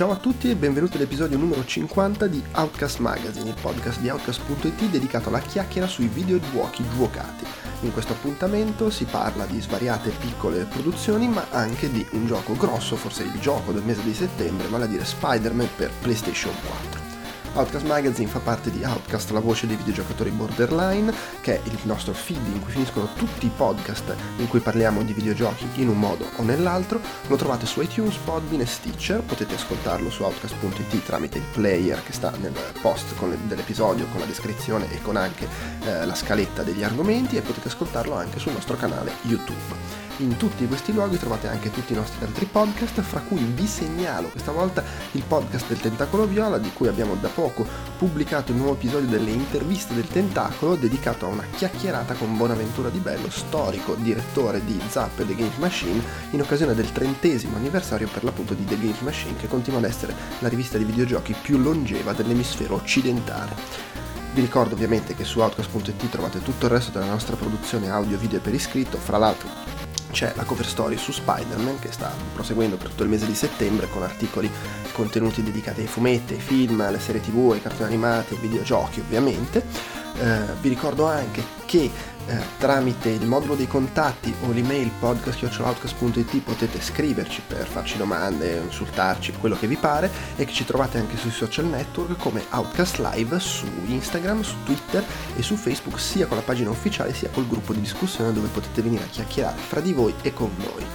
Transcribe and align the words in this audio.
Ciao 0.00 0.12
a 0.12 0.16
tutti 0.16 0.48
e 0.48 0.56
benvenuti 0.56 0.96
all'episodio 0.96 1.36
numero 1.36 1.62
50 1.62 2.26
di 2.26 2.42
Outcast 2.54 3.00
Magazine, 3.00 3.50
il 3.50 3.56
podcast 3.60 4.00
di 4.00 4.08
Outcast.it 4.08 4.88
dedicato 4.88 5.28
alla 5.28 5.40
chiacchiera 5.40 5.86
sui 5.86 6.06
videogiochi 6.06 6.82
giocati. 6.96 7.44
In 7.82 7.92
questo 7.92 8.14
appuntamento 8.14 8.88
si 8.88 9.04
parla 9.04 9.44
di 9.44 9.60
svariate 9.60 10.08
piccole 10.18 10.64
produzioni, 10.64 11.28
ma 11.28 11.48
anche 11.50 11.90
di 11.90 12.06
un 12.12 12.26
gioco 12.26 12.54
grosso, 12.54 12.96
forse 12.96 13.24
il 13.24 13.38
gioco 13.40 13.72
del 13.72 13.82
mese 13.82 14.02
di 14.02 14.14
settembre, 14.14 14.68
vale 14.68 14.84
a 14.84 14.88
dire 14.88 15.04
Spider-Man 15.04 15.68
per 15.76 15.90
PlayStation 16.00 16.54
4. 16.90 17.09
Outcast 17.52 17.84
Magazine 17.84 18.28
fa 18.28 18.38
parte 18.38 18.70
di 18.70 18.84
Outcast, 18.84 19.30
la 19.30 19.40
voce 19.40 19.66
dei 19.66 19.76
videogiocatori 19.76 20.30
borderline, 20.30 21.12
che 21.40 21.56
è 21.56 21.60
il 21.64 21.78
nostro 21.82 22.12
feed 22.12 22.46
in 22.46 22.60
cui 22.60 22.70
finiscono 22.70 23.12
tutti 23.14 23.46
i 23.46 23.50
podcast 23.54 24.14
in 24.36 24.48
cui 24.48 24.60
parliamo 24.60 25.02
di 25.02 25.12
videogiochi 25.12 25.66
in 25.74 25.88
un 25.88 25.98
modo 25.98 26.26
o 26.36 26.42
nell'altro. 26.42 27.00
Lo 27.26 27.36
trovate 27.36 27.66
su 27.66 27.80
iTunes, 27.80 28.16
Podbean 28.16 28.60
e 28.60 28.66
Stitcher, 28.66 29.22
potete 29.22 29.54
ascoltarlo 29.54 30.10
su 30.10 30.22
outcast.it 30.22 31.04
tramite 31.04 31.38
il 31.38 31.44
player 31.52 32.02
che 32.02 32.12
sta 32.12 32.32
nel 32.40 32.54
post 32.80 33.14
le, 33.20 33.36
dell'episodio, 33.46 34.06
con 34.06 34.20
la 34.20 34.26
descrizione 34.26 34.90
e 34.92 35.02
con 35.02 35.16
anche 35.16 35.48
eh, 35.84 36.06
la 36.06 36.14
scaletta 36.14 36.62
degli 36.62 36.84
argomenti 36.84 37.36
e 37.36 37.42
potete 37.42 37.68
ascoltarlo 37.68 38.14
anche 38.14 38.38
sul 38.38 38.52
nostro 38.52 38.76
canale 38.76 39.12
YouTube. 39.22 40.09
In 40.20 40.36
tutti 40.36 40.66
questi 40.66 40.92
luoghi 40.92 41.16
trovate 41.16 41.48
anche 41.48 41.70
tutti 41.70 41.94
i 41.94 41.96
nostri 41.96 42.22
altri 42.22 42.44
podcast, 42.44 43.00
fra 43.00 43.20
cui 43.20 43.42
vi 43.42 43.66
segnalo 43.66 44.28
questa 44.28 44.52
volta 44.52 44.84
il 45.12 45.22
podcast 45.26 45.66
del 45.68 45.80
Tentacolo 45.80 46.26
Viola, 46.26 46.58
di 46.58 46.70
cui 46.74 46.88
abbiamo 46.88 47.14
da 47.14 47.28
poco 47.28 47.66
pubblicato 47.96 48.52
il 48.52 48.58
nuovo 48.58 48.74
episodio 48.74 49.08
delle 49.08 49.30
interviste 49.30 49.94
del 49.94 50.06
Tentacolo, 50.06 50.74
dedicato 50.74 51.24
a 51.24 51.30
una 51.30 51.44
chiacchierata 51.56 52.12
con 52.12 52.36
Bonaventura 52.36 52.90
Di 52.90 52.98
Bello, 52.98 53.30
storico 53.30 53.94
direttore 53.94 54.62
di 54.62 54.78
Zap 54.90 55.20
e 55.20 55.26
The 55.26 55.34
Games 55.34 55.56
Machine, 55.56 56.02
in 56.32 56.42
occasione 56.42 56.74
del 56.74 56.92
trentesimo 56.92 57.56
anniversario 57.56 58.06
per 58.06 58.22
l'appunto 58.22 58.52
di 58.52 58.66
The 58.66 58.78
Games 58.78 59.00
Machine, 59.00 59.38
che 59.38 59.48
continua 59.48 59.78
ad 59.78 59.86
essere 59.86 60.14
la 60.40 60.48
rivista 60.48 60.76
di 60.76 60.84
videogiochi 60.84 61.34
più 61.40 61.56
longeva 61.56 62.12
dell'emisfero 62.12 62.74
occidentale. 62.74 63.56
Vi 64.34 64.42
ricordo 64.42 64.74
ovviamente 64.74 65.14
che 65.14 65.24
su 65.24 65.40
outcast.it 65.40 66.10
trovate 66.10 66.42
tutto 66.42 66.66
il 66.66 66.72
resto 66.72 66.90
della 66.90 67.10
nostra 67.10 67.36
produzione 67.36 67.88
audio 67.88 68.16
e 68.16 68.20
video 68.20 68.40
per 68.40 68.52
iscritto, 68.52 68.98
fra 68.98 69.16
l'altro 69.16 69.79
c'è 70.10 70.32
la 70.36 70.44
cover 70.44 70.66
story 70.66 70.96
su 70.96 71.12
Spider-Man 71.12 71.78
che 71.78 71.92
sta 71.92 72.12
proseguendo 72.32 72.76
per 72.76 72.88
tutto 72.88 73.02
il 73.02 73.08
mese 73.08 73.26
di 73.26 73.34
settembre 73.34 73.88
con 73.88 74.02
articoli 74.02 74.50
contenuti 74.92 75.42
dedicati 75.42 75.80
ai 75.80 75.86
fumetti, 75.86 76.34
ai 76.34 76.40
film, 76.40 76.80
alle 76.80 77.00
serie 77.00 77.20
tv, 77.20 77.52
ai 77.52 77.62
cartoni 77.62 77.88
animati, 77.88 78.34
ai 78.34 78.40
videogiochi 78.40 79.00
ovviamente. 79.00 79.64
Eh, 80.20 80.40
vi 80.60 80.68
ricordo 80.68 81.06
anche 81.06 81.42
che 81.64 81.90
eh, 82.30 82.38
tramite 82.58 83.08
il 83.08 83.26
modulo 83.26 83.56
dei 83.56 83.66
contatti 83.66 84.32
o 84.42 84.52
l'email 84.52 84.88
podcast.outcast.it 85.00 86.38
potete 86.42 86.80
scriverci 86.80 87.42
per 87.44 87.66
farci 87.66 87.96
domande, 87.96 88.62
insultarci, 88.64 89.32
quello 89.32 89.56
che 89.56 89.66
vi 89.66 89.76
pare 89.76 90.08
e 90.36 90.44
che 90.44 90.52
ci 90.52 90.64
trovate 90.64 90.98
anche 90.98 91.16
sui 91.16 91.32
social 91.32 91.64
network 91.64 92.16
come 92.18 92.44
Outcast 92.50 92.98
Live 92.98 93.40
su 93.40 93.66
Instagram, 93.86 94.42
su 94.42 94.54
Twitter 94.64 95.04
e 95.36 95.42
su 95.42 95.56
Facebook 95.56 95.98
sia 95.98 96.26
con 96.26 96.36
la 96.36 96.44
pagina 96.44 96.70
ufficiale 96.70 97.12
sia 97.12 97.30
col 97.30 97.48
gruppo 97.48 97.72
di 97.72 97.80
discussione 97.80 98.32
dove 98.32 98.46
potete 98.48 98.80
venire 98.80 99.04
a 99.04 99.08
chiacchierare 99.08 99.58
fra 99.58 99.80
di 99.80 99.92
voi 99.92 100.14
e 100.22 100.32
con 100.32 100.50
noi. 100.56 100.86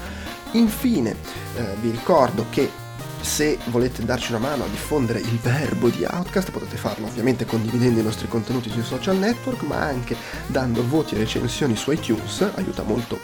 Infine 0.52 1.17
eh, 1.58 1.75
vi 1.81 1.89
ricordo 1.89 2.45
che 2.50 2.83
se 3.21 3.58
volete 3.66 4.03
darci 4.03 4.31
una 4.31 4.39
mano 4.39 4.63
a 4.63 4.67
diffondere 4.67 5.19
il 5.19 5.39
verbo 5.41 5.89
di 5.89 6.05
Outcast 6.05 6.52
potete 6.52 6.77
farlo 6.77 7.08
ovviamente 7.08 7.45
condividendo 7.45 7.99
i 7.99 8.03
nostri 8.03 8.27
contenuti 8.27 8.69
sui 8.69 8.83
social 8.83 9.17
network 9.17 9.63
ma 9.63 9.81
anche 9.81 10.16
dando 10.47 10.88
voti 10.88 11.16
e 11.16 11.19
recensioni 11.19 11.75
su 11.75 11.91
iTunes, 11.91 12.49
aiuta 12.55 12.83
molto 12.83 13.19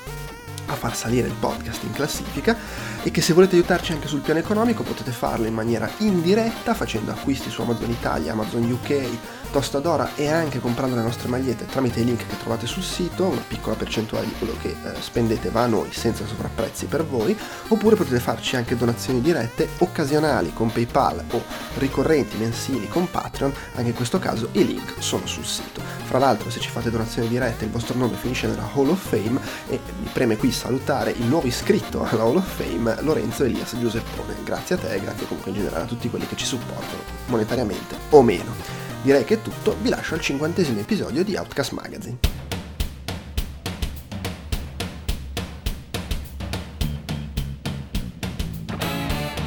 a 0.71 0.75
far 0.75 0.95
salire 0.95 1.27
il 1.27 1.35
podcast 1.39 1.83
in 1.83 1.91
classifica. 1.91 2.57
E 3.03 3.11
che 3.11 3.21
se 3.21 3.33
volete 3.33 3.55
aiutarci 3.55 3.91
anche 3.91 4.07
sul 4.07 4.21
piano 4.21 4.39
economico 4.39 4.83
potete 4.83 5.11
farlo 5.11 5.47
in 5.47 5.53
maniera 5.53 5.89
indiretta 5.97 6.73
facendo 6.73 7.11
acquisti 7.11 7.49
su 7.49 7.61
Amazon 7.61 7.89
Italia, 7.89 8.31
Amazon 8.31 8.71
UK, 8.71 9.07
Tostadora 9.51 10.15
e 10.15 10.29
anche 10.29 10.61
comprando 10.61 10.95
le 10.95 11.01
nostre 11.01 11.27
magliette 11.27 11.65
tramite 11.65 11.99
i 11.99 12.05
link 12.05 12.25
che 12.25 12.37
trovate 12.39 12.65
sul 12.67 12.83
sito, 12.83 13.25
una 13.25 13.43
piccola 13.45 13.75
percentuale 13.75 14.25
di 14.25 14.33
quello 14.37 14.55
che 14.61 14.69
eh, 14.69 15.01
spendete 15.01 15.49
va 15.49 15.63
a 15.63 15.67
noi 15.67 15.91
senza 15.91 16.25
sovrapprezzi 16.25 16.85
per 16.85 17.05
voi, 17.05 17.37
oppure 17.67 17.97
potete 17.97 18.21
farci 18.21 18.55
anche 18.55 18.77
donazioni 18.77 19.19
dirette 19.19 19.67
occasionali 19.79 20.53
con 20.53 20.71
PayPal 20.71 21.25
o 21.31 21.43
ricorrenti 21.79 22.37
mensili 22.37 22.87
con 22.87 23.11
Patreon, 23.11 23.53
anche 23.75 23.89
in 23.89 23.95
questo 23.95 24.19
caso 24.19 24.47
i 24.53 24.65
link 24.65 24.93
sono 24.99 25.27
sul 25.27 25.45
sito. 25.45 25.81
Fra 26.05 26.17
l'altro 26.17 26.49
se 26.49 26.61
ci 26.61 26.69
fate 26.69 26.89
donazioni 26.89 27.27
dirette 27.27 27.65
il 27.65 27.71
vostro 27.71 27.97
nome 27.97 28.15
finisce 28.15 28.47
nella 28.47 28.69
Hall 28.73 28.87
of 28.87 29.05
Fame 29.05 29.37
e 29.67 29.81
mi 29.99 30.09
preme 30.13 30.37
qui 30.37 30.49
salutare 30.51 31.11
il 31.11 31.25
nuovo 31.25 31.47
iscritto 31.47 32.07
alla 32.09 32.23
Hall 32.23 32.37
of 32.37 32.55
Fame, 32.55 33.01
Lorenzo 33.01 33.43
Elias 33.43 33.77
Giuseppone. 33.77 34.37
Grazie 34.45 34.75
a 34.75 34.77
te 34.77 34.93
e 34.93 35.01
grazie 35.01 35.27
comunque 35.27 35.51
in 35.51 35.57
generale 35.57 35.83
a 35.83 35.87
tutti 35.87 36.09
quelli 36.09 36.25
che 36.25 36.37
ci 36.37 36.45
supportano, 36.45 37.03
monetariamente 37.25 37.97
o 38.11 38.21
meno. 38.21 38.80
Direi 39.03 39.23
che 39.23 39.33
è 39.33 39.41
tutto, 39.41 39.75
vi 39.81 39.89
lascio 39.89 40.13
al 40.13 40.21
cinquantesimo 40.21 40.79
episodio 40.79 41.23
di 41.23 41.35
Outcast 41.35 41.71
Magazine. 41.71 42.19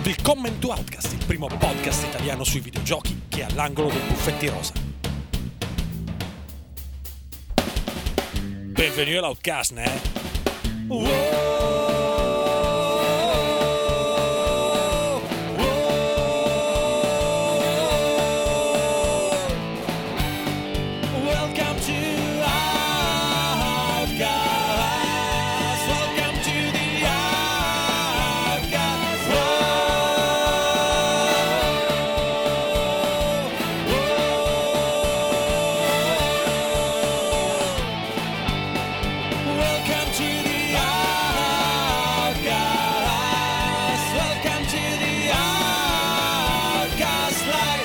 Willkommen 0.02 0.58
to 0.58 0.70
Outcast, 0.70 1.12
il 1.12 1.24
primo 1.24 1.46
podcast 1.46 2.04
italiano 2.04 2.42
sui 2.42 2.58
videogiochi 2.58 3.22
che 3.28 3.42
è 3.42 3.44
all'angolo 3.44 3.90
dei 3.90 4.00
buffetti 4.08 4.48
rosa. 4.48 4.72
Benvenuti 8.34 9.16
all'Outcast, 9.16 9.70
ne? 9.70 10.00
Wow! 10.88 11.83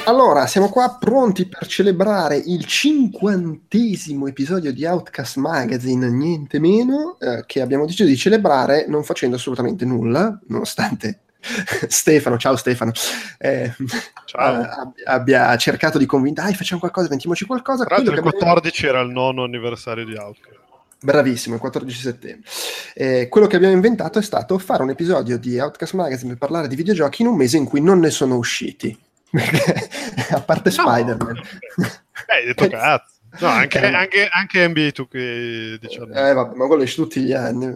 Allora, 0.09 0.47
siamo 0.47 0.69
qua 0.69 0.97
pronti 0.99 1.45
per 1.45 1.67
celebrare 1.67 2.35
il 2.35 2.65
cinquantesimo 2.65 4.25
episodio 4.25 4.73
di 4.73 4.83
Outcast 4.83 5.37
Magazine, 5.37 6.09
niente 6.09 6.57
meno, 6.59 7.19
eh, 7.19 7.43
che 7.45 7.61
abbiamo 7.61 7.85
deciso 7.85 8.05
di 8.05 8.17
celebrare 8.17 8.87
non 8.87 9.03
facendo 9.03 9.35
assolutamente 9.35 9.85
nulla, 9.85 10.35
nonostante 10.47 11.19
Stefano, 11.87 12.39
ciao 12.39 12.55
Stefano, 12.55 12.91
eh, 13.37 13.71
ciao. 14.25 14.63
Eh, 14.63 15.03
abbia 15.05 15.55
cercato 15.57 15.99
di 15.99 16.07
convincere, 16.07 16.47
dai 16.47 16.55
facciamo 16.55 16.79
qualcosa, 16.79 17.05
inventiamoci 17.05 17.45
qualcosa. 17.45 17.85
Tra 17.85 17.97
l'altro 17.97 18.15
il 18.15 18.21
14 18.21 18.85
abbiamo... 18.87 18.97
era 18.97 19.07
il 19.07 19.13
nono 19.13 19.43
anniversario 19.43 20.05
di 20.05 20.15
Outcast. 20.15 20.57
Bravissimo, 21.01 21.53
il 21.53 21.61
14 21.61 21.99
settembre. 21.99 22.49
Eh, 22.95 23.27
quello 23.29 23.45
che 23.45 23.57
abbiamo 23.57 23.75
inventato 23.75 24.17
è 24.17 24.23
stato 24.23 24.57
fare 24.57 24.81
un 24.81 24.89
episodio 24.89 25.37
di 25.37 25.59
Outcast 25.59 25.93
Magazine 25.93 26.29
per 26.29 26.39
parlare 26.39 26.67
di 26.67 26.75
videogiochi 26.75 27.21
in 27.21 27.27
un 27.27 27.35
mese 27.35 27.57
in 27.57 27.65
cui 27.65 27.79
non 27.79 27.99
ne 27.99 28.09
sono 28.09 28.37
usciti. 28.37 28.97
a 30.31 30.41
parte 30.41 30.71
Spider-Man. 30.71 31.37
Eh, 31.37 32.33
hai 32.33 32.45
detto 32.45 32.67
cazzo. 32.69 33.17
No, 33.39 33.47
anche, 33.47 33.79
eh, 33.79 33.93
anche, 33.93 34.27
anche 34.27 34.67
NBA 34.67 34.87
2K 34.87 35.75
diciamo. 35.79 36.13
Eh, 36.13 36.33
vabbè, 36.33 36.55
ma 36.55 36.65
quello 36.65 36.81
esce 36.81 36.95
tutti 36.95 37.21
gli 37.21 37.31
anni. 37.31 37.71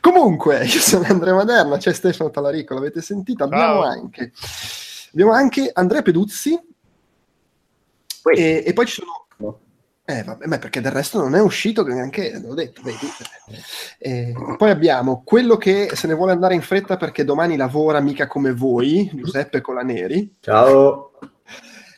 Comunque, 0.00 0.64
io 0.64 0.78
sono 0.78 1.04
Andrea 1.08 1.34
Maderna, 1.34 1.78
c'è 1.78 1.92
Stefano 1.92 2.30
Talarico, 2.30 2.74
l'avete 2.74 3.02
sentito? 3.02 3.42
Abbiamo 3.42 3.82
anche, 3.82 4.32
abbiamo 5.12 5.32
anche 5.32 5.70
Andrea 5.72 6.02
Peduzzi 6.02 6.56
e, 8.34 8.62
e, 8.64 8.72
poi 8.72 8.86
ci 8.86 8.94
sono 8.94 9.17
eh, 10.10 10.22
vabbè, 10.22 10.46
ma 10.46 10.56
perché 10.56 10.80
del 10.80 10.90
resto 10.90 11.20
non 11.20 11.34
è 11.34 11.40
uscito 11.42 11.84
neanche, 11.84 12.40
l'ho 12.42 12.54
detto, 12.54 12.80
vedi. 12.82 13.06
Eh, 13.98 14.32
poi 14.56 14.70
abbiamo 14.70 15.20
quello 15.22 15.58
che 15.58 15.90
se 15.92 16.06
ne 16.06 16.14
vuole 16.14 16.32
andare 16.32 16.54
in 16.54 16.62
fretta 16.62 16.96
perché 16.96 17.24
domani 17.24 17.58
lavora 17.58 18.00
mica 18.00 18.26
come 18.26 18.54
voi, 18.54 19.10
Giuseppe 19.12 19.60
Colaneri. 19.60 20.36
Ciao. 20.40 21.10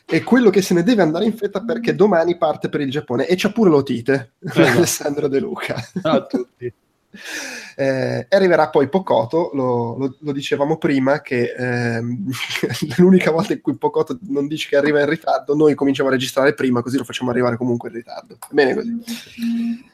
E 0.05 0.23
quello 0.23 0.49
che 0.49 0.61
se 0.61 0.73
ne 0.73 0.83
deve 0.83 1.03
andare 1.03 1.23
in 1.23 1.37
fretta 1.37 1.61
perché 1.61 1.95
domani 1.95 2.37
parte 2.37 2.67
per 2.67 2.81
il 2.81 2.91
Giappone. 2.91 3.27
E 3.27 3.35
c'ha 3.37 3.53
pure 3.53 3.69
l'otite, 3.69 4.33
eh, 4.55 4.67
Alessandro 4.67 5.29
De 5.29 5.39
Luca. 5.39 5.81
Ciao 6.01 6.17
a 6.17 6.25
tutti. 6.25 6.73
Eh, 7.75 8.27
arriverà 8.29 8.69
poi 8.69 8.89
Pocoto, 8.89 9.51
lo, 9.53 9.97
lo, 9.97 10.15
lo 10.19 10.31
dicevamo 10.31 10.77
prima, 10.77 11.21
che 11.21 11.53
eh, 11.57 12.01
l'unica 12.97 13.31
volta 13.31 13.53
in 13.53 13.61
cui 13.61 13.75
Pocoto 13.75 14.17
non 14.27 14.47
dice 14.47 14.69
che 14.69 14.77
arriva 14.77 14.99
in 14.99 15.09
ritardo, 15.09 15.55
noi 15.55 15.75
cominciamo 15.75 16.09
a 16.09 16.13
registrare 16.13 16.53
prima, 16.53 16.81
così 16.81 16.97
lo 16.97 17.03
facciamo 17.03 17.31
arrivare 17.31 17.57
comunque 17.57 17.89
in 17.89 17.95
ritardo. 17.95 18.37
Bene 18.49 18.73
così. 18.73 19.89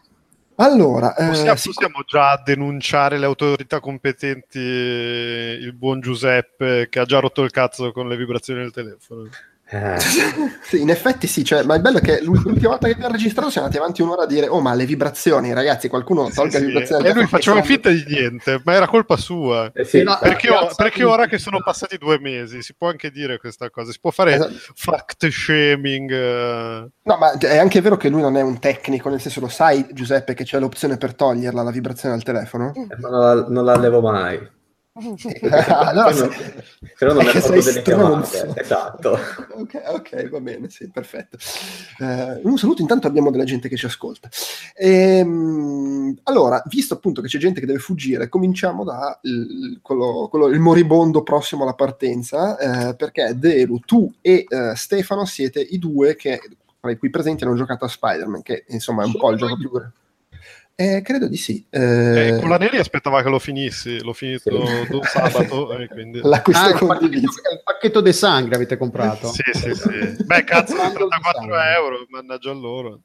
Allora, 0.60 1.16
eh, 1.16 1.28
possiamo, 1.28 1.56
sì, 1.56 1.70
possiamo 1.70 2.04
già 2.06 2.42
denunciare 2.44 3.20
le 3.20 3.26
autorità 3.26 3.80
competenti, 3.80 4.58
il 4.58 5.72
buon 5.74 6.00
Giuseppe 6.00 6.88
che 6.90 7.00
ha 7.00 7.06
già 7.06 7.20
rotto 7.20 7.44
il 7.44 7.52
cazzo 7.52 7.92
con 7.92 8.08
le 8.08 8.18
vibrazioni 8.18 8.62
del 8.62 8.72
telefono. 8.72 9.30
Eh, 9.70 10.00
sì, 10.64 10.80
in 10.82 10.90
effetti 10.90 11.28
sì, 11.28 11.44
cioè, 11.44 11.64
ma 11.64 11.76
il 11.76 11.82
bello 11.82 11.98
è 11.98 12.02
che 12.02 12.22
l'ultima 12.22 12.70
volta 12.70 12.88
che 12.88 12.94
abbiamo 12.94 13.12
registrato 13.12 13.50
siamo 13.50 13.68
andati 13.68 13.82
avanti 13.84 14.02
un'ora 14.02 14.24
a 14.24 14.26
dire 14.26 14.48
oh 14.48 14.62
ma 14.62 14.74
le 14.74 14.86
vibrazioni 14.86 15.52
ragazzi 15.54 15.90
qualcuno 15.90 16.28
Sì, 16.30 16.36
tolga 16.36 16.58
sì. 16.58 16.60
le 16.62 16.66
vibrazioni 16.68 17.02
E 17.02 17.06
del 17.08 17.16
lui 17.18 17.26
faceva 17.28 17.62
finta 17.62 17.90
di 17.90 18.06
niente, 18.08 18.62
ma 18.64 18.74
era 18.74 18.88
colpa 18.88 19.18
sua. 19.18 19.70
eh 19.74 19.84
sì, 19.84 20.04
no, 20.04 20.18
Perché, 20.22 20.48
Ragazzi, 20.48 20.72
o- 20.72 20.76
perché 20.76 21.04
ora 21.04 21.26
che 21.28 21.38
sono 21.38 21.60
passati 21.62 21.98
due 21.98 22.18
mesi 22.20 22.62
si 22.62 22.74
può 22.78 22.88
anche 22.88 23.12
dire 23.12 23.40
questa 23.40 23.70
cosa, 23.70 23.92
si 23.92 24.00
può 24.00 24.12
fare 24.12 24.36
Esatto. 24.36 24.54
fact 24.74 25.28
shaming. 25.28 26.12
eh. 26.12 26.88
No, 27.04 27.18
ma 27.18 27.38
è 27.38 27.58
anche 27.58 27.82
vero 27.82 27.98
che 27.98 28.08
lui 28.10 28.22
non 28.22 28.38
è 28.38 28.42
un 28.42 28.60
tecnico, 28.60 29.10
nel 29.10 29.20
senso 29.20 29.42
lo 29.42 29.48
sai 29.50 29.86
Giuseppe 29.92 30.34
che 30.34 30.46
c'è 30.46 30.60
l'opzione 30.60 30.96
per 30.98 31.14
toglierla 31.14 31.62
la 31.62 31.72
vibrazione 31.72 32.16
al 32.16 32.24
telefono? 32.24 32.72
ma 33.02 33.10
non 33.10 33.20
la, 33.20 33.46
non 33.50 33.66
la 33.66 33.78
levo 33.78 34.00
mai. 34.02 34.56
Ah, 35.68 35.92
no, 35.92 36.06
Però 36.98 37.14
non- 37.14 37.28
è 37.28 37.40
sei 37.40 37.62
delle 37.62 37.82
chiamate. 37.82 38.52
Esatto. 38.56 39.18
ok, 39.54 39.82
ok, 39.94 40.30
va 40.30 40.40
bene, 40.40 40.70
sì, 40.70 40.90
perfetto. 40.90 41.38
Eh, 42.00 42.40
un 42.44 42.58
saluto, 42.58 42.82
intanto 42.82 43.06
abbiamo 43.08 43.30
della 43.30 43.44
gente 43.44 43.70
che 43.70 43.76
ci 43.78 43.86
ascolta. 43.86 44.28
Ehm, 44.76 46.18
allora, 46.24 46.62
visto 46.68 46.94
appunto 46.96 47.22
che 47.22 47.28
c'è 47.28 47.38
gente 47.38 47.60
che 47.60 47.66
deve 47.66 47.80
fuggire, 47.80 48.30
cominciamo 48.30 48.84
da 48.84 49.18
il, 49.24 49.80
quello- 49.82 50.28
quello- 50.30 50.48
il 50.48 50.60
moribondo 50.60 51.22
prossimo 51.24 51.64
alla 51.64 51.74
partenza, 51.74 52.58
eh, 52.90 52.96
perché 52.96 53.34
Delu, 53.38 53.80
tu 53.80 54.12
e 54.22 54.46
eh, 54.48 54.74
Stefano 54.76 55.26
siete 55.26 55.60
i 55.62 55.78
due 55.80 56.16
che, 56.16 56.40
tra 56.80 56.92
i 56.92 56.98
cui 56.98 57.10
presenti 57.10 57.44
hanno 57.44 57.56
giocato 57.56 57.86
a 57.86 57.90
Spider-Man, 57.90 58.42
che 58.42 58.66
insomma 58.70 59.04
è 59.04 59.06
un 59.06 59.14
po' 59.18 59.32
il 59.32 59.38
gioco 59.38 59.58
più... 59.58 59.70
Eh, 60.80 61.02
credo 61.02 61.28
di 61.28 61.38
sì. 61.38 61.66
Eh, 61.72 62.28
Eh, 62.28 62.40
con 62.40 62.50
la 62.50 62.58
Neri 62.60 62.78
aspettava 62.78 63.24
che 63.24 63.30
lo 63.30 63.40
finissi, 63.40 64.00
l'ho 64.04 64.14
finito 64.14 65.02
Sì. 65.04 65.10
sabato. 65.10 65.76
e 65.76 65.88
quindi... 65.90 66.20
L'acquisto 66.22 66.64
Ah, 66.66 66.70
il 66.70 66.78
pacchetto, 66.86 67.18
il 67.18 67.62
pacchetto 67.64 68.00
de 68.02 68.14
sangre 68.14 68.54
avete 68.56 68.78
comprato? 68.78 69.28
Sì, 69.32 69.42
sì, 69.54 69.74
sì. 69.74 70.24
Beh, 70.24 70.44
cazzo, 70.46 70.76
Quando 70.76 71.08
34 71.08 71.48
lo 71.48 71.56
sai. 71.56 71.74
euro, 71.74 72.06
mannaggia 72.10 72.52
loro. 72.52 73.02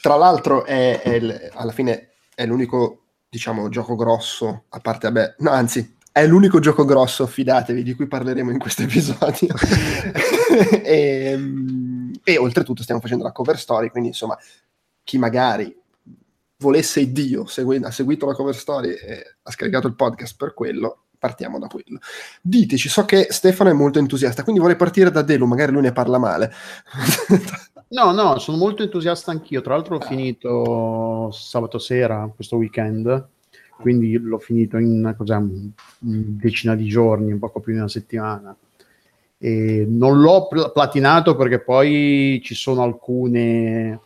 Tra 0.00 0.14
l'altro, 0.14 0.64
è, 0.64 1.00
è 1.02 1.14
il- 1.14 1.50
alla 1.54 1.72
fine 1.72 2.10
è 2.32 2.46
l'unico, 2.46 3.06
diciamo, 3.28 3.68
gioco 3.70 3.96
grosso, 3.96 4.66
a 4.68 4.78
parte, 4.78 5.10
vabbè, 5.10 5.34
no, 5.38 5.50
anzi, 5.50 5.96
è 6.12 6.24
l'unico 6.28 6.60
gioco 6.60 6.84
grosso, 6.84 7.26
fidatevi, 7.26 7.82
di 7.82 7.94
cui 7.94 8.06
parleremo 8.06 8.52
in 8.52 8.58
questo 8.60 8.82
episodio. 8.82 9.48
e, 10.84 11.34
mm, 11.36 12.12
e 12.22 12.38
oltretutto 12.38 12.82
stiamo 12.84 13.00
facendo 13.00 13.24
la 13.24 13.32
cover 13.32 13.58
story, 13.58 13.90
quindi 13.90 14.10
insomma, 14.10 14.38
chi 15.02 15.18
magari 15.18 15.74
volesse 16.58 17.10
Dio, 17.12 17.46
segui- 17.46 17.82
ha 17.82 17.90
seguito 17.90 18.26
la 18.26 18.34
cover 18.34 18.54
story 18.54 18.90
e 18.90 19.36
ha 19.42 19.50
scaricato 19.50 19.86
il 19.86 19.94
podcast 19.94 20.36
per 20.36 20.54
quello, 20.54 21.04
partiamo 21.18 21.58
da 21.58 21.66
quello. 21.66 21.98
Diteci, 22.40 22.88
so 22.88 23.04
che 23.04 23.26
Stefano 23.30 23.70
è 23.70 23.74
molto 23.74 23.98
entusiasta, 23.98 24.42
quindi 24.42 24.60
vorrei 24.60 24.76
partire 24.76 25.10
da 25.10 25.22
Delu, 25.22 25.46
magari 25.46 25.72
lui 25.72 25.82
ne 25.82 25.92
parla 25.92 26.18
male. 26.18 26.52
No, 27.88 28.10
no, 28.10 28.40
sono 28.40 28.56
molto 28.56 28.82
entusiasta 28.82 29.30
anch'io. 29.30 29.60
Tra 29.60 29.74
l'altro 29.76 29.94
ho 29.94 29.98
Ah. 30.00 30.06
finito 30.06 31.30
sabato 31.30 31.78
sera, 31.78 32.28
questo 32.34 32.56
weekend, 32.56 33.28
quindi 33.80 34.18
l'ho 34.18 34.40
finito 34.40 34.76
in 34.76 35.14
cos'è, 35.16 35.38
decina 36.00 36.74
di 36.74 36.86
giorni, 36.88 37.30
un 37.30 37.38
poco 37.38 37.60
più 37.60 37.72
di 37.72 37.78
una 37.78 37.86
settimana. 37.88 38.56
E 39.38 39.86
non 39.88 40.18
l'ho 40.20 40.48
pl- 40.48 40.72
platinato 40.72 41.36
perché 41.36 41.60
poi 41.60 42.40
ci 42.42 42.56
sono 42.56 42.82
alcune 42.82 44.00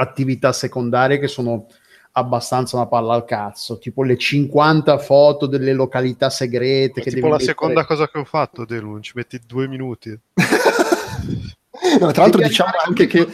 attività 0.00 0.52
secondarie 0.52 1.18
che 1.18 1.28
sono 1.28 1.66
abbastanza 2.12 2.76
una 2.76 2.86
palla 2.86 3.14
al 3.14 3.24
cazzo, 3.24 3.78
tipo 3.78 4.02
le 4.02 4.16
50 4.16 4.98
foto 4.98 5.46
delle 5.46 5.72
località 5.72 6.28
segrete 6.28 7.00
che 7.00 7.10
tipo 7.10 7.14
devi 7.14 7.20
la 7.20 7.36
mettere- 7.36 7.44
seconda 7.44 7.84
cosa 7.84 8.08
che 8.08 8.18
ho 8.18 8.24
fatto, 8.24 8.64
Delu, 8.64 8.98
ci 9.00 9.12
metti 9.14 9.40
due 9.46 9.68
minuti. 9.68 10.18
No, 11.98 12.10
tra 12.12 12.22
l'altro 12.22 12.42
diciamo 12.42 12.72
anche 12.84 13.06
che, 13.06 13.26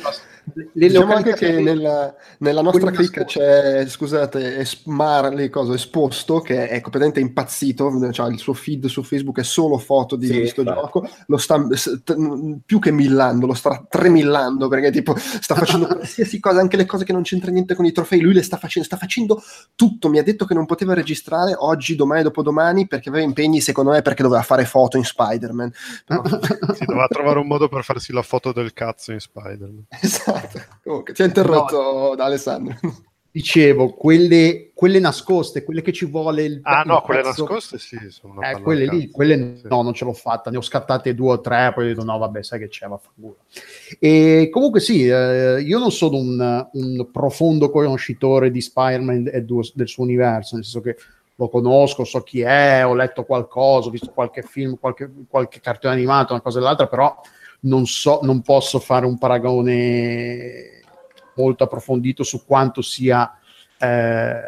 le, 0.54 0.70
diciamo 0.88 1.14
anche 1.14 1.32
che 1.32 1.46
segrete- 1.46 1.62
nella, 1.62 2.14
nella 2.38 2.62
nostra 2.62 2.90
click 2.90 3.24
c'è, 3.24 3.84
scusate, 3.86 4.58
Esmar, 4.58 5.32
le 5.32 5.48
cose, 5.50 5.74
Esposto, 5.74 6.40
che 6.40 6.68
è 6.68 6.80
completamente 6.80 7.20
impazzito, 7.20 8.12
cioè 8.12 8.30
il 8.30 8.38
suo 8.38 8.52
feed 8.54 8.86
su 8.86 9.02
Facebook 9.02 9.40
è 9.40 9.44
solo 9.44 9.78
foto 9.78 10.16
di 10.16 10.26
Sì, 10.26 10.38
questo 10.38 10.60
infatti. 10.60 10.80
gioco, 10.80 11.08
lo 11.26 11.36
sta 11.36 11.58
più 12.64 12.78
che 12.78 12.90
millando, 12.92 13.46
lo 13.46 13.54
sta 13.54 13.84
tremillando 13.88 14.68
perché 14.68 14.90
tipo 14.90 15.14
sta 15.16 15.54
facendo 15.54 15.86
qualsiasi 15.94 16.38
cosa, 16.40 16.60
anche 16.60 16.76
le 16.76 16.86
cose 16.86 17.04
che 17.04 17.12
non 17.12 17.22
c'entra 17.22 17.50
niente 17.50 17.74
con 17.74 17.84
i 17.84 17.92
trofei, 17.92 18.20
lui 18.20 18.34
le 18.34 18.42
sta 18.42 18.56
facendo, 18.56 18.86
sta 18.86 18.96
facendo 18.96 19.42
tutto, 19.74 20.08
mi 20.08 20.18
ha 20.18 20.22
detto 20.22 20.44
che 20.44 20.54
non 20.54 20.66
poteva 20.66 20.94
registrare 20.94 21.54
oggi, 21.56 21.96
domani, 21.96 22.22
dopodomani 22.22 22.86
perché 22.86 23.08
aveva 23.08 23.24
impegni, 23.24 23.60
secondo 23.60 23.90
me 23.90 24.02
perché 24.02 24.22
doveva 24.22 24.42
fare 24.42 24.64
foto 24.64 24.96
in 24.96 25.04
Spider-Man. 25.04 25.72
Però- 26.04 26.22
Si 26.76 26.84
doveva 26.84 27.06
trovare 27.08 27.38
un 27.38 27.46
modo 27.46 27.68
per 27.68 27.82
farsi 27.84 28.12
la 28.12 28.22
foto 28.22 28.52
del 28.52 28.72
cazzo 28.72 29.12
in 29.12 29.20
Spider-Man. 29.20 29.86
Esatto. 30.00 30.35
Comunque, 30.82 31.12
ti 31.14 31.22
ha 31.22 31.26
interrotto 31.26 32.14
da 32.16 32.24
Alessandro. 32.24 32.76
Dicevo, 33.36 33.90
quelle, 33.92 34.70
quelle 34.72 34.98
nascoste, 34.98 35.62
quelle 35.62 35.82
che 35.82 35.92
ci 35.92 36.06
vuole 36.06 36.42
il 36.44 36.60
Ah 36.62 36.80
il 36.80 36.86
no, 36.88 37.02
quelle 37.02 37.20
pezzo- 37.20 37.42
nascoste 37.44 37.78
sì, 37.78 37.98
sono 38.08 38.40
Eh, 38.40 38.62
quelle 38.62 38.86
lì, 38.86 39.10
quelle 39.10 39.58
Sì. 39.60 39.66
no, 39.68 39.82
non 39.82 39.92
ce 39.92 40.06
l'ho 40.06 40.14
fatta, 40.14 40.50
ne 40.50 40.56
ho 40.56 40.62
scattate 40.62 41.14
due 41.14 41.32
o 41.32 41.40
tre, 41.42 41.70
poi 41.74 41.84
ho 41.84 41.88
detto 41.88 42.02
no, 42.02 42.16
vabbè, 42.16 42.42
sai 42.42 42.60
che 42.60 42.68
c'è, 42.68 42.86
vaffanculo. 42.86 43.36
E 43.98 44.48
comunque 44.50 44.80
sì, 44.80 45.06
eh, 45.06 45.60
io 45.60 45.78
non 45.78 45.92
sono 45.92 46.16
un, 46.16 46.66
un 46.72 47.10
profondo 47.12 47.68
conoscitore 47.70 48.50
di 48.50 48.62
Spider-Man 48.62 49.28
e 49.30 49.42
du- 49.42 49.60
del 49.74 49.88
suo 49.88 50.04
universo, 50.04 50.54
nel 50.54 50.64
senso 50.64 50.80
che 50.80 50.96
lo 51.34 51.50
conosco, 51.50 52.04
so 52.04 52.22
chi 52.22 52.40
è, 52.40 52.86
ho 52.86 52.94
letto 52.94 53.24
qualcosa, 53.24 53.88
ho 53.88 53.90
visto 53.90 54.12
qualche 54.12 54.40
film, 54.40 54.78
qualche, 54.80 55.10
qualche 55.28 55.60
cartone 55.60 55.92
animato, 55.92 56.32
una 56.32 56.40
cosa 56.40 56.58
e 56.58 56.62
l'altra, 56.62 56.86
però 56.86 57.20
non 57.66 57.86
so, 57.86 58.20
non 58.22 58.42
posso 58.42 58.78
fare 58.78 59.06
un 59.06 59.18
paragone 59.18 60.82
molto 61.36 61.64
approfondito 61.64 62.22
su 62.22 62.44
quanto 62.44 62.82
sia 62.82 63.38
eh, 63.78 64.40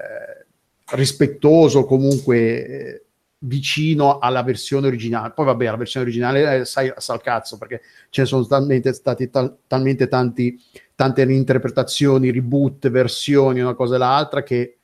rispettoso 0.92 1.84
comunque 1.84 2.66
eh, 2.66 3.02
vicino 3.40 4.18
alla 4.18 4.42
versione 4.42 4.86
originale. 4.86 5.32
Poi 5.34 5.44
vabbè, 5.44 5.64
la 5.66 5.76
versione 5.76 6.06
originale 6.06 6.60
eh, 6.60 6.64
sai, 6.64 6.92
sa 6.96 7.14
il 7.14 7.20
cazzo 7.20 7.58
perché 7.58 7.82
ce 8.10 8.22
ne 8.22 8.26
sono 8.26 8.46
talmente 8.46 8.92
stati 8.92 9.30
tal- 9.30 9.58
talmente 9.66 10.08
tanti, 10.08 10.58
tante 10.94 11.24
reinterpretazioni, 11.24 12.32
reboot, 12.32 12.88
versioni, 12.88 13.60
una 13.60 13.74
cosa 13.74 13.96
e 13.96 13.98
l'altra 13.98 14.42
che 14.42 14.77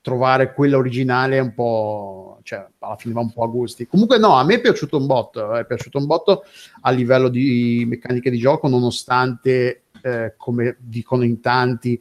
trovare 0.00 0.54
quella 0.54 0.76
originale 0.76 1.36
è 1.36 1.40
un 1.40 1.54
po' 1.54 2.40
cioè 2.42 2.66
alla 2.78 2.96
fine 2.96 3.12
va 3.12 3.20
un 3.20 3.32
po' 3.32 3.42
a 3.42 3.48
gusti. 3.48 3.86
Comunque 3.86 4.16
no, 4.16 4.34
a 4.36 4.44
me 4.44 4.54
è 4.54 4.60
piaciuto 4.60 4.96
un 4.96 5.06
botto, 5.06 5.54
è 5.54 5.66
piaciuto 5.66 5.98
un 5.98 6.06
botto 6.06 6.44
a 6.80 6.90
livello 6.90 7.28
di 7.28 7.84
meccaniche 7.86 8.30
di 8.30 8.38
gioco 8.38 8.68
nonostante 8.68 9.82
eh, 10.02 10.34
come 10.38 10.76
dicono 10.80 11.24
in 11.24 11.40
tanti 11.40 12.00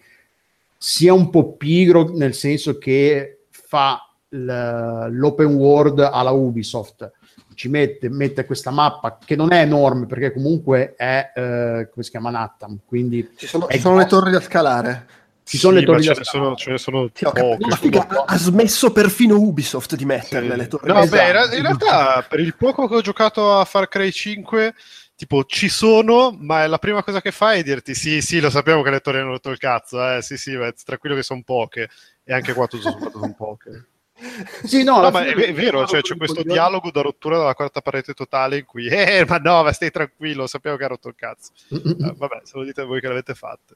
sia 0.78 1.14
un 1.14 1.30
po' 1.30 1.54
pigro 1.54 2.12
nel 2.16 2.34
senso 2.34 2.78
che 2.78 3.46
fa 3.50 4.02
l'open 4.30 5.56
world 5.56 6.00
alla 6.00 6.32
Ubisoft 6.32 7.12
ci 7.56 7.70
mette, 7.70 8.10
mette 8.10 8.46
questa 8.46 8.72
mappa 8.72 9.18
che 9.24 9.36
non 9.36 9.54
è 9.54 9.62
enorme 9.62 10.06
perché 10.06 10.34
comunque 10.34 10.96
è 10.96 11.32
eh, 11.34 11.90
come 11.90 12.04
si 12.04 12.12
chiama 12.12 12.30
Nattam 12.30 12.80
quindi 12.86 13.32
Ci 13.36 13.48
sono, 13.48 13.68
ci 13.68 13.80
sono 13.80 13.98
le 13.98 14.06
torri 14.06 14.32
da 14.32 14.42
scalare. 14.42 15.08
Ci 15.48 15.58
sono 15.58 15.76
Sì, 15.76 15.80
le 15.80 15.86
torri 15.86 16.04
ce 16.04 16.10
da 16.12 16.18
ne 16.18 16.24
sono, 16.26 16.56
ce 16.56 16.72
ne 16.72 16.78
sono 16.78 17.10
Sì, 17.14 17.24
poche. 17.24 17.66
Ma 17.68 17.76
figa, 17.78 18.06
sono- 18.10 18.24
ha, 18.24 18.38
smesso 18.38 18.92
perfino 18.92 19.36
Ubisoft 19.38 19.96
di 19.96 20.04
metterle 20.04 20.52
Sì. 20.52 20.58
le 20.58 20.68
torri. 20.68 20.88
No, 20.88 20.94
beh, 20.96 21.00
in 21.02 21.14
Esatto. 21.14 21.32
ra- 21.32 21.56
in 21.56 21.62
realtà 21.62 22.26
per 22.28 22.40
il 22.42 22.56
poco 22.56 22.88
che 22.88 22.96
ho 22.96 23.02
giocato 23.02 23.58
a 23.58 23.64
Far 23.64 23.88
Cry 23.88 24.12
5, 24.12 24.76
tipo 25.16 25.46
ci 25.46 25.70
sono, 25.70 26.36
ma 26.38 26.68
la 26.68 26.78
prima 26.80 27.02
cosa 27.02 27.22
che 27.22 27.32
fai 27.32 27.62
è 27.62 27.64
dirti 27.64 27.96
sì, 27.96 28.22
sì, 28.22 28.40
lo 28.42 28.50
sappiamo 28.50 28.82
che 28.82 28.90
le 28.90 29.00
torri 29.00 29.20
hanno 29.20 29.30
rotto 29.32 29.50
il 29.50 29.58
cazzo, 29.58 30.16
eh, 30.16 30.22
sì, 30.22 30.36
sì, 30.38 30.56
ma 30.58 30.70
tranquillo 30.84 31.16
che 31.16 31.24
sono 31.24 31.42
poche. 31.46 31.90
E 32.26 32.34
anche 32.34 32.52
qua 32.54 32.68
tutto 32.68 32.90
sommato 32.90 33.18
sono 33.18 33.34
poche. 33.38 33.86
sì 34.66 34.84
no, 34.84 35.00
No, 35.00 35.12
ma 35.12 35.24
è, 35.26 35.34
è 35.34 35.54
vero, 35.54 35.86
cioè, 35.86 36.02
c'è 36.02 36.18
questo 36.18 36.42
dialogo 36.44 36.90
da 36.92 37.02
rottura 37.02 37.38
della 37.38 37.54
quarta 37.54 37.82
parete 37.82 38.14
totale 38.14 38.58
in 38.58 38.66
cui, 38.66 38.88
eh, 38.92 39.24
ma 39.28 39.38
no, 39.38 39.64
ma 39.64 39.72
stai 39.72 39.92
tranquillo, 39.92 40.46
sappiamo 40.46 40.76
che 40.76 40.84
ha 40.84 40.88
rotto 40.88 41.08
il 41.08 41.16
cazzo. 41.16 41.52
Eh, 41.98 42.14
vabbè, 42.16 42.42
se 42.44 42.52
lo 42.58 42.64
dite 42.66 42.84
voi 42.84 43.00
che 43.00 43.08
l'avete 43.08 43.34
fatte. 43.34 43.76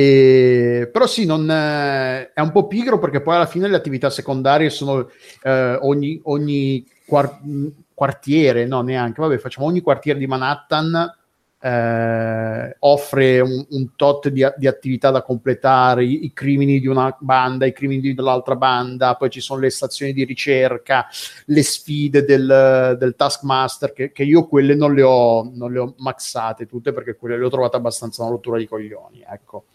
E- 0.00 0.88
però 0.92 1.08
sì, 1.08 1.26
non, 1.26 1.50
eh, 1.50 2.32
è 2.32 2.40
un 2.40 2.52
po' 2.52 2.68
pigro 2.68 3.00
perché 3.00 3.20
poi 3.20 3.34
alla 3.34 3.46
fine 3.46 3.66
le 3.66 3.74
attività 3.74 4.10
secondarie 4.10 4.70
sono 4.70 5.08
eh, 5.42 5.76
ogni, 5.80 6.20
ogni 6.24 6.86
quar- 7.04 7.40
mh, 7.42 7.66
quartiere, 7.94 8.64
no 8.66 8.80
neanche, 8.82 9.20
vabbè 9.20 9.38
facciamo 9.38 9.66
ogni 9.66 9.80
quartiere 9.80 10.20
di 10.20 10.28
Manhattan 10.28 11.12
eh, 11.60 12.76
offre 12.80 13.40
un, 13.40 13.66
un 13.70 13.96
tot 13.96 14.28
di, 14.28 14.46
di 14.56 14.66
attività 14.66 15.10
da 15.10 15.22
completare, 15.22 16.04
i, 16.04 16.24
i 16.26 16.32
crimini 16.32 16.78
di 16.78 16.86
una 16.86 17.16
banda, 17.18 17.66
i 17.66 17.72
crimini 17.72 18.14
dell'altra 18.14 18.56
banda, 18.56 19.16
poi 19.16 19.30
ci 19.30 19.40
sono 19.40 19.60
le 19.60 19.70
stazioni 19.70 20.12
di 20.12 20.24
ricerca, 20.24 21.06
le 21.46 21.62
sfide 21.62 22.24
del, 22.24 22.96
del 22.98 23.16
Taskmaster, 23.16 23.92
che, 23.92 24.12
che 24.12 24.22
io 24.22 24.46
quelle 24.46 24.74
non 24.74 24.94
le, 24.94 25.02
ho, 25.02 25.50
non 25.52 25.72
le 25.72 25.78
ho 25.80 25.94
maxate 25.98 26.66
tutte 26.66 26.92
perché 26.92 27.16
quelle 27.16 27.36
le 27.36 27.44
ho 27.44 27.50
trovate 27.50 27.76
abbastanza 27.76 28.22
una 28.22 28.30
rottura 28.30 28.58
di 28.58 28.66
coglioni, 28.66 29.24
ecco. 29.28 29.66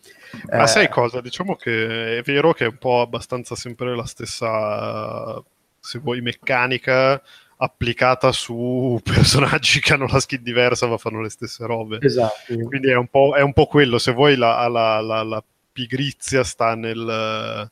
Ma 0.49 0.63
Eh, 0.63 0.67
sai 0.67 0.89
cosa? 0.89 1.21
Diciamo 1.21 1.55
che 1.55 2.17
è 2.17 2.21
vero 2.23 2.53
che 2.53 2.65
è 2.65 2.67
un 2.67 2.77
po' 2.77 3.01
abbastanza 3.01 3.55
sempre 3.55 3.95
la 3.95 4.05
stessa, 4.05 5.43
se 5.79 5.99
vuoi, 5.99 6.21
meccanica 6.21 7.21
applicata 7.57 8.31
su 8.31 8.99
personaggi 9.03 9.79
che 9.79 9.93
hanno 9.93 10.07
la 10.07 10.19
skin 10.19 10.41
diversa 10.43 10.87
ma 10.87 10.97
fanno 10.97 11.21
le 11.21 11.29
stesse 11.29 11.65
robe. 11.65 11.99
Esatto. 12.01 12.55
Quindi 12.65 12.89
è 12.89 12.95
un 12.95 13.07
po', 13.07 13.33
è 13.35 13.41
un 13.41 13.53
po' 13.53 13.65
quello, 13.65 13.97
se 13.97 14.11
vuoi 14.11 14.35
la, 14.35 14.67
la- 14.67 14.99
la- 15.01 15.23
la 15.23 15.43
pigrizia 15.71 16.43
sta 16.43 16.75
nel, 16.75 17.71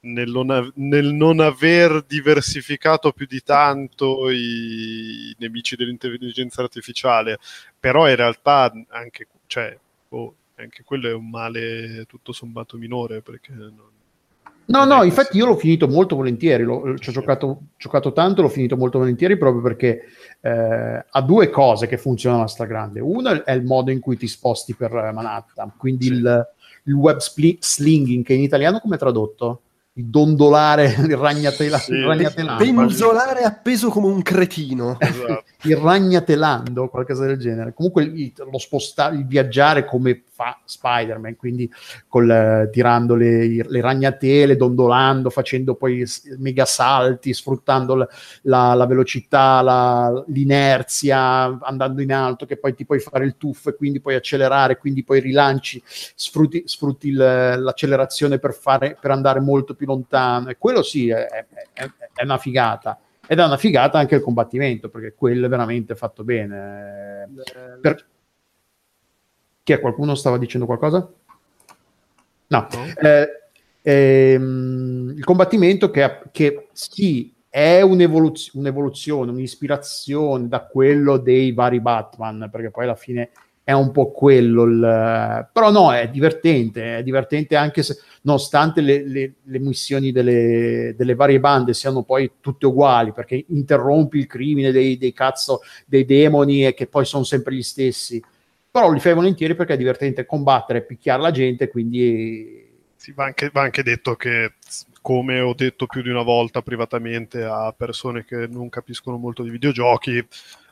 nel, 0.00 0.30
non 0.30 0.72
nel 0.76 1.12
non 1.12 1.40
aver 1.40 2.02
diversificato 2.06 3.12
più 3.12 3.26
di 3.26 3.42
tanto 3.42 4.30
i, 4.30 4.36
i 5.30 5.36
nemici 5.38 5.76
dell'intelligenza 5.76 6.62
artificiale, 6.62 7.38
però 7.78 8.08
in 8.08 8.16
realtà 8.16 8.72
anche, 8.88 9.26
cioè, 9.46 9.76
boh, 10.08 10.34
anche 10.56 10.82
quello 10.82 11.08
è 11.08 11.12
un 11.12 11.28
male 11.28 12.04
tutto 12.06 12.32
sommato 12.32 12.76
minore 12.78 13.20
perché 13.20 13.52
non- 13.52 13.98
No, 14.70 14.84
no, 14.84 15.02
infatti 15.02 15.36
io 15.36 15.46
l'ho 15.46 15.56
finito 15.56 15.88
molto 15.88 16.14
volentieri, 16.14 16.62
l'ho- 16.62 16.96
ci 16.98 17.08
ho 17.08 17.12
giocato, 17.12 17.62
giocato 17.76 18.12
tanto, 18.12 18.40
l'ho 18.42 18.48
finito 18.48 18.76
molto 18.76 18.98
volentieri 18.98 19.36
proprio 19.36 19.60
perché 19.62 20.02
eh, 20.40 21.04
ha 21.10 21.22
due 21.22 21.50
cose 21.50 21.88
che 21.88 21.98
funzionano 21.98 22.44
a 22.44 22.46
stragrande. 22.46 23.00
Una 23.00 23.42
è 23.42 23.50
il 23.52 23.64
modo 23.64 23.90
in 23.90 23.98
cui 23.98 24.16
ti 24.16 24.28
sposti 24.28 24.74
per 24.74 24.94
eh, 24.94 25.10
Manhattan, 25.12 25.72
quindi 25.76 26.04
Sì. 26.04 26.12
il, 26.12 26.46
il 26.84 26.92
web 26.94 27.16
spli- 27.18 27.58
slinging, 27.60 28.24
che 28.24 28.34
in 28.34 28.42
italiano 28.42 28.78
come 28.78 28.94
è 28.94 28.98
tradotto? 28.98 29.60
Il 29.92 30.06
dondolare, 30.06 30.84
il 31.08 31.16
ragnatela, 31.16 31.78
Sì. 31.78 31.92
il 31.92 32.04
ragnatelando. 32.06 32.62
Penzolare 32.64 33.42
appeso 33.42 33.88
come 33.88 34.06
un 34.06 34.22
cretino. 34.22 34.96
Esatto. 35.00 35.44
il 35.64 35.76
ragnatelando, 35.76 36.88
qualcosa 36.88 37.26
del 37.26 37.38
genere. 37.38 37.74
Comunque 37.74 38.04
il- 38.04 38.32
lo 38.50 38.58
spostare, 38.58 39.16
il 39.16 39.26
viaggiare 39.26 39.84
come 39.84 40.22
fa 40.30 40.58
Spider-Man, 40.64 41.36
quindi 41.36 41.70
col, 42.08 42.30
eh, 42.30 42.70
tirando 42.72 43.14
le, 43.14 43.46
le 43.68 43.80
ragnatele, 43.82 44.56
dondolando, 44.56 45.28
facendo 45.28 45.74
poi 45.74 46.02
mega 46.38 46.64
salti, 46.64 47.34
sfruttando 47.34 47.94
l- 47.96 48.08
la, 48.42 48.72
la 48.72 48.86
velocità, 48.86 49.60
la- 49.60 50.24
l'inerzia, 50.28 51.58
andando 51.60 52.00
in 52.00 52.12
alto, 52.12 52.46
che 52.46 52.56
poi 52.56 52.74
ti 52.74 52.86
puoi 52.86 53.00
fare 53.00 53.24
il 53.26 53.34
tuffo 53.36 53.68
e 53.70 53.74
quindi 53.74 54.00
puoi 54.00 54.14
accelerare, 54.14 54.78
quindi 54.78 55.02
poi 55.04 55.20
rilanci, 55.20 55.82
sfrutti, 55.84 56.62
sfrutti 56.64 57.10
l'accelerazione 57.12 58.38
per, 58.38 58.54
fare, 58.54 58.96
per 58.98 59.10
andare 59.10 59.40
molto 59.40 59.74
più 59.74 59.79
lontano. 59.84 60.48
E 60.48 60.56
quello 60.58 60.82
sì, 60.82 61.08
è- 61.08 61.26
è- 61.26 61.46
è- 61.72 62.22
una 62.22 62.38
figata 62.38 62.98
ed 63.26 63.38
è 63.38 63.44
una 63.44 63.56
figata 63.56 63.98
anche 63.98 64.16
il 64.16 64.22
combattimento 64.22 64.88
perché 64.88 65.14
quello 65.14 65.46
è 65.46 65.48
veramente 65.48 65.94
fatto 65.94 66.24
bene 66.24 67.28
per... 67.80 68.04
chi 69.62 69.72
è 69.72 69.78
qualcuno 69.78 70.14
stava 70.16 70.36
dicendo 70.36 70.66
qualcosa? 70.66 71.08
no, 72.48 72.68
No? 72.72 72.84
Eh, 73.00 73.28
ehm, 73.82 75.14
il 75.16 75.24
combattimento 75.24 75.90
che, 75.90 76.22
che 76.32 76.68
sì 76.72 77.32
è 77.48 77.80
un'evoluz- 77.82 78.54
un'evoluzione, 78.54 79.30
un'ispirazione 79.30 80.48
da 80.48 80.66
quello 80.66 81.16
dei 81.16 81.52
vari 81.52 81.80
Batman 81.80 82.48
perché 82.50 82.70
poi 82.70 82.84
alla 82.84 82.96
fine 82.96 83.30
è 83.70 83.72
un 83.72 83.90
po' 83.92 84.10
quello 84.10 84.64
il... 84.64 85.48
però 85.52 85.70
no, 85.70 85.92
è 85.92 86.08
divertente 86.08 86.98
è 86.98 87.02
divertente 87.02 87.56
anche 87.56 87.82
se 87.82 87.98
nonostante 88.22 88.80
le, 88.80 89.06
le- 89.06 89.34
le 89.44 89.58
missioni 89.58 90.12
delle, 90.12 90.94
delle 90.96 91.14
varie 91.14 91.40
bande 91.40 91.72
siano 91.74 92.02
poi 92.02 92.32
tutte 92.40 92.66
uguali, 92.66 93.12
perché 93.12 93.44
interrompi 93.48 94.18
il 94.18 94.26
crimine 94.26 94.72
dei, 94.72 94.98
dei 94.98 95.12
cazzo 95.12 95.60
dei 95.86 96.04
demoni 96.04 96.66
e 96.66 96.74
che 96.74 96.86
poi 96.86 97.04
sono 97.04 97.24
sempre 97.24 97.54
gli 97.54 97.62
stessi. 97.62 98.22
Però 98.70 98.90
li 98.92 99.00
fai 99.00 99.14
volentieri 99.14 99.54
perché 99.54 99.74
è 99.74 99.76
divertente 99.76 100.26
combattere, 100.26 100.84
picchiare 100.84 101.22
la 101.22 101.30
gente, 101.30 101.68
quindi 101.68 102.68
Sì, 102.94 103.12
va, 103.12 103.24
anche, 103.24 103.50
va 103.52 103.62
anche 103.62 103.82
detto 103.82 104.14
che, 104.16 104.54
come 105.00 105.40
ho 105.40 105.54
detto 105.54 105.86
più 105.86 106.02
di 106.02 106.10
una 106.10 106.22
volta 106.22 106.60
privatamente 106.62 107.42
a 107.42 107.72
persone 107.76 108.24
che 108.24 108.46
non 108.46 108.68
capiscono 108.68 109.16
molto 109.16 109.42
di 109.42 109.48
videogiochi, 109.50 110.22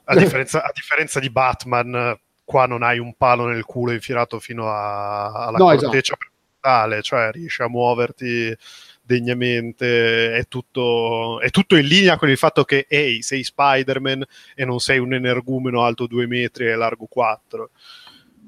a 0.04 0.14
differenza, 0.16 0.62
a 0.62 0.70
differenza 0.74 1.20
di 1.20 1.30
Batman, 1.30 2.18
qua 2.48 2.64
non 2.64 2.82
hai 2.82 2.98
un 2.98 3.12
palo 3.14 3.44
nel 3.46 3.66
culo 3.66 3.92
infilato 3.92 4.38
fino 4.40 4.70
a- 4.70 5.30
alla 5.44 5.58
No, 5.58 5.66
corteccia 5.66 6.16
totale, 6.58 7.02
cioè 7.02 7.30
riesci 7.30 7.60
a 7.60 7.68
muoverti 7.68 8.56
degnamente, 9.02 10.32
è 10.34 10.46
tutto, 10.48 11.40
è 11.40 11.50
tutto 11.50 11.76
in 11.76 11.86
linea 11.86 12.16
con 12.16 12.30
il 12.30 12.38
fatto 12.38 12.64
che, 12.64 12.86
ehi, 12.88 13.20
sei 13.20 13.44
Spider-Man 13.44 14.24
e 14.54 14.64
non 14.64 14.78
sei 14.80 14.98
un 14.98 15.12
energumeno 15.12 15.82
alto 15.82 16.06
due 16.06 16.26
metri 16.26 16.66
e 16.68 16.74
largo 16.74 17.04
4 17.06 17.70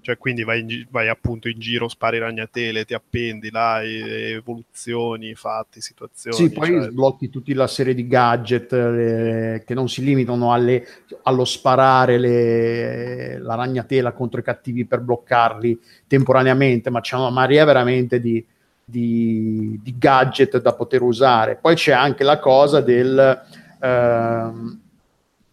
cioè 0.02 0.16
quindi 0.18 0.42
vai, 0.44 0.64
gi- 0.66 0.86
vai 0.90 1.08
appunto 1.08 1.48
in 1.48 1.58
giro, 1.58 1.88
spari 1.88 2.18
ragnatele, 2.18 2.84
ti 2.84 2.94
appendi 2.94 3.50
là, 3.50 3.74
hai 3.74 4.32
evoluzioni, 4.32 5.34
fatti, 5.34 5.80
situazioni. 5.80 6.36
sì, 6.36 6.50
poi 6.50 6.66
cioè- 6.68 6.90
sblocchi 6.90 7.28
tutta 7.30 7.52
la 7.54 7.66
serie 7.66 7.94
di 7.94 8.06
gadget 8.06 8.72
eh, 8.72 9.62
che 9.66 9.74
non 9.74 9.88
si 9.88 10.02
limitano 10.02 10.52
alle- 10.52 10.86
allo 11.24 11.44
sparare 11.44 12.18
le- 12.18 13.38
la 13.38 13.54
ragnatela 13.54 14.12
contro 14.12 14.40
i 14.40 14.42
cattivi 14.44 14.84
per 14.84 15.00
bloccarli 15.00 15.78
temporaneamente, 16.06 16.90
ma 16.90 17.00
c'è 17.00 17.16
una 17.16 17.30
marea 17.30 17.64
veramente 17.64 18.20
di, 18.20 18.44
di- 18.84 19.78
di 19.82 19.94
gadget 19.98 20.60
da 20.60 20.72
poter 20.74 21.02
usare. 21.02 21.56
Poi 21.60 21.74
c'è 21.74 21.92
anche 21.92 22.24
la 22.24 22.38
cosa 22.38 22.80
del, 22.80 23.40
ehm, 23.80 24.80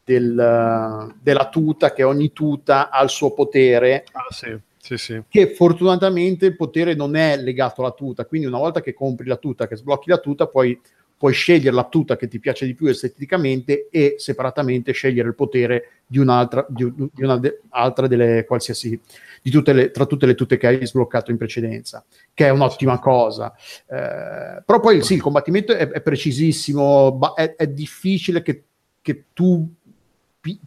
del- 0.08 1.16
della 1.22 1.50
tuta, 1.50 1.92
che 1.92 2.04
ogni 2.04 2.32
tuta 2.32 2.90
ha 2.90 3.04
il 3.04 3.10
suo 3.10 3.34
potere 3.34 4.06
Ah, 4.14 4.32
sì, 4.32 4.58
sì, 4.80 4.98
sì. 4.98 5.22
che 5.28 5.50
fortunatamente 5.54 6.46
il 6.46 6.56
potere 6.56 6.94
non 6.94 7.16
è 7.18 7.36
legato 7.36 7.82
alla 7.82 7.92
tuta, 7.92 8.26
quindi 8.26 8.48
una 8.48 8.58
volta 8.58 8.80
che 8.80 8.94
compri 8.94 9.28
la 9.28 9.36
tuta, 9.36 9.68
che 9.68 9.76
sblocchi 9.76 10.10
la 10.10 10.20
tuta, 10.20 10.48
poi 10.48 10.80
puoi 11.18 11.34
scegliere 11.34 11.76
la 11.76 11.88
tuta 11.90 12.16
che 12.16 12.28
ti 12.28 12.40
piace 12.40 12.66
di 12.68 12.76
più 12.76 12.86
esteticamente 12.88 13.88
e 13.90 14.16
separatamente 14.18 14.92
scegliere 14.92 15.28
il 15.30 15.36
potere 15.36 15.90
di 16.06 16.20
un'altra, 16.20 16.64
di, 16.70 16.90
di 16.96 17.24
una 17.24 17.38
de- 17.38 17.60
delle 18.08 18.46
qualsiasi, 18.46 18.98
di 19.42 19.50
tutte 19.50 19.74
le, 19.74 19.90
tra 19.92 20.06
tutte 20.06 20.28
le 20.28 20.36
tute 20.36 20.58
che 20.58 20.68
hai 20.68 20.86
sbloccato 20.86 21.32
in 21.32 21.38
precedenza, 21.38 22.06
che 22.34 22.46
è 22.46 22.50
un'ottima 22.50 23.00
cosa. 23.00 23.52
Eh, 23.88 24.62
però 24.64 24.80
poi 24.80 25.04
sì, 25.04 25.16
il 25.16 25.22
combattimento 25.22 25.74
è, 25.74 25.90
è 25.90 26.02
precisissimo, 26.02 27.36
è, 27.36 27.56
è 27.56 27.68
difficile 27.68 28.42
che, 28.44 28.64
che 29.02 29.26
tu 29.34 29.68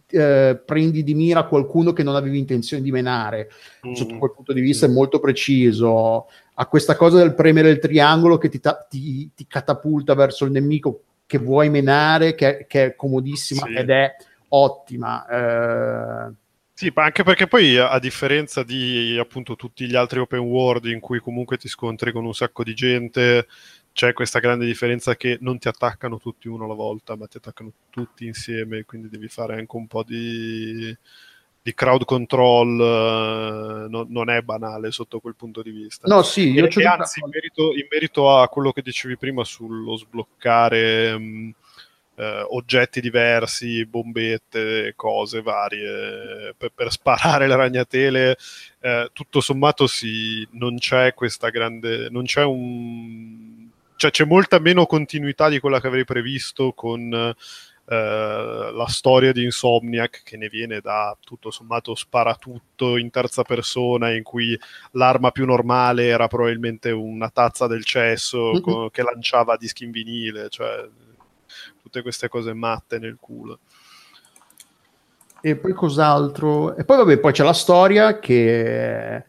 eh, 0.08 0.60
prendi 0.64 1.02
di 1.04 1.14
mira 1.14 1.44
qualcuno 1.44 1.92
che 1.92 2.02
non 2.02 2.16
avevi 2.16 2.38
intenzione 2.38 2.82
di 2.82 2.90
menare 2.90 3.50
sotto 3.94 4.14
Mm. 4.14 4.18
quel 4.18 4.32
punto 4.34 4.52
di 4.52 4.60
vista 4.60 4.86
è 4.86 4.88
molto 4.88 5.20
preciso. 5.20 6.26
Ha 6.54 6.66
questa 6.66 6.96
cosa 6.96 7.18
del 7.18 7.34
premere 7.34 7.70
il 7.70 7.78
triangolo 7.78 8.38
che 8.38 8.48
ti, 8.48 8.58
ta- 8.60 8.86
ti- 8.88 9.30
ti 9.34 9.46
catapulta 9.46 10.14
verso 10.14 10.44
il 10.44 10.50
nemico 10.50 11.02
che 11.26 11.38
vuoi 11.38 11.70
menare, 11.70 12.34
che, 12.34 12.66
che 12.68 12.84
è 12.86 12.96
comodissima 12.96 13.66
Sì. 13.66 13.74
ed 13.74 13.90
è 13.90 14.16
ottima. 14.48 15.26
Eh, 15.28 16.32
Sì, 16.74 16.90
ma 16.94 17.04
anche 17.04 17.22
perché 17.24 17.46
poi 17.46 17.76
a 17.76 17.98
differenza 17.98 18.62
di 18.62 19.16
appunto 19.20 19.54
tutti 19.54 19.86
gli 19.86 19.94
altri 19.94 20.18
open 20.18 20.40
world 20.40 20.86
in 20.86 20.98
cui 20.98 21.20
comunque 21.20 21.58
ti 21.58 21.68
scontri 21.68 22.10
con 22.10 22.24
un 22.24 22.32
sacco 22.32 22.64
di 22.64 22.72
gente, 22.72 23.46
c'è 23.92 24.12
questa 24.12 24.38
grande 24.38 24.66
differenza 24.66 25.16
che 25.16 25.38
non 25.40 25.58
ti 25.58 25.68
attaccano 25.68 26.18
tutti 26.18 26.48
uno 26.48 26.64
alla 26.64 26.74
volta, 26.74 27.16
ma 27.16 27.26
ti 27.26 27.36
attaccano 27.38 27.72
tutti 27.90 28.26
insieme, 28.26 28.84
quindi 28.84 29.08
devi 29.08 29.28
fare 29.28 29.54
anche 29.58 29.76
un 29.76 29.86
po' 29.86 30.02
di, 30.02 30.96
di 31.62 31.74
crowd 31.74 32.04
control, 32.04 32.80
eh, 32.80 33.88
no- 33.88 34.06
non 34.08 34.30
è 34.30 34.40
banale 34.42 34.90
sotto 34.90 35.20
quel 35.20 35.34
punto 35.36 35.62
di 35.62 35.70
vista. 35.70 36.08
no, 36.08 36.22
sì, 36.22 36.50
io 36.52 36.64
E, 36.66 36.72
e 36.82 36.84
anzi, 36.86 37.20
in 37.20 37.28
merito, 37.30 37.72
in 37.74 37.86
merito 37.90 38.36
a 38.36 38.48
quello 38.48 38.72
che 38.72 38.82
dicevi 38.82 39.16
prima 39.16 39.44
sullo 39.44 39.96
sbloccare 39.96 41.18
mh, 41.18 41.54
eh, 42.16 42.44
oggetti 42.50 43.00
diversi, 43.00 43.84
bombette, 43.86 44.92
cose 44.96 45.42
varie 45.42 46.54
per, 46.56 46.72
per 46.74 46.90
sparare 46.92 47.46
le 47.46 47.56
ragnatele, 47.56 48.36
eh, 48.80 49.10
tutto 49.12 49.40
sommato 49.40 49.86
sì, 49.86 50.46
non 50.52 50.76
c'è 50.78 51.14
questa 51.14 51.48
grande, 51.50 52.08
non 52.10 52.24
c'è 52.24 52.44
un, 52.44 53.59
cioè 54.00 54.10
c'è 54.10 54.24
molta 54.24 54.58
meno 54.60 54.86
continuità 54.86 55.50
di 55.50 55.60
quella 55.60 55.78
che 55.78 55.86
avrei 55.86 56.06
previsto 56.06 56.72
con 56.72 57.12
eh, 57.12 57.30
la 57.84 58.86
storia 58.88 59.30
di 59.30 59.44
Insomniac 59.44 60.22
che 60.24 60.38
ne 60.38 60.48
viene 60.48 60.80
da 60.80 61.14
tutto 61.22 61.50
sommato 61.50 61.94
sparatutto 61.94 62.96
in 62.96 63.10
terza 63.10 63.42
persona 63.42 64.10
in 64.10 64.22
cui 64.22 64.58
l'arma 64.92 65.32
più 65.32 65.44
normale 65.44 66.06
era 66.06 66.28
probabilmente 66.28 66.90
una 66.90 67.28
tazza 67.28 67.66
del 67.66 67.84
cesso 67.84 68.52
Mhm. 68.52 68.60
co- 68.62 68.88
che 68.88 69.02
lanciava 69.02 69.58
dischi 69.58 69.84
in 69.84 69.90
vinile, 69.90 70.48
cioè 70.48 70.88
tutte 71.82 72.00
queste 72.00 72.28
cose 72.28 72.54
matte 72.54 72.98
nel 72.98 73.18
culo. 73.20 73.58
E 75.42 75.56
poi 75.56 75.74
cos'altro? 75.74 76.74
E 76.74 76.84
poi 76.86 76.96
vabbè, 76.96 77.18
poi 77.18 77.32
c'è 77.32 77.44
la 77.44 77.52
storia 77.52 78.18
che 78.18 79.24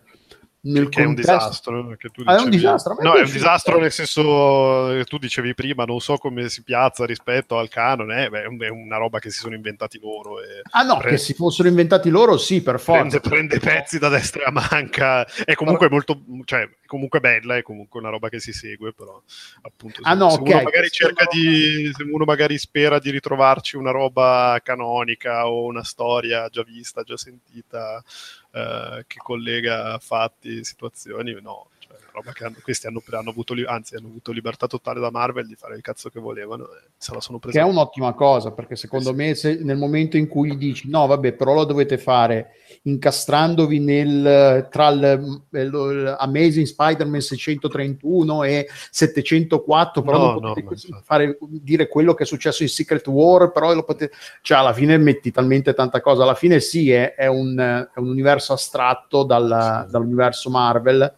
nel 0.63 0.89
che 0.89 1.01
è 1.01 1.06
un 1.06 1.15
contesto- 1.15 1.32
disastro. 1.34 1.96
Che 1.98 2.10
tu 2.10 2.22
Ah, 2.25 2.34
è 2.36 2.38
un 2.38 2.50
dicevi- 2.50 2.58
disastro? 2.58 2.96
No, 3.00 3.13
è 3.15 3.22
un 3.22 3.32
disastro 3.32 3.80
nel 3.80 3.91
senso 3.91 4.88
che 4.94 5.06
tu 5.06 5.18
dicevi 5.18 5.53
prima, 5.56 5.86
non 5.86 6.00
so 6.00 6.18
come 6.18 6.50
si 6.50 6.62
piazza 6.63 7.06
rispetto 7.06 7.58
al 7.58 7.68
canone, 7.70 8.25
eh, 8.25 8.30
beh, 8.30 8.44
è 8.44 8.48
un- 8.48 8.62
è 8.62 8.68
una 8.70 8.98
roba 8.98 9.20
che 9.20 9.30
si 9.32 9.39
sono 9.39 9.56
inventati 9.56 10.00
loro. 10.00 10.39
E 10.41 10.62
Ah 10.72 10.84
no, 10.84 10.98
Pre- 10.98 11.10
che 11.12 11.18
si 11.18 11.34
fossero 11.34 11.68
inventati 11.68 12.10
loro, 12.10 12.38
sì, 12.38 12.62
per 12.62 12.80
forza. 12.80 13.20
prende, 13.20 13.58
prende 13.58 13.60
pezzi 13.60 13.98
da 14.00 14.10
destra 14.10 14.46
a 14.46 14.51
manca. 14.51 15.25
È 15.44 15.53
comunque 15.56 15.89
molto, 15.89 16.22
cioè, 16.46 16.70
comunque 16.91 17.21
bella, 17.21 17.55
è 17.55 17.62
comunque 17.62 18.01
una 18.01 18.10
roba 18.10 18.27
che 18.27 18.41
si 18.41 18.51
segue, 18.51 18.91
però 18.91 19.21
appunto 19.62 20.03
se, 20.03 20.10
Ah, 20.10 20.13
no, 20.13 20.29
se 20.31 20.39
ok, 20.39 20.50
uno 20.50 20.62
magari 20.62 20.89
cerca 20.89 21.24
roba- 21.24 21.38
di, 21.38 21.89
se 21.95 22.03
uno 22.03 22.25
magari 22.25 22.57
spera 22.57 23.00
di 23.00 23.12
ritrovarci 23.12 23.77
una 23.77 23.91
roba 23.91 24.60
canonica 24.62 25.48
o 25.48 25.63
una 25.63 25.86
storia 25.86 26.50
già 26.50 26.63
vista, 26.63 27.03
già 27.03 27.15
sentita, 27.15 28.03
eh, 28.51 29.05
che 29.07 29.17
collega 29.19 29.98
fatti, 30.00 30.65
situazioni, 30.65 31.33
no. 31.41 31.69
Roba 32.12 32.31
che 32.33 32.43
hanno- 32.45 32.57
questi 32.62 32.88
hanno, 32.88 33.01
hanno 33.12 33.29
avuto, 33.29 33.53
anzi, 33.65 33.95
hanno 33.95 34.07
avuto 34.07 34.31
libertà 34.31 34.67
totale 34.67 35.00
da 35.00 35.12
Marvel 35.12 35.48
di 35.48 35.55
fare 35.55 35.75
il 35.75 35.81
cazzo 35.81 36.10
che 36.10 36.19
volevano 36.19 36.65
e 36.65 36.89
se 36.98 37.13
la 37.13 37.21
sono 37.21 37.39
presa. 37.39 37.60
Che 37.60 37.65
è 37.65 37.69
un'ottima 37.69 38.13
cosa, 38.13 38.51
perché 38.51 38.75
secondo 38.75 39.13
me 39.13 39.33
se 39.36 39.55
nel 39.63 39.77
momento 39.77 40.17
in 40.17 40.27
cui 40.27 40.51
gli 40.51 40.57
dici 40.57 40.89
no, 40.89 41.07
vabbè, 41.07 41.33
però 41.33 41.53
lo 41.53 41.63
dovete 41.63 41.98
fare 41.98 42.51
incastrandovi 42.83 43.79
nel, 43.79 44.67
tra 44.69 44.89
il, 44.89 45.43
il 45.51 46.15
Amazing 46.19 46.65
Spider-Man 46.65 47.21
631 47.21 48.43
e 48.43 48.67
704, 48.89 50.01
però 50.01 50.17
No, 50.17 50.25
non 50.33 50.41
no, 50.41 50.53
potete 50.53 50.74
infatti. 50.88 51.03
fare, 51.05 51.38
dire 51.50 51.88
quello 51.88 52.13
che 52.13 52.24
è 52.24 52.25
successo 52.25 52.63
in 52.63 52.69
Secret 52.69 53.07
War, 53.07 53.51
però 53.51 53.74
lo 53.74 53.83
potete... 53.83 54.13
Cioè, 54.41 54.57
alla 54.57 54.74
fine 54.74 54.98
metti 54.98 55.31
talmente 55.31 55.74
tanta 55.74 56.01
cosa. 56.01 56.24
Alla 56.24 56.36
fine 56.36 56.60
sì, 56.60 56.91
è, 56.91 57.13
è 57.15 57.27
un, 57.27 57.57
è 57.57 58.00
un 58.00 58.10
universo 58.10 58.53
astratto 58.53 59.24
dal- 59.24 59.83
Sì. 59.86 59.91
dall'universo 59.91 60.50
Marvel, 60.50 61.15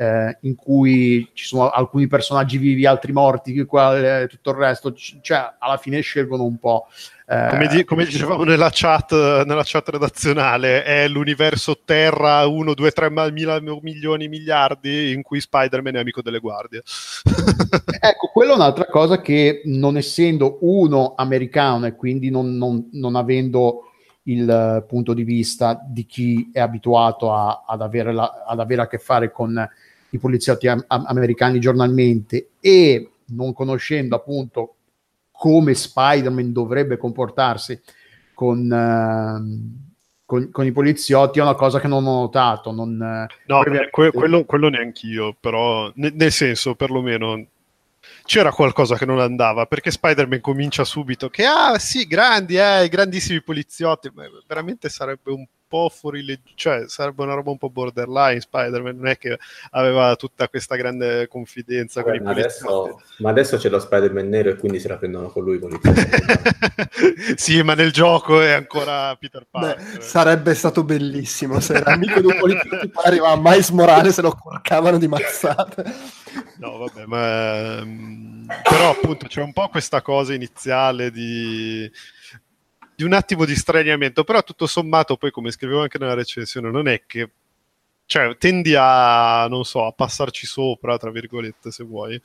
eh, 0.00 0.38
in 0.42 0.54
cui 0.54 1.28
ci 1.32 1.44
sono 1.44 1.70
alcuni 1.70 2.06
personaggi 2.06 2.56
vivi, 2.56 2.86
altri 2.86 3.10
morti, 3.10 3.64
qua, 3.64 4.20
eh, 4.20 4.28
tutto 4.28 4.50
il 4.50 4.56
resto, 4.56 4.92
C- 4.92 5.18
cioè 5.20 5.54
alla 5.58 5.76
fine 5.76 6.00
scelgono 6.00 6.44
un 6.44 6.56
po'. 6.56 6.86
eh, 7.26 7.48
Come, 7.50 7.66
di- 7.66 7.84
come 7.84 8.04
dicevamo 8.04 8.44
nella 8.44 8.70
chat, 8.72 9.10
nella 9.44 9.62
chat 9.64 9.88
redazionale, 9.88 10.84
è 10.84 11.08
l'universo 11.08 11.80
Terra 11.84 12.46
1, 12.46 12.74
2, 12.74 12.90
3 12.92 13.10
mila, 13.32 13.58
milioni, 13.60 14.28
miliardi 14.28 15.10
in 15.12 15.22
cui 15.22 15.40
Spider-Man 15.40 15.96
è 15.96 15.98
amico 15.98 16.22
delle 16.22 16.38
guardie. 16.38 16.82
Ecco, 18.00 18.28
quella 18.32 18.52
è 18.52 18.54
un'altra 18.54 18.86
cosa 18.86 19.20
che 19.20 19.62
non 19.64 19.96
essendo 19.96 20.58
uno 20.60 21.14
americano 21.16 21.86
e 21.86 21.96
quindi 21.96 22.30
non, 22.30 22.56
non- 22.56 22.88
non 22.92 23.16
avendo 23.16 23.82
il 24.24 24.48
eh, 24.48 24.84
punto 24.86 25.14
di 25.14 25.24
vista 25.24 25.80
di 25.84 26.06
chi 26.06 26.50
è 26.52 26.60
abituato 26.60 27.34
a- 27.34 27.64
ad, 27.66 27.80
avere 27.82 28.12
la- 28.12 28.44
ad 28.46 28.60
avere 28.60 28.82
a 28.82 28.86
che 28.86 28.98
fare 28.98 29.32
con 29.32 29.68
i 30.10 30.18
poliziotti 30.18 30.66
am- 30.68 30.84
am- 30.86 31.04
americani 31.06 31.60
giornalmente 31.60 32.50
e 32.60 33.10
non 33.26 33.52
conoscendo 33.52 34.16
appunto 34.16 34.74
come 35.30 35.74
Spider-Man 35.74 36.52
dovrebbe 36.52 36.96
comportarsi 36.96 37.80
con, 38.34 38.70
ehm, 38.72 39.86
con- 40.24 40.50
con 40.50 40.66
i 40.66 40.72
poliziotti 40.72 41.38
è 41.38 41.42
una 41.42 41.54
cosa 41.54 41.80
che 41.80 41.88
non 41.88 42.06
ho 42.06 42.20
notato. 42.20 42.70
Non, 42.72 43.00
eh, 43.00 43.26
No, 43.46 43.62
poi 43.62 43.72
beh, 43.72 43.90
que- 43.90 44.10
quello, 44.12 44.44
quello 44.44 44.68
neanch'io, 44.68 45.36
però 45.38 45.90
ne- 45.94 46.12
nel 46.14 46.32
senso, 46.32 46.74
perlomeno 46.74 47.46
c'era 48.24 48.52
qualcosa 48.52 48.96
che 48.96 49.04
non 49.06 49.20
andava, 49.20 49.66
perché 49.66 49.90
Spider-Man 49.90 50.40
comincia 50.40 50.84
subito 50.84 51.28
che, 51.28 51.44
ah 51.44 51.78
sì, 51.78 52.06
grandi, 52.06 52.56
eh, 52.56 52.88
grandissimi 52.90 53.42
poliziotti, 53.42 54.10
ma 54.14 54.24
veramente 54.46 54.88
sarebbe 54.88 55.30
un 55.32 55.44
po' 55.68 55.88
fuori 55.88 56.24
legge, 56.24 56.52
cioè 56.54 56.88
sarebbe 56.88 57.22
una 57.22 57.34
roba 57.34 57.50
un 57.50 57.58
po' 57.58 57.70
borderline 57.70 58.40
Spider-Man, 58.40 58.96
non 58.96 59.06
è 59.06 59.18
che 59.18 59.38
aveva 59.70 60.16
tutta 60.16 60.48
questa 60.48 60.74
grande 60.76 61.28
confidenza 61.28 62.02
con 62.02 62.14
i 62.14 62.20
adesso, 62.24 63.00
ma 63.18 63.30
adesso 63.30 63.56
c'è 63.56 63.68
lo 63.68 63.78
Spider-Man 63.78 64.28
nero 64.28 64.50
e 64.50 64.56
quindi 64.56 64.80
se 64.80 64.88
la 64.88 64.96
prendono 64.96 65.28
con 65.28 65.44
lui 65.44 65.56
sì, 67.36 67.62
ma 67.62 67.74
nel 67.74 67.92
gioco 67.92 68.40
è 68.40 68.52
ancora 68.52 69.14
Peter 69.16 69.46
Beh, 69.50 69.58
Parker. 69.60 70.02
sarebbe 70.02 70.54
stato 70.54 70.82
bellissimo 70.82 71.60
se 71.60 71.74
era 71.74 71.92
amico 71.92 72.20
di 72.20 72.26
un 72.26 72.36
poliziotto 72.38 72.88
poi 72.88 73.04
arrivava 73.04 73.36
Miles 73.40 73.70
Morales 73.70 74.18
e 74.18 74.22
lo 74.22 74.32
corcavano 74.32 74.98
di 74.98 75.08
mazzate. 75.08 75.84
No, 76.58 76.78
vabbè, 76.78 77.04
ma 77.06 77.78
ehm, 77.78 78.46
però 78.62 78.90
appunto 78.90 79.26
c'è 79.26 79.42
un 79.42 79.52
po' 79.52 79.68
questa 79.68 80.02
cosa 80.02 80.34
iniziale 80.34 81.10
di, 81.10 81.90
di 82.98 83.04
un 83.04 83.12
attimo 83.12 83.44
di 83.44 83.54
straniamento, 83.54 84.24
però 84.24 84.42
tutto 84.42 84.66
sommato 84.66 85.16
poi 85.16 85.30
come 85.30 85.52
scrivevo 85.52 85.82
anche 85.82 85.98
nella 85.98 86.14
recensione 86.14 86.68
non 86.68 86.88
è 86.88 87.04
che 87.06 87.30
cioè 88.06 88.36
tendi 88.38 88.74
a 88.76 89.46
non 89.46 89.64
so, 89.64 89.86
a 89.86 89.92
passarci 89.92 90.46
sopra, 90.46 90.98
tra 90.98 91.12
virgolette, 91.12 91.70
se 91.70 91.84
vuoi. 91.84 92.20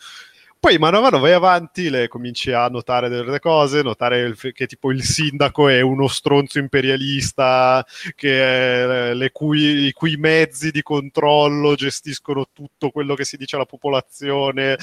Poi 0.63 0.78
mano 0.78 0.99
a 0.99 1.02
mano 1.02 1.19
vai 1.19 1.34
avanti, 1.34 1.89
le 1.89 2.08
cominci 2.08 2.54
a 2.54 2.69
notare 2.69 3.10
delle 3.10 3.39
cose, 3.39 3.82
notare 3.82 4.21
il 4.21 4.38
che 4.54 4.65
tipo 4.65 4.93
il 4.93 5.04
sindaco 5.04 5.67
è 5.67 5.82
uno 5.82 6.08
stronzo 6.08 6.58
imperialista, 6.58 7.86
che 8.15 9.12
eh, 9.12 9.32
cui, 9.34 9.88
i 9.88 9.91
cui 9.91 10.15
mezzi 10.15 10.71
di 10.71 10.82
controllo 10.82 11.76
gestiscono 11.76 12.47
tutto 12.54 12.91
quello 12.91 13.13
che 13.13 13.26
si 13.26 13.36
dice 13.36 13.58
alla 13.58 13.65
popolazione, 13.65 14.78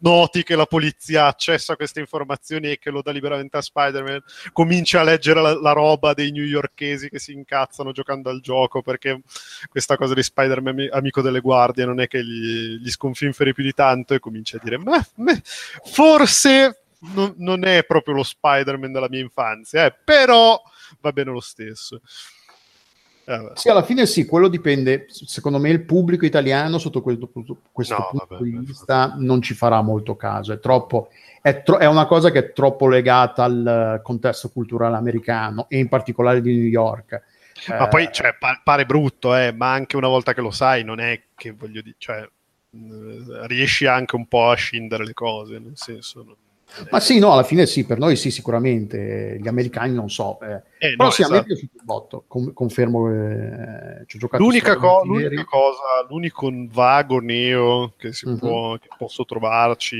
noti 0.00 0.42
che 0.42 0.54
la 0.54 0.66
polizia 0.66 1.24
ha 1.24 1.28
accesso 1.28 1.72
a 1.72 1.76
queste 1.76 2.00
informazioni 2.00 2.72
e 2.72 2.78
che 2.78 2.90
lo 2.90 3.00
dà 3.00 3.10
liberamente 3.10 3.56
a 3.56 3.62
Spider-Man, 3.62 4.22
cominci 4.52 4.98
a 4.98 5.02
leggere 5.02 5.40
la, 5.40 5.58
la 5.58 5.72
roba 5.72 6.12
dei 6.12 6.30
newyorkesi 6.30 7.08
che 7.08 7.18
si 7.18 7.32
incazzano 7.32 7.92
giocando 7.92 8.28
al 8.28 8.42
gioco, 8.42 8.82
perché 8.82 9.22
questa 9.70 9.96
cosa 9.96 10.12
di 10.12 10.22
Spider-Man 10.22 10.74
ami- 10.74 10.88
amico 10.90 11.22
delle 11.22 11.40
guardie 11.40 11.86
non 11.86 12.00
è 12.00 12.06
che 12.06 12.22
gli, 12.22 12.76
gli 12.82 12.90
sconfinferi 12.90 13.54
più 13.54 13.64
di 13.64 13.72
tanto 13.72 14.12
e 14.12 14.18
comincia 14.18 14.58
a 14.58 14.60
dire 14.62 14.76
ma 14.76 15.05
forse 15.84 16.82
non, 17.14 17.34
non 17.38 17.64
è 17.64 17.84
proprio 17.84 18.14
lo 18.14 18.22
Spider-Man 18.22 18.92
della 18.92 19.08
mia 19.08 19.20
infanzia, 19.20 19.86
eh, 19.86 19.94
però 20.04 20.60
va 21.00 21.12
bene 21.12 21.30
lo 21.30 21.40
stesso. 21.40 22.00
Eh, 23.28 23.36
vabbè. 23.36 23.52
Sì, 23.56 23.68
alla 23.68 23.82
fine 23.82 24.06
sì, 24.06 24.24
quello 24.24 24.48
dipende. 24.48 25.06
Secondo 25.08 25.58
me 25.58 25.70
il 25.70 25.84
pubblico 25.84 26.24
italiano, 26.24 26.78
sotto 26.78 27.02
questo, 27.02 27.28
questo 27.72 27.94
No, 27.94 28.06
punto 28.10 28.26
vabbè, 28.28 28.42
di 28.42 28.56
vista, 28.58 29.14
non 29.18 29.42
ci 29.42 29.54
farà 29.54 29.82
molto 29.82 30.14
caso. 30.16 30.52
È, 30.52 30.60
troppo, 30.60 31.10
è, 31.42 31.62
tro- 31.62 31.78
è 31.78 31.86
una 31.86 32.06
cosa 32.06 32.30
che 32.30 32.38
è 32.38 32.52
troppo 32.52 32.86
legata 32.88 33.44
al 33.44 34.00
contesto 34.02 34.48
culturale 34.50 34.96
americano 34.96 35.66
e 35.68 35.78
in 35.78 35.88
particolare 35.88 36.40
di 36.40 36.54
New 36.54 36.66
York. 36.68 37.22
Ma 37.68 37.86
Eh, 37.86 37.88
poi 37.88 38.08
cioè, 38.12 38.36
pa- 38.38 38.60
pare 38.62 38.86
brutto, 38.86 39.34
eh, 39.34 39.50
ma 39.50 39.72
anche 39.72 39.96
una 39.96 40.08
volta 40.08 40.32
che 40.32 40.40
lo 40.40 40.52
sai, 40.52 40.84
non 40.84 41.00
è 41.00 41.20
che 41.34 41.50
voglio 41.50 41.80
dire, 41.80 41.96
cioè, 41.98 42.28
riesci 43.46 43.86
anche 43.86 44.16
un 44.16 44.26
po' 44.26 44.50
a 44.50 44.54
scindere 44.54 45.04
le 45.04 45.14
cose, 45.14 45.58
nel 45.58 45.76
senso. 45.76 46.36
Ma 46.90 47.00
sì, 47.00 47.18
no, 47.18 47.32
alla 47.32 47.42
fine 47.44 47.64
sì, 47.64 47.84
per 47.86 47.98
noi 47.98 48.16
sì, 48.16 48.30
sicuramente. 48.30 49.38
Gli 49.40 49.48
americani 49.48 49.94
non 49.94 50.10
so. 50.10 50.38
eh. 50.40 50.62
Eh, 50.78 50.90
Però 50.94 51.04
no, 51.04 51.10
sì, 51.10 51.22
a 51.22 51.28
me 51.28 51.36
è 51.36 51.38
esatto. 51.38 51.46
piaciuto 51.54 51.76
il 51.78 51.84
botto. 51.84 52.24
con- 52.26 52.52
confermo 52.52 53.06
che 53.06 54.04
ci 54.06 54.16
ho 54.16 54.18
giocato 54.18 54.42
L'unica, 54.42 54.76
co- 54.76 55.02
l'unica 55.04 55.44
cosa, 55.44 55.80
l'unico 56.08 56.50
vago 56.68 57.18
neo 57.20 57.94
che, 57.96 58.12
si 58.12 58.26
Mhm. 58.28 58.38
può, 58.38 58.76
che 58.78 58.88
posso 58.98 59.24
trovarci 59.24 59.96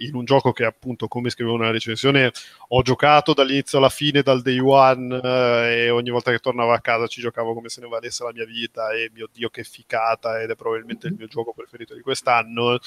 in 0.00 0.14
un 0.14 0.24
gioco 0.24 0.52
che 0.52 0.64
appunto, 0.64 1.06
come 1.08 1.30
scrivevo 1.30 1.56
nella 1.56 1.70
recensione, 1.70 2.32
ho 2.68 2.82
giocato 2.82 3.32
dall'inizio 3.32 3.78
alla 3.78 3.88
fine, 3.88 4.22
dal 4.22 4.42
day 4.42 4.58
one, 4.58 5.20
eh, 5.22 5.84
e 5.84 5.90
ogni 5.90 6.10
volta 6.10 6.30
che 6.32 6.38
tornavo 6.38 6.72
a 6.72 6.80
casa 6.80 7.06
ci 7.06 7.20
giocavo 7.20 7.54
come 7.54 7.68
se 7.68 7.80
ne 7.80 7.86
valesse 7.88 8.24
la 8.24 8.32
mia 8.32 8.44
vita, 8.44 8.90
e 8.90 9.10
mio 9.14 9.28
Dio 9.32 9.50
che 9.50 9.62
ficata, 9.62 10.40
ed 10.40 10.50
è 10.50 10.56
probabilmente 10.56 11.06
il 11.06 11.14
mio 11.16 11.26
gioco 11.26 11.52
preferito 11.54 11.94
di 11.94 12.00
quest'anno. 12.00 12.78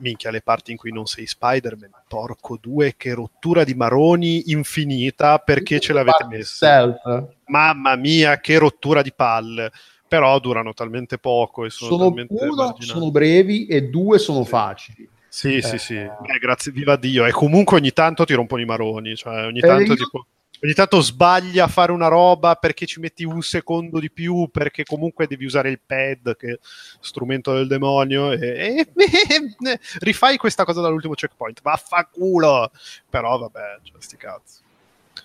Minchia, 0.00 0.30
le 0.30 0.42
parti 0.42 0.70
in 0.72 0.76
cui 0.76 0.92
non 0.92 1.06
sei 1.06 1.26
Spider-Man, 1.26 1.90
porco 2.08 2.58
due, 2.60 2.94
che 2.96 3.14
rottura 3.14 3.64
di 3.64 3.74
maroni 3.74 4.50
infinita, 4.50 5.38
perché 5.38 5.80
ce 5.80 5.92
l'avete 5.92 6.24
messa? 6.26 6.98
Mamma 7.46 7.96
mia, 7.96 8.38
che 8.40 8.58
rottura 8.58 9.02
di 9.02 9.12
palle. 9.14 9.70
Però 10.08 10.38
durano 10.38 10.72
talmente 10.72 11.18
poco 11.18 11.66
e 11.66 11.70
sono, 11.70 11.90
Sono, 11.90 12.04
talmente 12.06 12.32
uno, 12.32 12.54
marginali. 12.54 12.84
sono 12.86 13.10
brevi 13.10 13.66
e 13.66 13.82
due 13.90 14.18
sono 14.18 14.42
Sì. 14.42 14.48
facili. 14.48 15.08
Sì, 15.28 15.56
Eh, 15.56 15.62
sì, 15.62 15.78
sì. 15.78 15.94
Beh, 15.96 16.38
grazie, 16.40 16.72
viva 16.72 16.96
Dio. 16.96 17.26
E 17.26 17.30
comunque 17.30 17.76
ogni 17.76 17.92
tanto 17.92 18.24
ti 18.24 18.32
rompono 18.32 18.62
i 18.62 18.64
maroni. 18.64 19.14
Cioè, 19.14 19.44
ogni 19.44 19.58
Eh, 19.58 19.66
tanto, 19.66 19.92
io- 19.92 19.96
tipo, 19.96 20.26
ogni 20.62 20.74
tanto 20.74 21.00
sbagli 21.00 21.58
a 21.58 21.66
fare 21.66 21.92
una 21.92 22.08
roba 22.08 22.54
perché 22.56 22.86
ci 22.86 23.00
metti 23.00 23.24
un 23.24 23.42
secondo 23.42 23.98
di 23.98 24.10
più, 24.10 24.48
perché 24.50 24.84
comunque 24.84 25.26
devi 25.26 25.44
usare 25.44 25.70
il 25.70 25.80
pad, 25.84 26.36
che 26.36 26.52
è 26.52 26.58
strumento 27.00 27.52
del 27.54 27.66
demonio, 27.66 28.32
e, 28.32 28.38
e- 28.38 28.88
e- 28.94 29.80
rifai 30.00 30.36
questa 30.36 30.64
cosa 30.64 30.80
dall'ultimo 30.80 31.14
checkpoint. 31.14 31.62
Vaffanculo! 31.62 32.70
Però 33.08 33.38
vabbè, 33.38 33.78
cioè, 33.82 33.96
sti 34.00 34.16
cazzi. 34.16 34.60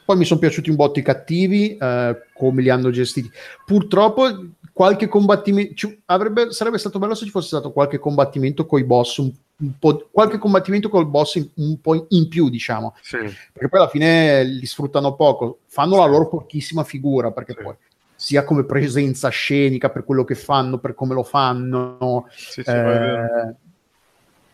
Poi 0.06 0.18
mi 0.18 0.26
sono 0.26 0.40
piaciuti 0.40 0.70
un 0.70 0.76
botto 0.76 1.00
i 1.00 1.04
cattivi, 1.04 1.78
eh, 1.78 2.24
come 2.34 2.62
li 2.62 2.70
hanno 2.70 2.90
gestiti. 2.90 3.32
Purtroppo 3.66 4.28
qualche 4.74 5.08
combattimento 5.08 5.74
ci- 5.76 6.02
avrebbe- 6.06 6.52
sarebbe 6.52 6.78
stato 6.80 7.00
bello 7.00 7.14
se 7.14 7.26
ci 7.26 7.32
fosse 7.32 7.48
stato 7.48 7.72
qualche 7.72 8.00
combattimento 8.00 8.66
con 8.66 8.80
i 8.80 8.84
boss, 8.84 9.18
un, 9.18 9.32
un 9.58 9.78
po', 9.78 10.10
qualche 10.12 10.40
combattimento 10.40 10.90
col 10.90 11.08
boss 11.08 11.36
in- 11.36 11.48
un 11.56 11.80
po' 11.80 12.08
in 12.10 12.28
più, 12.28 12.50
diciamo, 12.50 12.96
Sì. 13.02 13.18
perché 13.18 13.70
poi 13.70 13.80
alla 13.80 13.88
fine 13.90 14.44
li 14.44 14.66
sfruttano 14.66 15.16
poco, 15.16 15.60
fanno 15.68 15.98
la 15.98 16.06
loro 16.06 16.28
pochissima 16.28 16.84
figura, 16.84 17.32
perché 17.32 17.54
Sì. 17.56 17.64
poi 17.64 17.76
sia 18.16 18.44
come 18.44 18.64
presenza 18.64 19.30
scenica 19.30 19.90
per 19.90 20.04
quello 20.06 20.24
che 20.24 20.36
fanno, 20.36 20.80
per 20.80 20.96
come 20.96 21.14
lo 21.14 21.24
fanno, 21.24 22.26
Sì, 22.32 22.64
sì, 22.64 22.70
eh, 22.70 23.56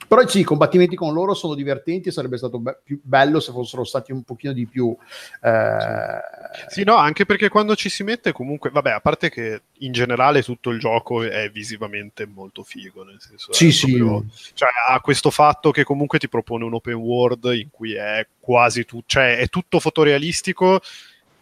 Però 0.09 0.27
sì, 0.27 0.39
i 0.39 0.43
combattimenti 0.43 0.95
con 0.95 1.13
loro 1.13 1.35
sono 1.35 1.53
divertenti 1.53 2.09
e 2.09 2.11
sarebbe 2.11 2.37
stato 2.37 2.57
be- 2.57 2.79
più 2.83 2.99
bello 3.03 3.39
se 3.39 3.51
fossero 3.51 3.83
stati 3.83 4.11
un 4.11 4.23
pochino 4.23 4.53
di 4.53 4.65
più... 4.65 4.97
Eh... 5.43 6.19
Sì, 6.67 6.83
no, 6.83 6.95
anche 6.95 7.27
perché 7.27 7.47
quando 7.47 7.75
ci 7.75 7.89
si 7.89 8.01
mette 8.01 8.31
comunque, 8.31 8.71
vabbè, 8.71 8.89
a 8.89 9.01
parte 9.01 9.29
che 9.29 9.61
in 9.77 9.91
generale 9.91 10.41
tutto 10.41 10.71
il 10.71 10.79
gioco 10.79 11.21
è 11.21 11.51
visivamente 11.51 12.25
molto 12.25 12.63
figo, 12.63 13.03
nel 13.03 13.19
senso... 13.19 13.53
Sì, 13.53 13.71
sì. 13.71 13.97
Proprio, 13.97 14.25
cioè 14.55 14.69
ha 14.87 14.99
questo 14.99 15.29
fatto 15.29 15.69
che 15.69 15.83
comunque 15.83 16.17
ti 16.17 16.27
propone 16.27 16.63
un 16.63 16.73
open 16.73 16.95
world 16.95 17.43
in 17.53 17.69
cui 17.69 17.93
è 17.93 18.25
quasi 18.39 18.85
tutto, 18.85 19.03
cioè 19.05 19.37
è 19.37 19.47
tutto 19.47 19.79
fotorealistico 19.79 20.81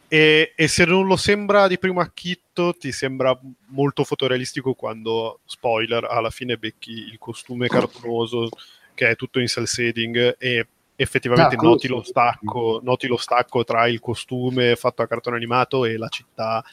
e, 0.07 0.53
e, 0.55 0.67
se 0.67 0.85
non 0.85 1.05
lo 1.05 1.17
sembra 1.17 1.67
di 1.67 1.77
primo 1.77 1.99
acchitto, 1.99 2.73
ti 2.73 2.91
sembra 2.91 3.37
molto 3.67 4.03
fotorealistico 4.03 4.73
quando, 4.73 5.41
spoiler, 5.45 6.05
alla 6.05 6.29
fine 6.29 6.57
becchi 6.57 6.91
il 6.91 7.17
costume 7.17 7.67
cartonoso 7.67 8.49
che 8.93 9.09
è 9.09 9.15
tutto 9.15 9.39
in 9.39 9.47
cell 9.47 9.65
shading 9.65 10.37
e 10.39 10.67
effettivamente 10.95 11.55
ah, 11.55 11.61
noti, 11.61 11.87
lo 11.87 12.01
stacco, 12.01 12.79
noti 12.81 13.05
lo 13.07 13.17
stacco 13.17 13.63
tra 13.63 13.87
il 13.87 13.99
costume 13.99 14.75
fatto 14.75 15.03
a 15.03 15.07
cartone 15.07 15.35
animato 15.35 15.85
e 15.85 15.97
la 15.97 16.07
città, 16.07 16.63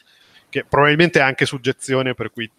che 0.49 0.65
probabilmente 0.65 1.19
è 1.19 1.21
anche 1.21 1.45
suggezione 1.45 2.15
per 2.15 2.31
cui 2.31 2.49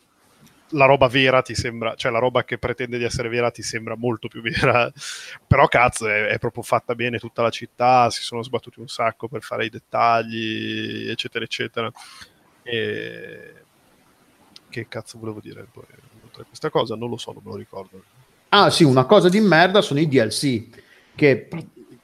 la 0.70 0.86
roba 0.86 1.06
vera 1.08 1.42
ti 1.42 1.54
sembra, 1.54 1.94
cioè 1.94 2.10
la 2.10 2.18
roba 2.18 2.44
che 2.44 2.58
pretende 2.58 2.98
di 2.98 3.04
essere 3.04 3.28
vera 3.28 3.50
ti 3.50 3.62
sembra 3.62 3.96
molto 3.96 4.28
più 4.28 4.40
vera, 4.40 4.90
però 5.46 5.66
cazzo 5.68 6.08
è, 6.08 6.26
è, 6.26 6.38
proprio 6.38 6.62
fatta 6.62 6.94
bene 6.94 7.18
tutta 7.18 7.42
la 7.42 7.50
città, 7.50 8.10
si 8.10 8.22
sono 8.22 8.42
sbattuti 8.42 8.80
un 8.80 8.88
sacco 8.88 9.28
per 9.28 9.42
fare 9.42 9.66
i 9.66 9.70
dettagli, 9.70 11.08
eccetera, 11.08 11.44
eccetera. 11.44 11.90
E... 12.62 13.52
Che 14.68 14.88
cazzo 14.88 15.18
volevo 15.18 15.40
dire 15.40 15.66
poi 15.70 15.84
questa 16.44 16.70
cosa? 16.70 16.96
Non 16.96 17.08
lo 17.08 17.16
so, 17.16 17.32
non 17.32 17.42
me 17.44 17.50
lo 17.52 17.56
ricordo. 17.56 18.02
Ah 18.50 18.70
sì, 18.70 18.84
una 18.84 19.04
cosa 19.04 19.28
di 19.28 19.40
merda 19.40 19.80
sono 19.80 20.00
i 20.00 20.08
DLC, 20.08 20.68
che, 21.14 21.48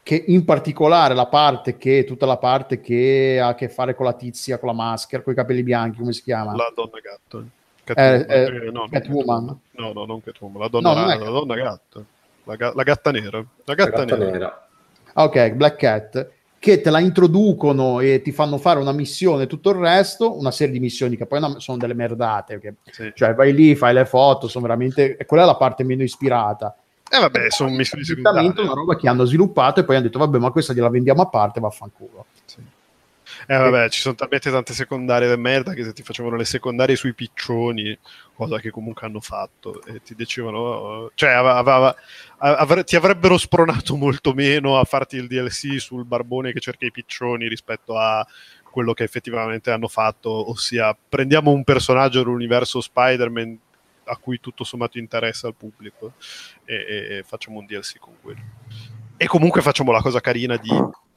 che 0.03 0.25
in 0.29 0.44
particolare 0.44 1.14
la 1.14 1.27
parte 1.27 1.77
che, 1.77 2.05
tutta 2.05 2.27
la 2.27 2.38
parte 2.38 2.81
che 2.81 3.38
ha 3.40 3.48
a 3.48 3.55
che 3.55 3.68
fare 3.68 3.94
con 3.94 4.07
la 4.07 4.14
tizia, 4.14 4.59
con 4.59 4.68
la 4.68 4.75
maschera, 4.75 5.22
con 5.22 5.33
i 5.33 5.37
capelli 5.37 5.62
bianchi, 5.62 5.98
come 5.98 6.12
si 6.12 6.22
chiama? 6.22 6.55
La 6.55 6.72
donna 6.75 6.98
gatto. 7.01 7.46
Catwoman, 7.84 8.26
eh, 8.28 8.66
eh, 8.66 8.70
no, 8.70 8.86
Catwoman. 8.90 9.58
No, 9.72 9.92
no, 9.92 10.04
non 10.04 10.22
Catwoman, 10.22 10.60
la 10.60 10.68
donna, 10.68 10.94
no, 10.94 11.06
la, 11.06 11.16
la 11.16 11.30
donna 11.30 11.54
gatta. 11.54 12.04
La, 12.44 12.56
ga- 12.56 12.72
la, 12.74 12.82
gatta 12.82 13.10
nera. 13.10 13.44
La 13.64 13.74
gatta, 13.74 13.90
la 13.98 14.04
gatta 14.04 14.16
nera. 14.16 14.30
nera. 14.30 14.68
Ok, 15.14 15.50
Black 15.52 15.76
Cat 15.76 16.30
che 16.62 16.80
te 16.80 16.90
la 16.90 17.00
introducono 17.00 17.98
e 17.98 18.22
ti 18.22 18.30
fanno 18.30 18.56
fare 18.56 18.78
una 18.78 18.92
missione 18.92 19.42
e 19.42 19.46
tutto 19.48 19.70
il 19.70 19.78
resto, 19.78 20.38
una 20.38 20.52
serie 20.52 20.72
di 20.72 20.78
missioni 20.78 21.16
che 21.16 21.26
poi 21.26 21.40
sono 21.56 21.76
delle 21.76 21.92
merdate, 21.92 22.60
che, 22.60 22.74
sì. 22.88 23.10
cioè 23.16 23.34
vai 23.34 23.52
lì, 23.52 23.74
fai 23.74 23.92
le 23.92 24.04
foto, 24.04 24.46
sono 24.46 24.68
veramente, 24.68 25.16
quella 25.26 25.42
è 25.42 25.46
la 25.46 25.56
parte 25.56 25.82
meno 25.82 26.04
ispirata. 26.04 26.76
Eh 27.10 27.18
vabbè, 27.18 27.50
sono 27.50 27.70
missioni 27.70 28.04
secondarie. 28.04 28.54
una 28.58 28.74
roba 28.74 28.94
che 28.94 29.08
hanno 29.08 29.24
sviluppato 29.24 29.80
e 29.80 29.84
poi 29.84 29.96
hanno 29.96 30.04
detto 30.04 30.20
vabbè, 30.20 30.38
ma 30.38 30.52
questa 30.52 30.72
gliela 30.72 30.88
vendiamo 30.88 31.22
a 31.22 31.26
parte, 31.26 31.58
vaffanculo. 31.58 32.26
Eh 33.46 33.57
vabbè, 33.57 33.88
ci 33.88 34.00
sono 34.00 34.14
talmente 34.14 34.50
tante 34.50 34.72
secondarie 34.72 35.28
di 35.28 35.40
merda 35.40 35.74
che 35.74 35.85
se 35.85 35.92
ti 35.92 36.02
facevano 36.02 36.37
le 36.37 36.44
secondarie 36.44 36.96
sui 36.96 37.14
piccioni, 37.14 37.96
cosa 38.35 38.59
che 38.59 38.70
comunque 38.70 39.07
hanno 39.07 39.20
fatto, 39.20 39.83
e 39.85 40.00
ti 40.02 40.14
dicevano, 40.14 41.11
cioè 41.14 41.31
aveva, 41.31 41.94
avre, 42.38 42.85
ti 42.85 42.96
avrebbero 42.96 43.37
spronato 43.38 43.96
molto 43.96 44.33
meno 44.33 44.78
a 44.78 44.85
farti 44.85 45.16
il 45.16 45.26
DLC 45.26 45.81
sul 45.81 46.05
barbone 46.05 46.52
che 46.52 46.61
cerca 46.61 46.87
i 46.87 46.92
piccioni 46.92 47.48
rispetto 47.48 47.98
a 47.98 48.26
quello 48.70 48.94
che 48.94 49.05
effettivamente 49.05 49.70
hanno 49.70 49.88
fatto, 49.88 50.50
ossia 50.50 50.96
prendiamo 51.09 51.50
un 51.50 51.64
personaggio 51.64 52.18
dell'universo 52.18 52.81
Spider-Man 52.81 53.59
a 54.05 54.16
cui 54.16 54.40
tutto 54.40 54.64
sommato 54.64 54.98
interessa 54.98 55.46
al 55.46 55.55
pubblico 55.55 56.14
e, 56.64 56.74
e, 56.74 57.16
e 57.18 57.22
facciamo 57.24 57.59
un 57.59 57.66
DLC 57.66 57.98
con 57.98 58.14
quello. 58.20 58.40
E 59.16 59.26
comunque 59.26 59.62
facciamo 59.62 59.92
la 59.92 60.00
cosa 60.00 60.20
carina 60.20 60.57
di 60.57 60.70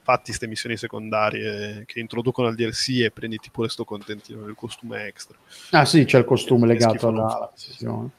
fatti 0.06 0.26
queste 0.26 0.46
missioni 0.46 0.78
secondarie 0.78 1.84
che 1.88 2.00
introducono 2.00 2.48
al 2.48 2.54
DLC 2.54 3.02
e 3.02 3.10
prendi 3.12 3.38
tipo 3.38 3.62
questo 3.62 3.84
contentino 3.84 4.44
del 4.46 4.54
costume 4.54 5.08
extra. 5.08 5.36
Ah 5.72 5.84
sì, 5.84 6.06
c'è 6.06 6.20
il 6.20 6.26
costume 6.26 6.68
legato 6.68 7.08
alla 7.08 7.52
sessione. 7.56 8.10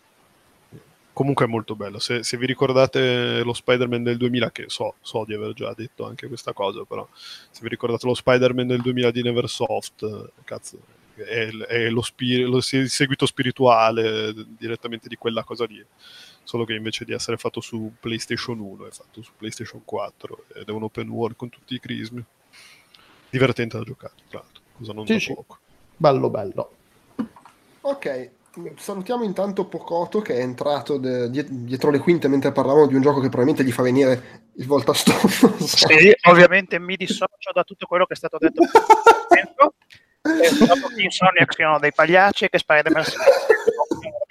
Comunque 1.13 1.45
è 1.45 1.49
molto 1.49 1.77
bello. 1.77 2.01
Se, 2.01 2.25
se, 2.25 2.37
vi 2.37 2.45
ricordate 2.45 3.43
lo 3.43 3.55
Spider-Man 3.55 4.03
del 4.03 4.17
2000, 4.17 4.51
che 4.51 4.65
so, 4.67 4.97
so, 5.01 5.25
di 5.25 5.33
aver 5.33 5.53
già 5.53 5.73
detto 5.75 6.05
anche 6.05 6.27
questa 6.27 6.53
cosa, 6.53 6.83
però 6.83 7.09
se 7.13 7.61
vi 7.63 7.69
ricordate 7.69 8.05
lo 8.05 8.15
Spider-Man 8.15 8.67
del 8.67 8.83
2000 8.83 9.11
di 9.13 9.23
Neversoft, 9.23 10.33
cazzo, 10.45 10.79
è, 11.15 11.49
è 11.49 11.89
lo, 11.89 12.03
spir- 12.03 12.49
lo, 12.49 12.57
il 12.57 12.91
seguito 12.91 13.27
spirituale 13.27 14.35
direttamente 14.59 15.09
di 15.09 15.17
quella 15.17 15.45
cosa 15.45 15.65
lì 15.65 15.83
solo 16.47 16.65
che 16.65 16.75
invece 16.75 17.05
di 17.05 17.13
essere 17.13 17.37
fatto 17.37 17.61
su 17.61 17.93
PlayStation 17.99 18.61
1 18.61 18.87
è 18.87 18.91
fatto 18.91 19.21
su 19.21 19.33
PlayStation 19.37 19.83
4 19.85 20.45
ed 20.55 20.69
è 20.69 20.71
un 20.71 20.85
open 20.85 21.09
world 21.09 21.37
con 21.37 21.49
tutti 21.49 21.75
i 21.75 21.81
crismi. 21.81 22.25
Divertente 23.29 23.77
da 23.77 23.83
giocare, 23.83 24.15
tra 24.29 24.39
l'altro, 24.39 24.63
cosa 24.79 24.93
non 24.93 25.07
sì, 25.07 25.27
da 25.27 25.35
poco. 25.35 25.59
Bello, 25.97 26.31
bello. 26.31 26.71
Ok, 27.81 28.31
salutiamo 28.77 29.25
intanto 29.25 29.67
Pocoto 29.67 30.21
che 30.21 30.37
è 30.37 30.41
entrato 30.41 30.99
de- 30.99 31.29
dietro 31.31 31.91
le 31.91 31.99
quinte 31.99 32.29
mentre 32.29 32.53
parlavamo 32.53 32.87
di 32.87 32.95
un 32.95 33.03
gioco 33.03 33.21
che 33.21 33.29
probabilmente 33.29 33.65
gli 33.65 33.73
fa 33.73 33.83
venire 33.83 34.51
il 34.55 34.67
voltastono. 34.67 35.19
So. 35.27 35.59
Sì, 35.59 36.15
ovviamente 36.29 36.79
mi 36.79 36.95
dissocio 36.95 37.51
da 37.53 37.65
tutto 37.65 37.87
quello 37.87 38.07
che 38.07 38.15
è 38.15 38.17
stato 38.17 38.39
detto. 38.39 38.63
Dopo 40.67 40.89
che 40.89 41.03
Insomniac 41.03 41.55
siano 41.55 41.79
dei 41.79 41.93
pagliacci 41.93 42.45
e 42.45 42.49
che 42.49 42.59
Spider-Man 42.59 43.05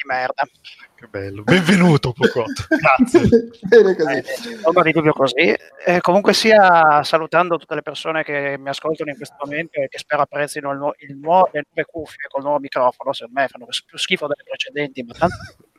merda. 0.06 0.48
Che 0.96 1.08
bello, 1.08 1.44
benvenuto 1.44 2.14
Pocotto, 2.14 2.64
grazie. 2.78 3.50
Bene 3.62 3.96
così. 3.96 4.18
Eh, 4.18 4.24
non 4.64 4.84
di 4.84 4.92
dubbio 4.92 5.14
così. 5.14 5.56
Eh, 5.86 6.00
comunque 6.02 6.34
sia, 6.34 7.04
salutando 7.04 7.58
tutte 7.58 7.76
le 7.76 7.82
persone 7.82 8.24
che 8.24 8.58
mi 8.58 8.70
ascoltano 8.70 9.10
in 9.10 9.18
questo 9.18 9.36
momento 9.44 9.80
e 9.80 9.88
che 9.88 9.98
spero 9.98 10.22
apprezzino 10.22 10.72
il 10.72 10.78
nu- 10.78 10.94
il 11.00 11.18
nuovo, 11.18 11.50
le 11.52 11.66
nuove 11.66 11.90
cuffie 11.92 12.28
col 12.30 12.44
nuovo 12.44 12.60
microfono, 12.60 13.14
secondo 13.14 13.40
me 13.40 13.48
fanno 13.48 13.66
più 13.66 13.98
schifo 13.98 14.28
delle 14.28 14.44
precedenti, 14.44 15.04
ma 15.04 15.14
tanto... 15.14 15.36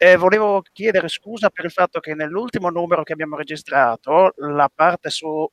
Eh, 0.00 0.14
volevo 0.14 0.62
chiedere 0.72 1.08
scusa 1.08 1.50
per 1.50 1.64
il 1.64 1.72
fatto 1.72 1.98
che 1.98 2.14
nell'ultimo 2.14 2.70
numero 2.70 3.02
che 3.02 3.12
abbiamo 3.12 3.34
registrato 3.34 4.32
la 4.36 4.70
parte 4.72 5.10
su 5.10 5.50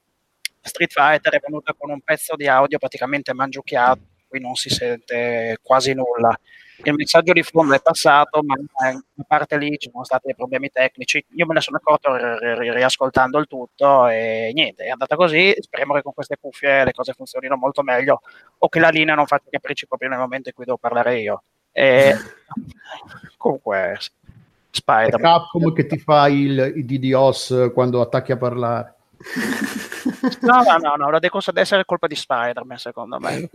Street 0.61 0.91
Fighter 0.91 1.33
è 1.33 1.39
venuta 1.39 1.73
con 1.73 1.89
un 1.89 2.01
pezzo 2.01 2.35
di 2.35 2.47
audio 2.47 2.77
praticamente 2.77 3.33
mangiucchiato, 3.33 4.01
qui 4.27 4.39
non 4.39 4.55
si 4.55 4.69
sente 4.69 5.57
quasi 5.61 5.93
nulla 5.93 6.37
il 6.83 6.93
messaggio 6.93 7.31
di 7.31 7.43
fondo 7.43 7.73
è 7.73 7.81
passato, 7.81 8.41
ma 8.43 8.55
a 8.55 9.23
parte 9.25 9.57
lì 9.57 9.77
ci 9.77 9.89
sono 9.91 10.03
stati 10.03 10.23
dei 10.25 10.35
problemi 10.35 10.69
tecnici. 10.69 11.23
Io 11.35 11.45
me 11.45 11.53
ne 11.53 11.61
sono 11.61 11.77
accorto 11.77 12.09
riascoltando 12.15 13.37
il 13.39 13.47
tutto 13.47 14.07
e 14.07 14.51
niente, 14.53 14.83
è 14.83 14.89
andata 14.89 15.15
così. 15.15 15.55
Speriamo 15.57 15.93
che 15.93 16.01
con 16.01 16.13
queste 16.13 16.37
cuffie 16.39 16.83
le 16.83 16.91
cose 16.91 17.13
funzionino 17.13 17.55
molto 17.55 17.81
meglio 17.81 18.21
o 18.57 18.67
che 18.67 18.79
la 18.79 18.89
linea 18.89 19.15
non 19.15 19.25
faccia 19.25 19.45
capricci 19.49 19.87
proprio 19.87 20.09
nel 20.09 20.19
momento 20.19 20.49
in 20.49 20.55
cui 20.55 20.65
devo 20.65 20.77
parlare 20.77 21.19
io. 21.19 21.43
E... 21.71 22.13
Comunque, 23.37 23.97
Spider. 24.69 25.15
È 25.15 25.21
Capcom 25.21 25.73
che 25.73 25.85
ti 25.85 25.97
fa 25.97 26.27
il, 26.27 26.73
il 26.75 26.85
DDoS 26.85 27.71
quando 27.73 28.01
attacchi 28.01 28.31
a 28.33 28.37
parlare. 28.37 28.93
No, 30.41 30.61
no, 30.61 30.77
no, 30.77 30.95
no, 30.97 31.09
la 31.09 31.19
decossa 31.19 31.49
ad 31.49 31.57
essere 31.57 31.85
colpa 31.85 32.07
di 32.07 32.15
Spider-Man, 32.15 32.77
secondo 32.77 33.19
me. 33.19 33.49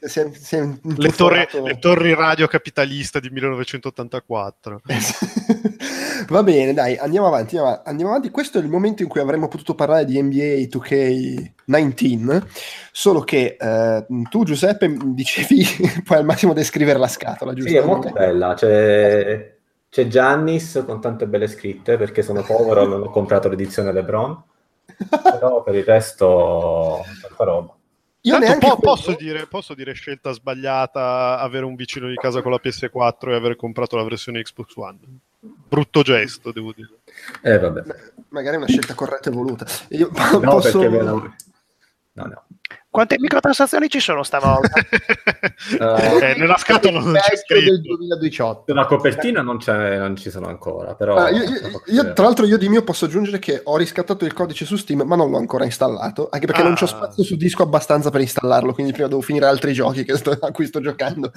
si 0.00 0.30
si 0.32 0.56
è 0.56 0.68
le, 0.96 1.12
torri, 1.12 1.46
le, 1.62 1.78
torri, 1.78 2.14
radio 2.14 2.46
capitalista 2.46 3.20
di 3.20 3.30
1984. 3.30 4.80
Va 6.28 6.42
bene, 6.42 6.74
dai, 6.74 6.96
andiamo 6.96 7.26
avanti, 7.28 7.56
andiamo 7.56 8.10
avanti. 8.10 8.30
Questo 8.30 8.58
è 8.58 8.62
il 8.62 8.68
momento 8.68 9.02
in 9.02 9.08
cui 9.08 9.20
avremmo 9.20 9.48
potuto 9.48 9.74
parlare 9.74 10.04
di 10.04 10.20
NBA 10.20 10.68
2K19, 10.68 12.46
solo 12.92 13.20
che 13.20 13.56
eh, 13.58 14.06
tu 14.28 14.44
Giuseppe 14.44 14.94
dicevi 15.02 15.64
puoi 16.04 16.18
al 16.18 16.24
massimo 16.24 16.52
descrivere 16.52 16.98
la 16.98 17.08
scatola, 17.08 17.54
giusto? 17.54 17.70
Sì, 17.70 17.76
è 17.76 17.84
molto 17.84 18.10
bella, 18.10 18.54
c'è, 18.54 19.56
c'è 19.88 20.06
Giannis 20.06 20.82
con 20.84 21.00
tante 21.00 21.26
belle 21.26 21.46
scritte 21.48 21.96
perché 21.96 22.22
sono 22.22 22.42
povero 22.42 22.86
non 22.86 23.02
ho 23.02 23.10
comprato 23.10 23.48
l'edizione 23.48 23.92
LeBron 23.92 24.42
però 25.08 25.62
per 25.62 25.74
il 25.74 25.84
resto 25.84 27.04
tanta 27.20 27.44
roba. 27.44 27.74
Io 28.22 28.38
po- 28.58 28.76
posso, 28.76 29.14
dire, 29.16 29.46
posso, 29.46 29.72
dire, 29.74 29.94
scelta 29.94 30.32
sbagliata 30.32 31.38
avere 31.38 31.64
un 31.64 31.74
vicino 31.74 32.06
di 32.08 32.16
casa 32.16 32.42
con 32.42 32.50
la 32.50 32.60
PS4 32.62 33.30
e 33.30 33.34
aver 33.34 33.56
comprato 33.56 33.96
la 33.96 34.02
versione 34.02 34.42
Xbox 34.42 34.76
One. 34.76 34.98
Brutto 35.40 36.02
gesto, 36.02 36.52
devo 36.52 36.72
dire. 36.74 37.00
Eh, 37.42 37.58
vabbè. 37.58 37.82
Magari 38.28 38.56
una 38.56 38.66
scelta 38.66 38.94
corretta 38.94 39.30
e 39.30 39.32
voluta. 39.32 39.64
Io 39.88 40.10
no, 40.12 40.40
posso... 40.40 40.80
perché 40.80 41.02
no, 41.02 41.32
no. 42.12 42.44
Quante 42.90 43.16
microtransazioni 43.20 43.88
ci 43.88 44.00
sono 44.00 44.22
stavolta? 44.22 44.68
Eh, 45.70 46.34
nella 46.36 46.56
scatola 46.56 47.00
non 47.00 47.12
c'è 47.12 47.28
del 47.28 47.38
scritto. 47.38 47.96
2018. 47.96 48.72
La 48.74 48.86
copertina 48.86 49.42
non, 49.42 49.58
c'è, 49.58 49.98
non 49.98 50.16
ci 50.16 50.30
sono 50.30 50.48
ancora, 50.48 50.94
però... 50.94 51.16
Ah, 51.16 51.28
io, 51.30 51.42
io- 51.44 51.82
io, 51.86 52.12
tra 52.14 52.24
l'altro 52.24 52.46
io 52.46 52.56
di 52.56 52.68
mio 52.68 52.82
posso 52.82 53.04
aggiungere 53.04 53.38
che 53.38 53.60
ho 53.62 53.76
riscattato 53.76 54.24
il 54.24 54.32
codice 54.32 54.64
su 54.64 54.76
Steam 54.76 55.02
ma 55.02 55.16
non 55.16 55.30
l'ho 55.30 55.36
ancora 55.36 55.64
installato 55.64 56.28
anche 56.30 56.46
perché 56.46 56.62
non 56.62 56.74
c'ho 56.74 56.84
Ah. 56.84 56.88
spazio 56.88 57.22
su 57.22 57.36
disco 57.36 57.62
abbastanza 57.62 58.10
per 58.10 58.22
installarlo 58.22 58.72
quindi 58.72 58.92
prima 58.92 59.06
devo 59.08 59.20
finire 59.20 59.46
altri 59.46 59.72
giochi 59.74 60.02
che 60.04 60.16
sto- 60.16 60.36
a 60.40 60.50
cui 60.50 60.66
sto 60.66 60.80
giocando 60.80 61.30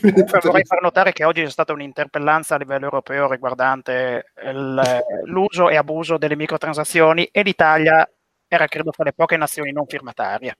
Comunque 0.00 0.40
vorrei 0.42 0.64
far 0.64 0.82
notare 0.82 1.12
che 1.12 1.24
oggi 1.24 1.42
c'è 1.44 1.50
stata 1.50 1.72
un'interpellanza 1.72 2.56
a 2.56 2.58
livello 2.58 2.84
europeo 2.84 3.30
riguardante 3.30 4.32
il- 4.44 5.02
l'uso 5.24 5.68
e 5.70 5.76
abuso 5.76 6.18
delle 6.18 6.36
microtransazioni 6.36 7.28
e 7.30 7.42
l'Italia 7.42 8.06
era 8.48 8.66
credo 8.66 8.90
fra 8.92 9.04
le 9.04 9.12
poche 9.14 9.36
nazioni 9.36 9.72
non 9.72 9.86
firmatarie. 9.86 10.56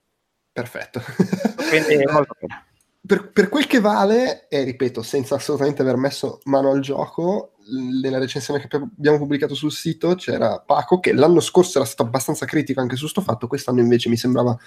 Perfetto 0.61 1.01
Quindi 1.69 2.03
molto 2.11 2.35
bene. 2.39 2.65
per, 3.05 3.31
per 3.31 3.49
quel 3.49 3.67
che 3.67 3.79
vale 3.79 4.47
e 4.47 4.63
ripeto 4.63 5.01
senza 5.01 5.35
assolutamente 5.35 5.81
aver 5.81 5.95
messo 5.95 6.39
mano 6.45 6.71
al 6.71 6.79
gioco 6.81 7.53
nella 8.01 8.17
recensione 8.17 8.59
che 8.59 8.75
abbiamo 8.75 9.17
pubblicato 9.17 9.53
sul 9.53 9.71
sito 9.71 10.15
c'era 10.15 10.59
Paco 10.59 10.99
che 10.99 11.13
l'anno 11.13 11.39
scorso 11.39 11.77
era 11.77 11.87
stato 11.87 12.03
abbastanza 12.03 12.45
critico 12.45 12.81
anche 12.81 12.95
su 12.95 13.07
sto 13.07 13.21
fatto 13.21 13.47
quest'anno 13.47 13.79
invece 13.79 14.09
mi 14.09 14.17
sembrava 14.17 14.57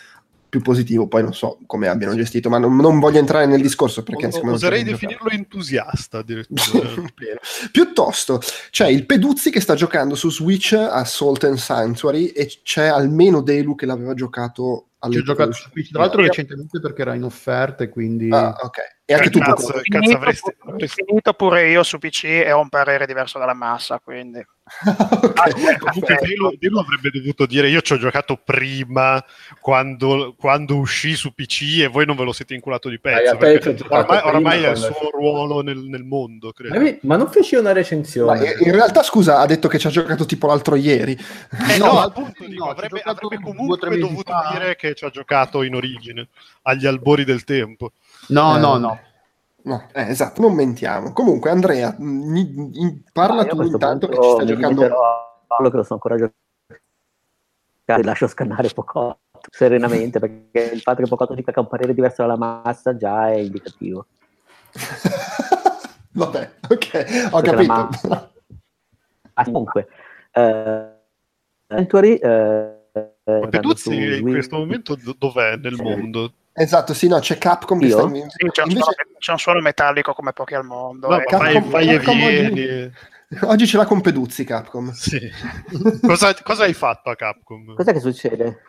più 0.52 0.60
positivo 0.60 1.08
poi 1.08 1.22
non 1.22 1.32
so 1.32 1.60
come 1.64 1.88
abbiano 1.88 2.14
gestito 2.14 2.50
ma 2.50 2.58
non, 2.58 2.76
non 2.76 3.00
voglio 3.00 3.18
entrare 3.18 3.46
nel 3.46 3.62
discorso 3.62 4.02
perché 4.02 4.28
non 4.42 4.52
Oserei 4.52 4.84
da 4.84 4.90
giocare. 4.90 5.06
definirlo 5.06 5.30
entusiasta 5.30 6.18
addirittura. 6.18 6.90
Piuttosto 7.72 8.38
c'è 8.68 8.86
il 8.86 9.06
Peduzzi 9.06 9.50
che 9.50 9.62
sta 9.62 9.74
giocando 9.74 10.14
su 10.14 10.30
Switch 10.30 10.74
a 10.74 11.06
Salt 11.06 11.44
and 11.44 11.56
Sanctuary 11.56 12.26
e 12.26 12.60
c'è 12.62 12.84
almeno 12.84 13.40
Delu 13.40 13.74
che 13.74 13.86
l'aveva 13.86 14.12
giocato 14.12 14.88
Ci 15.10 15.18
ho 15.18 15.22
giocato 15.22 15.52
su. 15.52 15.68
Switch, 15.70 15.90
tra 15.90 16.00
l'altro 16.00 16.20
Io- 16.20 16.28
recentemente 16.28 16.78
perché 16.80 17.02
era 17.02 17.14
in 17.14 17.24
offerta 17.24 17.82
e 17.84 17.88
quindi... 17.88 18.28
Ah, 18.30 18.54
ok. 18.60 18.78
E 19.04 19.14
anche 19.14 19.30
tu 19.30 19.40
Cazzo, 19.40 19.66
cazzo, 19.66 19.80
Finito, 19.82 20.16
avresti- 20.16 20.56
avresti- 20.64 21.02
finito 21.04 21.32
pure 21.32 21.68
io 21.68 21.82
su 21.82 21.98
PC 21.98 22.24
e 22.24 22.52
ho 22.52 22.60
un 22.60 22.68
parere 22.68 23.04
diverso 23.04 23.38
dalla 23.38 23.52
massa, 23.52 23.98
quindi 24.02 24.38
Ok, 24.86 25.38
Ah, 25.40 25.76
Comunque 25.78 26.18
Eh, 26.20 26.24
Dilo, 26.26 26.52
Dilo 26.56 26.80
avrebbe 26.80 27.10
dovuto 27.10 27.44
dire 27.46 27.68
io 27.68 27.80
ci 27.82 27.92
ho 27.94 27.98
giocato 27.98 28.40
prima 28.42 29.22
quando, 29.60 30.34
quando 30.38 30.76
uscì 30.76 31.14
su 31.16 31.34
PC 31.34 31.80
e 31.80 31.88
voi 31.88 32.06
non 32.06 32.14
ve 32.16 32.22
lo 32.24 32.32
siete 32.32 32.54
inculato 32.54 32.88
di 32.88 33.00
pezzo 33.00 33.36
ormai, 33.88 34.20
ormai 34.22 34.62
è 34.62 34.70
il 34.70 34.76
suo 34.76 35.10
ruolo 35.12 35.62
nel, 35.62 35.78
nel 35.78 36.04
mondo 36.04 36.52
credo 36.52 36.78
Ma, 37.02 37.16
non 37.16 37.28
feci 37.28 37.56
una 37.56 37.70
Ma 37.70 37.72
recensione. 37.72 38.54
in 38.60 38.70
realtà, 38.72 39.02
scusa, 39.02 39.40
ha 39.40 39.46
detto 39.46 39.66
che 39.68 39.78
ci 39.80 39.88
ha 39.88 39.90
giocato 39.90 40.24
tipo 40.26 40.46
l'altro 40.46 40.76
ieri. 40.76 41.12
Eh, 41.12 41.78
No, 41.78 41.86
no, 41.86 42.00
appunto, 42.00 42.42
no, 42.44 42.48
dico, 42.48 42.68
avrebbe, 42.68 43.00
avrebbe 43.02 43.40
comunque 43.42 43.98
dovuto 43.98 44.30
fa. 44.32 44.50
dire 44.56 44.76
che 44.76 44.91
ci 44.94 45.04
ha 45.04 45.10
giocato 45.10 45.62
in 45.62 45.74
origine 45.74 46.28
agli 46.62 46.86
albori 46.86 47.24
del 47.24 47.44
tempo 47.44 47.92
No, 48.28 48.56
Eh, 48.56 48.60
no, 48.60 48.76
no. 48.78 49.00
No, 49.64 49.88
eh, 49.92 50.08
esatto, 50.08 50.40
non 50.40 50.54
mentiamo. 50.54 51.12
Comunque, 51.12 51.50
Andrea, 51.50 51.94
mh, 51.96 52.36
in- 52.72 53.02
parla 53.12 53.42
Ah, 53.42 53.46
tu 53.46 53.56
questo 53.56 53.74
intanto 53.74 54.08
che 54.08 54.20
ci 54.20 54.30
stai 54.30 54.44
mi 54.46 54.54
giocando. 54.54 54.88
Paolo 55.46 55.70
che 55.70 55.76
lo 55.76 55.82
sto 55.84 55.92
ancora 55.94 56.16
giocando 56.16 56.34
lascio 58.08 58.26
scannare 58.26 58.68
Pocotto 58.70 59.18
serenamente 59.50 60.18
perché 60.18 60.70
il 60.72 60.80
fatto 60.80 61.02
che 61.02 61.08
Pocotto 61.08 61.34
dica 61.34 61.52
che 61.52 61.58
ha 61.58 61.62
un 61.62 61.68
parere 61.68 61.94
diverso 61.94 62.22
dalla 62.22 62.36
massa 62.36 62.96
già 62.96 63.28
è 63.28 63.36
indicativo 63.36 64.06
Vabbè, 66.14 66.50
ok, 66.68 67.28
ho 67.30 67.40
Perché 67.40 67.66
capito. 67.66 68.32
Ah, 69.34 69.44
comunque 69.44 69.88
eh, 70.32 70.90
Sanctuary 71.68 72.14
eh, 72.16 72.81
ma 73.24 73.38
eh, 73.40 73.48
Peduzzi 73.48 73.82
su 73.82 73.92
in 73.92 74.22
Wii- 74.22 74.32
questo 74.32 74.56
momento 74.58 74.94
do- 74.96 75.14
dov'è 75.18 75.56
nel 75.56 75.74
Sì. 75.74 75.82
mondo? 75.82 76.32
Esatto, 76.54 76.92
sì, 76.92 77.08
no, 77.08 77.18
c'è 77.18 77.38
Capcom 77.38 77.78
che 77.80 77.88
sta... 77.90 78.00
sì, 78.02 78.06
c'è, 78.06 78.10
un 78.10 78.20
Invece, 78.70 78.82
suono, 78.82 78.94
c'è 79.18 79.32
un 79.32 79.38
suono 79.38 79.60
metallico 79.60 80.12
come 80.12 80.32
pochi 80.32 80.54
al 80.54 80.64
mondo. 80.64 81.08
No, 81.08 81.14
e- 81.20 81.24
ma 81.30 81.38
vai, 81.38 81.52
Capcom- 81.54 81.70
vai 81.72 81.88
e 81.88 81.96
Capcom 81.96 82.22
oggi- 82.22 82.52
vieni 82.52 82.92
oggi 83.42 83.66
ce 83.66 83.76
l'ha 83.78 83.86
con 83.86 84.00
Peduzzi 84.02 84.44
Capcom. 84.44 84.90
Sì. 84.92 85.18
cosa, 86.02 86.34
cosa 86.42 86.64
hai 86.64 86.74
fatto 86.74 87.08
a 87.10 87.16
Capcom? 87.16 87.74
cos'è 87.74 87.92
che 87.92 88.00
succede? 88.00 88.62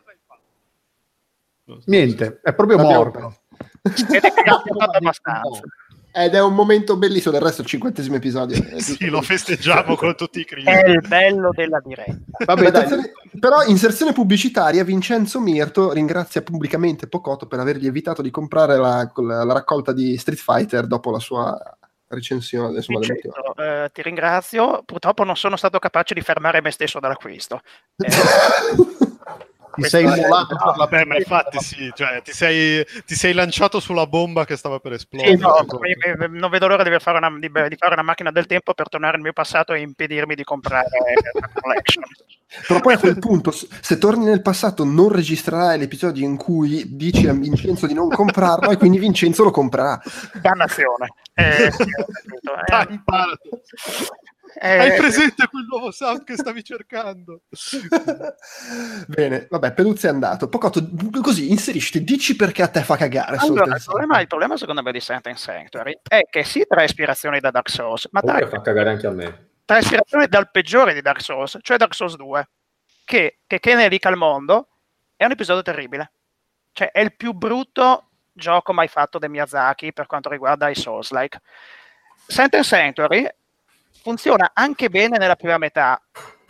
Niente, 1.86 2.40
è 2.44 2.54
proprio 2.54 2.78
L'abbiamo 2.78 3.04
morto. 3.04 3.38
Ed 3.82 4.22
è 4.24 4.34
che 4.34 4.42
ha 4.50 4.62
fatto 4.66 4.98
abbastanza. 4.98 5.62
Ed 6.16 6.36
è 6.36 6.42
un 6.42 6.54
momento 6.54 6.96
bellissimo, 6.96 7.34
del 7.34 7.42
resto 7.42 7.62
è 7.62 7.64
il 7.64 7.70
cinquantesimo 7.70 8.16
episodio. 8.18 8.56
È 8.70 8.80
Sì, 8.80 9.08
lo 9.10 9.22
festeggiamo 9.24 9.96
con 9.96 10.16
tutti 10.16 10.40
i 10.42 10.44
È 10.44 10.46
critici. 10.46 10.90
il 10.92 11.08
bello 11.08 11.50
della 11.52 11.82
diretta. 11.84 12.20
Vabbè, 12.46 12.70
dai, 12.70 12.88
però 13.40 13.64
inserzione 13.64 14.14
pubblicitaria 14.14 14.84
Vincenzo 14.84 15.40
Mirto 15.40 15.92
ringrazia 15.92 16.44
pubblicamente 16.44 17.08
Pocotto 17.08 17.48
per 17.48 17.60
avergli 17.60 17.88
evitato 17.88 18.22
di 18.22 18.30
comprare 18.30 18.78
la, 18.78 19.12
la- 19.16 19.44
la 19.44 19.54
raccolta 19.54 19.92
di 19.92 20.16
Street 20.18 20.40
Fighter 20.40 20.86
dopo 20.86 21.10
la 21.10 21.20
sua 21.20 21.60
recensione 22.10 22.76
insomma. 22.76 23.00
Vincenzo, 23.00 23.56
eh, 23.56 23.90
ti 23.92 24.04
ringrazio. 24.04 24.84
Purtroppo 24.86 25.24
non 25.24 25.36
sono 25.36 25.56
stato 25.56 25.80
capace 25.80 26.14
di 26.14 26.22
fermare 26.22 26.62
me 26.62 26.70
stesso 26.70 27.00
dall'acquisto. 27.00 27.60
Eh, 27.98 28.08
ti 29.76 29.84
sei 29.84 30.04
immolato 30.04 30.56
la 30.56 30.74
Vabbè, 30.78 31.06
ma 31.06 31.18
infatti 31.18 31.60
sì, 31.60 31.92
cioè, 31.94 32.22
ti, 32.22 32.32
sei, 32.32 32.86
ti 33.06 33.16
sei 33.16 33.34
lanciato 33.34 33.80
sulla 33.80 34.06
bomba 34.06 34.46
che 34.46 34.56
stava 34.56 34.80
per 34.80 34.92
Sì, 34.92 34.98
esplodere. 34.98 35.38
no, 35.38 35.66
poi, 35.66 35.92
eh, 35.92 36.28
non 36.28 36.50
vedo 36.50 36.68
l'ora 36.68 36.84
di 36.84 37.00
fare, 37.00 37.18
una, 37.18 37.30
di, 37.32 37.50
di 37.50 37.76
fare 37.76 37.94
una 37.94 38.04
macchina 38.04 38.32
del 38.32 38.46
tempo 38.46 38.74
per 38.74 38.90
tornare 38.90 39.16
al 39.16 39.22
mio 39.22 39.34
passato 39.34 39.74
e 39.74 39.80
impedirmi 39.80 40.36
di 40.36 40.44
comprare 40.44 40.88
la 41.40 41.50
collection. 41.62 42.04
Però 42.68 42.80
poi 42.80 42.94
a 42.94 43.00
quel 43.00 43.18
punto, 43.18 43.52
se 43.52 43.98
torni 43.98 44.26
nel 44.26 44.44
passato, 44.44 44.84
non 44.84 45.12
registrerai 45.12 45.80
l'episodio 45.80 46.26
in 46.26 46.38
cui 46.38 46.96
dici 46.96 47.28
a 47.28 47.34
Vincenzo 47.34 47.88
di 47.88 47.96
non 47.96 48.10
comprarlo 48.10 48.70
e 48.70 48.78
quindi 48.78 49.00
Vincenzo 49.00 49.44
lo 49.44 49.50
comprerà. 49.50 50.00
Dannazione. 50.40 51.14
Eh, 51.34 51.72
sì, 51.72 51.82
eh. 51.82 53.02
Eh, 54.56 54.78
Hai 54.78 54.98
presente 54.98 55.48
quel 55.48 55.66
nuovo 55.68 55.92
sound 55.92 56.24
che 56.24 56.36
stavi 56.36 56.64
cercando? 56.64 57.42
Bene, 59.08 59.48
vabbè, 59.50 59.74
Peduzzi 59.74 60.06
è 60.06 60.10
andato. 60.10 60.48
Pocotto, 60.48 60.88
così 61.22 61.50
inserisci, 61.52 62.04
dici 62.04 62.36
perché 62.36 62.62
a 62.62 62.68
te 62.68 62.84
fa 62.84 62.96
cagare. 62.96 63.38
Allora, 63.38 63.76
il 63.76 63.84
problema, 63.84 64.20
il 64.20 64.28
problema 64.28 64.58
secondo 64.58 64.82
me 64.84 64.92
di 64.92 65.00
Sentence 65.00 65.44
Sanctuary 65.44 66.00
è 66.08 66.22
che 66.30 66.44
si 66.44 66.66
trae 66.68 66.86
ispirazioni 66.86 67.40
da 67.40 67.52
Dark 67.52 67.70
Souls, 67.70 68.08
ma 68.12 68.22
trae, 68.22 68.48
fa 68.48 68.62
cagare 68.62 68.90
anche 68.92 69.08
a 69.08 69.12
me. 69.12 69.50
trae 69.66 69.80
ispirazioni 69.80 70.28
dal 70.28 70.52
peggiore 70.52 70.94
di 70.94 71.02
Dark 71.02 71.22
Souls, 71.22 71.58
cioè 71.62 71.78
Dark 71.78 71.96
Souls 71.96 72.16
2, 72.16 72.50
che, 73.06 73.40
che, 73.48 73.60
che 73.60 73.76
ne 73.76 73.90
dica 73.90 74.10
al 74.10 74.18
mondo, 74.18 74.68
è 75.16 75.26
un 75.26 75.32
episodio 75.32 75.62
terribile. 75.64 76.12
Cioè, 76.72 76.92
è 76.92 77.00
il 77.00 77.16
più 77.16 77.34
brutto 77.34 78.10
gioco 78.34 78.74
mai 78.74 78.88
fatto 78.88 79.20
da 79.20 79.28
Miyazaki 79.28 79.94
per 79.94 80.06
quanto 80.08 80.30
riguarda 80.30 80.70
i 80.70 80.76
Souls-like. 80.76 81.40
Sentence 82.26 82.68
Sanctuary 82.68 83.28
funziona 84.04 84.52
anche 84.54 84.90
bene 84.90 85.18
nella 85.18 85.38
prima 85.38 85.58
metà, 85.58 86.00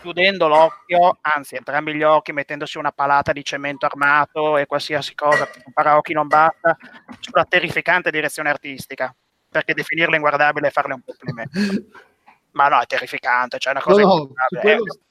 chiudendo 0.01 0.47
l'occhio, 0.47 1.19
anzi 1.21 1.55
entrambi 1.55 1.93
gli 1.93 2.03
occhi, 2.03 2.33
mettendosi 2.33 2.77
una 2.79 2.91
palata 2.91 3.31
di 3.31 3.43
cemento 3.45 3.85
armato 3.85 4.57
e 4.57 4.65
qualsiasi 4.65 5.13
cosa, 5.15 5.47
un 5.65 5.71
paraocchi 5.71 6.13
non 6.13 6.27
basta, 6.27 6.75
sulla 7.19 7.45
terrificante 7.45 8.09
direzione 8.11 8.49
artistica, 8.49 9.15
perché 9.49 9.73
definirla 9.73 10.15
inguardabile 10.15 10.67
è 10.67 10.71
farle 10.71 10.95
un 10.95 11.01
complimento. 11.05 11.59
Ma 12.51 12.67
no, 12.67 12.79
è 12.81 12.85
terrificante, 12.85 13.59
cioè 13.59 13.73
una 13.73 13.83
No, 13.85 13.91
cosa 13.93 14.01
no, 14.01 14.13
inguardabile. 14.17 14.61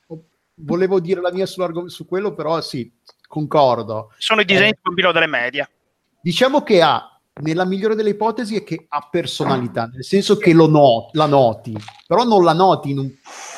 quello- 0.06 0.24
volevo 0.54 1.00
dire 1.00 1.20
la 1.20 1.32
mia 1.32 1.46
su 1.46 2.06
quello, 2.06 2.34
però 2.34 2.60
sì, 2.60 2.92
concordo. 3.26 4.12
Sono 4.18 4.42
i 4.42 4.44
disegni 4.44 4.70
di 4.70 4.76
un 4.76 4.82
bambino 4.82 5.12
delle 5.12 5.26
medie. 5.26 5.70
Diciamo 6.20 6.62
che 6.62 6.82
ha, 6.82 7.11
nella 7.40 7.64
migliore 7.64 7.94
delle 7.94 8.10
ipotesi, 8.10 8.56
è 8.56 8.62
che 8.64 8.84
ha 8.88 9.08
personalità, 9.10 9.88
nel 9.92 10.04
senso 10.04 10.36
che 10.36 10.52
lo 10.52 10.68
no- 10.68 11.08
la 11.12 11.26
noti, 11.26 11.74
però 12.06 12.24
non 12.24 12.44
la 12.44 12.52
noti 12.52 12.90
in 12.90 12.98
un- 12.98 13.10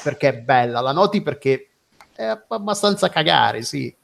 perché 0.03 0.29
è 0.29 0.39
bella, 0.39 0.81
la 0.81 0.93
noti 0.93 1.23
perché 1.23 1.71
è 2.15 2.39
abbastanza 2.49 3.09
cagare, 3.09 3.63
sì. 3.63 3.95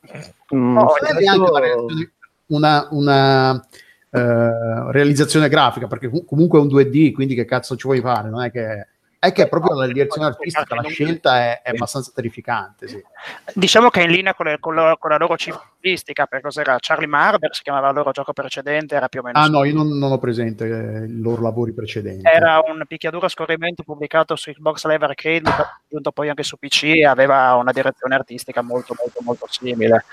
Mm, 0.55 0.73
No, 0.75 0.87
adesso- 1.09 1.45
una, 1.45 2.09
una, 2.47 2.89
una, 2.91 3.67
eh, 4.11 4.91
realizzazione 4.91 5.49
grafica, 5.49 5.87
perché 5.87 6.09
com- 6.09 6.25
comunque 6.25 6.59
è 6.59 6.63
un 6.63 6.69
2D, 6.69 7.13
quindi 7.13 7.37
che 7.37 7.45
cazzo 7.45 7.77
ci 7.77 7.87
vuoi 7.87 8.01
fare? 8.01 8.29
Non 8.29 8.43
è 8.43 8.51
che 8.51 8.89
è 9.21 9.33
che 9.33 9.49
proprio 9.49 9.79
la 9.79 9.87
direzione 9.87 10.29
artistica, 10.29 10.75
la 10.75 10.83
scelta 10.89 11.37
è, 11.41 11.61
è 11.61 11.71
abbastanza 11.73 12.11
terrificante. 12.15 12.89
Sì. 12.89 13.05
Diciamo 13.53 13.91
che 13.91 14.01
è 14.01 14.05
in 14.05 14.13
linea 14.13 14.33
con, 14.33 14.47
le- 14.47 14.59
con 14.59 14.75
la, 14.75 14.97
con 14.99 15.11
la 15.11 15.19
loro 15.19 15.37
cifra 15.37 15.61
artistica, 15.61 16.25
perché 16.25 16.47
cos'era? 16.47 16.79
Charlie 16.81 17.07
Marber, 17.07 17.55
si 17.55 17.63
chiamava 17.63 17.89
il 17.89 17.97
loro 17.97 18.13
gioco 18.13 18.33
precedente, 18.33 18.95
era 18.95 19.09
più 19.09 19.21
o 19.21 19.25
meno 19.25 19.39
Ah 19.39 19.47
no, 19.49 19.65
io 19.65 19.75
non, 19.75 19.89
non 19.99 20.11
ho 20.11 20.19
presente 20.19 20.65
eh, 20.65 21.05
i 21.05 21.21
loro 21.21 21.43
lavori 21.43 21.75
precedenti. 21.75 22.27
Era 22.27 22.63
un 22.67 22.83
picchiaduro 22.89 23.27
a 23.27 23.29
scorrimento 23.29 23.83
pubblicato 23.83 24.37
su 24.37 24.51
Xbox 24.53 24.87
Live 24.87 25.05
Arcade, 25.05 25.51
aggiunto 25.85 26.13
poi 26.13 26.31
anche 26.31 26.43
su 26.43 26.57
PC 26.57 26.85
e 26.85 27.05
aveva 27.05 27.55
una 27.57 27.73
direzione 27.73 28.15
artistica 28.15 28.63
molto 28.63 28.95
molto 28.99 29.21
molto 29.21 29.47
simile. 29.51 30.07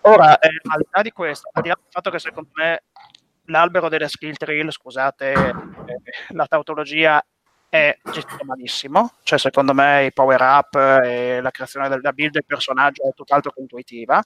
Ora, 0.00 0.38
eh, 0.38 0.48
al 0.66 0.78
di 0.78 0.88
là 0.90 1.02
di 1.02 1.10
questo, 1.10 1.50
al 1.52 1.60
di 1.60 1.68
là 1.68 1.74
del 1.74 1.90
fatto 1.90 2.08
che 2.08 2.18
secondo 2.18 2.48
me 2.54 2.84
l'albero 3.50 3.90
delle 3.90 4.08
skill 4.08 4.34
tree, 4.34 4.70
scusate 4.70 5.32
eh, 5.32 5.54
la 6.28 6.46
tautologia, 6.46 7.22
è 7.70 7.96
gestito 8.12 8.44
malissimo, 8.44 9.12
cioè 9.22 9.38
secondo 9.38 9.72
me 9.72 10.06
i 10.06 10.12
power 10.12 10.40
up 10.42 10.74
e 10.74 11.40
la 11.40 11.50
creazione 11.52 11.88
della 11.88 12.12
build 12.12 12.32
del 12.32 12.44
personaggio 12.44 13.08
è 13.08 13.14
tutt'altro 13.14 13.52
che 13.52 13.60
intuitiva. 13.60 14.20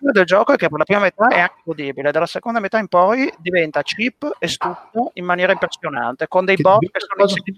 Il 0.00 0.10
del 0.12 0.24
gioco 0.24 0.52
è 0.52 0.56
che 0.56 0.68
per 0.68 0.78
la 0.78 0.84
prima 0.84 1.00
metà 1.00 1.28
è 1.28 1.40
anche 1.40 1.62
godibile, 1.64 2.10
dalla 2.10 2.26
seconda 2.26 2.60
metà 2.60 2.78
in 2.78 2.88
poi 2.88 3.32
diventa 3.38 3.82
cheap 3.82 4.36
e 4.38 4.46
stupido 4.46 5.10
in 5.14 5.24
maniera 5.24 5.52
impressionante, 5.52 6.28
con 6.28 6.44
dei 6.44 6.56
Che- 6.56 6.62
boss 6.62 6.80
che 6.80 7.00
sono 7.00 7.22
inseriti- 7.22 7.54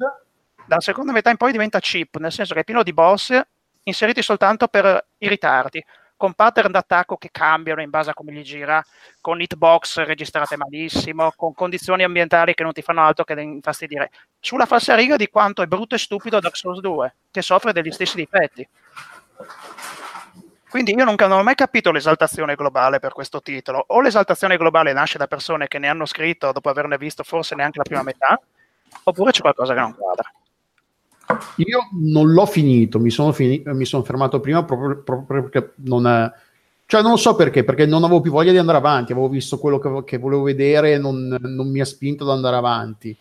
dalla 0.65 0.81
seconda 0.81 1.13
metà 1.13 1.31
in 1.31 1.37
poi 1.37 1.51
diventa 1.53 1.81
cheap, 1.81 2.17
nel 2.19 2.31
senso 2.31 2.55
che 2.55 2.61
è 2.61 2.65
pieno 2.65 2.83
di 2.85 2.93
boss 2.93 3.39
inseriti 3.85 4.23
soltanto 4.23 4.69
per 4.69 5.05
irritarti, 5.19 5.85
con 6.23 6.35
pattern 6.35 6.71
d'attacco 6.71 7.17
che 7.17 7.31
cambiano 7.33 7.83
in 7.83 7.91
base 7.91 8.11
a 8.11 8.15
come 8.15 8.31
gli 8.31 8.43
gira, 8.43 8.81
con 9.21 9.41
hitbox 9.41 10.05
registrate 10.05 10.57
malissimo, 10.57 11.33
con 11.35 11.53
condizioni 11.53 12.05
ambientali 12.05 12.55
che 12.55 12.63
non 12.63 12.71
ti 12.71 12.81
fanno 12.81 13.03
altro 13.03 13.25
che 13.25 13.33
infastidire. 13.41 14.13
Sulla 14.39 14.65
falsariga 14.65 15.17
di 15.17 15.27
quanto 15.27 15.63
è 15.63 15.67
brutto 15.67 15.97
e 15.97 15.99
stupido 15.99 16.39
Dark 16.39 16.57
Souls 16.57 16.79
2, 16.79 17.15
che 17.29 17.43
soffre 17.43 17.73
degli 17.73 17.91
stessi 17.91 18.15
difetti. 18.15 18.69
Quindi 20.71 20.95
io 20.95 21.05
non, 21.05 21.17
non 21.19 21.33
ho 21.33 21.43
mai 21.43 21.57
capito 21.57 21.91
l'esaltazione 21.91 22.55
globale 22.55 23.01
per 23.01 23.13
questo 23.13 23.43
titolo. 23.43 23.83
O 23.89 24.01
l'esaltazione 24.01 24.57
globale 24.57 24.93
nasce 24.93 25.19
da 25.19 25.27
persone 25.27 25.67
che 25.67 25.81
ne 25.81 25.89
hanno 25.89 26.07
scritto 26.07 26.53
dopo 26.53 26.69
averne 26.69 26.99
visto 26.99 27.25
forse 27.25 27.57
neanche 27.57 27.79
la 27.79 27.85
prima 27.85 28.05
metà, 28.05 28.41
oppure 29.03 29.33
c'è 29.33 29.41
qualcosa 29.41 29.75
che 29.75 29.81
non 29.81 29.97
quadra. 29.97 30.33
Io 31.57 31.89
non 31.93 32.33
l'ho 32.33 32.47
finito, 32.47 32.99
mi 32.99 33.11
sono, 33.11 33.33
fini- 33.33 33.63
mi 33.67 33.85
sono 33.85 34.03
fermato 34.03 34.41
prima 34.41 34.65
proprio, 34.65 35.03
proprio 35.03 35.43
perché 35.43 35.73
non 35.85 36.07
è... 36.07 36.31
Cioè 36.85 37.01
non 37.01 37.17
so 37.17 37.35
perché, 37.35 37.65
perché 37.65 37.87
non 37.87 38.05
avevo 38.05 38.21
più 38.21 38.31
voglia 38.31 38.53
di 38.53 38.59
andare 38.59 38.77
avanti, 38.77 39.13
avevo 39.13 39.29
visto 39.29 39.59
quello 39.59 39.79
che, 39.79 40.03
che 40.05 40.19
volevo 40.19 40.43
vedere 40.43 40.93
e 40.93 40.99
non, 40.99 41.39
non 41.41 41.71
mi 41.71 41.81
ha 41.81 41.87
spinto 41.87 42.25
ad 42.25 42.31
andare 42.31 42.57
avanti. 42.57 43.17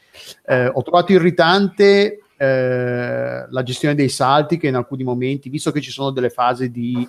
Eh, 0.45 0.67
ho 0.67 0.81
trovato 0.81 1.13
irritante 1.13 2.19
eh, 2.35 3.45
la 3.47 3.63
gestione 3.63 3.95
dei 3.95 4.09
salti 4.09 4.57
che 4.57 4.67
in 4.67 4.75
alcuni 4.75 5.03
momenti, 5.03 5.49
visto 5.49 5.71
che 5.71 5.79
ci 5.79 5.91
sono 5.91 6.09
delle 6.09 6.29
fasi 6.29 6.69
di, 6.69 7.07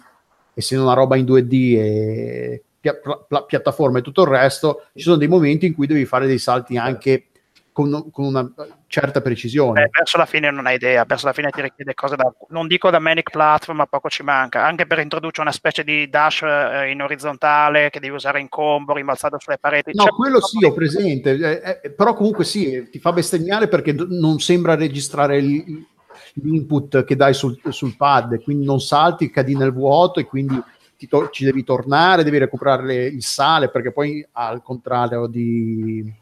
essendo 0.54 0.84
una 0.84 0.94
roba 0.94 1.16
in 1.16 1.24
2D 1.24 1.76
e 1.78 2.62
pia- 2.78 3.00
pla- 3.26 3.42
piattaforma 3.42 3.98
e 3.98 4.02
tutto 4.02 4.22
il 4.22 4.28
resto, 4.28 4.84
ci 4.94 5.02
sono 5.02 5.16
dei 5.16 5.28
momenti 5.28 5.66
in 5.66 5.74
cui 5.74 5.86
devi 5.86 6.04
fare 6.04 6.26
dei 6.26 6.38
salti 6.38 6.76
anche 6.76 7.28
con, 7.72 8.10
con 8.10 8.26
una 8.26 8.48
certa 8.86 9.20
precisione. 9.20 9.84
Eh, 9.84 9.88
verso 9.90 10.18
la 10.18 10.26
fine 10.26 10.50
non 10.50 10.66
hai 10.66 10.74
idea, 10.74 11.04
verso 11.04 11.26
la 11.26 11.32
fine 11.32 11.50
ti 11.50 11.62
richiede 11.62 11.94
cose 11.94 12.16
da, 12.16 12.32
non 12.48 12.66
dico 12.66 12.90
da 12.90 12.98
manic 12.98 13.30
platform, 13.30 13.78
ma 13.78 13.86
poco 13.86 14.08
ci 14.08 14.22
manca, 14.22 14.64
anche 14.64 14.86
per 14.86 14.98
introdurre 14.98 15.40
una 15.40 15.52
specie 15.52 15.82
di 15.82 16.08
dash 16.08 16.42
eh, 16.42 16.90
in 16.90 17.00
orizzontale 17.02 17.90
che 17.90 17.98
devi 18.00 18.14
usare 18.14 18.40
in 18.40 18.48
combo, 18.48 18.92
rimbalzato 18.94 19.38
sulle 19.40 19.58
pareti. 19.58 19.92
No, 19.94 20.04
C'è- 20.04 20.10
quello 20.10 20.40
sì, 20.40 20.64
ho 20.64 20.72
presente, 20.72 21.30
eh, 21.32 21.80
eh, 21.82 21.90
però 21.90 22.14
comunque 22.14 22.44
sì, 22.44 22.88
ti 22.90 22.98
fa 22.98 23.12
bestemmiare 23.12 23.68
perché 23.68 23.94
d- 23.94 24.06
non 24.10 24.38
sembra 24.38 24.74
registrare 24.74 25.38
il- 25.38 25.86
l'input 26.34 27.04
che 27.04 27.16
dai 27.16 27.34
sul, 27.34 27.58
sul 27.70 27.96
pad, 27.96 28.42
quindi 28.42 28.64
non 28.64 28.80
salti, 28.80 29.30
cadi 29.30 29.56
nel 29.56 29.72
vuoto 29.72 30.20
e 30.20 30.24
quindi 30.26 30.60
to- 31.08 31.30
ci 31.30 31.44
devi 31.44 31.64
tornare, 31.64 32.22
devi 32.22 32.38
recuperare 32.38 32.84
le- 32.84 33.06
il 33.06 33.24
sale, 33.24 33.70
perché 33.70 33.92
poi 33.92 34.24
al 34.32 34.62
contrario 34.62 35.26
di 35.26 36.20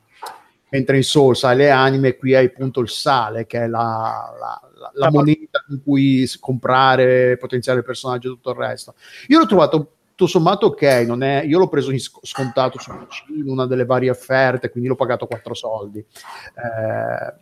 mentre 0.70 0.96
in 0.96 1.02
Souls 1.02 1.44
hai 1.44 1.56
le 1.56 1.70
anime, 1.70 2.16
qui 2.16 2.34
hai 2.34 2.46
appunto 2.46 2.80
il 2.80 2.88
sale, 2.88 3.46
che 3.46 3.62
è 3.62 3.66
la, 3.66 4.32
la- 4.38 4.60
la- 4.74 4.90
la 4.94 5.10
moneta 5.10 5.62
con 5.66 5.82
cui 5.82 6.28
comprare, 6.40 7.36
potenziare 7.36 7.78
il 7.80 7.84
personaggio 7.84 8.28
e 8.28 8.30
tutto 8.32 8.50
il 8.50 8.56
resto. 8.56 8.94
Io 9.28 9.38
l'ho 9.38 9.46
trovato 9.46 9.92
tutto 10.14 10.26
sommato 10.26 10.66
ok, 10.66 10.82
non 11.06 11.22
è, 11.22 11.42
io 11.44 11.58
l'ho 11.58 11.68
preso 11.68 11.90
in 11.92 11.98
sc- 12.00 12.18
scontato 12.26 12.78
su 12.78 12.90
PC 12.90 13.24
in 13.36 13.48
una 13.48 13.66
delle 13.66 13.84
varie 13.84 14.10
offerte, 14.10 14.70
quindi 14.70 14.88
l'ho 14.88 14.94
pagato 14.96 15.26
4 15.26 15.54
soldi. 15.54 15.98
Eh, 15.98 17.34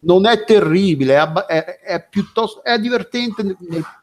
non 0.00 0.26
è 0.26 0.44
terribile, 0.44 1.14
è, 1.16 1.30
è- 1.46 1.78
è 1.80 2.06
piuttosto 2.08 2.62
è 2.62 2.78
divertente 2.78 3.42
nel, 3.42 3.56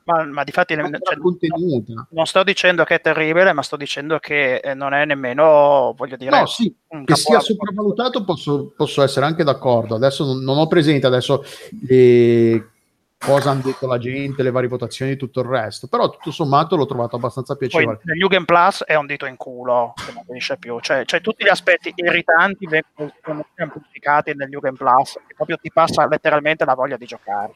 ma, 0.04 0.24
ma 0.26 0.44
di 0.44 0.52
fatti 0.52 0.76
cioè, 0.76 1.18
contenuta. 1.18 2.08
non 2.12 2.26
sto 2.26 2.44
dicendo 2.44 2.84
che 2.84 2.96
è 2.96 3.02
terribile, 3.02 3.54
ma 3.54 3.62
sto 3.62 3.76
dicendo 3.78 4.20
che 4.20 4.58
eh, 4.58 4.74
non 4.74 4.94
è 4.94 5.06
nemmeno, 5.06 5.94
voglio 5.98 6.16
dire, 6.18 6.40
No, 6.40 6.46
sì, 6.46 6.74
che 7.06 7.16
sia 7.16 7.40
sopravvalutato 7.40 8.24
posso, 8.24 8.74
posso 8.76 9.02
essere 9.04 9.26
anche 9.26 9.44
d'accordo. 9.44 9.96
Adesso 9.96 10.26
non, 10.26 10.44
non 10.44 10.58
ho 10.58 10.68
presente 10.68 11.08
adesso 11.08 11.44
le- 11.88 12.70
cosa 13.18 13.50
hanno 13.50 13.62
detto 13.64 13.88
la 13.88 13.98
gente, 13.98 14.44
le 14.44 14.52
varie 14.52 14.70
votazioni 14.70 15.12
e 15.12 15.18
tutto 15.18 15.42
il 15.42 15.48
resto, 15.48 15.88
però 15.88 16.10
tutto 16.10 16.32
sommato 16.32 16.76
l'ho 16.76 16.86
trovato 16.86 17.16
abbastanza 17.16 17.56
Poi 17.56 17.68
piacevole. 17.68 18.00
nel 18.04 18.18
New 18.18 18.28
Game 18.28 18.46
Plus 18.46 18.84
è 18.84 18.96
un 18.96 19.06
dito 19.06 19.26
in 19.26 19.36
culo 19.38 19.94
che 19.96 20.14
non 20.14 20.24
finisce 20.26 20.58
più, 20.58 20.80
cioè, 20.80 21.04
cioè 21.06 21.22
tutti 21.22 21.44
gli 21.44 21.50
aspetti 21.50 21.92
irritanti 21.96 22.68
vengono 22.68 23.14
amplificati 23.56 24.34
nel 24.36 24.50
New 24.50 24.60
Game 24.60 24.78
Plus 24.78 25.16
e 25.28 25.34
proprio 25.36 25.58
ti 25.58 25.72
passa 25.72 26.08
letteralmente 26.08 26.66
la 26.66 26.76
voglia 26.76 26.98
di 26.98 27.06
giocare. 27.06 27.56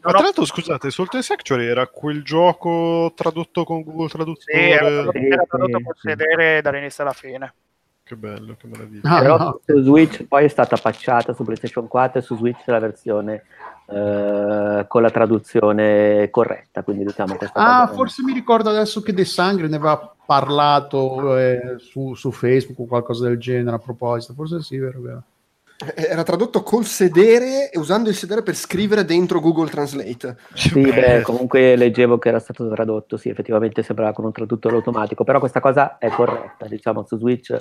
Ma 0.00 0.12
tra 0.12 0.20
l'altro, 0.20 0.44
scusate, 0.44 0.90
Salt 0.90 1.18
Sanctuary 1.18 1.66
era 1.66 1.88
quel 1.88 2.22
gioco 2.22 3.12
tradotto 3.16 3.64
con 3.64 3.82
Google 3.82 4.08
sì, 4.08 4.16
Traduttore. 4.16 4.68
era, 4.68 5.10
Sì, 5.10 5.26
era 5.26 5.44
tradotto 5.44 5.80
col 5.82 5.94
sì. 5.96 6.08
sedere 6.08 6.62
dall'inizio 6.62 7.02
alla 7.02 7.12
fine. 7.12 7.54
Che 8.04 8.16
bello, 8.16 8.56
che 8.56 8.68
meraviglia. 8.68 9.10
Ah, 9.10 9.20
Però 9.20 9.36
no. 9.36 9.60
su 9.66 9.82
Switch 9.82 10.24
poi 10.24 10.44
è 10.44 10.48
stata 10.48 10.76
patchata 10.76 11.34
su 11.34 11.42
PlayStation 11.42 11.88
4 11.88 12.20
e 12.20 12.22
su 12.22 12.36
Switch 12.36 12.62
la 12.66 12.78
versione 12.78 13.44
eh, 13.90 14.84
con 14.86 15.02
la 15.02 15.10
traduzione 15.10 16.28
corretta, 16.30 16.82
quindi 16.82 17.04
diciamo 17.04 17.36
questa 17.36 17.58
Ah, 17.58 17.80
cosa- 17.86 17.94
forse 17.96 18.22
mi 18.22 18.32
ricordo 18.32 18.68
adesso 18.70 19.00
che 19.00 19.12
De 19.12 19.24
Sangre 19.24 19.68
ne 19.68 19.76
aveva 19.76 20.14
parlato 20.26 21.36
eh, 21.38 21.76
su, 21.78 22.14
su 22.14 22.30
Facebook 22.30 22.78
o 22.80 22.86
qualcosa 22.86 23.24
del 23.28 23.38
genere 23.38 23.76
a 23.76 23.78
proposito. 23.78 24.34
Forse 24.34 24.60
sì, 24.60 24.76
vero, 24.76 25.00
vero. 25.00 25.22
Era 25.94 26.24
tradotto 26.24 26.64
col 26.64 26.84
sedere 26.84 27.70
e 27.70 27.78
usando 27.78 28.08
il 28.08 28.16
sedere 28.16 28.42
per 28.42 28.56
scrivere 28.56 29.04
dentro 29.04 29.38
Google 29.38 29.70
Translate. 29.70 30.36
Sì, 30.52 30.80
beh, 30.80 31.22
comunque 31.22 31.76
leggevo 31.76 32.18
che 32.18 32.30
era 32.30 32.40
stato 32.40 32.68
tradotto, 32.68 33.16
sì, 33.16 33.28
effettivamente 33.28 33.84
sembrava 33.84 34.12
con 34.12 34.24
un 34.24 34.32
traduttore 34.32 34.74
automatico, 34.74 35.22
però 35.22 35.38
questa 35.38 35.60
cosa 35.60 35.98
è 35.98 36.08
corretta, 36.08 36.66
diciamo 36.66 37.04
su 37.06 37.16
Switch, 37.16 37.56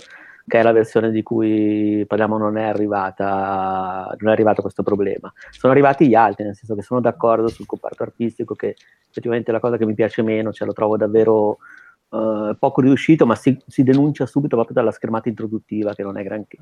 che 0.48 0.60
è 0.60 0.64
la 0.64 0.72
versione 0.72 1.12
di 1.12 1.22
cui 1.22 2.06
parliamo, 2.08 2.40
non 2.40 2.58
è 2.58 2.64
arrivata, 2.64 4.16
non 4.18 4.30
è 4.32 4.34
arrivato 4.34 4.64
questo 4.64 4.82
problema. 4.82 5.32
Sono 5.52 5.74
arrivati 5.74 6.08
gli 6.08 6.16
altri, 6.16 6.44
nel 6.44 6.56
senso 6.56 6.74
che 6.74 6.82
sono 6.82 7.00
d'accordo 7.00 7.50
sul 7.50 7.68
comparto 7.68 8.02
artistico, 8.02 8.56
che 8.56 8.76
effettivamente 9.08 9.52
è 9.52 9.54
la 9.54 9.60
cosa 9.60 9.78
che 9.78 9.86
mi 9.86 9.94
piace 9.94 10.24
meno, 10.24 10.52
cioè 10.52 10.66
lo 10.66 10.74
trovo 10.74 10.98
davvero 10.98 11.60
eh, 12.10 12.56
poco 12.58 12.82
riuscito, 12.82 13.26
ma 13.26 13.36
si, 13.36 13.58
si 13.68 13.84
denuncia 13.84 14.26
subito 14.26 14.56
proprio 14.56 14.76
dalla 14.76 14.92
schermata 14.92 15.30
introduttiva, 15.30 15.94
che 15.94 16.04
non 16.04 16.18
è 16.18 16.24
granché, 16.24 16.58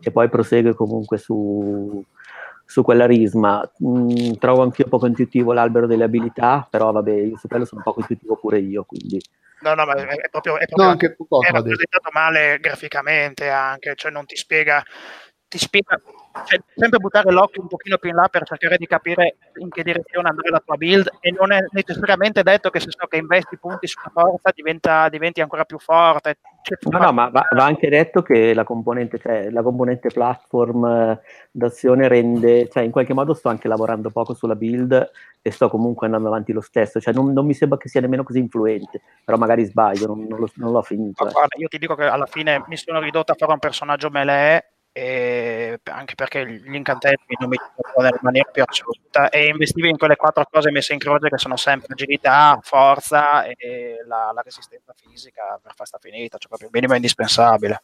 e 0.00 0.10
poi 0.10 0.28
prosegue 0.28 0.74
comunque 0.74 1.18
su 1.18 2.04
su 2.66 2.82
quella 2.82 3.06
risma. 3.06 3.62
Mm, 3.84 4.32
trovo 4.38 4.62
anch'io 4.62 4.88
poco 4.88 5.06
intuitivo 5.06 5.52
l'albero 5.52 5.86
delle 5.86 6.04
abilità, 6.04 6.66
però 6.68 6.92
vabbè, 6.92 7.12
io 7.12 7.36
su 7.36 7.46
quello 7.46 7.66
sono 7.66 7.82
poco 7.82 8.00
intuitivo 8.00 8.36
pure 8.36 8.58
io, 8.58 8.84
quindi 8.84 9.20
No, 9.64 9.72
no, 9.72 9.86
ma 9.86 9.94
è, 9.94 10.04
è 10.04 10.28
proprio, 10.28 10.56
è 10.58 10.60
No, 10.60 10.66
proprio 10.66 10.88
anche 10.88 11.14
Foucault 11.16 11.46
è 11.46 11.50
rappresentato 11.50 12.10
male 12.12 12.58
graficamente 12.60 13.48
anche, 13.48 13.94
cioè 13.94 14.10
non 14.10 14.26
ti 14.26 14.36
spiega, 14.36 14.84
ti 15.54 15.58
spiega, 15.58 16.00
cioè 16.46 16.60
sempre 16.74 16.98
buttare 16.98 17.30
l'occhio 17.30 17.62
un 17.62 17.68
pochino 17.68 17.96
più 17.96 18.10
in 18.10 18.16
là 18.16 18.26
per 18.28 18.42
cercare 18.42 18.76
di 18.76 18.88
capire 18.88 19.36
in 19.58 19.68
che 19.68 19.84
direzione 19.84 20.28
andare 20.28 20.50
la 20.50 20.60
tua 20.64 20.74
build 20.74 21.08
e 21.20 21.30
non 21.30 21.52
è 21.52 21.60
necessariamente 21.70 22.42
detto 22.42 22.70
che 22.70 22.80
se 22.80 22.90
so 22.90 23.06
che 23.06 23.18
investi 23.18 23.56
punti 23.56 23.86
sulla 23.86 24.10
forza 24.12 24.50
diventa, 24.52 25.08
diventi 25.08 25.40
ancora 25.40 25.64
più 25.64 25.78
forte. 25.78 26.38
Cioè, 26.62 26.76
No, 26.90 26.98
no, 26.98 27.12
ma 27.12 27.28
va, 27.28 27.46
va 27.52 27.64
anche 27.64 27.88
detto 27.88 28.22
che 28.22 28.52
la 28.52 28.64
componente, 28.64 29.18
cioè, 29.20 29.50
la 29.50 29.62
componente 29.62 30.08
platform 30.08 30.84
eh, 30.86 31.20
d'azione 31.52 32.08
rende, 32.08 32.68
cioè 32.68 32.82
in 32.82 32.90
qualche 32.90 33.14
modo 33.14 33.32
sto 33.32 33.48
anche 33.48 33.68
lavorando 33.68 34.10
poco 34.10 34.34
sulla 34.34 34.56
build 34.56 35.10
e 35.40 35.50
sto 35.52 35.68
comunque 35.68 36.06
andando 36.06 36.28
avanti 36.28 36.52
lo 36.52 36.62
stesso, 36.62 37.00
cioè 37.00 37.14
non, 37.14 37.32
non 37.32 37.46
mi 37.46 37.54
sembra 37.54 37.78
che 37.78 37.88
sia 37.88 38.00
nemmeno 38.00 38.24
così 38.24 38.38
influente, 38.38 39.02
però 39.24 39.36
magari 39.36 39.64
sbaglio, 39.64 40.06
non, 40.06 40.26
non 40.28 40.40
lo- 40.40 40.50
non 40.54 40.72
l'ho 40.72 40.82
finito. 40.82 41.28
Eh. 41.28 41.30
guarda, 41.30 41.54
io 41.58 41.68
ti 41.68 41.78
dico 41.78 41.94
che 41.94 42.04
alla 42.04 42.26
fine 42.26 42.64
mi 42.66 42.76
sono 42.76 42.98
ridotto 42.98 43.30
a 43.30 43.36
fare 43.38 43.52
un 43.52 43.58
personaggio 43.60 44.10
melee 44.10 44.70
e 44.96 45.80
anche 45.90 46.14
perché 46.14 46.46
gli 46.46 46.72
incantesimi 46.72 47.34
non 47.40 47.48
mi 47.48 47.56
dicono 47.56 48.04
nella 48.04 48.20
maniera 48.22 48.48
più 48.48 48.62
assoluta 48.64 49.28
e 49.28 49.48
investivi 49.48 49.88
in 49.88 49.98
quelle 49.98 50.14
quattro 50.14 50.46
cose 50.48 50.70
messe 50.70 50.92
in 50.92 51.00
croce 51.00 51.28
che 51.28 51.36
sono 51.36 51.56
sempre 51.56 51.94
agilità, 51.94 52.60
forza 52.62 53.44
e 53.44 53.96
la, 54.06 54.30
la 54.32 54.40
resistenza 54.42 54.92
fisica 54.94 55.58
per 55.60 55.72
fare 55.74 55.88
sta 55.88 55.98
finita, 56.00 56.38
cioè 56.38 56.46
proprio 56.46 56.68
il 56.68 56.74
minimo 56.74 56.94
indispensabile. 56.94 57.82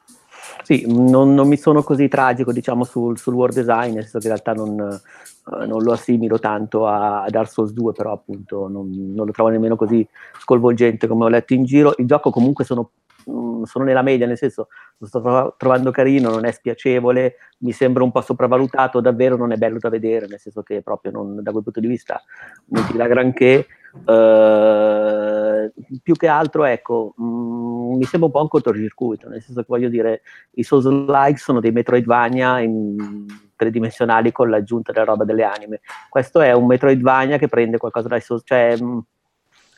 Sì, 0.63 0.85
non, 0.87 1.35
non 1.35 1.49
mi 1.49 1.57
sono 1.57 1.83
così 1.83 2.07
tragico, 2.07 2.53
diciamo, 2.53 2.85
sul, 2.85 3.19
sul 3.19 3.35
world 3.35 3.55
design, 3.55 3.95
nel 3.95 4.03
senso 4.03 4.19
che 4.19 4.29
in 4.29 4.33
realtà 4.33 4.53
non, 4.53 4.79
eh, 4.81 5.67
non 5.67 5.83
lo 5.83 5.93
assimilo 5.93 6.39
tanto 6.39 6.87
a, 6.87 7.27
Dark 7.29 7.51
Souls 7.51 7.73
2, 7.73 7.93
però 7.93 8.13
appunto 8.13 8.69
non, 8.69 8.89
non 8.89 9.27
lo 9.27 9.33
trovo 9.33 9.51
nemmeno 9.51 9.75
così 9.75 10.07
sconvolgente 10.39 11.09
come 11.09 11.25
ho 11.25 11.29
letto 11.29 11.55
in 11.55 11.65
giro. 11.65 11.95
Il 11.99 12.07
gioco 12.07 12.31
comunque 12.31 12.65
sono, 12.65 12.91
sono 13.25 13.85
nella 13.85 14.03
media, 14.03 14.27
nel 14.27 14.37
senso 14.37 14.69
lo 14.99 15.07
sto 15.07 15.21
tro- 15.21 15.55
trovando 15.57 15.91
carino, 15.91 16.31
non 16.31 16.45
è 16.45 16.53
spiacevole, 16.53 17.37
mi 17.59 17.73
sembra 17.73 18.03
un 18.03 18.11
po' 18.13 18.21
sopravvalutato, 18.21 19.01
davvero 19.01 19.37
non 19.37 19.53
è 19.53 19.57
bello 19.57 19.79
da 19.79 19.89
vedere, 19.89 20.27
nel 20.27 20.39
senso 20.39 20.63
che 20.63 20.83
proprio 20.83 21.13
non- 21.13 21.43
da 21.43 21.51
quel 21.51 21.63
punto 21.63 21.81
di 21.81 21.87
vista 21.87 22.23
non 22.67 22.87
ti 22.87 22.97
dà 22.97 23.07
granché. 23.07 23.67
Eh, 24.07 25.73
più 26.03 26.15
che 26.15 26.27
altro, 26.29 26.65
ecco, 26.65 27.15
mm, 27.21 27.97
mi 27.97 28.05
sembra 28.05 28.29
un 28.29 28.35
po' 28.35 28.43
un 28.43 28.49
cortocircuito, 28.49 29.29
nel 29.29 29.43
senso 29.43 29.61
che 29.61 29.67
voglio 29.69 29.89
dire, 29.89 30.23
i 30.53 30.63
Souls-like 30.63 31.39
sono 31.39 31.61
dei 31.61 31.73
Metroidvania 31.73 32.61
in 32.61 33.27
tridimensionali 33.57 34.33
con 34.33 34.49
l'aggiunta 34.49 34.91
della 34.93 35.05
roba 35.05 35.25
delle 35.25 35.45
anime. 35.45 35.81
Questo 36.09 36.41
è 36.41 36.53
un 36.53 36.67
Metroidvania 36.67 37.37
che 37.37 37.49
prende 37.49 37.77
qualcosa 37.77 38.09
dai 38.09 38.21
Souls, 38.23 38.43
cioè 38.45 38.75
mh, 38.81 39.05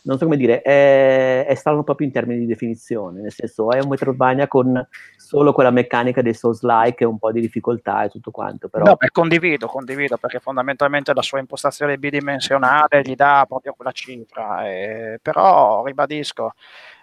non 0.03 0.19
so 0.19 0.25
come 0.25 0.37
dire, 0.37 0.63
è, 0.63 1.47
è 1.47 1.55
strano 1.55 1.85
proprio 1.85 2.07
in 2.07 2.13
termini 2.13 2.41
di 2.41 2.47
definizione, 2.47 3.21
nel 3.21 3.33
senso 3.33 3.71
è 3.71 3.81
un 3.81 3.89
Metroidvania 3.89 4.49
con 4.49 4.87
solo 5.17 5.53
quella 5.53 5.71
meccanica 5.71 6.23
dei 6.23 6.35
Souls-like 6.35 7.05
e 7.05 7.07
un 7.07 7.19
po' 7.19 7.31
di 7.31 7.41
difficoltà 7.41 8.05
e 8.05 8.09
tutto 8.09 8.31
quanto. 8.31 8.69
Però... 8.69 8.85
No, 8.85 8.97
beh, 8.97 9.11
condivido, 9.11 9.67
condivido, 9.67 10.17
perché 10.17 10.41
fondamentalmente 10.41 11.15
la 11.15 11.23
sua 11.23 11.39
impostazione 11.39 11.99
bidimensionale 11.99 13.03
gli 13.03 13.15
dà 13.15 13.45
proprio 13.49 13.75
quella 13.75 13.93
cifra, 13.93 14.69
eh, 14.69 15.19
però 15.23 15.85
ribadisco, 15.85 16.55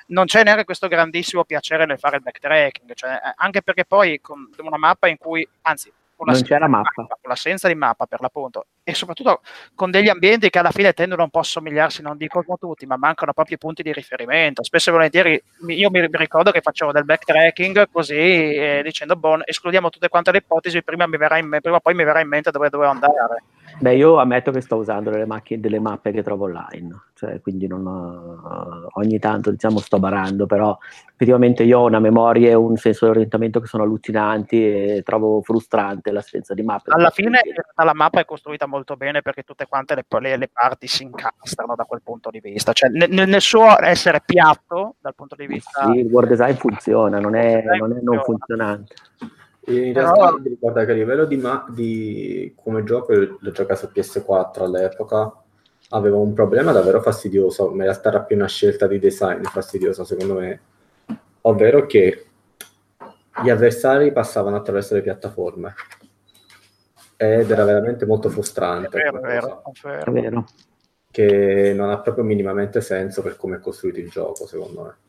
non 0.07 0.25
c'è 0.25 0.43
neanche 0.43 0.65
questo 0.65 0.87
grandissimo 0.87 1.43
piacere 1.45 1.85
nel 1.85 1.99
fare 1.99 2.17
il 2.17 2.21
backtracking, 2.21 2.93
cioè, 2.93 3.19
anche 3.35 3.61
perché 3.61 3.85
poi 3.85 4.19
con 4.19 4.49
una 4.57 4.77
mappa 4.77 5.07
in 5.07 5.17
cui, 5.17 5.47
anzi, 5.61 5.91
con 6.19 6.33
non 6.33 6.41
c'era 6.41 6.67
mappa. 6.67 6.91
mappa. 6.97 7.17
Con 7.21 7.29
l'assenza 7.29 7.69
di 7.69 7.75
mappa 7.75 8.05
per 8.05 8.19
l'appunto 8.19 8.65
e 8.83 8.93
soprattutto 8.93 9.41
con 9.73 9.89
degli 9.89 10.09
ambienti 10.09 10.49
che 10.49 10.59
alla 10.59 10.71
fine 10.71 10.91
tendono 10.91 11.23
un 11.23 11.29
po' 11.29 11.39
a 11.39 11.43
somigliarsi, 11.43 12.01
non 12.01 12.17
dico 12.17 12.43
come 12.43 12.57
tutti, 12.59 12.85
ma 12.85 12.97
mancano 12.97 13.31
proprio 13.31 13.55
i 13.55 13.59
punti 13.59 13.83
di 13.83 13.93
riferimento. 13.93 14.63
Spesso 14.63 14.89
e 14.89 14.93
volentieri 14.93 15.43
io 15.67 15.89
mi 15.89 16.05
ricordo 16.11 16.51
che 16.51 16.59
facevo 16.59 16.91
del 16.91 17.05
backtracking 17.05 17.89
così 17.89 18.15
eh, 18.15 18.81
dicendo, 18.83 19.15
boh, 19.15 19.45
escludiamo 19.45 19.89
tutte 19.89 20.09
quante 20.09 20.31
le 20.31 20.39
ipotesi, 20.39 20.83
prima, 20.83 21.07
mi 21.07 21.17
verrà 21.17 21.37
in, 21.37 21.57
prima 21.61 21.77
o 21.77 21.79
poi 21.79 21.93
mi 21.93 22.03
verrà 22.03 22.19
in 22.19 22.27
mente 22.27 22.51
dove 22.51 22.69
dovevo 22.69 22.91
andare. 22.91 23.43
Beh, 23.81 23.95
io 23.95 24.17
ammetto 24.17 24.51
che 24.51 24.59
sto 24.59 24.75
usando 24.75 25.09
delle, 25.09 25.25
macchine, 25.25 25.61
delle 25.61 25.79
mappe 25.79 26.11
che 26.11 26.21
trovo 26.21 26.45
online, 26.45 27.03
cioè, 27.13 27.39
quindi 27.39 27.65
non, 27.65 27.85
uh, 27.85 28.87
ogni 28.99 29.19
tanto 29.19 29.51
diciamo 29.51 29.79
sto 29.79 29.99
barando, 29.99 30.45
però 30.45 30.77
effettivamente 31.13 31.63
io 31.63 31.79
ho 31.79 31.85
una 31.85 31.99
memoria 31.99 32.49
e 32.49 32.55
un 32.55 32.75
senso 32.75 33.05
di 33.05 33.11
orientamento 33.11 33.61
che 33.61 33.67
sono 33.67 33.83
allucinanti 33.83 34.61
e 34.61 35.01
trovo 35.05 35.41
frustrante 35.41 36.11
l'assenza 36.11 36.53
di 36.53 36.61
mappe. 36.61 36.91
Alla 36.91 37.09
fine 37.09 37.39
la 37.75 37.93
mappa 37.93 38.19
è 38.19 38.25
costruita 38.25 38.65
molto 38.65 38.97
bene 38.97 39.21
perché 39.21 39.43
tutte 39.43 39.65
quante 39.65 39.95
le, 39.95 40.05
le, 40.19 40.35
le 40.35 40.49
parti 40.51 40.87
si 40.87 41.03
incastrano 41.03 41.75
da 41.75 41.85
quel 41.85 42.01
punto 42.03 42.29
di 42.29 42.41
vista, 42.41 42.73
cioè 42.73 42.89
nel, 42.89 43.09
nel, 43.09 43.41
suo 43.41 43.79
essere 43.79 44.21
piatto 44.25 44.95
dal 44.99 45.15
punto 45.15 45.35
di 45.35 45.47
vista... 45.47 45.85
Sì, 45.85 45.99
il 45.99 46.07
world 46.07 46.27
design 46.29 46.55
funziona, 46.55 47.19
non 47.19 47.33
è 47.35 47.63
non, 47.77 47.95
è 47.95 48.01
non 48.01 48.21
funzionante. 48.23 48.95
In 49.67 49.93
realtà 49.93 50.37
mi 50.39 50.49
ricorda 50.49 50.85
che 50.85 50.91
a 50.91 50.95
livello 50.95 51.25
di, 51.25 51.37
ma- 51.37 51.65
di 51.69 52.53
come 52.55 52.83
gioco, 52.83 53.13
l'ho 53.13 53.51
giocato 53.51 53.87
su 53.87 53.91
PS4 53.93 54.63
all'epoca, 54.63 55.43
avevo 55.89 56.21
un 56.21 56.33
problema 56.33 56.71
davvero 56.71 57.01
fastidioso, 57.01 57.67
ma 57.67 57.83
in 57.83 57.89
realtà 57.89 58.09
era 58.09 58.21
più 58.21 58.35
una 58.35 58.47
scelta 58.47 58.87
di 58.87 58.99
design 58.99 59.43
fastidiosa 59.43 60.03
secondo 60.03 60.35
me, 60.35 60.61
ovvero 61.41 61.85
che 61.85 62.25
gli 63.43 63.49
avversari 63.49 64.11
passavano 64.11 64.55
attraverso 64.55 64.95
le 64.95 65.01
piattaforme 65.01 65.73
ed 67.15 67.51
era 67.51 67.63
veramente 67.65 68.05
molto 68.05 68.29
frustrante. 68.29 68.87
È 68.87 69.11
vero, 69.11 69.17
è 69.17 69.21
vero, 69.21 69.63
è 69.83 70.11
vero. 70.11 70.45
Che 71.11 71.73
non 71.75 71.89
ha 71.89 71.99
proprio 71.99 72.23
minimamente 72.23 72.81
senso 72.81 73.21
per 73.21 73.35
come 73.35 73.57
è 73.57 73.59
costruito 73.59 73.99
il 73.99 74.09
gioco, 74.09 74.45
secondo 74.45 74.83
me. 74.83 75.08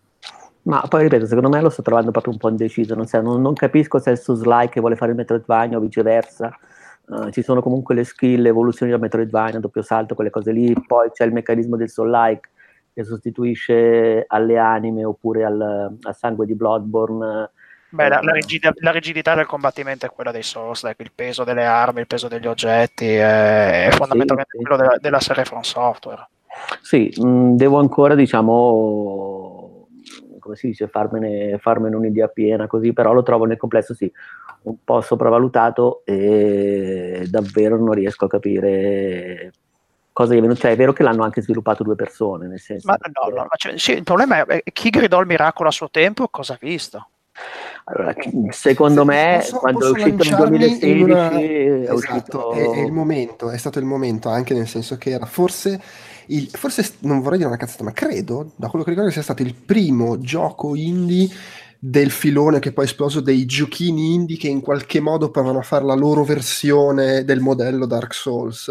Ma 0.70 0.84
poi 0.88 1.02
ripeto, 1.02 1.26
secondo 1.26 1.48
me 1.48 1.60
lo 1.60 1.68
sto 1.68 1.82
trovando 1.82 2.12
proprio 2.12 2.32
un 2.32 2.38
po' 2.38 2.48
indeciso, 2.48 2.94
non, 2.94 3.04
so, 3.04 3.20
non, 3.20 3.42
non 3.42 3.54
capisco 3.54 3.98
se 3.98 4.10
è 4.10 4.12
il 4.12 4.20
Suslike 4.20 4.74
che 4.74 4.78
vuole 4.78 4.94
fare 4.94 5.10
il 5.10 5.16
Metroidvania 5.16 5.76
o 5.76 5.80
viceversa. 5.80 6.56
Uh, 7.06 7.28
ci 7.30 7.42
sono 7.42 7.60
comunque 7.60 7.96
le 7.96 8.04
skill, 8.04 8.40
le 8.40 8.50
evoluzioni 8.50 8.92
del 8.92 9.00
Metroidvania, 9.00 9.58
doppio 9.58 9.82
salto, 9.82 10.14
quelle 10.14 10.30
cose 10.30 10.52
lì, 10.52 10.72
poi 10.86 11.10
c'è 11.10 11.24
il 11.24 11.32
meccanismo 11.32 11.74
del 11.74 11.90
Soul 11.90 12.10
Like 12.10 12.50
che 12.94 13.02
sostituisce 13.02 14.24
alle 14.28 14.58
anime 14.58 15.04
oppure 15.04 15.44
al, 15.44 15.96
al 16.00 16.16
sangue 16.16 16.46
di 16.46 16.54
Bloodborne. 16.54 17.50
Beh, 17.88 18.08
la, 18.08 18.20
la, 18.22 18.30
rigidità, 18.30 18.72
la, 18.76 18.92
rigidità 18.92 19.34
del 19.34 19.46
combattimento 19.46 20.06
è 20.06 20.10
quella 20.10 20.30
dei 20.30 20.44
Souls, 20.44 20.84
like, 20.84 21.02
il 21.02 21.10
peso 21.12 21.42
delle 21.42 21.66
armi, 21.66 21.98
il 21.98 22.06
peso 22.06 22.28
degli 22.28 22.46
oggetti, 22.46 23.06
è, 23.06 23.86
è 23.86 23.90
fondamentalmente 23.90 24.52
sì, 24.52 24.58
sì. 24.58 24.64
quello 24.64 24.80
della, 24.80 24.96
della, 25.00 25.18
serie 25.18 25.44
From 25.44 25.62
Software. 25.62 26.28
Sì, 26.80 27.12
mh, 27.16 27.56
devo 27.56 27.80
ancora, 27.80 28.14
diciamo, 28.14 29.39
come 30.40 30.56
si 30.56 30.68
dice, 30.68 30.88
farmene, 30.88 31.58
farmene 31.58 31.94
un'idea 31.94 32.26
piena 32.28 32.66
così, 32.66 32.92
però 32.92 33.12
lo 33.12 33.22
trovo 33.22 33.44
nel 33.44 33.56
complesso 33.56 33.94
sì, 33.94 34.10
un 34.62 34.76
po' 34.82 35.00
sopravvalutato 35.00 36.02
e 36.04 37.26
davvero 37.30 37.76
non 37.78 37.92
riesco 37.92 38.24
a 38.24 38.28
capire 38.28 39.52
cosa 40.12 40.34
gli 40.34 40.38
è 40.38 40.40
venuto. 40.40 40.60
Cioè, 40.60 40.72
è 40.72 40.76
vero 40.76 40.92
che 40.92 41.02
l'hanno 41.02 41.22
anche 41.22 41.42
sviluppato 41.42 41.82
due 41.82 41.94
persone, 41.94 42.46
nel 42.46 42.60
senso. 42.60 42.88
Ma 42.88 42.96
no, 43.00 43.34
no, 43.34 43.46
cioè, 43.56 43.78
sì, 43.78 43.92
il 43.92 44.02
problema 44.02 44.44
è 44.44 44.62
chi 44.72 44.90
gridò 44.90 45.20
il 45.20 45.26
miracolo 45.26 45.68
a 45.68 45.72
suo 45.72 45.90
tempo, 45.90 46.28
cosa 46.28 46.54
ha 46.54 46.58
visto? 46.60 47.08
Allora, 47.84 48.14
secondo 48.50 49.04
me, 49.04 49.38
posso, 49.40 49.58
quando 49.58 49.78
posso 49.78 49.94
è 49.94 50.12
uscito 50.12 50.24
nel 50.24 50.48
2016, 50.48 51.02
una... 51.02 51.30
è, 51.30 51.90
esatto, 51.90 51.94
uscito... 51.94 52.52
è, 52.52 52.70
è, 52.70 52.78
il 52.80 52.92
momento, 52.92 53.50
è 53.50 53.56
stato 53.56 53.78
il 53.78 53.84
momento, 53.84 54.28
anche 54.28 54.54
nel 54.54 54.68
senso 54.68 54.96
che 54.98 55.10
era 55.10 55.26
forse 55.26 55.80
il, 56.30 56.48
forse 56.48 56.94
non 57.00 57.20
vorrei 57.20 57.38
dire 57.38 57.50
una 57.50 57.58
cazzata, 57.58 57.84
ma 57.84 57.92
credo, 57.92 58.52
da 58.56 58.68
quello 58.68 58.84
che 58.84 58.90
ricordo, 58.90 59.10
sia 59.10 59.22
stato 59.22 59.42
il 59.42 59.54
primo 59.54 60.18
gioco 60.18 60.74
indie 60.74 61.28
del 61.82 62.10
filone 62.10 62.58
che 62.58 62.72
poi 62.72 62.84
è 62.84 62.88
esploso 62.88 63.20
dei 63.20 63.46
giochini 63.46 64.12
indie 64.12 64.36
che 64.36 64.48
in 64.48 64.60
qualche 64.60 65.00
modo 65.00 65.30
provano 65.30 65.60
a 65.60 65.62
fare 65.62 65.84
la 65.86 65.94
loro 65.94 66.24
versione 66.24 67.24
del 67.24 67.40
modello 67.40 67.86
Dark 67.86 68.12
Souls. 68.12 68.70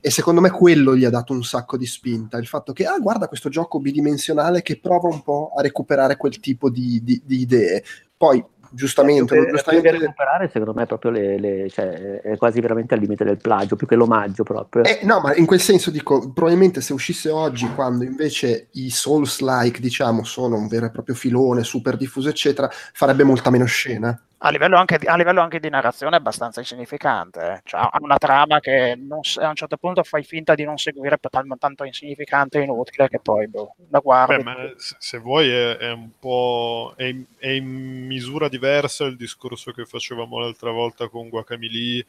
E 0.00 0.10
secondo 0.10 0.40
me 0.40 0.50
quello 0.50 0.96
gli 0.96 1.04
ha 1.04 1.10
dato 1.10 1.34
un 1.34 1.44
sacco 1.44 1.76
di 1.76 1.84
spinta 1.84 2.38
il 2.38 2.46
fatto 2.46 2.72
che 2.72 2.86
ah 2.86 2.98
guarda 2.98 3.28
questo 3.28 3.50
gioco 3.50 3.80
bidimensionale 3.80 4.62
che 4.62 4.78
prova 4.78 5.08
un 5.08 5.22
po' 5.22 5.52
a 5.54 5.60
recuperare 5.60 6.16
quel 6.16 6.40
tipo 6.40 6.70
di, 6.70 7.02
di, 7.04 7.20
di 7.24 7.40
idee 7.40 7.82
poi 8.16 8.42
giustamente, 8.70 9.34
per, 9.34 9.50
giustamente... 9.50 9.90
Per 9.90 10.00
recuperare 10.00 10.48
secondo 10.52 10.74
me 10.74 10.86
proprio 10.86 11.10
le, 11.10 11.38
le, 11.38 11.70
cioè, 11.70 12.20
è 12.20 12.36
quasi 12.36 12.60
veramente 12.60 12.94
al 12.94 13.00
limite 13.00 13.24
del 13.24 13.38
plagio 13.38 13.76
più 13.76 13.86
che 13.86 13.94
l'omaggio 13.94 14.42
proprio. 14.42 14.84
Eh, 14.84 15.00
no 15.02 15.20
ma 15.20 15.34
in 15.34 15.46
quel 15.46 15.60
senso 15.60 15.90
dico 15.90 16.32
probabilmente 16.32 16.80
se 16.80 16.92
uscisse 16.92 17.30
oggi 17.30 17.68
quando 17.74 18.04
invece 18.04 18.68
i 18.72 18.90
souls 18.90 19.40
like 19.40 19.80
diciamo 19.80 20.24
sono 20.24 20.56
un 20.56 20.68
vero 20.68 20.86
e 20.86 20.90
proprio 20.90 21.14
filone 21.14 21.64
super 21.64 21.96
diffuso 21.96 22.28
eccetera 22.28 22.68
farebbe 22.70 23.24
molta 23.24 23.50
meno 23.50 23.64
scena 23.64 24.20
a 24.40 24.50
livello, 24.50 24.76
anche, 24.76 24.96
a 24.96 25.16
livello 25.16 25.40
anche 25.40 25.58
di 25.58 25.68
narrazione 25.68 26.16
è 26.16 26.18
abbastanza 26.18 26.60
insignificante. 26.60 27.40
Eh. 27.40 27.60
Cioè, 27.64 27.80
ha 27.80 27.98
una 28.00 28.18
trama 28.18 28.60
che 28.60 28.94
non, 28.96 29.20
a 29.36 29.48
un 29.48 29.54
certo 29.54 29.76
punto 29.76 30.02
fai 30.04 30.22
finta 30.22 30.54
di 30.54 30.64
non 30.64 30.76
seguire 30.78 31.18
per 31.18 31.30
tanto, 31.30 31.56
tanto 31.58 31.84
insignificante 31.84 32.58
e 32.58 32.62
inutile 32.62 33.08
che 33.08 33.18
poi 33.18 33.48
boh, 33.48 33.74
la 33.90 33.98
guardi. 33.98 34.42
Beh, 34.42 34.74
se 34.76 35.18
vuoi 35.18 35.50
è, 35.50 35.76
è 35.76 35.92
un 35.92 36.10
po'... 36.18 36.94
È 36.96 37.08
è 37.38 37.48
in, 37.48 38.06
misura 38.06 38.48
diversa 38.48 39.04
il 39.04 39.16
discorso 39.16 39.72
che 39.72 39.84
facevamo 39.84 40.38
l'altra 40.38 40.70
volta 40.70 41.08
con 41.08 41.28
Guacamole. 41.28 42.06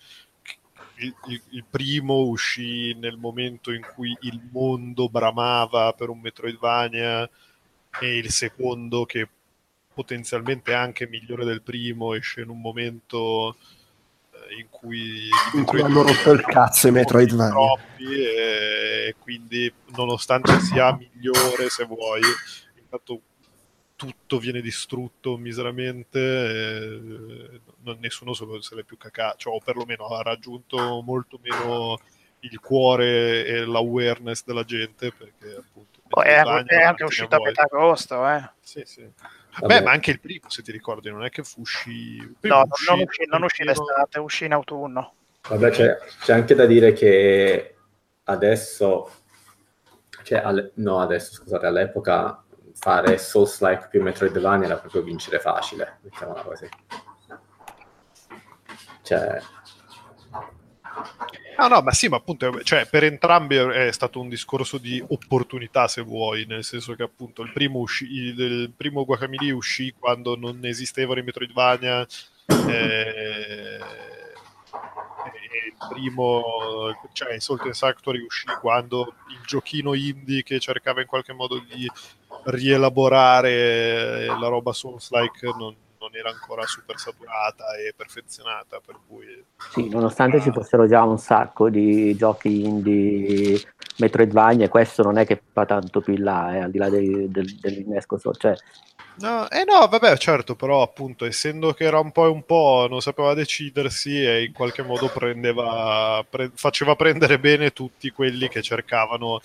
Il, 1.02 1.16
il, 1.28 1.42
il, 1.52 1.64
primo 1.70 2.26
uscì 2.26 2.94
nel 2.96 3.18
momento 3.18 3.72
in 3.72 3.82
cui 3.96 4.16
il 4.22 4.42
mondo 4.52 5.08
bramava 5.08 5.94
per 5.94 6.10
un 6.10 6.20
Metroidvania 6.20 7.30
e 8.02 8.18
il 8.18 8.30
secondo 8.30 9.06
che 9.06 9.30
potenzialmente 10.00 10.74
anche 10.74 11.10
migliore 11.10 11.44
del 11.44 11.62
primo, 11.62 12.14
esce 12.14 12.40
in 12.40 12.48
un 12.48 12.62
momento 12.62 13.58
eh, 14.32 14.56
in 14.58 14.70
cui, 14.70 15.28
in 15.56 15.66
cui 15.66 15.82
hanno 15.82 16.04
rotto 16.04 16.32
il 16.32 16.42
cazzo 16.42 16.88
i 16.88 16.92
Metroidvania 16.92 17.52
troppi 17.52 18.24
e 18.24 19.16
quindi 19.20 19.70
nonostante 19.98 20.58
sia 20.62 20.96
migliore 20.96 21.68
se 21.68 21.84
vuoi 21.84 22.22
intanto 22.78 23.20
tutto 23.98 24.40
viene 24.40 24.62
distrutto 24.62 25.36
miseramente 25.36 26.18
e 26.18 27.62
nessuno 28.00 28.32
se 28.34 28.46
l'è 28.76 28.84
più 28.84 28.96
cacato 28.96 29.36
cioè, 29.40 29.54
o 29.54 29.60
perlomeno 29.60 30.06
ha 30.16 30.22
raggiunto 30.22 31.02
molto 31.02 31.38
meno 31.44 32.00
il 32.42 32.58
cuore 32.62 33.46
e 33.46 33.66
l'awareness 33.66 34.46
della 34.46 34.64
gente 34.64 35.12
perché 35.12 35.58
appunto 35.58 36.00
è, 36.24 36.42
è, 36.42 36.82
anche 36.82 37.04
uscito 37.04 37.36
a 37.36 37.42
metà 37.42 37.64
agosto, 37.64 38.28
eh. 38.28 38.50
Sì, 38.62 38.82
sì. 38.86 39.08
Beh, 39.66 39.82
ma 39.82 39.92
anche 39.92 40.12
il 40.12 40.20
primo, 40.20 40.50
se 40.50 40.62
ti 40.62 40.72
ricordi, 40.72 41.10
non 41.10 41.24
è 41.24 41.30
che 41.30 41.44
fu 41.44 41.62
uscì... 41.62 42.18
No, 42.42 42.66
uscì, 42.70 42.86
non 42.90 43.02
uscì, 43.02 43.26
non 43.28 43.44
uscì 43.44 43.64
l'estate, 43.64 44.20
uscì 44.20 44.46
in 44.46 44.54
autunno. 44.54 45.14
Vabbè, 45.48 45.70
c'è, 45.72 45.98
c'è, 46.22 46.34
anche 46.34 46.56
da 46.56 46.66
dire 46.66 46.94
che 46.94 47.76
adesso, 48.26 49.12
cioè, 50.24 50.40
alle, 50.40 50.72
no, 50.76 51.00
adesso, 51.00 51.34
scusate, 51.34 51.66
all'epoca 51.66 52.44
fare 52.74 53.18
Souls-like 53.18 53.88
più 53.90 54.02
Metroidvania 54.02 54.68
era 54.68 54.78
proprio 54.78 55.02
vincere 55.02 55.40
facile, 55.40 56.00
mettiamola 56.02 56.42
così. 56.44 56.70
Cioè, 59.02 59.42
Ah 61.62 61.68
no, 61.68 61.82
ma 61.82 61.92
sì, 61.92 62.08
ma 62.08 62.16
appunto, 62.16 62.64
cioè, 62.64 62.86
per 62.88 63.04
entrambi 63.04 63.58
è 63.58 63.92
stato 63.92 64.22
un 64.22 64.30
discorso 64.30 64.78
di 64.78 65.04
opportunità, 65.06 65.90
se 65.90 66.02
vuoi, 66.02 66.46
nel 66.46 66.64
senso 66.64 66.96
che 66.96 67.04
appunto 67.04 67.42
il 67.42 67.52
primo, 67.52 67.80
uscì, 67.80 68.06
il 68.10 68.72
primo 68.76 69.04
Guacamole 69.04 69.52
uscì 69.52 69.94
quando 70.00 70.38
non 70.38 70.64
esistevano 70.64 71.20
i 71.20 71.24
Metroidvania, 71.24 72.08
eh, 72.48 73.78
il 75.68 75.76
primo, 75.90 76.94
cioè 77.12 77.34
il 77.34 77.42
Salt 77.42 77.64
and 77.64 77.74
Sanctuary 77.74 78.22
uscì 78.22 78.46
quando 78.62 79.16
il 79.30 79.42
giochino 79.46 79.94
indie 79.94 80.44
che 80.44 80.62
cercava 80.62 81.02
in 81.02 81.08
qualche 81.08 81.34
modo 81.34 81.60
di 81.60 81.92
rielaborare 82.46 84.28
la 84.28 84.48
roba 84.48 84.72
Souls-like 84.72 85.46
non, 85.58 85.76
non 86.00 86.16
era 86.16 86.30
ancora 86.30 86.66
super 86.66 86.98
saturata 86.98 87.76
e 87.76 87.94
perfezionata, 87.96 88.80
per 88.86 88.98
cui... 89.08 89.26
Sì, 89.72 89.90
nonostante 89.90 90.38
uh, 90.38 90.42
ci 90.42 90.52
fossero 90.52 90.88
già 90.88 91.04
un 91.04 91.18
sacco 91.18 91.70
di 91.70 92.16
giochi 92.16 92.64
indie 92.64 93.62
Metroidvania 93.98 94.66
e 94.66 94.70
questo 94.70 95.04
non 95.04 95.18
è 95.18 95.26
che 95.26 95.42
fa 95.52 95.66
tanto 95.66 96.02
più 96.02 96.14
in 96.14 96.24
là, 96.24 96.56
eh, 96.56 96.60
al 96.60 96.72
di 96.72 96.78
là 96.78 96.90
dei, 96.90 97.30
del, 97.30 97.56
dell'innesco. 97.60 98.18
Cioè, 98.20 98.56
No, 99.20 99.50
eh 99.50 99.66
no, 99.66 99.86
vabbè, 99.86 100.16
certo, 100.18 100.56
però 100.56 100.82
appunto, 100.82 101.26
essendo 101.26 101.74
che 101.74 101.84
era 101.84 102.00
un 102.00 102.12
po' 102.12 102.26
e 102.26 102.30
un 102.30 102.46
po', 102.46 102.88
non 102.90 103.02
sapeva 103.02 103.34
decidersi 103.34 104.24
e 104.24 104.46
in 104.46 104.54
qualche 104.54 104.82
modo 104.82 105.10
prendeva, 105.10 106.26
pre- 106.28 106.52
faceva 106.54 106.96
prendere 106.96 107.38
bene 107.38 107.74
tutti 107.74 108.12
quelli 108.12 108.48
che 108.48 108.62
cercavano 108.62 109.42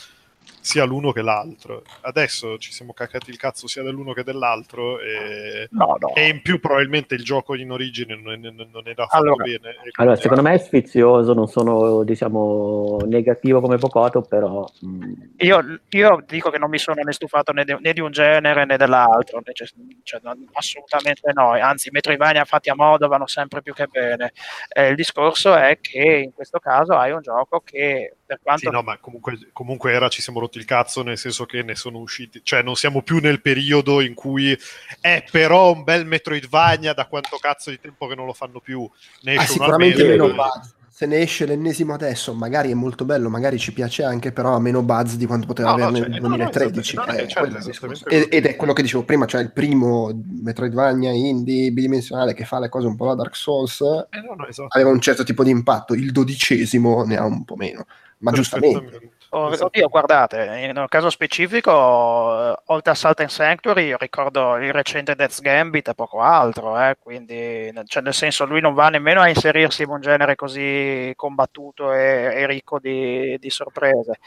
sia 0.64 0.84
l'uno 0.84 1.12
che 1.12 1.20
l'altro. 1.20 1.82
Adesso 2.00 2.56
ci 2.56 2.72
siamo 2.72 2.94
cacati 2.94 3.28
il 3.28 3.36
cazzo 3.36 3.66
sia 3.68 3.82
dell'uno 3.82 4.14
che 4.14 4.24
dell'altro 4.24 4.98
e, 4.98 5.68
No, 5.72 5.96
no. 6.00 6.14
e 6.14 6.28
in 6.28 6.40
più 6.40 6.58
probabilmente 6.58 7.14
il 7.14 7.22
gioco 7.22 7.54
in 7.54 7.70
origine 7.70 8.16
non, 8.16 8.32
è- 8.32 8.50
non 8.50 8.82
era 8.86 9.06
fatto 9.06 9.16
Allora- 9.22 9.44
bene. 9.44 9.76
allora, 9.98 10.16
secondo 10.16 10.42
me 10.42 10.54
è 10.54 10.58
sfizioso, 10.58 11.34
non 11.34 11.48
sono 11.48 12.02
diciamo 12.02 12.96
negativo 13.04 13.60
come 13.60 13.76
Pocoto, 13.76 14.22
però 14.22 14.66
mm, 14.86 15.12
Io, 15.38 15.80
io 15.90 16.24
dico 16.26 16.48
che 16.48 16.56
non 16.58 16.70
mi 16.70 16.78
sono 16.78 17.02
né 17.02 17.12
stufato 17.12 17.52
né 17.52 17.64
di, 17.64 17.76
né 17.80 17.92
di 17.92 18.00
un 18.00 18.10
genere 18.10 18.64
né 18.64 18.78
dell'altro, 18.78 19.42
né- 19.44 19.52
cioè, 19.52 19.68
cioè, 20.02 20.20
non- 20.22 20.48
assolutamente 20.52 21.30
no, 21.34 21.50
anzi 21.50 21.88
i 21.88 21.90
Metroidvania 21.92 22.46
fatti 22.46 22.70
a 22.70 22.74
modo 22.74 23.06
vanno 23.06 23.26
sempre 23.26 23.60
più 23.60 23.74
che 23.74 23.86
bene. 23.86 24.32
Eh, 24.72 24.88
il 24.88 24.96
discorso 24.96 25.54
è 25.54 25.78
che 25.78 26.22
in 26.24 26.32
questo 26.32 26.58
caso 26.58 26.94
hai 26.94 27.12
un 27.12 27.20
gioco 27.20 27.60
che 27.62 28.16
per 28.24 28.38
quanto 28.42 28.60
Sì, 28.60 28.70
no, 28.70 28.80
ma 28.80 28.96
comunque, 28.98 29.36
comunque 29.52 29.92
era, 29.92 30.08
ci 30.08 30.22
siamo 30.22 30.40
rotti 30.40 30.53
il 30.58 30.64
cazzo, 30.64 31.02
nel 31.02 31.18
senso 31.18 31.44
che 31.46 31.62
ne 31.62 31.74
sono 31.74 31.98
usciti, 31.98 32.40
cioè 32.42 32.62
non 32.62 32.76
siamo 32.76 33.02
più 33.02 33.18
nel 33.18 33.40
periodo 33.40 34.00
in 34.00 34.14
cui 34.14 34.56
è 35.00 35.24
però 35.30 35.72
un 35.72 35.84
bel 35.84 36.06
Metroidvania 36.06 36.92
da 36.92 37.06
quanto 37.06 37.36
cazzo 37.38 37.70
di 37.70 37.80
tempo 37.80 38.06
che 38.06 38.14
non 38.14 38.26
lo 38.26 38.32
fanno 38.32 38.60
più. 38.60 38.88
Ne 39.22 39.34
Ah, 39.36 39.46
sicuramente 39.46 40.04
meno 40.04 40.28
buzz. 40.32 40.72
Se 40.94 41.06
ne 41.06 41.18
esce 41.22 41.44
l'ennesimo 41.44 41.92
adesso, 41.92 42.34
magari 42.34 42.70
è 42.70 42.74
molto 42.74 43.04
bello, 43.04 43.28
magari 43.28 43.58
ci 43.58 43.72
piace 43.72 44.04
anche, 44.04 44.30
però 44.30 44.54
ha 44.54 44.60
meno 44.60 44.80
buzz 44.84 45.14
di 45.14 45.26
quanto 45.26 45.44
poteva 45.48 45.70
No, 45.72 45.76
no, 45.76 45.82
averne 45.86 45.98
cioè, 45.98 46.08
nel 46.08 46.20
no, 46.20 46.28
no, 46.28 46.36
2013. 46.36 46.94
esattamente, 46.94 47.22
no, 47.22 47.28
eh, 47.28 47.32
certo, 47.72 47.86
quello. 47.86 48.00
Ed, 48.06 48.26
ed 48.30 48.46
è 48.46 48.54
quello 48.54 48.72
che 48.72 48.82
dicevo 48.82 49.02
prima, 49.02 49.26
cioè 49.26 49.40
il 49.42 49.50
primo 49.50 50.16
Metroidvania 50.40 51.10
indie 51.10 51.72
bidimensionale 51.72 52.32
che 52.32 52.44
fa 52.44 52.60
le 52.60 52.68
cose 52.68 52.86
un 52.86 52.94
po' 52.94 53.06
da 53.06 53.14
Dark 53.16 53.34
Souls 53.34 53.80
Eh, 53.80 54.20
no, 54.20 54.34
no, 54.36 54.46
esatto. 54.46 54.68
aveva 54.70 54.90
un 54.90 55.00
certo 55.00 55.24
tipo 55.24 55.42
di 55.42 55.50
impatto, 55.50 55.94
il 55.94 56.12
dodicesimo 56.12 57.02
ne 57.02 57.16
ha 57.16 57.24
un 57.24 57.44
po' 57.44 57.56
meno, 57.56 57.86
ma 58.18 58.30
giustamente. 58.30 59.13
Esatto. 59.34 59.66
Oddio, 59.66 59.88
guardate, 59.88 60.72
nel 60.72 60.88
caso 60.88 61.10
specifico, 61.10 62.52
eh, 62.52 62.56
oltre 62.66 62.92
a 62.92 62.94
Salt 62.94 63.20
and 63.20 63.28
Sanctuary, 63.28 63.86
io 63.86 63.96
ricordo 63.98 64.56
il 64.58 64.72
recente 64.72 65.16
Death's 65.16 65.40
Gambit 65.40 65.88
e 65.88 65.94
poco 65.94 66.20
altro, 66.20 66.78
eh, 66.78 66.96
quindi 67.00 67.72
cioè, 67.86 68.02
nel 68.02 68.14
senso 68.14 68.44
lui 68.44 68.60
non 68.60 68.74
va 68.74 68.90
nemmeno 68.90 69.20
a 69.20 69.28
inserirsi 69.28 69.82
in 69.82 69.88
un 69.88 70.00
genere 70.00 70.36
così 70.36 71.12
combattuto 71.16 71.92
e, 71.92 72.30
e 72.32 72.46
ricco 72.46 72.78
di, 72.78 73.36
di 73.38 73.50
sorprese. 73.50 74.18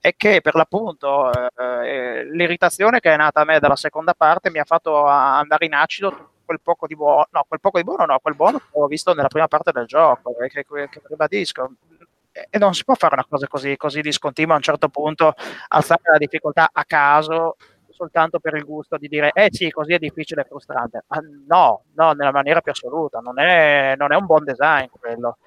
E 0.00 0.14
che 0.16 0.40
per 0.40 0.56
l'appunto 0.56 1.30
eh, 1.32 1.48
eh, 1.56 2.24
l'irritazione 2.24 2.98
che 2.98 3.12
è 3.12 3.16
nata 3.16 3.42
a 3.42 3.44
me 3.44 3.60
dalla 3.60 3.76
seconda 3.76 4.14
parte 4.14 4.50
mi 4.50 4.58
ha 4.58 4.64
fatto 4.64 5.04
andare 5.06 5.66
in 5.66 5.74
acido 5.74 6.30
quel 6.44 6.60
poco 6.60 6.86
di 6.86 6.96
buono, 6.96 7.26
no, 7.30 7.44
quel 7.46 7.60
poco 7.60 7.78
di 7.78 7.84
buono 7.84 8.04
no, 8.04 8.18
quel 8.20 8.34
buono 8.36 8.58
che 8.58 8.64
ho 8.72 8.86
visto 8.86 9.14
nella 9.14 9.28
prima 9.28 9.48
parte 9.48 9.72
del 9.72 9.86
gioco, 9.86 10.36
eh, 10.38 10.48
che, 10.48 10.64
che, 10.64 10.88
che 10.88 11.00
ribadisco 11.04 11.70
e 12.50 12.58
non 12.58 12.74
si 12.74 12.84
può 12.84 12.94
fare 12.94 13.14
una 13.14 13.26
cosa 13.28 13.46
così, 13.46 13.76
così 13.76 14.00
discontinua 14.00 14.54
a 14.54 14.56
un 14.56 14.62
certo 14.62 14.88
punto, 14.88 15.34
alzare 15.68 16.02
la 16.12 16.18
difficoltà 16.18 16.70
a 16.72 16.84
caso 16.84 17.56
soltanto 17.90 18.40
per 18.40 18.54
il 18.54 18.64
gusto 18.64 18.98
di 18.98 19.08
dire 19.08 19.30
eh 19.32 19.48
sì, 19.50 19.70
così 19.70 19.94
è 19.94 19.98
difficile 19.98 20.42
e 20.42 20.44
frustrante. 20.44 21.04
Ah, 21.08 21.20
no, 21.46 21.84
no, 21.94 22.12
nella 22.12 22.30
maniera 22.32 22.60
più 22.60 22.72
assoluta, 22.72 23.20
non 23.20 23.38
è, 23.38 23.94
non 23.96 24.12
è 24.12 24.16
un 24.16 24.26
buon 24.26 24.44
design 24.44 24.86
quello. 24.90 25.38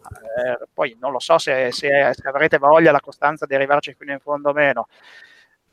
Eh, 0.00 0.66
poi 0.72 0.96
non 1.00 1.10
lo 1.12 1.18
so 1.18 1.38
se, 1.38 1.70
se- 1.72 2.12
se 2.14 2.28
avrete 2.28 2.58
voglia, 2.58 2.92
la 2.92 3.00
costanza 3.00 3.46
di 3.46 3.54
arrivarci 3.54 3.94
fino 3.98 4.12
in 4.12 4.20
fondo 4.20 4.50
o 4.50 4.52
meno. 4.52 4.86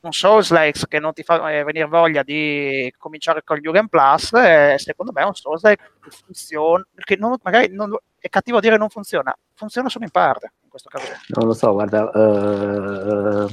Un 0.02 0.12
Souls 0.12 0.52
Likes 0.52 0.86
che 0.88 1.00
non 1.00 1.14
ti 1.14 1.24
fa 1.24 1.52
eh, 1.52 1.64
venire 1.64 1.86
voglia 1.86 2.22
di 2.22 2.94
cominciare 2.98 3.44
con 3.44 3.58
Jugend 3.60 3.90
Plus, 3.90 4.34
eh, 4.34 4.76
secondo 4.78 5.12
me 5.12 5.22
è 5.22 5.26
un 5.26 5.34
Souls 5.34 5.64
Like 5.64 5.84
che 6.02 6.10
funziona, 6.12 6.86
che 6.96 7.16
non- 7.18 7.38
magari 7.42 7.74
non- 7.74 7.98
è 8.26 8.30
cattivo 8.30 8.60
dire 8.60 8.76
non 8.76 8.90
funziona, 8.90 9.38
funziona 9.54 9.88
solo 9.88 10.06
in 10.06 10.10
parte 10.10 10.54
in 10.64 10.70
questo 10.70 10.90
caso. 10.90 11.14
non 11.28 11.46
lo 11.46 11.54
so, 11.54 11.74
guarda, 11.74 12.10
eh, 12.12 13.48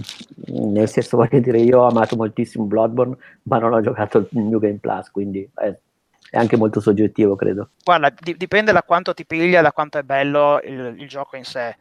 nel 0.47 0.89
senso 0.89 1.19
voglio 1.19 1.41
dire, 1.41 1.59
io 1.59 1.81
ho 1.81 1.89
amato 1.89 2.17
moltissimo 2.17 2.65
Bloodborne, 2.65 3.15
ma 3.43 3.59
non 3.59 3.75
ho 3.75 3.83
giocato 3.83 4.17
il 4.17 4.29
New 4.31 4.59
Game 4.59 4.79
Plus, 4.79 5.11
quindi 5.11 5.47
eh, 5.57 5.79
è 6.31 6.39
anche 6.39 6.57
molto 6.57 6.81
soggettivo, 6.81 7.37
credo. 7.37 7.69
Guarda, 7.85 8.11
di- 8.19 8.35
dipende 8.35 8.73
da 8.73 8.83
quanto 8.83 9.13
ti 9.13 9.27
piglia, 9.27 9.61
da 9.61 9.73
quanto 9.73 9.99
è 9.99 10.03
bello 10.05 10.59
il, 10.65 10.95
il 10.97 11.07
gioco 11.07 11.37
in 11.37 11.45
sé. 11.45 11.77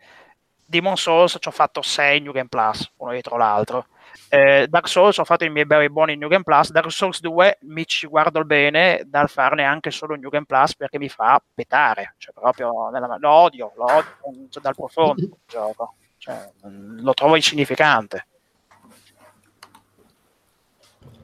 Demon 0.66 0.98
Souls 0.98 1.38
ci 1.40 1.48
ho 1.48 1.52
fatto 1.52 1.82
6 1.82 2.20
New 2.20 2.34
Game 2.34 2.50
Plus, 2.50 2.92
uno 2.98 3.12
dietro 3.12 3.38
l'altro. 3.38 3.86
Eh, 4.30 4.68
Dark 4.70 4.88
Souls 4.88 5.18
ho 5.18 5.26
fatto 5.26 5.44
i 5.44 5.50
miei 5.50 5.66
bei 5.66 5.90
buoni 5.90 6.16
New 6.16 6.30
Game 6.30 6.44
Plus. 6.44 6.72
Dark 6.72 6.92
Souls 6.92 7.20
2 7.20 7.58
mi 7.62 7.86
ci 7.86 8.08
guardo 8.08 8.44
bene 8.46 9.04
dal 9.06 9.30
farne 9.30 9.64
anche 9.64 9.92
solo 9.92 10.16
New 10.16 10.30
Game 10.30 10.46
Plus 10.46 10.76
perché 10.76 10.98
mi 10.98 11.10
fa 11.10 11.42
petare. 11.54 12.16
Cioè, 12.18 12.34
proprio 12.34 12.90
nella- 12.92 13.18
lo 13.20 13.30
odio, 13.30 13.72
lo 13.76 13.84
odio 13.86 14.48
cioè, 14.50 14.62
dal 14.64 14.76
profondo 14.76 15.22
il 15.22 15.32
gioco. 15.48 15.96
Cioè, 16.18 16.50
mm, 16.68 17.00
lo 17.04 17.14
trovo 17.14 17.36
insignificante. 17.36 18.26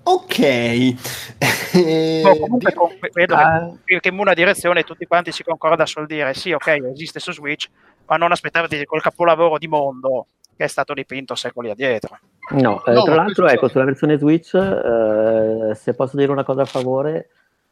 Ok. 0.04 0.40
Eh, 0.40 0.96
No, 2.24 2.36
comunque 2.38 2.74
con- 2.74 2.98
vedo 3.14 3.36
Ah. 3.36 3.72
che, 3.84 4.00
che 4.00 4.08
in 4.10 4.18
una 4.18 4.34
direzione 4.34 4.84
tutti 4.84 5.06
quanti 5.06 5.32
si 5.32 5.44
concorda 5.44 5.86
sul 5.86 6.08
dire 6.08 6.34
sì, 6.34 6.52
ok, 6.54 6.68
esiste 6.94 7.20
su 7.20 7.32
Switch, 7.34 7.68
ma 8.06 8.16
non 8.16 8.32
aspettarti 8.32 8.84
quel 8.86 9.02
capolavoro 9.02 9.58
di 9.58 9.68
mondo 9.68 10.28
che 10.56 10.64
è 10.64 10.68
stato 10.68 10.94
dipinto 10.94 11.36
secoli 11.36 11.70
addietro. 11.70 12.18
No, 12.52 12.84
eh, 12.86 12.94
No, 12.94 13.04
tra 13.04 13.16
l'altro, 13.16 13.44
questo- 13.44 13.48
ecco, 13.48 13.68
sulla 13.68 13.84
versione 13.84 14.18
Switch, 14.18 14.54
eh, 14.56 15.76
se 15.76 15.94
posso 15.94 16.16
dire 16.18 16.32
una 16.32 16.44
cosa 16.46 16.62
a 16.62 16.66
favore, 16.66 17.30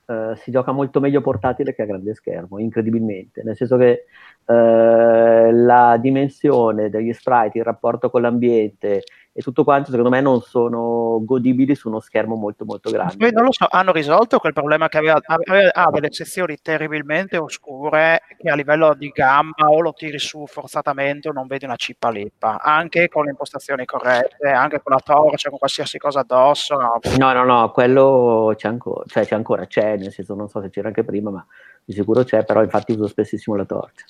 eh, 0.08 0.34
si 0.36 0.52
gioca 0.52 0.72
molto 0.72 1.00
meglio 1.00 1.22
portatile 1.22 1.74
che 1.74 1.82
a 1.82 1.86
grande 1.86 2.14
schermo, 2.14 2.60
incredibilmente, 2.60 3.42
nel 3.44 3.56
senso 3.56 3.78
che 3.78 4.04
eh, 4.46 5.52
la 5.54 5.98
dimensione 6.00 6.90
degli 6.90 7.12
sprite, 7.14 7.58
il 7.58 7.64
rapporto 7.64 8.10
con 8.10 8.22
l'ambiente 8.22 9.04
e 9.38 9.42
tutto 9.42 9.66
quanto, 9.66 9.90
secondo 9.90 10.10
me, 10.10 10.22
non 10.22 10.40
sono 10.40 11.20
godibili 11.26 11.76
su 11.76 11.90
uno 11.90 12.00
schermo 12.00 12.36
molto 12.36 12.64
molto 12.64 12.90
grande. 12.90 13.32
Non 13.32 13.44
lo 13.44 13.52
so, 13.52 13.68
hanno 13.70 13.92
risolto 13.92 14.40
quel 14.40 14.54
problema 14.54 14.88
che 14.88 14.98
aveva, 14.98 15.20
aveva- 15.26 15.74
ha 15.74 15.92
delle 15.92 16.08
sezioni 16.10 16.56
terribilmente 16.62 17.36
oscure 17.36 18.22
che 18.38 18.50
a 18.50 18.56
livello 18.56 18.94
di 18.94 19.10
gamma 19.10 19.68
o 19.68 19.82
lo 19.82 19.92
tiri 19.92 20.20
su 20.20 20.46
forzatamente 20.48 21.28
o 21.28 21.34
non 21.34 21.48
vedi 21.48 21.66
una 21.66 21.76
cippa 21.76 22.12
lippa, 22.12 22.62
anche 22.62 23.10
con 23.10 23.26
le 23.26 23.32
impostazioni 23.32 23.84
corrette, 23.84 24.48
anche 24.48 24.82
con 24.82 24.94
la 24.94 25.02
torcia, 25.04 25.50
con 25.50 25.58
qualsiasi 25.58 25.98
cosa 25.98 26.22
addosso. 26.22 26.78
no. 26.78 27.00
No, 27.18 27.34
no, 27.34 27.44
no, 27.44 27.72
quello 27.72 28.54
c'è 28.56 28.70
ancora, 28.70 29.04
cioè 29.06 29.26
c'è 29.26 29.36
ancora, 29.36 29.66
c'è, 29.66 29.98
nel 29.98 30.14
senso 30.14 30.34
non 30.34 30.48
so 30.48 30.62
se 30.62 30.70
c'era 30.70 30.88
anche 30.88 31.04
prima, 31.04 31.30
ma 31.30 31.46
di 31.84 31.92
sicuro 31.92 32.24
c'è, 32.24 32.46
però 32.46 32.64
infatti 32.64 32.94
uso 32.94 33.08
spessissimo 33.08 33.58
la 33.58 33.66
torcia. 33.66 34.06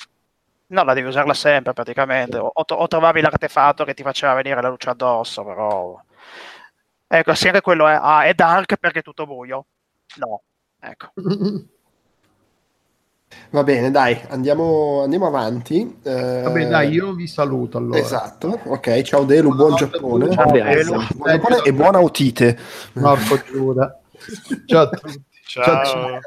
No, 0.67 0.83
la 0.83 0.93
devi 0.93 1.07
usarla 1.07 1.33
sempre 1.33 1.73
praticamente. 1.73 2.37
O, 2.37 2.49
o- 2.53 2.65
o 2.67 2.87
trovavi 2.87 3.21
l'artefatto 3.21 3.83
che 3.85 3.93
ti 3.93 4.03
faceva 4.03 4.33
venire 4.33 4.61
la 4.61 4.69
luce 4.69 4.89
addosso, 4.89 5.43
però. 5.43 5.99
Ecco, 7.07 7.33
sì, 7.35 7.47
anche 7.47 7.61
quello 7.61 7.87
è, 7.87 7.97
ah, 8.01 8.23
è 8.23 8.33
dark 8.33 8.77
perché 8.77 8.99
è 8.99 9.03
tutto 9.03 9.25
buio. 9.25 9.65
No, 10.17 10.41
ecco. 10.79 11.11
Va 13.49 13.63
bene, 13.63 13.91
dai, 13.91 14.19
andiamo, 14.29 15.01
andiamo 15.03 15.27
avanti. 15.27 15.99
Eh, 16.03 16.41
Vabbè, 16.43 16.67
dai, 16.67 16.89
io 16.89 17.13
vi 17.13 17.27
saluto 17.27 17.77
allora. 17.77 17.99
Esatto, 17.99 18.59
ok, 18.65 19.01
ciao 19.01 19.23
Delu, 19.23 19.53
buon 19.53 19.73
a 19.73 19.75
Giappone. 19.75 20.31
Ciao, 20.31 20.51
Delu. 20.51 20.91
Buon 21.15 21.29
Giappone 21.31 21.61
e 21.63 21.73
buona 21.73 22.01
otite. 22.01 22.57
Marco 22.93 23.37
Giuda. 23.43 23.99
Ciao 24.65 24.81
a 24.83 24.89
tutti. 24.89 25.23
Ciao. 25.45 25.83
Ciao. 25.85 26.19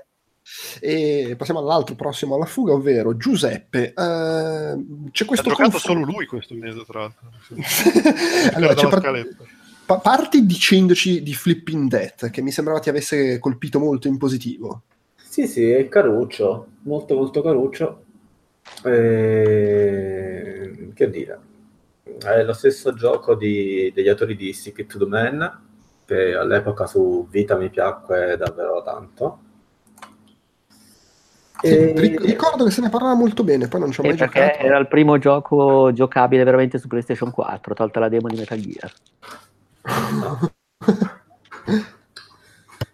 E 0.81 1.35
passiamo 1.37 1.61
all'altro 1.61 1.95
prossimo 1.95 2.35
alla 2.35 2.45
fuga, 2.47 2.73
ovvero 2.73 3.17
Giuseppe. 3.17 3.89
Eh, 3.89 3.93
c'è 3.95 5.25
Ha 5.25 5.27
questo 5.27 5.49
giocato 5.49 5.71
confronto- 5.71 5.79
solo 5.79 6.05
lui 6.05 6.27
questo 6.27 6.55
mese, 6.55 6.85
tra 6.87 7.01
l'altro. 7.01 7.31
allora, 8.55 8.75
c'è 8.75 8.87
Guardavo 8.87 8.89
par- 8.89 9.01
scaletta. 9.01 9.45
pa- 9.87 9.99
parti 9.99 10.47
dicendoci 10.47 11.23
di 11.23 11.35
Flipping 11.35 11.89
Death, 11.89 12.31
che 12.31 12.43
mi 12.43 12.51
sembrava 12.51 12.81
ti 12.81 12.89
avesse 12.89 13.39
colpito 13.39 13.79
molto 13.79 14.09
in 14.09 14.17
positivo. 14.19 14.83
Sì, 15.17 15.47
sì, 15.47 15.71
è 15.71 15.89
caruccio, 15.89 16.67
molto 16.83 17.15
molto 17.15 17.43
caruccio. 17.43 18.03
E... 18.83 20.91
Che 20.95 21.11
dire, 21.11 21.39
è 22.25 22.43
lo 22.43 22.53
stesso 22.53 22.93
gioco 22.95 23.35
di- 23.35 23.91
degli 23.95 24.09
autori 24.09 24.37
di 24.37 24.49
It 24.49 24.87
to 24.87 24.99
the 24.99 25.07
Man, 25.07 25.61
che 26.05 26.35
all'epoca 26.35 26.87
su 26.87 27.27
Vita 27.31 27.57
mi 27.57 27.71
piacque 27.71 28.37
davvero 28.37 28.83
tanto. 28.83 29.41
Sì, 31.61 31.75
E- 31.75 31.93
ric- 31.97 32.25
ricordo 32.25 32.65
che 32.65 32.71
se 32.71 32.81
ne 32.81 32.89
parlava 32.89 33.15
molto 33.15 33.43
bene, 33.45 33.69
poi 33.69 33.81
non 33.81 33.91
ci 33.91 34.01
ho 34.01 34.03
Sì, 34.03 34.09
mai 34.09 34.17
perché 34.17 34.41
giocato. 34.41 34.65
era 34.67 34.79
il 34.79 34.89
primo 34.89 35.19
gioco 35.19 35.93
giocabile 35.93 36.45
veramente 36.45 36.79
su 36.79 36.87
PlayStation 36.89 37.31
4, 37.31 37.75
tolta 37.75 38.01
la 38.01 38.09
demo 38.09 38.29
di 38.29 38.37
Metal 38.37 38.59
Gear. 38.61 38.93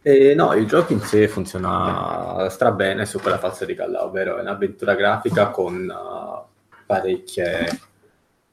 E 0.07 0.35
no, 0.35 0.53
il 0.53 0.67
gioco 0.67 0.93
in 0.93 1.01
sé 1.01 1.29
funziona 1.29 2.47
strabene 2.51 3.07
su 3.07 3.19
quella 3.21 3.39
falsa 3.39 3.65
di 3.65 3.75
Galla, 3.75 4.05
ovvero 4.05 4.37
è 4.37 4.41
un'avventura 4.43 4.95
grafica 4.95 5.49
con 5.49 5.89
uh, 5.89 6.75
parecchie 6.85 7.67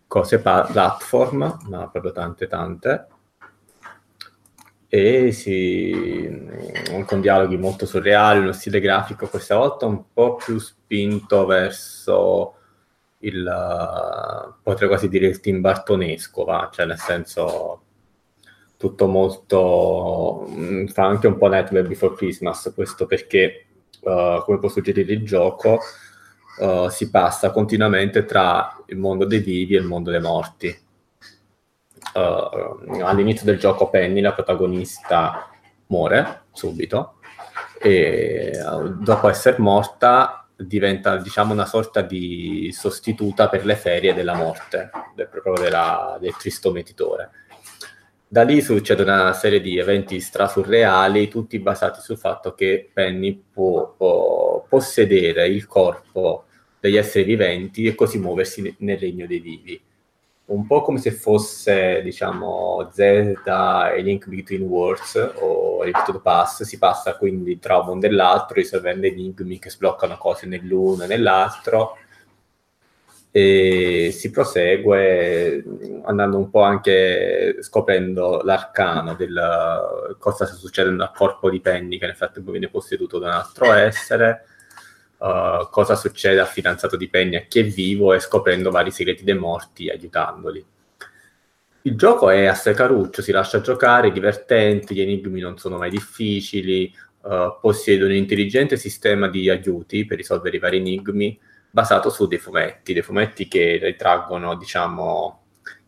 cose 0.07 0.39
pa- 0.39 0.63
platform, 0.71 1.57
ma 1.67 1.89
proprio 1.89 2.13
tante 2.13 2.47
tante, 2.47 3.07
e 4.93 5.31
si, 5.31 6.27
mm, 6.29 7.03
con 7.03 7.21
dialoghi 7.21 7.55
molto 7.55 7.85
surreali, 7.85 8.39
uno 8.41 8.51
stile 8.51 8.81
grafico 8.81 9.29
questa 9.29 9.55
volta 9.55 9.85
un 9.85 10.03
po' 10.11 10.35
più 10.35 10.59
spinto 10.59 11.45
verso 11.45 12.55
il, 13.19 14.53
potrei 14.61 14.89
quasi 14.89 15.07
dire 15.07 15.27
il 15.27 15.39
team 15.39 15.61
bartonesco, 15.61 16.43
va? 16.43 16.69
cioè 16.73 16.85
nel 16.85 16.97
senso 16.97 17.83
tutto 18.75 19.07
molto, 19.07 20.45
mh, 20.49 20.87
fa 20.87 21.05
anche 21.05 21.27
un 21.27 21.37
po' 21.37 21.47
Nightmare 21.47 21.87
Before 21.87 22.13
Christmas, 22.15 22.73
questo 22.75 23.05
perché, 23.05 23.67
uh, 24.01 24.43
come 24.43 24.59
può 24.59 24.67
suggerire 24.67 25.13
il 25.13 25.23
gioco, 25.23 25.79
uh, 26.59 26.89
si 26.89 27.09
passa 27.09 27.51
continuamente 27.51 28.25
tra 28.25 28.77
il 28.87 28.97
mondo 28.97 29.23
dei 29.23 29.39
vivi 29.39 29.75
e 29.75 29.79
il 29.79 29.85
mondo 29.85 30.11
dei 30.11 30.19
morti 30.19 30.89
uh, 32.13 33.01
all'inizio 33.01 33.45
del 33.45 33.59
gioco 33.59 33.89
Penny, 33.89 34.21
la 34.21 34.33
protagonista, 34.33 35.49
muore 35.87 36.43
subito 36.51 37.15
e 37.79 38.51
uh, 38.63 38.89
dopo 39.03 39.29
essere 39.29 39.57
morta 39.59 40.47
diventa 40.55 41.17
diciamo 41.17 41.53
una 41.53 41.65
sorta 41.65 42.01
di 42.01 42.71
sostituta 42.71 43.49
per 43.49 43.65
le 43.65 43.75
ferie 43.75 44.13
della 44.13 44.35
morte, 44.35 44.89
del, 45.15 45.27
proprio 45.27 45.55
della, 45.55 46.17
del 46.19 46.35
tristo 46.37 46.71
metitore. 46.71 47.31
Da 48.27 48.43
lì 48.43 48.61
succede 48.61 49.03
una 49.03 49.33
serie 49.33 49.59
di 49.59 49.77
eventi 49.77 50.21
strasurreali, 50.21 51.27
tutti 51.27 51.59
basati 51.59 51.99
sul 51.99 52.17
fatto 52.17 52.53
che 52.53 52.89
Penny 52.93 53.43
può, 53.51 53.93
può 53.97 54.65
possedere 54.69 55.47
il 55.47 55.67
corpo 55.67 56.45
degli 56.79 56.95
esseri 56.95 57.25
viventi 57.25 57.85
e 57.85 57.95
così 57.95 58.19
muoversi 58.19 58.75
nel 58.79 58.97
regno 58.97 59.25
dei 59.27 59.39
vivi 59.39 59.81
un 60.51 60.67
po' 60.67 60.81
come 60.81 60.99
se 60.99 61.11
fosse, 61.11 62.01
diciamo, 62.03 62.89
Zelda 62.91 63.93
e 63.93 64.01
Link 64.01 64.27
Between 64.27 64.63
Worlds 64.63 65.33
o 65.35 65.83
Link 65.83 66.03
to 66.03 66.11
the 66.11 66.19
Pass, 66.19 66.63
si 66.63 66.77
passa 66.77 67.15
quindi 67.15 67.57
tra 67.57 67.77
un 67.77 67.85
mondo 67.87 68.05
e 68.05 68.11
l'altro 68.11 68.55
risolvendo 68.55 69.07
enigmi 69.07 69.59
che 69.59 69.69
sbloccano 69.69 70.17
cose 70.17 70.47
nell'uno 70.47 71.03
e 71.03 71.07
nell'altro. 71.07 71.97
E 73.33 74.09
si 74.11 74.29
prosegue 74.29 75.63
andando 76.03 76.37
un 76.37 76.49
po' 76.49 76.63
anche 76.63 77.57
scoprendo 77.61 78.41
l'arcano 78.43 79.15
del 79.15 80.17
cosa 80.19 80.45
sta 80.45 80.57
succedendo 80.57 81.03
al 81.03 81.13
corpo 81.13 81.49
di 81.49 81.61
Penny 81.61 81.97
che 81.97 82.07
nel 82.07 82.15
frattempo 82.17 82.51
viene 82.51 82.67
posseduto 82.67 83.19
da 83.19 83.27
un 83.27 83.33
altro 83.33 83.71
essere 83.71 84.47
uh, 85.21 85.69
cosa 85.69 85.95
succede 85.95 86.39
al 86.39 86.47
fidanzato 86.47 86.97
di 86.97 87.07
Penny 87.07 87.35
a 87.35 87.41
chi 87.41 87.59
è 87.59 87.63
vivo 87.63 88.13
e 88.13 88.19
scoprendo 88.19 88.71
vari 88.71 88.91
segreti 88.91 89.23
dei 89.23 89.37
morti 89.37 89.89
aiutandoli. 89.89 90.65
Il 91.83 91.95
gioco 91.95 92.29
è 92.29 92.45
a 92.45 92.55
caruccio, 92.55 93.21
si 93.21 93.31
lascia 93.31 93.61
giocare, 93.61 94.09
è 94.09 94.11
divertente, 94.11 94.93
gli 94.93 95.01
enigmi 95.01 95.39
non 95.39 95.57
sono 95.57 95.77
mai 95.77 95.89
difficili, 95.89 96.93
uh, 97.21 97.57
possiede 97.59 98.03
un 98.03 98.11
intelligente 98.11 98.77
sistema 98.77 99.27
di 99.27 99.49
aiuti 99.49 100.05
per 100.05 100.17
risolvere 100.17 100.57
i 100.57 100.59
vari 100.59 100.77
enigmi 100.77 101.39
basato 101.69 102.09
su 102.09 102.27
dei 102.27 102.37
fumetti, 102.37 102.93
dei 102.93 103.01
fumetti 103.01 103.47
che 103.47 103.79
ritraggono, 103.81 104.55
diciamo, 104.55 105.39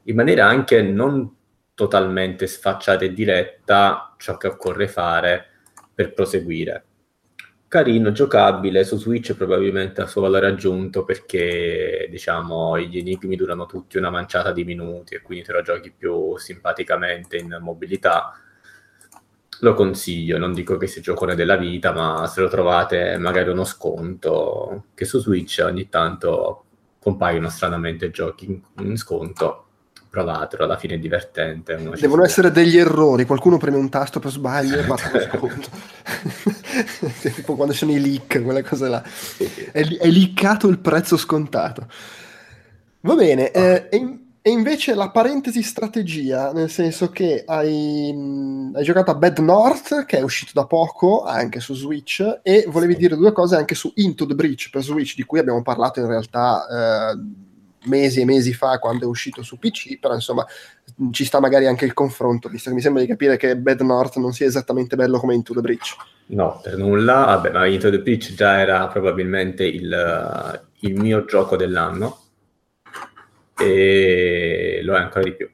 in 0.04 0.16
maniera 0.16 0.48
anche 0.48 0.82
non 0.82 1.36
totalmente 1.76 2.48
sfacciata 2.48 3.04
e 3.04 3.14
diretta 3.14 4.16
ciò 4.18 4.38
che 4.38 4.48
occorre 4.48 4.88
fare 4.88 5.46
per 5.94 6.14
proseguire 6.14 6.86
carino, 7.74 8.12
giocabile, 8.12 8.84
su 8.84 8.98
Switch 9.00 9.34
probabilmente 9.34 10.02
ha 10.02 10.06
suo 10.06 10.22
valore 10.22 10.46
aggiunto 10.46 11.04
perché 11.04 12.08
diciamo 12.08 12.78
gli 12.78 13.00
enigmi 13.00 13.36
durano 13.36 13.66
tutti 13.66 13.98
una 13.98 14.12
manciata 14.12 14.52
di 14.52 14.64
minuti 14.64 15.16
e 15.16 15.24
quindi 15.24 15.44
te 15.44 15.54
lo 15.54 15.64
giochi 15.64 15.92
più 15.92 16.38
simpaticamente 16.38 17.38
in 17.38 17.58
mobilità. 17.62 18.32
Lo 19.62 19.74
consiglio, 19.74 20.38
non 20.38 20.54
dico 20.54 20.78
che 20.78 20.86
sia 20.86 21.02
giocone 21.02 21.34
della 21.34 21.56
vita, 21.58 21.92
ma 21.92 22.28
se 22.28 22.42
lo 22.42 22.48
trovate 22.48 23.18
magari 23.18 23.50
uno 23.50 23.64
sconto, 23.64 24.90
che 24.94 25.06
su 25.06 25.18
Switch 25.18 25.60
ogni 25.66 25.90
tanto 25.90 26.66
compaiono 27.00 27.50
stranamente 27.50 28.12
giochi 28.12 28.46
in, 28.46 28.62
in 28.86 28.98
sconto 28.98 29.66
provatelo, 30.14 30.66
alla 30.66 30.78
fine 30.78 30.94
è 30.94 31.00
divertente. 31.00 31.76
Devono 32.00 32.24
essere 32.24 32.52
degli 32.52 32.78
errori, 32.78 33.26
qualcuno 33.26 33.58
preme 33.58 33.78
un 33.78 33.90
tasto 33.90 34.20
per 34.20 34.30
sbaglio 34.30 34.78
e 34.80 34.84
basta 34.84 35.10
tipo 37.34 37.56
quando 37.56 37.74
sono 37.74 37.94
i 37.94 38.00
leak, 38.00 38.44
quelle 38.44 38.62
cose 38.62 38.90
là. 38.90 39.02
È, 39.72 39.82
è 39.82 40.08
leakato 40.08 40.68
il 40.68 40.78
prezzo 40.78 41.18
scontato. 41.18 41.88
Va 43.00 43.16
bene, 43.16 43.48
ah. 43.48 43.60
eh, 43.60 43.88
e, 43.90 44.20
e, 44.44 44.52
invece 44.52 44.94
la 44.94 45.10
parentesi 45.10 45.64
strategia, 45.64 46.52
nel 46.54 46.70
senso 46.70 47.10
che 47.10 47.44
hai, 47.48 48.14
mh, 48.14 48.74
hai, 48.76 48.84
giocato 48.84 49.10
a 49.10 49.16
Bad 49.16 49.40
North, 49.40 50.06
che 50.06 50.20
è 50.20 50.22
uscito 50.22 50.52
da 50.54 50.68
poco 50.68 51.24
anche 51.24 51.60
su 51.60 51.74
Switch, 51.74 52.42
e 52.44 52.66
volevi 52.68 52.94
sì. 52.94 53.00
dire 53.00 53.16
due 53.16 53.32
cose 53.32 53.56
anche 53.56 53.74
su 53.74 53.92
Into 53.96 54.28
the 54.28 54.36
Breach 54.36 54.70
per 54.70 54.84
Switch, 54.84 55.16
di 55.16 55.24
cui 55.24 55.40
abbiamo 55.40 55.64
parlato 55.64 56.00
in 56.00 56.06
realtà... 56.06 56.68
Eh, 56.70 57.52
mesi 57.86 58.22
e 58.22 58.26
mesi 58.26 58.54
fa 58.54 58.80
quando 58.80 59.06
è 59.06 59.08
uscito 59.08 59.42
su 59.42 59.58
PC, 59.58 60.00
però 60.00 60.14
insomma 60.14 60.46
ci 61.12 61.26
sta 61.26 61.40
magari 61.40 61.66
anche 61.66 61.86
il 61.86 61.94
confronto, 61.94 62.50
visto 62.50 62.70
che 62.70 62.76
mi 62.76 62.82
sembra 62.82 63.02
di 63.02 63.08
capire 63.08 63.38
che 63.38 63.58
Bad 63.58 63.82
North 63.82 64.18
non 64.18 64.34
sia 64.34 64.46
esattamente 64.46 64.96
bello 64.96 65.20
come 65.20 65.34
Into 65.34 65.54
the 65.54 65.62
Breach. 65.62 65.96
No, 66.28 66.60
per 66.62 66.78
nulla, 66.78 67.26
vabbè, 67.26 67.52
ma 67.52 67.66
Into 67.66 67.90
the 67.90 68.00
Breach 68.00 68.34
già 68.34 68.60
era 68.60 68.88
probabilmente 68.88 69.66
il, 69.66 70.62
il 70.80 71.00
mio 71.00 71.26
gioco 71.26 71.56
dell'anno 71.56 72.20
e 73.58 74.82
lo 74.84 74.96
è 74.96 75.00
ancora 75.00 75.24
di 75.24 75.34
più. 75.34 75.50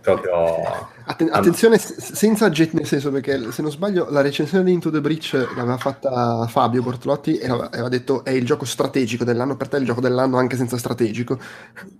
Proprio 0.00 0.90
Atten- 1.04 1.30
attenzione, 1.32 1.78
s- 1.78 1.96
senza 2.12 2.48
jet 2.48 2.72
nel 2.72 2.86
senso 2.86 3.10
perché 3.10 3.50
se 3.50 3.62
non 3.62 3.70
sbaglio 3.70 4.08
la 4.10 4.20
recensione 4.20 4.62
di 4.64 4.72
Into 4.72 4.90
the 4.90 5.00
Breach 5.00 5.32
l'aveva 5.56 5.76
fatta 5.76 6.46
Fabio 6.46 6.82
Bortolotti 6.82 7.38
e 7.38 7.48
aveva 7.48 7.88
detto 7.88 8.24
è 8.24 8.30
il 8.30 8.44
gioco 8.44 8.64
strategico 8.64 9.24
dell'anno, 9.24 9.56
per 9.56 9.68
te 9.68 9.76
è 9.76 9.80
il 9.80 9.86
gioco 9.86 10.00
dell'anno 10.00 10.36
anche 10.36 10.56
senza 10.56 10.76
strategico. 10.76 11.38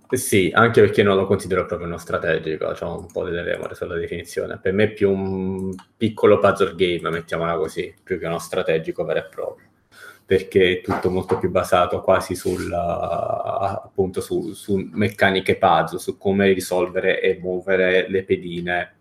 Sì, 0.09 0.51
anche 0.53 0.81
perché 0.81 1.03
non 1.03 1.17
lo 1.17 1.25
considero 1.25 1.65
proprio 1.65 1.87
uno 1.87 1.97
strategico, 1.97 2.71
c'è 2.71 2.85
un 2.85 3.07
po' 3.11 3.23
delle 3.23 3.43
remore 3.43 3.75
sulla 3.75 3.95
definizione. 3.95 4.57
Per 4.61 4.71
me 4.71 4.85
è 4.85 4.91
più 4.93 5.11
un 5.11 5.75
piccolo 5.97 6.39
puzzle 6.39 6.75
game, 6.75 7.09
mettiamola 7.09 7.57
così, 7.57 7.93
più 8.01 8.17
che 8.19 8.25
uno 8.25 8.39
strategico 8.39 9.03
vero 9.03 9.19
e 9.19 9.25
proprio 9.25 9.65
perché 10.25 10.79
è 10.79 10.81
tutto 10.81 11.09
molto 11.09 11.37
più 11.37 11.49
basato 11.49 12.01
quasi 12.01 12.35
sul, 12.35 12.71
appunto 12.71 14.21
su, 14.21 14.53
su 14.53 14.89
meccaniche 14.93 15.57
puzzle, 15.57 15.99
su 15.99 16.17
come 16.17 16.53
risolvere 16.53 17.19
e 17.21 17.39
muovere 17.41 18.09
le 18.09 18.23
pedine, 18.23 18.95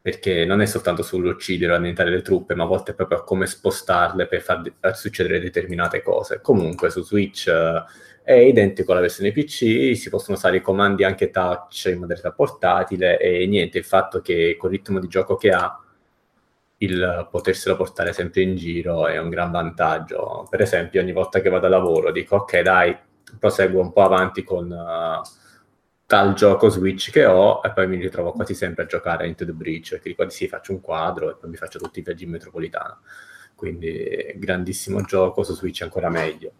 perché 0.00 0.44
non 0.44 0.60
è 0.60 0.66
soltanto 0.66 1.02
sull'uccidere 1.02 1.72
o 1.72 1.76
annientare 1.76 2.10
le 2.10 2.22
truppe, 2.22 2.54
ma 2.54 2.64
a 2.64 2.66
volte 2.66 2.92
è 2.92 2.94
proprio 2.94 3.24
come 3.24 3.46
spostarle 3.46 4.26
per 4.26 4.42
far 4.42 4.62
succedere 4.96 5.40
determinate 5.40 6.02
cose. 6.02 6.40
Comunque 6.42 6.90
su 6.90 7.02
Switch 7.02 7.50
uh, 7.50 7.82
è 8.22 8.34
identico 8.34 8.92
alla 8.92 9.00
versione 9.00 9.32
PC, 9.32 9.96
si 9.96 10.08
possono 10.10 10.36
usare 10.36 10.58
i 10.58 10.62
comandi 10.62 11.04
anche 11.04 11.30
touch 11.30 11.86
in 11.86 11.98
modalità 11.98 12.32
portatile 12.32 13.18
e 13.18 13.46
niente, 13.46 13.78
il 13.78 13.84
fatto 13.84 14.20
che 14.20 14.56
col 14.58 14.70
ritmo 14.70 15.00
di 15.00 15.08
gioco 15.08 15.36
che 15.36 15.50
ha 15.50 15.83
il 16.84 17.28
poterselo 17.30 17.76
portare 17.76 18.12
sempre 18.12 18.42
in 18.42 18.56
giro 18.56 19.06
è 19.06 19.18
un 19.18 19.28
gran 19.28 19.50
vantaggio. 19.50 20.46
Per 20.48 20.60
esempio, 20.60 21.00
ogni 21.00 21.12
volta 21.12 21.40
che 21.40 21.50
vado 21.50 21.66
a 21.66 21.68
lavoro 21.68 22.12
dico 22.12 22.36
ok, 22.36 22.60
dai, 22.60 22.96
proseguo 23.38 23.80
un 23.80 23.92
po' 23.92 24.02
avanti 24.02 24.44
con 24.44 24.70
uh, 24.70 25.22
tal 26.06 26.34
gioco 26.34 26.68
Switch 26.68 27.10
che 27.10 27.24
ho 27.24 27.60
e 27.64 27.72
poi 27.72 27.88
mi 27.88 27.96
ritrovo 27.96 28.32
quasi 28.32 28.54
sempre 28.54 28.84
a 28.84 28.86
giocare 28.86 29.26
Into 29.26 29.44
the 29.44 29.52
Breach, 29.52 30.00
che 30.00 30.10
dico 30.10 30.28
sì, 30.28 30.48
faccio 30.48 30.72
un 30.72 30.80
quadro 30.80 31.30
e 31.30 31.36
poi 31.36 31.50
mi 31.50 31.56
faccio 31.56 31.78
tutti 31.78 31.98
i 32.00 32.02
viaggi 32.02 32.24
in 32.24 32.30
metropolitana. 32.30 32.98
Quindi 33.54 34.34
grandissimo 34.36 35.02
gioco, 35.02 35.42
su 35.42 35.54
Switch 35.54 35.82
ancora 35.82 36.08
meglio. 36.08 36.52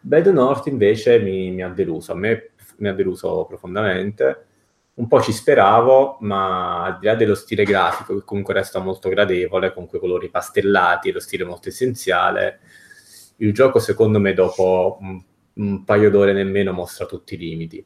Bad 0.00 0.26
North 0.26 0.66
invece 0.66 1.18
mi, 1.18 1.50
mi 1.50 1.62
ha 1.62 1.68
deluso, 1.68 2.12
a 2.12 2.14
me 2.14 2.50
mi 2.76 2.88
ha 2.88 2.92
deluso 2.92 3.44
profondamente 3.46 4.46
un 4.94 5.08
po' 5.08 5.22
ci 5.22 5.32
speravo, 5.32 6.18
ma 6.20 6.84
al 6.84 6.98
di 6.98 7.06
là 7.06 7.14
dello 7.14 7.34
stile 7.34 7.64
grafico, 7.64 8.14
che 8.14 8.24
comunque 8.24 8.54
resta 8.54 8.78
molto 8.78 9.08
gradevole, 9.08 9.72
con 9.72 9.86
quei 9.86 10.00
colori 10.00 10.28
pastellati 10.28 11.08
e 11.08 11.12
lo 11.12 11.20
stile 11.20 11.44
molto 11.44 11.68
essenziale, 11.68 12.60
il 13.36 13.52
gioco 13.54 13.78
secondo 13.78 14.20
me 14.20 14.34
dopo 14.34 14.98
un, 15.00 15.22
un 15.54 15.84
paio 15.84 16.10
d'ore 16.10 16.32
nemmeno 16.32 16.72
mostra 16.72 17.06
tutti 17.06 17.34
i 17.34 17.38
limiti. 17.38 17.84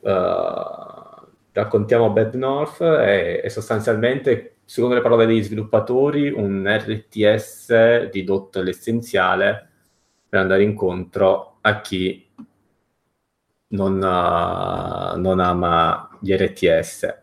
Uh, 0.00 0.08
raccontiamo 1.52 2.10
Bad 2.10 2.34
North, 2.34 2.82
è, 2.82 3.42
è, 3.42 3.48
sostanzialmente, 3.48 4.56
secondo 4.64 4.94
le 4.94 5.02
parole 5.02 5.26
degli 5.26 5.42
sviluppatori, 5.42 6.30
un 6.30 6.66
RTS 6.66 8.10
ridotto 8.10 8.60
all'essenziale 8.60 9.68
per 10.28 10.40
andare 10.40 10.62
incontro 10.62 11.58
a 11.60 11.80
chi 11.80 12.29
non, 13.70 13.96
uh, 13.96 15.18
non 15.20 15.40
ama 15.40 16.08
gli 16.20 16.32
RTS. 16.32 17.18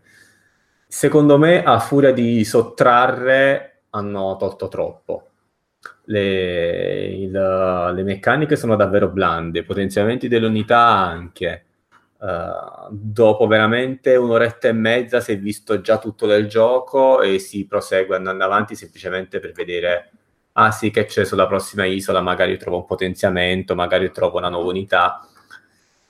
Secondo 0.88 1.38
me, 1.38 1.64
a 1.64 1.80
furia 1.80 2.12
di 2.14 2.43
sottrarre, 2.45 3.84
hanno 3.91 4.36
tolto 4.38 4.68
troppo. 4.68 5.30
Le, 6.06 7.06
il, 7.08 7.32
le 7.32 8.04
meccaniche 8.04 8.56
sono 8.56 8.76
davvero 8.76 9.10
blande, 9.10 9.60
i 9.60 9.64
potenziamenti 9.64 10.28
delle 10.28 10.48
unità 10.48 10.80
anche. 10.80 11.64
Uh, 12.18 12.88
dopo 12.89 13.45
veramente 13.45 14.16
un'oretta 14.16 14.70
e 14.70 14.72
mezza 14.72 15.20
si 15.20 15.34
è 15.34 15.38
visto 15.38 15.82
già 15.82 16.00
tutto 16.00 16.26
del 16.26 16.48
gioco 16.48 17.22
e 17.22 17.38
si 17.38 17.68
prosegue 17.68 18.16
andando 18.16 18.43
avanti 18.43 18.74
semplicemente 18.76 19.39
per 19.39 19.52
vedere 19.52 20.10
ah 20.54 20.72
sì 20.72 20.89
che 20.89 21.06
c'è 21.06 21.26
sulla 21.26 21.45
prossima 21.45 21.86
isola 21.86 22.20
magari 22.20 22.58
trovo 22.58 22.78
un 22.78 22.86
potenziamento 22.86 23.76
magari 23.76 24.12
trovo 24.12 24.39
una 24.39 24.50
nuova 24.50 24.70
unità 24.70 25.28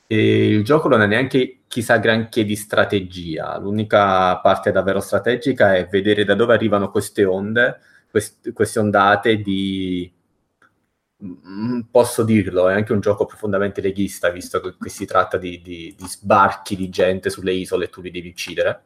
e 0.08 0.48
il 0.48 0.64
gioco 0.64 0.88
non 0.88 1.02
è 1.02 1.08
neanche 1.08 1.62
chissà 1.68 1.98
granché 1.98 2.44
di 2.46 2.56
strategia. 2.56 3.58
L'unica 3.60 4.40
parte 4.40 4.72
davvero 4.72 5.00
strategica 5.00 5.76
è 5.76 5.88
vedere 5.88 6.24
da 6.24 6.34
dove 6.36 6.54
arrivano 6.54 6.90
queste 6.92 7.26
onde 7.26 7.80
quest- 8.10 8.54
queste 8.54 8.80
ondate 8.80 9.38
di 9.42 10.12
Mm, 11.24 11.82
posso 11.90 12.24
dirlo, 12.24 12.70
è 12.70 12.74
anche 12.76 12.94
un 12.94 13.00
gioco 13.00 13.26
profondamente 13.26 13.82
leghista, 13.82 14.30
visto 14.30 14.60
che 14.60 14.76
qui 14.78 14.90
si 14.90 15.06
tratta 15.06 15.38
di, 15.38 15.62
di, 15.62 15.96
di 15.98 16.08
sbarchi 16.08 16.76
di 16.76 16.90
gente 16.90 17.32
sulle 17.32 17.54
isole 17.54 17.86
e 17.86 17.90
tu 17.90 18.02
li 18.02 18.12
devi 18.12 18.30
uccidere 18.30 18.84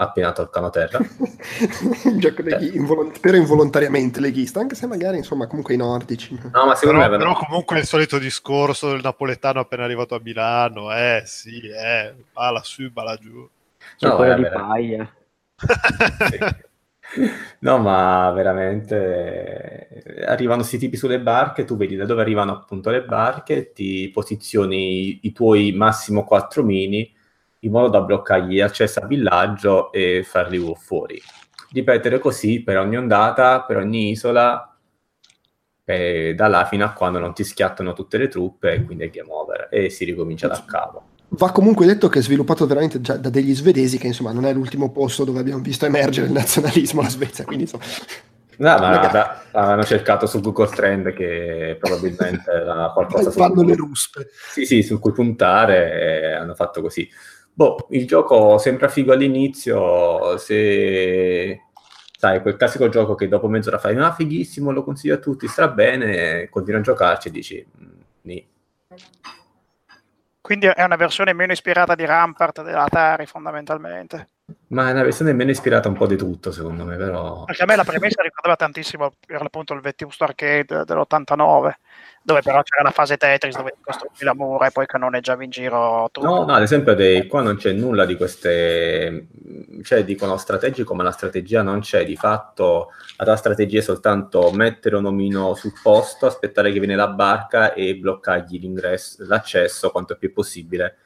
appena 0.00 0.32
toccano 0.32 0.70
terra. 0.70 0.98
un 2.04 2.18
gioco 2.18 2.42
leghi- 2.42 2.74
invol- 2.74 3.14
spero 3.14 3.36
involontariamente 3.36 4.20
leghista, 4.20 4.60
anche 4.60 4.74
se 4.74 4.86
magari 4.86 5.18
insomma 5.18 5.46
comunque 5.46 5.74
i 5.74 5.76
nordici. 5.76 6.38
No, 6.52 6.66
ma 6.66 6.74
secondo 6.74 7.00
però, 7.00 7.10
me 7.10 7.16
però 7.18 7.34
comunque 7.34 7.78
il 7.78 7.86
solito 7.86 8.18
discorso 8.18 8.90
del 8.90 9.00
napoletano 9.02 9.60
appena 9.60 9.84
arrivato 9.84 10.14
a 10.14 10.20
Milano, 10.22 10.92
eh 10.92 11.22
sì, 11.26 11.60
eh, 11.68 12.14
bala 12.32 12.62
su, 12.62 12.90
bala 12.90 13.16
giù. 13.16 13.48
C'è 13.96 14.08
no, 14.08 14.16
quello 14.16 14.34
di 14.34 14.46
paia. 14.48 15.14
sì. 16.30 16.38
No, 17.58 17.78
ma 17.78 18.30
veramente 18.30 19.88
eh, 19.88 20.24
arrivano 20.24 20.58
questi 20.58 20.78
tipi 20.78 20.96
sulle 20.96 21.20
barche, 21.20 21.64
tu 21.64 21.76
vedi 21.76 21.96
da 21.96 22.04
dove 22.04 22.20
arrivano 22.20 22.52
appunto 22.52 22.90
le 22.90 23.02
barche, 23.02 23.72
ti 23.72 24.08
posizioni 24.14 25.18
i 25.22 25.32
tuoi 25.32 25.72
massimo 25.72 26.22
quattro 26.22 26.62
mini 26.62 27.12
in 27.60 27.70
modo 27.70 27.88
da 27.88 28.00
bloccargli 28.00 28.58
l'accesso 28.58 29.00
al 29.00 29.06
villaggio 29.06 29.92
e 29.92 30.22
farli 30.24 30.60
fuori. 30.76 31.20
Ripetere 31.72 32.18
così 32.18 32.62
per 32.62 32.78
ogni 32.78 32.96
ondata, 32.96 33.62
per 33.62 33.76
ogni 33.76 34.10
isola, 34.10 34.76
e 35.84 36.34
da 36.36 36.46
là 36.46 36.64
fino 36.66 36.84
a 36.84 36.92
quando 36.92 37.18
non 37.18 37.34
ti 37.34 37.44
schiattano 37.44 37.92
tutte 37.92 38.16
le 38.16 38.28
truppe 38.28 38.72
e 38.72 38.84
quindi 38.84 39.04
è 39.04 39.10
game 39.10 39.30
over 39.30 39.68
e 39.70 39.90
si 39.90 40.04
ricomincia 40.04 40.46
da 40.46 40.62
capo. 40.66 41.04
Va 41.32 41.52
comunque 41.52 41.86
detto 41.86 42.08
che 42.08 42.18
è 42.18 42.22
sviluppato 42.22 42.66
veramente 42.66 43.00
già 43.00 43.16
da 43.16 43.30
degli 43.30 43.54
svedesi, 43.54 43.98
che 43.98 44.08
insomma 44.08 44.32
non 44.32 44.46
è 44.46 44.52
l'ultimo 44.52 44.90
posto 44.90 45.24
dove 45.24 45.38
abbiamo 45.38 45.62
visto 45.62 45.86
emergere 45.86 46.26
il 46.26 46.32
nazionalismo 46.32 47.02
la 47.02 47.08
Svezia, 47.08 47.44
quindi 47.44 47.64
insomma... 47.64 47.84
No, 48.56 48.78
ma 48.78 49.06
da, 49.06 49.44
hanno 49.52 49.84
cercato 49.84 50.26
su 50.26 50.40
Google 50.40 50.68
Trend 50.68 51.12
che 51.14 51.78
probabilmente 51.80 52.50
era 52.50 52.90
qualcosa... 52.92 53.30
Fanno 53.30 53.62
le 53.62 53.74
ruspe. 53.74 54.28
Sì, 54.52 54.66
sì, 54.66 54.82
su 54.82 54.98
cui 54.98 55.12
puntare 55.12 55.92
e 55.92 56.32
hanno 56.32 56.54
fatto 56.54 56.82
così. 56.82 57.08
Boh, 57.52 57.86
il 57.90 58.06
gioco 58.06 58.58
sembra 58.58 58.88
figo 58.88 59.12
all'inizio, 59.12 60.36
se... 60.38 61.64
Sai, 62.20 62.42
quel 62.42 62.56
classico 62.56 62.88
gioco 62.90 63.14
che 63.14 63.28
dopo 63.28 63.48
mezz'ora 63.48 63.78
fai, 63.78 63.96
ah, 63.96 64.12
fighissimo, 64.12 64.72
lo 64.72 64.84
consiglio 64.84 65.14
a 65.14 65.18
tutti, 65.18 65.48
sta 65.48 65.68
bene, 65.68 66.50
continui 66.50 66.80
a 66.80 66.82
giocarci 66.82 67.28
e 67.28 67.30
dici, 67.30 67.66
mm, 67.82 68.00
quindi 70.50 70.66
è 70.66 70.82
una 70.82 70.96
versione 70.96 71.32
meno 71.32 71.52
ispirata 71.52 71.94
di 71.94 72.04
Rampart 72.04 72.64
dell'Atari 72.64 73.24
fondamentalmente. 73.24 74.30
Ma 74.68 74.88
è 74.88 74.90
una 74.90 75.04
versione 75.04 75.32
meno 75.32 75.52
ispirata 75.52 75.86
un 75.86 75.94
po' 75.94 76.08
di 76.08 76.16
tutto, 76.16 76.50
secondo 76.50 76.84
me, 76.84 76.96
però... 76.96 77.44
Perché 77.44 77.62
a 77.62 77.66
me 77.66 77.76
la 77.76 77.84
premessa 77.84 78.20
ricordava 78.20 78.56
tantissimo 78.56 79.12
per 79.24 79.42
l'appunto 79.42 79.74
il 79.74 79.80
Vetusto 79.80 80.24
Arcade 80.24 80.82
dell'89, 80.84 81.70
dove 82.30 82.42
però 82.42 82.62
c'era 82.62 82.82
la 82.82 82.90
fase 82.90 83.16
Tetris 83.16 83.56
dove 83.56 83.70
ti 83.70 83.80
costruivi 83.82 84.24
la 84.24 84.34
mura 84.34 84.66
e 84.66 84.70
poi 84.70 84.86
canoneggiavi 84.86 85.44
in 85.44 85.50
giro 85.50 86.08
tutto. 86.12 86.26
No, 86.26 86.44
no, 86.44 86.54
ad 86.54 86.62
esempio 86.62 86.94
dei, 86.94 87.26
qua 87.26 87.42
non 87.42 87.56
c'è 87.56 87.72
nulla 87.72 88.06
di 88.06 88.16
queste... 88.16 89.26
Cioè, 89.82 90.04
dicono 90.04 90.36
strategico, 90.36 90.94
ma 90.94 91.02
la 91.02 91.10
strategia 91.10 91.62
non 91.62 91.80
c'è. 91.80 92.04
Di 92.04 92.16
fatto 92.16 92.90
la 93.16 93.36
strategia 93.36 93.78
è 93.78 93.82
soltanto 93.82 94.50
mettere 94.52 94.96
un 94.96 95.06
omino 95.06 95.54
sul 95.54 95.72
posto, 95.82 96.26
aspettare 96.26 96.72
che 96.72 96.78
viene 96.78 96.96
la 96.96 97.08
barca 97.08 97.72
e 97.74 97.96
bloccargli 97.96 98.60
l'ingresso, 98.60 99.24
l'accesso 99.26 99.90
quanto 99.90 100.16
più 100.16 100.32
possibile 100.32 100.96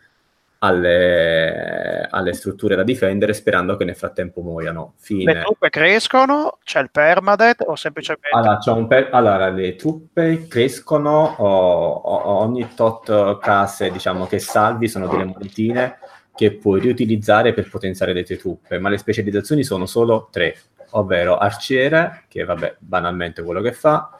alle, 0.64 2.08
alle, 2.10 2.32
strutture 2.32 2.74
da 2.74 2.82
difendere 2.82 3.34
sperando 3.34 3.76
che 3.76 3.84
nel 3.84 3.96
frattempo 3.96 4.40
muoiano. 4.40 4.94
Fine. 4.98 5.32
Le 5.32 5.40
truppe 5.42 5.68
crescono? 5.68 6.58
C'è 6.64 6.80
il 6.80 6.90
permadeath 6.90 7.64
o 7.66 7.76
semplicemente... 7.76 8.28
Allora, 8.32 8.86
per... 8.86 9.08
allora 9.12 9.50
le 9.50 9.76
truppe 9.76 10.46
crescono 10.48 11.34
o, 11.36 11.92
o, 11.92 12.40
ogni 12.40 12.68
tot 12.74 13.38
case 13.38 13.90
diciamo, 13.90 14.26
che 14.26 14.38
salvi 14.38 14.88
sono 14.88 15.06
delle 15.06 15.24
montine 15.24 15.98
che 16.34 16.54
puoi 16.54 16.80
riutilizzare 16.80 17.52
per 17.52 17.68
potenziare 17.68 18.12
le 18.12 18.24
tue 18.24 18.38
truppe, 18.38 18.78
ma 18.78 18.88
le 18.88 18.98
specializzazioni 18.98 19.62
sono 19.62 19.86
solo 19.86 20.28
tre, 20.32 20.56
ovvero 20.90 21.36
arciere, 21.36 22.24
che 22.26 22.42
vabbè, 22.44 22.76
banalmente 22.78 23.42
quello 23.42 23.60
che 23.60 23.72
fa, 23.72 24.18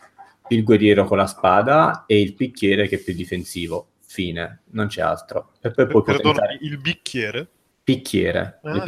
il 0.48 0.62
guerriero 0.62 1.06
con 1.06 1.16
la 1.16 1.26
spada 1.26 2.04
e 2.06 2.20
il 2.20 2.34
picchiere 2.34 2.86
che 2.86 2.96
è 2.96 2.98
più 2.98 3.14
difensivo 3.14 3.88
fine, 4.14 4.60
non 4.70 4.86
c'è 4.86 5.02
altro. 5.02 5.54
E 5.60 5.72
poi 5.72 5.88
puoi 5.88 6.04
Perdona, 6.04 6.34
potenziare... 6.34 6.58
il 6.60 6.78
bicchiere? 6.78 7.48
Picchiere, 7.82 8.60
ah. 8.62 8.84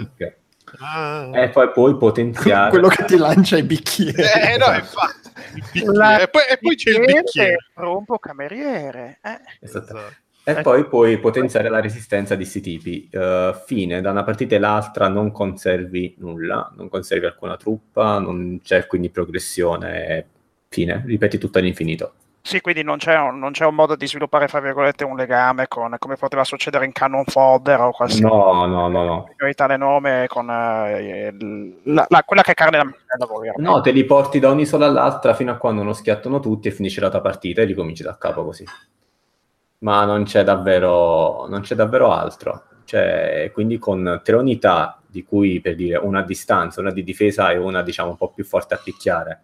Ah. 0.79 1.31
E 1.35 1.49
poi 1.49 1.71
puoi 1.73 1.97
potenziare... 1.97 2.71
Quello 2.71 2.87
che 2.87 3.05
ti 3.05 3.17
lancia 3.17 3.57
i 3.57 3.65
bicchieri. 3.65 4.23
Eh, 4.23 4.57
no, 4.57 4.73
infatti. 4.73 5.85
La... 5.85 6.21
E, 6.21 6.29
poi, 6.29 6.43
e 6.49 6.59
poi 6.61 6.77
c'è 6.77 6.91
il 6.91 7.05
bicchiere. 7.05 7.57
Rompo 7.75 8.19
cameriere. 8.19 9.19
Eh. 9.21 9.41
Esatto. 9.61 9.99
E 10.45 10.53
eh. 10.53 10.63
poi 10.63 10.87
puoi 10.87 11.19
potenziare 11.19 11.69
la 11.69 11.81
resistenza 11.81 12.37
di 12.37 12.43
questi 12.43 12.61
tipi. 12.61 13.11
Uh, 13.13 13.53
fine, 13.65 14.01
da 14.01 14.13
una 14.13 14.23
partita 14.23 14.55
all'altra 14.55 15.09
non 15.09 15.33
conservi 15.33 16.15
nulla, 16.19 16.73
non 16.77 16.89
conservi 16.89 17.27
alcuna 17.27 17.57
truppa, 17.57 18.21
non 18.21 18.61
c'è 18.63 18.87
quindi 18.87 19.11
progressione. 19.11 20.29
Fine, 20.69 21.03
ripeti 21.05 21.39
tutto 21.39 21.59
all'infinito. 21.59 22.15
Sì, 22.47 22.61
quindi 22.61 22.85
non 22.85 22.99
c'è, 22.99 23.19
un, 23.19 23.41
non 23.41 23.51
c'è, 23.51 23.67
un, 23.67 23.75
modo 23.75 23.97
di 23.97 24.07
sviluppare, 24.07 24.47
fra 24.47 24.61
virgolette, 24.61 25.03
un 25.03 25.17
legame 25.17 25.67
con 25.67 25.97
come 25.99 26.15
poteva 26.15 26.45
succedere 26.45 26.85
in 26.85 26.93
Canon 26.93 27.25
Fodder 27.25 27.81
o 27.81 27.91
qualsiasi 27.91 28.23
no, 28.23 28.65
no, 28.67 28.87
no, 28.87 29.05
no. 29.05 29.27
tale 29.53 29.77
nome 29.77 30.27
con 30.29 30.49
eh, 30.49 31.35
la, 31.83 32.07
la, 32.09 32.23
quella 32.25 32.43
che 32.43 32.53
è 32.53 32.55
carne 32.55 32.79
da 32.79 32.87
lavoro. 33.19 33.53
No, 33.57 33.81
te 33.81 33.91
li 33.91 34.05
porti 34.05 34.39
da 34.39 34.53
un'isola 34.53 34.87
all'altra 34.87 35.35
fino 35.35 35.51
a 35.51 35.57
quando 35.57 35.83
non 35.83 35.93
schiattano 35.93 36.39
tutti 36.39 36.69
e 36.69 36.71
finisce 36.71 37.01
la 37.01 37.11
tua 37.11 37.21
partita 37.21 37.63
e 37.63 37.65
ricominci 37.65 38.05
da 38.05 38.17
capo 38.17 38.45
così. 38.45 38.65
Ma 39.79 40.05
non 40.05 40.23
c'è 40.23 40.45
davvero, 40.45 41.49
non 41.49 41.63
c'è 41.63 41.75
davvero 41.75 42.13
altro. 42.13 42.63
Cioè, 42.85 43.51
quindi 43.53 43.79
con 43.79 44.21
tre 44.23 44.37
unità, 44.37 45.01
di 45.05 45.25
cui 45.25 45.61
per 45.61 45.75
dire 45.75 45.97
una 45.97 46.21
a 46.21 46.25
distanza, 46.25 46.81
una 46.81 46.93
di 46.93 47.03
difesa 47.03 47.51
e 47.51 47.57
una 47.57 47.83
diciamo 47.83 48.11
un 48.11 48.17
po' 48.17 48.31
più 48.31 48.45
forte 48.45 48.75
a 48.75 48.81
picchiare 48.81 49.41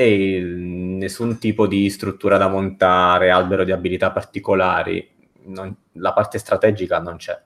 e 0.00 0.40
nessun 0.40 1.38
tipo 1.40 1.66
di 1.66 1.90
struttura 1.90 2.36
da 2.36 2.46
montare, 2.46 3.30
albero 3.30 3.64
di 3.64 3.72
abilità 3.72 4.12
particolari, 4.12 5.10
non, 5.46 5.74
la 5.94 6.12
parte 6.12 6.38
strategica 6.38 7.00
non 7.00 7.16
c'è 7.16 7.36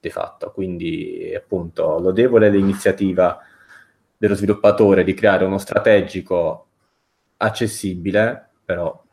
di 0.00 0.10
fatto, 0.10 0.50
quindi 0.50 1.32
appunto 1.36 2.00
lodevole 2.00 2.50
l'iniziativa 2.50 3.38
dello 4.16 4.34
sviluppatore 4.34 5.04
di 5.04 5.14
creare 5.14 5.44
uno 5.44 5.58
strategico 5.58 6.66
accessibile, 7.36 8.48
però... 8.64 9.04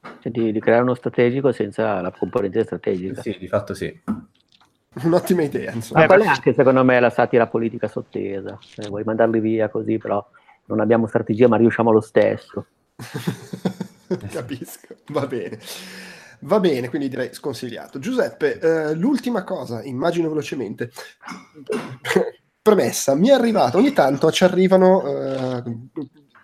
Cioè 0.00 0.32
di, 0.32 0.50
di 0.50 0.58
creare 0.58 0.82
uno 0.82 0.94
strategico 0.94 1.52
senza 1.52 2.00
la 2.00 2.10
componente 2.10 2.64
strategica. 2.64 3.22
Sì, 3.22 3.36
di 3.38 3.46
fatto 3.46 3.72
sì. 3.72 3.96
Un'ottima 5.04 5.42
idea, 5.42 5.70
insomma. 5.70 6.00
Ma 6.00 6.06
quella 6.06 6.24
è 6.24 6.26
anche 6.26 6.52
secondo 6.54 6.82
me 6.82 6.98
la 6.98 7.10
satira 7.10 7.46
politica 7.46 7.86
sottesa, 7.86 8.58
cioè, 8.60 8.88
vuoi 8.88 9.04
mandarli 9.04 9.38
via 9.38 9.68
così, 9.68 9.96
però 9.96 10.28
non 10.68 10.80
abbiamo 10.80 11.06
strategia 11.06 11.48
ma 11.48 11.56
riusciamo 11.56 11.90
lo 11.90 12.00
stesso. 12.00 12.66
Capisco, 14.30 14.96
va 15.08 15.26
bene. 15.26 15.58
Va 16.40 16.60
bene, 16.60 16.88
quindi 16.88 17.08
direi 17.08 17.34
sconsigliato. 17.34 17.98
Giuseppe, 17.98 18.58
eh, 18.60 18.94
l'ultima 18.94 19.42
cosa, 19.42 19.82
immagino 19.82 20.28
velocemente. 20.28 20.90
Premessa, 22.62 23.14
mi 23.14 23.28
è 23.28 23.32
arrivato, 23.32 23.78
ogni 23.78 23.92
tanto 23.92 24.30
ci 24.30 24.44
arrivano 24.44 25.02
eh, 25.06 25.62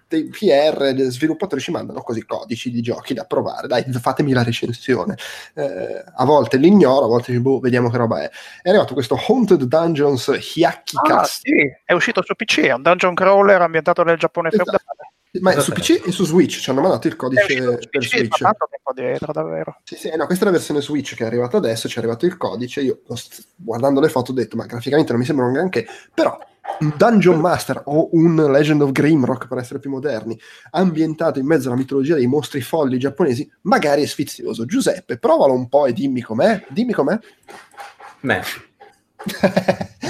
dei 0.09 0.25
PR, 0.25 0.91
gli 0.91 1.03
sviluppatori 1.11 1.61
ci 1.61 1.71
mandano 1.71 2.03
così 2.03 2.25
codici 2.25 2.71
di 2.71 2.81
giochi 2.83 3.15
da 3.15 3.25
provare, 3.25 3.67
dai 3.67 3.85
fatemi 3.93 4.33
la 4.33 4.43
recensione. 4.43 5.17
Eh, 5.55 6.05
a 6.15 6.25
volte 6.25 6.57
l'ignoro, 6.57 7.05
a 7.07 7.09
volte 7.09 7.39
boh, 7.39 7.61
vediamo 7.61 7.91
che 7.91 7.97
roba 7.97 8.23
è. 8.23 8.31
È 8.63 8.69
arrivato 8.69 8.95
questo 8.95 9.19
Haunted 9.29 9.63
Dungeons 9.65 10.29
Hyaki 10.29 10.97
ah, 11.11 11.25
Sì, 11.25 11.53
è 11.85 11.93
uscito 11.93 12.23
su 12.23 12.35
PC, 12.35 12.61
è 12.61 12.73
un 12.73 12.83
dungeon 12.83 13.15
crawler 13.15 13.61
ambientato 13.61 14.03
nel 14.03 14.19
Giappone 14.19 14.49
esatto. 14.49 14.65
feudale. 14.65 15.13
Ma 15.41 15.51
è 15.51 15.61
su 15.61 15.73
PC 15.73 16.07
e 16.07 16.13
su 16.13 16.25
Switch 16.25 16.61
ci 16.61 16.71
hanno 16.71 16.81
mandato 16.81 17.09
il 17.09 17.17
codice 17.17 17.61
per 17.61 17.89
PC, 17.89 18.07
Switch. 18.07 18.39
Tanto 18.39 18.69
tempo 18.71 18.93
dietro, 18.95 19.33
davvero. 19.33 19.81
Sì, 19.83 19.97
sì, 19.97 20.15
no, 20.15 20.27
questa 20.27 20.45
è 20.45 20.47
la 20.47 20.55
versione 20.55 20.81
Switch 20.81 21.17
che 21.17 21.25
è 21.25 21.27
arrivata 21.27 21.57
adesso, 21.57 21.89
ci 21.89 21.97
è 21.97 21.99
arrivato 21.99 22.25
il 22.25 22.37
codice. 22.37 22.83
Io 22.83 23.01
guardando 23.57 24.01
le 24.01 24.09
foto 24.09 24.31
ho 24.31 24.35
detto, 24.35 24.57
ma 24.57 24.67
graficamente 24.67 25.11
non 25.11 25.21
mi 25.21 25.27
sembra 25.27 25.47
un 25.47 25.53
granché, 25.53 25.87
però 26.15 26.39
un 26.81 26.95
Dungeon 26.97 27.39
Master 27.39 27.83
o 27.85 28.09
un 28.13 28.35
Legend 28.51 28.83
of 28.83 28.93
Grimrock 28.93 29.47
per 29.49 29.59
essere 29.59 29.79
più 29.79 29.91
moderni, 29.91 30.39
ambientato 30.71 31.39
in 31.39 31.47
mezzo 31.47 31.69
alla 31.69 31.77
mitologia 31.79 32.15
dei 32.15 32.27
mostri 32.27 32.61
folli 32.61 32.99
giapponesi, 32.99 33.51
magari 33.63 34.03
è 34.03 34.07
sfizioso. 34.07 34.65
Giuseppe, 34.65 35.19
provalo 35.19 35.53
un 35.53 35.69
po' 35.69 35.87
e 35.87 35.93
dimmi 35.93 36.21
com'è. 36.23 36.65
Dimmi 36.69 36.93
com'è. 36.93 37.19
Beh, 38.21 38.41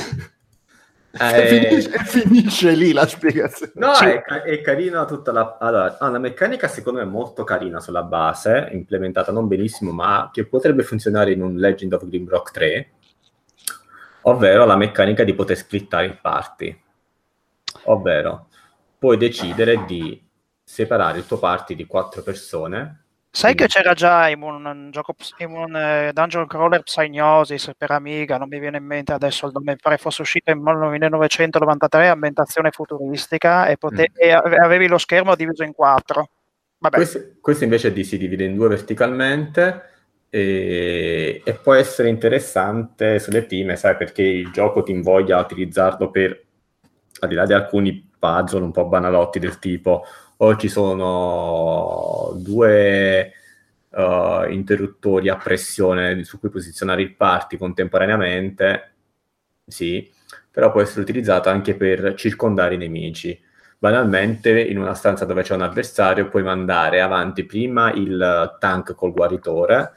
eh, 1.19 1.47
finisce, 1.47 1.91
finisce 2.05 2.71
lì 2.73 2.93
la 2.93 3.07
spiegazione. 3.07 3.73
No, 3.75 3.95
Sì. 3.95 4.07
è, 4.07 4.23
è 4.23 4.61
carina 4.61 5.05
tutta 5.05 5.33
la... 5.33 5.59
Allora, 5.61 5.99
ah, 5.99 6.09
la 6.09 6.19
meccanica 6.19 6.69
secondo 6.69 7.01
me 7.01 7.05
è 7.05 7.09
molto 7.09 7.45
carina 7.45 7.81
sulla 7.81 8.03
base, 8.03 8.69
implementata 8.73 9.33
non 9.33 9.49
benissimo, 9.49 9.93
ma 9.93 10.31
che 10.33 10.47
potrebbe 10.47 10.83
funzionare 10.83 11.33
in 11.33 11.43
un 11.43 11.57
Legend 11.57 11.93
of 11.93 12.07
Grimrock 12.07 12.51
3, 12.53 12.91
ovvero 14.25 14.65
la 14.65 14.77
meccanica 14.77 15.25
di 15.25 15.35
poter 15.35 15.57
splittare 15.57 16.07
il 16.07 16.19
party. 16.21 16.79
Ovvero, 17.85 18.49
puoi 18.99 19.17
decidere 19.17 19.85
di 19.85 20.23
separare 20.63 21.19
il 21.19 21.27
tuo 21.27 21.39
party 21.39 21.75
di 21.75 21.87
quattro 21.87 22.23
persone. 22.23 23.01
Sai 23.35 23.57
che 23.57 23.67
c'era 23.67 23.95
già 23.95 24.29
in 24.29 24.43
un, 24.43 24.65
un 24.65 24.91
gioco, 24.93 25.15
in 25.39 25.51
un 25.51 25.75
eh, 25.75 26.11
dungeon 26.13 26.47
crawler 26.47 26.85
Psygnosis 26.85 27.73
per 27.77 27.91
Amiga, 27.91 28.39
non 28.39 28.47
mi 28.49 28.61
viene 28.61 28.77
in 28.79 28.85
mente 28.85 29.13
adesso 29.13 29.47
il 29.47 29.53
nome, 29.53 29.73
mi 29.73 29.79
pare 29.83 29.97
fosse 29.97 30.23
uscito 30.23 30.53
in 30.53 30.61
1993, 30.63 32.09
ambientazione 32.09 32.71
futuristica, 32.71 33.67
e, 33.67 33.77
pote- 33.77 34.11
Mm. 34.13 34.15
e 34.15 34.31
ave- 34.31 34.57
avevi 34.57 34.87
lo 34.87 34.99
schermo 34.99 35.35
diviso 35.35 35.65
in 35.65 35.73
quattro. 35.73 36.29
Questo, 36.79 37.19
questo 37.41 37.65
invece 37.65 37.93
di- 37.93 38.05
si 38.05 38.17
divide 38.19 38.45
in 38.45 38.55
due 38.55 38.69
verticalmente 38.69 39.94
e, 40.35 41.43
e 41.45 41.55
può 41.55 41.75
essere 41.75 42.09
interessante 42.09 43.21
sulle 43.21 43.45
prime, 43.45 43.77
sai, 43.77 43.97
perché 43.97 44.23
il 44.23 44.51
gioco 44.51 44.83
ti 44.83 44.91
invoglia 44.91 45.39
a 45.39 45.43
utilizzarlo 45.43 46.11
per, 46.11 46.45
al 47.21 47.29
di 47.29 47.37
là 47.37 47.47
di 47.47 47.53
alcuni 47.53 48.11
puzzle 48.19 48.65
un 48.65 48.73
po' 48.73 48.87
banalotti 48.87 49.39
del 49.39 49.61
tipo 49.61 50.05
o 50.39 50.57
ci 50.57 50.69
sono 50.69 52.33
due 52.35 53.33
uh, 53.91 54.51
interruttori 54.51 55.29
a 55.29 55.37
pressione 55.37 56.25
su 56.25 56.41
cui 56.41 56.49
posizionare 56.49 57.03
il 57.03 57.15
party 57.15 57.57
contemporaneamente, 57.57 58.95
sì, 59.65 60.11
però 60.51 60.73
può 60.73 60.81
essere 60.81 61.03
utilizzato 61.03 61.49
anche 61.49 61.77
per 61.77 62.15
circondare 62.17 62.75
i 62.75 62.79
nemici. 62.79 63.41
Banalmente 63.79 64.61
in 64.61 64.79
una 64.79 64.95
stanza 64.95 65.25
dove 65.27 65.43
c'è 65.43 65.55
un 65.55 65.63
avversario 65.63 66.29
puoi 66.29 66.43
mandare 66.43 67.01
avanti 67.01 67.45
prima 67.45 67.93
il 67.93 68.57
tank 68.59 68.95
col 68.97 69.13
guaritore 69.13 69.93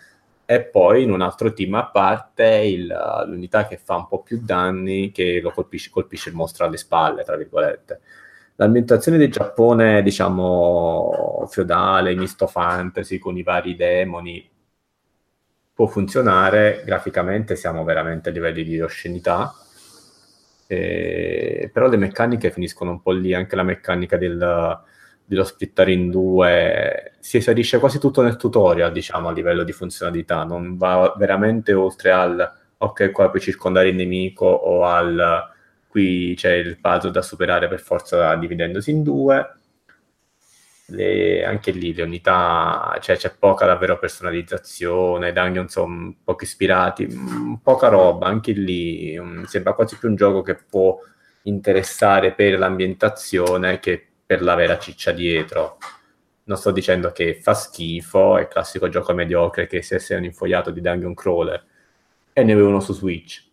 e 0.50 0.64
poi 0.64 1.04
in 1.04 1.12
un 1.12 1.20
altro 1.22 1.52
team 1.52 1.74
a 1.76 1.88
parte 1.90 2.46
il- 2.46 2.96
l'unità 3.28 3.68
che 3.68 3.76
fa 3.78 3.98
un 3.98 4.08
po' 4.08 4.22
più 4.24 4.40
danni 4.42 5.12
che 5.12 5.42
lo 5.42 5.52
colpisce, 5.52 5.90
colpisce 5.90 6.30
il 6.30 6.36
mostro 6.36 6.66
alle 6.66 6.78
spalle, 6.78 7.24
tra 7.24 7.36
virgolette. 7.36 8.00
L'ambientazione 8.56 9.18
del 9.18 9.30
Giappone, 9.30 10.02
diciamo, 10.02 11.46
feudale, 11.50 12.16
misto 12.16 12.48
fantasy, 12.48 13.18
con 13.18 13.38
i 13.38 13.44
vari 13.44 13.76
demoni, 13.76 14.50
può 15.74 15.86
funzionare. 15.88 16.82
Graficamente 16.86 17.56
siamo 17.56 17.84
veramente 17.84 18.30
a 18.30 18.32
livelli 18.32 18.64
di 18.64 18.80
oscenità. 18.82 19.54
Eh, 20.68 21.70
però 21.74 21.88
le 21.88 21.98
meccaniche 21.98 22.52
finiscono 22.52 22.92
un 22.92 23.02
po' 23.02 23.12
lì, 23.12 23.34
anche 23.34 23.56
la 23.56 23.64
meccanica 23.64 24.18
del- 24.18 24.80
dello 25.28 25.44
splittare 25.44 25.92
in 25.92 26.10
due 26.10 27.16
si 27.20 27.36
esarisce 27.38 27.80
quasi 27.80 28.00
tutto 28.00 28.22
nel 28.22 28.38
tutorial, 28.38 28.94
diciamo, 28.94 29.28
a 29.28 29.34
livello 29.34 29.64
di 29.64 29.74
funzionalità, 29.74 30.46
non 30.46 30.78
va 30.78 31.14
veramente 31.18 31.74
oltre 31.74 32.12
al 32.12 32.54
ok, 32.78 33.12
qua 33.12 33.30
puoi 33.30 33.42
circondare 33.42 33.90
il 33.90 33.96
nemico 33.96 34.46
o 34.46 34.86
al 34.86 35.50
qui 35.90 36.34
c'è 36.38 36.54
il 36.54 36.80
puzzle 36.80 37.12
da 37.12 37.22
superare 37.22 37.68
per 37.68 37.82
forza 37.82 38.34
dividendosi 38.36 38.92
in 38.92 39.04
due. 39.04 39.56
Le- 40.90 41.44
anche 41.44 41.72
lì 41.72 41.94
le 41.94 42.04
unità, 42.04 42.98
cioè 43.02 43.18
c'è 43.18 43.34
poca 43.38 43.66
davvero 43.66 44.00
personalizzazione, 44.00 45.30
i 45.30 45.34
dungeon 45.34 45.68
sono 45.68 46.16
poco 46.24 46.46
ispirati, 46.46 47.06
mm, 47.06 47.56
poca 47.56 47.90
roba, 47.90 48.28
anche 48.28 48.54
lì 48.54 49.20
mm, 49.20 49.44
sembra 49.44 49.74
quasi 49.74 49.98
più 49.98 50.08
un 50.08 50.16
gioco 50.16 50.42
che 50.42 50.56
può 50.56 50.98
interessare 51.44 52.34
per 52.34 52.58
l'ambientazione 52.58 53.80
che 53.80 54.07
per 54.28 54.44
la 54.44 54.56
vera 54.56 54.78
ciccia 54.78 55.12
dietro. 55.14 55.78
Non 56.44 56.58
sto 56.58 56.72
dicendo 56.72 57.12
che 57.12 57.40
fa 57.42 57.54
schifo, 57.54 58.38
è 58.38 58.48
classico 58.48 58.90
gioco 58.90 59.14
mediocre 59.14 59.68
che 59.68 59.82
se 59.82 60.00
sei 60.00 60.18
un 60.18 60.26
infogliato 60.26 60.70
di 60.70 60.82
dungeon 60.82 61.14
crawler 61.14 61.66
e 62.34 62.44
ne 62.44 62.52
avevo 62.52 62.68
uno 62.68 62.80
su 62.80 62.94
Switch, 62.94 63.44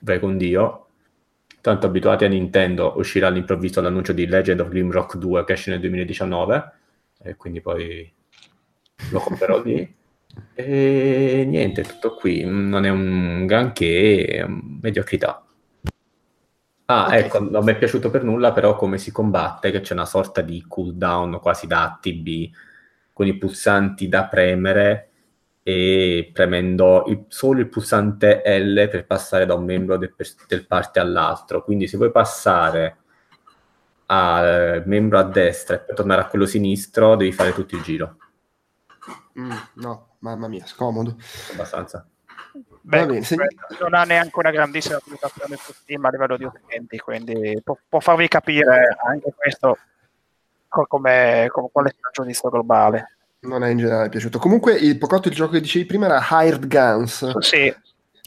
vai 0.00 0.20
con 0.20 0.36
Dio. 0.36 0.84
Tanto 1.60 1.86
abituati 1.86 2.24
a 2.24 2.28
Nintendo, 2.28 2.94
uscirà 2.96 3.28
all'improvviso 3.28 3.80
l'annuncio 3.80 4.12
di 4.12 4.26
Legend 4.26 4.60
of 4.60 4.68
Grimrock 4.68 5.16
2 5.16 5.44
che 5.44 5.52
esce 5.54 5.70
nel 5.70 5.80
2019 5.80 6.72
e 7.20 7.36
quindi 7.36 7.60
poi 7.60 8.12
lo 9.10 9.18
comprerò 9.20 9.62
lì. 9.62 9.96
E 10.54 11.44
niente, 11.46 11.82
tutto 11.82 12.14
qui. 12.14 12.44
Non 12.44 12.84
è 12.84 12.90
un 12.90 13.46
granché, 13.46 14.24
è 14.24 14.46
mediocrità. 14.46 15.44
Ah, 16.90 17.06
Ok. 17.08 17.12
ecco, 17.14 17.40
non 17.40 17.64
mi 17.64 17.72
è 17.72 17.76
piaciuto 17.78 18.10
per 18.10 18.24
nulla 18.24 18.52
però 18.52 18.74
come 18.76 18.96
si 18.98 19.12
combatte, 19.12 19.70
che 19.70 19.80
c'è 19.80 19.92
una 19.92 20.06
sorta 20.06 20.40
di 20.40 20.64
cooldown 20.66 21.38
quasi 21.40 21.66
da 21.66 21.82
ATB, 21.84 22.50
con 23.12 23.26
i 23.26 23.36
pulsanti 23.36 24.08
da 24.08 24.26
premere 24.26 25.10
e 25.62 26.30
premendo 26.32 27.04
il- 27.08 27.24
solo 27.28 27.60
il 27.60 27.68
pulsante 27.68 28.42
L 28.58 28.88
per 28.88 29.04
passare 29.06 29.44
da 29.44 29.54
un 29.54 29.64
membro 29.64 29.98
del, 29.98 30.14
del 30.48 30.66
party 30.66 30.98
all'altro. 30.98 31.62
Quindi 31.62 31.86
se 31.86 31.98
vuoi 31.98 32.10
passare 32.10 32.96
al 34.06 34.82
membro 34.86 35.18
a 35.18 35.22
destra 35.24 35.76
e 35.76 35.80
poi 35.80 35.94
tornare 35.94 36.22
a 36.22 36.26
quello 36.26 36.46
sinistro, 36.46 37.14
devi 37.16 37.32
fare 37.32 37.52
tutto 37.52 37.76
il 37.76 37.82
giro. 37.82 38.16
Mm, 39.36 39.50
no, 39.76 40.16
mamma 40.20 40.48
mia, 40.48 40.66
scomodo. 40.66 41.16
Abbastanza. 41.52 42.06
Beh, 42.88 43.22
se- 43.22 43.36
non 43.80 43.94
ha 43.94 44.04
neanche 44.04 44.38
una 44.38 44.50
grandissima 44.50 44.98
valutazione 45.04 45.56
su 45.56 45.72
Steam 45.72 46.04
a 46.04 46.10
livello 46.10 46.36
di 46.36 46.44
utenti, 46.44 46.98
quindi 46.98 47.60
può, 47.62 47.76
può 47.88 48.00
farvi 48.00 48.28
capire 48.28 48.96
anche 49.04 49.32
questo 49.36 49.78
co- 50.68 50.86
come, 50.86 51.48
come, 51.50 51.68
qual 51.70 51.86
è 51.86 51.88
il 51.88 51.96
giudizio 52.12 52.48
globale. 52.50 53.16
Non 53.40 53.62
è 53.62 53.68
in 53.70 53.78
generale 53.78 54.08
piaciuto. 54.08 54.38
Comunque, 54.38 54.74
il 54.74 54.98
Pocotto, 54.98 55.28
il 55.28 55.34
gioco 55.34 55.52
che 55.52 55.60
dicevi 55.60 55.86
prima 55.86 56.06
era 56.06 56.26
Hired 56.28 56.66
Guns, 56.66 57.38
Sì, 57.38 57.72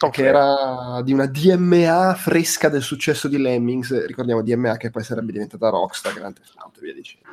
che 0.09 0.25
era 0.25 1.01
di 1.03 1.11
una 1.11 1.25
DMA 1.25 2.15
fresca 2.15 2.69
del 2.69 2.81
successo 2.81 3.27
di 3.27 3.37
Lemmings. 3.37 4.05
Ricordiamo 4.05 4.41
DMA 4.41 4.77
che 4.77 4.89
poi 4.89 5.03
sarebbe 5.03 5.31
diventata 5.31 5.69
Rockstar, 5.69 6.13
Grand 6.13 6.35
Theft 6.35 6.53
Auto 6.55 6.79
e 6.79 6.83
via 6.83 6.93
dicendo. 6.93 7.27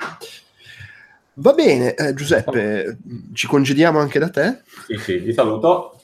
Va 1.34 1.52
bene, 1.52 1.94
eh, 1.94 2.14
Giuseppe, 2.14 2.98
ci 3.32 3.46
congediamo 3.46 4.00
anche 4.00 4.18
da 4.18 4.28
te. 4.28 4.62
Sì, 4.86 4.96
sì, 4.96 5.18
vi 5.18 5.32
saluto. 5.32 5.97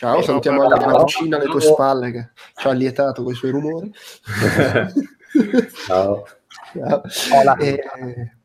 Ciao, 0.00 0.20
Eh, 0.20 0.22
salutiamo 0.22 0.62
no, 0.62 0.68
la 0.70 0.76
no, 0.76 1.04
vicina 1.04 1.36
alle 1.36 1.44
tue 1.44 1.60
spalle 1.60 2.10
che 2.10 2.30
ci 2.56 2.66
ha 2.66 2.70
allietato 2.70 3.22
con 3.22 3.32
i 3.32 3.36
suoi 3.36 3.50
rumori. 3.50 3.92
Ciao. 5.86 6.24
Ciao. 6.72 7.02
Hola. 7.34 7.56
Eh, 7.58 7.82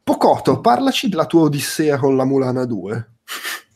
Pocotto, 0.03 0.59
parlaci 0.59 1.07
della 1.07 1.25
tua 1.25 1.43
odissea 1.43 1.97
con 1.97 2.17
la 2.17 2.25
Mulana 2.25 2.65
2. 2.65 3.09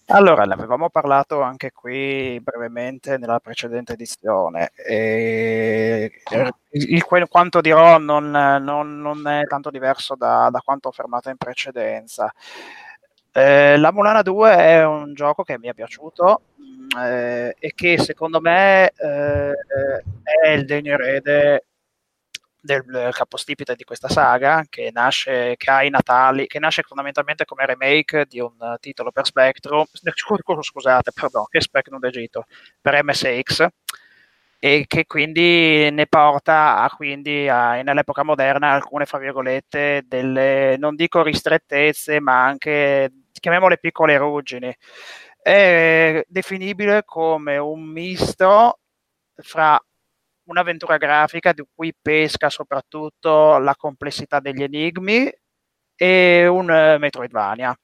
Allora, 0.08 0.44
ne 0.44 0.56
avevamo 0.56 0.90
parlato 0.90 1.40
anche 1.42 1.72
qui 1.72 2.38
brevemente 2.42 3.18
nella 3.18 3.40
precedente 3.40 3.94
edizione. 3.94 4.72
E 4.76 6.12
il, 6.72 7.04
quel- 7.06 7.30
quanto 7.30 7.62
dirò 7.62 7.98
non, 7.98 8.30
non- 8.30 9.00
non 9.00 9.26
è 9.26 9.46
tanto 9.46 9.70
diverso 9.70 10.16
da, 10.16 10.50
da 10.52 10.60
quanto 10.60 10.90
ho 10.90 10.92
affermato 10.92 11.30
in 11.30 11.38
precedenza. 11.38 12.30
Eh, 13.32 13.78
la 13.78 13.94
Mulana 13.94 14.22
2 14.22 14.52
è 14.54 14.86
un 14.86 15.14
gioco 15.14 15.44
che 15.44 15.58
mi 15.58 15.70
è 15.70 15.74
piaciuto 15.74 16.42
eh, 16.98 17.56
e 17.60 17.74
che 17.74 18.00
secondo 18.00 18.40
me 18.42 18.92
eh, 18.92 19.54
è 20.44 20.50
il 20.50 20.66
degno 20.66 20.94
erede 20.94 21.66
del 22.62 23.10
capostipite 23.12 23.76
di 23.76 23.84
questa 23.84 24.10
saga 24.10 24.66
che 24.70 24.90
nasce 24.94 25.56
che 25.58 25.72
ha 25.72 25.84
i 25.84 25.90
Natali 25.90 26.46
che 26.46 26.60
nasce 26.60 26.82
fondamentalmente 26.82 27.46
come 27.46 27.66
remake 27.66 28.26
di 28.28 28.40
un 28.40 28.56
eh, 28.60 28.78
titolo 28.82 29.12
per 29.12 29.26
Spectrum 29.26 29.86
scu- 30.14 30.62
scusate 30.62 31.12
perdono 31.14 31.46
che 31.46 31.62
Spectrum 31.62 32.00
d'Egitto 32.00 32.46
per 32.82 33.02
MSX 33.04 33.66
e 34.62 34.86
che 34.88 35.06
quindi 35.06 35.90
ne 35.90 36.06
porta 36.08 36.82
a, 36.82 36.90
quindi 36.90 37.48
a, 37.48 37.82
nell'epoca 37.82 38.24
moderna 38.24 38.72
alcune 38.74 39.06
fra 39.06 39.18
virgolette 39.20 40.04
delle 40.06 40.76
non 40.78 40.96
dico 40.96 41.24
ristrettezze 41.24 42.20
ma 42.20 42.44
anche 42.44 43.10
chiamiamole 43.40 43.78
piccole 43.78 44.18
ruggini 44.18 44.76
è 45.42 46.24
definibile 46.28 47.04
come 47.06 47.58
un 47.58 47.84
misto 47.84 48.80
fra 49.36 49.80
un'avventura 50.50 50.98
grafica 50.98 51.54
di 51.54 51.64
cui 51.74 51.94
pesca 52.00 52.50
soprattutto 52.50 53.58
la 53.58 53.76
complessità 53.76 54.40
degli 54.40 54.64
enigmi 54.64 55.32
e 55.96 56.48
un 56.48 56.70
uh, 56.70 56.98
Metroidvania. 56.98 57.78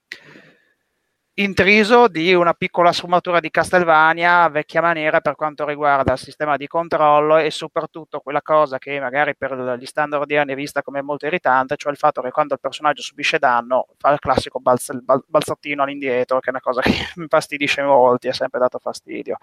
Intriso 1.38 2.08
di 2.08 2.32
una 2.32 2.54
piccola 2.54 2.92
sfumatura 2.92 3.40
di 3.40 3.50
Castlevania 3.50 4.48
vecchia 4.48 4.80
maniera 4.80 5.20
per 5.20 5.34
quanto 5.34 5.66
riguarda 5.66 6.12
il 6.12 6.18
sistema 6.18 6.56
di 6.56 6.66
controllo 6.66 7.36
e 7.36 7.50
soprattutto 7.50 8.20
quella 8.20 8.40
cosa 8.40 8.78
che 8.78 8.98
magari 9.00 9.36
per 9.36 9.76
gli 9.78 9.84
standard 9.84 10.22
odierni 10.22 10.52
è 10.52 10.56
vista 10.56 10.82
come 10.82 11.02
molto 11.02 11.26
irritante, 11.26 11.76
cioè 11.76 11.92
il 11.92 11.98
fatto 11.98 12.22
che 12.22 12.30
quando 12.30 12.54
il 12.54 12.60
personaggio 12.60 13.02
subisce 13.02 13.38
danno 13.38 13.88
fa 13.98 14.12
il 14.12 14.18
classico 14.18 14.60
balz- 14.60 14.92
il 14.94 15.02
bal- 15.02 15.24
balzattino 15.26 15.82
all'indietro, 15.82 16.40
che 16.40 16.46
è 16.46 16.50
una 16.50 16.60
cosa 16.60 16.80
che 16.80 16.92
mi 17.16 17.26
fastidisce 17.28 17.82
molti, 17.82 18.28
è 18.28 18.32
sempre 18.32 18.58
dato 18.58 18.78
fastidio. 18.78 19.36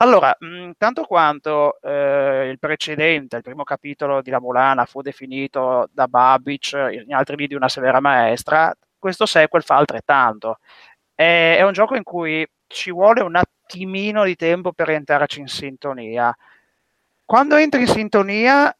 Allora, 0.00 0.34
mh, 0.38 0.70
tanto 0.78 1.02
quanto 1.04 1.80
eh, 1.82 2.48
il 2.50 2.58
precedente, 2.58 3.36
il 3.36 3.42
primo 3.42 3.64
capitolo 3.64 4.22
di 4.22 4.30
La 4.30 4.40
Mulana 4.40 4.84
fu 4.84 5.02
definito 5.02 5.88
da 5.92 6.06
Babic 6.06 6.72
in 7.04 7.12
altri 7.12 7.34
video 7.34 7.56
una 7.58 7.68
severa 7.68 7.98
maestra, 8.00 8.72
questo 8.98 9.26
sequel 9.26 9.62
fa 9.62 9.76
altrettanto. 9.76 10.58
È, 11.14 11.56
è 11.58 11.62
un 11.62 11.72
gioco 11.72 11.96
in 11.96 12.02
cui 12.02 12.46
ci 12.66 12.90
vuole 12.92 13.22
un 13.22 13.36
attimino 13.36 14.24
di 14.24 14.36
tempo 14.36 14.72
per 14.72 14.90
entrarci 14.90 15.40
in 15.40 15.48
sintonia. 15.48 16.36
Quando 17.24 17.56
entri 17.56 17.82
in 17.82 17.88
sintonia, 17.88 18.74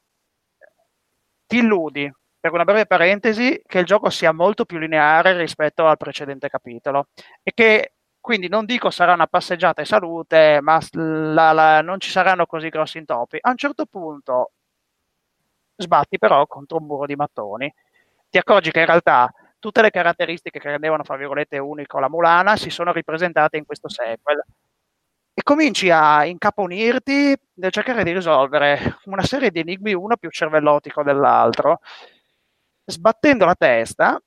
ti 1.46 1.58
illudi, 1.58 2.10
per 2.40 2.52
una 2.52 2.64
breve 2.64 2.86
parentesi, 2.86 3.60
che 3.66 3.80
il 3.80 3.84
gioco 3.86 4.10
sia 4.10 4.32
molto 4.32 4.64
più 4.64 4.78
lineare 4.78 5.36
rispetto 5.36 5.86
al 5.86 5.96
precedente 5.96 6.48
capitolo 6.48 7.08
e 7.42 7.52
che 7.54 7.92
quindi 8.20 8.48
non 8.48 8.66
dico 8.66 8.90
sarà 8.90 9.14
una 9.14 9.26
passeggiata 9.26 9.82
e 9.82 9.86
salute, 9.86 10.58
ma 10.60 10.78
la, 10.92 11.52
la, 11.52 11.80
non 11.80 11.98
ci 12.00 12.10
saranno 12.10 12.46
così 12.46 12.68
grossi 12.68 12.98
intoppi. 12.98 13.38
A 13.40 13.50
un 13.50 13.56
certo 13.56 13.86
punto 13.86 14.52
sbatti 15.76 16.18
però 16.18 16.46
contro 16.46 16.78
un 16.78 16.84
muro 16.86 17.06
di 17.06 17.16
mattoni. 17.16 17.72
Ti 18.28 18.38
accorgi 18.38 18.70
che 18.70 18.80
in 18.80 18.86
realtà 18.86 19.32
tutte 19.58 19.82
le 19.82 19.90
caratteristiche 19.90 20.58
che 20.58 20.70
rendevano, 20.70 21.04
fra 21.04 21.16
virgolette, 21.16 21.58
unico 21.58 21.98
la 21.98 22.08
Mulana 22.08 22.56
si 22.56 22.70
sono 22.70 22.92
ripresentate 22.92 23.56
in 23.56 23.64
questo 23.64 23.88
sequel. 23.88 24.42
E 25.34 25.42
cominci 25.42 25.90
a 25.90 26.24
incaponirti 26.24 27.36
nel 27.54 27.70
cercare 27.70 28.02
di 28.02 28.12
risolvere 28.12 28.98
una 29.04 29.22
serie 29.22 29.50
di 29.50 29.60
enigmi, 29.60 29.94
uno 29.94 30.16
più 30.16 30.30
cervellotico 30.30 31.02
dell'altro, 31.02 31.80
sbattendo 32.84 33.44
la 33.44 33.54
testa 33.54 34.20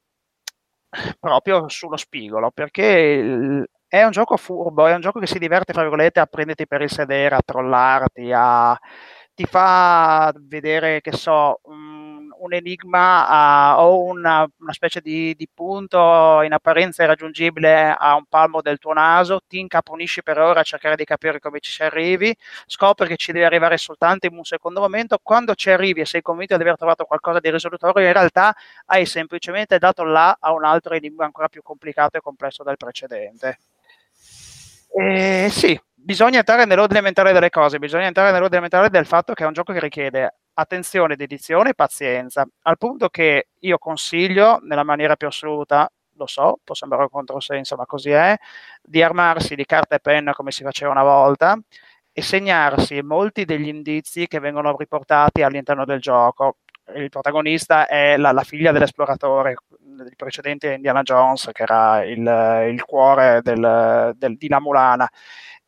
proprio 1.20 1.68
sullo 1.70 1.98
spigolo, 1.98 2.52
perché 2.52 3.66
è 3.88 4.04
un 4.04 4.12
gioco 4.12 4.38
furbo, 4.38 4.88
è 4.88 4.94
un 4.94 5.02
gioco 5.02 5.20
che 5.20 5.28
si 5.28 5.40
diverte, 5.40 5.74
fra 5.74 5.82
virgolette, 5.82 6.22
a 6.22 6.26
prenderti 6.26 6.68
per 6.68 6.82
il 6.82 6.90
sedere, 6.90 7.36
a 7.36 7.42
trollarti, 7.44 8.32
a... 8.34 8.78
ti 9.34 9.46
fa 9.46 10.34
vedere, 10.38 11.02
che 11.02 11.12
so, 11.12 11.60
um, 11.64 12.01
un 12.42 12.54
enigma 12.54 13.76
uh, 13.76 13.82
o 13.82 14.04
una, 14.04 14.48
una 14.60 14.74
specie 14.74 15.00
di, 15.02 15.34
di, 15.36 15.48
punto 15.54 16.42
in 16.42 16.54
apparenza 16.54 17.04
irraggiungibile 17.04 17.96
a 17.98 18.16
un 18.16 18.26
palmo 18.28 18.62
del 18.62 18.80
tuo 18.80 18.94
naso, 18.94 19.42
ti 19.48 19.60
incaponisci 19.60 20.24
per 20.24 20.40
ora 20.40 20.62
a 20.62 20.64
cercare 20.64 20.96
di 20.96 21.04
capire 21.04 21.40
come 21.40 21.60
ci 21.60 21.72
si 21.72 21.84
arrivi, 21.84 22.36
scopri 22.66 23.08
che 23.08 23.16
ci 23.16 23.32
devi 23.32 23.46
arrivare 23.46 23.78
soltanto 23.78 24.28
in 24.28 24.36
un 24.36 24.44
secondo 24.44 24.80
momento, 24.80 25.20
quando 25.22 25.56
ci 25.56 25.70
arrivi 25.70 26.02
e 26.02 26.06
sei 26.06 26.22
convinto 26.22 26.56
di 26.56 26.62
aver 26.62 26.78
trovato 26.78 27.06
qualcosa 27.06 27.40
di 27.40 27.52
risolutorio, 27.52 28.06
in 28.06 28.14
realtà 28.14 28.56
hai 28.88 29.06
semplicemente 29.06 29.78
dato 29.78 30.04
là 30.04 30.36
a 30.40 30.52
un 30.52 30.66
altro 30.66 30.96
enigma 30.96 31.26
ancora 31.26 31.48
più 31.48 31.62
complicato 31.62 32.18
e 32.18 32.22
complesso 32.22 32.64
del 32.64 32.78
precedente. 32.78 33.60
Eh, 34.94 35.48
sì, 35.50 35.80
bisogna 35.94 36.40
entrare 36.40 36.66
nell'ordine 36.66 37.02
mentale 37.02 37.32
delle 37.32 37.50
cose, 37.50 37.80
bisogna 37.80 38.08
entrare 38.08 38.32
nell'ordine 38.32 38.62
mentale 38.62 38.90
del 38.90 39.06
fatto 39.06 39.34
che 39.34 39.44
è 39.44 39.48
un 39.48 39.54
gioco 39.54 39.72
che 39.72 39.80
richiede 39.80 40.34
attenzione, 40.62 41.16
dedizione 41.16 41.72
e 41.72 41.74
pazienza, 41.76 42.46
al 42.64 42.78
punto 42.78 43.10
che 43.10 43.50
io 43.60 43.78
consiglio 43.78 44.60
nella 44.64 44.84
maniera 44.84 45.16
più 45.16 45.28
assoluta, 45.28 45.92
lo 46.16 46.28
so, 46.28 46.60
può 46.64 46.76
sembrare 46.76 47.04
un 47.04 47.10
controsenso, 47.10 47.76
ma 47.76 47.86
così 47.86 48.12
è, 48.12 48.36
di 48.82 49.02
armarsi 49.02 49.56
di 49.56 49.66
carta 49.66 49.96
e 49.96 50.00
penna 50.00 50.34
come 50.34 50.52
si 50.52 50.64
faceva 50.64 50.92
una 50.92 51.04
volta 51.04 51.60
e 52.14 52.22
segnarsi 52.22 53.02
molti 53.02 53.46
degli 53.46 53.68
indizi 53.68 54.28
che 54.28 54.40
vengono 54.40 54.76
riportati 54.76 55.44
all'interno 55.44 55.86
del 55.86 56.00
gioco. 56.00 56.58
Il 56.96 57.10
protagonista 57.10 57.88
è 57.88 58.18
la, 58.18 58.32
la 58.32 58.44
figlia 58.44 58.72
dell'esploratore 58.72 59.56
del 59.70 60.14
precedente 60.16 60.74
Indiana 60.74 61.04
Jones, 61.04 61.50
che 61.54 61.64
era 61.64 62.04
il, 62.04 62.70
il 62.72 62.84
cuore 62.84 63.42
del, 63.42 64.14
del, 64.16 64.38
di 64.38 64.48
La 64.50 64.60
Mulana 64.60 65.10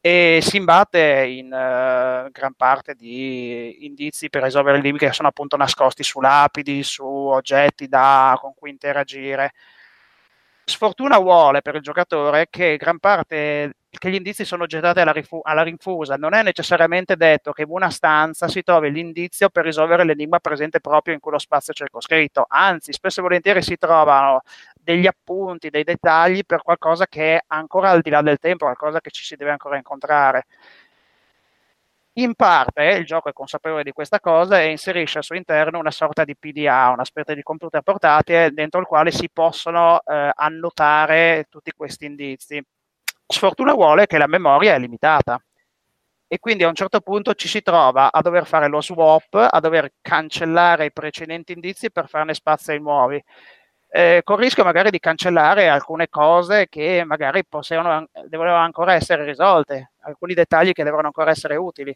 e 0.05 0.39
si 0.41 0.57
imbatte 0.57 1.25
in 1.25 1.45
uh, 1.45 2.29
gran 2.29 2.53
parte 2.57 2.93
di 2.93 3.85
indizi 3.85 4.29
per 4.29 4.43
risolvere 4.43 4.79
i 4.79 4.81
limiti 4.81 5.05
che 5.05 5.13
sono 5.13 5.29
appunto 5.29 5.55
nascosti 5.55 6.03
su 6.03 6.19
lapidi, 6.19 6.83
su 6.83 7.05
oggetti 7.05 7.87
da, 7.87 8.37
con 8.37 8.53
cui 8.53 8.69
interagire. 8.69 9.53
Sfortuna 10.65 11.17
vuole 11.19 11.61
per 11.61 11.75
il 11.75 11.81
giocatore 11.81 12.47
che 12.49 12.75
gran 12.75 12.99
parte 12.99 13.75
che 13.89 14.09
gli 14.09 14.15
indizi 14.15 14.43
sono 14.43 14.65
gettati 14.65 14.99
alla, 14.99 15.11
rifu- 15.13 15.41
alla, 15.43 15.63
rinfusa. 15.63 16.15
Non 16.15 16.33
è 16.33 16.43
necessariamente 16.43 17.15
detto 17.15 17.51
che 17.51 17.61
in 17.61 17.69
una 17.69 17.89
stanza 17.89 18.47
si 18.47 18.63
trovi 18.63 18.91
l'indizio 18.91 19.49
per 19.49 19.63
risolvere 19.63 20.03
l'enigma 20.03 20.39
presente 20.39 20.79
proprio 20.81 21.13
in 21.13 21.19
quello 21.21 21.37
spazio 21.39 21.73
circoscritto. 21.73 22.45
Anzi, 22.49 22.91
spesso 22.91 23.19
e 23.19 23.23
volentieri 23.23 23.61
si 23.61 23.77
trovano 23.77 24.41
degli 24.83 25.07
appunti, 25.07 25.69
dei 25.69 25.83
dettagli 25.83 26.43
per 26.45 26.61
qualcosa 26.61 27.07
che 27.07 27.37
è 27.37 27.43
ancora 27.47 27.89
al 27.89 28.01
di 28.01 28.09
là 28.09 28.21
del 28.21 28.37
tempo, 28.37 28.65
qualcosa 28.65 28.99
che 28.99 29.11
ci 29.11 29.23
si 29.23 29.35
deve 29.35 29.51
ancora 29.51 29.77
incontrare. 29.77 30.45
In 32.17 32.35
parte 32.35 32.83
il 32.91 33.05
gioco 33.05 33.29
è 33.29 33.33
consapevole 33.33 33.81
di 33.81 33.91
questa 33.91 34.19
cosa 34.19 34.61
e 34.61 34.69
inserisce 34.69 35.17
al 35.17 35.23
suo 35.23 35.35
interno 35.35 35.79
una 35.79 35.89
sorta 35.89 36.23
di 36.23 36.35
PDA, 36.35 36.89
una 36.89 37.05
specie 37.05 37.33
di 37.33 37.41
computer 37.41 37.81
portatile 37.81 38.51
dentro 38.51 38.79
il 38.79 38.85
quale 38.85 39.09
si 39.09 39.29
possono 39.33 39.99
eh, 40.05 40.31
annotare 40.35 41.47
tutti 41.49 41.71
questi 41.75 42.05
indizi. 42.05 42.63
Sfortuna 43.25 43.73
vuole 43.73 44.05
che 44.05 44.19
la 44.19 44.27
memoria 44.27 44.75
è 44.75 44.79
limitata 44.79 45.41
e 46.27 46.39
quindi 46.39 46.63
a 46.63 46.67
un 46.67 46.75
certo 46.75 46.99
punto 47.01 47.33
ci 47.33 47.47
si 47.47 47.63
trova 47.63 48.11
a 48.11 48.21
dover 48.21 48.45
fare 48.45 48.67
lo 48.67 48.81
swap, 48.81 49.47
a 49.49 49.59
dover 49.59 49.93
cancellare 50.01 50.85
i 50.85 50.91
precedenti 50.91 51.53
indizi 51.53 51.89
per 51.91 52.07
farne 52.07 52.35
spazio 52.35 52.73
ai 52.73 52.79
nuovi 52.79 53.23
eh, 53.95 54.21
con 54.23 54.37
il 54.37 54.45
rischio 54.45 54.63
magari 54.63 54.89
di 54.89 54.97
cancellare 54.97 55.67
alcune 55.67 56.09
cose 56.09 56.67
che 56.67 57.03
magari 57.05 57.45
possono, 57.45 58.07
devono 58.25 58.55
ancora 58.55 58.95
essere 58.95 59.23
risolte, 59.23 59.91
alcuni 59.99 60.33
dettagli 60.33 60.71
che 60.71 60.83
devono 60.83 61.05
ancora 61.05 61.29
essere 61.29 61.57
utili. 61.57 61.95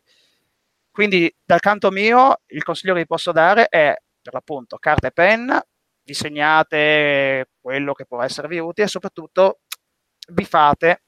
Quindi 0.91 1.33
dal 1.43 1.59
canto 1.59 1.89
mio 1.89 2.41
il 2.47 2.61
consiglio 2.61 2.93
che 2.93 2.99
vi 2.99 3.07
posso 3.07 3.31
dare 3.31 3.67
è 3.67 3.95
per 4.21 4.33
l'appunto 4.33 4.77
carta 4.77 5.07
e 5.07 5.11
penna, 5.11 5.65
disegnate 6.03 7.47
quello 7.59 7.93
che 7.93 8.05
può 8.05 8.21
esservi 8.21 8.59
utile 8.59 8.85
e 8.85 8.89
soprattutto 8.89 9.61
vi 10.33 10.45
fate 10.45 11.01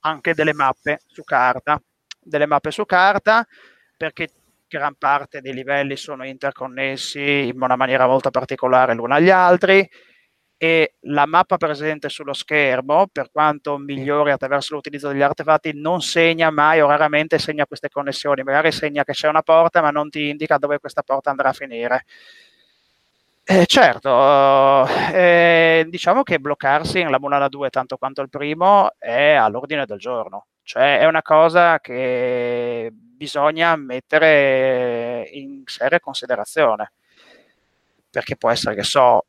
anche 0.00 0.32
delle 0.32 0.54
mappe 0.54 1.00
su 1.06 1.22
carta, 1.22 1.78
delle 2.18 2.46
mappe 2.46 2.70
su 2.70 2.86
carta 2.86 3.46
perché 3.94 4.30
gran 4.66 4.94
parte 4.94 5.42
dei 5.42 5.52
livelli 5.52 5.96
sono 5.96 6.24
interconnessi 6.24 7.48
in 7.48 7.60
una 7.60 7.76
maniera 7.76 8.06
molto 8.06 8.30
particolare 8.30 8.94
l'uno 8.94 9.12
agli 9.12 9.30
altri 9.30 9.86
e 10.64 10.94
la 11.00 11.26
mappa 11.26 11.58
presente 11.58 12.08
sullo 12.08 12.32
schermo, 12.32 13.06
per 13.12 13.30
quanto 13.30 13.76
migliore 13.76 14.32
attraverso 14.32 14.72
l'utilizzo 14.74 15.08
degli 15.08 15.20
artefatti, 15.20 15.72
non 15.74 16.00
segna 16.00 16.50
mai 16.50 16.80
o 16.80 16.86
raramente 16.86 17.38
segna 17.38 17.66
queste 17.66 17.90
connessioni. 17.90 18.42
Magari 18.42 18.72
segna 18.72 19.04
che 19.04 19.12
c'è 19.12 19.28
una 19.28 19.42
porta, 19.42 19.82
ma 19.82 19.90
non 19.90 20.08
ti 20.08 20.30
indica 20.30 20.56
dove 20.56 20.78
questa 20.78 21.02
porta 21.02 21.28
andrà 21.28 21.50
a 21.50 21.52
finire. 21.52 22.04
Eh, 23.46 23.66
certo, 23.66 24.86
eh, 25.12 25.84
diciamo 25.90 26.22
che 26.22 26.38
bloccarsi 26.40 27.00
in 27.00 27.10
la 27.10 27.18
Mulana 27.20 27.48
2 27.48 27.68
tanto 27.68 27.98
quanto 27.98 28.22
il 28.22 28.30
primo 28.30 28.90
è 28.98 29.32
all'ordine 29.34 29.84
del 29.84 29.98
giorno, 29.98 30.46
cioè 30.62 30.98
è 30.98 31.04
una 31.04 31.20
cosa 31.20 31.78
che 31.78 32.90
bisogna 32.90 33.76
mettere 33.76 35.28
in 35.32 35.62
seria 35.66 36.00
considerazione, 36.00 36.92
perché 38.08 38.36
può 38.36 38.48
essere 38.50 38.74
che 38.74 38.82
so, 38.82 39.26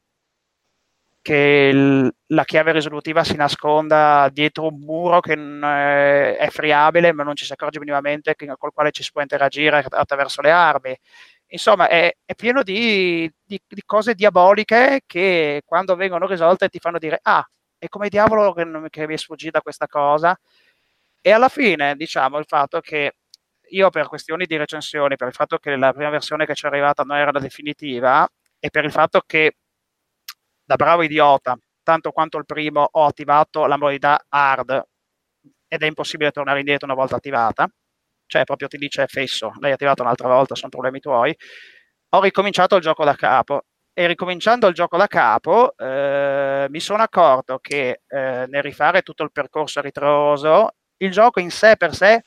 che 1.25 1.71
il, 1.73 2.13
la 2.27 2.43
chiave 2.43 2.71
risolutiva 2.71 3.23
si 3.23 3.35
nasconda 3.35 4.29
dietro 4.31 4.67
un 4.67 4.77
muro 4.77 5.21
che 5.21 5.33
è, 5.33 6.37
è 6.37 6.49
friabile 6.51 7.13
ma 7.13 7.23
non 7.23 7.35
ci 7.35 7.45
si 7.45 7.51
accorge 7.51 7.79
minimamente 7.79 8.35
che, 8.35 8.45
col 8.57 8.71
quale 8.71 8.91
ci 8.91 9.01
si 9.01 9.09
può 9.11 9.21
interagire 9.21 9.83
attraverso 9.89 10.41
le 10.41 10.51
armi. 10.51 10.95
Insomma, 11.47 11.87
è, 11.87 12.15
è 12.23 12.35
pieno 12.35 12.61
di, 12.61 13.27
di, 13.43 13.59
di, 13.67 13.81
cose 13.87 14.13
diaboliche 14.13 15.01
che 15.07 15.63
quando 15.65 15.95
vengono 15.95 16.27
risolte 16.27 16.69
ti 16.69 16.77
fanno 16.77 16.99
dire 16.99 17.17
ah, 17.23 17.43
e 17.79 17.87
come 17.89 18.09
diavolo 18.09 18.53
che, 18.53 18.69
che 18.91 19.07
mi 19.07 19.15
è 19.15 19.17
sfuggita 19.17 19.61
questa 19.61 19.87
cosa? 19.87 20.37
E 21.21 21.31
alla 21.31 21.49
fine, 21.49 21.95
diciamo, 21.95 22.37
il 22.37 22.45
fatto 22.47 22.81
che 22.81 23.13
io 23.69 23.89
per 23.89 24.07
questioni 24.07 24.45
di 24.45 24.57
recensioni, 24.57 25.15
per 25.15 25.29
il 25.29 25.33
fatto 25.33 25.57
che 25.57 25.75
la 25.75 25.91
prima 25.91 26.11
versione 26.11 26.45
che 26.45 26.53
ci 26.53 26.65
è 26.65 26.67
arrivata 26.67 27.01
non 27.01 27.17
era 27.17 27.31
la 27.31 27.39
definitiva 27.39 28.27
e 28.59 28.69
per 28.69 28.85
il 28.85 28.91
fatto 28.91 29.23
che 29.25 29.55
da 30.65 30.75
bravo 30.75 31.03
idiota, 31.03 31.57
tanto 31.83 32.11
quanto 32.11 32.37
il 32.37 32.45
primo, 32.45 32.87
ho 32.91 33.05
attivato 33.05 33.65
la 33.67 33.77
modalità 33.77 34.25
hard 34.27 34.83
ed 35.67 35.81
è 35.83 35.85
impossibile 35.85 36.31
tornare 36.31 36.59
indietro 36.59 36.87
una 36.87 36.95
volta 36.95 37.15
attivata, 37.15 37.67
cioè 38.25 38.43
proprio 38.43 38.67
ti 38.67 38.77
dice 38.77 39.05
fesso, 39.07 39.51
l'hai 39.59 39.71
attivato 39.71 40.01
un'altra 40.01 40.27
volta, 40.27 40.55
sono 40.55 40.69
problemi 40.69 40.99
tuoi. 40.99 41.35
Ho 42.09 42.21
ricominciato 42.21 42.75
il 42.75 42.81
gioco 42.81 43.03
da 43.03 43.15
capo 43.15 43.65
e 43.93 44.07
ricominciando 44.07 44.67
il 44.67 44.73
gioco 44.73 44.97
da 44.97 45.07
capo, 45.07 45.75
eh, 45.77 46.67
mi 46.69 46.79
sono 46.79 47.03
accorto 47.03 47.59
che 47.59 48.01
eh, 48.07 48.45
nel 48.47 48.61
rifare 48.63 49.01
tutto 49.01 49.23
il 49.23 49.31
percorso 49.31 49.81
ritroso, 49.81 50.75
il 50.97 51.11
gioco 51.11 51.39
in 51.39 51.51
sé 51.51 51.75
per 51.77 51.93
sé 51.93 52.21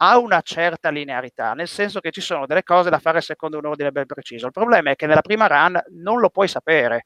ha 0.00 0.18
una 0.18 0.40
certa 0.42 0.90
linearità, 0.90 1.54
nel 1.54 1.66
senso 1.68 2.00
che 2.00 2.10
ci 2.12 2.20
sono 2.20 2.46
delle 2.46 2.62
cose 2.62 2.90
da 2.90 2.98
fare 3.00 3.20
secondo 3.20 3.58
un 3.58 3.66
ordine 3.66 3.90
ben 3.90 4.06
preciso. 4.06 4.46
Il 4.46 4.52
problema 4.52 4.90
è 4.90 4.96
che 4.96 5.06
nella 5.06 5.22
prima 5.22 5.46
run 5.46 5.80
non 6.02 6.20
lo 6.20 6.30
puoi 6.30 6.46
sapere. 6.48 7.04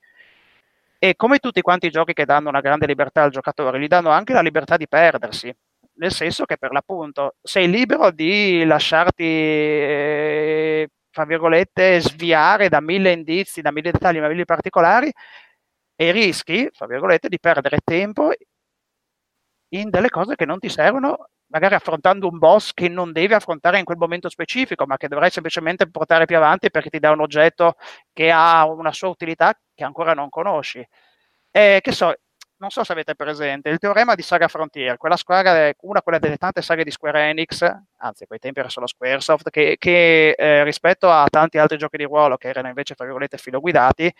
E 1.04 1.16
come 1.16 1.38
tutti 1.38 1.62
quanti 1.62 1.86
i 1.86 1.90
giochi 1.90 2.12
che 2.12 2.24
danno 2.24 2.48
una 2.48 2.60
grande 2.60 2.86
libertà 2.86 3.24
al 3.24 3.32
giocatore, 3.32 3.80
gli 3.80 3.88
danno 3.88 4.10
anche 4.10 4.32
la 4.32 4.40
libertà 4.40 4.76
di 4.76 4.86
perdersi. 4.86 5.52
Nel 5.94 6.12
senso 6.12 6.44
che 6.44 6.56
per 6.56 6.70
l'appunto 6.70 7.34
sei 7.42 7.68
libero 7.68 8.12
di 8.12 8.64
lasciarti, 8.64 9.24
eh, 9.24 10.88
fra 11.10 11.24
virgolette, 11.24 12.00
sviare 12.00 12.68
da 12.68 12.80
mille 12.80 13.10
indizi, 13.10 13.62
da 13.62 13.72
mille 13.72 13.90
dettagli, 13.90 14.20
da 14.20 14.28
mille 14.28 14.44
particolari 14.44 15.12
e 15.96 16.12
rischi, 16.12 16.68
fra 16.72 16.86
virgolette, 16.86 17.28
di 17.28 17.40
perdere 17.40 17.78
tempo 17.82 18.30
in 19.70 19.90
delle 19.90 20.08
cose 20.08 20.36
che 20.36 20.44
non 20.46 20.60
ti 20.60 20.68
servono, 20.68 21.30
magari 21.52 21.74
affrontando 21.74 22.28
un 22.28 22.38
boss 22.38 22.72
che 22.72 22.88
non 22.88 23.12
devi 23.12 23.34
affrontare 23.34 23.78
in 23.78 23.84
quel 23.84 23.98
momento 23.98 24.28
specifico, 24.30 24.86
ma 24.86 24.96
che 24.96 25.06
dovrai 25.06 25.30
semplicemente 25.30 25.88
portare 25.88 26.24
più 26.24 26.36
avanti 26.36 26.70
perché 26.70 26.88
ti 26.88 26.98
dà 26.98 27.10
un 27.12 27.20
oggetto 27.20 27.74
che 28.12 28.30
ha 28.30 28.66
una 28.66 28.92
sua 28.92 29.08
utilità 29.08 29.54
che 29.74 29.84
ancora 29.84 30.14
non 30.14 30.30
conosci. 30.30 30.84
E 31.50 31.80
che 31.82 31.92
so, 31.92 32.14
non 32.56 32.70
so 32.70 32.84
se 32.84 32.92
avete 32.92 33.14
presente, 33.14 33.68
il 33.68 33.78
teorema 33.78 34.14
di 34.14 34.22
Saga 34.22 34.48
Frontier, 34.48 34.96
quella 34.96 35.16
squadra, 35.16 35.70
una 35.80 36.00
quella 36.00 36.18
delle 36.18 36.38
tante 36.38 36.62
saghe 36.62 36.84
di 36.84 36.90
Square 36.90 37.28
Enix, 37.28 37.60
anzi 37.98 38.22
a 38.22 38.26
quei 38.26 38.38
tempi 38.38 38.60
era 38.60 38.68
solo 38.70 38.86
Squaresoft, 38.86 39.50
che, 39.50 39.76
che 39.78 40.30
eh, 40.30 40.64
rispetto 40.64 41.10
a 41.10 41.26
tanti 41.28 41.58
altri 41.58 41.76
giochi 41.76 41.98
di 41.98 42.04
ruolo 42.04 42.36
che 42.36 42.48
erano 42.48 42.68
invece, 42.68 42.94
fra 42.94 43.04
virgolette, 43.04 43.36
filoguidati, 43.36 44.14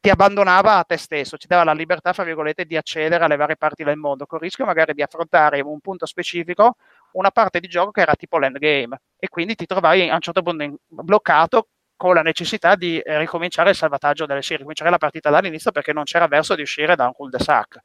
ti 0.00 0.10
abbandonava 0.10 0.76
a 0.76 0.84
te 0.84 0.96
stesso, 0.96 1.36
ti 1.36 1.46
dava 1.46 1.64
la 1.64 1.72
libertà, 1.72 2.12
fra 2.12 2.24
virgolette, 2.24 2.64
di 2.64 2.76
accedere 2.76 3.24
alle 3.24 3.36
varie 3.36 3.56
parti 3.56 3.84
del 3.84 3.96
mondo, 3.96 4.26
con 4.26 4.38
il 4.38 4.44
rischio 4.44 4.64
magari 4.64 4.94
di 4.94 5.02
affrontare 5.02 5.58
in 5.58 5.66
un 5.66 5.80
punto 5.80 6.06
specifico 6.06 6.76
una 7.12 7.30
parte 7.30 7.60
di 7.60 7.68
gioco 7.68 7.90
che 7.90 8.02
era 8.02 8.14
tipo 8.14 8.38
l'endgame 8.38 9.00
e 9.18 9.28
quindi 9.28 9.54
ti 9.54 9.66
trovavi 9.66 10.08
a 10.08 10.14
un 10.14 10.20
certo 10.20 10.42
punto 10.42 10.78
bloccato 10.86 11.68
con 11.96 12.14
la 12.14 12.22
necessità 12.22 12.76
di 12.76 13.00
eh, 13.00 13.18
ricominciare 13.18 13.70
il 13.70 13.76
salvataggio 13.76 14.24
delle 14.24 14.40
sì, 14.40 14.54
ricominciare 14.54 14.88
la 14.88 14.98
partita 14.98 15.30
dall'inizio 15.30 15.72
perché 15.72 15.92
non 15.92 16.04
c'era 16.04 16.28
verso 16.28 16.54
di 16.54 16.62
uscire 16.62 16.94
da 16.94 17.06
un 17.06 17.12
cul-de-sac. 17.12 17.78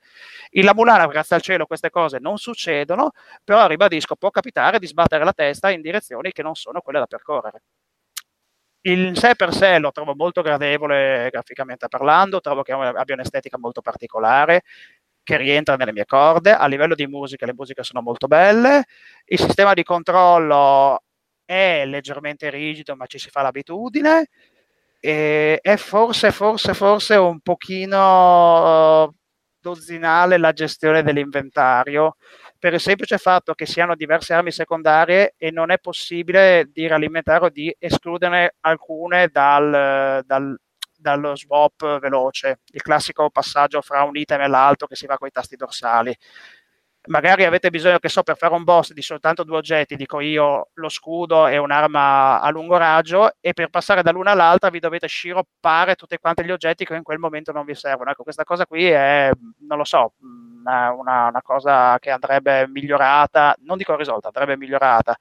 In 0.51 0.65
La 0.65 0.73
Mulana, 0.75 1.07
grazie 1.07 1.35
al 1.35 1.41
cielo, 1.41 1.65
queste 1.65 1.89
cose 1.89 2.19
non 2.19 2.37
succedono, 2.37 3.11
però 3.43 3.65
ribadisco, 3.65 4.15
può 4.15 4.29
capitare 4.29 4.77
di 4.77 4.85
sbattere 4.85 5.23
la 5.23 5.33
testa 5.33 5.71
in 5.71 5.81
direzioni 5.81 6.31
che 6.31 6.43
non 6.43 6.53
sono 6.53 6.81
quelle 6.81 6.99
da 6.99 7.07
percorrere. 7.07 7.63
In 8.85 9.15
sé 9.15 9.35
per 9.35 9.53
sé 9.53 9.79
lo 9.79 9.91
trovo 9.91 10.13
molto 10.13 10.41
gradevole 10.41 11.29
graficamente 11.31 11.87
parlando, 11.87 12.41
trovo 12.41 12.63
che 12.63 12.73
abbia 12.73 13.15
un'estetica 13.15 13.57
molto 13.57 13.79
particolare, 13.79 14.63
che 15.23 15.37
rientra 15.37 15.77
nelle 15.77 15.93
mie 15.93 16.05
corde. 16.05 16.51
A 16.51 16.67
livello 16.67 16.93
di 16.93 17.07
musica, 17.07 17.45
le 17.45 17.53
musiche 17.53 17.83
sono 17.83 18.01
molto 18.01 18.27
belle. 18.27 18.83
Il 19.25 19.39
sistema 19.39 19.73
di 19.73 19.83
controllo 19.83 21.01
è 21.45 21.85
leggermente 21.85 22.49
rigido, 22.49 22.95
ma 22.97 23.05
ci 23.05 23.19
si 23.19 23.29
fa 23.29 23.41
l'abitudine. 23.41 24.27
E 24.99 25.59
è 25.61 25.77
forse, 25.77 26.31
forse, 26.31 26.73
forse 26.73 27.15
un 27.15 27.39
pochino 27.39 29.13
dozzinale 29.59 30.37
la 30.37 30.51
gestione 30.51 31.03
dell'inventario 31.03 32.17
per 32.63 32.71
il 32.71 32.79
semplice 32.79 33.17
fatto 33.17 33.53
che 33.55 33.65
si 33.65 33.81
hanno 33.81 33.93
diverse 33.93 34.33
armi 34.33 34.49
secondarie 34.49 35.33
e 35.37 35.51
non 35.51 35.69
è 35.69 35.79
possibile 35.79 36.69
dire 36.71 36.93
all'inventario 36.93 37.49
di 37.49 37.75
escludere 37.77 38.55
alcune 38.61 39.27
dal, 39.27 40.23
dal, 40.25 40.57
dallo 40.95 41.35
swap 41.35 41.99
veloce, 41.99 42.61
il 42.67 42.81
classico 42.81 43.29
passaggio 43.29 43.81
fra 43.81 44.03
un 44.03 44.15
item 44.15 44.39
e 44.39 44.47
l'altro 44.47 44.87
che 44.87 44.95
si 44.95 45.05
va 45.05 45.17
con 45.17 45.27
i 45.27 45.31
tasti 45.31 45.57
dorsali 45.57 46.15
magari 47.07 47.43
avete 47.43 47.69
bisogno, 47.69 47.99
che 47.99 48.09
so, 48.09 48.23
per 48.23 48.37
fare 48.37 48.53
un 48.53 48.63
boss 48.63 48.93
di 48.93 49.01
soltanto 49.01 49.43
due 49.43 49.57
oggetti, 49.57 49.95
dico 49.95 50.19
io 50.19 50.69
lo 50.73 50.89
scudo 50.89 51.47
e 51.47 51.57
un'arma 51.57 52.39
a 52.39 52.49
lungo 52.49 52.77
raggio, 52.77 53.33
e 53.41 53.53
per 53.53 53.69
passare 53.69 54.03
dall'una 54.03 54.31
all'altra 54.31 54.69
vi 54.69 54.79
dovete 54.79 55.07
sciroppare 55.07 55.95
tutti 55.95 56.17
quanti 56.17 56.43
gli 56.43 56.51
oggetti 56.51 56.85
che 56.85 56.95
in 56.95 57.03
quel 57.03 57.19
momento 57.19 57.51
non 57.51 57.65
vi 57.65 57.75
servono. 57.75 58.11
Ecco, 58.11 58.23
questa 58.23 58.43
cosa 58.43 58.65
qui 58.65 58.87
è, 58.89 59.31
non 59.67 59.77
lo 59.77 59.83
so, 59.83 60.13
una, 60.21 60.91
una 60.91 61.41
cosa 61.43 61.97
che 61.99 62.11
andrebbe 62.11 62.67
migliorata, 62.67 63.55
non 63.61 63.77
dico 63.77 63.95
risolta, 63.95 64.27
andrebbe 64.27 64.57
migliorata. 64.57 65.17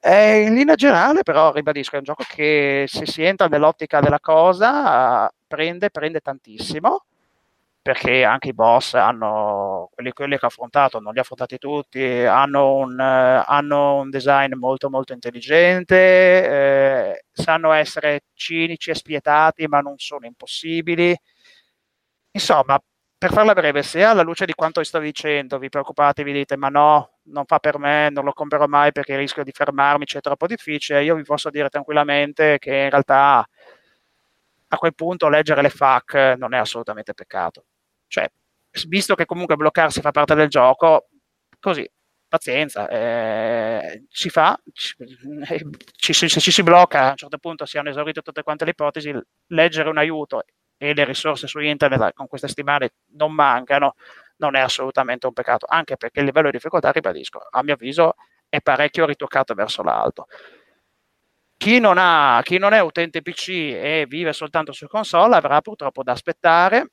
E 0.00 0.42
in 0.42 0.54
linea 0.54 0.76
generale, 0.76 1.22
però, 1.22 1.52
ribadisco, 1.52 1.96
è 1.96 1.98
un 1.98 2.04
gioco 2.04 2.24
che 2.28 2.84
se 2.86 3.06
si 3.06 3.22
entra 3.24 3.48
nell'ottica 3.48 4.00
della 4.00 4.20
cosa, 4.20 5.30
prende, 5.46 5.90
prende 5.90 6.20
tantissimo 6.20 7.04
perché 7.86 8.24
anche 8.24 8.48
i 8.48 8.52
boss 8.52 8.94
hanno 8.94 9.88
quelli, 9.94 10.10
quelli, 10.10 10.36
che 10.36 10.44
ho 10.44 10.48
affrontato, 10.48 10.98
non 10.98 11.12
li 11.12 11.20
ho 11.20 11.22
affrontati 11.22 11.56
tutti, 11.56 12.02
hanno 12.02 12.74
un, 12.74 12.98
eh, 12.98 13.44
hanno 13.46 13.98
un 14.00 14.10
design 14.10 14.54
molto 14.56 14.90
molto 14.90 15.12
intelligente, 15.12 15.94
eh, 15.96 17.24
sanno 17.30 17.70
essere 17.70 18.22
cinici 18.34 18.90
e 18.90 18.96
spietati, 18.96 19.68
ma 19.68 19.78
non 19.78 19.98
sono 19.98 20.26
impossibili. 20.26 21.16
Insomma, 22.32 22.78
per 23.16 23.30
farla 23.32 23.52
breve, 23.54 23.82
se 23.84 24.02
alla 24.02 24.22
luce 24.22 24.46
di 24.46 24.52
quanto 24.52 24.80
vi 24.80 24.86
sto 24.86 24.98
dicendo 24.98 25.58
vi 25.58 25.68
preoccupate, 25.68 26.24
vi 26.24 26.32
dite 26.32 26.56
ma 26.56 26.68
no, 26.68 27.18
non 27.26 27.44
fa 27.46 27.58
per 27.60 27.78
me, 27.78 28.10
non 28.10 28.24
lo 28.24 28.32
comprerò 28.32 28.66
mai 28.66 28.90
perché 28.90 29.16
rischio 29.16 29.44
di 29.44 29.52
fermarmi, 29.52 30.04
c'è 30.06 30.20
troppo 30.20 30.46
difficile, 30.48 31.04
io 31.04 31.14
vi 31.14 31.22
posso 31.22 31.50
dire 31.50 31.68
tranquillamente 31.68 32.58
che 32.58 32.74
in 32.74 32.90
realtà 32.90 33.46
a 34.68 34.76
quel 34.76 34.94
punto 34.94 35.28
leggere 35.28 35.62
le 35.62 35.70
FAQ 35.70 36.34
non 36.36 36.52
è 36.52 36.58
assolutamente 36.58 37.14
peccato. 37.14 37.64
Cioè, 38.08 38.30
visto 38.88 39.14
che 39.14 39.24
comunque 39.26 39.56
bloccarsi 39.56 40.00
fa 40.00 40.10
parte 40.10 40.34
del 40.34 40.48
gioco, 40.48 41.08
così, 41.60 41.88
pazienza, 42.28 42.88
eh, 42.88 44.04
si 44.08 44.28
fa, 44.28 44.58
ci, 44.72 44.94
se 46.12 46.28
ci 46.28 46.50
si 46.50 46.62
blocca, 46.62 47.06
a 47.06 47.10
un 47.10 47.16
certo 47.16 47.38
punto 47.38 47.64
si 47.64 47.78
hanno 47.78 47.90
esaurito 47.90 48.22
tutte 48.22 48.42
quante 48.42 48.64
le 48.64 48.72
ipotesi, 48.72 49.14
leggere 49.48 49.88
un 49.88 49.98
aiuto 49.98 50.42
e 50.76 50.94
le 50.94 51.04
risorse 51.04 51.46
su 51.46 51.58
internet 51.60 52.12
con 52.12 52.26
queste 52.26 52.48
stimate 52.48 52.94
non 53.12 53.32
mancano, 53.32 53.94
non 54.38 54.54
è 54.56 54.60
assolutamente 54.60 55.26
un 55.26 55.32
peccato, 55.32 55.66
anche 55.68 55.96
perché 55.96 56.20
il 56.20 56.26
livello 56.26 56.46
di 56.50 56.56
difficoltà, 56.56 56.90
ribadisco, 56.90 57.46
a 57.50 57.62
mio 57.62 57.74
avviso 57.74 58.14
è 58.48 58.60
parecchio 58.60 59.06
ritoccato 59.06 59.54
verso 59.54 59.82
l'alto. 59.82 60.26
Chi 61.56 61.80
non, 61.80 61.96
ha, 61.98 62.40
chi 62.42 62.58
non 62.58 62.74
è 62.74 62.80
utente 62.80 63.22
PC 63.22 63.48
e 63.48 64.04
vive 64.06 64.34
soltanto 64.34 64.72
su 64.72 64.86
console 64.86 65.36
avrà 65.36 65.62
purtroppo 65.62 66.02
da 66.02 66.12
aspettare 66.12 66.90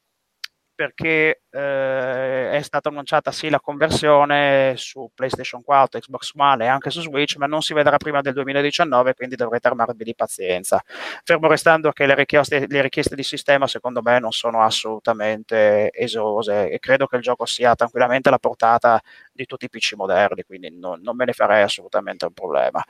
perché 0.84 1.44
eh, 1.50 2.52
è 2.52 2.62
stata 2.62 2.90
annunciata 2.90 3.32
sì 3.32 3.50
la 3.50 3.62
conversione 3.62 4.74
su 4.76 5.10
PlayStation 5.16 5.64
4, 5.64 6.02
Xbox 6.02 6.34
One 6.36 6.66
e 6.66 6.68
anche 6.68 6.90
su 6.90 7.00
Switch, 7.00 7.38
ma 7.38 7.46
non 7.46 7.62
si 7.62 7.74
vedrà 7.74 7.96
prima 7.96 8.20
del 8.20 8.34
2019, 8.34 9.14
quindi 9.14 9.38
dovrete 9.38 9.70
armarvi 9.70 10.04
di 10.04 10.14
pazienza. 10.14 10.84
Fermo 11.24 11.48
restando 11.48 11.94
che 11.94 12.06
le 12.06 12.16
richieste, 12.16 12.66
le 12.68 12.82
richieste 12.82 13.16
di 13.16 13.24
sistema 13.24 13.66
secondo 13.66 14.02
me 14.02 14.20
non 14.20 14.32
sono 14.32 14.62
assolutamente 14.62 15.90
esose 15.94 16.70
e 16.70 16.80
credo 16.80 17.08
che 17.08 17.16
il 17.16 17.22
gioco 17.22 17.46
sia 17.46 17.74
tranquillamente 17.76 18.28
alla 18.28 18.40
portata 18.40 19.02
di 19.32 19.46
tutti 19.46 19.64
i 19.64 19.70
PC 19.70 19.94
moderni, 19.94 20.44
quindi 20.44 20.70
non, 20.70 21.00
non 21.02 21.16
me 21.16 21.24
ne 21.24 21.32
farei 21.32 21.64
assolutamente 21.64 22.26
un 22.26 22.34
problema. 22.34 22.84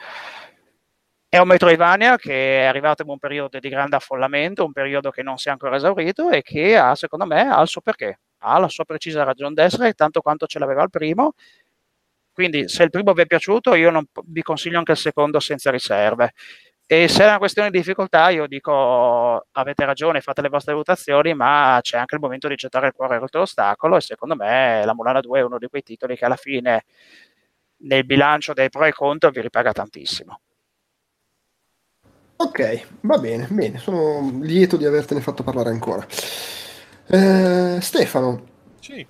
È 1.33 1.39
un 1.39 1.47
Metroidvania 1.47 2.15
che 2.15 2.59
è 2.59 2.65
arrivato 2.65 3.01
in 3.01 3.09
un 3.09 3.17
periodo 3.17 3.57
di 3.57 3.67
grande 3.67 3.95
affollamento, 3.95 4.63
un 4.65 4.71
periodo 4.71 5.09
che 5.09 5.23
non 5.23 5.39
si 5.39 5.47
è 5.47 5.51
ancora 5.51 5.77
esaurito 5.77 6.29
e 6.29 6.43
che 6.43 6.77
ha, 6.77 6.93
secondo 6.93 7.25
me, 7.25 7.49
ha 7.49 7.59
il 7.59 7.67
suo 7.67 7.81
perché, 7.81 8.19
ha 8.41 8.59
la 8.59 8.67
sua 8.67 8.85
precisa 8.85 9.23
ragione 9.23 9.55
d'essere, 9.55 9.93
tanto 9.93 10.21
quanto 10.21 10.45
ce 10.45 10.59
l'aveva 10.59 10.83
il 10.83 10.91
primo. 10.91 11.33
Quindi, 12.31 12.69
se 12.69 12.83
il 12.83 12.91
primo 12.91 13.13
vi 13.13 13.23
è 13.23 13.25
piaciuto, 13.25 13.73
io 13.73 13.89
non, 13.89 14.05
vi 14.25 14.43
consiglio 14.43 14.77
anche 14.77 14.91
il 14.91 14.97
secondo 14.99 15.39
senza 15.39 15.71
riserve. 15.71 16.33
E 16.85 17.07
se 17.07 17.23
è 17.23 17.27
una 17.27 17.39
questione 17.39 17.71
di 17.71 17.79
difficoltà, 17.79 18.29
io 18.29 18.45
dico 18.45 19.47
avete 19.53 19.85
ragione, 19.85 20.21
fate 20.21 20.43
le 20.43 20.49
vostre 20.49 20.73
valutazioni, 20.73 21.33
ma 21.33 21.79
c'è 21.81 21.97
anche 21.97 22.13
il 22.13 22.21
momento 22.21 22.47
di 22.47 22.53
gettare 22.53 22.85
il 22.85 22.93
cuore 22.93 23.17
oltre 23.17 23.39
l'ostacolo. 23.39 23.97
E 23.97 24.01
secondo 24.01 24.35
me 24.35 24.83
la 24.85 24.93
Mulana 24.93 25.19
2 25.19 25.39
è 25.39 25.43
uno 25.43 25.57
di 25.57 25.67
quei 25.67 25.81
titoli 25.81 26.15
che 26.15 26.25
alla 26.25 26.35
fine, 26.35 26.83
nel 27.77 28.05
bilancio 28.05 28.53
dei 28.53 28.69
pro 28.69 28.85
e 28.85 28.93
contro, 28.93 29.31
vi 29.31 29.41
ripaga 29.41 29.71
tantissimo. 29.71 30.39
Ok, 32.43 32.87
va 33.01 33.17
bene, 33.19 33.47
bene, 33.49 33.77
sono 33.77 34.39
lieto 34.41 34.75
di 34.75 34.85
avertene 34.85 35.21
fatto 35.21 35.43
parlare 35.43 35.69
ancora. 35.69 36.05
Eh, 37.07 37.77
Stefano, 37.79 38.45
sì. 38.81 39.05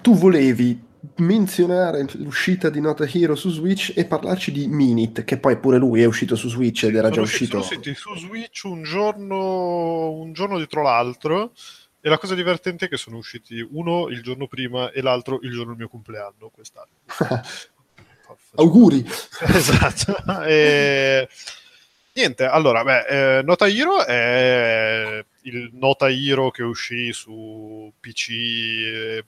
tu 0.00 0.14
volevi 0.14 0.84
menzionare 1.16 2.06
l'uscita 2.14 2.70
di 2.70 2.80
Nota 2.80 3.04
Hero 3.04 3.34
su 3.34 3.50
Switch 3.50 3.92
e 3.96 4.04
parlarci 4.04 4.52
di 4.52 4.68
Minit, 4.68 5.24
che 5.24 5.36
poi 5.36 5.58
pure 5.58 5.78
lui 5.78 6.02
è 6.02 6.04
uscito 6.04 6.36
su 6.36 6.48
Switch 6.48 6.84
ed 6.84 6.94
era 6.94 7.10
già 7.10 7.22
uscito. 7.22 7.60
Sono 7.60 7.80
usciti 7.80 7.94
su 7.96 8.14
Switch 8.16 8.62
un 8.64 8.84
giorno, 8.84 10.10
un 10.12 10.32
giorno 10.32 10.56
dietro 10.56 10.82
l'altro. 10.82 11.52
E 12.00 12.08
la 12.08 12.18
cosa 12.18 12.36
divertente 12.36 12.86
è 12.86 12.88
che 12.88 12.96
sono 12.96 13.16
usciti 13.16 13.66
uno 13.68 14.06
il 14.08 14.22
giorno 14.22 14.46
prima 14.46 14.92
e 14.92 15.02
l'altro 15.02 15.40
il 15.42 15.50
giorno 15.50 15.70
del 15.70 15.78
mio 15.78 15.88
compleanno 15.88 16.50
quest'anno. 16.52 16.86
Auguri! 18.54 19.04
Esatto. 19.42 20.44
E 20.44 21.28
Niente, 22.16 22.44
allora, 22.46 22.82
beh, 22.82 23.38
eh, 23.38 23.42
Nota 23.42 23.68
Hero 23.68 24.02
è 24.06 25.22
il 25.42 25.68
Nota 25.74 26.08
Hero 26.10 26.50
che 26.50 26.62
uscì 26.62 27.12
su 27.12 27.92
PC 28.00 28.28
eh, 28.30 29.24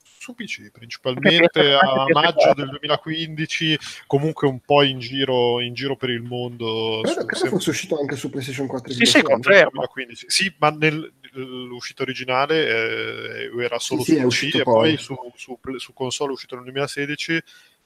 su 0.00 0.32
PC 0.34 0.70
principalmente 0.70 1.72
a 1.72 2.04
maggio 2.12 2.52
del 2.54 2.68
2015 2.68 3.76
comunque 4.06 4.46
un 4.46 4.60
po' 4.60 4.82
in 4.84 5.00
giro, 5.00 5.60
in 5.60 5.74
giro 5.74 5.96
per 5.96 6.10
il 6.10 6.22
mondo 6.22 7.00
Credo, 7.02 7.08
su- 7.20 7.26
credo 7.26 7.34
sempre- 7.34 7.48
fosse 7.50 7.70
uscito 7.70 7.98
anche 7.98 8.14
su 8.14 8.30
PlayStation 8.30 8.66
4 8.68 8.92
e 8.92 8.94
Sì, 8.94 9.04
sì, 9.06 9.12
Xbox 9.18 9.24
One. 9.24 9.34
confermo. 9.34 9.70
2015. 9.72 10.24
Sì, 10.28 10.54
ma 10.58 10.70
nel- 10.70 11.12
l'uscita 11.32 12.02
originale 12.02 13.48
eh, 13.48 13.50
era 13.64 13.78
solo 13.80 14.02
Sì, 14.04 14.12
sì, 14.12 14.18
su 14.18 14.20
è 14.20 14.22
PC 14.22 14.26
uscito 14.28 14.58
e 14.58 14.62
poi. 14.62 14.94
poi 14.94 14.96
su, 14.98 15.16
su, 15.34 15.58
su 15.78 15.92
console 15.94 16.30
è 16.30 16.32
uscito 16.34 16.54
nel 16.54 16.64
2016 16.64 17.42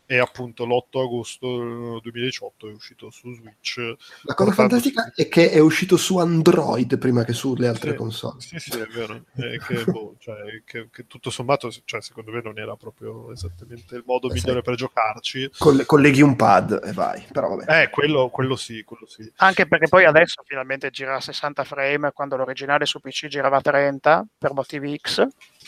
e 0.06 0.18
appunto 0.18 0.66
l'8 0.66 1.00
agosto 1.00 1.98
2018 2.00 2.68
è 2.68 2.72
uscito 2.72 3.10
su 3.10 3.32
Switch. 3.34 3.78
La 4.24 4.34
cosa 4.34 4.52
fantastica 4.52 5.12
è 5.14 5.28
che 5.28 5.50
è 5.50 5.58
uscito 5.60 5.96
su 5.96 6.18
Android 6.18 6.98
prima 6.98 7.24
che 7.24 7.32
sulle 7.32 7.68
altre 7.68 7.92
Sì, 7.92 7.96
console. 7.96 8.40
Sì, 8.40 8.58
sì, 8.58 8.78
è 8.78 8.86
vero. 8.86 9.24
Eh, 9.36 9.58
che, 9.66 9.84
boh, 9.90 10.16
cioè, 10.18 10.62
che- 10.64 10.88
che 10.90 11.06
tutto 11.06 11.30
sommato, 11.30 11.72
cioè, 11.84 12.02
secondo 12.02 12.30
me 12.32 12.42
non 12.42 12.58
era 12.58 12.76
proprio 12.76 13.32
esattamente 13.32 13.96
il 13.96 14.02
modo 14.04 14.28
Eh, 14.28 14.36
sì. 14.36 14.42
migliore 14.44 14.62
per 14.62 14.74
giocarci. 14.74 15.50
Coll- 15.58 15.84
colleghi 15.86 16.20
un 16.22 16.36
pad 16.36 16.80
e 16.84 16.92
vai. 16.92 17.24
Però 17.32 17.48
vabbè. 17.56 17.82
Eh, 17.82 17.90
quello, 17.90 18.28
quello 18.28 18.56
sì, 18.56 18.82
quello 18.84 19.06
sì. 19.06 19.30
Anche 19.36 19.66
perché 19.66 19.88
poi 19.88 20.04
adesso 20.04 20.42
finalmente 20.44 20.90
gira 20.90 21.16
a 21.16 21.20
60 21.20 21.64
frame 21.64 22.12
quando 22.12 22.36
l'originale 22.36 22.84
su 22.84 23.00
PC 23.00 23.26
girava 23.28 23.56
a 23.56 23.60
30 23.62 24.26
per 24.36 24.52
motivi 24.52 24.98
X. 25.00 25.26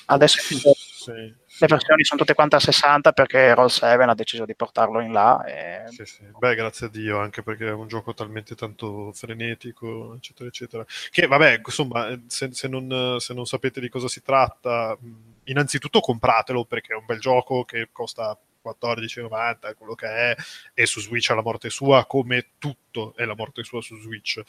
Adesso 0.09 0.41
Sì, 0.41 1.35
le 1.59 1.67
versioni 1.67 2.05
sono 2.05 2.21
tutte 2.21 2.35
quante 2.35 2.57
a 2.57 2.61
60 2.61 3.13
perché 3.13 3.55
Roll 3.55 3.69
7 3.69 4.03
ha 4.03 4.15
deciso 4.15 4.45
di 4.45 4.55
portarlo 4.55 5.01
in 5.01 5.13
là. 5.13 5.45
E... 5.45 5.89
Sì, 5.89 6.05
sì. 6.05 6.25
Beh, 6.37 6.55
grazie 6.55 6.87
a 6.87 6.89
Dio, 6.91 7.19
anche 7.19 7.43
perché 7.43 7.69
è 7.69 7.73
un 7.73 7.89
gioco 7.89 8.15
talmente 8.15 8.55
tanto 8.55 9.13
frenetico, 9.13 10.15
eccetera, 10.15 10.49
eccetera. 10.49 10.85
Che, 11.11 11.27
vabbè, 11.27 11.61
insomma, 11.65 12.09
eh, 12.09 12.21
se, 12.27 12.53
se 12.53 12.69
non, 12.69 13.17
se 13.19 13.35
non 13.35 13.47
sapete 13.47 13.81
di 13.81 13.89
cosa 13.89 14.09
si 14.09 14.23
tratta, 14.23 14.97
innanzitutto 15.45 16.01
compratelo 16.01 16.65
perché 16.65 16.93
è 16.93 16.97
un 16.97 17.07
bel 17.07 17.21
gioco 17.21 17.65
che 17.65 17.89
costa 17.93 18.39
14,90, 18.67 19.75
quello 19.75 19.95
che 19.95 20.07
è, 20.07 20.37
e 20.75 20.87
su 20.87 21.01
Switch 21.01 21.31
è 21.31 21.35
la 21.35 21.43
morte 21.43 21.71
sua, 21.71 22.07
come 22.07 22.51
tutto 22.59 23.15
è 23.17 23.25
la 23.25 23.35
morte 23.35 23.63
sua 23.63 23.81
su 23.81 23.97
Switch. 23.97 24.41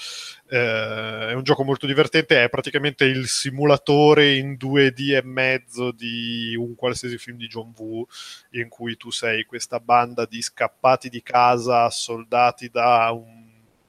Eh, 0.50 1.30
è 1.30 1.34
un 1.34 1.44
gioco 1.44 1.64
molto 1.64 1.86
divertente, 1.86 2.44
è 2.44 2.50
praticamente 2.50 3.06
il 3.06 3.28
simulatore 3.28 4.36
in 4.36 4.54
2D 4.54 5.16
e 5.16 5.22
mezzo 5.24 5.92
di 5.92 6.56
un 6.56 6.76
qualsiasi 6.76 7.18
film 7.18 7.38
di 7.38 7.48
John 7.48 7.74
Woo, 7.78 8.08
in 8.52 8.70
cui 8.70 8.98
tu 8.98 9.12
sei 9.12 9.46
questa 9.46 9.80
banda 9.80 10.26
di 10.26 10.42
scappati 10.42 11.10
di 11.10 11.22
casa, 11.22 11.84
assoldati 11.84 12.70
da 12.70 13.12
un 13.12 13.46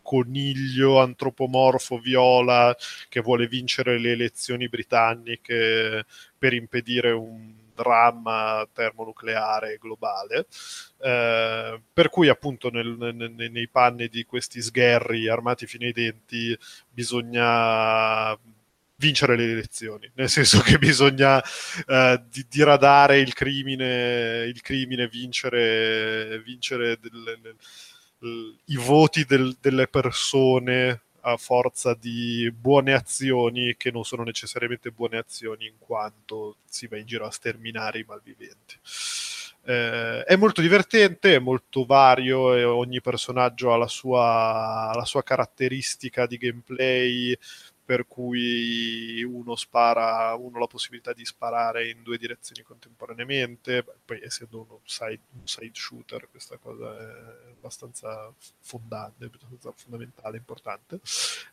coniglio 0.08 1.00
antropomorfo 1.00 1.98
viola 1.98 2.74
che 3.10 3.20
vuole 3.20 3.46
vincere 3.46 3.98
le 3.98 4.12
elezioni 4.12 4.66
britanniche 4.66 6.06
per 6.38 6.54
impedire 6.54 7.10
un 7.10 7.57
dramma 7.78 8.66
termonucleare 8.72 9.78
globale. 9.80 10.46
Eh, 11.00 11.80
per 11.92 12.08
cui, 12.10 12.28
appunto, 12.28 12.70
nel- 12.70 12.96
nel- 12.98 13.50
nei 13.50 13.68
panni 13.68 14.08
di 14.08 14.24
questi 14.24 14.60
sgherri 14.60 15.28
armati 15.28 15.66
fino 15.66 15.84
ai 15.86 15.92
denti, 15.92 16.56
bisogna 16.90 18.36
vincere 19.00 19.36
le 19.36 19.44
elezioni, 19.52 20.10
nel 20.14 20.28
senso 20.28 20.60
che 20.60 20.76
bisogna 20.78 21.40
eh, 21.86 22.20
di- 22.28 22.46
diradare 22.48 23.20
il 23.20 23.32
crimine, 23.32 24.44
il 24.46 24.60
crimine 24.60 25.06
vincere, 25.06 26.40
vincere 26.44 26.98
del- 27.00 27.38
del- 27.40 27.56
i 28.66 28.76
voti 28.76 29.24
del- 29.24 29.56
delle 29.60 29.86
persone 29.86 31.02
a 31.32 31.36
forza 31.36 31.94
di 31.94 32.52
buone 32.52 32.92
azioni 32.94 33.74
che 33.76 33.90
non 33.90 34.04
sono 34.04 34.22
necessariamente 34.22 34.90
buone 34.90 35.18
azioni 35.18 35.66
in 35.66 35.78
quanto 35.78 36.56
si 36.68 36.86
va 36.86 36.96
in 36.96 37.06
giro 37.06 37.26
a 37.26 37.30
sterminare 37.30 38.00
i 38.00 38.04
malviventi. 38.06 38.76
Eh, 39.64 40.24
è 40.24 40.36
molto 40.36 40.62
divertente, 40.62 41.34
è 41.34 41.38
molto 41.38 41.84
vario 41.84 42.54
e 42.54 42.64
ogni 42.64 43.02
personaggio 43.02 43.72
ha 43.72 43.76
la 43.76 43.86
sua, 43.86 44.90
la 44.94 45.04
sua 45.04 45.22
caratteristica 45.22 46.26
di 46.26 46.38
gameplay 46.38 47.36
per 47.88 48.06
cui 48.06 49.22
uno 49.22 49.56
spara, 49.56 50.34
uno 50.34 50.58
ha 50.58 50.60
la 50.60 50.66
possibilità 50.66 51.14
di 51.14 51.24
sparare 51.24 51.88
in 51.88 52.02
due 52.02 52.18
direzioni 52.18 52.60
contemporaneamente, 52.60 53.82
poi 54.04 54.20
essendo 54.22 54.60
uno 54.60 54.80
side, 54.84 55.20
un 55.32 55.46
side 55.46 55.70
shooter 55.72 56.28
questa 56.30 56.58
cosa 56.58 56.94
è 56.98 57.50
abbastanza 57.56 58.30
fondante, 58.60 59.30
fondamentale, 59.74 60.36
importante, 60.36 61.00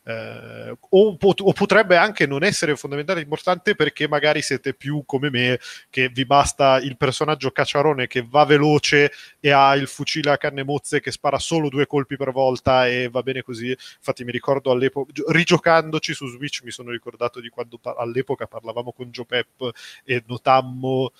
Eh, 0.04 0.76
o, 0.90 1.16
pot- 1.16 1.40
o 1.40 1.52
potrebbe 1.52 1.96
anche 1.96 2.26
non 2.26 2.44
essere 2.44 2.76
fondamentale, 2.76 3.22
importante 3.22 3.74
perché 3.74 4.06
magari 4.06 4.42
siete 4.42 4.74
più 4.74 5.02
come 5.06 5.30
me, 5.30 5.58
che 5.90 6.08
vi 6.10 6.24
basta 6.26 6.78
il 6.78 6.96
personaggio 6.96 7.50
cacciarone 7.50 8.06
che 8.06 8.24
va 8.28 8.44
veloce 8.44 9.10
e 9.40 9.50
ha 9.50 9.74
il 9.74 9.88
fucile 9.88 10.30
a 10.30 10.36
canne 10.36 10.62
mozze 10.64 11.00
che 11.00 11.10
spara 11.10 11.38
solo 11.38 11.68
due 11.68 11.86
colpi 11.86 12.16
per 12.16 12.30
volta 12.30 12.86
e 12.86 13.08
va 13.08 13.22
bene 13.22 13.42
così. 13.42 13.68
Infatti 13.70 14.22
mi 14.24 14.32
ricordo 14.32 14.70
all'epoca, 14.70 15.12
gio- 15.12 15.30
rigiocandoci 15.30 16.14
su 16.14 16.25
Switch, 16.28 16.62
mi 16.62 16.70
sono 16.70 16.90
ricordato 16.90 17.40
di 17.40 17.48
quando 17.48 17.78
pa- 17.78 17.94
all'epoca 17.96 18.46
parlavamo 18.46 18.92
con 18.92 19.10
Joe 19.10 19.26
Pep 19.26 19.70
e 20.04 20.22
notammo 20.26 21.12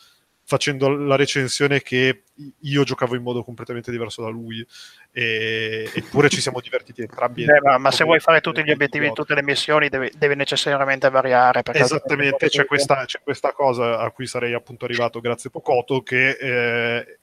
facendo 0.48 0.88
la 0.88 1.16
recensione 1.16 1.82
che 1.82 2.22
io 2.60 2.84
giocavo 2.84 3.16
in 3.16 3.22
modo 3.22 3.42
completamente 3.42 3.90
diverso 3.90 4.22
da 4.22 4.28
lui 4.28 4.64
e- 5.10 5.90
eppure 5.92 6.28
ci 6.28 6.40
siamo 6.40 6.60
divertiti 6.60 7.00
entrambi. 7.00 7.44
Beh, 7.44 7.60
ma, 7.60 7.78
ma 7.78 7.90
se 7.90 8.04
vuoi 8.04 8.20
fare 8.20 8.40
tutti 8.40 8.62
gli 8.62 8.70
obiettivi 8.70 9.08
in 9.08 9.12
tutte 9.12 9.34
le 9.34 9.42
missioni 9.42 9.88
devi, 9.88 10.10
devi 10.16 10.36
necessariamente 10.36 11.10
variare. 11.10 11.62
Esattamente, 11.72 12.48
c'è 12.48 12.64
questa, 12.64 13.04
c'è 13.06 13.20
questa 13.22 13.52
cosa 13.52 13.98
a 13.98 14.10
cui 14.12 14.26
sarei 14.26 14.54
appunto 14.54 14.84
arrivato 14.84 15.20
grazie 15.20 15.50
Pocoto, 15.50 16.02
che 16.02 16.30
eh, 16.30 17.18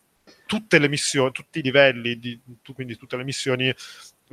tutte 0.45 0.77
le 0.77 0.89
missioni, 0.89 1.31
tutti 1.31 1.59
i 1.59 1.61
livelli, 1.61 2.19
di, 2.19 2.37
tu- 2.61 2.73
quindi 2.73 2.97
tutte 2.97 3.15
le 3.15 3.23
missioni 3.23 3.73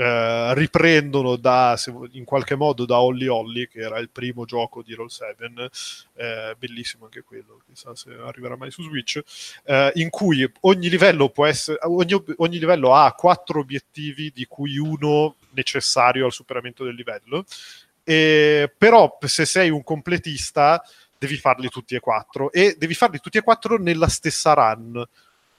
eh, 0.01 0.55
riprendono 0.55 1.37
da, 1.37 1.79
in 2.13 2.25
qualche 2.25 2.55
modo 2.55 2.87
da 2.87 3.03
Holly 3.03 3.27
Holly, 3.27 3.69
che 3.69 3.81
era 3.81 3.99
il 3.99 4.09
primo 4.09 4.47
gioco 4.47 4.83
di 4.83 4.95
Roll7, 4.95 5.69
eh, 6.15 6.57
bellissimo 6.59 7.05
anche 7.05 7.21
quello, 7.21 7.61
chissà 7.67 7.95
se 7.95 8.11
arriverà 8.15 8.57
mai 8.57 8.71
su 8.71 8.83
Switch, 8.83 9.21
eh, 9.65 9.93
in 9.97 10.09
cui 10.09 10.51
ogni 10.61 10.89
livello 10.89 11.31
essere, 11.45 11.81
ogni, 11.83 12.19
ogni 12.37 12.59
livello 12.59 12.95
ha 12.95 13.13
quattro 13.13 13.61
obiettivi, 13.61 14.31
di 14.35 14.47
cui 14.47 14.79
uno 14.79 15.37
necessario 15.51 16.25
al 16.25 16.33
superamento 16.33 16.83
del 16.83 16.95
livello. 16.95 17.45
E, 18.03 18.73
però 18.79 19.19
se 19.21 19.45
sei 19.45 19.69
un 19.69 19.83
completista 19.83 20.83
devi 21.19 21.37
farli 21.37 21.69
tutti 21.69 21.95
e 21.95 22.01
quattro 22.01 22.51
e 22.51 22.75
devi 22.79 22.95
farli 22.95 23.21
tutti 23.21 23.37
e 23.37 23.43
quattro 23.43 23.77
nella 23.77 24.09
stessa 24.09 24.55
run 24.55 25.07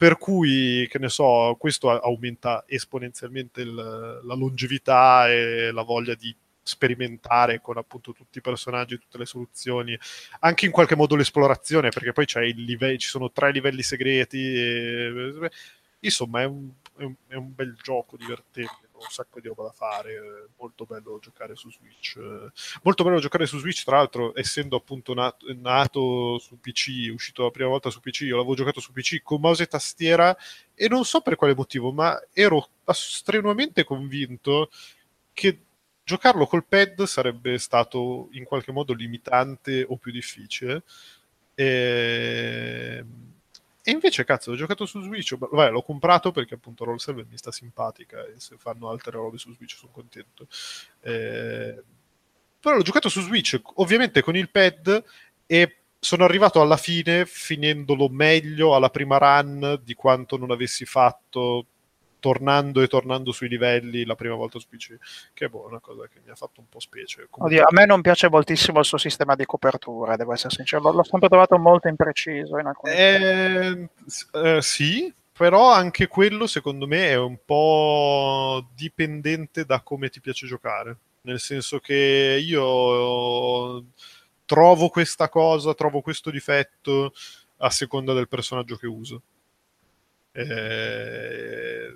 per 0.02 0.18
cui 0.18 0.88
che 0.90 0.98
ne 0.98 1.10
so 1.10 1.56
questo 1.60 1.92
aumenta 2.02 2.64
esponenzialmente 2.68 3.62
il- 3.62 3.76
la 4.24 4.34
longevità 4.34 5.30
e 5.30 5.72
la 5.72 5.84
voglia 5.84 6.16
di 6.16 6.36
sperimentare 6.64 7.62
con 7.62 7.78
appunto 7.78 8.12
tutti 8.12 8.40
i 8.40 8.42
personaggi 8.42 8.98
tutte 8.98 9.20
le 9.20 9.26
soluzioni 9.26 9.96
anche 10.40 10.66
in 10.66 10.72
qualche 10.72 10.96
modo 10.96 11.16
l'esplorazione 11.16 11.90
perché 11.90 12.14
poi 12.14 12.26
c'è 12.26 12.42
il 12.42 12.64
livello 12.64 12.98
ci 12.98 13.08
sono 13.10 13.32
tre 13.32 13.52
livelli 13.52 13.84
segreti 13.84 14.40
e, 14.56 15.50
insomma 16.00 16.42
è 16.42 16.46
un, 16.46 16.70
è 16.98 17.04
un- 17.04 17.16
è 17.28 17.36
un 17.36 17.54
bel 17.54 17.76
gioco 17.82 18.18
divertente 18.18 18.88
un 19.04 19.10
sacco 19.10 19.40
di 19.40 19.48
roba 19.48 19.64
da 19.64 19.72
fare 19.72 20.14
eh, 20.14 20.48
molto 20.58 20.86
bello 20.86 21.20
giocare 21.20 21.56
su 21.56 21.72
Switch 21.72 22.18
eh, 22.18 22.52
molto 22.84 23.04
bello 23.04 23.20
giocare 23.20 23.46
su 23.46 23.60
Switch, 23.60 23.84
tra 23.84 23.98
l'altro, 23.98 24.38
essendo 24.38 24.76
appunto 24.76 25.14
nato, 25.14 25.46
nato 25.56 26.40
su 26.40 26.60
PC, 26.60 27.12
uscito 27.12 27.44
la 27.44 27.52
prima 27.52 27.70
volta 27.70 27.90
su 27.90 28.00
PC, 28.00 28.22
io 28.22 28.36
l'avevo 28.38 28.56
giocato 28.56 28.80
su 28.80 28.92
PC 28.92 29.22
con 29.22 29.42
mouse 29.42 29.64
e 29.64 29.68
tastiera 29.68 30.36
e 30.74 30.88
non 30.88 31.06
so 31.06 31.22
per 31.22 31.36
quale 31.36 31.56
motivo, 31.56 31.92
ma 31.92 32.20
ero 32.34 32.70
strenuamente 32.86 33.84
convinto 33.84 34.70
che 35.34 35.60
giocarlo 36.04 36.46
col 36.46 36.66
pad 36.66 37.04
sarebbe 37.04 37.58
stato 37.58 38.30
in 38.32 38.44
qualche 38.44 38.72
modo 38.72 38.94
limitante 38.94 39.86
o 39.88 39.98
più 39.98 40.12
difficile. 40.12 40.84
E, 41.54 43.06
e 43.84 43.92
invece, 43.92 44.24
cazzo, 44.24 44.52
ho 44.52 44.56
giocato 44.56 44.86
su 44.86 45.02
Switch. 45.02 45.36
Vabbè, 45.38 45.72
l'ho 45.72 45.82
comprato 45.82 46.32
perché 46.32 46.54
appunto 46.54 46.84
Roll 46.86 46.98
7 46.98 47.26
mi 47.30 47.38
sta 47.38 47.52
simpatica 47.52 48.24
e 48.26 48.40
se 48.40 48.56
fanno 48.58 48.90
altre 48.90 49.12
robe 49.12 49.38
su 49.38 49.54
Switch 49.54 49.76
sono 49.76 49.92
contento. 49.92 50.48
Eh, 51.02 51.84
però 52.60 52.76
l'ho 52.76 52.84
giocato 52.84 53.10
su 53.10 53.22
Switch, 53.22 53.60
ovviamente 53.76 54.22
con 54.22 54.36
il 54.36 54.50
pad, 54.50 55.04
e 55.48 55.78
sono 55.98 56.24
arrivato 56.24 56.62
alla 56.62 56.78
fine 56.78 57.26
finendolo 57.26 58.08
meglio 58.10 58.76
alla 58.76 58.90
prima 58.90 59.18
run 59.18 59.80
di 59.84 59.94
quanto 59.94 60.38
non 60.38 60.52
avessi 60.52 60.86
fatto 60.86 61.66
tornando 62.22 62.82
e 62.82 62.88
tornando 62.88 63.32
sui 63.34 63.50
livelli 63.50 64.06
la 64.06 64.16
prima 64.16 64.36
volta 64.36 64.60
su 64.60 64.68
PC, 64.70 64.96
che 65.34 65.46
è 65.46 65.50
boh, 65.50 65.66
una 65.68 65.80
cosa 65.80 66.08
che 66.08 66.20
mi 66.24 66.30
ha 66.32 66.36
fatto 66.36 66.62
un 66.62 66.70
po' 66.70 66.80
specie. 66.80 67.28
Comunque- 67.30 67.58
Oddio, 67.60 67.64
a 67.68 67.74
me 67.74 67.86
non 67.86 68.02
piace 68.02 68.30
moltissimo 68.30 68.80
il 68.80 68.86
suo 68.86 69.00
sistema 69.00 69.36
di 69.36 69.44
copertura, 69.46 70.16
devo 70.16 70.32
essere 70.32 70.54
sincero. 70.54 70.92
L'ho- 70.92 71.04
sempre 71.04 71.28
trovato 71.28 71.58
molto 71.58 71.88
impreciso 71.90 72.58
in 72.60 72.72
Eh, 72.84 73.90
eh, 74.34 74.62
sì, 74.62 75.12
però 75.36 75.72
anche 75.74 76.08
quello 76.08 76.46
secondo 76.46 76.86
me 76.86 77.10
è 77.10 77.18
un 77.18 77.38
po' 77.44 78.68
dipendente 78.76 79.66
da 79.66 79.82
come 79.82 80.10
ti 80.10 80.22
piace 80.22 80.46
giocare. 80.48 80.96
nel 81.24 81.40
senso 81.40 81.78
che 81.80 82.40
io 82.44 83.86
trovo 84.46 84.90
questa 84.90 85.30
cosa, 85.30 85.74
trovo 85.76 86.02
questo 86.02 86.32
difetto 86.32 87.14
a 87.58 87.70
seconda 87.70 88.14
del 88.14 88.28
personaggio 88.28 88.76
che 88.76 88.88
uso. 88.88 89.22
Eh, 90.34 91.94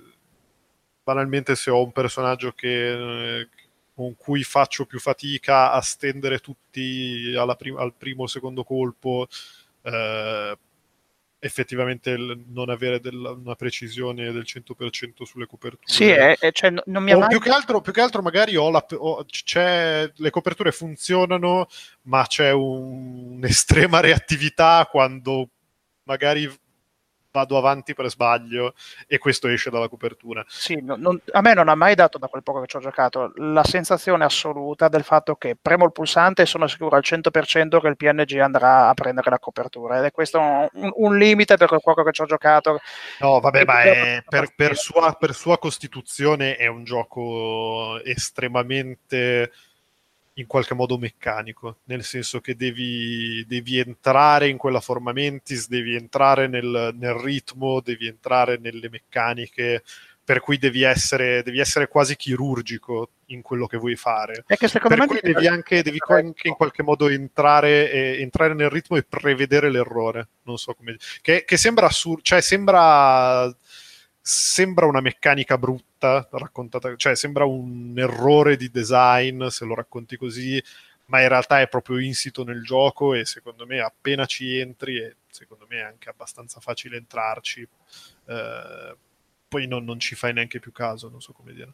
banalmente 1.06 1.56
se 1.56 1.69
ho 1.69 1.84
un 1.84 1.91
personaggio 1.91 2.52
che, 2.53 3.48
con 3.94 4.15
cui 4.18 4.44
faccio 4.44 4.86
più 4.86 4.99
fatica 4.99 5.72
a 5.72 5.80
stendere 5.82 6.40
tutti 6.40 7.32
prim- 7.57 7.77
al 7.77 7.94
primo 7.94 8.23
o 8.23 8.27
secondo 8.27 8.64
colpo, 8.64 9.27
eh, 9.84 10.57
effettivamente 11.38 12.18
non 12.48 12.69
avere 12.72 12.99
della, 12.99 13.30
una 13.30 13.53
precisione 13.53 14.32
del 14.32 14.45
100% 14.48 15.23
sulle 15.26 15.45
coperture. 15.45 15.84
Sì, 15.86 16.07
è, 16.10 16.36
è, 16.40 16.52
cioè, 16.52 16.72
non 16.72 17.03
mi 17.03 17.14
mai... 17.14 17.27
più, 17.27 17.40
che 17.40 17.52
altro, 17.52 17.82
più 17.82 17.94
che 17.94 18.02
altro 18.02 18.23
magari 18.23 18.56
ho 18.56 18.72
la, 18.72 18.84
ho, 18.98 19.23
le 20.15 20.30
coperture 20.32 20.72
funzionano, 20.72 21.68
ma 22.03 22.26
c'è 22.26 22.49
un, 22.49 23.36
un'estrema 23.36 23.99
reattività 23.99 24.88
quando 24.90 25.49
magari 26.06 26.52
vado 27.36 27.57
avanti 27.57 27.94
per 27.94 28.07
sbaglio 28.07 28.74
e 29.07 29.18
questo 29.18 29.49
esce 29.49 29.70
dalla 29.70 29.90
copertura. 29.90 30.44
Sì, 30.48 30.80
non, 30.82 31.20
a 31.32 31.41
me 31.41 31.53
non 31.53 31.68
ha 31.68 31.76
mai 31.76 31.95
dato, 31.95 32.18
da 32.18 32.28
quel 32.28 32.44
poco 32.44 32.62
che 32.62 32.68
ci 32.68 32.78
ho 32.78 32.80
giocato, 32.80 33.34
la 33.36 33.64
sensazione 33.66 34.24
assoluta 34.24 34.88
del 34.88 35.03
fatto 35.03 35.36
che 35.36 35.57
premo 35.62 35.84
il 35.84 35.91
pulsante 35.91 36.44
e 36.44 36.45
sono 36.45 36.68
sicuro 36.68 36.95
al 36.95 37.03
100% 37.06 37.82
che 37.82 37.88
il 37.88 37.98
PNG 37.98 38.40
andrà 38.40 38.88
a 38.88 38.94
prendere 38.94 39.30
la 39.30 39.40
copertura. 39.40 39.98
Ed 39.98 40.06
è 40.06 40.12
questo 40.12 40.40
un, 40.40 40.91
un 40.94 41.18
limite 41.18 41.57
per 41.57 41.68
quel 41.68 41.82
poco 41.84 42.03
che 42.03 42.14
ci 42.14 42.22
ho 42.22 42.26
giocato. 42.26 42.80
No, 43.20 43.41
vabbè, 43.41 43.66
ma 43.66 43.82
è, 43.82 44.24
per, 44.26 44.53
per, 44.56 44.78
sua, 44.78 45.12
per 45.20 45.34
sua 45.34 45.57
costituzione 45.57 46.56
è 46.56 46.68
un 46.68 46.86
gioco 46.86 48.02
estremamente 48.03 49.52
in 50.38 50.48
qualche 50.48 50.74
modo 50.74 50.98
meccanico, 50.98 51.78
nel 51.86 52.03
senso 52.03 52.41
che 52.41 52.56
devi, 52.56 53.45
devi 53.48 53.80
entrare 53.80 54.48
in 54.48 54.57
quella 54.57 54.82
forma 54.82 55.14
mentis, 55.14 55.68
devi 55.68 55.95
entrare 55.95 56.48
nel, 56.48 56.94
nel, 56.98 57.14
ritmo, 57.14 57.80
devi 57.80 58.07
entrare 58.07 58.57
nelle 58.57 58.90
meccaniche, 58.90 59.84
per 60.26 60.41
cui 60.41 60.57
devi 60.57 60.82
essere, 60.82 61.44
devi 61.44 61.60
essere 61.60 61.88
quasi 61.88 62.16
chirurgico 62.16 63.12
in 63.28 63.41
quello 63.41 63.68
che 63.68 63.78
vuoi 63.78 63.95
fare. 63.95 64.44
È 64.45 64.57
che 64.57 64.68
secondo 64.68 64.95
per 64.95 65.06
me 65.06 65.07
cui 65.07 65.20
devi 65.22 65.48
anche, 65.48 65.84
devi 65.84 65.99
anche 66.07 66.48
in 66.48 66.56
qualche 66.56 66.84
modo 66.84 67.07
entrare, 67.07 67.91
e, 67.91 68.22
entrare, 68.22 68.56
nel 68.56 68.70
ritmo 68.70 68.98
e 68.98 69.03
prevedere 69.03 69.70
l'errore. 69.70 70.28
Non 70.44 70.57
so 70.57 70.74
come. 70.74 70.98
Che, 71.22 71.45
che 71.45 71.57
sembra 71.57 71.86
assurdo, 71.86 72.24
cioè 72.24 72.41
sembra 72.41 73.56
sembra 74.27 74.88
una 74.88 75.02
meccanica 75.02 75.56
brutta 75.56 76.27
raccontata, 76.31 76.95
cioè 76.95 77.15
sembra 77.15 77.45
un 77.45 77.93
errore 77.95 78.56
di 78.57 78.72
design 78.72 79.45
se 79.47 79.65
lo 79.65 79.76
racconti 79.76 80.18
così, 80.18 80.61
ma 81.06 81.22
in 81.22 81.27
realtà 81.27 81.61
è 81.61 81.68
proprio 81.68 81.99
insito 81.99 82.43
nel 82.43 82.64
gioco 82.64 83.14
e 83.14 83.23
secondo 83.26 83.68
me 83.68 83.81
appena 83.81 84.26
ci 84.26 84.57
entri, 84.57 84.97
e 84.97 85.18
secondo 85.30 85.68
me 85.69 85.77
è 85.77 85.84
anche 85.84 86.10
abbastanza 86.10 86.60
facile 86.60 86.97
entrarci, 86.97 87.68
eh, 88.26 88.95
poi 89.47 89.68
non, 89.68 89.85
non, 89.85 89.99
ci 89.99 90.15
fai 90.15 90.34
neanche 90.34 90.57
più 90.60 90.72
caso, 90.72 91.07
non 91.07 91.22
so 91.22 91.31
come 91.31 91.53
dire. 91.53 91.72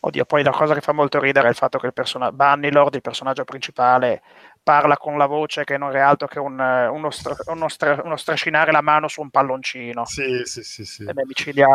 Oddio, 0.00 0.24
poi 0.24 0.42
la 0.42 0.50
cosa 0.50 0.74
che 0.74 0.80
fa 0.80 0.90
molto 0.90 1.20
ridere 1.20 1.46
è 1.46 1.50
il 1.50 1.56
fatto 1.56 1.78
che 1.78 1.86
il 1.86 1.92
personaggio 1.92 2.34
Bannilord, 2.34 2.96
il 2.96 3.02
personaggio 3.02 3.44
principale, 3.44 4.20
parla 4.62 4.96
con 4.96 5.18
la 5.18 5.26
voce 5.26 5.64
che 5.64 5.76
non 5.76 5.94
è 5.96 5.98
altro 5.98 6.26
che 6.28 6.38
un, 6.38 6.58
uno, 6.58 7.10
stra, 7.10 7.34
uno, 7.46 7.68
stra, 7.68 8.00
uno, 8.04 8.16
strascinare 8.16 8.72
la 8.72 8.80
mano 8.80 9.08
su 9.08 9.20
un 9.20 9.30
palloncino. 9.30 10.04
Sì, 10.04 10.42
sì, 10.44 10.62
sì. 10.62 10.84
sì. 10.84 11.04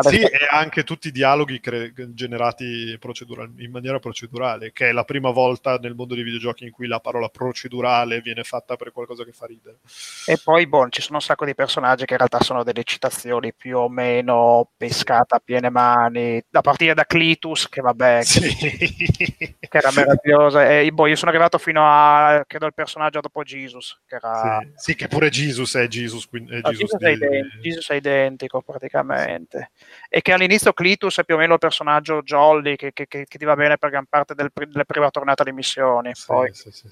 Sì, 0.09 0.21
e 0.21 0.47
anche 0.49 0.83
tutti 0.83 1.09
i 1.09 1.11
dialoghi 1.11 1.59
cre- 1.59 1.93
generati 1.93 2.97
procedural- 2.99 3.53
in 3.57 3.71
maniera 3.71 3.99
procedurale, 3.99 4.71
che 4.71 4.89
è 4.89 4.91
la 4.91 5.03
prima 5.03 5.31
volta 5.31 5.77
nel 5.77 5.95
mondo 5.95 6.15
dei 6.15 6.23
videogiochi 6.23 6.65
in 6.65 6.71
cui 6.71 6.87
la 6.87 6.99
parola 6.99 7.27
procedurale 7.29 8.21
viene 8.21 8.43
fatta 8.43 8.75
per 8.75 8.91
qualcosa 8.91 9.23
che 9.23 9.31
fa 9.31 9.45
ridere. 9.45 9.79
E 10.25 10.39
poi, 10.43 10.67
boh, 10.67 10.87
ci 10.89 11.01
sono 11.01 11.15
un 11.15 11.21
sacco 11.21 11.45
di 11.45 11.55
personaggi 11.55 12.05
che 12.05 12.13
in 12.13 12.19
realtà 12.19 12.39
sono 12.39 12.63
delle 12.63 12.83
citazioni 12.83 13.53
più 13.53 13.77
o 13.77 13.89
meno 13.89 14.69
pescate 14.77 15.35
a 15.35 15.41
piene 15.43 15.69
mani, 15.69 16.41
da 16.49 16.61
partire 16.61 16.93
da 16.93 17.05
Clitus, 17.05 17.67
che 17.69 17.81
vabbè, 17.81 18.23
sì. 18.23 18.55
che, 18.55 19.55
che 19.59 19.77
era 19.77 19.91
meravigliosa. 19.95 20.69
E, 20.69 20.89
boh, 20.91 21.07
io 21.07 21.15
sono 21.15 21.31
arrivato 21.31 21.57
fino 21.57 21.81
a, 21.83 22.43
credo, 22.47 22.69
personaggio 22.77 23.19
dopo 23.21 23.41
Jesus. 23.41 23.99
Che 24.05 24.15
era... 24.15 24.59
sì, 24.61 24.71
sì, 24.75 24.95
che 24.95 25.07
pure 25.07 25.29
Jesus 25.29 25.75
è 25.75 25.87
Jesus. 25.87 26.27
Quindi 26.27 26.53
è 26.53 26.59
no, 26.61 26.69
Jesus, 26.69 26.91
Jesus, 26.91 26.97
di... 26.97 27.05
è 27.05 27.11
identico, 27.11 27.61
Jesus, 27.61 27.89
è 27.89 27.95
identico, 27.95 28.61
praticamente. 28.61 29.71
E 30.07 30.21
che 30.21 30.33
all'inizio 30.33 30.73
Clitus 30.73 31.17
è 31.19 31.25
più 31.25 31.35
o 31.35 31.37
meno 31.39 31.53
il 31.53 31.59
personaggio 31.59 32.21
jolly 32.21 32.75
che, 32.75 32.93
che, 32.93 33.07
che, 33.07 33.25
che 33.27 33.37
ti 33.37 33.45
va 33.45 33.55
bene 33.55 33.77
per 33.77 33.89
gran 33.89 34.05
parte 34.05 34.35
del, 34.35 34.51
delle 34.53 34.85
prime 34.85 35.09
tornate 35.09 35.43
di 35.43 35.51
missioni. 35.51 36.13
Sì, 36.13 36.25
Poi... 36.27 36.53
sì, 36.53 36.71
sì. 36.71 36.87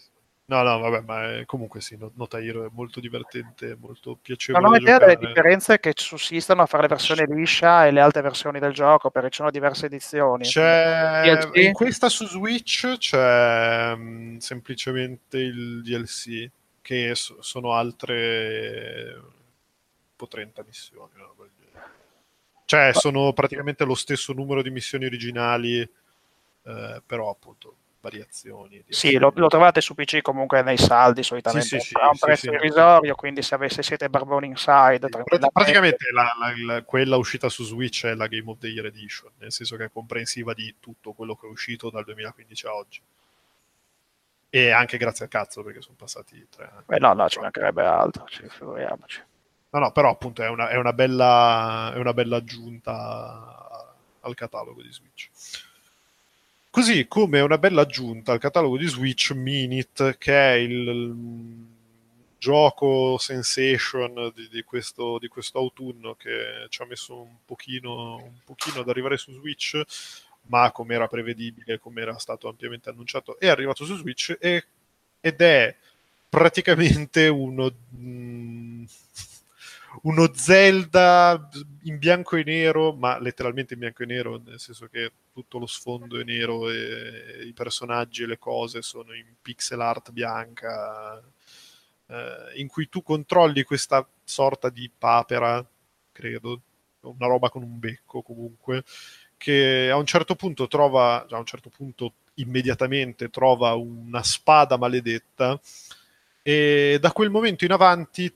No, 0.48 0.62
no, 0.62 0.78
vabbè, 0.78 1.02
ma 1.02 1.38
è, 1.38 1.46
comunque 1.46 1.82
sì, 1.82 1.98
Notairo 2.14 2.66
è 2.66 2.70
molto 2.72 3.00
divertente, 3.00 3.76
molto 3.80 4.16
piacevole. 4.22 4.64
Non 4.64 4.74
ho 4.74 4.78
idea 4.78 5.00
delle 5.00 5.18
differenze 5.18 5.80
che 5.80 5.94
sussistono 5.96 6.68
fra 6.68 6.82
le 6.82 6.88
versioni 6.88 7.26
liscia 7.26 7.88
e 7.88 7.92
le 7.92 8.00
altre 8.00 8.22
versioni 8.22 8.60
del 8.60 8.72
gioco, 8.72 9.10
perché 9.10 9.30
ci 9.30 9.38
sono 9.38 9.50
diverse 9.50 9.88
edizioni. 9.88 10.44
C'è... 10.44 11.40
In 11.54 11.74
questa 11.74 12.10
su 12.10 12.28
Switch 12.28 12.96
c'è 12.98 13.94
um, 13.96 14.38
semplicemente 14.38 15.40
il 15.40 15.82
DLC, 15.82 16.48
che 16.82 17.16
so- 17.16 17.42
sono 17.42 17.74
altre 17.74 19.20
tipo 20.12 20.28
30 20.28 20.64
missioni. 20.64 21.12
No? 21.16 21.34
Cioè, 22.66 22.92
sono 22.94 23.34
praticamente 23.34 23.84
lo 23.84 23.96
stesso 23.96 24.34
numero 24.34 24.62
di 24.62 24.70
missioni 24.70 25.06
originali, 25.06 25.80
eh, 25.82 27.02
però 27.06 27.30
appunto 27.30 27.76
variazioni. 28.06 28.84
Sì, 28.88 29.18
lo, 29.18 29.32
lo, 29.36 29.48
trovate 29.48 29.82
su 29.82 29.96
PC 29.96 30.22
comunque 30.22 30.62
nei 30.62 30.78
saldi 30.78 31.24
solitamente 31.24 31.80
sì, 31.80 31.80
sì, 31.80 31.94
a 32.00 32.10
un 32.10 32.18
prezzo 32.18 32.50
sì, 32.50 32.56
irrisorio, 32.56 33.16
quindi 33.16 33.42
se 33.42 33.56
avesse, 33.56 33.82
siete 33.82 34.10
barboni 34.10 34.48
inside... 34.48 35.00
Praticamente, 35.10 35.50
praticamente 35.52 36.12
la, 36.12 36.32
la, 36.40 36.74
la, 36.74 36.84
quella 36.84 37.18
uscita 37.18 37.50
su 37.50 37.64
Switch 37.64 38.06
è 38.06 38.14
la 38.14 38.28
Game 38.28 38.50
of 38.50 38.60
the 38.60 38.68
Year 38.68 38.86
Edition, 38.86 39.32
nel 39.40 39.52
senso 39.52 39.76
che 39.76 39.86
è 39.86 39.90
comprensiva 39.92 40.54
di 40.54 40.76
tutto 40.80 41.14
quello 41.14 41.36
che 41.36 41.48
è 41.48 41.50
uscito 41.50 41.90
dal 41.90 42.04
2015 42.04 42.66
a 42.68 42.76
oggi. 42.76 43.02
E 44.50 44.70
anche 44.70 44.98
grazie 44.98 45.26
al 45.26 45.32
cazzo, 45.32 45.64
perché 45.64 45.82
sono 45.82 45.96
passati 45.98 46.48
tre 46.50 46.70
anni. 46.72 46.84
Beh, 46.86 47.00
no, 47.00 47.14
no, 47.14 47.28
ci 47.28 47.40
mancherebbe 47.40 47.84
altro, 47.84 48.26
ci 48.28 48.48
figuriamoci. 48.48 49.22
No, 49.72 49.80
no, 49.80 49.92
però 49.92 50.12
appunto 50.12 50.44
è 50.44 50.48
una, 50.48 50.70
è 50.70 50.78
una, 50.78 50.94
bella, 50.94 51.92
è 51.94 51.98
una 51.98 52.14
bella 52.14 52.38
aggiunta 52.38 53.94
al 54.22 54.34
catalogo 54.34 54.82
di 54.82 54.92
Switch. 54.92 55.30
Così 56.76 57.08
come 57.08 57.40
una 57.40 57.58
bella 57.58 57.84
aggiunta 57.84 58.34
al 58.34 58.38
catalogo 58.38 58.78
di 58.78 58.86
Switch 58.86 59.32
Minit, 59.32 60.18
che 60.18 60.34
è 60.34 60.56
il, 60.56 60.88
il 60.90 61.56
gioco 62.38 63.18
sensation 63.18 64.34
di, 64.36 64.50
di, 64.50 64.62
questo, 64.64 65.18
di 65.18 65.30
questo 65.30 65.58
autunno 65.58 66.16
che 66.16 66.66
ci 66.68 66.82
ha 66.82 66.86
messo 66.86 67.22
un 67.22 67.38
pochino, 67.46 68.18
un 68.18 68.40
pochino 68.44 68.82
ad 68.82 68.90
arrivare 68.90 69.16
su 69.16 69.32
Switch, 69.32 69.82
ma 70.48 70.70
come 70.74 70.96
era 70.96 71.08
prevedibile, 71.08 71.80
come 71.80 72.02
era 72.02 72.18
stato 72.18 72.50
ampiamente 72.50 72.90
annunciato, 72.90 73.40
è 73.40 73.48
arrivato 73.48 73.86
su 73.86 73.96
Switch 73.96 74.36
e, 74.38 74.66
ed 75.22 75.40
è 75.40 75.74
praticamente 76.28 77.30
uno... 77.30 77.72
Mh, 77.92 78.84
uno 80.06 80.32
Zelda 80.34 81.50
in 81.84 81.98
bianco 81.98 82.36
e 82.36 82.44
nero, 82.44 82.94
ma 82.94 83.20
letteralmente 83.20 83.74
in 83.74 83.80
bianco 83.80 84.04
e 84.04 84.06
nero, 84.06 84.42
nel 84.44 84.60
senso 84.60 84.88
che 84.88 85.12
tutto 85.34 85.58
lo 85.58 85.66
sfondo 85.66 86.20
è 86.20 86.24
nero 86.24 86.70
e 86.70 87.44
i 87.46 87.54
personaggi 87.54 88.24
e 88.24 88.28
le 88.28 88.38
cose 88.38 88.82
sono 88.82 89.14
in 89.14 89.26
pixel 89.42 89.82
art 89.82 90.12
bianca, 90.12 91.22
eh, 92.08 92.52
in 92.56 92.68
cui 92.68 92.88
tu 92.88 93.02
controlli 93.02 93.64
questa 93.64 94.08
sorta 94.24 94.70
di 94.70 94.90
papera, 94.96 95.66
credo, 96.12 96.62
una 97.02 97.28
roba 97.28 97.50
con 97.50 97.64
un 97.64 97.80
becco 97.80 98.22
comunque, 98.22 98.84
che 99.38 99.90
a 99.90 99.98
un 99.98 100.06
certo 100.06 100.36
punto 100.36 100.68
trova, 100.68 101.26
a 101.28 101.38
un 101.38 101.46
certo 101.46 101.70
punto 101.70 102.14
immediatamente 102.36 103.30
trova 103.30 103.74
una 103.74 104.22
spada 104.22 104.78
maledetta 104.78 105.60
e 106.44 106.98
da 107.02 107.12
quel 107.12 107.32
momento 107.32 107.66
in 107.66 107.72
avanti 107.72 108.32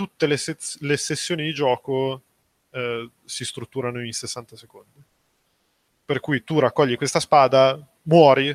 tutte 0.00 0.26
le, 0.26 0.38
se- 0.38 0.56
le 0.78 0.96
sessioni 0.96 1.42
di 1.44 1.52
gioco 1.52 2.22
eh, 2.70 3.10
si 3.22 3.44
strutturano 3.44 4.02
in 4.02 4.14
60 4.14 4.56
secondi. 4.56 5.04
Per 6.06 6.20
cui 6.20 6.42
tu 6.42 6.58
raccogli 6.58 6.96
questa 6.96 7.20
spada, 7.20 7.78
muori, 8.04 8.48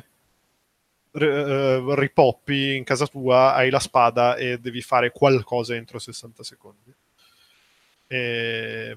r- 1.12 1.22
eh, 1.22 1.94
ripoppi 1.94 2.74
in 2.74 2.82
casa 2.82 3.06
tua, 3.06 3.54
hai 3.54 3.70
la 3.70 3.78
spada 3.78 4.34
e 4.34 4.58
devi 4.58 4.82
fare 4.82 5.12
qualcosa 5.12 5.76
entro 5.76 6.00
60 6.00 6.42
secondi. 6.42 6.92
E 8.08 8.96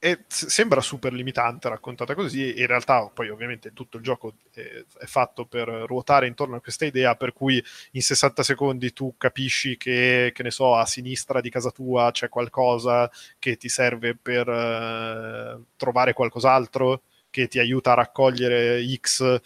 e 0.00 0.24
sembra 0.28 0.80
super 0.80 1.12
limitante 1.12 1.68
raccontata 1.68 2.14
così, 2.14 2.60
in 2.60 2.66
realtà 2.66 3.10
poi 3.12 3.30
ovviamente 3.30 3.72
tutto 3.72 3.96
il 3.96 4.04
gioco 4.04 4.34
è, 4.52 4.84
è, 5.00 5.06
fatto 5.06 5.44
per 5.44 5.66
ruotare 5.68 6.28
intorno 6.28 6.54
a 6.54 6.60
questa 6.60 6.84
idea 6.84 7.16
per 7.16 7.32
cui 7.32 7.62
in 7.92 8.02
60 8.02 8.44
secondi 8.44 8.92
tu 8.92 9.14
capisci 9.18 9.76
che, 9.76 10.30
che 10.32 10.42
ne 10.44 10.52
so, 10.52 10.76
a 10.76 10.86
sinistra 10.86 11.40
di 11.40 11.50
casa 11.50 11.70
tua 11.70 12.10
c'è 12.12 12.28
qualcosa 12.28 13.10
che 13.40 13.56
ti 13.56 13.68
serve 13.68 14.14
per 14.14 14.46
uh, 14.48 15.64
trovare 15.76 16.12
qualcos'altro, 16.12 17.02
che 17.28 17.48
ti 17.48 17.58
aiuta 17.58 17.90
a 17.92 17.94
raccogliere 17.94 18.80
X 18.94 19.40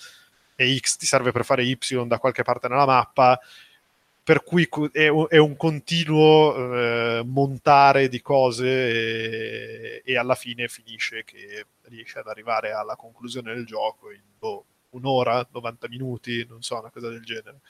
e 0.54 0.78
X 0.78 0.96
ti 0.96 1.06
serve 1.06 1.32
per 1.32 1.46
fare 1.46 1.64
Y 1.64 1.78
da 2.06 2.18
qualche 2.18 2.42
parte 2.42 2.68
nella 2.68 2.86
mappa, 2.86 3.40
per 4.24 4.44
cui 4.44 4.68
è 4.92 5.08
un, 5.08 5.56
continuo 5.56 6.54
eh, 6.54 7.22
montare 7.24 8.08
di 8.08 8.20
cose 8.20 8.66
e, 8.66 10.02
e, 10.04 10.16
alla 10.16 10.36
fine 10.36 10.68
finisce 10.68 11.24
che 11.24 11.66
riesce 11.82 12.20
ad 12.20 12.28
arrivare 12.28 12.72
alla 12.72 12.94
conclusione 12.94 13.52
del 13.52 13.66
gioco 13.66 14.12
in 14.12 14.20
boh, 14.38 14.64
un'ora, 14.90 15.46
90 15.50 15.88
minuti, 15.88 16.46
non 16.48 16.62
so, 16.62 16.78
una 16.78 16.90
cosa 16.90 17.08
del 17.08 17.24
genere. 17.24 17.60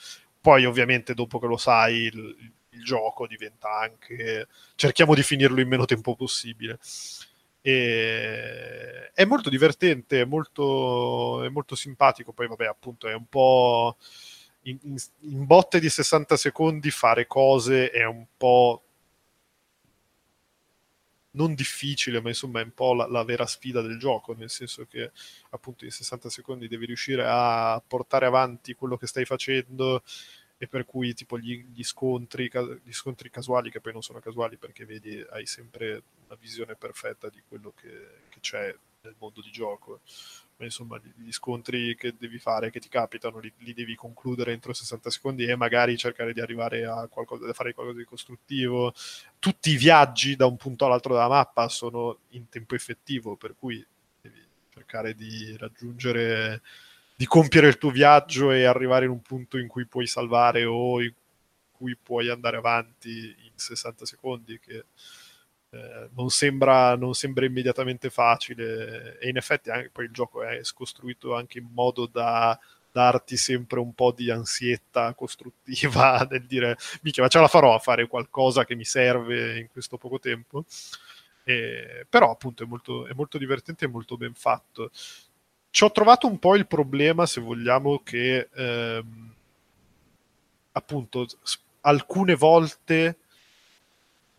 Poi 0.41 0.67
ovviamente 0.67 1.15
dopo 1.15 1.39
che 1.39 1.47
lo 1.47 1.57
sai 1.57 2.03
il, 2.03 2.53
il 2.71 2.85
gioco 2.85 3.27
diventa 3.27 3.79
anche... 3.79 4.49
cerchiamo 4.75 5.15
di 5.15 5.23
finirlo 5.23 5.61
in 5.61 5.69
meno 5.69 5.87
tempo 5.87 6.15
possibile. 6.15 6.79
E 7.63 9.11
è 9.15 9.25
molto 9.25 9.49
divertente, 9.49 10.25
molto, 10.25 11.45
è 11.45 11.49
molto 11.49 11.75
simpatico, 11.77 12.33
poi 12.33 12.49
vabbè 12.49 12.67
appunto 12.67 13.09
è 13.09 13.15
un 13.15 13.27
po' 13.27 13.97
in, 14.63 14.79
in, 14.83 14.97
in, 15.21 15.47
botte 15.47 15.81
di 15.81 15.89
60 15.89 16.37
secondi 16.37 16.91
fare 16.91 17.27
cose 17.27 17.91
è 17.91 18.05
un 18.05 18.25
po' 18.37 18.83
non 21.33 21.55
difficile, 21.55 22.21
ma 22.21 22.29
insomma 22.29 22.61
è 22.61 22.65
un 22.65 22.75
po' 22.75 22.95
la, 22.95 23.07
la, 23.07 23.25
vera 23.25 23.47
sfida 23.47 23.81
del 23.81 23.99
gioco, 23.99 24.35
nel 24.35 24.51
senso 24.51 24.87
che 24.87 25.13
appunto 25.51 25.85
in 25.85 25.91
60 25.91 26.29
secondi 26.29 26.69
devi 26.69 26.87
riuscire 26.87 27.25
a 27.27 27.83
portare 27.87 28.27
avanti 28.27 28.75
quello 28.75 28.97
che 28.97 29.07
stai 29.07 29.25
facendo 29.25 30.03
e 30.59 30.69
per 30.69 30.85
cui 30.85 31.15
tipo 31.15 31.39
gli, 31.39 31.65
gli, 31.73 31.83
scontri, 31.83 32.51
gli 32.85 32.93
scontri 32.93 33.31
casuali, 33.31 33.71
che 33.71 33.81
poi 33.81 33.93
non 33.93 34.03
sono 34.03 34.21
casuali 34.21 34.57
perché 34.57 34.85
vedi, 34.85 35.25
hai 35.31 35.47
sempre 35.47 36.03
una 36.27 36.37
visione 36.39 36.77
perfetta 36.77 37.29
di 37.31 37.43
quello 37.49 37.73
che, 37.75 38.27
che 38.29 38.39
c'è 38.41 38.75
nel 39.03 39.17
mondo 39.19 39.41
di 39.41 39.51
gioco 39.51 40.01
insomma 40.65 41.01
gli 41.17 41.33
scontri 41.33 41.95
che 41.97 42.15
devi 42.19 42.39
fare, 42.39 42.71
che 42.71 42.81
ti 42.81 42.89
capitano, 42.89 43.39
li, 43.39 43.53
li, 43.59 43.75
devi 43.75 43.95
concludere 43.95 44.53
entro 44.53 44.73
60 44.73 45.11
secondi 45.11 45.45
e 45.45 45.57
magari 45.57 45.97
cercare 45.97 46.33
di 46.33 46.41
arrivare 46.41 46.85
a 46.85 47.07
qualcosa, 47.09 47.49
a 47.49 47.53
fare 47.53 47.75
qualcosa 47.75 47.99
di 47.99 48.05
costruttivo. 48.05 48.93
Tutti 49.39 49.71
i 49.71 49.77
viaggi 49.77 50.37
da 50.37 50.47
un 50.47 50.57
punto 50.57 50.87
all'altro 50.87 51.15
della 51.15 51.29
mappa 51.29 51.69
sono 51.69 52.19
in 52.31 52.49
tempo 52.49 52.75
effettivo, 52.75 53.37
per 53.37 53.55
cui 53.59 53.85
devi 54.21 54.41
cercare 54.73 55.15
di 55.15 55.57
raggiungere, 55.57 56.63
di 57.15 57.27
compiere 57.27 57.69
il 57.69 57.79
tuo 57.79 57.91
viaggio 57.91 58.51
e 58.51 58.65
arrivare 58.65 59.05
in 59.05 59.11
un 59.11 59.23
punto 59.23 59.59
in 59.59 59.69
cui 59.69 59.87
puoi 59.87 60.07
salvare 60.07 60.65
o 60.65 61.03
in 61.03 61.13
cui 61.71 61.97
puoi 62.01 62.29
andare 62.29 62.57
avanti 62.57 63.35
in 63.39 63.53
60 63.55 64.07
secondi, 64.07 64.59
che 64.61 64.85
eh, 65.75 66.11
non, 66.15 66.29
sembra, 66.29 66.95
non, 66.97 67.15
sembra, 67.15 67.47
immediatamente 67.47 68.11
facile 68.11 69.19
e 69.19 69.31
in 69.31 69.39
effetti 69.39 69.71
anche, 69.71 69.89
poi 69.91 70.05
il 70.05 70.11
gioco 70.11 70.43
è 70.43 70.61
costruito 70.75 71.35
anche 71.35 71.59
in 71.59 71.69
modo 71.73 72.05
da 72.05 72.59
darti 72.93 73.39
sempre 73.39 73.81
un 73.81 73.95
po' 73.95 74.13
di 74.13 74.31
ansietta 74.31 75.15
costruttiva 75.15 76.27
nel 76.31 76.45
dire 76.45 76.77
mica 77.01 77.23
ma 77.23 77.29
ce 77.29 77.39
la 77.39 77.49
farò 77.49 77.75
a 77.75 77.79
fare 77.79 78.07
qualcosa 78.07 78.67
che 78.67 78.75
mi 78.75 78.85
serve 78.85 79.61
in 79.61 79.69
questo 79.71 79.97
poco 79.97 80.19
tempo? 80.19 80.67
E, 81.45 82.07
però 82.07 82.31
appunto 82.31 82.65
è 82.65 82.67
molto, 82.67 83.07
è 83.07 83.13
molto 83.15 83.39
divertente 83.39 83.87
e 83.87 83.89
molto 83.89 84.19
ben 84.19 84.35
fatto. 84.35 84.91
Ci 85.71 85.85
ho 85.85 85.91
trovato 85.91 86.27
un 86.27 86.39
po' 86.39 86.55
il 86.55 86.67
problema 86.67 87.25
se 87.25 87.41
vogliamo 87.41 88.03
che 88.05 88.51
ehm, 88.53 89.35
appunto 90.73 91.27
alcune 91.81 92.35
volte 92.35 93.17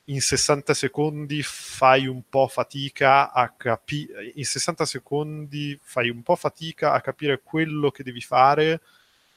in 0.06 0.22
60 0.22 0.74
secondi 0.74 1.42
fai 1.44 2.08
un 2.08 2.24
po' 2.28 2.48
fatica 2.48 3.32
a 3.32 3.50
capire 3.50 4.32
in 4.36 4.44
60 4.44 4.86
secondi 4.86 5.80
fai 5.82 6.10
un 6.10 6.22
po' 6.24 6.36
fatica 6.36 6.92
a 6.94 7.02
capire 7.02 7.42
quello 7.42 7.90
che 7.90 8.04
devi 8.04 8.22
fare 8.22 8.82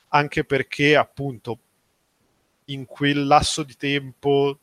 anche 0.08 0.44
perché 0.44 0.96
appunto 0.96 1.58
in 2.66 2.84
quel 2.84 3.26
lasso 3.26 3.62
di 3.62 3.76
tempo 3.76 4.58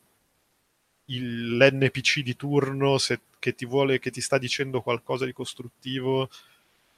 il, 1.06 1.56
l'NPC 1.56 2.20
di 2.20 2.36
turno 2.36 2.98
se, 2.98 3.20
che 3.38 3.54
ti 3.54 3.66
vuole 3.66 3.98
che 3.98 4.10
ti 4.10 4.20
sta 4.20 4.38
dicendo 4.38 4.82
qualcosa 4.82 5.24
di 5.24 5.32
costruttivo 5.32 6.28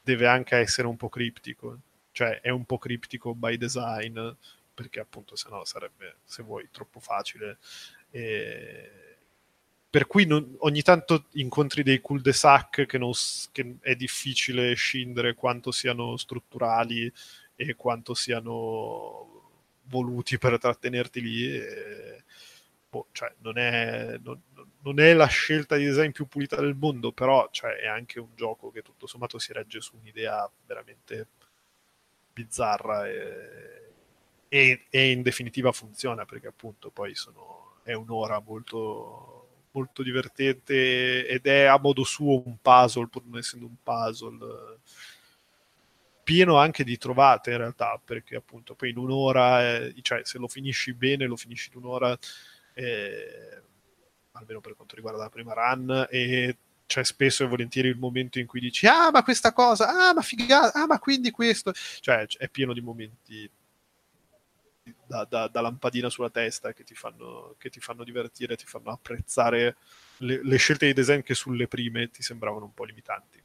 deve 0.03 0.27
anche 0.29 0.57
essere 0.57 0.87
un 0.87 0.97
po' 0.97 1.09
criptico. 1.09 1.81
Cioè 2.13 2.41
è 2.41 2.51
un 2.51 2.65
po' 2.65 2.79
criptico 2.79 3.35
by 3.35 3.57
design 3.57 4.19
perché 4.73 5.01
appunto 5.01 5.37
se 5.37 5.49
no 5.51 5.65
sarebbe 5.65 6.19
se 6.25 6.43
vuoi 6.43 6.69
troppo 6.71 7.01
facile 7.01 7.59
per 9.97 10.07
cui 10.07 10.27
non, 10.27 10.55
ogni 10.59 10.83
tanto 10.83 11.27
incontri 11.33 11.83
dei 11.83 12.01
cul-de-sac 12.01 12.85
che, 12.85 12.99
non, 12.99 13.13
che, 13.51 13.77
è 13.81 13.95
difficile 13.95 14.75
scindere 14.75 15.35
quanto 15.35 15.71
siano 15.71 16.17
strutturali 16.19 17.11
e 17.55 17.75
quanto 17.77 18.13
siano 18.13 19.37
voluti 19.85 20.37
per 20.37 20.59
trattenerti 20.59 21.21
lì. 21.23 21.51
E, 21.57 22.25
boh, 22.91 23.07
cioè, 23.13 23.33
non, 23.39 23.57
è, 23.57 24.19
non, 24.23 24.39
non, 24.83 25.01
è, 25.01 25.15
la 25.15 25.27
scelta 25.27 25.77
di 25.77 25.87
design 25.87 26.11
più 26.11 26.27
pulita 26.27 26.57
del 26.57 26.75
mondo, 26.75 27.13
però 27.13 27.49
cioè, 27.51 27.77
è 27.77 27.87
anche 27.87 28.21
un 28.21 28.35
gioco 28.35 28.71
che 28.71 28.83
tutto 28.83 29.07
sommato 29.07 29.39
si 29.39 29.55
regge 29.55 29.81
su 29.81 29.97
un'idea 29.99 30.51
veramente 30.67 31.29
bizzarra 32.35 33.09
e, 33.09 33.93
e, 34.49 34.87
e 34.91 35.11
in 35.11 35.23
definitiva 35.23 35.73
funziona 35.73 36.27
perché 36.27 36.49
appunto 36.49 36.91
poi 36.91 37.15
sono 37.15 37.56
è 37.87 37.93
un'ora 37.93 38.43
molto, 38.45 39.67
molto 39.71 40.03
divertente 40.03 41.25
ed 41.25 41.47
è 41.47 41.63
a 41.63 41.79
modo 41.79 42.03
suo 42.03 42.43
un 42.45 42.57
puzzle, 42.61 43.07
pur 43.07 43.23
non 43.27 43.39
essendo 43.39 43.67
un 43.67 43.77
puzzle 43.81 44.81
pieno 46.25 46.57
anche 46.57 46.83
di 46.83 46.99
trovate 46.99 47.53
in 47.53 47.59
realtà, 47.59 48.01
perché 48.05 48.35
appunto 48.35 48.75
poi 48.75 48.91
in 48.91 48.99
un'ora, 48.99 49.77
eh, 49.77 49.95
cioè 50.03 50.23
se 50.25 50.39
lo 50.39 50.49
finisci 50.49 50.95
bene, 50.95 51.27
lo 51.27 51.37
finisci 51.37 51.71
in 51.73 51.79
un'ora, 51.85 52.19
eh, 52.75 53.63
almeno 54.33 54.61
per 54.61 54.75
quanto 54.75 54.97
riguarda 54.97 55.23
la 55.23 55.31
prima 55.31 55.55
run, 55.55 56.09
e 56.11 56.57
c'è 56.87 57.05
spesso 57.05 57.45
e 57.45 57.47
volentieri 57.47 57.87
il 57.87 57.99
momento 57.99 58.41
in 58.41 58.47
cui 58.47 58.59
dici 58.59 58.89
ah 58.89 59.13
ma 59.13 59.23
questa 59.23 59.53
cosa, 59.53 60.09
ah 60.09 60.13
ma 60.13 60.23
figata, 60.23 60.83
ah 60.83 60.87
ma 60.87 60.99
quindi 60.99 61.31
questo, 61.31 61.73
cioè 62.01 62.27
è 62.27 62.49
pieno 62.49 62.73
di 62.73 62.81
momenti 62.81 63.49
da, 65.07 65.25
da, 65.25 65.49
da, 65.49 65.61
lampadina 65.61 66.09
sulla 66.09 66.31
testa 66.31 66.73
che 66.73 66.85
ti, 66.85 66.95
fanno, 66.95 67.55
che 67.59 67.71
ti 67.71 67.81
fanno 67.81 68.05
divertire, 68.05 68.57
ti 68.57 68.67
fanno 68.67 68.91
apprezzare 68.91 69.77
le, 70.19 70.43
le, 70.43 70.57
scelte 70.57 70.87
di 70.87 70.93
design 70.93 71.21
che 71.21 71.35
sulle 71.35 71.69
prime 71.69 72.11
ti 72.11 72.23
sembravano 72.23 72.67
un 72.67 72.75
po' 72.75 72.85
limitanti. 72.85 73.43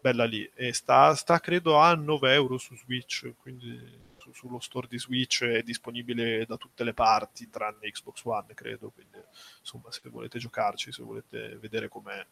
Bella 0.00 0.24
lì. 0.24 0.48
E 0.54 0.72
sta, 0.72 1.14
sta 1.14 1.40
credo 1.40 1.78
a 1.78 1.94
9 1.94 2.32
euro 2.32 2.58
su 2.58 2.76
Switch, 2.76 3.34
quindi 3.38 4.06
su, 4.18 4.32
sullo 4.32 4.60
store 4.60 4.86
di 4.88 4.98
Switch 4.98 5.42
è 5.44 5.62
disponibile 5.62 6.44
da 6.46 6.56
tutte 6.56 6.84
le 6.84 6.94
parti, 6.94 7.50
tranne 7.50 7.90
Xbox 7.90 8.24
One, 8.24 8.54
credo. 8.54 8.90
Quindi, 8.90 9.18
insomma, 9.58 9.90
se 9.90 10.08
volete 10.08 10.38
giocarci, 10.38 10.92
se 10.92 11.02
volete 11.02 11.56
vedere 11.56 11.88
com'è, 11.88 12.24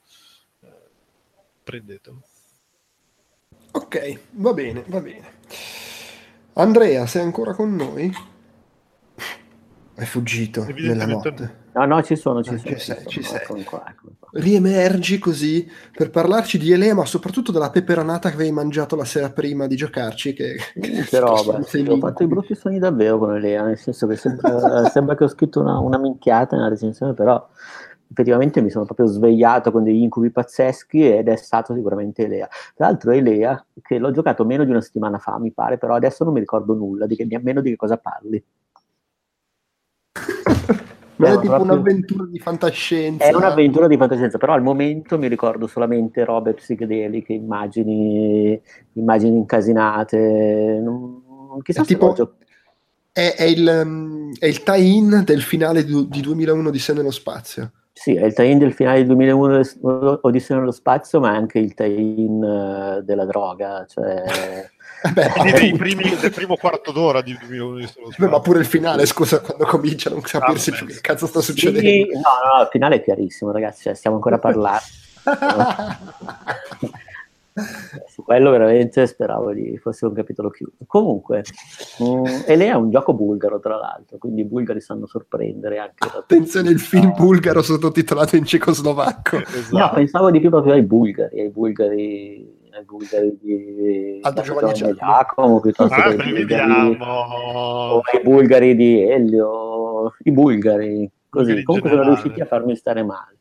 eh, 0.61 0.69
prendetelo. 1.63 2.23
Ok, 3.73 4.21
va 4.33 4.53
bene, 4.53 4.85
va 4.87 5.01
bene. 5.01 5.95
Andrea, 6.59 7.05
sei 7.07 7.23
ancora 7.23 7.53
con 7.53 7.75
noi? 7.75 8.11
È 9.95 10.05
fuggito 10.05 10.65
nella 10.65 11.05
notte. 11.05 11.65
No, 11.73 11.85
no, 11.85 12.03
ci 12.03 12.17
sono, 12.17 12.43
ci, 12.43 12.55
ah, 12.55 12.59
sono, 12.59 12.75
ci 12.75 12.81
sei, 12.81 13.07
ci 13.07 13.23
sei. 13.23 13.41
Ecco 13.41 13.57
ecco. 13.57 13.83
Riemergi 14.33 15.19
così 15.19 15.71
per 15.95 16.09
parlarci 16.09 16.57
di 16.57 16.73
Elea, 16.73 16.95
ma 16.95 17.05
soprattutto 17.05 17.53
della 17.53 17.69
peperonata 17.69 18.31
che 18.31 18.37
avevi 18.37 18.53
mangiato 18.53 18.97
la 18.97 19.05
sera 19.05 19.29
prima 19.31 19.67
di 19.67 19.77
giocarci. 19.77 20.33
Che, 20.33 20.57
che 20.81 21.19
roba, 21.21 21.63
sì, 21.63 21.85
ho 21.87 21.99
fatto 21.99 22.23
i 22.23 22.27
brutti 22.27 22.55
sogni 22.55 22.79
davvero 22.79 23.19
con 23.19 23.37
Elea, 23.37 23.63
nel 23.63 23.79
senso 23.79 24.07
che 24.07 24.17
sembra, 24.17 24.89
sembra 24.89 25.15
che 25.15 25.25
ho 25.25 25.29
scritto 25.29 25.61
una, 25.61 25.79
una 25.79 25.99
minchiata 25.99 26.57
nella 26.57 26.69
recensione, 26.69 27.13
però 27.13 27.47
effettivamente 28.11 28.63
mi 28.63 28.71
sono 28.71 28.85
proprio 28.85 29.07
svegliato 29.07 29.71
con 29.71 29.83
degli 29.83 30.03
incubi 30.03 30.31
pazzeschi 30.31 31.17
ed 31.17 31.29
è 31.29 31.37
stato 31.37 31.75
sicuramente 31.75 32.25
Elea. 32.25 32.49
Tra 32.75 32.87
l'altro 32.87 33.11
Elea, 33.11 33.65
che 33.83 33.99
l'ho 33.99 34.11
giocato 34.11 34.45
meno 34.45 34.65
di 34.65 34.71
una 34.71 34.81
settimana 34.81 35.19
fa, 35.19 35.39
mi 35.39 35.53
pare, 35.53 35.79
però 35.79 35.95
adesso 35.95 36.25
non 36.25 36.33
mi 36.33 36.41
ricordo 36.41 36.75
nulla, 36.75 37.07
di 37.07 37.17
che, 37.17 37.25
nemmeno 37.25 37.61
di 37.61 37.71
che 37.71 37.77
cosa 37.77 37.97
parli. 37.97 38.43
No, 41.17 41.27
è 41.27 41.31
tipo 41.41 41.47
proprio... 41.47 41.73
un'avventura 41.73 42.25
di 42.27 42.39
fantascienza. 42.39 43.25
È 43.25 43.35
un'avventura 43.35 43.87
di 43.87 43.97
fantascienza, 43.97 44.39
però 44.39 44.53
al 44.53 44.63
momento 44.63 45.19
mi 45.19 45.29
ricordo 45.29 45.67
solamente 45.67 46.25
robe 46.25 46.55
psichedeliche, 46.55 47.33
immagini, 47.33 48.61
immagini 48.95 49.37
incasinate. 49.37 50.81
Non... 50.83 51.23
Chissà 51.63 51.83
è 51.83 51.85
tipo... 51.85 52.15
È, 53.13 53.35
è, 53.35 53.45
il, 53.45 53.83
um, 53.83 54.35
è 54.39 54.45
il 54.45 54.63
tie-in 54.63 55.23
del 55.25 55.41
finale 55.41 55.85
di, 55.85 56.07
di 56.07 56.21
2001 56.21 56.71
di 56.71 56.79
Se 56.79 56.93
nello 56.93 57.11
spazio. 57.11 57.73
Sì, 57.99 58.15
è 58.15 58.27
il 58.27 58.35
tie-in 58.35 58.59
del 58.59 58.75
finale 58.75 58.99
del 58.99 59.07
2001 59.07 60.19
Odissea 60.21 60.59
nello 60.59 60.71
spazio, 60.71 61.19
ma 61.19 61.33
è 61.33 61.37
anche 61.37 61.59
il 61.59 61.73
tie-in 61.73 62.43
uh, 62.43 63.03
della 63.03 63.25
droga. 63.25 63.87
Cioè... 63.89 64.69
Beh, 65.15 65.33
dei 65.55 65.75
primi, 65.75 66.15
del 66.21 66.31
primo 66.31 66.57
quarto 66.57 66.93
d'ora 66.93 67.23
di 67.23 67.35
2001 67.39 67.89
Beh, 68.19 68.29
ma 68.29 68.41
pure 68.41 68.59
il 68.59 68.67
finale, 68.67 69.07
scusa, 69.07 69.41
quando 69.41 69.65
comincia 69.65 70.11
a 70.11 70.13
non 70.13 70.21
capirsi 70.21 70.71
ah, 70.71 70.75
più 70.75 70.87
che 70.87 71.01
cazzo 71.01 71.27
sta 71.27 71.41
succedendo. 71.41 71.89
Sì, 71.89 72.07
no, 72.13 72.57
no, 72.57 72.63
il 72.63 72.69
finale 72.71 72.97
è 72.97 73.03
chiarissimo, 73.03 73.51
ragazzi, 73.51 73.85
cioè, 73.85 73.95
stiamo 73.95 74.17
ancora 74.17 74.37
a 74.37 74.41
parlare. 74.41 74.83
Quello 78.27 78.51
veramente 78.51 79.07
speravo 79.07 79.53
di 79.53 79.79
fosse 79.79 80.05
un 80.05 80.13
capitolo 80.13 80.51
chiuso. 80.51 80.73
Comunque, 80.89 81.45
mh, 82.01 82.43
e 82.45 82.57
lei 82.57 82.71
è 82.71 82.75
un 82.75 82.91
gioco 82.91 83.15
bulgaro, 83.15 83.61
tra 83.61 83.77
l'altro, 83.77 84.19
quindi 84.19 84.41
i 84.41 84.45
bulgari 84.45 84.81
sanno 84.81 85.07
sorprendere 85.07 85.79
anche. 85.79 86.09
Attenzione, 86.13 86.71
il 86.71 86.81
film 86.81 87.15
bulgaro 87.15 87.63
sottotitolato 87.63 88.35
in 88.35 88.45
cecoslovacco. 88.45 89.37
Esatto. 89.37 89.79
No, 89.79 89.91
pensavo 89.95 90.33
di 90.33 90.41
più 90.41 90.51
proprio 90.51 90.73
ai 90.73 90.83
bulgari, 90.83 91.41
ai 91.41 91.51
bulgari 91.51 92.65
ai 92.73 92.85
bulgari 92.85 93.39
di 93.41 94.19
Aldo 94.23 94.41
Giovanni 94.43 94.95
Giacomo 94.95 95.61
piuttosto 95.61 95.95
ah, 95.95 96.03
che 96.03 96.23
ai 96.23 96.33
bulgari, 96.33 96.99
o 97.01 98.01
ai 98.01 98.23
bulgari 98.25 98.75
di 98.75 99.09
Elio, 99.09 100.15
i 100.25 100.33
bulgari, 100.33 101.09
così. 101.29 101.45
Bulgari 101.45 101.63
Comunque 101.63 101.91
generale. 101.91 102.11
sono 102.11 102.23
riusciti 102.23 102.41
a 102.43 102.47
farmi 102.47 102.75
stare 102.75 103.05
male. 103.05 103.36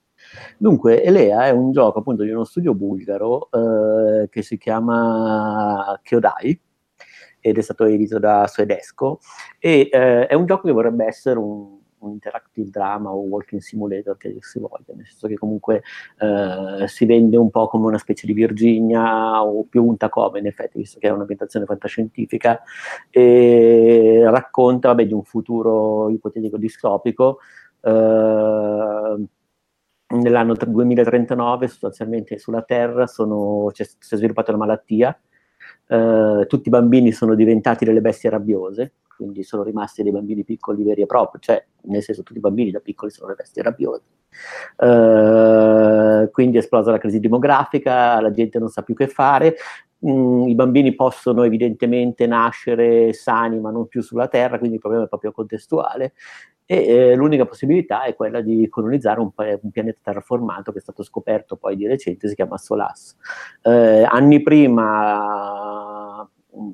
Dunque, 0.58 1.04
Elea 1.04 1.46
è 1.46 1.52
un 1.52 1.72
gioco 1.72 2.00
appunto 2.00 2.24
di 2.24 2.32
uno 2.32 2.46
studio 2.46 2.74
bulgaro 2.74 3.50
eh, 3.52 4.30
che 4.30 4.42
si 4.42 4.58
chiama 4.58 6.00
Kyodai 6.02 6.60
ed 7.40 7.58
è 7.58 7.62
stato 7.62 7.84
edito 7.86 8.18
da 8.20 8.48
Suedesco 8.48 9.20
e 9.60 9.90
eh, 9.92 10.28
è 10.28 10.34
un 10.34 10.46
gioco 10.46 10.68
che 10.68 10.74
vorrebbe 10.74 11.06
essere 11.06 11.38
un, 11.38 11.78
un 12.00 12.12
interactive 12.12 12.70
drama 12.70 13.12
o 13.12 13.20
walking 13.20 13.62
simulator 13.62 14.18
che 14.18 14.38
si 14.40 14.60
voglia, 14.60 14.94
nel 14.96 15.06
senso 15.06 15.28
che 15.28 15.36
comunque 15.36 15.84
eh, 16.20 16.88
si 16.88 17.06
vende 17.06 17.38
un 17.38 17.50
po' 17.50 17.68
come 17.68 17.88
una 17.88 17.98
specie 17.98 18.26
di 18.26 18.34
Virginia 18.34 19.44
o 19.44 19.66
più 19.66 19.86
un 19.86 19.98
Tacoma 19.98 20.40
in 20.40 20.48
effetti, 20.48 20.80
visto 20.80 21.00
che 21.00 21.08
è 21.08 21.12
un'ambientazione 21.12 21.66
fantascientifica 21.66 22.62
e 23.10 24.22
racconta 24.26 24.88
vabbè, 24.90 25.06
di 25.06 25.14
un 25.14 25.24
futuro 25.24 26.10
ipotetico 26.10 26.58
distopico 26.58 27.40
eh, 27.82 29.26
nell'anno 30.08 30.54
2039 30.54 31.68
sostanzialmente 31.68 32.38
sulla 32.38 32.62
Terra 32.62 33.08
sono, 33.08 33.72
cioè, 33.72 33.86
si 33.86 34.14
è 34.14 34.18
sviluppata 34.18 34.52
una 34.52 34.66
malattia, 34.66 35.18
eh, 35.88 36.46
tutti 36.48 36.68
i 36.68 36.72
bambini 36.72 37.12
sono 37.12 37.36
diventati 37.36 37.86
delle 37.86 38.02
bestie 38.02 38.30
rabbiose, 38.30 38.94
quindi 39.16 39.44
sono 39.44 39.64
rimasti 39.64 40.04
dei 40.04 40.12
bambini 40.12 40.44
piccoli 40.44 40.84
veri 40.84 41.02
e 41.02 41.06
propri, 41.06 41.40
cioè 41.42 41.64
nel 41.84 42.04
senso 42.04 42.24
tutti 42.24 42.38
i 42.38 42.42
bambini 42.42 42.72
da 42.72 42.80
piccoli 42.80 43.12
sono 43.12 43.30
le 43.30 43.36
bestie 43.36 43.64
rabbiose. 43.64 44.04
Eh, 44.78 46.30
quindi 46.32 46.58
è 46.58 46.60
esplosa 46.60 46.92
la 46.92 46.98
crisi 46.98 47.20
demografica, 47.20 48.20
la 48.20 48.32
gente 48.32 48.60
non 48.60 48.70
sa 48.70 48.82
più 48.82 48.94
che 48.94 49.08
fare, 49.08 49.56
mm, 50.06 50.48
i 50.48 50.56
bambini 50.56 50.94
possono 50.94 51.44
evidentemente 51.44 52.28
nascere 52.28 53.14
sani 53.14 53.60
ma 53.60 53.72
non 53.72 53.88
più 53.88 54.02
sulla 54.02 54.28
Terra, 54.28 54.58
quindi 54.58 54.76
il 54.76 54.82
problema 54.82 55.06
è 55.06 55.08
proprio 55.08 55.32
contestuale 55.32 56.14
e 56.66 56.88
eh, 56.88 57.16
l'unica 57.16 57.46
possibilità 57.46 58.04
è 58.04 58.16
quella 58.16 58.42
di 58.42 58.68
colonizzare 58.70 59.20
un, 59.20 59.30
un, 59.36 59.72
pianeta 59.72 60.00
terraformato 60.02 60.72
che 60.72 60.80
è 60.80 60.82
stato 60.82 61.04
scoperto 61.04 61.58
poi 61.58 61.76
di 61.76 61.86
recente, 61.86 62.28
si 62.28 62.36
chiama 62.36 62.58
Solas. 62.58 63.16
Eh, 63.62 64.04
anni 64.04 64.42
prima 64.42 66.28
mm, 66.58 66.72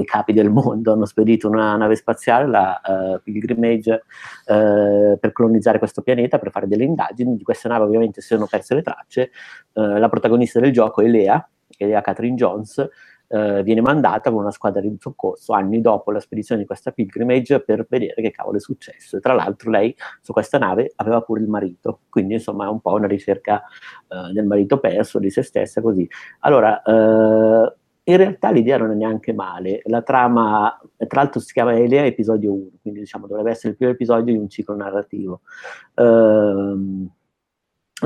i 0.00 0.04
capi 0.04 0.32
del 0.32 0.50
mondo 0.50 0.92
hanno 0.92 1.04
spedito 1.04 1.48
una 1.48 1.76
nave 1.76 1.94
spaziale, 1.94 2.46
la 2.46 2.80
uh, 2.84 3.22
Pilgrimage, 3.22 4.02
uh, 4.46 5.18
per 5.18 5.32
colonizzare 5.32 5.78
questo 5.78 6.02
pianeta, 6.02 6.38
per 6.38 6.50
fare 6.50 6.66
delle 6.66 6.84
indagini. 6.84 7.36
Di 7.36 7.44
questa 7.44 7.68
nave 7.68 7.84
ovviamente 7.84 8.20
si 8.20 8.28
sono 8.34 8.46
perse 8.46 8.74
le 8.74 8.82
tracce. 8.82 9.30
Uh, 9.74 9.98
la 9.98 10.08
protagonista 10.08 10.58
del 10.58 10.72
gioco 10.72 11.02
è 11.02 11.06
Lea, 11.06 11.48
Lea 11.78 12.00
Catherine 12.00 12.36
Jones, 12.36 12.88
eh, 13.28 13.62
viene 13.62 13.80
mandata 13.80 14.30
con 14.30 14.40
una 14.40 14.50
squadra 14.50 14.80
di 14.80 14.96
soccorso 14.98 15.52
anni 15.52 15.80
dopo 15.80 16.10
la 16.10 16.20
spedizione 16.20 16.60
di 16.60 16.66
questa 16.66 16.92
pilgrimage 16.92 17.60
per 17.60 17.86
vedere 17.88 18.20
che 18.20 18.30
cavolo 18.30 18.56
è 18.56 18.60
successo. 18.60 19.16
E 19.16 19.20
tra 19.20 19.32
l'altro 19.34 19.70
lei 19.70 19.94
su 20.20 20.32
questa 20.32 20.58
nave 20.58 20.92
aveva 20.96 21.20
pure 21.22 21.40
il 21.40 21.48
marito, 21.48 22.00
quindi 22.08 22.34
insomma 22.34 22.66
è 22.66 22.68
un 22.68 22.80
po' 22.80 22.92
una 22.92 23.06
ricerca 23.06 23.62
eh, 24.08 24.32
del 24.32 24.46
marito 24.46 24.78
perso, 24.78 25.18
di 25.18 25.30
se 25.30 25.42
stessa, 25.42 25.80
così. 25.80 26.08
Allora, 26.40 26.82
eh, 26.82 27.74
in 28.06 28.16
realtà 28.18 28.50
l'idea 28.50 28.76
non 28.76 28.90
è 28.90 28.94
neanche 28.94 29.32
male, 29.32 29.80
la 29.84 30.02
trama, 30.02 30.78
tra 31.06 31.22
l'altro 31.22 31.40
si 31.40 31.54
chiama 31.54 31.74
Elea 31.74 32.04
episodio 32.04 32.52
1, 32.52 32.68
quindi 32.82 33.00
diciamo 33.00 33.26
dovrebbe 33.26 33.50
essere 33.50 33.70
il 33.70 33.76
primo 33.76 33.92
episodio 33.92 34.34
di 34.34 34.38
un 34.38 34.48
ciclo 34.50 34.76
narrativo. 34.76 35.40
Uh, 35.94 37.08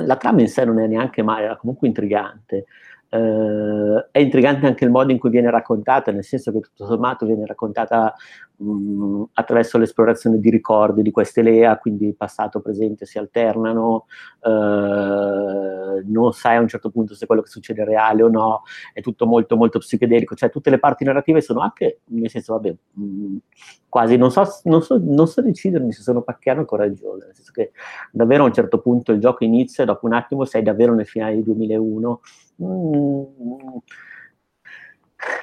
la 0.05 0.16
trama 0.16 0.40
in 0.40 0.49
sé 0.49 0.65
non 0.65 0.78
è 0.78 0.86
neanche 0.86 1.23
male, 1.23 1.45
era 1.47 1.57
comunque 1.57 1.89
intrigante. 1.89 2.66
Uh, 3.11 4.05
è 4.11 4.19
intrigante 4.19 4.67
anche 4.67 4.85
il 4.85 4.91
modo 4.91 5.13
in 5.13 5.19
cui 5.19 5.31
viene 5.31 5.51
raccontata, 5.51 6.13
nel 6.13 6.25
senso 6.25 6.53
che 6.53 6.61
tutto 6.61 6.85
sommato 6.85 7.25
viene 7.25 7.47
raccontata 7.47 8.15
mh, 8.59 9.23
attraverso 9.35 9.79
l'esplorazione 9.79 10.39
di 10.39 10.51
ricordi 10.51 11.03
di 11.03 11.11
queste 11.11 11.43
Lea, 11.43 11.79
quindi 11.79 12.15
passato 12.15 12.59
e 12.59 12.63
presente 12.63 13.07
si 13.07 13.19
alternano, 13.19 14.07
uh, 14.41 16.03
non 16.05 16.33
sai 16.33 16.57
a 16.57 16.61
un 16.61 16.69
certo 16.69 16.91
punto 16.91 17.15
se 17.15 17.27
quello 17.27 17.43
che 17.43 17.49
succede 17.49 17.83
è 17.83 17.85
reale 17.85 18.23
o 18.23 18.29
no, 18.29 18.63
è 18.93 19.01
tutto 19.01 19.27
molto 19.27 19.57
molto 19.57 19.79
psichedelico, 19.79 20.35
cioè 20.35 20.51
tutte 20.51 20.71
le 20.71 20.79
parti 20.79 21.05
narrative 21.05 21.41
sono 21.41 21.61
anche, 21.61 22.01
nel 22.07 22.31
senso, 22.31 22.55
vabbè, 22.55 22.75
mh, 22.93 23.37
quasi, 23.89 24.17
non 24.17 24.31
so, 24.31 24.45
non, 24.65 24.83
so, 24.83 25.01
non 25.03 25.27
so 25.27 25.41
decidermi 25.41 25.93
se 25.93 26.03
sono 26.03 26.23
pacchiano 26.23 26.63
o 26.63 26.65
coraggioso, 26.65 27.25
nel 27.25 27.35
senso 27.35 27.53
che 27.53 27.73
davvero 28.13 28.43
a 28.45 28.47
un 28.47 28.53
certo 28.53 28.81
punto 28.81 29.13
il 29.13 29.21
gioco 29.21 29.45
inizia 29.45 29.85
e 29.85 29.87
dopo 29.87 30.07
un 30.07 30.13
attimo 30.13 30.45
sei 30.45 30.63
davvero 30.63 30.95
nel 30.95 31.07
finale 31.07 31.35
del 31.35 31.45
2001 31.45 32.21
Mm, 32.61 33.23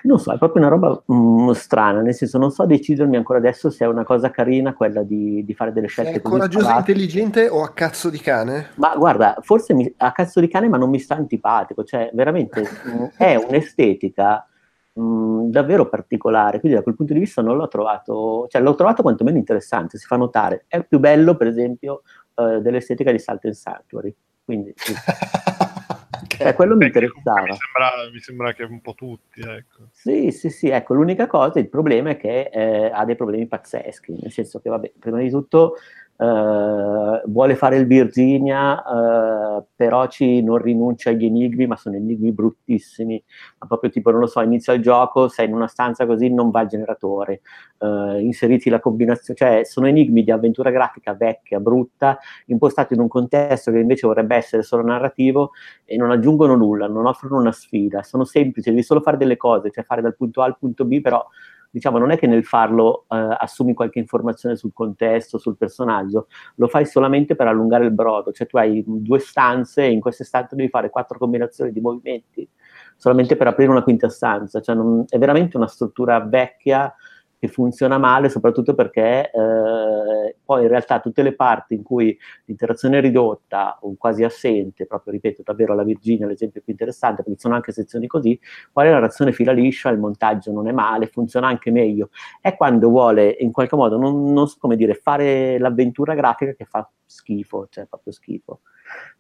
non 0.04 0.20
so, 0.20 0.32
è 0.32 0.38
proprio 0.38 0.62
una 0.62 0.72
roba 0.72 1.04
mm, 1.12 1.52
strana, 1.52 2.02
nel 2.02 2.14
senso 2.14 2.38
non 2.38 2.52
so 2.52 2.66
decidermi 2.66 3.18
ancora 3.18 3.40
adesso 3.40 3.70
se 3.70 3.86
è 3.86 3.88
una 3.88 4.04
cosa 4.04 4.32
carina 4.32 4.74
quella 4.74 5.04
di, 5.04 5.44
di 5.44 5.54
fare 5.54 5.74
delle 5.74 5.88
scelte. 5.88 6.14
È 6.14 6.22
coraggiosa 6.22 6.76
e 6.76 6.78
intelligente 6.78 7.50
o 7.50 7.64
a 7.64 7.74
cazzo 7.74 8.10
di 8.10 8.20
cane? 8.20 8.70
Ma 8.76 8.96
guarda, 8.96 9.38
forse 9.42 9.74
mi, 9.74 9.92
a 9.98 10.12
cazzo 10.12 10.40
di 10.40 10.48
cane 10.48 10.70
ma 10.70 10.78
non 10.78 10.90
mi 10.90 11.00
sta 11.00 11.16
antipatico, 11.16 11.84
cioè 11.84 12.10
veramente 12.14 12.62
mh, 12.62 12.90
mm, 12.90 13.04
è 13.18 13.36
un'estetica 13.36 14.48
mh, 14.94 15.50
davvero 15.50 15.90
particolare, 15.90 16.60
quindi 16.60 16.78
da 16.78 16.84
quel 16.84 16.96
punto 16.96 17.14
di 17.14 17.20
vista 17.20 17.42
non 17.42 17.58
l'ho 17.58 17.68
trovato, 17.68 18.48
cioè 18.50 18.62
l'ho 18.62 18.76
trovato 18.76 19.02
quantomeno 19.02 19.38
interessante, 19.38 19.98
si 19.98 20.06
fa 20.06 20.16
notare, 20.16 20.66
è 20.68 20.84
più 20.84 21.00
bello 21.00 21.36
per 21.36 21.48
esempio 21.48 22.02
uh, 22.36 22.60
dell'estetica 22.60 23.12
di 23.12 23.20
Salt 23.20 23.46
and 23.46 23.54
Sanctuary, 23.54 24.16
quindi... 24.44 24.74
Sì. 24.76 24.94
Okay. 26.36 26.48
Eh, 26.50 26.54
quello 26.54 26.76
mi 26.76 26.86
interessava. 26.86 27.42
Mi 27.42 27.58
sembra, 27.58 28.12
mi 28.12 28.20
sembra, 28.20 28.54
che 28.54 28.64
un 28.64 28.82
po' 28.82 28.94
tutti, 28.94 29.42
ecco. 29.42 29.88
Sì, 29.92 30.32
sì, 30.32 30.50
sì, 30.50 30.70
ecco, 30.70 30.94
l'unica 30.94 31.28
cosa, 31.28 31.60
il 31.60 31.70
problema 31.70 32.12
è 32.12 32.18
che 32.18 32.50
eh, 32.52 32.92
ha 32.94 33.06
dei 33.06 33.16
problemi 33.16 33.48
pazzeschi, 33.48 34.18
nel 34.22 34.32
senso 34.32 34.60
che, 34.60 34.70
vabbè, 34.70 34.94
prima 35.00 35.20
di 35.20 35.30
tutto 35.30 35.76
Uh, 36.18 37.22
vuole 37.30 37.56
fare 37.56 37.76
il 37.76 37.86
Virginia, 37.88 38.82
uh, 38.82 39.66
però 39.76 40.08
ci 40.08 40.42
non 40.42 40.60
rinuncia 40.60 41.10
agli 41.10 41.26
enigmi, 41.26 41.68
ma 41.68 41.76
sono 41.76 41.96
enigmi 41.96 42.32
bruttissimi. 42.32 43.22
Ma 43.60 43.68
proprio 43.68 43.90
tipo, 43.90 44.12
non 44.12 44.22
lo 44.22 44.28
so, 44.28 44.40
inizia 44.40 44.72
il 44.74 44.82
gioco, 44.82 45.28
sei 45.28 45.48
in 45.48 45.54
una 45.54 45.68
stanza 45.68 46.06
così, 46.06 46.30
non 46.30 46.52
va 46.52 46.62
il 46.62 46.70
generatore. 46.70 47.42
Uh, 47.78 48.18
inseriti 48.20 48.70
la 48.70 48.80
combinazione, 48.80 49.38
cioè 49.38 49.64
sono 49.66 49.88
enigmi 49.88 50.24
di 50.24 50.32
avventura 50.32 50.70
grafica 50.70 51.14
vecchia, 51.14 51.60
brutta, 51.60 52.18
impostati 52.46 52.94
in 52.94 53.02
un 53.02 53.10
contesto 53.10 53.72
che 53.72 53.80
invece 53.80 54.08
vorrebbe 54.08 54.36
essere 54.38 54.64
solo 54.64 54.84
narrativo 54.84 55.52
e 55.84 55.98
non 55.98 56.12
aggiungono 56.12 56.56
nulla, 56.56 56.88
non 56.88 57.06
offrono 57.06 57.38
una 57.38 57.52
sfida, 57.52 58.04
sono 58.04 58.24
semplici, 58.24 58.70
devi 58.70 58.84
solo 58.84 59.02
fare 59.02 59.18
delle 59.18 59.36
cose, 59.36 59.70
cioè 59.70 59.84
fare 59.84 60.02
dal 60.02 60.16
punto 60.16 60.42
A 60.42 60.46
al 60.46 60.58
punto 60.58 60.86
B, 60.86 61.02
però 61.02 61.26
diciamo, 61.76 61.98
non 61.98 62.12
è 62.12 62.18
che 62.18 62.26
nel 62.26 62.46
farlo 62.46 63.04
eh, 63.10 63.36
assumi 63.38 63.74
qualche 63.74 64.00
informazione 64.00 64.56
sul 64.56 64.72
contesto, 64.72 65.38
sul 65.38 65.58
personaggio, 65.58 66.28
lo 66.56 66.70
fai 66.70 66.86
solamente 66.86 67.36
per 67.36 67.48
allungare 67.48 67.84
il 67.84 67.92
brodo, 67.92 68.32
cioè 68.32 68.48
tu 68.48 68.56
hai 68.56 68.82
due 68.88 69.20
stanze 69.20 69.84
e 69.84 69.92
in 69.92 70.00
queste 70.00 70.24
stanze 70.24 70.56
devi 70.56 70.70
fare 70.70 70.90
quattro 70.90 71.18
combinazioni 71.18 71.74
di 71.74 71.82
movimenti 71.82 72.48
solamente 72.96 73.36
per 73.36 73.48
aprire 73.48 73.72
una 73.72 73.84
quinta 73.84 74.08
stanza, 74.08 74.62
cioè 74.62 74.74
non, 74.74 75.04
è 75.10 75.18
veramente 75.18 75.58
una 75.58 75.68
struttura 75.68 76.18
vecchia 76.22 76.96
che 77.46 77.48
funziona 77.48 77.98
male, 77.98 78.30
soprattutto 78.30 78.74
perché 78.74 79.32
eh, 79.32 80.36
poi 80.44 80.64
in 80.64 80.68
realtà 80.68 81.00
tutte 81.00 81.22
le 81.22 81.34
parti 81.34 81.76
in 81.76 81.84
cui 81.84 82.18
l'interazione 82.46 82.98
è 82.98 83.02
ridotta 83.02 83.78
o 83.82 83.96
quasi 83.98 84.24
assente, 84.24 84.86
proprio 84.86 85.14
ripeto, 85.14 85.44
davvero 85.44 85.76
la 85.76 85.84
Virginia 85.84 86.26
è 86.26 86.30
l'esempio 86.30 86.62
più 86.62 86.72
interessante, 86.72 87.24
perché 87.24 87.40
sono 87.40 87.56
anche 87.56 87.72
sezioni 87.72 88.08
così, 88.08 88.40
poi 88.72 88.86
la 88.86 88.94
narrazione 88.94 89.32
fila 89.32 89.52
liscia, 89.52 89.90
il 89.90 90.00
montaggio 90.00 90.52
non 90.52 90.68
è 90.68 90.72
male, 90.72 91.08
funziona 91.08 91.48
anche 91.48 91.72
meglio. 91.72 92.10
È 92.42 92.56
quando 92.56 92.90
vuole 92.90 93.36
in 93.40 93.52
qualche 93.52 93.76
modo, 93.76 93.98
non, 93.98 94.32
non 94.32 94.48
so 94.48 94.58
come 94.60 94.76
dire, 94.76 94.96
fare 94.96 95.58
l'avventura 95.60 96.14
grafica 96.16 96.54
che 96.54 96.66
fa 96.66 96.90
schifo, 97.06 97.68
cioè 97.70 97.86
proprio 97.86 98.12
schifo. 98.14 98.62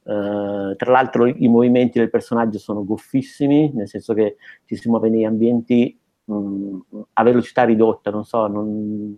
Uh, 0.03 0.75
tra 0.75 0.91
l'altro 0.91 1.25
i 1.25 1.47
movimenti 1.47 1.97
del 1.97 2.11
personaggio 2.11 2.59
sono 2.59 2.85
goffissimi, 2.85 3.71
nel 3.73 3.87
senso 3.87 4.13
che 4.13 4.35
ci 4.65 4.75
si 4.75 4.89
muove 4.89 5.09
negli 5.09 5.23
ambienti 5.23 5.99
mh, 6.25 6.77
a 7.13 7.23
velocità 7.23 7.63
ridotta, 7.63 8.11
non 8.11 8.23
so, 8.25 8.47
non, 8.47 9.17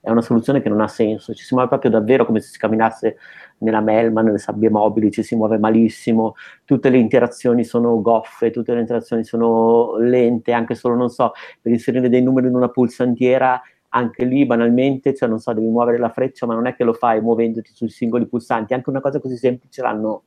è 0.00 0.10
una 0.10 0.20
soluzione 0.20 0.60
che 0.60 0.68
non 0.68 0.80
ha 0.80 0.88
senso, 0.88 1.32
ci 1.34 1.44
si 1.44 1.54
muove 1.54 1.68
proprio 1.68 1.90
davvero 1.90 2.26
come 2.26 2.40
se 2.40 2.50
si 2.50 2.58
camminasse 2.58 3.16
nella 3.58 3.80
melma, 3.80 4.20
nelle 4.20 4.38
sabbie 4.38 4.68
mobili, 4.68 5.10
ci 5.10 5.22
si 5.22 5.34
muove 5.34 5.58
malissimo, 5.58 6.34
tutte 6.64 6.90
le 6.90 6.98
interazioni 6.98 7.64
sono 7.64 8.00
goffe, 8.02 8.50
tutte 8.50 8.74
le 8.74 8.80
interazioni 8.80 9.24
sono 9.24 9.96
lente, 9.98 10.52
anche 10.52 10.74
solo, 10.74 10.94
non 10.94 11.08
so, 11.08 11.32
per 11.60 11.72
inserire 11.72 12.08
dei 12.10 12.22
numeri 12.22 12.48
in 12.48 12.54
una 12.54 12.68
pulsantiera, 12.68 13.60
anche 13.90 14.24
lì 14.24 14.44
banalmente, 14.44 15.14
cioè 15.14 15.28
non 15.28 15.38
so, 15.38 15.52
devi 15.54 15.68
muovere 15.68 15.98
la 15.98 16.10
freccia, 16.10 16.46
ma 16.46 16.54
non 16.54 16.66
è 16.66 16.74
che 16.74 16.84
lo 16.84 16.92
fai 16.92 17.20
muovendoti 17.22 17.70
sui 17.72 17.88
singoli 17.88 18.26
pulsanti, 18.26 18.74
anche 18.74 18.90
una 18.90 19.00
cosa 19.00 19.20
così 19.20 19.36
semplice 19.36 19.80
l'hanno 19.82 20.24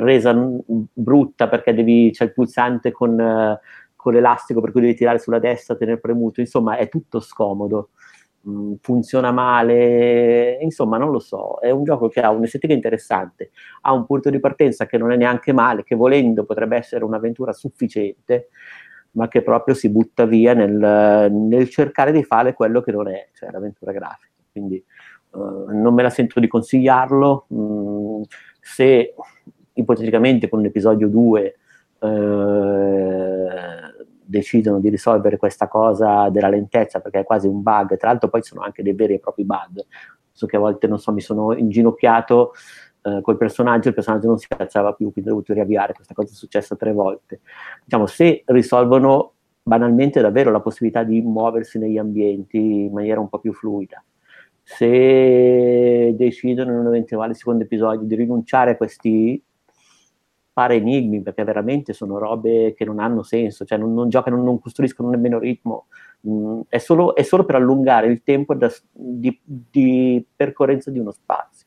resa 0.00 0.32
n- 0.32 0.60
brutta 0.92 1.48
perché 1.48 1.74
devi, 1.74 2.10
c'è 2.12 2.24
il 2.24 2.32
pulsante 2.32 2.92
con, 2.92 3.18
eh, 3.18 3.58
con 4.04 4.12
l'elastico 4.12 4.60
per 4.60 4.70
cui 4.70 4.82
devi 4.82 4.94
tirare 4.94 5.18
sulla 5.18 5.38
destra, 5.38 5.76
tenere 5.76 5.98
premuto, 5.98 6.40
insomma 6.40 6.76
è 6.76 6.90
tutto 6.90 7.20
scomodo. 7.20 7.88
Mm, 8.46 8.74
funziona 8.82 9.32
male, 9.32 10.58
insomma 10.60 10.98
non 10.98 11.10
lo 11.10 11.20
so, 11.20 11.58
è 11.60 11.70
un 11.70 11.84
gioco 11.84 12.08
che 12.08 12.20
ha 12.20 12.28
un'estetica 12.28 12.74
interessante, 12.74 13.50
ha 13.80 13.94
un 13.94 14.04
punto 14.04 14.28
di 14.28 14.38
partenza 14.40 14.84
che 14.84 14.98
non 14.98 15.10
è 15.10 15.16
neanche 15.16 15.54
male, 15.54 15.84
che 15.84 15.94
volendo 15.94 16.44
potrebbe 16.44 16.76
essere 16.76 17.02
un'avventura 17.04 17.54
sufficiente, 17.54 18.50
ma 19.12 19.28
che 19.28 19.40
proprio 19.40 19.74
si 19.74 19.88
butta 19.88 20.26
via 20.26 20.52
nel, 20.52 21.32
nel 21.32 21.70
cercare 21.70 22.12
di 22.12 22.22
fare 22.22 22.52
quello 22.52 22.82
che 22.82 22.92
non 22.92 23.08
è, 23.08 23.30
cioè 23.32 23.50
l'avventura 23.50 23.92
grafica. 23.92 24.34
Quindi 24.52 24.84
uh, 25.30 25.70
non 25.70 25.94
me 25.94 26.02
la 26.02 26.10
sento 26.10 26.38
di 26.40 26.46
consigliarlo, 26.46 27.46
mm, 27.54 28.22
se 28.60 29.14
ipoteticamente 29.72 30.50
con 30.50 30.58
un 30.58 30.66
episodio 30.66 31.08
2 31.08 31.58
eh, 32.04 33.94
decidono 34.24 34.80
di 34.80 34.88
risolvere 34.88 35.36
questa 35.36 35.68
cosa 35.68 36.28
della 36.28 36.48
lentezza 36.48 37.00
perché 37.00 37.20
è 37.20 37.24
quasi 37.24 37.46
un 37.46 37.62
bug, 37.62 37.96
tra 37.96 38.10
l'altro 38.10 38.28
poi 38.28 38.42
ci 38.42 38.50
sono 38.50 38.62
anche 38.62 38.82
dei 38.82 38.94
veri 38.94 39.14
e 39.14 39.20
propri 39.20 39.44
bug, 39.44 39.84
so 40.30 40.46
che 40.46 40.56
a 40.56 40.60
volte 40.60 40.86
non 40.86 40.98
so, 40.98 41.12
mi 41.12 41.20
sono 41.20 41.54
inginocchiato 41.54 42.52
eh, 43.02 43.20
col 43.22 43.36
personaggio, 43.36 43.88
il 43.88 43.94
personaggio 43.94 44.28
non 44.28 44.38
si 44.38 44.46
alzava 44.56 44.92
più, 44.92 45.12
quindi 45.12 45.30
ho 45.30 45.34
dovuto 45.34 45.52
riavviare, 45.52 45.92
questa 45.92 46.14
cosa 46.14 46.32
è 46.32 46.34
successa 46.34 46.76
tre 46.76 46.92
volte. 46.92 47.40
Diciamo, 47.84 48.06
se 48.06 48.42
risolvono 48.46 49.32
banalmente 49.62 50.20
davvero 50.20 50.50
la 50.50 50.60
possibilità 50.60 51.04
di 51.04 51.22
muoversi 51.22 51.78
negli 51.78 51.96
ambienti 51.96 52.58
in 52.58 52.92
maniera 52.92 53.20
un 53.20 53.28
po' 53.28 53.38
più 53.38 53.52
fluida, 53.52 54.02
se 54.62 56.14
decidono 56.16 56.72
in 56.72 56.78
un 56.78 56.86
eventuale 56.86 57.34
secondo 57.34 57.64
episodio 57.64 58.06
di 58.06 58.14
rinunciare 58.14 58.72
a 58.72 58.76
questi 58.76 59.42
fare 60.54 60.76
enigmi 60.76 61.20
perché 61.20 61.42
veramente 61.42 61.92
sono 61.92 62.16
robe 62.16 62.74
che 62.74 62.84
non 62.84 63.00
hanno 63.00 63.24
senso, 63.24 63.64
cioè 63.64 63.76
non, 63.76 63.92
non 63.92 64.08
giocano, 64.08 64.40
non 64.40 64.60
costruiscono 64.60 65.10
nemmeno 65.10 65.40
ritmo, 65.40 65.86
mm, 66.28 66.60
è, 66.68 66.78
solo, 66.78 67.16
è, 67.16 67.24
solo, 67.24 67.44
per 67.44 67.56
allungare 67.56 68.06
il 68.06 68.22
tempo 68.22 68.54
da, 68.54 68.72
di, 68.92 69.36
di, 69.44 70.24
percorrenza 70.34 70.92
di 70.92 71.00
uno 71.00 71.10
spazio. 71.10 71.66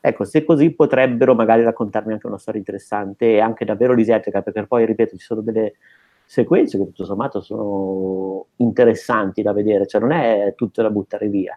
Ecco, 0.00 0.24
se 0.24 0.44
così 0.44 0.72
potrebbero 0.72 1.36
magari 1.36 1.62
raccontarmi 1.62 2.12
anche 2.12 2.26
una 2.26 2.38
storia 2.38 2.58
interessante 2.58 3.34
e 3.34 3.40
anche 3.40 3.64
davvero 3.64 3.94
disetica, 3.94 4.42
perché 4.42 4.66
poi, 4.66 4.86
ripeto, 4.86 5.16
ci 5.16 5.24
sono 5.24 5.40
delle 5.40 5.74
sequenze 6.24 6.78
che 6.78 6.84
tutto 6.86 7.04
sommato 7.04 7.40
sono 7.40 8.46
interessanti 8.56 9.42
da 9.42 9.52
vedere, 9.52 9.86
cioè 9.86 10.00
non 10.00 10.10
è 10.10 10.54
tutto 10.56 10.82
da 10.82 10.90
buttare 10.90 11.28
via 11.28 11.56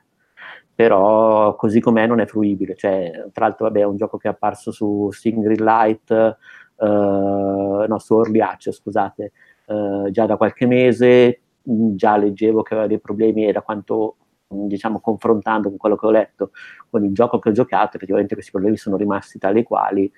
però 0.76 1.56
così 1.56 1.80
com'è 1.80 2.08
non 2.08 2.20
è 2.20 2.26
fruibile. 2.26 2.76
Cioè, 2.76 3.30
tra 3.32 3.46
l'altro, 3.46 3.66
vabbè, 3.68 3.82
è 3.82 3.86
un 3.86 3.98
gioco 3.98 4.18
che 4.18 4.28
è 4.28 4.32
apparso 4.32 4.72
su 4.72 5.10
Sting 5.12 5.46
Light, 5.60 6.12
eh, 6.12 7.86
no, 7.88 8.00
su 8.00 8.16
Access, 8.16 8.80
scusate, 8.80 9.32
eh, 9.66 10.10
già 10.12 10.26
da 10.26 10.38
qualche 10.38 10.66
mese, 10.66 11.42
mm, 11.70 11.96
già 11.96 12.18
leggevo 12.18 12.62
che 12.64 12.74
aveva 12.74 12.88
dei 12.88 13.00
problemi 13.00 13.48
e 13.48 13.52
da 13.52 13.62
quanto, 13.62 14.18
mm, 14.54 14.68
diciamo, 14.68 15.00
confrontando 15.00 15.70
con 15.70 15.78
quello 15.78 15.96
che 15.96 16.06
ho 16.06 16.12
letto 16.12 16.52
con 16.90 17.04
il 17.06 17.14
gioco 17.14 17.40
che 17.40 17.50
ho 17.50 17.52
giocato, 17.52 17.98
effettivamente 17.98 18.34
questi 18.34 18.52
problemi 18.52 18.78
sono 18.78 18.98
rimasti 18.98 19.40
tali 19.40 19.60
e 19.60 19.64
quali. 19.64 20.12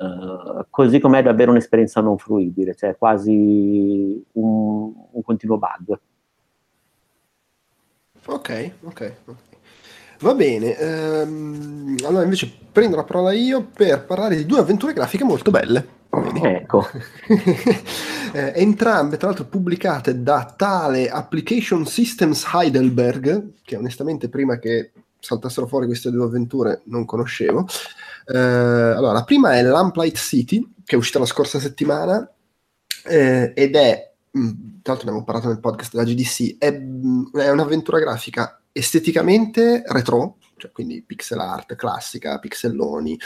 Uh, 0.00 0.64
così 0.70 0.98
com'è 0.98 1.22
davvero 1.22 1.50
un'esperienza 1.50 2.00
non 2.00 2.16
fruibile, 2.16 2.74
cioè 2.74 2.96
quasi 2.96 4.24
un, 4.32 4.92
un 5.10 5.22
continuo 5.22 5.58
bug. 5.58 6.00
Ok, 8.26 8.72
ok. 8.84 9.14
Va 10.20 10.34
bene, 10.34 10.76
ehm, 10.76 11.96
allora 12.04 12.24
invece 12.24 12.52
prendo 12.70 12.94
la 12.94 13.04
parola 13.04 13.32
io 13.32 13.66
per 13.74 14.04
parlare 14.04 14.36
di 14.36 14.44
due 14.44 14.58
avventure 14.58 14.92
grafiche 14.92 15.24
molto 15.24 15.50
belle. 15.50 15.98
Ecco. 16.42 16.86
eh, 18.34 18.52
entrambe, 18.56 19.16
tra 19.16 19.28
l'altro, 19.28 19.46
pubblicate 19.46 20.22
da 20.22 20.52
tale 20.54 21.08
Application 21.08 21.86
Systems 21.86 22.46
Heidelberg, 22.52 23.52
che 23.62 23.76
onestamente 23.76 24.28
prima 24.28 24.58
che 24.58 24.92
saltassero 25.18 25.66
fuori 25.66 25.86
queste 25.86 26.10
due 26.10 26.24
avventure 26.24 26.82
non 26.84 27.06
conoscevo. 27.06 27.66
Eh, 28.26 28.38
allora, 28.38 29.12
la 29.12 29.24
prima 29.24 29.56
è 29.56 29.62
Lamplight 29.62 30.16
City, 30.16 30.60
che 30.84 30.96
è 30.96 30.98
uscita 30.98 31.18
la 31.18 31.24
scorsa 31.24 31.58
settimana 31.58 32.30
eh, 33.06 33.52
ed 33.54 33.74
è, 33.74 34.12
mh, 34.32 34.40
mm, 34.40 34.50
tra 34.82 34.92
l'altro 34.92 35.10
ne 35.10 35.16
abbiamo 35.16 35.24
parlato 35.24 35.48
nel 35.48 35.60
podcast 35.60 35.92
della 35.94 36.04
GDC, 36.04 36.58
è, 36.58 36.78
mm, 36.78 37.36
è 37.36 37.50
un'avventura 37.50 37.98
grafica 37.98 38.59
esteticamente 38.72 39.82
retro, 39.86 40.36
cioè 40.60 40.70
quindi 40.70 41.02
pixel 41.02 41.40
art 41.40 41.74
classica, 41.74 42.38
pixelloni, 42.38 43.18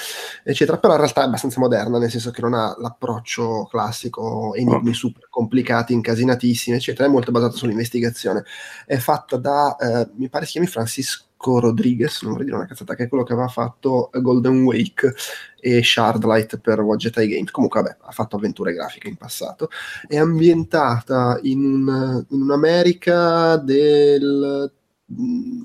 eccetera, 0.42 0.78
però 0.78 0.94
in 0.94 1.00
realtà 1.00 1.22
è 1.22 1.24
abbastanza 1.24 1.60
moderna, 1.60 1.98
nel 1.98 2.10
senso 2.10 2.30
che 2.30 2.40
non 2.40 2.54
ha 2.54 2.74
l'approccio 2.78 3.66
classico, 3.70 4.54
enigmi 4.54 4.90
oh. 4.90 4.94
super 4.94 5.28
complicati, 5.28 5.92
incasinatissimi, 5.92 6.76
eccetera, 6.76 7.08
è 7.08 7.10
molto 7.10 7.32
basata 7.32 7.56
sull'investigazione. 7.56 8.44
È 8.86 8.96
fatta 8.96 9.36
da, 9.36 9.76
eh, 9.76 10.10
mi 10.14 10.28
pare 10.28 10.46
si 10.46 10.52
chiami 10.52 10.68
Francisco 10.68 11.58
Rodriguez, 11.58 12.22
non 12.22 12.32
vorrei 12.32 12.46
dire 12.46 12.56
una 12.56 12.66
cazzata, 12.66 12.94
che 12.94 13.04
è 13.04 13.08
quello 13.08 13.24
che 13.24 13.32
aveva 13.32 13.48
fatto 13.48 14.10
Golden 14.12 14.62
Wake 14.62 15.12
e 15.60 15.82
Shardlight 15.82 16.58
per 16.58 16.80
Wadget 16.80 17.18
Eye 17.18 17.28
Games. 17.28 17.50
Comunque, 17.50 17.82
vabbè, 17.82 17.96
ha 18.00 18.12
fatto 18.12 18.36
avventure 18.36 18.72
grafiche 18.72 19.08
in 19.08 19.16
passato. 19.16 19.68
È 20.06 20.16
ambientata 20.16 21.38
in, 21.42 21.64
un, 21.64 22.24
in 22.30 22.40
un'America 22.40 23.56
del 23.56 24.72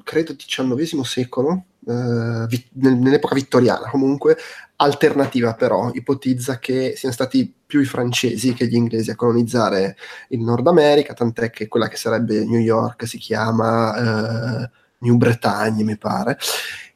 credo 0.04 0.36
XIX 0.36 1.02
secolo, 1.04 1.66
eh, 1.88 2.46
vi- 2.48 2.68
nell'epoca 2.74 3.36
vittoriana 3.36 3.90
comunque, 3.90 4.38
alternativa 4.78 5.54
però, 5.56 5.90
ipotizza 5.94 6.60
che 6.60 6.94
siano 6.96 7.14
stati 7.14 7.54
più 7.66 7.82
i 7.82 7.86
francesi 7.86 8.54
che 8.54 8.68
gli 8.68 8.76
inglesi 8.76 9.12
a 9.12 9.16
colonizzare 9.16 9.96
il 10.30 10.40
Nord 10.42 10.66
America, 10.68 11.14
tant'è 11.14 11.50
che 11.50 11.68
quella 11.68 11.88
che 11.88 11.98
sarebbe 11.98 12.46
New 12.46 12.60
York 12.60 13.08
si 13.08 13.18
chiama 13.18 14.64
eh, 14.66 14.70
New 15.00 15.18
Bretagne, 15.18 15.84
mi 15.84 15.98
pare. 15.98 16.38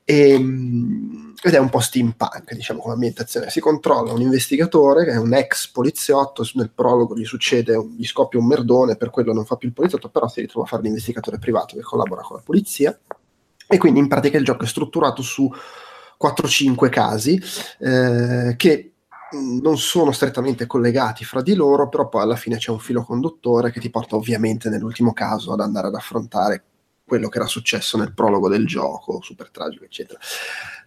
E, 0.05 0.37
mm, 0.39 1.32
ed 1.45 1.53
è 1.53 1.57
un 1.57 1.69
po' 1.69 1.81
steampunk, 1.81 2.53
diciamo, 2.53 2.79
come 2.79 2.93
ambientazione. 2.93 3.49
Si 3.49 3.59
controlla 3.59 4.13
un 4.13 4.21
investigatore 4.21 5.03
che 5.03 5.11
è 5.11 5.17
un 5.17 5.33
ex 5.33 5.67
poliziotto, 5.67 6.47
nel 6.53 6.71
prologo 6.71 7.17
gli 7.17 7.25
succede, 7.25 7.77
gli 7.97 8.05
scoppia 8.05 8.39
un 8.39 8.47
merdone, 8.47 8.95
per 8.95 9.09
quello 9.09 9.33
non 9.33 9.45
fa 9.45 9.57
più 9.57 9.67
il 9.67 9.73
poliziotto, 9.73 10.07
però 10.07 10.29
si 10.29 10.39
ritrova 10.39 10.65
a 10.65 10.69
fare 10.69 10.83
l'investigatore 10.83 11.39
privato 11.39 11.75
che 11.75 11.81
collabora 11.81 12.21
con 12.21 12.37
la 12.37 12.41
polizia. 12.45 12.97
E 13.67 13.77
quindi 13.77 13.99
in 13.99 14.07
pratica 14.07 14.37
il 14.37 14.45
gioco 14.45 14.63
è 14.63 14.67
strutturato 14.67 15.21
su 15.21 15.51
4-5 16.17 16.89
casi 16.89 17.41
eh, 17.79 18.53
che 18.55 18.93
non 19.33 19.77
sono 19.77 20.13
strettamente 20.13 20.65
collegati 20.65 21.25
fra 21.25 21.41
di 21.41 21.55
loro, 21.55 21.89
però 21.89 22.07
poi 22.07 22.21
alla 22.21 22.37
fine 22.37 22.55
c'è 22.55 22.71
un 22.71 22.79
filo 22.79 23.03
conduttore 23.03 23.71
che 23.71 23.81
ti 23.81 23.89
porta 23.89 24.15
ovviamente 24.15 24.69
nell'ultimo 24.69 25.11
caso 25.11 25.51
ad 25.51 25.59
andare 25.59 25.87
ad 25.87 25.95
affrontare 25.95 26.63
quello 27.05 27.29
che 27.29 27.37
era 27.37 27.47
successo 27.47 27.97
nel 27.97 28.13
prologo 28.13 28.49
del 28.49 28.65
gioco, 28.65 29.21
super 29.21 29.49
tragico, 29.49 29.83
eccetera. 29.85 30.19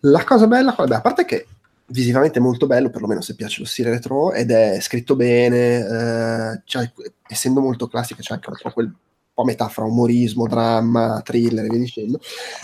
La 0.01 0.25
cosa 0.25 0.47
bella, 0.47 0.75
vabbè, 0.77 0.95
a 0.95 1.01
parte 1.01 1.25
che 1.25 1.47
visivamente 1.89 2.39
è 2.39 2.43
molto 2.43 2.67
bello, 2.67 2.91
perlomeno 2.91 3.21
se 3.21 3.35
piace 3.35 3.61
lo 3.61 3.67
stile 3.67 3.91
retro, 3.91 4.33
ed 4.33 4.51
è 4.51 4.81
scritto 4.81 5.15
bene, 5.15 6.57
eh, 6.57 6.63
essendo 7.29 7.61
molto 7.61 7.87
classica 7.87 8.23
c'è 8.23 8.35
anche 8.35 8.51
un 8.51 8.57
po' 8.61 8.71
quel 8.71 8.95
po' 9.33 9.69
fra 9.69 9.85
umorismo, 9.85 10.47
dramma, 10.47 11.21
thriller 11.23 11.67
e 11.67 11.69
via 11.69 11.79
dicendo. 11.79 12.19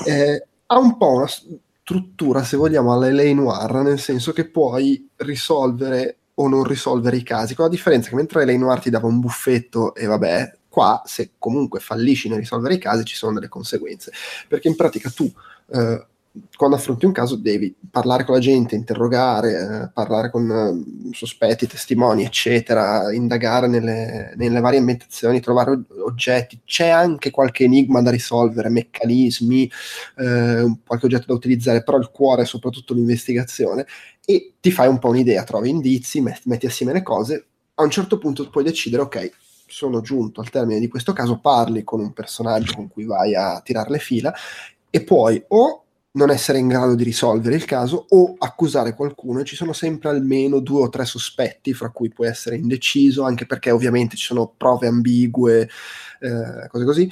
Eh, 0.06 0.46
ha 0.66 0.78
un 0.78 0.96
po' 0.96 1.12
una 1.12 1.28
struttura, 1.28 2.42
se 2.42 2.56
vogliamo, 2.56 2.92
alla 2.92 3.10
L.A. 3.10 3.34
Noir, 3.34 3.74
nel 3.82 4.00
senso 4.00 4.32
che 4.32 4.48
puoi 4.48 5.10
risolvere 5.16 6.16
o 6.34 6.48
non 6.48 6.64
risolvere 6.64 7.18
i 7.18 7.22
casi, 7.22 7.54
con 7.54 7.66
la 7.66 7.70
differenza 7.70 8.08
che 8.08 8.14
mentre 8.14 8.44
L.A. 8.46 8.56
Noir 8.56 8.80
ti 8.80 8.90
dava 8.90 9.06
un 9.06 9.20
buffetto 9.20 9.94
e 9.94 10.06
vabbè, 10.06 10.56
Qua, 10.72 11.02
se 11.04 11.32
comunque 11.38 11.80
fallisci 11.80 12.30
nel 12.30 12.38
risolvere 12.38 12.74
i 12.74 12.78
casi, 12.78 13.04
ci 13.04 13.14
sono 13.14 13.34
delle 13.34 13.48
conseguenze, 13.48 14.10
perché 14.48 14.68
in 14.68 14.74
pratica 14.74 15.10
tu 15.10 15.30
eh, 15.70 16.06
quando 16.56 16.76
affronti 16.76 17.04
un 17.04 17.12
caso 17.12 17.36
devi 17.36 17.74
parlare 17.90 18.24
con 18.24 18.34
la 18.34 18.40
gente, 18.40 18.74
interrogare, 18.74 19.50
eh, 19.50 19.90
parlare 19.92 20.30
con 20.30 20.50
eh, 20.50 21.12
sospetti, 21.12 21.66
testimoni, 21.66 22.24
eccetera, 22.24 23.12
indagare 23.12 23.66
nelle, 23.66 24.32
nelle, 24.36 24.60
varie 24.60 24.78
ambientazioni, 24.78 25.40
trovare 25.40 25.78
oggetti. 26.06 26.60
C'è 26.64 26.88
anche 26.88 27.30
qualche 27.30 27.64
enigma 27.64 28.00
da 28.00 28.10
risolvere, 28.10 28.70
meccanismi, 28.70 29.70
eh, 30.16 30.76
qualche 30.86 31.04
oggetto 31.04 31.26
da 31.26 31.34
utilizzare, 31.34 31.82
però 31.82 31.98
il 31.98 32.10
cuore 32.10 32.42
è 32.42 32.46
soprattutto 32.46 32.94
l'investigazione. 32.94 33.86
E 34.24 34.54
ti 34.58 34.70
fai 34.70 34.88
un 34.88 34.98
po' 34.98 35.08
un'idea, 35.10 35.44
trovi 35.44 35.68
indizi, 35.68 36.22
metti, 36.22 36.48
metti 36.48 36.64
assieme 36.64 36.94
le 36.94 37.02
cose, 37.02 37.46
a 37.74 37.82
un 37.82 37.90
certo 37.90 38.18
punto 38.18 38.48
puoi 38.48 38.64
decidere, 38.64 39.02
ok, 39.02 39.30
sono 39.72 40.00
giunto 40.02 40.40
al 40.40 40.50
termine 40.50 40.80
di 40.80 40.88
questo 40.88 41.12
caso, 41.12 41.38
parli 41.38 41.82
con 41.82 42.00
un 42.00 42.12
personaggio 42.12 42.74
con 42.74 42.88
cui 42.88 43.04
vai 43.04 43.34
a 43.34 43.60
tirare 43.64 43.90
le 43.90 43.98
fila 43.98 44.32
e 44.90 45.02
puoi 45.02 45.42
o 45.48 45.84
non 46.14 46.30
essere 46.30 46.58
in 46.58 46.68
grado 46.68 46.94
di 46.94 47.04
risolvere 47.04 47.54
il 47.54 47.64
caso 47.64 48.04
o 48.10 48.34
accusare 48.36 48.94
qualcuno 48.94 49.40
e 49.40 49.44
ci 49.44 49.56
sono 49.56 49.72
sempre 49.72 50.10
almeno 50.10 50.60
due 50.60 50.82
o 50.82 50.88
tre 50.90 51.06
sospetti 51.06 51.72
fra 51.72 51.88
cui 51.88 52.10
puoi 52.10 52.28
essere 52.28 52.56
indeciso 52.56 53.22
anche 53.22 53.46
perché 53.46 53.70
ovviamente 53.70 54.14
ci 54.16 54.26
sono 54.26 54.52
prove 54.54 54.88
ambigue 54.88 55.70
eh, 56.20 56.68
cose 56.68 56.84
così 56.84 57.10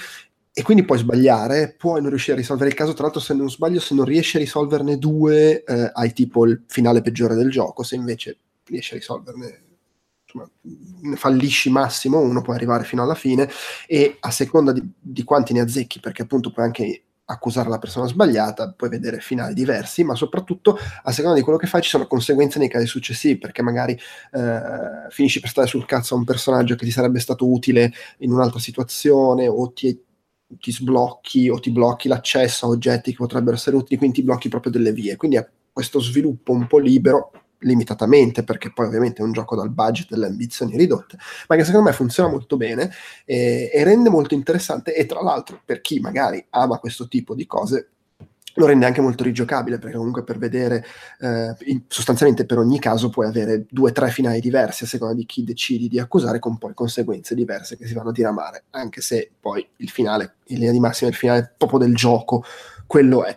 e 0.52 0.62
quindi 0.62 0.84
puoi 0.84 0.98
sbagliare, 0.98 1.74
puoi 1.78 2.00
non 2.00 2.10
riuscire 2.10 2.34
a 2.34 2.40
risolvere 2.40 2.68
il 2.68 2.76
caso. 2.76 2.92
Tra 2.92 3.04
l'altro, 3.04 3.20
se 3.20 3.32
non 3.32 3.48
sbaglio, 3.48 3.80
se 3.80 3.94
non 3.94 4.04
riesci 4.04 4.36
a 4.36 4.40
risolverne 4.40 4.98
due, 4.98 5.62
eh, 5.62 5.90
hai 5.94 6.12
tipo 6.12 6.44
il 6.44 6.64
finale 6.66 7.00
peggiore 7.00 7.34
del 7.34 7.50
gioco. 7.50 7.82
Se 7.84 7.94
invece 7.94 8.36
riesci 8.64 8.94
a 8.94 8.96
risolverne, 8.96 9.62
insomma, 10.32 11.16
fallisci 11.16 11.70
massimo, 11.70 12.20
uno 12.20 12.42
può 12.42 12.54
arrivare 12.54 12.84
fino 12.84 13.02
alla 13.02 13.14
fine. 13.14 13.48
E 13.86 14.16
a 14.20 14.30
seconda 14.30 14.72
di, 14.72 14.82
di 14.98 15.24
quanti 15.24 15.52
ne 15.52 15.60
azzecchi, 15.60 16.00
perché 16.00 16.22
appunto 16.22 16.50
puoi 16.50 16.66
anche 16.66 17.02
accusare 17.30 17.68
la 17.68 17.78
persona 17.78 18.06
sbagliata, 18.06 18.72
puoi 18.72 18.90
vedere 18.90 19.20
finali 19.20 19.54
diversi, 19.54 20.02
ma 20.02 20.16
soprattutto 20.16 20.76
a 21.02 21.12
seconda 21.12 21.36
di 21.36 21.42
quello 21.42 21.58
che 21.58 21.68
fai 21.68 21.80
ci 21.80 21.88
sono 21.88 22.08
conseguenze 22.08 22.58
nei 22.58 22.68
casi 22.68 22.86
successivi, 22.86 23.38
perché 23.38 23.62
magari 23.62 23.92
eh, 23.92 25.08
finisci 25.10 25.38
per 25.38 25.50
stare 25.50 25.68
sul 25.68 25.86
cazzo 25.86 26.14
a 26.14 26.18
un 26.18 26.24
personaggio 26.24 26.74
che 26.74 26.84
ti 26.84 26.90
sarebbe 26.90 27.20
stato 27.20 27.48
utile 27.48 27.92
in 28.18 28.32
un'altra 28.32 28.58
situazione 28.58 29.46
o 29.46 29.72
ti 29.72 30.08
ti 30.58 30.72
sblocchi 30.72 31.48
o 31.48 31.60
ti 31.60 31.70
blocchi 31.70 32.08
l'accesso 32.08 32.66
a 32.66 32.70
oggetti 32.70 33.12
che 33.12 33.18
potrebbero 33.18 33.54
essere 33.54 33.76
utili, 33.76 33.98
quindi 33.98 34.16
ti 34.16 34.24
blocchi 34.24 34.48
proprio 34.48 34.72
delle 34.72 34.92
vie. 34.92 35.16
Quindi 35.16 35.36
è 35.36 35.48
questo 35.72 36.00
sviluppo 36.00 36.52
un 36.52 36.66
po' 36.66 36.78
libero, 36.78 37.30
limitatamente, 37.60 38.44
perché 38.44 38.72
poi 38.72 38.86
ovviamente 38.86 39.22
è 39.22 39.24
un 39.24 39.32
gioco 39.32 39.56
dal 39.56 39.70
budget 39.70 40.10
e 40.10 40.14
delle 40.14 40.26
ambizioni 40.26 40.76
ridotte, 40.76 41.16
ma 41.48 41.56
che 41.56 41.64
secondo 41.64 41.88
me 41.88 41.94
funziona 41.94 42.30
molto 42.30 42.56
bene 42.56 42.90
e, 43.24 43.70
e 43.72 43.84
rende 43.84 44.10
molto 44.10 44.34
interessante 44.34 44.94
e 44.94 45.06
tra 45.06 45.22
l'altro 45.22 45.60
per 45.64 45.80
chi 45.80 46.00
magari 46.00 46.44
ama 46.50 46.78
questo 46.78 47.08
tipo 47.08 47.34
di 47.34 47.46
cose 47.46 47.90
lo 48.54 48.66
rende 48.66 48.86
anche 48.86 49.00
molto 49.00 49.22
rigiocabile 49.22 49.78
perché 49.78 49.96
comunque 49.96 50.24
per 50.24 50.38
vedere 50.38 50.84
eh, 51.20 51.54
sostanzialmente 51.86 52.46
per 52.46 52.58
ogni 52.58 52.78
caso 52.80 53.08
puoi 53.08 53.26
avere 53.26 53.64
due 53.70 53.90
o 53.90 53.92
tre 53.92 54.10
finali 54.10 54.40
diversi 54.40 54.84
a 54.84 54.86
seconda 54.86 55.14
di 55.14 55.24
chi 55.24 55.44
decidi 55.44 55.88
di 55.88 56.00
accusare 56.00 56.38
con 56.38 56.58
poi 56.58 56.74
conseguenze 56.74 57.34
diverse 57.34 57.76
che 57.76 57.86
si 57.86 57.94
vanno 57.94 58.08
a 58.10 58.12
diramare 58.12 58.64
anche 58.70 59.00
se 59.00 59.30
poi 59.38 59.66
il 59.76 59.88
finale 59.88 60.34
in 60.46 60.58
linea 60.58 60.72
di 60.72 60.80
massima 60.80 61.10
il 61.10 61.16
finale 61.16 61.52
proprio 61.56 61.78
del 61.78 61.94
gioco 61.94 62.44
quello 62.86 63.24
è 63.24 63.36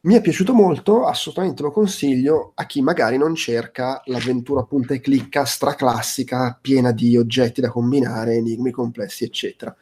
mi 0.00 0.14
è 0.14 0.20
piaciuto 0.20 0.54
molto, 0.54 1.06
assolutamente 1.06 1.62
lo 1.62 1.72
consiglio 1.72 2.52
a 2.54 2.66
chi 2.66 2.80
magari 2.82 3.16
non 3.16 3.34
cerca 3.34 4.00
l'avventura 4.06 4.62
punta 4.62 4.94
e 4.94 5.00
clicca 5.00 5.44
straclassica, 5.44 6.56
piena 6.60 6.92
di 6.92 7.16
oggetti 7.16 7.60
da 7.60 7.70
combinare, 7.70 8.34
enigmi 8.34 8.70
complessi, 8.70 9.24
eccetera. 9.24 9.74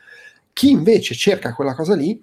Chi 0.52 0.70
invece 0.70 1.14
cerca 1.14 1.54
quella 1.54 1.74
cosa 1.74 1.94
lì, 1.94 2.18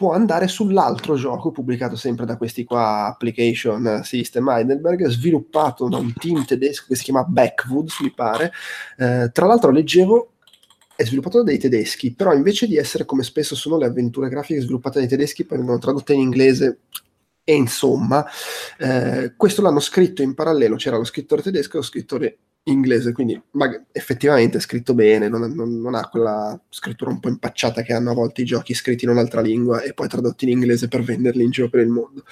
può 0.00 0.12
andare 0.14 0.48
sull'altro 0.48 1.14
gioco 1.14 1.50
pubblicato 1.50 1.94
sempre 1.94 2.24
da 2.24 2.38
questi 2.38 2.64
qua 2.64 3.04
Application 3.08 4.00
System 4.02 4.48
Heidelberg, 4.48 5.06
sviluppato 5.08 5.88
da 5.88 5.98
un 5.98 6.12
team 6.14 6.42
tedesco 6.46 6.86
che 6.88 6.94
si 6.96 7.04
chiama 7.04 7.22
Backwoods, 7.22 8.00
mi 8.00 8.10
pare. 8.10 8.50
Eh, 8.96 9.30
tra 9.30 9.44
l'altro 9.44 9.70
leggevo 9.70 10.32
è 10.96 11.04
sviluppato 11.04 11.38
da 11.38 11.44
dei 11.44 11.58
tedeschi, 11.58 12.14
però 12.14 12.32
invece 12.32 12.66
di 12.66 12.76
essere 12.76 13.04
come 13.04 13.22
spesso 13.22 13.54
sono 13.54 13.76
le 13.76 13.84
avventure 13.84 14.30
grafiche 14.30 14.62
sviluppate 14.62 15.00
dai 15.00 15.08
tedeschi, 15.08 15.44
poi 15.44 15.58
vengono 15.58 15.78
tradotte 15.78 16.14
in 16.14 16.20
inglese 16.20 16.78
e 17.50 17.54
insomma, 17.56 18.24
eh, 18.78 19.32
questo 19.36 19.60
l'hanno 19.60 19.80
scritto 19.80 20.22
in 20.22 20.34
parallelo, 20.34 20.76
c'era 20.76 20.96
lo 20.96 21.02
scrittore 21.02 21.42
tedesco 21.42 21.72
e 21.72 21.80
lo 21.80 21.84
scrittore 21.84 22.38
inglese, 22.64 23.10
quindi 23.10 23.42
ma, 23.52 23.68
effettivamente 23.90 24.58
è 24.58 24.60
scritto 24.60 24.94
bene, 24.94 25.28
non, 25.28 25.50
non, 25.52 25.80
non, 25.80 25.96
ha 25.96 26.08
quella 26.08 26.56
scrittura 26.68 27.10
un 27.10 27.18
po' 27.18 27.28
impacciata 27.28 27.82
che 27.82 27.92
hanno 27.92 28.12
a 28.12 28.14
volte 28.14 28.42
i 28.42 28.44
giochi 28.44 28.72
scritti 28.72 29.04
in 29.04 29.10
un'altra 29.10 29.40
lingua 29.40 29.82
e 29.82 29.94
poi 29.94 30.06
tradotti 30.06 30.44
in 30.44 30.52
inglese 30.52 30.86
per 30.86 31.02
venderli 31.02 31.42
in 31.42 31.50
giro 31.50 31.68
per 31.68 31.80
il 31.80 31.88
mondo. 31.88 32.22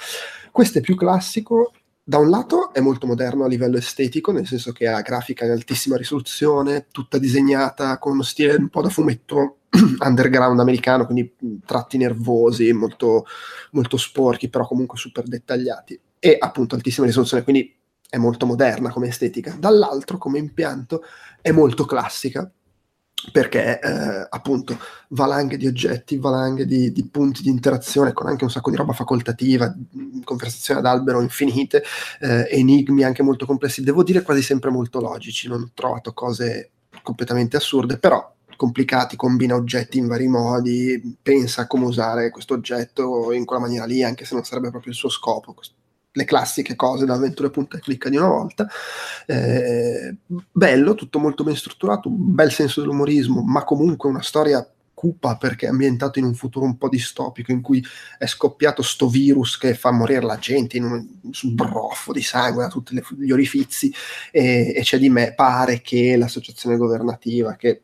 Questo 0.53 0.79
è 0.79 0.81
più 0.83 0.95
classico, 0.95 1.73
da 2.09 2.17
un 2.17 2.31
lato 2.31 2.73
è 2.73 2.81
molto 2.81 3.07
moderno 3.07 3.45
a 3.45 3.49
livello 3.49 3.77
estetico, 3.77 4.33
nel 4.33 4.47
senso 4.47 4.73
che 4.73 4.89
ha 4.89 5.03
grafica 5.03 5.45
in 5.45 5.51
altissima 5.51 5.99
risoluzione, 5.99 6.87
tutta 6.91 7.19
disegnata 7.19 7.99
con 7.99 8.13
uno 8.13 8.23
stile 8.23 8.55
un 8.55 8.71
po' 8.71 8.81
da 8.81 8.89
fumetto 8.89 9.59
underground 10.03 10.59
americano, 10.59 11.05
quindi 11.05 11.35
tratti 11.67 11.99
nervosi, 11.99 12.73
molto, 12.73 13.27
molto 13.73 13.99
sporchi, 13.99 14.49
però 14.49 14.67
comunque 14.67 14.97
super 14.97 15.25
dettagliati. 15.25 16.01
E 16.19 16.39
appunto 16.41 16.77
altissima 16.77 17.05
risoluzione, 17.05 17.45
quindi 17.45 17.77
è 18.09 18.17
molto 18.17 18.47
moderna 18.47 18.89
come 18.89 19.09
estetica, 19.09 19.55
dall'altro 19.59 20.17
come 20.17 20.39
impianto 20.39 21.03
è 21.43 21.51
molto 21.51 21.85
classica 21.85 22.51
perché 23.33 23.81
eh, 23.81 24.27
appunto 24.31 24.79
valanghe 25.09 25.57
di 25.57 25.67
oggetti, 25.67 26.19
valanghe 26.19 26.65
di, 26.65 26.93
di, 26.93 27.05
punti 27.05 27.43
di 27.43 27.49
interazione 27.49 28.13
con 28.13 28.29
anche 28.29 28.45
un 28.45 28.51
sacco 28.51 28.71
di 28.71 28.77
roba 28.77 28.93
facoltativa, 28.93 29.75
conversazioni 30.25 30.81
ad 30.81 30.87
albero 30.87 31.21
infinite, 31.21 31.83
eh, 32.21 32.47
enigmi 32.51 33.03
anche 33.03 33.23
molto 33.23 33.45
complessi, 33.45 33.83
devo 33.83 34.03
dire 34.03 34.23
quasi 34.23 34.43
sempre 34.43 34.71
molto 34.71 35.01
logici, 35.01 35.49
non 35.49 35.63
ho 35.63 35.71
trovato 35.75 36.13
cose 36.13 36.71
completamente 37.03 37.57
assurde, 37.57 37.99
però 37.99 38.35
complicati, 38.57 39.17
combina 39.17 39.55
oggetti 39.55 39.99
in 39.99 40.09
vari 40.09 40.27
modi, 40.27 41.17
pensa 41.23 41.63
a 41.63 41.67
come 41.67 41.85
usare 41.85 42.31
questo 42.31 42.55
oggetto 42.55 43.33
in 43.33 43.45
quella 43.45 43.63
maniera 43.63 43.85
lì, 43.85 44.03
anche 44.03 44.25
se 44.25 44.35
non 44.35 44.45
sarebbe 44.45 44.71
proprio 44.71 44.91
il 44.91 44.99
suo 44.99 45.09
scopo, 45.09 45.55
le 46.13 46.25
classiche 46.25 46.75
cose 46.75 47.07
da 47.07 47.15
avventure 47.15 47.51
punta 47.51 47.77
e 47.77 47.81
clicca 47.81 48.09
di 48.09 48.17
una 48.17 48.29
volta. 48.29 48.69
Eh, 49.27 50.17
bello, 50.51 50.95
tutto 50.95 51.19
molto 51.19 51.45
ben 51.45 51.57
strutturato, 51.57 52.09
un 52.09 52.35
bel 52.35 52.51
senso 52.51 52.81
dell'umorismo, 52.81 53.43
ma 53.43 53.65
comunque 53.65 54.09
una 54.09 54.23
storia 54.23 54.67
cupa 54.99 55.37
perché 55.37 55.67
è 55.67 55.69
ambientato 55.69 56.19
in 56.19 56.25
un 56.25 56.35
futuro 56.35 56.65
un 56.65 56.77
po' 56.77 56.89
distopico 56.89 57.53
in 57.53 57.61
cui 57.61 57.81
è 58.19 58.27
scoppiato 58.27 58.83
sto 58.83 59.09
virus 59.09 59.57
che 59.57 59.75
fa 59.75 59.93
morire 59.93 60.23
la 60.23 60.39
gente 60.39 60.77
in 60.77 60.83
un 60.83 61.07
sbroffo 61.31 62.13
di 62.13 62.21
sangue 62.21 62.65
da 62.65 62.69
tutti 62.69 63.01
gli 63.17 63.31
orifizi 63.31 63.95
e, 64.33 64.73
e 64.75 64.83
c'è 64.83 64.99
di 64.99 65.09
me, 65.09 65.35
pare 65.35 65.83
che 65.83 66.17
l'associazione 66.17 66.77
governativa 66.77 67.55
che 67.55 67.83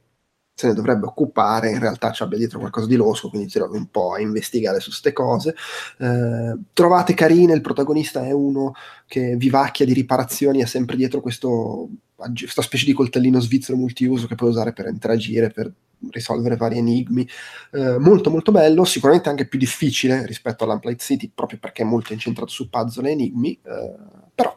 se 0.55 0.69
ne 0.69 0.75
dovrebbe 0.75 1.07
occupare, 1.07 1.71
in 1.71 1.81
realtà 1.81 2.13
ci 2.13 2.23
abbia 2.23 2.39
dietro 2.39 2.61
qualcosa 2.61 2.87
di 2.87 2.95
losco, 2.95 3.29
quindi 3.29 3.49
inizierò 3.49 3.69
un 3.73 3.91
po' 3.91 4.13
a 4.13 4.21
investigare 4.21 4.79
su 4.79 4.91
queste 4.91 5.13
cose. 5.13 5.55
Eh, 5.99 6.57
trovate 6.73 7.15
carine, 7.15 7.55
il 7.55 7.61
protagonista 7.61 8.25
è 8.25 8.31
uno 8.31 8.73
che 9.07 9.35
vivacchia 9.37 9.85
di 9.85 9.93
riparazioni, 9.93 10.63
ha 10.63 10.67
sempre 10.67 10.95
dietro 10.95 11.21
questo, 11.21 11.89
questa 12.15 12.63
specie 12.63 12.85
di 12.87 12.93
coltellino 12.93 13.41
svizzero 13.41 13.77
multiuso 13.77 14.29
che 14.29 14.37
puoi 14.37 14.51
usare 14.51 14.73
per 14.73 14.87
interagire, 14.87 15.51
per 15.51 15.73
risolvere 16.11 16.57
vari 16.57 16.79
enigmi. 16.79 17.29
Eh, 17.73 17.99
molto 17.99 18.31
molto 18.31 18.53
bello, 18.53 18.85
sicuramente 18.85 19.29
anche 19.29 19.49
più 19.49 19.59
difficile 19.59 20.25
rispetto 20.25 20.63
all'Amplight 20.63 21.01
City, 21.01 21.33
proprio 21.35 21.59
perché 21.59 21.83
è 21.83 21.87
molto 21.87 22.13
incentrato 22.13 22.51
su 22.51 22.71
puzzle 22.71 23.09
e 23.09 23.13
enigmi, 23.13 23.59
eh, 23.61 23.95
però 24.33 24.57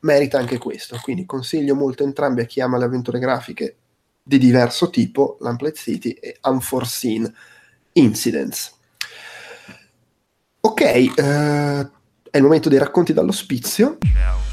merita 0.00 0.38
anche 0.38 0.58
questo, 0.58 0.98
quindi 1.02 1.24
consiglio 1.24 1.76
molto 1.76 2.02
entrambi 2.02 2.40
a 2.40 2.46
chi 2.46 2.60
ama 2.60 2.78
le 2.78 2.84
avventure 2.84 3.20
grafiche 3.20 3.76
di 4.28 4.38
diverso 4.38 4.90
tipo, 4.90 5.36
Lamplight 5.40 5.76
City 5.76 6.10
e 6.10 6.38
Unforeseen 6.42 7.32
Incidents. 7.92 8.74
Ok, 10.62 10.80
eh, 10.80 11.10
è 11.14 12.36
il 12.36 12.42
momento 12.42 12.68
dei 12.68 12.80
racconti 12.80 13.12
dall'ospizio. 13.12 13.98
Ciao. 14.00 14.45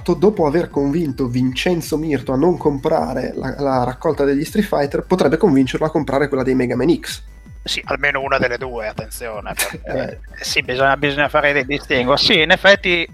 Pocotto, 0.00 0.14
dopo 0.14 0.46
aver 0.46 0.70
convinto 0.70 1.28
Vincenzo 1.28 1.98
Mirto 1.98 2.32
a 2.32 2.36
non 2.36 2.56
comprare 2.56 3.32
la, 3.34 3.54
la 3.58 3.84
raccolta 3.84 4.24
degli 4.24 4.44
Street 4.44 4.66
Fighter, 4.66 5.04
potrebbe 5.04 5.36
convincerlo 5.36 5.84
a 5.84 5.90
comprare 5.90 6.28
quella 6.28 6.42
dei 6.42 6.54
Mega 6.54 6.74
Man 6.74 6.98
X. 6.98 7.22
Sì, 7.62 7.82
almeno 7.84 8.22
una 8.22 8.38
delle 8.38 8.56
due, 8.56 8.88
attenzione. 8.88 9.52
Perché, 9.52 9.82
eh. 10.38 10.42
Sì, 10.42 10.62
bisogna, 10.62 10.96
bisogna, 10.96 11.28
fare 11.28 11.52
dei 11.52 11.66
distinguo. 11.66 12.16
Sì, 12.16 12.40
in 12.40 12.50
effetti 12.50 13.06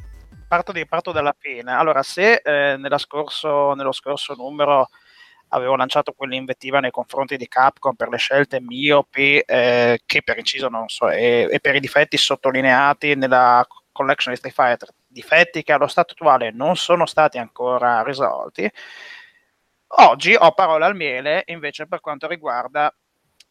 parto, 0.46 0.70
di, 0.70 0.86
parto 0.86 1.10
dalla 1.10 1.34
fine. 1.36 1.72
Allora, 1.72 2.04
se 2.04 2.40
eh, 2.44 2.78
scorso, 2.98 3.74
nello 3.74 3.92
scorso 3.92 4.34
numero 4.34 4.88
avevo 5.48 5.74
lanciato 5.74 6.12
quell'invettiva 6.12 6.78
nei 6.78 6.92
confronti 6.92 7.36
di 7.36 7.48
Capcom 7.48 7.94
per 7.94 8.08
le 8.08 8.16
scelte 8.16 8.60
miopi 8.60 9.38
eh, 9.38 10.00
che 10.04 10.22
per 10.22 10.38
inciso 10.38 10.68
non 10.68 10.88
so 10.88 11.08
e, 11.08 11.48
e, 11.48 11.60
per 11.60 11.76
i 11.76 11.80
difetti 11.80 12.16
sottolineati 12.16 13.14
nella 13.14 13.64
collection 13.92 14.34
di 14.34 14.40
Street 14.40 14.54
Fighter 14.54 14.88
difetti 15.16 15.62
che 15.62 15.72
allo 15.72 15.86
stato 15.86 16.12
attuale 16.12 16.51
non 16.51 16.76
sono 16.76 17.06
stati 17.06 17.38
ancora 17.38 18.02
risolti. 18.02 18.70
Oggi 19.98 20.36
ho 20.38 20.52
parole 20.52 20.84
al 20.84 20.94
miele 20.94 21.43
invece 21.47 21.86
per 21.86 22.01
quanto 22.01 22.26
riguarda 22.26 22.94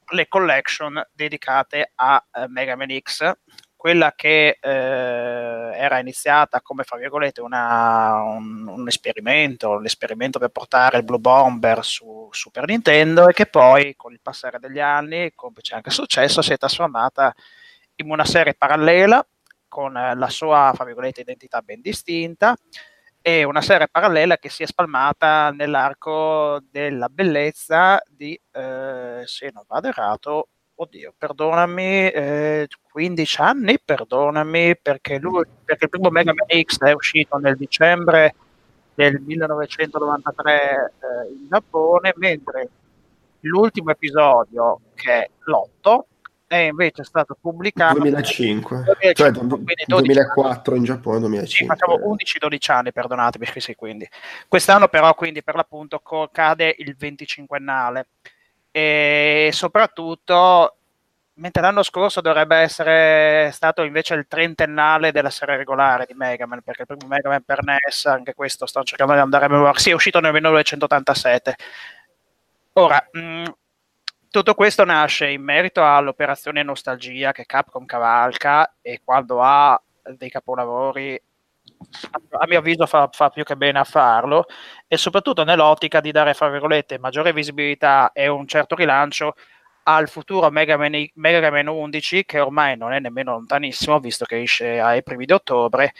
le 0.10 0.28
collection 0.28 1.02
dedicate 1.12 1.94
a 1.96 2.24
eh, 2.32 2.48
Mega 2.48 2.76
Man 2.76 2.96
X, 3.02 3.32
quella 3.76 4.14
che 4.16 4.60
eh, 4.62 4.70
era 4.70 5.98
iniziata 5.98 6.62
come, 6.62 6.84
fra 6.84 6.98
virgolette, 6.98 7.42
una, 7.42 8.22
un, 8.22 8.68
un, 8.68 8.88
esperimento, 8.88 9.80
l'esperimento 9.80 10.38
per 10.38 10.50
portare 10.50 10.98
il 10.98 11.04
Blue 11.04 11.20
Bomber 11.20 11.84
su 11.84 12.28
Super 12.32 12.68
Nintendo 12.68 13.28
e 13.28 13.34
che 13.34 13.48
poi 13.48 13.96
con 13.96 14.12
il 14.12 14.20
passare 14.22 14.60
degli 14.60 14.80
anni, 14.80 15.32
come 15.34 15.62
c'è 15.62 15.76
anche 15.76 15.90
successo, 15.90 16.44
si 16.44 16.54
è 16.54 16.58
trasformata 16.58 17.34
in 17.96 18.12
una 18.12 18.26
serie 18.26 18.54
parallela 18.54 19.26
con 19.76 19.98
eh, 19.98 20.16
la 20.16 20.30
sua, 20.30 20.72
fra 20.74 20.86
virgolette, 20.86 21.20
identità 21.20 21.62
ben 21.62 21.82
distinta, 21.82 22.56
è 23.20 23.44
una 23.44 23.60
serie 23.60 23.90
parallela 23.92 24.38
che 24.38 24.48
si 24.48 24.64
è 24.64 24.66
spalmata 24.66 25.52
nell'arco 25.52 26.62
della 26.72 27.10
bellezza 27.10 28.02
di, 28.08 28.40
eh, 28.54 29.24
se 29.26 29.52
non 29.54 29.66
vado 29.68 29.90
errato, 29.90 30.48
oddio, 30.76 31.14
perdonami, 31.18 32.10
eh, 32.10 32.68
15 32.90 33.42
anni, 33.42 33.78
perdonami, 33.84 34.78
perché, 34.78 35.20
lui, 35.20 35.44
perché 35.66 35.84
il 35.86 35.90
primo 35.90 36.10
Mega 36.10 36.32
Man 36.34 36.64
X 36.64 36.80
è 36.80 36.94
uscito 36.94 37.36
nel 37.36 37.58
dicembre 37.58 38.34
del 38.94 39.20
1993 39.20 40.54
eh, 40.54 41.32
in 41.34 41.48
Giappone, 41.50 42.14
mentre 42.16 42.70
l'ultimo 43.42 43.92
episodio, 43.92 44.80
che 44.94 45.12
è 45.12 45.30
l'8, 45.44 46.00
è 46.48 46.58
invece 46.58 47.04
stato 47.04 47.36
pubblicato 47.40 48.00
2005, 48.00 48.84
2005 48.84 49.14
cioè 49.16 49.32
quindi 49.32 49.84
12 49.88 50.14
2004 50.14 50.76
in 50.76 50.84
Giappone, 50.84 51.20
2005. 51.20 51.48
sì, 51.58 51.66
facciamo 51.66 52.16
11-12 52.16 52.72
anni, 52.72 52.92
perdonatemi, 52.92 53.46
sì, 53.58 53.76
quindi. 53.76 54.08
Quest'anno 54.48 54.88
però, 54.88 55.14
quindi, 55.16 55.44
per 55.44 55.56
l'appunto, 55.56 56.02
cade 56.32 56.76
il 56.78 56.96
25ennale. 57.00 58.04
E 58.72 59.50
soprattutto, 59.54 60.76
mentre 61.36 61.62
l'anno 61.62 61.82
scorso 61.82 62.22
dovrebbe 62.22 62.58
essere 62.58 63.50
stato 63.52 63.84
invece 63.84 64.14
il 64.14 64.28
trentennale 64.28 65.12
della 65.12 65.30
serie 65.30 65.58
regolare 65.58 66.06
di 66.06 66.14
Mega 66.14 66.46
Man, 66.46 66.62
perché 66.62 66.82
il 66.82 66.88
primo 66.88 67.08
Mega 67.08 67.30
Man 67.30 67.44
per 67.44 67.64
NES, 67.64 68.06
anche 68.06 68.34
questo 68.34 68.66
sto 68.66 68.84
cercando 68.84 69.14
di 69.14 69.20
andare 69.20 69.46
a 69.46 69.50
memoria, 69.50 69.80
sì, 69.80 69.90
è 69.90 69.94
uscito 69.94 70.20
nel 70.20 70.34
1987. 70.34 71.56
Ora, 72.74 73.08
mh, 73.12 73.44
tutto 74.36 74.54
questo 74.54 74.84
nasce 74.84 75.30
in 75.30 75.42
merito 75.42 75.82
all'operazione 75.82 76.62
Nostalgia 76.62 77.32
che 77.32 77.46
Capcom 77.46 77.86
cavalca 77.86 78.76
e 78.82 79.00
quando 79.02 79.42
ha 79.42 79.82
dei 80.18 80.30
capolavori 80.30 81.18
a 82.32 82.46
mio 82.46 82.60
avviso 82.60 82.86
fa, 82.86 83.08
fa, 83.14 83.30
più 83.30 83.46
che 83.46 83.56
bene 83.56 83.80
a 83.80 83.86
farlo 83.86 84.48
e 84.90 84.98
soprattutto 84.98 85.46
nell'ottica 85.46 86.02
di 86.02 86.12
dare 86.12 86.34
fra 86.34 86.50
virgolette 86.50 87.00
maggiore 87.00 87.32
visibilità 87.32 88.12
e 88.12 88.28
un 88.28 88.46
certo 88.46 88.76
rilancio 88.76 89.36
al 89.84 90.10
futuro 90.10 90.50
Mega 90.50 90.76
Man, 90.76 91.10
Mega 91.14 91.50
Man 91.50 91.68
11 91.68 92.26
che 92.26 92.42
ormai 92.42 92.76
non 92.76 92.92
è 92.92 93.00
nemmeno 93.00 93.32
lontanissimo 93.32 94.02
visto 94.02 94.26
che 94.26 94.42
esce 94.42 94.82
ai 94.82 95.02
primi 95.02 95.24
di 95.24 95.32
ottobre 95.32 95.94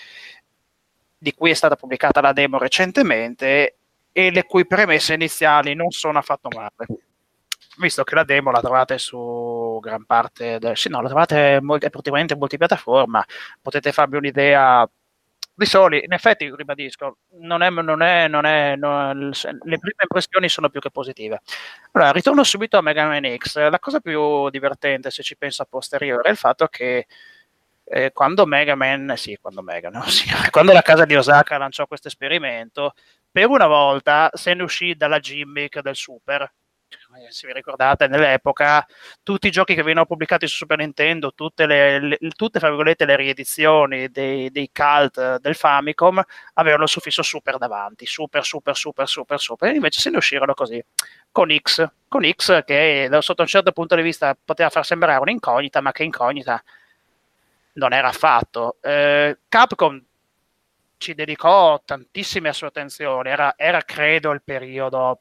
di 1.18 1.34
cui 1.34 1.52
è 1.52 1.54
stata 1.54 1.78
pubblicata 1.78 2.20
la 2.20 2.34
demo 2.34 2.58
recentemente 2.58 3.78
e 4.12 4.30
le 4.30 4.44
cui 4.44 4.68
premesse 4.68 5.14
iniziali 5.14 5.74
non 5.74 5.92
sono 5.92 6.18
affatto 6.20 6.50
male 6.54 7.05
visto 7.78 8.04
che 8.04 8.16
la 8.16 8.24
demo 8.24 8.52
la 8.52 8.62
trovate 8.62 8.98
su 8.98 9.80
gran 9.82 10.06
parte 10.06 10.60
del 10.60 10.78
sì 10.78 10.90
no 10.90 11.02
la 11.02 11.08
trovate 11.10 11.60
molti, 11.62 11.90
praticamente 11.90 12.34
in 12.34 12.40
multipiattaforma 12.40 13.24
potete 13.62 13.92
farvi 13.92 14.18
un'idea 14.18 14.88
di 15.58 15.66
soli, 15.66 16.04
in 16.04 16.12
effetti, 16.12 16.52
ribadisco, 16.54 17.20
non 17.40 17.62
è, 17.62 17.70
non 17.70 18.02
è, 18.02 18.28
non 18.28 18.46
è, 18.46 18.76
non, 18.76 19.30
le 19.30 19.80
prime 19.80 20.02
impressioni 20.02 20.50
sono 20.50 20.70
più 20.70 20.82
che 20.82 20.92
positive. 20.92 21.42
Allora, 21.94 22.12
ritorno 22.12 22.44
subito 22.44 22.78
a 22.78 22.82
Mega 22.82 23.08
Man 23.08 23.36
X. 23.38 23.70
La 23.70 23.80
cosa 23.80 24.02
più 24.02 24.50
divertente, 24.50 25.12
se 25.12 25.24
ci 25.24 25.38
penso 25.38 25.62
a 25.62 25.66
posteriore, 25.66 26.28
è 26.28 26.32
il 26.32 26.38
fatto 26.38 26.68
che 26.68 27.08
eh, 27.86 28.12
quando 28.12 28.46
Mega 28.46 28.76
Man, 28.76 29.14
sì, 29.16 29.38
quando 29.40 29.62
Mega, 29.62 29.90
no, 29.90 30.04
sì, 30.10 30.26
quando 30.52 30.74
la 30.74 30.82
casa 30.82 31.06
di 31.06 31.16
Osaka 31.16 31.58
lanciò 31.58 31.88
questo 31.88 32.10
esperimento, 32.10 32.94
per 33.32 33.48
una 33.48 33.68
volta 33.68 34.30
se 34.34 34.54
ne 34.54 34.64
uscì 34.64 34.96
dalla 34.96 35.20
gimmick 35.20 35.80
del 35.80 35.96
Super, 35.96 36.52
se 37.30 37.48
vi 37.48 37.54
ricordate, 37.54 38.08
nell'epoca 38.08 38.86
tutti 39.24 39.48
i 39.48 39.52
giochi 39.52 39.74
che 39.74 39.82
venivano 39.82 40.06
pubblicati 40.06 40.48
su 40.48 40.56
Super 40.56 40.78
Nintendo, 40.78 41.34
tutte 41.34 41.66
le, 41.66 42.00
le, 42.00 42.18
tutte, 42.36 42.60
le 42.60 43.16
riedizioni 43.16 44.10
dei, 44.10 44.52
dei, 44.52 44.70
cult 44.72 45.38
del 45.38 45.56
Famicom 45.56 46.22
avevano 46.54 46.84
il 46.84 46.90
suffisso 46.90 47.22
Super 47.24 47.58
davanti, 47.58 48.06
Super, 48.06 48.44
Super, 48.44 48.76
Super, 48.76 49.08
Super, 49.08 49.40
Super, 49.40 49.70
e 49.70 49.76
invece 49.76 50.00
se 50.00 50.10
ne 50.10 50.18
uscirono 50.18 50.54
così, 50.54 50.84
con 51.32 51.56
X, 51.56 51.88
con 52.08 52.30
X 52.30 52.64
che 52.64 53.10
sotto 53.20 53.42
un 53.42 53.48
certo 53.48 53.72
punto 53.72 53.96
di 53.96 54.02
vista 54.02 54.38
poteva 54.44 54.70
far 54.70 54.86
sembrare 54.86 55.20
un'incognita, 55.20 55.82
ma 55.82 55.92
che 55.92 56.04
incognita 56.04 56.64
non 57.74 57.94
era 57.94 58.08
affatto. 58.10 58.78
Eh, 58.82 59.38
Capcom 59.48 60.04
ci 60.98 61.14
dedicò 61.14 61.82
tantissime 61.84 62.54
sue 62.54 62.68
attenzioni, 62.68 63.30
era, 63.30 63.54
era 63.58 63.82
credo 63.82 64.32
il 64.32 64.42
periodo 64.42 65.20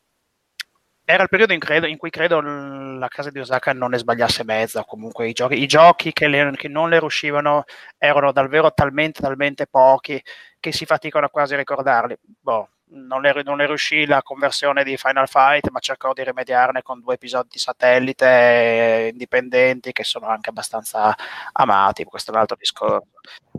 era 1.04 1.22
il 1.22 1.28
periodo 1.28 1.52
in, 1.52 1.58
credo, 1.58 1.86
in, 1.86 1.98
cui 1.98 2.10
credo 2.10 2.40
la 2.40 3.08
casa 3.08 3.30
di 3.30 3.38
Osaka 3.38 3.72
non 3.72 3.90
ne 3.90 3.98
sbagliasse 3.98 4.44
mezza. 4.44 4.84
Comunque 4.84 5.28
i 5.28 5.32
giochi, 5.32 5.60
i 5.60 5.66
giochi 5.66 6.12
che, 6.12 6.28
le, 6.28 6.52
che, 6.56 6.68
non 6.68 6.88
le 6.88 6.98
riuscivano 6.98 7.64
erano 7.98 8.32
davvero 8.32 8.72
talmente, 8.72 9.20
talmente 9.20 9.66
pochi 9.66 10.22
che 10.58 10.72
si 10.72 10.86
faticano 10.86 11.26
a 11.26 11.30
quasi 11.30 11.56
ricordarli. 11.56 12.16
Boh, 12.40 12.68
non 12.94 13.20
le, 13.20 13.42
non 13.44 13.58
le 13.58 13.66
riuscì 13.66 14.06
la 14.06 14.22
conversione 14.22 14.82
di 14.82 14.96
Final 14.96 15.28
Fight, 15.28 15.68
ma 15.70 15.78
cercò 15.78 16.12
di 16.12 16.24
rimediarne 16.24 16.82
con 16.82 17.00
due 17.00 17.14
episodi 17.14 17.48
di 17.52 17.58
satellite 17.58 19.10
indipendenti 19.12 19.92
che 19.92 20.04
sono 20.04 20.26
anche 20.26 20.50
abbastanza 20.50 21.14
amati. 21.52 22.04
Questo 22.04 22.30
è 22.30 22.34
un 22.34 22.40
altro 22.40 22.56
discorso. 22.58 23.08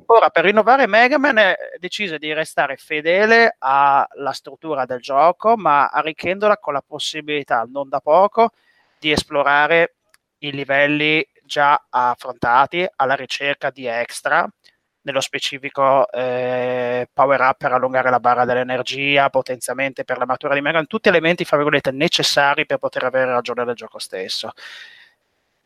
Ora, 0.08 0.30
per 0.30 0.44
rinnovare 0.44 0.86
Mega 0.86 1.18
Man, 1.18 1.56
decise 1.80 2.20
di 2.20 2.32
restare 2.32 2.78
fedele 2.78 3.56
alla 3.58 4.32
struttura 4.34 4.86
del 4.86 5.00
gioco, 5.00 5.58
ma 5.58 5.88
arricchendola 5.88 6.58
con 6.58 6.74
la 6.74 6.84
possibilità, 6.86 7.68
non 7.68 7.90
da 7.90 8.00
poco, 8.02 8.52
di 9.00 9.12
esplorare 9.12 9.96
i 10.40 10.52
livelli 10.52 11.28
già 11.44 11.88
affrontati 11.90 12.88
alla 12.96 13.16
ricerca 13.16 13.72
di 13.72 13.88
extra 13.88 14.48
nello 15.02 15.22
specifico 15.22 16.10
eh, 16.12 17.08
power 17.14 17.42
up 17.42 17.58
per 17.58 17.72
allungare 17.72 18.10
la 18.10 18.20
barra 18.20 18.46
dell'energia, 18.46 19.30
potenziamento 19.30 20.04
per 20.04 20.18
la 20.18 20.26
matura 20.26 20.54
di 20.54 20.62
Megan, 20.62 20.88
tutti 20.88 21.10
elementi, 21.10 21.46
fra 21.46 21.58
virgolette, 21.58 21.92
necessari 21.92 22.66
per 22.66 22.78
poter 22.78 23.04
avere 23.06 23.32
ragione 23.32 23.66
del 23.66 23.76
gioco 23.76 24.00
stesso. 24.00 24.52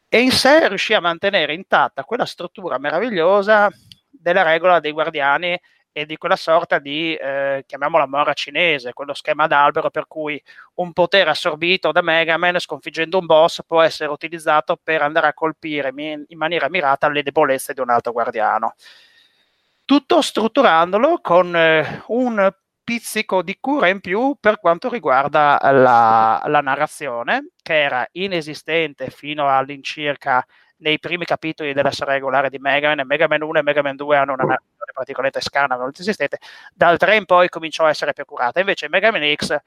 E 0.10 0.20
in 0.20 0.32
sé 0.32 0.68
riuscì 0.68 0.94
a 0.94 1.00
mantenere 1.00 1.54
intatta 1.54 2.04
quella 2.04 2.26
struttura 2.26 2.78
meravigliosa 2.80 3.70
della 4.10 4.44
regola 4.44 4.80
dei 4.80 4.92
guardiani 4.92 5.60
e 5.92 6.06
di 6.06 6.18
quella 6.18 6.36
sorta 6.36 6.80
di, 6.80 7.16
eh, 7.16 7.64
chiamiamola 7.66 8.08
mora 8.08 8.34
cinese, 8.34 8.94
quello 8.94 9.14
schema 9.14 9.48
d'albero 9.48 9.90
per 9.90 10.08
cui 10.08 10.42
un 10.76 10.94
potere 10.94 11.30
assorbito 11.30 11.92
da 11.92 12.02
Mega 12.02 12.38
Man 12.38 12.60
sconfiggendo 12.60 13.18
un 13.18 13.26
boss 13.26 13.62
può 13.66 13.82
essere 13.82 14.10
utilizzato 14.10 14.80
per 14.82 15.02
andare 15.02 15.28
a 15.28 15.34
colpire 15.34 15.92
in 15.96 16.38
maniera 16.38 16.70
mirata 16.70 17.10
le 17.10 17.24
debolezze 17.24 17.74
di 17.74 17.82
un 17.82 17.90
altro 17.90 18.12
guardiano. 18.12 18.76
Tutto 19.84 20.22
strutturandolo 20.22 21.20
con 21.22 21.56
eh, 21.56 22.04
un 22.08 22.52
pizzico 22.84 23.42
di 23.42 23.58
cura 23.60 23.88
in 23.88 24.00
più 24.00 24.36
per 24.40 24.60
quanto 24.60 24.90
riguarda 24.90 25.60
la, 25.62 26.42
la, 26.46 26.62
narrazione, 26.62 27.50
che 27.62 27.82
era 27.82 28.08
inesistente 28.14 29.10
fino 29.10 29.48
all'incirca 29.48 30.44
nei 30.80 31.00
primi 31.00 31.26
capitoli 31.26 31.74
della 31.74 31.92
serie 31.92 32.16
regolare 32.16 32.50
di 32.50 32.58
Mega 32.60 32.94
Man. 32.94 33.08
Mega 33.08 33.28
Man 33.28 33.42
1 33.42 33.60
e 33.60 33.64
Mega 33.64 33.82
Man 33.82 33.96
2 33.96 34.18
hanno 34.18 34.34
una 34.34 34.44
narrazione 34.44 34.92
praticamente 34.94 35.42
scarna, 35.42 35.76
non 35.76 35.92
esistente. 35.98 36.40
Dal 36.74 36.98
3 36.98 37.16
in 37.16 37.26
poi 37.26 37.50
cominciò 37.50 37.86
a 37.86 37.90
essere 37.90 38.14
più 38.14 38.26
curata. 38.26 38.60
Invece 38.60 38.90
Mega 38.90 39.12
Man 39.12 39.34
X 39.36 39.58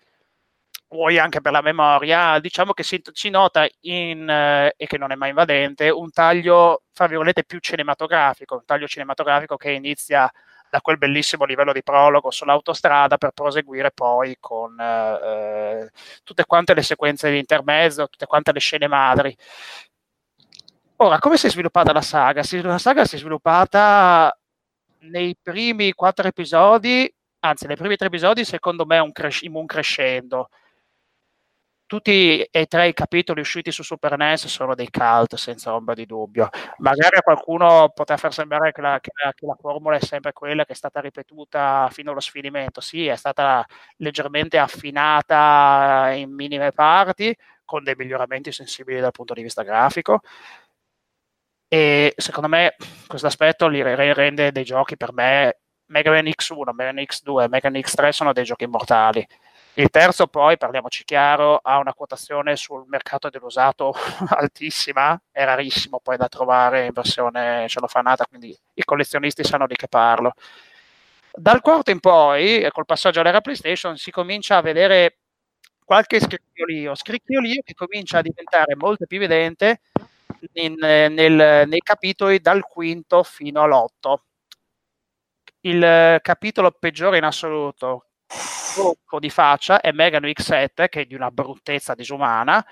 vuoi 0.89 1.19
anche 1.19 1.41
per 1.41 1.53
la 1.53 1.63
memoria, 1.63 2.39
diciamo 2.39 2.73
che 2.73 2.83
si, 2.83 3.01
si 3.13 3.31
nota 3.31 3.67
in, 3.81 4.29
eh, 4.29 4.75
e 4.77 4.87
che 4.87 4.99
non 4.99 5.11
è 5.11 5.15
mai 5.15 5.31
invadente, 5.31 5.89
un 5.91 6.11
taglio, 6.11 6.83
fra 6.93 7.07
virgolette, 7.07 7.45
più 7.45 7.59
cinematografico, 7.61 8.57
un 8.57 8.65
taglio 8.65 8.87
cinematografico 8.87 9.57
che 9.57 9.71
inizia 9.71 10.31
da 10.73 10.81
quel 10.81 10.97
bellissimo 10.97 11.45
livello 11.45 11.73
di 11.73 11.83
prologo 11.83 12.31
sull'autostrada 12.31 13.19
per 13.19 13.33
proseguire 13.33 13.91
poi 13.91 14.37
con 14.41 14.79
eh, 14.81 15.91
tutte 16.25 16.47
quante 16.47 16.73
le 16.75 16.83
sequenze 16.83 17.31
di 17.31 17.39
intermezzo, 17.39 18.09
tutte 18.09 18.25
quante 18.27 18.53
le 18.53 18.61
scene 18.61 18.87
madri. 18.87 19.37
Ora, 20.97 21.19
come 21.19 21.37
si 21.37 21.47
è 21.47 21.51
sviluppata 21.51 21.93
la 21.93 22.03
saga? 22.03 22.43
La 22.63 22.79
saga 22.79 23.05
si 23.05 23.17
è 23.17 23.19
sviluppata 23.19 24.37
nei 25.01 25.37
primi 25.41 25.93
quattro 25.93 26.29
episodi, 26.29 27.13
anzi 27.41 27.67
nei 27.67 27.77
primi 27.77 27.97
tre 27.97 28.07
episodi 28.07 28.45
secondo 28.45 28.87
me 28.87 28.99
un, 28.99 29.11
cres- 29.13 29.43
un 29.43 29.67
crescendo 29.67 30.49
tutti 31.93 32.41
e 32.41 32.65
tre 32.65 32.89
i 32.89 32.95
capitoli 32.95 33.41
usciti 33.41 33.71
su 33.71 33.83
Super 33.83 34.17
NES 34.17 34.47
sono 34.47 34.75
dei 34.75 34.89
cult, 34.91 35.35
senza 35.35 35.75
ombra 35.75 35.93
di 35.93 36.07
dubbio. 36.07 36.49
Magari 36.79 37.19
a 37.19 37.21
qualcuno 37.21 37.91
potrà 37.95 38.17
far 38.17 38.33
sembrare 38.33 38.73
che 38.73 38.81
la, 38.81 38.99
che, 38.99 39.11
la, 39.23 39.31
che 39.35 39.45
la, 39.45 39.55
formula 39.61 39.97
è 39.97 40.01
sempre 40.01 40.33
quella 40.33 40.65
che 40.65 40.73
è 40.73 40.75
stata 40.75 41.01
ripetuta 41.01 41.91
fino 41.93 42.13
allo 42.13 42.21
sfinimento. 42.21 42.81
Sì, 42.81 43.07
è 43.09 43.17
stata 43.17 43.63
leggermente 43.97 44.57
affinata 44.57 46.13
in 46.15 46.33
minime 46.35 46.73
parti, 46.73 47.37
con 47.63 47.85
dei 47.85 47.95
miglioramenti 47.95 48.53
sensibili 48.53 48.99
dal 48.99 49.11
punto 49.11 49.35
di 49.35 49.43
vista 49.43 49.63
grafico. 49.63 50.21
E 51.73 52.13
secondo 52.19 52.51
me 52.51 52.77
questo 53.07 53.29
aspetto 53.29 53.67
li 53.67 53.83
rende 53.83 54.53
dei 54.53 54.63
giochi 54.63 54.99
per 54.99 55.15
me 55.15 55.61
Mega 55.87 56.11
Man 56.11 56.27
X1, 56.27 56.71
Mega 56.75 56.93
Man 56.93 57.03
X2 57.03 57.49
Mega 57.49 57.71
Man 57.71 57.81
X3 57.81 58.11
sono 58.11 58.35
dei 58.35 58.45
giochi 58.45 58.65
immortali 58.65 59.27
il 59.77 59.89
terzo 59.89 60.27
poi, 60.27 60.59
parliamoci 60.59 61.03
chiaro, 61.03 61.57
ha 61.57 61.79
una 61.79 61.95
quotazione 61.95 62.57
sul 62.57 62.85
mercato 62.89 63.31
dell'usato 63.31 63.95
altissima, 64.29 65.19
è 65.31 65.45
rarissimo 65.45 65.99
poi 65.99 66.19
da 66.19 66.29
trovare 66.29 66.85
in 66.85 66.93
versione 66.93 67.67
celofanata, 67.69 68.27
quindi 68.27 68.55
i 68.75 68.85
collezionisti 68.85 69.43
sanno 69.43 69.67
di 69.67 69.75
che 69.75 69.89
parlo. 69.89 70.35
Dal 71.35 71.63
quarto 71.63 71.91
in 71.91 72.01
poi, 72.01 72.69
col 72.71 72.85
passaggio 72.85 73.21
all'era 73.21 73.41
PlayStation, 73.41 73.97
si 73.97 74.11
comincia 74.11 74.59
a 74.59 74.61
vedere 74.61 75.21
qualche 75.83 76.21
scricchiolio, 76.21 76.95
scricchiolio 76.95 77.63
che 77.65 77.73
comincia 77.73 78.19
a 78.19 78.23
diventare 78.23 78.77
molto 78.77 79.07
più 79.07 79.17
evidente 79.17 79.81
in, 80.55 80.75
nel, 80.79 81.69
nei 81.69 81.81
capitoli 81.81 82.41
dal 82.41 82.63
quinto 82.63 83.23
fino 83.23 83.63
all'otto. 83.63 84.25
Il 85.61 86.19
capitolo 86.23 86.73
peggiore 86.73 87.19
in 87.19 87.25
assoluto, 87.25 88.07
di 89.19 89.31
faccia, 89.31 89.81
è 89.81 89.93
Megano 89.93 90.27
X7, 90.27 90.89
che 90.89 91.03
è 91.03 91.05
di 91.05 91.15
una 91.15 91.31
bruttezza 91.31 91.95
disumana, 91.95 92.65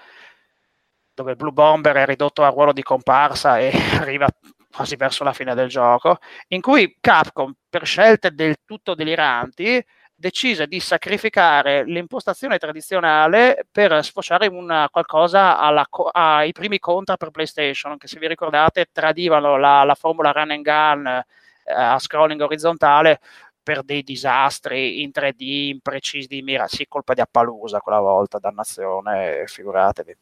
dove 1.15 1.37
Blue 1.37 1.53
Bomber 1.53 1.97
è 1.97 2.07
ridotto 2.07 2.43
a 2.43 2.49
ruolo 2.49 2.73
di 2.73 2.83
comparsa 2.83 3.59
e 3.59 3.71
arriva 4.01 4.27
quasi 4.73 4.97
verso 4.97 5.25
la 5.25 5.33
fine 5.33 5.55
del 5.55 5.69
gioco, 5.69 6.19
in 6.49 6.61
cui 6.61 6.97
Capcom, 7.01 7.53
per 7.69 7.85
scelte 7.85 8.33
del 8.33 8.57
tutto 8.65 8.95
deliranti, 8.95 9.85
decise 10.21 10.67
di 10.67 10.81
sacrificare 10.81 11.83
l'impostazione 11.85 12.59
tradizionale 12.59 13.67
per 13.73 14.05
sfociare 14.05 14.47
in 14.47 14.87
qualcosa 14.91 15.59
alla, 15.59 15.89
ai 16.13 16.53
primi 16.53 16.79
contra 16.79 17.17
per 17.17 17.31
PlayStation, 17.31 17.97
che 17.97 18.07
se 18.07 18.19
vi 18.19 18.29
ricordate 18.29 18.89
tradivano 18.93 19.57
la, 19.57 19.83
la 19.83 19.95
formula 19.95 20.31
run 20.31 20.51
and 20.51 20.63
gun 20.63 21.07
eh, 21.07 21.73
a 21.73 21.99
scrolling 21.99 22.41
orizzontale 22.43 23.19
per 23.63 23.83
dei 23.83 24.03
disastri 24.03 25.01
in 25.01 25.11
3D 25.13 25.35
imprecisi 25.39 26.27
di 26.27 26.43
mira, 26.43 26.69
sì, 26.69 26.87
colpa 26.87 27.15
di 27.15 27.23
Appalusa 27.23 27.81
quella 27.81 28.01
volta, 28.01 28.39
dannazione, 28.39 29.45
figuratevi, 29.47 30.17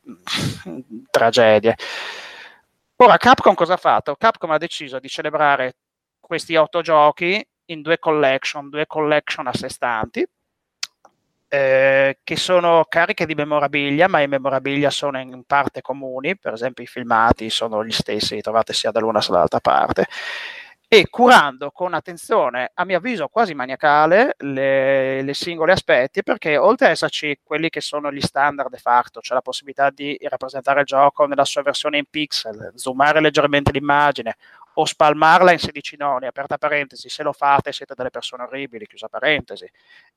tragedie. 1.10 1.74
Ora 2.96 3.16
Capcom 3.16 3.54
cosa 3.54 3.74
ha 3.74 3.78
fatto? 3.78 4.14
Capcom 4.14 4.50
ha 4.52 4.58
deciso 4.58 5.00
di 5.00 5.08
celebrare 5.08 5.74
questi 6.20 6.54
otto 6.54 6.82
giochi 6.82 7.44
in 7.70 7.82
due 7.82 7.98
collection, 7.98 8.68
due 8.68 8.86
collection 8.86 9.46
a 9.46 9.52
sé 9.52 9.68
stanti, 9.68 10.26
eh, 11.48 12.18
che 12.22 12.36
sono 12.36 12.84
cariche 12.88 13.26
di 13.26 13.34
memorabilia, 13.34 14.08
ma 14.08 14.20
i 14.20 14.28
memorabilia 14.28 14.90
sono 14.90 15.18
in 15.18 15.44
parte 15.44 15.80
comuni, 15.80 16.36
per 16.36 16.52
esempio 16.52 16.84
i 16.84 16.86
filmati 16.86 17.48
sono 17.50 17.84
gli 17.84 17.92
stessi, 17.92 18.34
li 18.34 18.42
trovate 18.42 18.72
sia 18.72 18.90
dall'una 18.90 19.20
sia 19.20 19.32
dall'altra 19.32 19.60
parte, 19.60 20.06
e 20.90 21.06
curando 21.10 21.70
con 21.70 21.92
attenzione, 21.92 22.70
a 22.72 22.84
mio 22.86 22.96
avviso 22.96 23.28
quasi 23.28 23.52
maniacale, 23.52 24.36
le, 24.38 25.20
le, 25.20 25.34
singoli 25.34 25.72
aspetti, 25.72 26.22
perché 26.22 26.56
oltre 26.56 26.86
ad 26.86 26.92
esserci 26.92 27.40
quelli 27.42 27.68
che 27.68 27.82
sono 27.82 28.10
gli 28.10 28.22
standard 28.22 28.70
de 28.70 28.78
facto, 28.78 29.20
cioè 29.20 29.34
la 29.34 29.42
possibilità 29.42 29.90
di 29.90 30.18
rappresentare 30.22 30.80
il 30.80 30.86
gioco 30.86 31.26
nella 31.26 31.44
sua 31.44 31.60
versione 31.60 31.98
in 31.98 32.06
pixel, 32.08 32.72
zoomare 32.74 33.20
leggermente 33.20 33.70
l'immagine 33.70 34.36
o 34.80 34.84
spalmarla 34.84 35.50
in 35.52 35.58
16 35.58 35.96
noni, 35.96 36.26
aperta 36.26 36.56
parentesi, 36.56 37.08
se 37.08 37.24
lo 37.24 37.32
fate 37.32 37.72
siete 37.72 37.94
delle 37.96 38.10
persone 38.10 38.44
orribili, 38.44 38.86
chiusa 38.86 39.08
parentesi, 39.08 39.68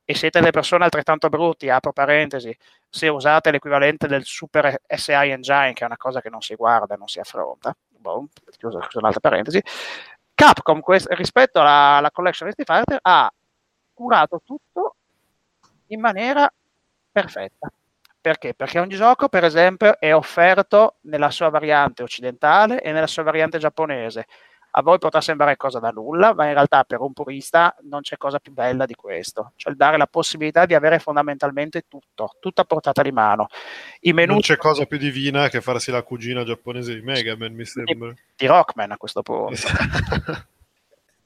e 0.04 0.14
siete 0.14 0.38
delle 0.38 0.52
persone 0.52 0.84
altrettanto 0.84 1.28
brutti, 1.28 1.68
apro 1.68 1.92
parentesi, 1.92 2.56
se 2.88 3.08
usate 3.08 3.50
l'equivalente 3.50 4.06
del 4.06 4.24
super 4.24 4.80
SI 4.86 5.12
Engine, 5.12 5.72
che 5.72 5.82
è 5.82 5.86
una 5.86 5.96
cosa 5.96 6.20
che 6.20 6.30
non 6.30 6.40
si 6.42 6.54
guarda, 6.54 6.94
non 6.94 7.08
si 7.08 7.18
affronta, 7.18 7.74
boh, 7.88 8.28
chiusa, 8.56 8.78
chiusa 8.80 8.98
un'altra 8.98 9.20
parentesi, 9.20 9.60
Capcom 10.34 10.80
quest- 10.80 11.10
rispetto 11.12 11.60
alla, 11.60 11.96
alla 11.96 12.10
collection 12.12 12.48
di 12.48 12.54
Street 12.54 12.84
Fighter 12.84 12.98
ha 13.02 13.32
curato 13.92 14.42
tutto 14.44 14.96
in 15.88 16.00
maniera 16.00 16.50
perfetta. 17.10 17.68
Perché? 18.20 18.54
Perché 18.54 18.78
ogni 18.78 18.94
gioco, 18.94 19.28
per 19.28 19.42
esempio, 19.42 19.98
è 19.98 20.14
offerto 20.14 20.98
nella 21.02 21.30
sua 21.30 21.48
variante 21.48 22.04
occidentale 22.04 22.80
e 22.80 22.92
nella 22.92 23.08
sua 23.08 23.24
variante 23.24 23.58
giapponese. 23.58 24.26
A 24.74 24.82
voi 24.82 24.98
potrà 24.98 25.20
sembrare 25.20 25.56
cosa 25.56 25.78
da 25.78 25.90
nulla, 25.90 26.32
ma 26.34 26.46
in 26.46 26.54
realtà 26.54 26.84
per 26.84 27.00
un 27.00 27.12
purista 27.12 27.76
non 27.82 28.00
c'è 28.00 28.16
cosa 28.16 28.38
più 28.38 28.52
bella 28.52 28.86
di 28.86 28.94
questo, 28.94 29.52
cioè 29.56 29.74
dare 29.74 29.98
la 29.98 30.06
possibilità 30.06 30.64
di 30.64 30.74
avere 30.74 30.98
fondamentalmente 30.98 31.84
tutto, 31.88 32.36
tutto 32.40 32.60
a 32.62 32.64
portata 32.64 33.02
di 33.02 33.12
mano. 33.12 33.48
I 34.00 34.12
menu... 34.12 34.32
Non 34.32 34.40
c'è 34.40 34.56
cosa 34.56 34.86
più 34.86 34.96
divina 34.96 35.48
che 35.48 35.60
farsi 35.60 35.90
la 35.90 36.02
cugina 36.02 36.42
giapponese 36.44 36.94
di 36.94 37.02
Mega 37.02 37.36
Man, 37.36 37.52
mi 37.52 37.66
sembra. 37.66 38.12
Di, 38.12 38.20
di 38.36 38.46
Rockman 38.46 38.92
a 38.92 38.96
questo 38.96 39.20
punto. 39.22 39.54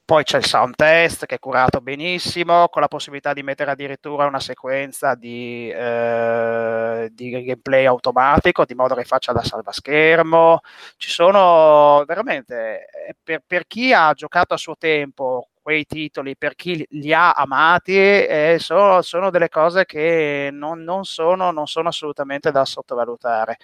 Poi 0.06 0.22
c'è 0.22 0.36
il 0.38 0.44
sound 0.46 0.76
test 0.76 1.26
che 1.26 1.34
è 1.34 1.38
curato 1.40 1.80
benissimo, 1.80 2.68
con 2.68 2.80
la 2.80 2.86
possibilità 2.86 3.32
di 3.32 3.42
mettere 3.42 3.72
addirittura 3.72 4.26
una 4.26 4.38
sequenza 4.38 5.16
di, 5.16 5.68
eh, 5.68 7.08
di 7.12 7.30
gameplay 7.30 7.86
automatico, 7.86 8.64
di 8.64 8.74
modo 8.74 8.94
che 8.94 9.02
faccia 9.04 9.32
da 9.32 9.42
salvaschermo. 9.42 10.60
Ci 10.96 11.10
sono 11.10 12.04
veramente, 12.06 12.86
eh, 13.08 13.16
per, 13.20 13.42
per 13.44 13.66
chi 13.66 13.92
ha 13.92 14.12
giocato 14.12 14.54
a 14.54 14.56
suo 14.56 14.76
tempo 14.78 15.48
quei 15.60 15.84
titoli, 15.86 16.36
per 16.36 16.54
chi 16.54 16.86
li 16.90 17.12
ha 17.12 17.32
amati, 17.32 17.96
eh, 17.96 18.58
sono, 18.60 19.02
sono, 19.02 19.30
delle 19.30 19.48
cose 19.48 19.86
che 19.86 20.50
non, 20.52 20.84
non, 20.84 21.04
sono, 21.04 21.50
non 21.50 21.66
sono 21.66 21.88
assolutamente 21.88 22.52
da 22.52 22.64
sottovalutare. 22.64 23.56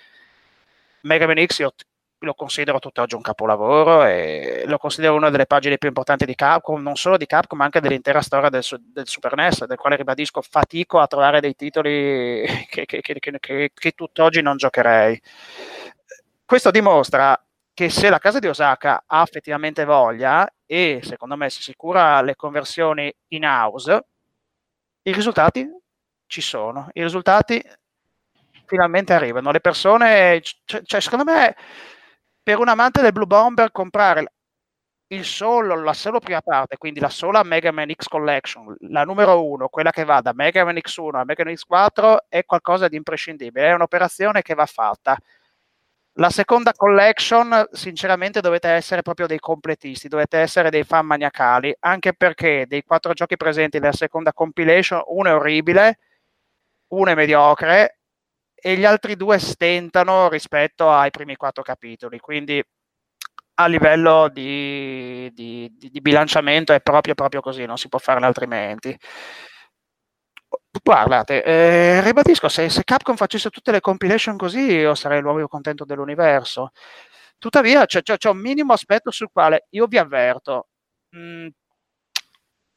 Mega 1.02 1.26
Man 1.26 1.44
X 1.46 1.58
io 1.60 1.72
lo 2.22 2.34
considero 2.34 2.78
tutt'oggi 2.78 3.14
un 3.14 3.20
capolavoro 3.20 4.04
e 4.04 4.64
lo 4.66 4.78
considero 4.78 5.14
una 5.14 5.30
delle 5.30 5.46
pagine 5.46 5.78
più 5.78 5.88
importanti 5.88 6.24
di 6.24 6.34
Capcom, 6.34 6.80
non 6.80 6.96
solo 6.96 7.16
di 7.16 7.26
Capcom, 7.26 7.58
ma 7.58 7.64
anche 7.64 7.80
dell'intera 7.80 8.22
storia 8.22 8.48
del, 8.48 8.64
del 8.92 9.06
Super 9.06 9.34
NES, 9.34 9.66
del 9.66 9.76
quale 9.76 9.96
ribadisco 9.96 10.40
fatico 10.42 11.00
a 11.00 11.06
trovare 11.06 11.40
dei 11.40 11.54
titoli 11.54 12.44
che, 12.68 12.86
che, 12.86 13.00
che, 13.02 13.70
che 13.74 13.90
tutt'oggi 13.92 14.40
non 14.40 14.56
giocherei. 14.56 15.20
Questo 16.44 16.70
dimostra 16.70 17.38
che 17.74 17.88
se 17.88 18.10
la 18.10 18.18
casa 18.18 18.38
di 18.38 18.46
Osaka 18.46 19.04
ha 19.06 19.22
effettivamente 19.22 19.84
voglia 19.84 20.48
e 20.66 21.00
secondo 21.02 21.36
me 21.36 21.50
si 21.50 21.62
sicura 21.62 22.20
le 22.20 22.36
conversioni 22.36 23.12
in 23.28 23.44
house, 23.44 24.04
i 25.02 25.12
risultati 25.12 25.68
ci 26.26 26.40
sono, 26.40 26.88
i 26.92 27.02
risultati 27.02 27.62
finalmente 28.66 29.12
arrivano. 29.12 29.50
Le 29.50 29.60
persone, 29.60 30.40
cioè, 30.64 30.82
cioè 30.84 31.00
secondo 31.00 31.24
me 31.24 31.54
per 32.42 32.58
un 32.58 32.68
amante 32.68 33.00
del 33.02 33.12
Blue 33.12 33.26
Bomber 33.26 33.70
comprare 33.70 34.32
il 35.12 35.24
solo, 35.24 35.80
la 35.80 35.92
sola 35.92 36.18
prima 36.20 36.40
parte, 36.40 36.78
quindi 36.78 36.98
la 36.98 37.10
sola 37.10 37.42
Mega 37.42 37.70
Man 37.70 37.92
X 37.92 38.08
Collection, 38.08 38.74
la 38.88 39.04
numero 39.04 39.44
uno, 39.44 39.68
quella 39.68 39.90
che 39.90 40.04
va 40.04 40.20
da 40.22 40.32
Mega 40.34 40.64
Man 40.64 40.76
X1 40.76 41.16
a 41.16 41.24
Mega 41.24 41.44
Man 41.44 41.54
X4, 41.54 42.16
è 42.28 42.44
qualcosa 42.44 42.88
di 42.88 42.96
imprescindibile, 42.96 43.68
è 43.68 43.74
un'operazione 43.74 44.42
che 44.42 44.54
va 44.54 44.66
fatta. 44.66 45.16
La 46.16 46.30
seconda 46.30 46.72
collection, 46.72 47.68
sinceramente, 47.72 48.40
dovete 48.40 48.68
essere 48.68 49.02
proprio 49.02 49.26
dei 49.26 49.38
completisti, 49.38 50.08
dovete 50.08 50.38
essere 50.38 50.70
dei 50.70 50.84
fan 50.84 51.06
maniacali, 51.06 51.74
anche 51.80 52.14
perché 52.14 52.66
dei 52.66 52.82
quattro 52.82 53.12
giochi 53.14 53.36
presenti 53.36 53.78
nella 53.78 53.92
seconda 53.92 54.32
compilation, 54.32 55.02
uno 55.06 55.28
è 55.30 55.34
orribile, 55.34 55.98
uno 56.88 57.10
è 57.10 57.14
mediocre 57.14 57.98
e 58.64 58.76
gli 58.76 58.84
altri 58.84 59.16
due 59.16 59.40
stentano 59.40 60.28
rispetto 60.28 60.88
ai 60.88 61.10
primi 61.10 61.34
quattro 61.34 61.64
capitoli, 61.64 62.20
quindi 62.20 62.62
a 63.54 63.66
livello 63.66 64.28
di, 64.28 65.28
di, 65.34 65.68
di, 65.76 66.00
bilanciamento 66.00 66.72
è 66.72 66.80
proprio, 66.80 67.14
proprio 67.14 67.40
così, 67.40 67.64
non 67.66 67.76
si 67.76 67.88
può 67.88 67.98
fare 67.98 68.24
altrimenti. 68.24 68.96
Guardate, 70.82 71.42
eh, 71.42 72.00
ribadisco, 72.02 72.48
se, 72.48 72.68
se, 72.68 72.84
Capcom 72.84 73.16
facesse 73.16 73.50
tutte 73.50 73.72
le 73.72 73.80
compilation 73.80 74.36
così 74.36 74.60
io 74.60 74.94
sarei 74.94 75.20
l'uomo 75.20 75.38
più 75.38 75.48
contento 75.48 75.84
dell'universo. 75.84 76.70
Tuttavia 77.38 77.84
c'è, 77.86 78.02
c'è, 78.02 78.16
c'è, 78.16 78.28
un 78.30 78.38
minimo 78.38 78.72
aspetto 78.72 79.10
sul 79.10 79.30
quale 79.32 79.66
io 79.70 79.86
vi 79.86 79.98
avverto. 79.98 80.68
Mm, 81.16 81.48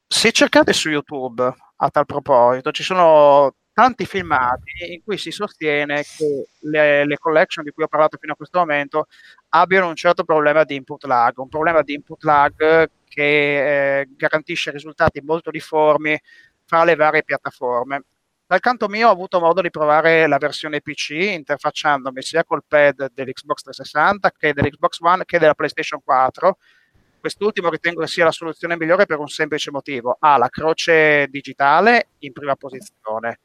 se 0.07 0.31
cercate 0.31 0.73
su 0.73 0.89
YouTube 0.89 1.53
a 1.77 1.89
tal 1.89 2.05
proposito, 2.05 2.71
ci 2.71 2.83
sono 2.83 3.53
tanti 3.75 4.05
filmati 4.05 4.93
in 4.93 5.03
cui 5.03 5.17
si 5.17 5.31
sostiene 5.31 6.01
che 6.03 6.47
le, 6.61 7.05
le, 7.05 7.17
collection 7.17 7.65
di 7.65 7.71
cui 7.71 7.83
ho 7.83 7.89
parlato 7.89 8.17
fino 8.17 8.31
a 8.31 8.35
questo 8.37 8.59
momento 8.59 9.07
abbiano 9.49 9.89
un 9.89 9.95
certo 9.95 10.23
problema 10.23 10.63
di 10.63 10.75
input 10.75 11.03
lag, 11.03 11.37
un 11.39 11.49
problema 11.49 11.81
di 11.81 11.93
input 11.93 12.23
lag 12.23 12.89
che 13.05 13.99
eh, 13.99 14.07
garantisce 14.15 14.71
risultati 14.71 15.19
molto 15.19 15.51
difformi 15.51 16.17
fra 16.63 16.85
le 16.85 16.95
varie 16.95 17.25
piattaforme. 17.25 18.03
Dal 18.47 18.61
canto 18.61 18.87
mio 18.87 19.09
ho 19.09 19.11
avuto 19.11 19.41
modo 19.41 19.59
di 19.59 19.69
provare 19.69 20.25
la 20.25 20.37
versione 20.37 20.79
PC 20.79 21.09
interfacciandomi 21.09 22.21
sia 22.21 22.45
col 22.45 22.63
pad 22.65 23.11
dell'Xbox 23.13 23.61
360 23.63 24.31
che 24.31 24.53
dell'Xbox 24.53 24.99
One 25.01 25.25
che 25.25 25.37
della 25.37 25.53
PlayStation 25.53 25.99
4 26.01 26.57
quest'ultimo 27.19 27.69
ritengo 27.69 28.05
sia 28.05 28.23
la 28.23 28.31
soluzione 28.31 28.77
migliore 28.77 29.05
per 29.05 29.19
un 29.19 29.27
semplice 29.27 29.69
motivo. 29.69 30.15
Ha 30.17 30.37
la 30.37 30.47
croce 30.47 31.27
digitale 31.27 32.09
in 32.19 32.31
prima 32.31 32.55
posizione, 32.55 33.39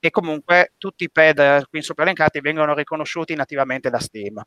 e 0.00 0.10
comunque 0.10 0.72
tutti 0.78 1.04
i 1.04 1.10
pad 1.10 1.68
qui 1.68 1.82
sopra 1.82 2.04
elencati 2.04 2.40
vengono 2.40 2.74
riconosciuti 2.74 3.34
nativamente 3.34 3.90
da 3.90 3.98
Steam. 3.98 4.42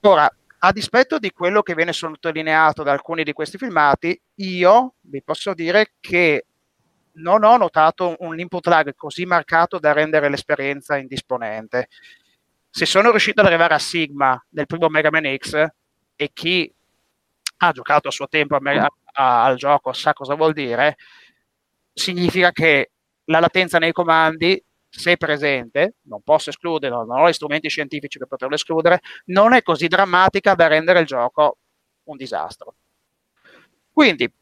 Ora, 0.00 0.32
a 0.60 0.72
dispetto 0.72 1.18
di 1.18 1.32
quello 1.32 1.62
che 1.62 1.74
viene 1.74 1.92
sottolineato 1.92 2.82
da 2.84 2.92
alcuni 2.92 3.24
di 3.24 3.32
questi 3.32 3.58
filmati, 3.58 4.18
io 4.36 4.94
vi 5.00 5.22
posso 5.22 5.54
dire 5.54 5.94
che 6.00 6.46
non 7.14 7.42
ho 7.42 7.56
notato 7.56 8.14
un 8.20 8.38
input 8.38 8.66
lag 8.68 8.94
così 8.94 9.24
marcato 9.26 9.80
da 9.80 9.92
rendere 9.92 10.28
l'esperienza 10.28 10.96
indisponente. 10.96 11.88
Se 12.70 12.86
sono 12.86 13.10
riuscito 13.10 13.40
ad 13.40 13.46
arrivare 13.46 13.74
a 13.74 13.78
Sigma 13.78 14.40
nel 14.50 14.66
primo 14.66 14.88
Mega 14.88 15.10
Man 15.10 15.36
X 15.36 15.66
e 16.14 16.30
chi 16.32 16.72
ha 17.60 17.72
giocato 17.72 18.06
a 18.06 18.12
suo 18.12 18.28
tempo 18.28 18.54
a, 18.54 18.60
a- 19.12 19.44
al 19.44 19.56
gioco 19.56 19.92
sa 19.92 20.12
cosa 20.12 20.34
vuol 20.34 20.52
dire, 20.52 20.96
significa 21.92 22.52
che 22.52 22.90
la 23.28 23.40
latenza 23.40 23.78
nei 23.78 23.92
comandi, 23.92 24.62
se 24.88 25.16
presente, 25.16 25.96
non 26.02 26.22
posso 26.22 26.50
escluderlo, 26.50 27.04
non 27.04 27.20
ho 27.20 27.28
gli 27.28 27.32
strumenti 27.32 27.68
scientifici 27.68 28.18
per 28.18 28.26
poterlo 28.26 28.54
escludere, 28.54 29.00
non 29.26 29.52
è 29.52 29.62
così 29.62 29.86
drammatica 29.86 30.54
da 30.54 30.66
rendere 30.66 31.00
il 31.00 31.06
gioco 31.06 31.58
un 32.04 32.16
disastro. 32.16 32.74
Quindi, 33.92 34.32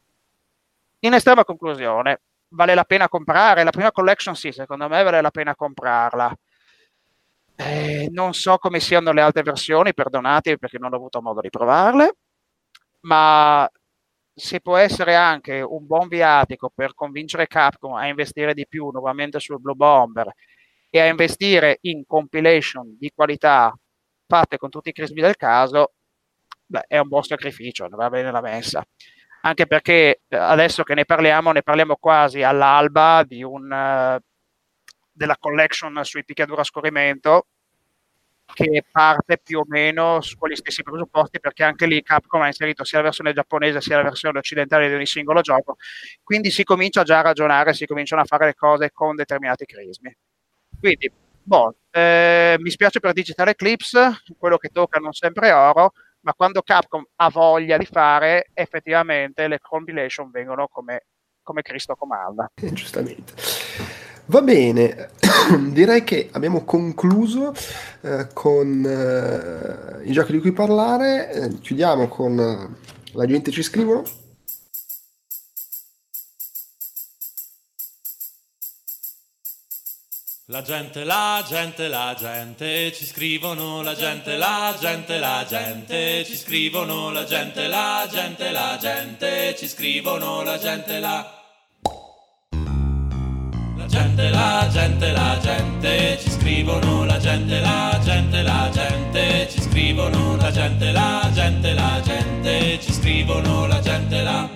in 0.99 1.13
estrema 1.13 1.43
conclusione, 1.43 2.21
vale 2.49 2.75
la 2.75 2.85
pena 2.85 3.09
comprare 3.09 3.63
la 3.63 3.71
prima 3.71 3.91
collection? 3.91 4.35
Sì, 4.35 4.51
secondo 4.51 4.87
me 4.87 5.03
vale 5.03 5.21
la 5.21 5.31
pena 5.31 5.55
comprarla. 5.55 6.33
Eh, 7.59 8.07
non 8.11 8.33
so 8.33 8.57
come 8.57 8.79
siano 8.79 9.11
le 9.11 9.21
altre 9.21 9.41
versioni, 9.41 9.93
perdonatemi 9.93 10.59
perché 10.59 10.77
non 10.77 10.93
ho 10.93 10.95
avuto 10.95 11.21
modo 11.21 11.41
di 11.41 11.49
provarle, 11.49 12.15
ma 13.01 13.69
se 14.37 14.59
può 14.61 14.77
essere 14.77 15.15
anche 15.15 15.61
un 15.61 15.87
buon 15.87 16.07
viatico 16.07 16.69
per 16.73 16.93
convincere 16.93 17.47
Capcom 17.47 17.93
a 17.95 18.05
investire 18.05 18.53
di 18.53 18.67
più 18.67 18.91
nuovamente 18.91 19.39
sul 19.39 19.59
Blue 19.59 19.73
Bomber 19.73 20.31
e 20.91 20.99
a 20.99 21.07
investire 21.07 21.79
in 21.81 22.05
compilation 22.05 22.95
di 22.99 23.11
qualità 23.15 23.75
fatte 24.27 24.57
con 24.57 24.69
tutti 24.69 24.89
i 24.89 24.93
crismi 24.93 25.21
del 25.21 25.35
caso, 25.37 25.93
beh, 26.67 26.85
è 26.87 26.99
un 26.99 27.07
buon 27.07 27.23
sacrificio, 27.23 27.87
va 27.89 28.09
bene 28.11 28.29
la 28.29 28.41
messa. 28.41 28.85
Anche 29.41 29.65
perché 29.65 30.21
eh, 30.27 30.35
adesso 30.37 30.83
che 30.83 30.93
ne 30.93 31.05
parliamo, 31.05 31.51
ne 31.51 31.63
parliamo 31.63 31.95
quasi 31.99 32.43
all'alba 32.43 33.25
un, 33.41 33.71
uh, 33.71 34.23
della 35.11 35.37
collection 35.39 35.99
sui 36.03 36.23
picchiaduro 36.23 36.61
a 36.61 36.63
scorrimento 36.63 37.47
che 38.53 38.83
parte 38.89 39.37
più 39.37 39.59
o 39.59 39.65
meno 39.67 40.21
su 40.21 40.37
quegli 40.37 40.55
stessi 40.55 40.83
presupposti 40.83 41.39
perché 41.39 41.63
anche 41.63 41.85
lì 41.85 42.01
Capcom 42.01 42.41
ha 42.41 42.47
inserito 42.47 42.83
sia 42.83 42.99
la 42.99 43.05
versione 43.05 43.33
giapponese 43.33 43.81
sia 43.81 43.97
la 43.97 44.03
versione 44.03 44.39
occidentale 44.39 44.87
di 44.87 44.93
ogni 44.93 45.05
singolo 45.05 45.41
gioco. 45.41 45.77
Quindi 46.23 46.49
si 46.49 46.63
comincia 46.63 47.03
già 47.03 47.19
a 47.19 47.23
ragionare 47.23 47.73
si 47.73 47.85
cominciano 47.85 48.21
a 48.21 48.25
fare 48.25 48.45
le 48.45 48.55
cose 48.55 48.91
con 48.91 49.15
determinati 49.15 49.65
crismi. 49.65 50.15
Quindi 50.79 51.11
boh, 51.43 51.75
eh, 51.91 52.55
mi 52.59 52.69
spiace 52.69 52.99
per 52.99 53.13
Digital 53.13 53.49
Eclipse 53.49 54.21
quello 54.37 54.57
che 54.57 54.69
tocca 54.69 54.99
non 54.99 55.13
sempre 55.13 55.49
è 55.49 55.55
oro 55.55 55.93
ma 56.21 56.33
quando 56.33 56.61
Capcom 56.61 57.05
ha 57.15 57.29
voglia 57.29 57.77
di 57.77 57.85
fare 57.85 58.49
effettivamente 58.53 59.47
le 59.47 59.59
compilation 59.59 60.29
vengono 60.29 60.67
come, 60.67 61.05
come 61.41 61.61
Cristo 61.61 61.95
comanda. 61.95 62.51
Giustamente 62.55 64.05
Va 64.29 64.41
bene, 64.41 65.11
direi 65.71 66.03
che 66.03 66.27
abbiamo 66.33 66.65
concluso 66.65 67.53
eh, 68.01 68.27
con 68.33 68.83
eh, 68.85 70.05
i 70.05 70.11
giochi 70.11 70.33
di 70.33 70.39
cui 70.39 70.51
parlare. 70.51 71.31
Eh, 71.31 71.59
chiudiamo 71.61 72.09
con 72.09 72.37
eh, 72.37 72.69
La 73.13 73.25
gente 73.25 73.51
ci 73.51 73.63
scrivono. 73.63 74.03
La 80.47 80.61
gente, 80.61 81.05
la 81.05 81.43
gente, 81.47 81.87
la 81.87 82.15
gente 82.17 82.91
ci 82.93 83.05
scrivono, 83.05 83.81
la 83.81 83.95
gente, 83.95 84.35
la 84.35 84.75
gente, 84.77 85.19
la 85.19 85.45
gente 85.47 86.25
ci 86.25 86.35
scrivono, 86.35 87.11
la 87.11 87.23
gente, 87.23 87.67
la 87.67 88.05
gente, 88.11 88.51
la 88.51 88.77
gente 88.79 89.55
ci 89.57 89.67
scrivono, 89.69 90.43
la 90.43 90.57
gente, 90.57 90.99
la 90.99 91.36
gente, 93.97 94.29
la 94.29 94.67
gente, 94.69 95.11
la 95.11 95.39
gente, 95.41 96.17
ci 96.19 96.29
scrivono 96.29 97.03
la 97.05 97.17
gente, 97.17 97.59
la 97.59 97.99
gente, 98.03 98.43
la 98.43 98.69
gente, 98.71 99.47
ci 99.49 99.61
scrivono 99.61 100.35
la 100.35 100.51
gente, 100.51 100.91
la 100.91 101.29
gente, 101.33 101.73
la 101.73 102.01
gente, 102.03 102.79
ci 102.79 102.93
scrivono 102.93 103.65
la 103.65 103.79
gente, 103.79 104.21
la... 104.21 104.49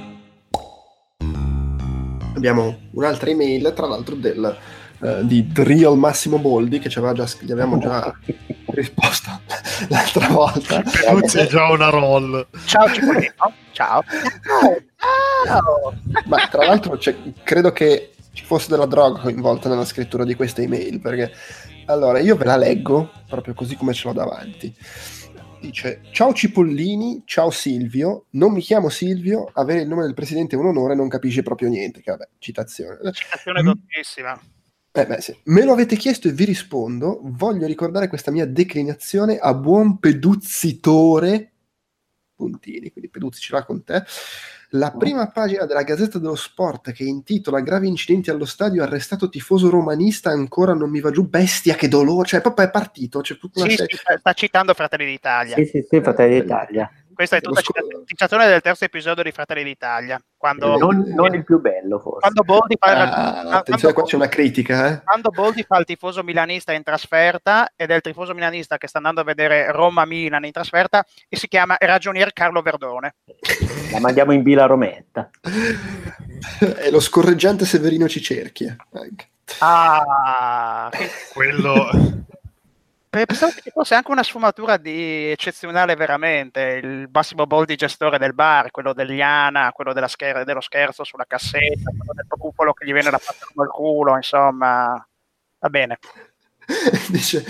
Abbiamo 2.35 2.77
un'altra 2.91 3.31
email, 3.31 3.73
tra 3.76 3.88
l'altro 3.88 4.13
del, 4.13 4.57
uh, 4.99 5.23
di 5.26 5.51
Real 5.55 5.97
Massimo 5.97 6.38
Boldi, 6.38 6.77
che 6.77 6.89
ci 6.89 6.99
aveva 6.99 7.13
già, 7.13 7.26
gli 7.39 7.51
avevamo 7.51 7.80
già 7.80 8.13
risposto 8.73 9.41
l'altra 9.89 10.27
volta. 10.27 10.84
Penuzzi 10.84 11.39
è 11.39 11.47
già 11.47 11.68
una 11.68 11.89
roll. 11.89 12.45
Ciao 12.65 12.88
Cipollino, 12.93 13.53
ciao. 13.72 14.03
Ciao. 15.47 15.93
Ma 16.26 16.47
tra 16.47 16.65
l'altro 16.68 16.99
credo 17.43 17.72
che 17.72 18.11
ci 18.33 18.43
fosse 18.45 18.69
della 18.69 18.85
droga 18.85 19.21
coinvolta 19.21 19.69
nella 19.69 19.85
scrittura 19.85 20.23
di 20.23 20.35
questa 20.35 20.61
email, 20.61 20.99
perché 20.99 21.31
allora 21.85 22.19
io 22.19 22.35
ve 22.35 22.45
la 22.45 22.57
leggo 22.57 23.11
proprio 23.27 23.53
così 23.53 23.75
come 23.75 23.93
ce 23.93 24.07
l'ho 24.07 24.13
davanti. 24.13 24.73
Dice: 25.59 26.01
Ciao 26.11 26.33
Cipollini, 26.33 27.23
ciao 27.25 27.51
Silvio. 27.51 28.25
Non 28.31 28.51
mi 28.51 28.61
chiamo 28.61 28.89
Silvio, 28.89 29.49
avere 29.53 29.81
il 29.81 29.87
nome 29.87 30.03
del 30.03 30.13
presidente 30.13 30.55
è 30.55 30.59
un 30.59 30.67
onore, 30.67 30.95
non 30.95 31.07
capisci 31.07 31.43
proprio 31.43 31.69
niente. 31.69 32.01
Che 32.01 32.11
vabbè, 32.11 32.29
citazione. 32.39 32.97
Citazione 33.11 33.61
dottissima. 33.61 34.39
Eh 34.93 35.05
beh, 35.05 35.21
sì. 35.21 35.37
Me 35.43 35.63
lo 35.63 35.73
avete 35.73 35.95
chiesto 35.95 36.27
e 36.27 36.31
vi 36.31 36.45
rispondo. 36.45 37.19
Voglio 37.23 37.67
ricordare 37.67 38.07
questa 38.07 38.31
mia 38.31 38.45
declinazione 38.45 39.37
a 39.37 39.53
buon 39.53 39.99
peduzzitore. 39.99 41.51
Puntini, 42.35 42.91
quindi 42.91 43.09
Peduzzi 43.11 43.39
ce 43.39 43.53
l'ha 43.53 43.63
con 43.63 43.83
te 43.83 44.03
la 44.72 44.91
prima 44.91 45.27
pagina 45.27 45.65
della 45.65 45.84
Gazzetta 45.84 46.19
dello 46.19 46.35
Sport 46.35 46.91
che 46.91 47.03
intitola 47.03 47.60
Gravi 47.60 47.88
incidenti 47.88 48.30
allo 48.30 48.45
stadio, 48.45 48.84
arrestato 48.84 49.27
tifoso 49.27 49.69
romanista, 49.69 50.30
ancora 50.30 50.73
non 50.73 50.89
mi 50.89 51.02
va 51.02 51.11
giù, 51.11 51.27
bestia 51.27 51.76
che 51.76 51.88
dolore, 51.88 52.27
cioè 52.27 52.41
proprio 52.41 52.68
è 52.68 52.72
partito. 52.72 53.22
C'è 53.22 53.38
tutta 53.38 53.61
una 53.61 53.69
sì, 53.69 53.76
serie... 53.76 53.98
sì, 53.98 54.03
sta 54.18 54.34
citando 54.34 54.73
Fratelli 54.73 55.06
d'Italia. 55.06 55.56
Sì, 55.56 55.65
sì, 55.65 55.85
sì, 55.88 56.02
Fratelli 56.02 56.41
d'Italia. 56.41 56.89
Questa 57.22 57.38
è 57.38 57.41
tutta 57.41 57.61
Lo 57.64 58.03
citazione 58.03 58.48
del 58.48 58.61
terzo 58.61 58.84
episodio 58.85 59.22
di 59.22 59.31
Fratelli 59.31 59.64
d'Italia. 59.64 60.19
Quando, 60.35 60.76
Non, 60.80 61.03
non 61.15 61.35
il 61.35 61.43
più 61.43 61.60
bello, 61.61 61.99
forse. 61.99 62.19
quando 62.22 62.41
Boldi 62.41 62.76
fa, 62.80 62.88
Ah, 62.89 63.31
quando- 63.34 63.49
attenzione, 63.52 63.93
qua 63.93 64.03
c'è 64.06 64.15
una 64.15 64.27
critica, 64.27 64.88
eh. 64.88 65.03
quando 65.03 65.30
Boldi 65.30 65.61
fa 65.61 65.77
il 65.77 65.85
tifoso 65.85 66.23
milanista 66.23 66.73
in 66.73 66.81
trasferta 66.81 67.73
ed 67.76 67.91
è 67.91 67.93
il 67.95 68.02
tifoso 68.02 68.34
milanista 68.34 68.80
che 68.80 68.88
sta 68.88 68.98
andando 68.98 69.22
a 69.22 69.23
vedere 69.23 69.72
Roma-Milan 69.72 70.45
in 70.45 70.52
trasferta 70.52 71.06
e 71.30 71.38
si 71.38 71.48
chiama 71.48 71.76
Ragionier 71.80 72.34
Carlo 72.34 72.64
Verdone. 72.64 73.14
La 73.91 73.99
mandiamo 73.99 74.31
in 74.31 74.41
bila 74.41 74.65
Rometta. 74.65 75.30
È 76.60 76.89
lo 76.89 76.99
scorreggiante 76.99 77.65
Severino 77.65 78.07
Cicerchia. 78.07 78.76
Anche. 78.93 79.27
Ah, 79.60 80.89
Quello... 81.34 81.88
pensavo 83.25 83.51
che 83.61 83.71
fosse 83.71 83.93
anche 83.93 84.11
una 84.11 84.23
sfumatura 84.23 84.77
di 84.77 85.31
eccezionale 85.31 85.95
veramente. 85.95 86.79
Il 86.81 87.09
Massimo 87.11 87.45
Boldi 87.45 87.75
gestore 87.75 88.17
del 88.17 88.33
bar, 88.33 88.71
quello 88.71 88.93
dell'Iana, 88.93 89.71
quello 89.73 89.91
della 89.91 90.07
scher- 90.07 90.43
dello 90.43 90.61
scherzo 90.61 91.03
sulla 91.03 91.25
cassetta, 91.27 91.91
quello 91.97 92.13
del 92.13 92.25
cupolo 92.27 92.73
che 92.73 92.85
gli 92.85 92.93
viene 92.93 93.11
la 93.11 93.17
fatta 93.17 93.45
col 93.53 93.67
culo, 93.69 94.15
insomma. 94.15 95.05
Va 95.59 95.69
bene. 95.69 95.99
Dice 97.09 97.43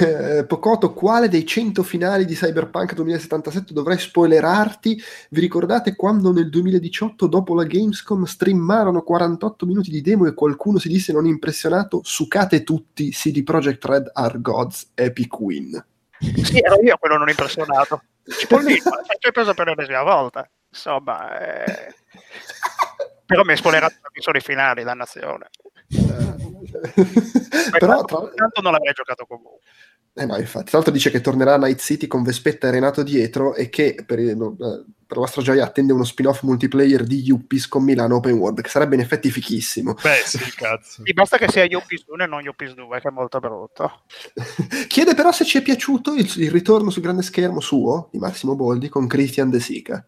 eh, 0.00 0.44
Pocoto, 0.44 0.92
quale 0.92 1.28
dei 1.28 1.46
100 1.46 1.82
finali 1.82 2.24
di 2.24 2.34
Cyberpunk 2.34 2.94
2077 2.94 3.72
dovrei 3.72 3.98
spoilerarti? 3.98 5.02
Vi 5.30 5.40
ricordate 5.40 5.96
quando 5.96 6.32
nel 6.32 6.48
2018 6.48 7.26
dopo 7.26 7.54
la 7.54 7.64
Gamescom 7.64 8.24
streamarono 8.24 9.02
48 9.02 9.66
minuti 9.66 9.90
di 9.90 10.00
demo 10.00 10.26
e 10.26 10.34
qualcuno 10.34 10.78
si 10.78 10.88
disse 10.88 11.12
non 11.12 11.26
impressionato? 11.26 12.00
Sucate 12.04 12.62
tutti, 12.62 13.10
CD 13.10 13.42
Projekt 13.42 13.84
Red 13.84 14.10
are 14.12 14.40
gods, 14.40 14.90
epic 14.94 15.38
win. 15.40 15.84
Sì, 16.18 16.58
ero 16.58 16.80
io 16.82 16.96
quello 16.98 17.16
non 17.16 17.28
impressionato. 17.28 18.02
Cipollino, 18.24 18.76
ci 18.76 19.26
hai 19.26 19.32
preso 19.32 19.54
per 19.54 19.66
l'ennesima 19.66 20.02
volta. 20.02 20.48
Insomma, 20.68 21.38
eh... 21.38 21.94
però 23.24 23.42
mi 23.44 23.52
hai 23.52 23.56
spoilerato 23.56 23.94
solo 24.20 24.38
i 24.38 24.42
finali, 24.42 24.82
dannazione. 24.82 25.48
Però 27.78 28.04
tra... 28.04 28.18
Tanto 28.34 28.60
non 28.60 28.72
l'avrei 28.72 28.92
giocato 28.92 29.24
comunque. 29.26 29.60
Eh 30.14 30.26
no, 30.26 30.36
infatti, 30.36 30.64
tra 30.64 30.78
l'altro 30.78 30.92
dice 30.92 31.10
che 31.10 31.20
tornerà 31.20 31.54
a 31.54 31.58
Night 31.58 31.78
City 31.78 32.08
con 32.08 32.24
Vespetta 32.24 32.66
e 32.66 32.70
Renato 32.72 33.04
dietro 33.04 33.54
e 33.54 33.68
che 33.68 34.02
per, 34.04 34.18
il- 34.18 34.30
eh, 34.30 34.36
per 35.06 35.16
la 35.16 35.22
vostra 35.22 35.42
gioia 35.42 35.62
attende 35.64 35.92
uno 35.92 36.02
spin-off 36.02 36.42
multiplayer 36.42 37.04
di 37.04 37.20
Yuppies 37.20 37.68
con 37.68 37.84
Milano 37.84 38.16
Open 38.16 38.32
World, 38.36 38.60
che 38.60 38.68
sarebbe 38.68 38.96
in 38.96 39.00
effetti 39.00 39.30
fichissimo. 39.30 39.94
Beh, 39.94 40.22
sì, 40.26 40.38
cazzo. 40.56 41.02
Sì, 41.04 41.12
basta 41.12 41.36
che 41.36 41.46
sia 41.48 41.62
Yuppies 41.64 42.02
1 42.08 42.24
e 42.24 42.26
non 42.26 42.40
Yuppies 42.42 42.74
2, 42.74 42.98
che 43.00 43.08
è 43.08 43.12
molto 43.12 43.38
brutto. 43.38 44.02
Chiede 44.88 45.14
però 45.14 45.30
se 45.30 45.44
ci 45.44 45.58
è 45.58 45.62
piaciuto 45.62 46.14
il, 46.14 46.28
il 46.38 46.50
ritorno 46.50 46.90
sul 46.90 47.02
grande 47.02 47.22
schermo 47.22 47.60
suo 47.60 48.08
di 48.10 48.18
Massimo 48.18 48.56
Boldi 48.56 48.88
con 48.88 49.06
Christian 49.06 49.50
De 49.50 49.60
Sica. 49.60 50.04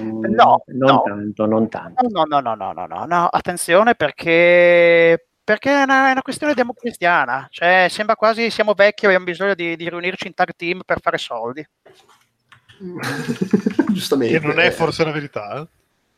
Mm, 0.00 0.24
No, 0.34 0.62
non 0.66 0.94
no. 0.94 1.02
tanto, 1.04 1.44
non 1.46 1.68
tanto. 1.68 2.06
No, 2.08 2.24
no, 2.24 2.40
no, 2.40 2.54
no, 2.54 2.72
no, 2.72 2.86
no, 2.86 3.04
no, 3.04 3.26
attenzione 3.26 3.94
perché, 3.94 5.28
perché 5.50 5.70
è 5.72 5.82
una, 5.82 6.08
è 6.08 6.12
una 6.12 6.22
questione 6.22 6.54
democristiana. 6.54 7.48
Cioè, 7.50 7.88
sembra 7.90 8.14
quasi 8.14 8.50
siamo 8.50 8.72
vecchi 8.72 9.02
e 9.02 9.06
abbiamo 9.08 9.24
bisogno 9.24 9.54
di, 9.54 9.74
di 9.74 9.88
riunirci 9.88 10.28
in 10.28 10.34
tag 10.34 10.52
team 10.54 10.82
per 10.86 11.00
fare 11.00 11.18
soldi. 11.18 11.66
Giustamente. 13.90 14.38
Che 14.38 14.46
non 14.46 14.60
è 14.60 14.70
forse 14.70 15.02
la 15.04 15.10
verità. 15.10 15.56
eh? 15.56 15.66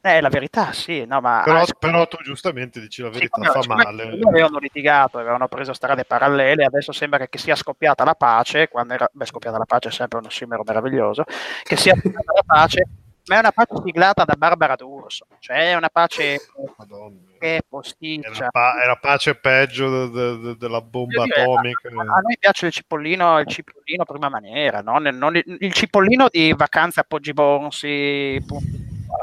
Eh, 0.04 0.20
la 0.20 0.28
verità, 0.28 0.72
sì, 0.72 1.06
no, 1.06 1.20
ma... 1.22 1.42
Però, 1.44 1.62
ah, 1.62 1.66
però 1.78 2.06
tu 2.08 2.18
giustamente 2.22 2.78
dici 2.78 3.00
la 3.00 3.08
Sì, 3.12 3.20
verità, 3.20 3.40
come- 3.40 3.50
fa 3.50 3.62
male. 3.66 4.18
avevano 4.22 4.58
litigato, 4.58 5.18
avevano 5.18 5.48
preso 5.48 5.72
strade 5.72 6.04
parallele, 6.04 6.64
adesso 6.64 6.92
sembra 6.92 7.20
che, 7.20 7.28
che 7.30 7.38
sia 7.38 7.54
scoppiata 7.54 8.04
la 8.04 8.14
pace, 8.14 8.68
quando 8.68 8.92
era, 8.92 9.08
beh, 9.10 9.24
scoppiata 9.24 9.56
la 9.56 9.64
pace 9.64 9.88
è 9.88 9.92
sempre 9.92 10.18
un 10.18 10.26
ossimero 10.26 10.62
meraviglioso, 10.66 11.24
che 11.62 11.76
sia 11.76 11.94
scoppiata 11.94 12.32
la 12.34 12.42
pace 12.44 12.86
Ma 13.26 13.36
è 13.36 13.38
una 13.38 13.52
pace 13.52 13.74
siglata 13.84 14.24
da 14.24 14.34
Barbara 14.36 14.74
D'Urso, 14.74 15.26
cioè 15.38 15.70
è 15.70 15.74
una 15.76 15.88
pace 15.90 16.38
Madonna. 16.76 17.16
che 17.38 17.56
è 17.56 17.58
È 17.58 17.64
posticcia. 17.68 18.30
la, 18.44 18.48
pa- 18.50 18.82
è 18.82 18.86
la 18.86 18.98
pace 19.00 19.36
peggio 19.36 20.08
de- 20.08 20.10
de- 20.10 20.38
de- 20.40 20.56
della 20.56 20.80
bomba 20.80 21.20
Io 21.20 21.22
direi, 21.24 21.42
atomica. 21.44 21.88
A 21.88 22.20
noi 22.20 22.36
piace 22.38 22.66
il 22.66 22.72
cipollino, 22.72 23.38
il 23.38 23.46
cipollino 23.46 24.04
prima 24.04 24.28
maniera, 24.28 24.80
no? 24.80 24.98
Nel- 24.98 25.14
non 25.14 25.36
il, 25.36 25.44
il 25.60 25.72
cipollino 25.72 26.26
di 26.30 26.52
vacanze 26.52 26.98
a 26.98 27.04
Poggi 27.06 27.32
Bonsi, 27.32 28.44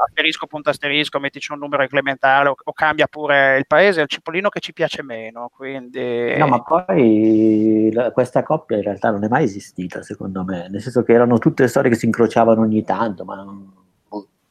asterisco, 0.06 0.46
punto 0.46 0.70
asterisco, 0.70 1.18
mettici 1.18 1.52
un 1.52 1.58
numero 1.58 1.82
incrementale 1.82 2.48
o, 2.48 2.54
o 2.62 2.72
cambia 2.72 3.06
pure 3.06 3.58
il 3.58 3.66
paese, 3.66 4.00
è 4.00 4.02
il 4.04 4.08
cipollino 4.08 4.48
che 4.48 4.60
ci 4.60 4.72
piace 4.72 5.02
meno, 5.02 5.50
quindi... 5.54 6.36
No, 6.38 6.46
ma 6.46 6.62
poi 6.62 7.90
la- 7.92 8.12
questa 8.12 8.42
coppia 8.42 8.76
in 8.78 8.82
realtà 8.84 9.10
non 9.10 9.24
è 9.24 9.28
mai 9.28 9.44
esistita, 9.44 10.02
secondo 10.02 10.42
me. 10.42 10.68
Nel 10.70 10.80
senso 10.80 11.02
che 11.02 11.12
erano 11.12 11.36
tutte 11.38 11.68
storie 11.68 11.90
che 11.90 11.96
si 11.96 12.06
incrociavano 12.06 12.62
ogni 12.62 12.82
tanto, 12.82 13.24
ma 13.26 13.34
non- 13.34 13.78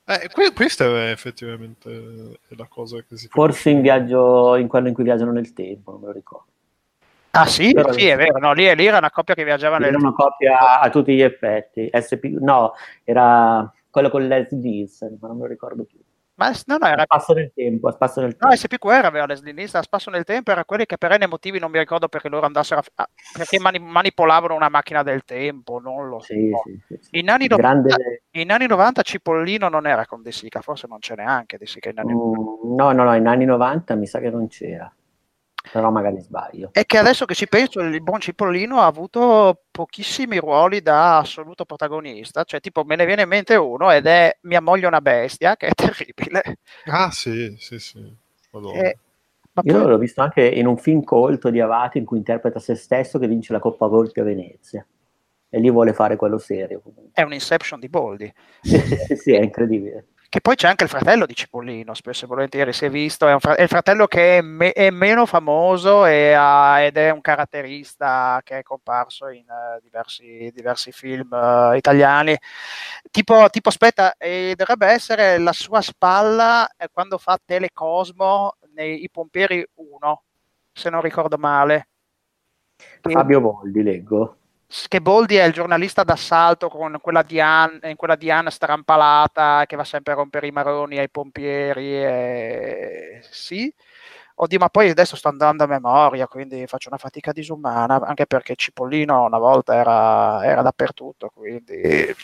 Eh, 0.10 0.28
que- 0.34 0.54
questa 0.54 0.86
è 0.86 1.12
effettivamente 1.12 2.40
la 2.48 2.66
cosa 2.68 2.98
che 3.08 3.16
si 3.16 3.28
forse 3.30 3.70
in 3.70 3.82
viaggio, 3.82 4.56
in 4.56 4.68
quello 4.68 4.88
in 4.88 4.96
cui 4.96 5.04
viaggiano 5.04 5.32
nel 5.32 5.54
tempo, 5.54 5.92
non 5.92 6.00
me 6.00 6.08
lo 6.08 6.14
ricordo. 6.14 6.48
Ah 7.32 7.46
sì, 7.46 7.72
Però- 7.74 7.92
sì, 7.92 8.08
è 8.08 8.16
vero, 8.16 8.40
no, 8.40 8.54
lì, 8.54 8.74
lì 8.74 8.88
era 8.88 8.98
una 8.98 9.12
coppia 9.12 9.36
che 9.36 9.44
viaggiava 9.44 9.78
nel... 9.78 9.90
Era 9.90 10.00
una 10.00 10.14
coppia 10.14 10.80
a 10.80 10.90
tutti 10.90 11.14
gli 11.14 11.22
effetti. 11.22 11.88
SP, 11.94 12.26
no, 12.40 12.74
era 13.04 13.72
quello 13.92 14.10
con 14.10 14.28
Leslie 14.28 14.60
Nielsen, 14.60 15.18
ma 15.22 15.28
non 15.28 15.38
me 15.38 15.44
lo 15.44 15.50
ricordo 15.50 15.84
più. 15.84 16.00
Ma 16.40 16.52
no, 16.68 16.78
no, 16.80 16.88
era 16.88 17.02
A 17.02 17.06
spasso 17.06 17.34
del 17.34 17.52
tempo, 17.54 17.90
a 17.90 17.92
spasso 17.92 18.22
No, 18.22 18.30
tempo. 18.30 18.56
SPQR 18.56 19.04
aveva 19.04 19.26
Leslie 19.26 19.52
Nielsen 19.52 19.82
a 19.82 19.84
spasso 19.84 20.10
nel 20.10 20.24
tempo, 20.24 20.52
era 20.52 20.64
quelli 20.64 20.86
che 20.86 20.98
per 20.98 21.12
N 21.20 21.26
motivi 21.28 21.60
non 21.60 21.70
mi 21.70 21.80
ricordo 21.80 22.08
perché 22.08 22.30
loro 22.30 22.46
andassero 22.46 22.82
a, 22.96 23.10
perché 23.34 23.60
mani- 23.60 23.80
manipolavano 23.80 24.56
una 24.56 24.70
macchina 24.70 25.04
del 25.04 25.26
tempo, 25.26 25.80
non 25.80 26.08
lo 26.08 26.20
so. 26.20 26.34
Sì, 26.34 26.50
sì, 26.88 26.98
sì. 27.02 27.18
In 27.20 27.30
anni, 27.30 27.48
Grande- 27.48 27.90
90, 27.90 27.96
in 28.40 28.52
anni 28.52 28.68
90 28.68 29.02
Cipollino 29.02 29.68
non 29.68 29.86
era 29.86 30.06
con 30.06 30.22
De 30.22 30.32
Sica, 30.32 30.62
forse 30.62 30.88
non 30.88 31.02
ce 31.02 31.16
n'è 31.16 31.24
anche 31.24 31.58
De 31.58 31.66
Sica 31.66 31.90
in 31.90 32.00
anni 32.00 32.14
Mm, 32.14 32.76
no, 32.76 32.92
no, 32.94 33.04
no, 33.04 33.14
in 33.16 33.28
anni 33.28 33.44
90 33.44 33.96
mi 33.96 34.08
sa 34.08 34.20
che 34.20 34.30
non 34.30 34.48
c'era, 34.48 34.90
però 35.72 35.92
magari 35.92 36.20
sbaglio. 36.22 36.70
È 36.72 36.86
che 36.86 36.98
adesso 36.98 37.26
che 37.26 37.34
ci 37.36 37.48
penso, 37.48 37.80
il 37.82 38.02
buon 38.02 38.20
Cipollino 38.20 38.80
ha 38.80 38.86
avuto 38.86 39.64
pochissimi 39.72 40.38
ruoli 40.38 40.82
da 40.82 41.18
assoluto 41.20 41.66
protagonista, 41.66 42.44
cioè 42.44 42.60
tipo 42.60 42.84
me 42.84 42.96
ne 42.96 43.06
viene 43.06 43.24
in 43.24 43.28
mente 43.30 43.56
uno 43.56 43.92
ed 43.92 44.06
è 44.06 44.38
Mia 44.42 44.62
moglie 44.62 44.86
è 44.86 44.88
una 44.88 45.02
bestia, 45.02 45.56
che 45.56 45.68
è 45.68 45.72
terribile. 45.76 46.58
Ah, 46.86 47.12
sì, 47.12 47.56
sì, 47.60 47.80
sì. 47.80 48.00
E- 48.74 48.98
ma 49.52 49.62
Io 49.66 49.80
poi- 49.82 49.88
l'ho 49.90 49.98
visto 49.98 50.22
anche 50.22 50.46
in 50.46 50.68
un 50.68 50.78
film 50.78 51.04
colto 51.04 51.50
di 51.50 51.60
Avati 51.60 51.98
in 51.98 52.06
cui 52.06 52.18
interpreta 52.18 52.60
se 52.60 52.76
stesso 52.76 53.18
che 53.20 53.28
vince 53.28 53.52
la 53.54 53.60
Coppa 53.60 53.88
Volpi 53.88 54.20
a 54.20 54.24
Venezia 54.24 54.86
e 55.52 55.60
lì 55.60 55.70
vuole 55.72 55.94
fare 55.94 56.16
quello 56.16 56.38
serio. 56.38 56.80
comunque. 56.82 57.10
è 57.14 57.24
un 57.24 57.34
Inception 57.34 57.80
di 57.80 57.90
Boldi. 57.90 58.32
sì, 58.62 59.34
è 59.34 59.42
incredibile. 59.42 60.08
Che 60.30 60.42
poi 60.42 60.56
c'è 60.56 60.68
anche 60.68 60.84
il 60.84 60.92
fratello 60.92 61.26
di 61.26 61.34
Cipollino, 61.36 61.96
spesso 61.96 62.26
e 62.26 62.28
volentieri 62.28 62.72
si 62.72 62.86
è 62.86 62.90
visto, 62.92 63.28
è, 63.28 63.36
fra- 63.40 63.56
è 63.56 63.64
il 63.64 63.68
fratello 63.68 64.06
che 64.06 64.38
è, 64.38 64.42
me- 64.42 64.74
è 64.74 64.92
meno 64.92 65.26
famoso 65.26 66.06
e 66.06 66.34
ha- 66.34 66.82
ed 66.82 66.98
è 66.98 67.10
un 67.10 67.20
caratterista 67.20 68.40
che 68.44 68.60
è 68.60 68.62
comparso 68.62 69.28
in 69.30 69.46
eh, 69.50 69.80
diversi, 69.82 70.52
diversi 70.54 70.92
film 70.92 71.34
eh, 71.34 71.78
italiani. 71.78 72.38
Tipo, 73.10 73.50
tipo, 73.50 73.70
aspetta, 73.70 74.14
eh, 74.18 74.54
dovrebbe 74.56 74.86
essere 74.86 75.40
la 75.40 75.52
sua 75.52 75.82
spalla 75.82 76.70
eh, 76.78 76.90
quando 76.92 77.18
fa 77.18 77.40
Telecosmo 77.44 78.56
nei 78.76 79.04
I 79.04 79.10
Pompieri 79.10 79.68
1, 79.74 80.24
se 80.72 80.92
non 80.92 81.02
ricordo 81.02 81.40
male. 81.40 81.88
Fabio 83.02 83.40
Voldi, 83.40 83.82
leggo. 83.82 84.39
Che 84.88 85.02
Boldi 85.02 85.36
è 85.36 85.44
il 85.44 85.54
giornalista 85.54 86.04
d'assalto 86.04 86.70
con 86.70 87.00
quella 87.02 87.24
Diana, 87.24 87.88
in 87.90 87.96
quella 87.96 88.16
Diana 88.16 88.52
strampalata 88.52 89.66
che 89.66 89.76
va 89.76 89.84
sempre 89.84 90.14
a 90.14 90.18
rompere 90.18 90.48
i 90.48 90.52
maroni 90.52 91.00
ai 91.00 91.10
pompieri. 91.10 92.04
E... 92.04 93.22
Sì. 93.32 93.74
Oddio, 94.36 94.60
ma 94.60 94.70
poi 94.70 94.90
adesso 94.90 95.16
sto 95.18 95.28
andando 95.28 95.64
a 95.64 95.68
memoria, 95.68 96.28
quindi 96.28 96.66
faccio 96.66 96.88
una 96.88 96.98
fatica 96.98 97.34
disumana, 97.34 98.00
anche 98.02 98.26
perché 98.26 98.56
Cipollino 98.56 99.26
una 99.26 99.38
volta 99.38 99.76
era, 99.76 100.46
era 100.46 100.62
dappertutto, 100.62 101.30
quindi... 101.34 102.16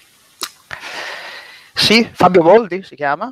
Sì, 1.74 2.10
Fabio 2.14 2.42
Boldi 2.42 2.84
si 2.84 2.96
chiama? 2.96 3.30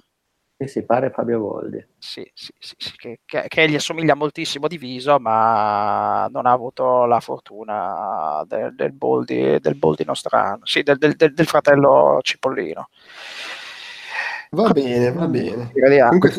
Sì, 0.57 0.67
sì, 0.67 0.85
pare 0.85 1.09
Fabio 1.11 1.39
Voldi. 1.39 1.85
Sì, 1.97 2.29
sì, 2.33 2.51
sì, 2.59 2.75
sì, 2.77 2.91
che, 2.97 3.19
che- 3.25 3.45
che 3.47 3.69
gli 3.69 3.75
assomiglia 3.75 4.13
moltissimo 4.13 4.67
di 4.67 4.77
viso, 4.77 5.19
ma 5.19 6.27
non 6.29 6.45
ha 6.45 6.51
avuto 6.51 7.05
la 7.05 7.19
fortuna 7.21 8.43
del, 8.45 8.75
del 8.75 8.91
Boldi, 8.91 9.57
del 9.59 9.75
Boldi 9.75 10.03
nostrano, 10.05 10.59
sì, 10.65 10.83
del, 10.83 10.97
del- 10.97 11.15
del- 11.15 11.33
del 11.33 11.47
fratello 11.47 12.19
Cipollino. 12.21 12.89
Va 14.51 14.69
bene, 14.71 15.11
va 15.11 15.27
bene. 15.27 15.71
Comunque, 16.07 16.31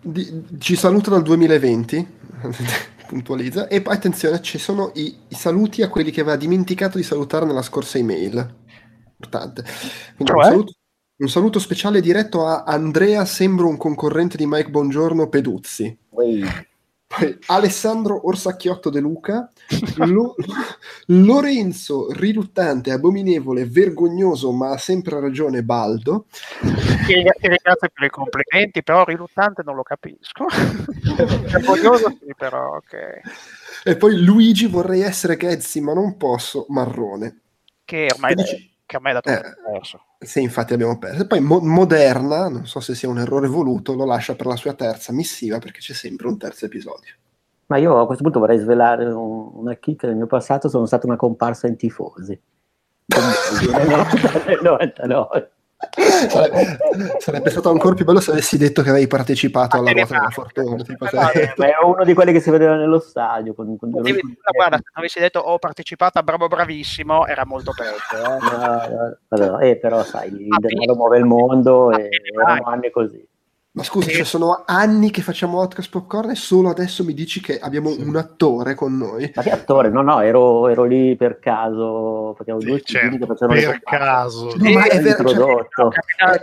di- 0.00 0.44
ci 0.58 0.74
saluta 0.76 1.10
dal 1.10 1.22
2020, 1.22 2.06
puntualizza, 3.06 3.68
e 3.68 3.82
poi 3.82 3.94
attenzione, 3.94 4.40
ci 4.40 4.58
sono 4.58 4.90
i, 4.94 5.14
i 5.28 5.34
saluti 5.34 5.82
a 5.82 5.88
quelli 5.88 6.10
che 6.10 6.20
aveva 6.22 6.36
dimenticato 6.36 6.96
di 6.96 7.04
salutare 7.04 7.44
nella 7.44 7.62
scorsa 7.62 7.98
email. 7.98 8.36
Importante. 9.20 9.64
Quindi 10.16 10.32
un, 10.32 10.40
Cioè? 10.40 10.44
saluto, 10.44 10.72
un 11.18 11.28
saluto 11.28 11.58
speciale 11.58 12.00
diretto 12.00 12.46
a 12.46 12.62
Andrea, 12.62 13.24
sembro 13.24 13.66
un 13.66 13.76
concorrente 13.76 14.36
di 14.36 14.46
Mike 14.46 14.70
Bongiorno 14.70 15.28
Peduzzi. 15.28 15.96
Poi, 16.08 16.44
Poi 17.08 17.38
Alessandro 17.46 18.26
Orsacchiotto 18.28 18.88
De 18.90 19.00
Luca, 19.00 19.50
Lo- 19.96 20.36
Lorenzo 21.06 22.12
Riluttante, 22.12 22.92
abominevole, 22.92 23.64
vergognoso, 23.66 24.52
ma 24.52 24.70
ha 24.70 24.78
sempre 24.78 25.18
ragione 25.18 25.64
Baldo, 25.64 26.26
Ti 26.60 27.14
ti 27.14 27.48
ringrazio 27.48 27.88
per 27.92 28.04
i 28.04 28.10
complimenti, 28.10 28.82
però 28.84 29.04
riluttante 29.04 29.62
non 29.64 29.74
lo 29.74 29.82
capisco. 29.82 30.44
Orgoglioso 31.56 32.10
sì, 32.10 32.32
però 32.36 32.76
ok. 32.76 33.20
e 33.84 33.96
poi 33.96 34.22
Luigi 34.22 34.66
vorrei 34.66 35.00
essere 35.00 35.36
Ghezzi, 35.36 35.80
ma 35.80 35.94
non 35.94 36.16
posso, 36.16 36.66
Marrone. 36.68 37.40
Che 37.84 38.06
ormai, 38.12 38.34
dici- 38.34 38.70
che 38.88 38.96
ormai 38.96 39.12
da 39.12 39.20
tutto 39.20 39.36
Eh. 39.36 39.50
è 39.50 39.54
perso. 39.72 40.00
Sì, 40.18 40.40
infatti 40.40 40.72
abbiamo 40.72 40.98
perso. 40.98 41.22
E 41.22 41.26
poi 41.26 41.40
Mo- 41.40 41.60
Moderna, 41.60 42.48
non 42.48 42.66
so 42.66 42.80
se 42.80 42.94
sia 42.94 43.08
un 43.10 43.18
errore 43.18 43.46
voluto, 43.46 43.92
lo 43.94 44.06
lascia 44.06 44.34
per 44.34 44.46
la 44.46 44.56
sua 44.56 44.72
terza 44.72 45.12
missiva 45.12 45.58
perché 45.58 45.80
c'è 45.80 45.92
sempre 45.92 46.26
un 46.26 46.38
terzo 46.38 46.64
episodio. 46.64 47.12
ma 47.66 47.76
io 47.76 48.00
a 48.00 48.06
questo 48.06 48.22
punto 48.22 48.38
vorrei 48.38 48.56
svelare 48.58 49.04
un- 49.04 49.50
una 49.52 49.74
chicca 49.74 50.06
del 50.06 50.16
mio 50.16 50.26
passato, 50.26 50.70
sono 50.70 50.86
stata 50.86 51.06
una 51.06 51.16
comparsa 51.16 51.66
in 51.66 51.76
tifosi. 51.76 52.40
90 53.08 54.44
nel 54.46 54.58
99. 54.62 55.50
Sarebbe, 56.28 56.78
sarebbe 57.18 57.50
stato 57.50 57.70
ancora 57.70 57.94
più 57.94 58.04
bello 58.04 58.18
se 58.18 58.32
avessi 58.32 58.58
detto 58.58 58.82
che 58.82 58.90
avevi 58.90 59.06
partecipato 59.06 59.78
alla 59.78 59.92
ruota 59.92 60.14
della 60.14 60.30
fortuna. 60.30 60.82
tipo, 60.82 61.04
no, 61.04 61.20
Ma 61.56 61.66
è 61.66 61.84
uno 61.84 62.04
di 62.04 62.14
quelli 62.14 62.32
che 62.32 62.40
si 62.40 62.50
vedeva 62.50 62.74
nello 62.74 62.98
stadio. 62.98 63.54
Con, 63.54 63.76
con 63.76 63.90
Devi- 63.90 64.20
guarda, 64.52 64.76
se 64.78 64.90
avessi 64.92 65.20
detto 65.20 65.38
ho 65.38 65.56
partecipato 65.58 66.18
a 66.18 66.22
Bravo 66.24 66.48
Bravissimo, 66.48 67.26
era 67.26 67.46
molto 67.46 67.72
peggio. 67.76 68.16
eh. 68.16 68.28
No, 68.28 68.38
no, 68.40 69.18
vabbè, 69.28 69.68
eh, 69.68 69.76
però 69.76 70.02
sai, 70.02 70.32
il 70.32 70.46
Ma 70.48 70.56
denaro 70.58 70.96
muove 70.96 71.18
il 71.18 71.24
mondo 71.24 71.90
Ma 71.90 71.98
e 71.98 72.08
erano 72.34 72.64
anni 72.64 72.90
così. 72.90 73.24
Ma 73.78 73.84
scusa, 73.84 74.10
cioè, 74.10 74.24
sono 74.24 74.64
anni 74.66 75.12
che 75.12 75.22
facciamo 75.22 75.58
Outcast 75.60 75.88
Popcorn 75.90 76.30
e 76.30 76.34
solo 76.34 76.68
adesso 76.68 77.04
mi 77.04 77.14
dici 77.14 77.40
che 77.40 77.60
abbiamo 77.60 77.94
un 77.96 78.16
attore 78.16 78.74
con 78.74 78.96
noi. 78.96 79.30
Ma 79.36 79.42
che 79.42 79.52
attore? 79.52 79.88
No, 79.88 80.02
no, 80.02 80.20
ero, 80.20 80.66
ero 80.66 80.82
lì 80.82 81.14
per 81.14 81.38
caso, 81.38 82.34
facevamo 82.36 82.62
due 82.64 82.78
Sì, 82.78 82.94
cugini 82.94 83.00
certo, 83.10 83.18
che 83.18 83.26
facevano 83.26 83.70
per 83.70 83.80
caso. 83.82 84.52
No, 84.56 84.70
ma 84.70 84.84
è 84.88 85.00
vero, 85.00 85.28
cioè, 85.28 85.66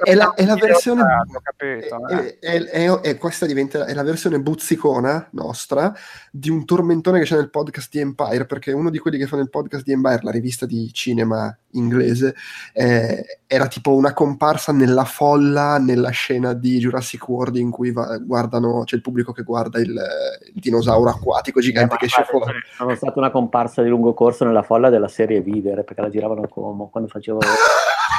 è 0.03 0.16
la, 0.16 0.34
è 0.34 0.45
la 0.45 0.56
versione 0.56 1.03
capito, 1.44 2.07
è, 2.07 2.38
è- 2.40 2.64
è- 2.64 2.99
è- 3.02 3.18
questa 3.18 3.45
diventa 3.45 3.86
è 3.86 3.94
la 3.94 4.03
versione 4.03 4.40
buzzicona 4.40 5.28
nostra 5.32 5.94
di 6.32 6.49
un 6.49 6.64
tormentone 6.64 7.20
che 7.20 7.26
c'è 7.26 7.36
nel 7.36 7.49
podcast 7.49 7.90
di 7.91 7.99
Empire 7.99 8.45
perché 8.45 8.72
uno 8.72 8.90
di 8.90 8.98
quelli 8.98 9.18
che 9.18 9.28
fanno 9.28 9.41
il 9.41 9.49
podcast 9.49 9.84
di 9.84 9.91
Empire 9.91 10.20
la 10.22 10.32
rivista 10.32 10.66
di 10.66 10.90
cinema 10.94 11.56
inglese 11.77 12.35
eh, 12.73 13.39
era 13.47 13.68
tipo 13.68 13.93
una 13.93 14.14
comparsa 14.14 14.72
nella 14.72 15.06
folla 15.06 15.77
nella 15.77 16.10
scena 16.10 16.53
di 16.53 16.80
Jurassic 16.80 17.27
World 17.27 17.56
in 17.57 17.72
cui 17.72 17.91
va- 17.91 18.18
guardano 18.18 18.84
c'è 18.84 18.95
il 18.95 19.02
pubblico 19.02 19.31
che 19.31 19.43
guarda 19.43 19.80
il, 19.80 19.89
il 19.89 20.60
dinosauro 20.60 21.10
acquatico 21.10 21.60
gigante 21.60 21.95
Eh, 21.95 21.97
che 21.97 22.06
esce 22.06 22.23
fuori 22.23 22.53
Sono 22.76 22.95
stata 22.95 23.19
una 23.19 23.31
comparsa 23.31 23.81
di 23.81 23.89
lungo 23.89 24.14
corso 24.14 24.45
nella 24.45 24.64
folla 24.64 24.89
della 24.89 25.07
serie 25.07 25.41
Vivere 25.41 25.84
perché 25.84 26.02
la 26.02 26.10
giravano 26.10 26.41
a 26.41 26.47
Como 26.47 26.89
quando 26.89 27.10
facevo. 27.10 27.39
Ma 27.39 27.47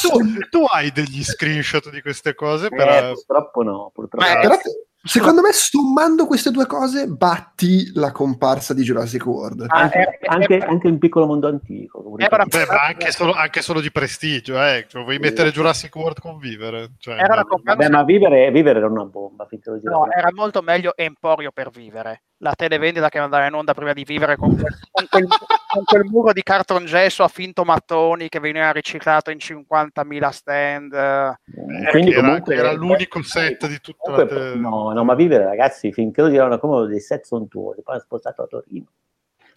tu, 0.00 0.08
tu 0.50 0.64
hai 0.72 0.90
degli 0.92 1.22
screenshot 1.22 1.90
di 1.90 2.00
queste 2.00 2.34
cose? 2.34 2.68
Per... 2.68 2.88
Eh, 2.88 3.12
purtroppo 3.12 3.62
no, 3.62 3.90
purtroppo 3.92 4.26
no. 4.26 4.40
Però, 4.40 4.54
secondo 5.02 5.40
me 5.42 5.52
sommando 5.52 6.26
queste 6.26 6.50
due 6.50 6.66
cose 6.66 7.06
batti 7.06 7.90
la 7.94 8.12
comparsa 8.12 8.74
di 8.74 8.82
Jurassic 8.82 9.24
World 9.24 9.66
Ah, 9.68 9.80
anche, 9.82 9.98
era- 9.98 10.16
anche, 10.26 10.54
era- 10.56 10.66
anche 10.68 10.86
un 10.88 10.98
piccolo 10.98 11.26
mondo 11.26 11.46
antico. 11.48 12.02
dico. 12.16 12.36
Beh, 12.36 12.66
ma 12.66 12.82
anche 12.86 13.10
solo, 13.12 13.32
anche 13.32 13.62
solo 13.62 13.80
di 13.80 13.90
prestigio, 13.90 14.60
eh. 14.62 14.86
Cioè, 14.88 15.02
vuoi 15.04 15.18
mettere 15.18 15.50
Jurassic 15.52 15.94
World 15.94 16.20
con 16.20 16.38
vivere? 16.38 16.92
Cioè, 16.98 17.14
Era 17.14 17.34
la 17.34 17.40
no. 17.42 17.46
comparsa- 17.46 17.78
Vabbè, 17.78 17.90
ma 17.90 18.04
vivere, 18.04 18.50
vivere 18.50 18.78
era 18.78 18.88
una 18.88 19.04
bomba 19.04 19.46
No, 19.82 20.10
era 20.10 20.30
molto 20.32 20.62
meglio 20.62 20.92
Emporio 20.96 21.50
per 21.52 21.70
vivere. 21.70 22.22
La 22.40 22.54
televendita 22.54 23.08
che 23.08 23.18
andava 23.18 23.46
in 23.46 23.54
onda 23.54 23.74
prima 23.74 23.92
di 23.92 24.04
vivere 24.04 24.36
con 24.36 24.54
quel, 24.56 24.72
con 24.90 25.06
quel, 25.10 25.26
con 25.26 25.84
quel 25.84 26.04
muro 26.04 26.32
di 26.32 26.42
cartongesso 26.42 27.24
a 27.24 27.28
finto 27.28 27.64
mattoni 27.64 28.28
che 28.28 28.38
veniva 28.38 28.70
riciclato 28.70 29.30
in 29.30 29.38
50.000 29.38 30.28
stand. 30.30 30.92
Eh, 30.94 31.90
Quindi 31.90 32.12
era, 32.12 32.20
comunque- 32.22 32.54
era 32.54 32.72
l'unico 32.72 33.22
set 33.22 33.66
di 33.66 33.80
tutta 33.80 34.10
la 34.12 34.16
Comunque, 34.26 34.52
te- 34.52 34.58
no, 34.58 34.92
no, 34.92 35.04
ma 35.04 35.14
vivere 35.14 35.44
ragazzi, 35.44 35.92
finché 35.92 36.22
lo 36.22 36.28
diranno 36.28 36.58
come 36.58 36.86
dei 36.86 37.00
set 37.00 37.24
sontuosi, 37.24 37.82
poi 37.82 37.94
hanno 37.94 38.02
spostato 38.04 38.42
a 38.42 38.46
Torino. 38.46 38.86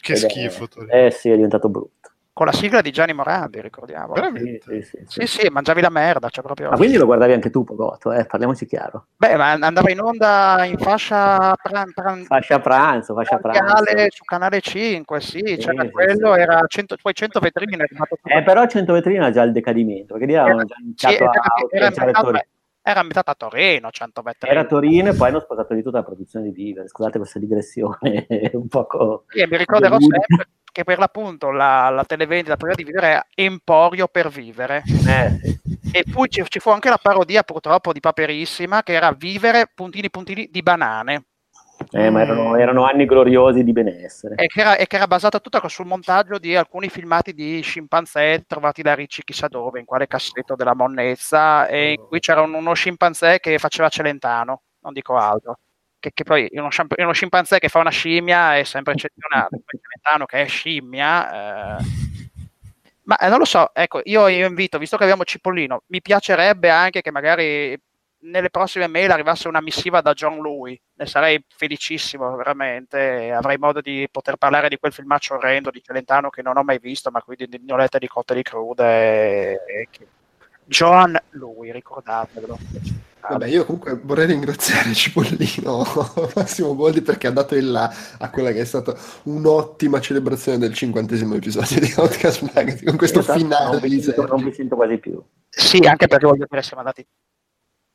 Che 0.00 0.12
Ed 0.14 0.18
è- 0.24 0.28
schifo. 0.28 0.66
Torino. 0.68 0.92
Eh 0.92 1.10
sì, 1.12 1.30
è 1.30 1.34
diventato 1.36 1.68
brutto. 1.68 2.10
Con 2.34 2.46
la 2.46 2.52
sigla 2.52 2.80
di 2.80 2.90
Gianni 2.92 3.12
Morandi, 3.12 3.60
ricordiamo. 3.60 4.14
Sì, 4.14 4.20
Veramente. 4.22 4.60
sì, 4.62 4.82
sì, 4.82 5.04
sì. 5.06 5.26
Sì, 5.26 5.40
sì, 5.40 5.48
mangiavi 5.50 5.82
la 5.82 5.90
merda, 5.90 6.30
cioè 6.30 6.42
proprio... 6.42 6.70
Ma 6.70 6.76
quindi 6.76 6.96
lo 6.96 7.04
guardavi 7.04 7.34
anche 7.34 7.50
tu, 7.50 7.62
Pogotto, 7.62 8.10
eh? 8.10 8.24
parliamoci 8.24 8.64
chiaro. 8.64 9.08
Beh, 9.16 9.36
ma 9.36 9.50
andava 9.52 9.90
in 9.90 10.00
onda 10.00 10.64
in 10.64 10.78
fascia 10.78 11.54
pran- 11.62 11.92
pran- 11.92 12.24
Fascia 12.24 12.58
pranzo, 12.58 13.12
fascia 13.14 13.36
pranzo. 13.36 13.84
su 14.08 14.24
canale 14.24 14.60
5, 14.62 15.20
sì, 15.20 15.42
Sì, 15.44 15.56
c'era 15.58 15.82
sì, 15.82 15.90
quello, 15.90 16.32
sì. 16.32 16.40
era 16.40 16.64
100, 16.66 16.96
poi 17.02 17.12
100 17.12 17.38
vetrine. 17.38 17.84
Eh, 18.22 18.42
però 18.42 18.66
100 18.66 18.94
vetrine 18.94 19.26
ha 19.26 19.30
già 19.30 19.42
il 19.42 19.52
decadimento, 19.52 20.14
perché 20.14 20.26
lì 20.26 20.34
avevano 20.34 20.64
già 20.64 20.76
iniziato 20.82 21.14
era, 21.14 21.30
a 21.32 21.66
era, 21.70 21.90
Torino. 21.90 22.42
era 22.80 23.00
ambientato 23.00 23.30
a 23.30 23.34
Torino, 23.34 23.90
100 23.90 24.22
vetrine. 24.22 24.54
Era 24.54 24.64
Torino 24.64 25.10
e 25.10 25.14
poi 25.14 25.28
hanno 25.28 25.40
spostato 25.40 25.74
di 25.74 25.82
tutta 25.82 25.98
la 25.98 26.04
produzione 26.04 26.46
di 26.46 26.52
Vivere. 26.52 26.88
Scusate 26.88 27.18
questa 27.18 27.38
digressione 27.38 28.26
un 28.54 28.68
poco... 28.68 29.24
Sì, 29.28 29.44
mi 29.46 29.58
ricorderò 29.58 29.98
sempre 30.00 30.48
che 30.72 30.84
per 30.84 30.98
l'appunto 30.98 31.50
la, 31.50 31.90
la 31.90 32.04
televendita 32.04 32.56
prima 32.56 32.74
di 32.74 32.82
vivere 32.84 33.06
era 33.08 33.26
Emporio 33.34 34.08
per 34.08 34.28
vivere. 34.30 34.82
Eh. 35.06 35.58
E 35.92 36.04
poi 36.10 36.28
ci, 36.30 36.42
ci 36.48 36.58
fu 36.58 36.70
anche 36.70 36.88
la 36.88 36.98
parodia 37.00 37.42
purtroppo 37.42 37.92
di 37.92 38.00
Paperissima 38.00 38.82
che 38.82 38.94
era 38.94 39.12
Vivere 39.12 39.70
puntini 39.72 40.10
puntini 40.10 40.48
di 40.50 40.62
banane. 40.62 41.26
Eh, 41.90 42.10
ma 42.10 42.22
erano, 42.22 42.56
erano 42.56 42.84
anni 42.84 43.04
gloriosi 43.04 43.64
di 43.64 43.72
benessere. 43.72 44.36
e 44.36 44.46
che, 44.46 44.60
era, 44.60 44.76
e 44.76 44.86
che 44.86 44.96
era 44.96 45.06
basata 45.08 45.40
tutta 45.40 45.60
sul 45.68 45.84
montaggio 45.84 46.38
di 46.38 46.54
alcuni 46.54 46.88
filmati 46.88 47.34
di 47.34 47.60
scimpanzé 47.60 48.44
trovati 48.46 48.82
da 48.82 48.94
Ricci 48.94 49.24
chissà 49.24 49.48
dove, 49.48 49.80
in 49.80 49.84
quale 49.84 50.06
cassetto 50.06 50.54
della 50.54 50.74
monnezza, 50.74 51.66
e 51.66 51.92
in 51.92 52.06
cui 52.06 52.20
c'era 52.20 52.40
un- 52.40 52.54
uno 52.54 52.72
scimpanzé 52.72 53.40
che 53.40 53.58
faceva 53.58 53.88
Celentano, 53.88 54.62
non 54.80 54.92
dico 54.92 55.16
altro. 55.16 55.56
Che, 56.02 56.10
che 56.12 56.24
poi 56.24 56.48
uno, 56.54 56.68
scimp- 56.68 56.98
uno 56.98 57.12
scimpanzé 57.12 57.60
che 57.60 57.68
fa 57.68 57.78
una 57.78 57.90
scimmia 57.90 58.56
è 58.56 58.64
sempre 58.64 58.94
eccezionale, 58.94 59.50
poi 59.50 59.80
Celentano 59.80 60.26
che 60.26 60.42
è 60.42 60.48
scimmia. 60.48 61.78
eh. 61.78 61.84
Ma 63.04 63.16
eh, 63.18 63.28
non 63.28 63.38
lo 63.38 63.44
so, 63.44 63.72
ecco, 63.72 64.00
io, 64.02 64.26
io 64.26 64.48
invito, 64.48 64.78
visto 64.78 64.96
che 64.96 65.04
abbiamo 65.04 65.22
Cipollino, 65.22 65.84
mi 65.86 66.02
piacerebbe 66.02 66.70
anche 66.70 67.02
che 67.02 67.12
magari 67.12 67.80
nelle 68.24 68.50
prossime 68.50 68.88
mail 68.88 69.12
arrivasse 69.12 69.46
una 69.46 69.60
missiva 69.60 70.00
da 70.00 70.12
John 70.12 70.38
Lui, 70.38 70.80
ne 70.94 71.06
sarei 71.06 71.40
felicissimo 71.48 72.34
veramente, 72.34 73.30
avrei 73.30 73.56
modo 73.58 73.80
di 73.80 74.08
poter 74.10 74.34
parlare 74.36 74.68
di 74.68 74.78
quel 74.78 74.92
filmaccio 74.92 75.34
orrendo 75.34 75.70
di 75.70 75.82
Celentano 75.84 76.30
che 76.30 76.42
non 76.42 76.56
ho 76.56 76.64
mai 76.64 76.80
visto, 76.80 77.12
ma 77.12 77.22
quindi 77.22 77.46
di 77.46 77.60
gnolette 77.64 78.00
di 78.00 78.08
cotte 78.08 78.34
di 78.34 78.42
crude. 78.42 78.84
E, 78.84 79.60
e 79.66 79.88
che... 79.88 80.06
John 80.64 81.16
Lui, 81.30 81.70
ricordatevelo. 81.70 82.58
Vabbè, 83.28 83.46
io 83.46 83.64
comunque 83.64 84.00
vorrei 84.02 84.26
ringraziare 84.26 84.92
Cipollino 84.94 85.84
Massimo 86.34 86.74
Boldi 86.74 87.02
perché 87.02 87.28
ha 87.28 87.30
dato 87.30 87.54
il 87.54 87.70
là 87.70 87.92
a 88.18 88.30
quella 88.30 88.50
che 88.52 88.60
è 88.60 88.64
stata 88.64 88.94
un'ottima 89.24 90.00
celebrazione 90.00 90.58
del 90.58 90.74
cinquantesimo 90.74 91.34
episodio 91.34 91.78
di 91.80 91.92
Outcast 91.96 92.42
Magazine 92.54 92.84
con 92.90 92.96
questo 92.96 93.20
Esatto, 93.20 93.38
finale 93.38 93.70
non, 93.72 93.80
vi 93.80 93.88
di 93.88 94.02
sento, 94.02 94.26
non 94.26 94.44
vi 94.44 94.52
sento 94.52 94.74
quasi 94.76 94.98
più. 94.98 95.22
Sì, 95.48 95.78
anche 95.86 96.06
perché 96.08 96.26
voglio 96.26 96.46
dire, 96.48 96.62
siamo 96.62 96.80
andati... 96.82 97.06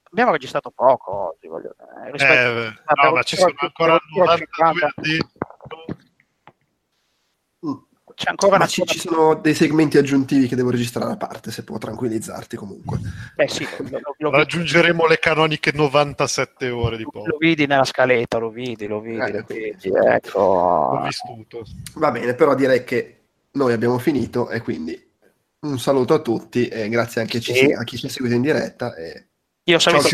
Abbiamo 0.10 0.32
registrato 0.32 0.72
poco 0.74 1.12
oggi, 1.34 1.48
voglio 1.48 1.76
dire. 1.78 2.18
Eh, 2.18 2.74
Ah, 2.86 3.04
no, 3.04 3.12
ma 3.12 3.24
ci 3.24 3.36
sono 3.36 3.54
ancora 3.58 4.00
però- 4.14 4.26
92 4.26 4.94
di... 4.96 5.18
C'è 8.18 8.32
ancora 8.32 8.54
Ma 8.54 8.58
una 8.58 8.66
ci, 8.66 8.84
ci 8.84 8.98
sono 8.98 9.36
dei 9.36 9.54
segmenti 9.54 10.00
aggiuntivi 10.00 10.48
che 10.48 10.56
devo 10.56 10.72
registrare 10.72 11.12
a 11.12 11.18
parte, 11.18 11.52
se 11.52 11.64
può 11.64 11.78
tranquillizzarti 11.78 12.56
comunque. 12.56 12.98
Beh, 13.36 13.48
sì, 13.48 13.64
lo, 13.78 14.00
lo- 14.00 14.16
lo- 14.18 14.32
Raggiungeremo 14.32 15.06
le 15.06 15.20
canoniche 15.20 15.72
97 15.72 16.68
ore 16.72 16.98
di 16.98 17.04
lo 17.04 17.12
poco. 17.12 17.38
vidi 17.38 17.68
nella 17.68 17.84
scaletta, 17.86 18.40
lo 18.40 18.50
vidi, 18.50 18.88
lo 18.88 19.02
vidi, 19.02 19.20
Eh, 19.20 19.32
lo 19.34 19.46
vidi, 19.48 19.92
ecco. 19.94 20.40
Ho 20.40 21.04
vissuto. 21.04 21.64
Va 21.98 22.10
bene, 22.10 22.34
però 22.34 22.56
direi 22.56 22.84
che 22.84 23.26
noi 23.52 23.74
abbiamo 23.74 24.00
finito 24.00 24.50
e 24.50 24.62
quindi 24.62 25.00
un 25.68 25.78
saluto 25.78 26.16
a 26.16 26.20
tutti 26.20 26.68
e 26.68 26.90
grazie 26.90 27.22
anche 27.22 27.38
a 27.38 27.40
chi, 27.40 27.54
Sì. 27.54 27.72
a 27.72 27.84
chi 27.84 27.98
ci 27.98 28.08
ha 28.08 28.10
seguito 28.10 28.34
in 28.34 28.42
diretta. 28.42 28.96
E... 28.96 29.28
Io 29.66 29.78
saluto, 29.78 30.10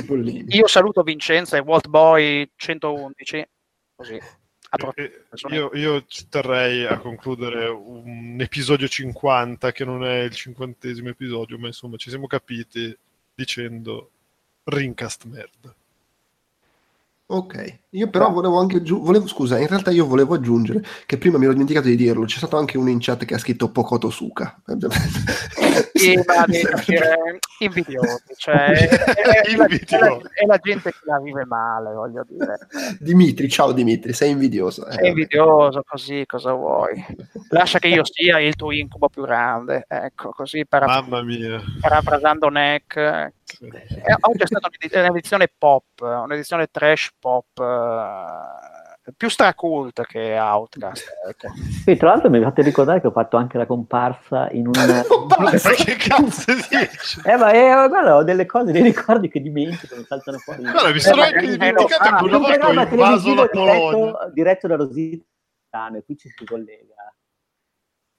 io 0.50 0.68
saluto 0.68 1.04
Vincenzo 1.04 1.56
e 1.56 1.60
Walt 1.60 1.88
Boy 1.88 2.52
111, 2.58 3.48
così. 3.96 4.20
Approfitto. 4.74 5.48
Eh, 5.48 5.56
Io, 5.56 5.70
io 5.74 6.06
ci 6.08 6.28
terrei 6.28 6.86
a 6.86 6.98
concludere 6.98 7.68
un 7.68 8.38
episodio 8.40 8.88
50 8.88 9.72
che 9.72 9.86
non 9.86 10.04
è 10.04 10.22
il 10.22 10.34
cinquantesimo 10.34 11.10
episodio, 11.10 11.58
ma 11.58 11.68
insomma 11.68 11.98
ci 11.98 12.10
siamo 12.10 12.28
capiti 12.28 12.96
dicendo 13.34 14.12
Rincast 14.64 15.26
merda. 15.26 15.76
Ok, 17.26 17.80
io 17.92 18.10
però 18.10 18.30
volevo 18.32 18.60
anche 18.60 18.76
aggiungere, 18.78 19.06
volevo, 19.06 19.28
scusa, 19.28 19.58
in 19.58 19.68
realtà 19.68 19.92
io 19.92 20.06
volevo 20.06 20.36
aggiungere 20.36 20.84
che 21.06 21.18
prima 21.18 21.38
mi 21.38 21.46
ero 21.46 21.54
dimenticato 21.54 21.88
di 21.88 21.96
dirlo, 21.96 22.26
c'è 22.26 22.38
stato 22.38 22.58
anche 22.58 22.78
uno 22.78 22.90
in 22.90 22.98
chat 23.00 23.24
che 23.26 23.34
ha 23.34 23.38
scritto 23.40 23.72
Pocoto 23.72 24.10
Suka. 24.10 24.62
Sì, 25.94 26.16
ma 26.26 26.46
devi 26.46 26.64
capire, 26.66 27.40
invidiosi, 27.60 28.24
cioè, 28.36 28.56
è, 28.76 29.42
è 29.42 29.56
la, 29.56 29.66
è 29.66 29.98
la- 30.00 30.20
è 30.34 30.46
la 30.46 30.58
gente 30.58 30.92
che 30.92 30.98
la 31.06 31.20
vive 31.20 31.46
male, 31.46 31.94
voglio 31.94 32.26
dire. 32.28 32.58
Dimitri, 33.00 33.48
ciao 33.50 33.72
Dimitri, 33.72 34.12
sei 34.14 34.32
invidioso. 34.32 34.86
Eh, 34.88 34.98
È 34.98 35.08
invidioso 35.08 35.82
così, 35.88 36.26
cosa 36.28 36.52
vuoi? 36.54 37.04
Lascia 37.50 37.80
che 37.80 37.88
io 37.88 38.04
sia 38.06 38.40
il 38.40 38.56
tuo 38.56 38.72
incubo 38.72 39.08
più 39.08 39.22
grande, 39.24 39.86
ecco, 39.88 40.32
così 40.32 40.66
para- 40.66 40.86
Mamma 40.88 41.24
mia. 41.24 41.62
parafrasando 41.80 42.50
Neck. 42.50 43.32
Eh, 43.62 43.68
eh, 43.68 44.16
Oggi 44.22 44.44
è 44.44 44.48
stata 44.48 44.68
un'edi- 44.68 44.98
un'edizione 45.08 45.48
pop, 45.58 45.84
un'edizione 46.00 46.68
trash 46.68 47.12
pop, 47.20 47.60
eh, 47.60 49.12
più 49.18 49.30
stracult 49.30 50.06
che 50.06 50.38
Outcast. 50.40 51.06
ecco. 51.28 51.48
Sì, 51.84 51.98
tra 51.98 52.10
l'altro 52.12 52.30
mi 52.30 52.42
fate 52.42 52.62
ricordare 52.62 53.02
che 53.02 53.08
ho 53.08 53.12
fatto 53.12 53.36
anche 53.36 53.58
la 53.58 53.66
comparsa 53.66 54.50
in 54.52 54.68
un... 54.68 54.72
Ma 55.38 55.52
che 55.52 55.96
cazzo 56.00 56.54
dici? 56.54 57.22
Eh, 57.26 57.36
ma 57.36 57.52
eh, 57.52 57.88
guarda, 57.90 58.16
ho 58.16 58.24
delle 58.24 58.46
cose, 58.46 58.72
dei 58.72 58.82
ricordi 58.82 59.28
che 59.28 59.42
dimentico, 59.42 59.96
mi 59.98 60.06
saltano 60.06 60.38
fuori. 60.38 60.62
Guarda, 60.62 60.92
mi 60.92 61.00
sono 61.00 61.18
ma- 61.18 61.26
anche 61.26 61.38
eh, 61.40 61.50
dimenticato 61.50 62.04
che 62.04 62.24
una 62.24 62.38
un 62.38 62.44
volta 62.44 62.68
ho 62.68 62.72
invaso 62.72 63.34
la 63.36 63.48
Polonia. 63.48 63.74
diretto, 63.74 64.32
diretto 64.34 64.68
da 64.68 64.76
Rosita 64.76 65.26
e 65.96 66.04
qui 66.06 66.18
ci 66.18 66.30
si 66.30 66.46
collega. 66.46 66.94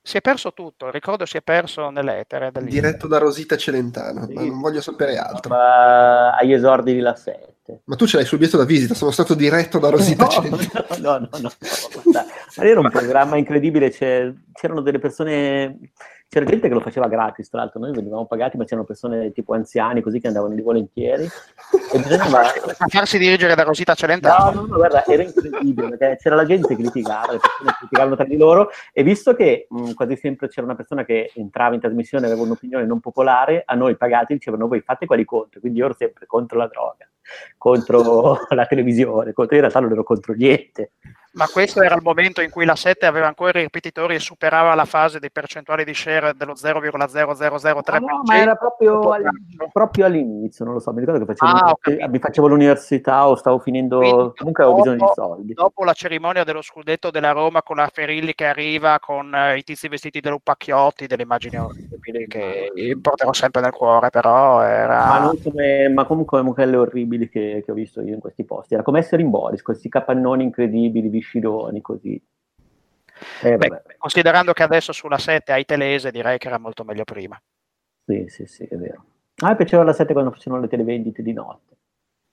Si 0.07 0.19
è 0.19 0.21
perso 0.21 0.53
tutto, 0.53 0.85
il 0.89 0.93
ricordo 0.93 1.25
si 1.25 1.39
è 1.39 1.41
perso 1.41 1.89
nell'etere. 1.89 2.53
Diretto 2.61 3.07
da 3.07 3.17
Rosita 3.17 3.57
Celentano, 3.57 4.21
ma 4.21 4.27
Sì. 4.43 4.49
non 4.51 4.61
voglio 4.61 4.83
sapere 4.83 5.17
altro. 5.17 5.49
Ma 5.55 6.35
agli 6.37 6.53
esordi 6.53 6.93
di 6.93 7.01
La 7.01 7.15
7. 7.17 7.81
Ma 7.85 7.97
tu 7.97 8.07
ce 8.07 8.19
l'hai 8.19 8.27
sul 8.27 8.37
biglietto 8.37 8.59
da 8.59 8.67
visita, 8.67 8.93
sono 8.93 9.11
stato 9.11 9.33
diretto 9.33 9.79
da 9.79 9.89
Rosita 9.89 10.25
No, 10.25 10.29
Celentano. 10.31 10.85
no, 10.99 11.11
no, 11.19 11.29
no, 11.33 11.39
no, 11.41 11.51
guarda, 12.03 12.27
ma 12.57 12.65
era 12.65 12.81
un 12.81 12.91
programma 12.91 13.39
incredibile, 13.39 13.89
c'è- 13.91 14.31
c'erano 14.53 14.83
delle 14.83 14.99
persone, 14.99 15.79
c'era 16.35 16.47
gente 16.47 16.66
che 16.66 16.74
lo 16.74 16.81
faceva 16.81 17.06
gratis, 17.06 17.48
tra 17.48 17.61
l'altro 17.61 17.78
noi 17.78 17.93
venivamo 17.93 18.27
pagati, 18.27 18.56
ma 18.56 18.65
c'erano 18.65 18.85
persone 18.85 19.31
tipo 19.31 19.55
anziani 19.55 20.01
così 20.01 20.19
che 20.19 20.27
andavano 20.27 20.52
lì 20.52 20.62
volentieri. 20.62 21.23
E 21.23 21.98
bisognava... 21.98 22.40
A 22.40 22.86
farsi 22.90 23.19
dirigere 23.19 23.55
da 23.55 23.62
Rosita 23.62 23.94
Celentano. 23.94 24.51
No, 24.51 24.62
no, 24.62 24.66
no, 24.66 24.74
guarda, 24.74 25.06
era 25.06 25.23
incredibile 25.23 25.90
perché 25.90 26.16
c'era 26.20 26.35
la 26.35 26.44
gente 26.44 26.74
che 26.74 26.82
litigava, 26.82 27.35
le 27.35 27.39
persone 27.39 27.77
criticavano 27.78 28.16
tra 28.16 28.24
di 28.24 28.36
loro 28.36 28.70
e 28.93 29.05
visto 29.05 29.36
che 29.36 29.69
mh, 29.70 29.93
quasi 29.93 30.16
sempre 30.16 30.48
c'era 30.48 30.66
una 30.66 30.74
persona 30.74 31.05
che 31.05 31.31
entrava 31.36 31.77
in 31.77 31.81
trasmissione 31.81 32.24
e 32.27 32.31
aveva 32.31 32.43
un'opinione 32.43 32.85
non 32.85 32.98
popolare, 32.98 33.62
a 33.65 33.77
noi 33.77 33.97
pagati 33.97 34.32
dicevano 34.32 34.66
voi 34.66 34.81
fate 34.81 35.06
quali 35.06 35.24
contro, 35.24 35.61
quindi 35.61 35.78
io 35.78 35.85
ero 35.85 35.94
sempre 35.94 36.27
contro 36.27 36.59
la 36.59 36.66
droga, 36.66 37.09
contro 37.59 38.39
la 38.51 38.67
televisione, 38.67 39.33
contro, 39.33 39.55
in 39.55 39.61
realtà 39.63 39.81
non 39.81 39.93
ero 39.93 40.03
contro 40.05 40.35
niente. 40.35 40.93
Ma 41.35 41.49
questo 41.49 41.83
era 41.83 41.97
il 41.97 42.03
momento 42.03 42.41
in 42.43 42.51
cui 42.51 42.65
la 42.65 42.77
7 42.77 43.07
aveva 43.07 43.27
ancora 43.27 43.59
i 43.59 43.63
ripetitori 43.63 44.15
e 44.15 44.21
superava 44.21 44.73
la 44.77 44.85
fase 44.85 45.19
dei 45.19 45.33
percentuali 45.33 45.85
di 45.85 45.93
share 45.93 46.33
dello 46.37 46.53
0,0003%. 46.55 47.99
No, 48.07 48.21
ma 48.25 48.37
era 48.39 48.55
proprio, 48.55 49.01
all- 49.11 49.29
proprio 49.73 50.05
all'inizio, 50.07 50.65
non 50.65 50.75
lo 50.75 50.81
so, 50.81 50.93
mi 50.93 51.01
ricordo 51.01 51.25
che 51.25 51.35
facevo, 51.35 51.59
Ah, 51.59 51.75
capito. 51.81 52.09
mi 52.09 52.19
facevo 52.21 52.47
l'università 52.47 53.29
o 53.29 53.35
stavo 53.35 53.59
finendo, 53.59 53.99
Quindi 53.99 54.33
comunque 54.37 54.63
avevo 54.63 54.79
bisogno 54.79 54.97
di 54.97 55.01
dopo- 55.01 55.13
soldi. 55.15 55.53
Dopo 55.55 55.83
la 55.85 55.93
cerimonia 55.93 56.45
dello 56.45 56.63
scudetto 56.63 57.11
della 57.11 57.33
Roma 57.33 57.63
con 57.63 57.77
la 57.77 57.91
Ferilli 57.93 58.35
che 58.35 58.47
arriva 58.47 58.99
con 59.01 59.35
eh, 59.35 59.57
i 59.57 59.65
tizi 59.65 59.89
vestiti 59.89 60.21
da 60.21 60.31
Lupacchiotti, 60.31 61.09
delle 61.09 61.23
immagini 61.23 61.59
orribili 61.59 62.27
che 62.29 62.71
porterò 63.01 63.33
sempre 63.33 63.61
nel 63.61 63.73
cuore, 63.73 64.11
però 64.11 64.61
era... 64.61 65.05
Ma, 65.19 65.33
come- 65.43 65.89
ma 65.89 66.05
comunque 66.05 66.43
quelle 66.53 66.77
orribili 66.77 67.14
che, 67.28 67.62
che 67.65 67.70
ho 67.70 67.74
visto 67.74 68.01
io 68.01 68.15
in 68.15 68.20
questi 68.20 68.45
posti. 68.45 68.74
Era 68.74 68.82
come 68.82 68.99
essere 68.99 69.23
in 69.23 69.31
Boris, 69.31 69.62
questi 69.62 69.89
capannoni 69.89 70.45
incredibili, 70.45 71.09
viscidoni, 71.09 71.81
così. 71.81 72.23
Eh, 73.43 73.57
Beh, 73.57 73.82
considerando 73.97 74.53
che 74.53 74.62
adesso 74.62 74.93
sulla 74.93 75.19
7 75.19 75.53
hai 75.53 75.65
Telese, 75.65 76.11
direi 76.11 76.39
che 76.39 76.49
era 76.49 76.59
molto 76.59 76.85
meglio 76.85 77.05
prima. 77.05 77.41
Sì, 78.05 78.27
sì, 78.28 78.47
sì, 78.47 78.65
è 78.65 78.77
vero. 78.77 79.05
A 79.36 79.49
me 79.49 79.57
piaceva 79.57 79.82
la 79.82 79.93
7 79.93 80.12
quando 80.12 80.31
facevano 80.31 80.62
le 80.62 80.69
televendite 80.69 81.23
di 81.23 81.32
notte. 81.32 81.77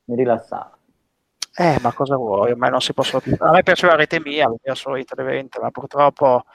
Mi 0.05 0.15
rilassava. 0.15 0.77
Eh, 1.53 1.77
ma 1.81 1.93
cosa 1.93 2.15
vuoi? 2.15 2.51
Ormai 2.51 2.69
non 2.69 2.81
si 2.81 2.93
possono 2.93 3.21
più. 3.21 3.35
A 3.39 3.51
me 3.51 3.63
piaceva 3.63 3.95
Rete 3.95 4.19
Mia, 4.19 4.49
mi 4.49 4.57
piace 4.61 4.81
solo 4.81 4.95
i 4.95 5.03
Televente, 5.03 5.59
ma 5.59 5.69
purtroppo 5.69 6.45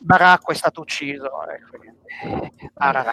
Baracco 0.00 0.52
è 0.52 0.54
stato 0.54 0.80
ucciso. 0.80 1.30
Ecco. 1.48 2.50
Arara. 2.74 3.12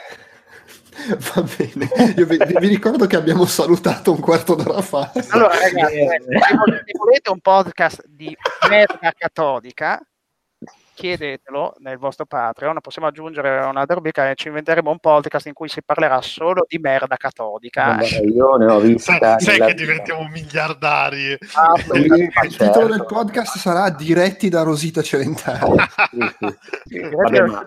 Va 1.36 1.44
bene, 1.44 1.88
Io 2.18 2.26
vi, 2.26 2.38
vi 2.38 2.68
ricordo 2.68 3.06
che 3.06 3.16
abbiamo 3.16 3.46
salutato 3.46 4.12
un 4.12 4.20
quarto 4.20 4.56
d'ora 4.56 4.82
fa. 4.82 5.12
Allora, 5.30 5.54
ragazzi, 5.60 6.00
eh, 6.00 6.22
se 6.28 6.98
volete 6.98 7.30
un 7.30 7.40
podcast 7.40 8.04
di 8.08 8.36
merda 8.68 9.14
cattolica, 9.16 10.02
chiedetelo 10.98 11.76
nel 11.78 12.00
vostro 12.00 12.26
Patreon, 12.26 12.80
possiamo 12.82 13.08
aggiungere 13.08 13.64
una 13.66 13.84
rubrica 13.88 14.32
e 14.32 14.34
ci 14.34 14.48
inventeremo 14.48 14.90
un 14.90 14.98
podcast 14.98 15.46
in 15.46 15.54
cui 15.54 15.68
si 15.68 15.84
parlerà 15.84 16.20
solo 16.22 16.66
di 16.68 16.80
merda 16.80 17.18
cattolica. 17.18 18.00
Io 18.02 18.56
ne 18.56 18.66
ho 18.66 18.80
vista. 18.80 19.38
Sai, 19.38 19.40
sai 19.40 19.60
che 19.60 19.66
vita. 19.66 19.74
diventiamo 19.74 20.28
miliardari. 20.28 21.38
Ah, 21.54 21.74
Il, 21.94 22.32
certo. 22.50 22.64
titolo 22.66 22.88
del 22.88 23.06
podcast 23.06 23.58
sarà 23.58 23.92
Diretti 23.92 24.50
da 24.50 24.64
Rosita 24.64 25.04
Celentano. 25.04 25.76
Sì, 26.10 26.36
sì. 26.88 27.00
Ma- 27.14 27.64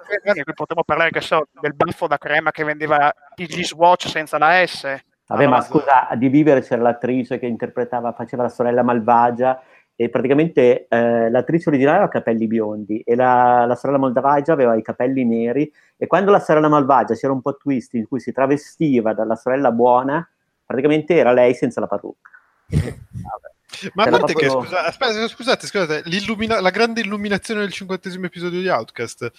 potremmo 0.54 0.82
parlare 0.84 1.10
che 1.10 1.20
so, 1.20 1.46
del 1.60 1.74
baffo 1.74 2.08
da 2.08 2.18
crema 2.18 2.50
che 2.50 2.64
vendeva 2.64 3.14
PG 3.36 3.62
Swatch 3.62 4.08
senza 4.08 4.38
la 4.38 4.66
S. 4.66 4.82
Vabbè, 5.28 5.46
ma 5.46 5.58
no, 5.58 5.62
scusa, 5.62 6.08
di 6.16 6.28
Vivere 6.28 6.62
c'era 6.62 6.82
l'attrice 6.82 7.38
che 7.38 7.46
interpretava, 7.46 8.12
faceva 8.12 8.42
la 8.42 8.48
sorella 8.48 8.82
malvagia 8.82 9.62
e 10.00 10.08
praticamente 10.08 10.86
eh, 10.88 11.28
l'attrice 11.28 11.68
originale 11.68 11.98
aveva 11.98 12.10
capelli 12.10 12.46
biondi 12.46 13.00
e 13.00 13.14
la, 13.14 13.66
la 13.66 13.74
sorella 13.74 13.98
malvagia 13.98 14.54
aveva 14.54 14.74
i 14.74 14.80
capelli 14.80 15.26
neri 15.26 15.70
e 15.98 16.06
quando 16.06 16.30
la 16.30 16.40
sorella 16.40 16.68
malvagia 16.68 17.12
c'era 17.14 17.34
un 17.34 17.42
po' 17.42 17.58
twist 17.58 17.92
in 17.92 18.08
cui 18.08 18.18
si 18.18 18.32
travestiva 18.32 19.12
dalla 19.12 19.36
sorella 19.36 19.70
buona, 19.72 20.26
praticamente 20.64 21.16
era 21.16 21.34
lei 21.34 21.52
senza 21.52 21.80
la 21.80 21.86
parrucca. 21.86 22.30
Ma 23.92 24.04
a 24.04 24.06
Era 24.06 24.16
parte 24.16 24.32
che, 24.32 24.46
proprio- 24.46 24.64
scusa- 24.64 24.86
aspetta, 24.86 25.28
scusate, 25.28 25.66
scusate, 25.66 26.60
la 26.62 26.70
grande 26.70 27.02
illuminazione 27.02 27.60
del 27.60 27.70
cinquantesimo 27.70 28.24
episodio 28.24 28.58
di 28.58 28.68
Outcast. 28.68 29.30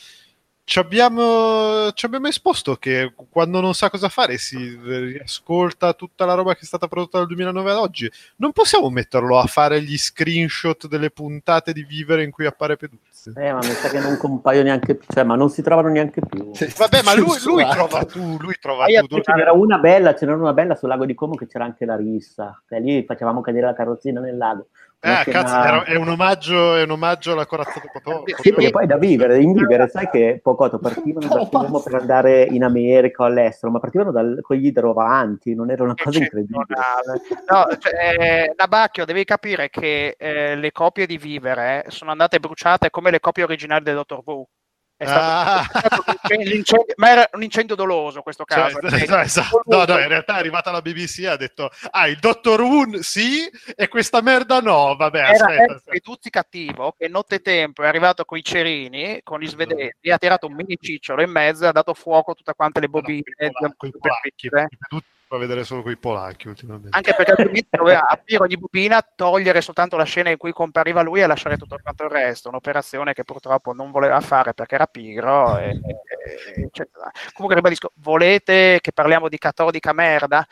Ci 0.63 0.79
abbiamo, 0.79 1.91
ci 1.91 2.05
abbiamo 2.05 2.27
esposto 2.27 2.75
che 2.75 3.13
quando 3.29 3.59
non 3.59 3.73
sa 3.73 3.89
cosa 3.89 4.09
fare 4.09 4.38
si 4.38 4.79
riascolta 4.81 5.93
tutta 5.93 6.23
la 6.23 6.33
roba 6.33 6.53
che 6.53 6.61
è 6.61 6.65
stata 6.65 6.88
prodotta 6.88 7.17
dal 7.17 7.27
2009 7.27 7.71
ad 7.71 7.77
oggi. 7.77 8.09
Non 8.38 8.51
possiamo 8.53 8.89
metterlo 8.89 9.38
a 9.38 9.45
fare 9.47 9.81
gli 9.81 9.97
screenshot 9.97 10.88
delle 10.88 11.09
puntate 11.09 11.73
di 11.73 11.83
Vivere 11.83 12.23
in 12.23 12.31
cui 12.31 12.45
appare 12.45 12.77
Peduzzi. 12.77 13.33
Eh, 13.35 13.51
ma 13.51 13.57
mi 13.57 13.71
sa 13.71 13.89
che 13.89 13.99
non 13.99 14.17
compaiono 14.17 14.67
neanche 14.67 14.95
più, 14.95 15.07
cioè, 15.13 15.23
ma 15.23 15.35
non 15.35 15.49
si 15.49 15.61
trovano 15.61 15.89
neanche 15.89 16.21
più. 16.21 16.51
Vabbè, 16.77 17.03
ma 17.03 17.15
lui, 17.15 17.38
lui 17.43 17.67
trova 17.69 18.05
tu, 18.05 18.38
lui 18.39 18.55
trova 18.59 18.85
Hai 18.85 19.05
tu. 19.07 19.19
Ce 19.19 19.33
n'era 19.33 19.51
una 19.51 19.77
bella, 19.77 20.15
ce 20.15 20.25
n'era 20.25 20.38
una 20.38 20.53
bella 20.53 20.75
sul 20.75 20.88
lago 20.88 21.05
di 21.05 21.13
Como 21.13 21.35
che 21.35 21.47
c'era 21.47 21.65
anche 21.65 21.85
la 21.85 21.95
rissa. 21.95 22.61
E 22.69 22.79
lì 22.79 23.03
facevamo 23.03 23.41
cadere 23.41 23.65
la 23.65 23.73
carrozzina 23.73 24.21
nel 24.21 24.38
lago. 24.38 24.67
Una 25.03 25.19
Eh, 25.19 25.22
scena- 25.23 25.41
cazzo, 25.44 25.68
era- 25.68 25.84
è, 25.84 25.95
un 25.95 26.10
omaggio, 26.10 26.76
è 26.76 26.84
un 26.84 26.91
omaggio 26.91 27.32
alla 27.32 27.48
corazza 27.48 27.80
di 27.80 27.90
Potò. 27.91 28.23
Sì, 28.40 28.52
perché 28.53 28.69
poi 28.69 28.86
da 28.86 28.98
vivere, 28.98 29.40
in 29.41 29.53
vivere, 29.53 29.88
sai 29.88 30.07
che 30.11 30.40
Pocotto 30.44 30.78
partivano 30.78 31.28
da 31.28 31.44
basta. 31.49 31.90
per 31.90 31.99
andare 31.99 32.44
in 32.44 32.64
America 32.64 33.23
o 33.23 33.26
all'estero, 33.26 33.72
ma 33.72 33.80
partivano 33.80 34.11
dal, 34.11 34.40
con 34.44 34.57
gli 34.57 34.68
idrovanti, 34.68 35.56
non 35.56 35.72
era 35.72 35.84
una 35.84 35.95
cosa 35.95 36.19
incredibile. 36.19 36.65
No, 37.49 37.68
cioè, 37.80 38.15
eh, 38.19 38.53
Nabacchio, 38.56 39.06
devi 39.06 39.23
capire 39.26 39.69
che 39.69 40.15
eh, 40.19 40.56
le 40.56 40.72
copie 40.72 41.07
di 41.07 41.18
Vivere 41.18 41.86
sono 41.88 42.11
andate 42.11 42.40
bruciate 42.40 42.91
come 42.91 43.10
le 43.10 43.19
copie 43.19 43.44
originali 43.44 43.84
del 43.84 43.95
Dottor 43.95 44.22
Who. 44.23 44.48
È 45.02 45.06
stato, 45.07 45.49
Ah. 45.49 45.61
è 45.64 45.86
stato 45.88 46.03
l'incendio- 46.38 46.94
ma 46.98 47.10
era 47.10 47.30
un 47.34 47.41
incendio 47.44 47.73
doloso 47.76 48.22
questo 48.22 48.44
Cioè, 48.48 48.57
caso. 48.57 48.78
no, 48.82 49.19
esatto. 49.22 49.61
No, 49.65 49.84
no, 49.86 49.98
in 49.99 50.07
realtà 50.07 50.36
è 50.36 50.40
arrivata 50.40 50.69
la 50.69 50.82
BBC 50.82 51.19
e 51.22 51.28
ha 51.28 51.36
detto 51.38 51.72
ah, 51.90 52.07
il 52.07 52.18
Dottor 52.19 52.61
Woon 52.61 53.02
sì 53.02 53.49
e 53.76 53.88
questa 53.88 54.22
merda 54.22 54.60
no. 54.60 54.95
Vabbè, 54.95 55.18
Era 55.19 55.32
aspetta. 55.32 55.82
Peduzzi 55.86 56.30
cattivo 56.30 56.94
che 56.98 57.07
nottetempo 57.07 57.82
è 57.84 57.88
arrivato 57.88 58.26
con 58.26 58.38
i 58.38 58.44
cerini, 58.44 59.22
con 59.23 59.40
gli 59.40 59.48
svedesi, 59.48 60.10
ha 60.11 60.18
tirato 60.19 60.45
un 60.45 60.53
mini 60.53 60.78
cicciolo 60.80 61.23
in 61.23 61.32
mezzo 61.32 61.64
e 61.65 61.68
ha 61.68 61.72
dato 61.72 61.94
fuoco 61.95 62.32
a 62.32 62.34
tutte 62.36 62.53
quante 62.56 62.80
le 62.80 62.88
bobine. 62.88 63.23
Con 63.78 63.90
i 63.90 63.91
polacchi. 63.98 64.49
Tutti 64.88 65.06
fa 65.31 65.37
vedere 65.37 65.63
solo 65.63 65.81
con 65.81 65.91
i 65.93 65.97
polacchi 65.97 66.49
ultimamente. 66.49 66.89
Anche 66.91 67.13
perché 67.15 67.31
altrimenti 67.31 67.67
doveva 67.69 68.05
aprire 68.05 68.43
ogni 68.43 68.57
bobina, 68.57 69.01
togliere 69.01 69.61
soltanto 69.61 69.95
la 69.95 70.03
scena 70.03 70.29
in 70.29 70.35
cui 70.35 70.51
compariva 70.51 71.01
lui 71.01 71.21
e 71.21 71.27
lasciare 71.27 71.55
tutto 71.55 71.79
quanto 71.81 72.03
il 72.03 72.09
resto. 72.09 72.49
Un'operazione 72.49 73.13
che 73.13 73.23
purtroppo 73.23 73.71
non 73.71 73.91
voleva 73.91 74.19
fare 74.19 74.53
perché 74.53 74.75
era 74.75 74.87
pigro. 74.87 75.57
E, 75.57 75.69
e- 75.69 76.61
eccetera. 76.63 77.09
Comunque 77.31 77.55
ribadisco, 77.55 77.93
volete 77.95 78.79
che 78.81 78.91
parliamo 78.91 79.29
di 79.29 79.37
catodica 79.37 79.93
merda? 79.93 80.45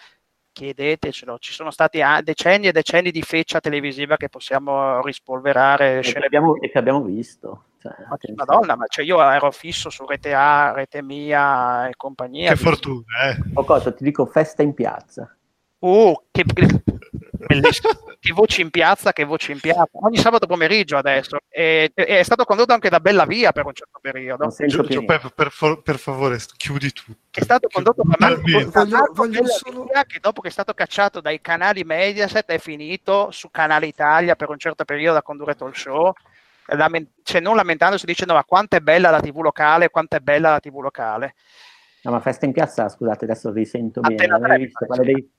Chiedetecelo, 0.54 1.38
ci 1.40 1.52
sono 1.52 1.72
stati 1.72 2.02
decenni 2.24 2.68
e 2.68 2.72
decenni 2.72 3.12
di 3.12 3.22
feccia 3.22 3.60
televisiva 3.60 4.16
che 4.16 4.30
possiamo 4.30 5.02
rispolverare. 5.02 6.00
E 6.00 6.02
che 6.02 6.20
abbiamo, 6.20 6.56
e 6.56 6.72
che 6.72 6.78
abbiamo 6.78 7.02
visto. 7.02 7.66
Cioè. 7.82 8.34
Madonna, 8.36 8.76
ma 8.76 8.86
cioè 8.88 9.06
io 9.06 9.22
ero 9.22 9.52
fisso 9.52 9.90
su 9.90 10.06
Rete 10.06 10.34
A, 10.34 10.74
Rete 10.74 11.02
Mia 11.02 11.88
e 11.88 11.94
compagnia. 11.96 12.50
Che 12.52 12.58
fortuna, 12.58 13.30
eh. 13.30 13.38
Pocotto, 13.54 13.94
ti 13.94 14.04
dico 14.04 14.26
festa 14.26 14.62
in 14.64 14.74
piazza. 14.74 15.34
Oh, 15.82 16.26
che, 16.30 16.44
bellissimo. 17.48 17.90
che 18.20 18.34
voci 18.34 18.60
in 18.62 18.70
piazza, 18.70 19.14
che 19.14 19.24
voci 19.24 19.54
in 19.54 19.62
piazza. 19.62 19.88
Ogni 19.94 20.18
sabato 20.18 20.46
pomeriggio 20.46 20.98
adesso. 20.98 21.38
E, 21.48 21.92
e- 21.94 22.06
è 22.06 22.24
stato 22.24 22.44
condotto 22.44 22.74
anche 22.74 22.90
da 22.90 23.00
Bella 23.00 23.26
Via 23.26 23.54
per 23.54 23.66
un 23.66 23.74
certo 23.74 23.98
periodo. 24.02 24.44
Non 24.44 24.52
sento 24.52 24.76
Gio- 24.76 24.84
più 24.84 25.00
Gio- 25.00 25.06
per, 25.06 25.32
per 25.34 25.80
per 25.82 25.98
favore, 25.98 26.38
chiudi 26.58 26.92
tutto. 26.92 27.18
Che 27.32 27.40
è 27.40 27.44
stato 27.44 27.70
condotto 27.72 28.02
da 28.04 28.16
Marco, 28.20 28.42
Voglio- 28.42 29.12
voglio 29.14 29.42
Bella 29.42 29.54
solo- 29.54 29.84
Via, 29.86 30.04
che 30.04 30.20
dopo 30.20 30.42
che 30.42 30.50
è 30.50 30.52
stato 30.52 30.74
cacciato 30.74 31.22
dai 31.22 31.40
canali 31.40 31.86
Mediaset 31.86 32.46
è 32.48 32.60
finito 32.60 33.32
su 33.32 33.50
Canale 33.50 33.86
Italia 33.88 34.36
per 34.36 34.50
un 34.50 34.58
certo 34.58 34.84
periodo 34.84 35.18
a 35.20 35.22
condurre 35.24 35.56
talk 35.56 35.78
show. 35.78 36.14
Lament- 36.76 37.12
cioè 37.24 37.42
non 37.42 37.56
lamentandosi 37.56 38.06
dicendo 38.06 38.34
ma 38.34 38.44
quanto 38.44 38.76
è 38.76 38.80
bella 38.80 39.10
la 39.10 39.20
tv 39.20 39.40
locale, 39.42 39.90
quanto 39.90 40.16
è 40.16 40.20
bella 40.20 40.52
la 40.52 40.60
tv 40.60 40.80
locale. 40.80 41.34
No, 42.04 42.12
ma 42.12 42.20
festa 42.20 42.46
in 42.46 42.54
piazza, 42.54 42.88
scusate, 42.88 43.26
adesso 43.26 43.52
risento 43.52 44.00
bene. 44.02 44.16
Antena 44.16 44.38
Non 44.38 44.52
hai 44.52 44.58
3, 44.58 44.66
visto 44.66 44.86
pare, 44.86 45.04
dei... 45.04 45.32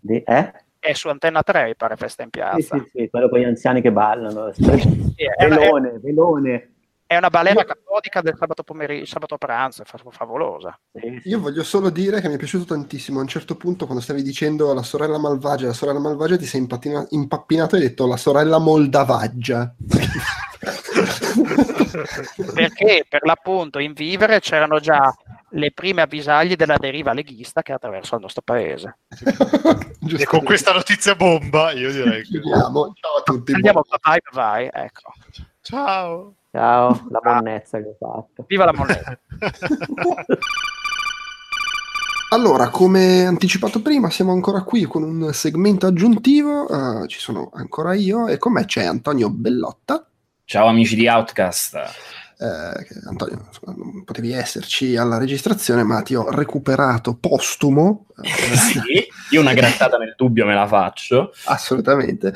dei- 0.00 0.22
eh? 0.24 0.52
È 0.78 0.92
su 0.92 1.08
Antenna 1.08 1.42
3, 1.42 1.64
mi 1.64 1.74
pare, 1.76 1.96
Festa 1.96 2.22
in 2.22 2.28
Sì, 2.32 2.38
Piazza. 2.38 2.76
sì, 2.78 2.90
sì, 2.92 3.08
quello 3.10 3.28
con 3.28 3.40
gli 3.40 3.44
anziani 3.44 3.80
che 3.80 3.90
ballano. 3.90 4.52
Sì, 4.52 4.62
una, 4.62 4.76
è- 5.16 5.48
Velone, 5.48 5.98
velone. 6.00 6.72
È 7.08 7.16
una 7.16 7.30
balera 7.30 7.64
cattolica 7.64 8.20
del 8.20 8.36
sabato 8.38 8.62
pomeriggio, 8.62 9.06
sabato 9.06 9.38
pranzo, 9.38 9.80
è 9.80 9.86
fa- 9.86 9.98
favolosa. 10.10 10.78
Io 11.24 11.40
voglio 11.40 11.62
solo 11.64 11.88
dire 11.88 12.20
che 12.20 12.28
mi 12.28 12.34
è 12.34 12.36
piaciuto 12.36 12.66
tantissimo. 12.66 13.18
A 13.18 13.22
un 13.22 13.28
certo 13.28 13.56
punto, 13.56 13.86
quando 13.86 14.04
stavi 14.04 14.20
dicendo 14.22 14.74
la 14.74 14.82
sorella 14.82 15.16
malvagia, 15.16 15.68
la 15.68 15.72
sorella 15.72 16.00
malvagia, 16.00 16.36
ti 16.36 16.44
sei 16.44 16.60
impattina- 16.60 17.06
impappinato 17.08 17.76
e 17.76 17.78
hai 17.78 17.84
detto 17.86 18.06
la 18.06 18.18
sorella 18.18 18.58
moldavaggia. 18.58 19.74
Perché 22.52 23.06
per 23.08 23.24
l'appunto 23.24 23.78
in 23.78 23.94
Vivere 23.94 24.40
c'erano 24.40 24.78
già 24.78 25.10
le 25.52 25.72
prime 25.72 26.02
avvisaglie 26.02 26.56
della 26.56 26.76
deriva 26.76 27.14
leghista 27.14 27.62
che 27.62 27.72
attraversa 27.72 28.16
il 28.16 28.20
nostro 28.20 28.42
paese. 28.42 28.98
E 30.10 30.24
con 30.24 30.42
questa 30.42 30.72
notizia 30.72 31.14
bomba, 31.14 31.72
io 31.72 31.92
direi 31.92 32.22
che. 32.22 32.28
chiudiamo. 32.40 32.94
Ciao 32.94 33.16
a 33.18 33.22
tutti. 33.22 33.52
Andiamo, 33.52 33.84
vai, 34.02 34.18
vai, 34.32 34.70
ecco. 34.72 35.12
Ciao. 35.60 36.34
Ciao, 36.50 37.06
la 37.10 37.20
monnezza 37.22 37.78
che 37.78 37.88
ho 37.88 37.96
fatto. 37.98 38.44
Viva 38.46 38.64
la 38.64 38.72
moneta. 38.72 39.18
Allora, 42.30 42.68
come 42.68 43.24
anticipato 43.24 43.80
prima, 43.80 44.10
siamo 44.10 44.32
ancora 44.32 44.60
qui 44.62 44.84
con 44.84 45.02
un 45.02 45.32
segmento 45.32 45.86
aggiuntivo. 45.86 46.68
eh, 47.02 47.08
ci 47.08 47.18
sono 47.20 47.50
ancora 47.54 47.94
io 47.94 48.28
e 48.28 48.36
con 48.36 48.52
me 48.52 48.66
c'è 48.66 48.84
Antonio 48.84 49.30
Bellotta. 49.30 50.06
Ciao 50.44 50.66
amici 50.66 50.94
di 50.94 51.08
Outcast. 51.08 51.74
Eh, 52.40 52.86
Antonio, 53.08 53.48
non 53.64 54.04
potevi 54.04 54.32
esserci 54.32 54.94
alla 54.96 55.16
registrazione, 55.16 55.82
ma 55.84 56.02
ti 56.02 56.14
ho 56.14 56.30
recuperato 56.30 57.16
postumo. 57.16 58.08
eh, 58.22 58.28
Sì, 58.56 59.06
io 59.30 59.40
una 59.40 59.54
grattata 59.54 59.96
nel 59.96 60.12
dubbio 60.14 60.44
me 60.44 60.54
la 60.54 60.66
faccio. 60.66 61.32
assolutamente, 61.46 62.30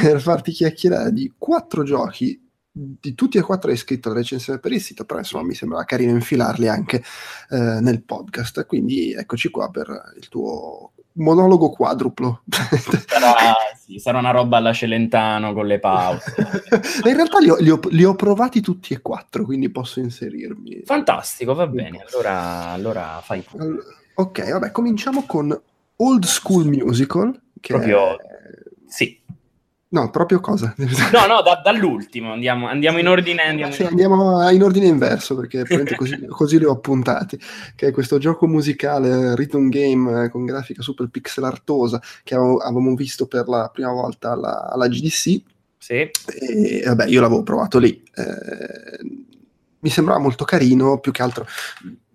per 0.00 0.20
farti 0.20 0.52
chiacchierare 0.52 1.12
di 1.12 1.32
quattro 1.36 1.82
giochi. 1.82 2.40
Di 2.76 3.14
tutti 3.14 3.38
e 3.38 3.40
quattro 3.40 3.70
hai 3.70 3.76
scritto 3.76 4.08
la 4.08 4.16
recensione 4.16 4.58
per 4.58 4.72
il 4.72 4.80
sito, 4.80 5.04
però 5.04 5.20
insomma 5.20 5.44
mi 5.44 5.54
sembrava 5.54 5.84
carino 5.84 6.10
infilarli 6.10 6.66
anche 6.66 7.04
eh, 7.50 7.78
nel 7.80 8.02
podcast. 8.02 8.66
Quindi 8.66 9.12
eccoci 9.12 9.48
qua 9.48 9.70
per 9.70 9.86
il 10.16 10.28
tuo 10.28 10.90
monologo 11.12 11.70
quadruplo. 11.70 12.42
Sarà, 13.06 13.54
sì, 13.78 14.00
sarà 14.00 14.18
una 14.18 14.32
roba 14.32 14.56
alla 14.56 14.72
Celentano 14.72 15.52
con 15.52 15.66
le 15.68 15.78
pause. 15.78 16.34
In 17.06 17.14
realtà 17.14 17.38
li 17.38 17.50
ho, 17.50 17.56
li 17.60 17.70
ho- 17.70 17.78
li 17.90 18.02
ho 18.02 18.16
provati 18.16 18.60
tutti 18.60 18.92
e 18.92 19.00
quattro, 19.00 19.44
quindi 19.44 19.70
posso 19.70 20.00
inserirmi. 20.00 20.82
Fantastico, 20.84 21.54
va 21.54 21.68
bene. 21.68 22.04
Allora, 22.10 22.70
allora 22.70 23.20
fai 23.22 23.42
pure. 23.42 23.66
Ok, 24.14 24.50
vabbè, 24.50 24.72
cominciamo 24.72 25.22
con 25.26 25.56
Old 25.96 26.24
School 26.24 26.66
Musical, 26.66 27.40
che 27.60 27.72
Proprio- 27.72 28.18
è 28.18 28.33
No, 29.94 30.10
proprio 30.10 30.40
cosa? 30.40 30.74
No, 30.76 31.26
no, 31.26 31.40
da- 31.42 31.60
dall'ultimo, 31.62 32.32
andiamo, 32.32 32.66
andiamo 32.66 32.98
in 32.98 33.06
ordine. 33.06 33.42
Andiamo 33.42 33.72
Sì, 33.72 33.84
andiamo 33.84 34.50
in 34.50 34.60
ordine 34.60 34.86
inverso 34.86 35.36
perché 35.36 35.62
così, 35.96 36.26
così 36.26 36.58
li 36.58 36.64
ho 36.64 36.72
appuntati. 36.72 37.38
Che 37.76 37.86
è 37.86 37.92
questo 37.92 38.18
gioco 38.18 38.48
musicale 38.48 39.36
rhythm 39.36 39.68
game 39.68 40.24
eh, 40.24 40.30
con 40.30 40.44
grafica 40.44 40.82
super 40.82 41.06
pixel 41.06 41.44
artosa 41.44 42.02
che 42.24 42.34
avevo- 42.34 42.56
avevamo 42.56 42.96
visto 42.96 43.26
per 43.26 43.46
la 43.46 43.70
prima 43.72 43.92
volta 43.92 44.32
alla, 44.32 44.68
alla 44.68 44.88
GDC. 44.88 45.42
Sì. 45.78 45.94
E 45.94 46.82
vabbè, 46.84 47.06
io 47.06 47.20
l'avevo 47.20 47.44
provato 47.44 47.78
lì. 47.78 48.02
Eh, 48.16 48.98
mi 49.78 49.90
sembrava 49.90 50.18
molto 50.18 50.44
carino, 50.44 50.98
più 50.98 51.12
che 51.12 51.22
altro. 51.22 51.46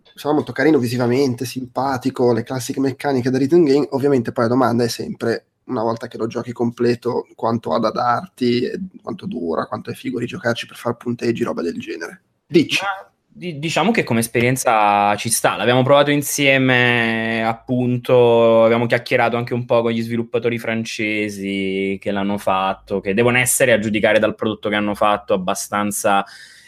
Sembrava 0.04 0.36
molto 0.36 0.52
carino 0.52 0.80
visivamente, 0.80 1.46
simpatico, 1.46 2.34
le 2.34 2.44
classiche 2.44 2.82
meccaniche 2.82 3.30
da 3.30 3.38
rhythm 3.38 3.64
game. 3.64 3.88
Ovviamente 3.92 4.34
poi 4.34 4.44
la 4.44 4.50
domanda 4.50 4.84
è 4.84 4.90
sempre, 4.90 5.49
una 5.70 5.84
volta 5.84 6.08
che 6.08 6.18
lo 6.18 6.28
giochi 6.28 6.52
completo, 6.52 7.28
quanto 7.36 7.74
ha 7.74 7.80
da 7.80 7.92
darti, 7.92 8.70
quanto 9.02 9.26
dura, 9.26 9.66
quanto 9.66 9.92
è 9.92 9.94
figo 9.94 10.20
rigiocarci 10.20 10.66
per 10.66 10.76
fare 10.76 10.98
punteggi, 10.98 11.44
roba 11.44 11.62
del 11.62 11.80
genere. 11.80 12.24
Dici. 12.46 12.80
Ma 12.82 13.10
di- 13.32 13.58
diciamo 13.58 13.92
che 13.92 14.04
come 14.04 14.20
esperienza 14.20 15.16
ci 15.16 15.30
sta, 15.30 15.56
l'abbiamo 15.56 15.84
provato 15.84 16.12
insieme, 16.12 17.42
appunto, 17.46 18.66
abbiamo 18.66 18.86
chiacchierato 18.86 19.38
anche 19.38 19.54
un 19.54 19.64
po' 19.66 19.82
con 19.82 19.92
gli 19.92 20.02
sviluppatori 20.02 20.60
francesi 20.60 21.98
che 22.02 22.12
l'hanno 22.12 22.38
fatto, 22.38 23.00
che 23.00 23.14
devono 23.14 23.38
essere, 23.38 23.72
a 23.72 23.80
giudicare 23.80 24.20
dal 24.20 24.36
prodotto 24.36 24.68
che 24.68 24.76
hanno 24.76 24.94
fatto, 24.94 25.34
abbastanza 25.34 26.26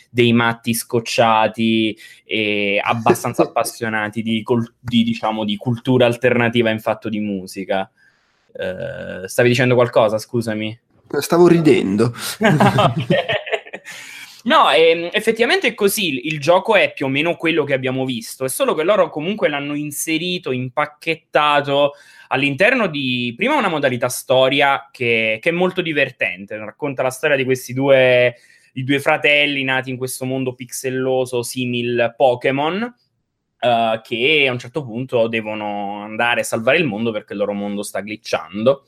dei 0.09 0.33
matti 0.33 0.73
scocciati 0.73 1.97
e 2.23 2.79
abbastanza 2.81 3.43
appassionati 3.49 4.21
di, 4.21 4.41
col- 4.43 4.73
di, 4.79 5.03
diciamo, 5.03 5.43
di 5.43 5.57
cultura 5.57 6.05
alternativa 6.05 6.69
in 6.69 6.79
fatto 6.79 7.09
di 7.09 7.19
musica. 7.19 7.89
Eh, 8.53 9.27
stavi 9.27 9.49
dicendo 9.49 9.75
qualcosa, 9.75 10.17
scusami? 10.17 10.79
Stavo 11.19 11.47
ridendo. 11.47 12.13
No, 14.43 14.71
ehm, 14.71 15.09
effettivamente 15.11 15.67
è 15.67 15.73
così. 15.75 16.27
Il 16.27 16.39
gioco 16.39 16.75
è 16.75 16.93
più 16.93 17.05
o 17.05 17.09
meno 17.09 17.35
quello 17.35 17.63
che 17.63 17.73
abbiamo 17.73 18.05
visto, 18.05 18.45
è 18.45 18.49
solo 18.49 18.73
che 18.73 18.83
loro 18.83 19.09
comunque 19.09 19.49
l'hanno 19.49 19.75
inserito, 19.75 20.51
impacchettato 20.51 21.93
all'interno 22.29 22.87
di 22.87 23.33
prima 23.35 23.55
una 23.55 23.67
modalità 23.67 24.09
storia 24.09 24.89
che, 24.91 25.37
che 25.41 25.49
è 25.49 25.51
molto 25.51 25.81
divertente. 25.81 26.57
Racconta 26.57 27.03
la 27.03 27.11
storia 27.11 27.35
di 27.35 27.43
questi 27.43 27.73
due, 27.73 28.35
i 28.73 28.83
due 28.83 28.99
fratelli 28.99 29.63
nati 29.63 29.89
in 29.89 29.97
questo 29.97 30.25
mondo 30.25 30.55
pixelloso 30.55 31.43
simil 31.43 32.13
Pokémon. 32.17 32.95
Eh, 33.63 34.01
che 34.03 34.47
a 34.49 34.51
un 34.51 34.57
certo 34.57 34.83
punto 34.83 35.27
devono 35.27 36.01
andare 36.01 36.41
a 36.41 36.43
salvare 36.43 36.79
il 36.79 36.85
mondo 36.85 37.11
perché 37.11 37.33
il 37.33 37.39
loro 37.39 37.53
mondo 37.53 37.83
sta 37.83 38.01
glitchando. 38.01 38.85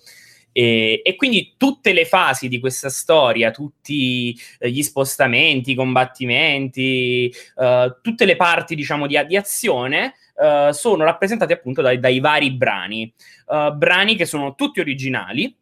E, 0.52 1.02
e 1.04 1.16
quindi 1.16 1.54
tutte 1.58 1.94
le 1.94 2.06
fasi 2.06 2.48
di 2.48 2.60
questa 2.60 2.90
storia, 2.90 3.52
tutti 3.52 4.36
eh, 4.60 4.72
gli 4.72 4.82
spostamenti, 4.82 5.72
i 5.72 5.76
combattimenti, 5.76 7.32
eh, 7.56 7.98
tutte 8.02 8.26
le 8.26 8.36
parti, 8.36 8.74
diciamo, 8.74 9.06
di, 9.06 9.20
di 9.28 9.36
azione 9.36 10.16
eh, 10.40 10.70
sono 10.72 11.04
rappresentate 11.04 11.54
appunto 11.54 11.82
dai, 11.82 12.00
dai 12.00 12.20
vari 12.20 12.52
brani. 12.52 13.14
Brani 13.46 14.16
che 14.16 14.26
sono 14.26 14.56
tutti 14.56 14.80
originali, 14.80 15.56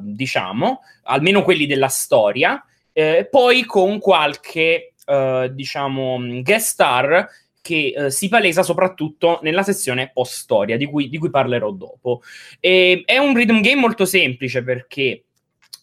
diciamo, 0.00 0.80
almeno 1.04 1.42
quelli 1.44 1.66
della 1.66 1.86
storia, 1.86 2.64
eh, 2.92 3.28
poi 3.30 3.64
con 3.64 4.00
qualche, 4.00 4.94
diciamo, 5.52 6.18
guest 6.42 6.66
star 6.66 7.28
che 7.60 7.92
eh, 7.94 8.10
si 8.10 8.28
palesa 8.28 8.62
soprattutto 8.62 9.38
nella 9.42 9.62
sezione 9.62 10.10
post-storia, 10.12 10.76
di 10.76 10.86
cui, 10.86 11.08
di 11.08 11.18
cui 11.18 11.30
parlerò 11.30 11.70
dopo. 11.70 12.22
E 12.58 13.02
è 13.04 13.18
un 13.18 13.34
rhythm 13.34 13.60
game 13.60 13.80
molto 13.80 14.04
semplice 14.04 14.62
perché 14.62 15.24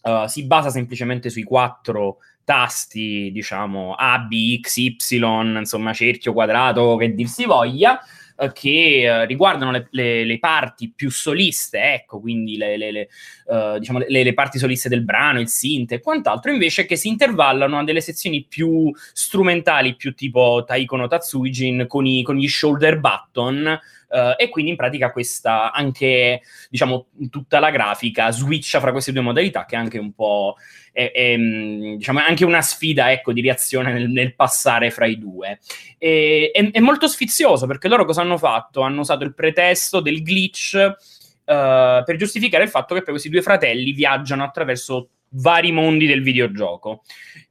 uh, 0.02 0.26
si 0.26 0.44
basa 0.44 0.70
semplicemente 0.70 1.30
sui 1.30 1.44
quattro 1.44 2.18
tasti, 2.44 3.30
diciamo 3.30 3.94
A, 3.94 4.18
B, 4.20 4.60
X, 4.60 4.76
Y, 4.76 5.18
insomma 5.18 5.92
cerchio, 5.92 6.32
quadrato, 6.32 6.96
che 6.96 7.14
dir 7.14 7.28
si 7.28 7.44
voglia, 7.44 8.00
eh, 8.38 8.52
che 8.52 9.24
riguardano 9.26 9.70
le, 9.72 9.88
le- 9.90 10.24
le 10.24 10.38
parti 10.38 10.92
più 10.94 11.10
soliste, 11.10 11.80
ecco, 11.94 12.20
quindi 12.20 12.56
le, 12.56 12.74
eh, 12.76 13.76
diciamo, 13.78 13.98
le 14.06 14.34
parti 14.34 14.58
soliste 14.58 14.88
del 14.88 15.02
brano, 15.04 15.40
il 15.40 15.48
synth 15.48 15.92
e 15.92 16.00
quant'altro, 16.00 16.50
invece 16.52 16.86
che 16.86 16.96
si 16.96 17.08
intervallano 17.08 17.78
a 17.78 17.84
delle 17.84 18.00
sezioni 18.00 18.44
più 18.48 18.90
strumentali, 19.12 19.96
più 19.96 20.14
tipo 20.14 20.64
Taiko 20.66 20.96
no 20.96 21.06
Tatsuijin 21.08 21.86
con, 21.86 22.06
i- 22.06 22.22
con 22.22 22.36
gli 22.36 22.48
shoulder 22.48 22.98
button, 23.00 23.78
eh, 24.08 24.34
e 24.36 24.48
quindi 24.48 24.70
in 24.72 24.76
pratica 24.76 25.10
questa 25.12 25.72
anche, 25.72 26.42
diciamo, 26.70 27.08
tutta 27.30 27.58
la 27.58 27.70
grafica 27.70 28.30
switcha 28.30 28.80
fra 28.80 28.92
queste 28.92 29.12
due 29.12 29.20
modalità, 29.20 29.64
che 29.64 29.76
è 29.76 29.78
anche 29.78 29.98
un 29.98 30.12
po', 30.12 30.56
è, 30.92 31.10
è, 31.12 31.36
mh, 31.36 31.96
diciamo, 31.96 32.20
anche 32.20 32.44
una 32.44 32.62
sfida, 32.62 33.12
ecco, 33.12 33.32
di 33.32 33.40
reazione 33.40 33.92
nel, 33.92 34.08
nel 34.08 34.34
passare 34.34 34.90
fra 34.90 35.06
i 35.06 35.18
due. 35.18 35.58
E- 35.98 36.50
è, 36.52 36.70
è 36.70 36.80
molto 36.80 37.08
sfizioso, 37.08 37.66
perché 37.66 37.88
loro 37.88 38.04
cosa 38.04 38.22
hanno 38.22 38.38
fatto? 38.38 38.80
Hanno 38.80 39.00
usato 39.00 39.24
il 39.24 39.34
pretesto 39.34 40.00
del 40.00 40.22
glitch 40.22 40.74
eh, 40.74 42.02
per 42.04 42.16
giustificare 42.16 42.64
il 42.64 42.70
fatto 42.70 42.94
che 42.94 43.00
poi 43.02 43.12
questi 43.12 43.30
due 43.30 43.42
fratelli 43.42 43.92
viaggiano 43.92 44.44
attraverso 44.44 45.10
vari 45.30 45.72
mondi 45.72 46.06
del 46.06 46.22
videogioco. 46.22 47.02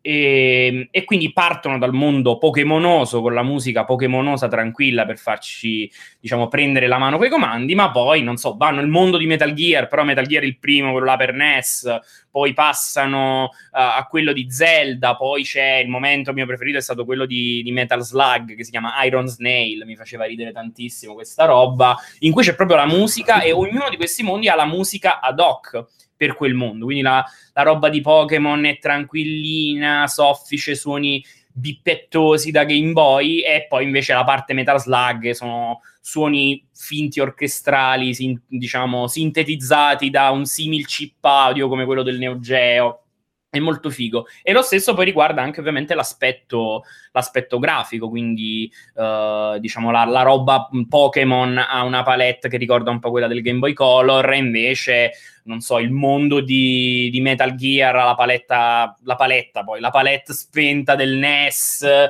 E, 0.01 0.87
e 0.89 1.03
quindi 1.03 1.33
partono 1.33 1.77
dal 1.77 1.93
mondo 1.93 2.37
pokemonoso 2.37 3.21
con 3.21 3.33
la 3.33 3.43
musica 3.43 3.83
pokemonosa 3.83 4.47
tranquilla 4.47 5.05
per 5.05 5.17
farci 5.17 5.91
diciamo 6.19 6.47
prendere 6.47 6.87
la 6.87 6.97
mano 6.97 7.17
coi 7.17 7.29
comandi 7.29 7.75
ma 7.75 7.91
poi 7.91 8.21
non 8.21 8.37
so 8.37 8.55
vanno 8.55 8.79
nel 8.79 8.87
mondo 8.87 9.17
di 9.17 9.25
Metal 9.25 9.51
Gear 9.51 9.89
però 9.89 10.05
Metal 10.05 10.25
Gear 10.25 10.45
il 10.45 10.59
primo 10.59 10.91
quello 10.91 11.07
là 11.07 11.17
per 11.17 11.33
NES 11.33 11.99
poi 12.29 12.53
passano 12.53 13.45
uh, 13.45 13.49
a 13.71 14.05
quello 14.09 14.33
di 14.33 14.49
Zelda 14.49 15.15
poi 15.15 15.43
c'è 15.43 15.77
il 15.77 15.87
momento 15.87 16.33
mio 16.33 16.45
preferito 16.45 16.77
è 16.77 16.81
stato 16.81 17.05
quello 17.05 17.25
di, 17.25 17.61
di 17.63 17.71
Metal 17.71 18.01
Slug 18.01 18.55
che 18.55 18.63
si 18.63 18.71
chiama 18.71 19.03
Iron 19.05 19.27
Snail 19.27 19.85
mi 19.85 19.95
faceva 19.95 20.25
ridere 20.25 20.51
tantissimo 20.51 21.13
questa 21.13 21.45
roba 21.45 21.95
in 22.19 22.31
cui 22.31 22.43
c'è 22.43 22.55
proprio 22.55 22.77
la 22.77 22.85
musica 22.85 23.41
e 23.41 23.51
ognuno 23.51 23.89
di 23.89 23.95
questi 23.95 24.23
mondi 24.23 24.49
ha 24.49 24.55
la 24.55 24.65
musica 24.65 25.19
ad 25.19 25.39
hoc 25.39 25.85
per 26.17 26.35
quel 26.35 26.55
mondo. 26.55 26.85
Quindi 26.85 27.03
la, 27.03 27.23
la 27.53 27.61
roba 27.61 27.89
di 27.89 28.01
Pokémon 28.01 28.65
è 28.65 28.79
tranquillina, 28.79 30.07
soffice, 30.07 30.75
suoni 30.75 31.23
bippettosi 31.57 32.51
da 32.51 32.63
Game 32.63 32.91
Boy, 32.91 33.39
e 33.39 33.65
poi 33.67 33.84
invece 33.84 34.13
la 34.13 34.23
parte 34.23 34.53
Metal 34.53 34.79
Slug 34.79 35.31
sono 35.31 35.81
suoni 35.99 36.63
finti 36.73 37.19
orchestrali, 37.19 38.13
sin- 38.13 38.39
diciamo, 38.47 39.07
sintetizzati 39.07 40.09
da 40.09 40.29
un 40.29 40.45
simil 40.45 40.85
chip 40.85 41.23
audio 41.25 41.67
come 41.67 41.85
quello 41.85 42.03
del 42.03 42.19
Neo 42.19 42.39
Geo. 42.39 43.06
È 43.49 43.60
molto 43.60 43.90
figo. 43.90 44.26
E 44.44 44.52
lo 44.52 44.61
stesso 44.61 44.94
poi 44.94 45.06
riguarda 45.06 45.41
anche 45.41 45.61
ovviamente 45.61 45.95
l'aspetto, 45.95 46.84
l'aspetto 47.14 47.60
grafico, 47.60 48.10
quindi 48.10 48.69
eh, 48.94 49.57
diciamo 49.60 49.90
la, 49.90 50.03
la 50.03 50.22
roba 50.22 50.68
Pokémon 50.88 51.57
ha 51.57 51.84
una 51.84 52.03
palette 52.03 52.49
che 52.49 52.57
ricorda 52.57 52.91
un 52.91 52.99
po' 52.99 53.10
quella 53.10 53.28
del 53.28 53.41
Game 53.41 53.60
Boy 53.60 53.72
Color, 53.72 54.34
e 54.34 54.38
invece 54.38 55.11
non 55.44 55.61
so, 55.61 55.80
il 55.80 55.91
mondo 55.91 56.41
di, 56.41 57.10
di 57.10 57.22
Metal 57.22 57.56
Gear, 57.56 57.95
la 57.95 58.15
paletta, 58.15 58.98
la 59.03 59.15
paletta 59.15 59.64
poi, 59.64 59.80
la 59.80 59.91
palette 59.91 60.34
spenta 60.34 60.95
del 60.95 61.15
NES, 61.15 61.84
eh, 61.84 62.10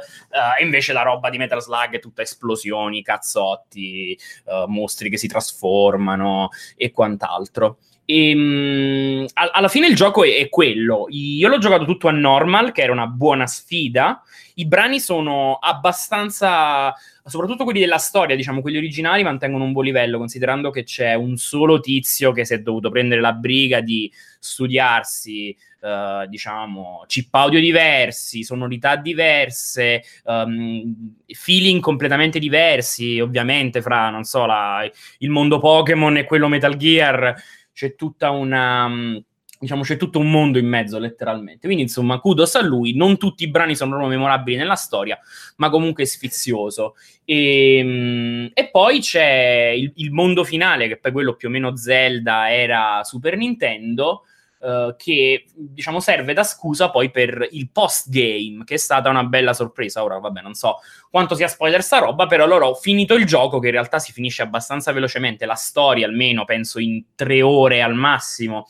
e 0.60 0.64
invece 0.64 0.92
la 0.92 1.04
roba 1.04 1.30
di 1.30 1.38
Metal 1.38 1.62
Slug 1.62 1.92
è 1.92 2.00
tutta 2.00 2.24
esplosioni, 2.24 3.04
cazzotti, 3.04 4.14
eh, 4.14 4.66
mostri 4.68 5.12
che 5.12 5.18
si 5.18 5.28
trasformano 5.28 6.50
e 6.76 6.90
quant'altro. 6.90 7.78
E, 8.10 8.34
mh, 8.34 9.26
al- 9.34 9.50
alla 9.52 9.68
fine 9.68 9.88
il 9.88 9.96
gioco 9.96 10.24
è, 10.24 10.38
è 10.38 10.48
quello. 10.48 11.08
Io 11.10 11.50
l'ho 11.50 11.58
giocato 11.58 11.84
tutto 11.84 12.08
a 12.08 12.12
normal, 12.12 12.72
che 12.72 12.82
era 12.82 12.94
una 12.94 13.06
buona 13.08 13.46
sfida. 13.48 14.22
I 14.56 14.66
brani 14.66 15.00
sono 15.02 15.58
abbastanza, 15.62 16.94
soprattutto 17.26 17.66
quelli 17.66 17.82
della 17.82 17.98
storia, 17.98 18.38
diciamo, 18.38 18.62
quelli 18.62 18.78
originali 18.78 19.24
mantengono 19.24 19.66
un 19.66 19.74
buon 19.74 19.84
livello, 19.86 20.18
considerando 20.20 20.70
che 20.72 20.84
c'è 20.84 21.16
un 21.16 21.36
solo 21.36 21.82
tizio 21.82 22.32
che 22.32 22.46
si 22.46 22.54
è 22.54 22.60
dovuto 22.62 22.90
prendere 22.90 23.20
la 23.20 23.34
briga 23.34 23.82
di 23.82 24.10
studiarsi, 24.40 25.56
eh, 25.82 26.26
diciamo, 26.30 27.04
chip 27.08 27.34
audio 27.36 27.60
diversi, 27.60 28.44
sonorità 28.44 28.96
diverse, 28.96 30.02
ehm, 30.26 31.16
feeling 31.28 31.82
completamente 31.82 32.40
diversi, 32.40 33.20
ovviamente, 33.20 33.82
fra, 33.82 34.10
non 34.10 34.24
so, 34.24 34.46
la- 34.46 34.90
il 35.20 35.30
mondo 35.30 35.60
Pokémon 35.60 36.16
e 36.18 36.24
quello 36.24 36.48
Metal 36.48 36.76
Gear 36.78 37.36
c'è 37.78 37.94
tutta 37.94 38.32
una. 38.32 38.88
mh, 38.88 39.24
Diciamo, 39.60 39.82
c'è 39.82 39.98
tutto 39.98 40.20
un 40.20 40.30
mondo 40.30 40.60
in 40.60 40.68
mezzo, 40.68 41.00
letteralmente. 41.00 41.66
Quindi, 41.66 41.82
insomma, 41.84 42.20
kudos 42.20 42.54
a 42.56 42.62
lui. 42.62 42.96
Non 42.96 43.18
tutti 43.18 43.44
i 43.44 43.50
brani 43.50 43.76
sono 43.76 43.90
proprio 43.92 44.10
memorabili 44.10 44.56
nella 44.56 44.76
storia, 44.76 45.20
ma 45.58 45.70
comunque 45.70 46.04
è 46.04 46.06
sfizioso. 46.06 46.94
E, 47.26 47.84
mh, 47.84 48.52
e 48.54 48.70
poi 48.70 49.00
c'è 49.00 49.74
il, 49.76 49.92
il 49.96 50.12
mondo 50.12 50.44
finale, 50.44 50.88
che 50.88 50.98
poi 50.98 51.12
quello 51.12 51.36
più 51.36 51.48
o 51.48 51.52
meno 51.52 51.76
Zelda 51.76 52.52
era 52.52 53.04
Super 53.04 53.36
Nintendo, 53.36 54.26
eh, 54.60 54.96
che 54.98 55.46
diciamo 55.54 56.00
serve 56.00 56.34
da 56.34 56.44
scusa 56.44 56.90
poi 56.90 57.12
per 57.12 57.48
il 57.52 57.70
post-game, 57.72 58.64
che 58.64 58.76
è 58.76 58.78
stata 58.78 59.10
una 59.10 59.24
bella 59.24 59.54
sorpresa. 59.54 60.04
Ora, 60.04 60.18
vabbè, 60.18 60.42
non 60.42 60.54
so 60.54 60.80
quanto 61.10 61.36
sia 61.36 61.48
spoiler 61.48 61.84
sta 61.84 62.00
roba, 62.00 62.26
però 62.26 62.44
allora 62.44 62.68
ho 62.68 62.74
finito 62.76 63.14
il 63.14 63.26
gioco, 63.26 63.60
che 63.60 63.68
in 63.68 63.74
realtà 63.74 64.00
si 64.00 64.12
finisce 64.12 64.42
abbastanza 64.42 64.92
velocemente. 64.92 65.46
La 65.46 65.56
storia, 65.56 66.08
almeno 66.08 66.46
penso 66.46 66.80
in 66.80 67.04
tre 67.16 67.42
ore 67.42 67.82
al 67.82 67.94
massimo, 67.94 68.68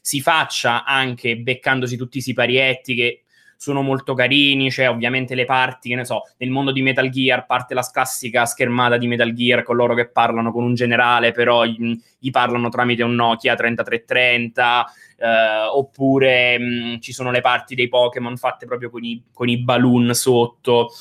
si 0.00 0.20
faccia 0.20 0.84
anche 0.84 1.36
beccandosi 1.36 1.96
tutti 1.96 2.18
i 2.18 2.22
siparietti 2.22 2.94
che 2.94 3.22
sono 3.60 3.82
molto 3.82 4.14
carini, 4.14 4.70
c'è 4.70 4.88
ovviamente 4.88 5.34
le 5.34 5.44
parti, 5.44 5.88
che 5.88 5.96
ne 5.96 6.04
so, 6.04 6.22
nel 6.36 6.48
mondo 6.48 6.70
di 6.70 6.80
Metal 6.80 7.08
Gear 7.10 7.44
parte 7.44 7.74
la 7.74 7.86
classica 7.92 8.46
schermata 8.46 8.96
di 8.96 9.08
Metal 9.08 9.32
Gear 9.32 9.64
con 9.64 9.74
loro 9.74 9.94
che 9.94 10.08
parlano 10.08 10.52
con 10.52 10.62
un 10.62 10.74
generale, 10.74 11.32
però 11.32 11.64
gli, 11.64 11.98
gli 12.20 12.30
parlano 12.30 12.68
tramite 12.68 13.02
un 13.02 13.16
Nokia 13.16 13.56
3330, 13.56 14.86
eh, 15.18 15.26
oppure 15.72 16.56
mh, 16.56 17.00
ci 17.00 17.12
sono 17.12 17.32
le 17.32 17.40
parti 17.40 17.74
dei 17.74 17.88
Pokémon 17.88 18.36
fatte 18.36 18.64
proprio 18.64 18.90
con 18.90 19.02
i, 19.02 19.24
con 19.32 19.48
i 19.48 19.58
balloon 19.58 20.14
sotto, 20.14 20.92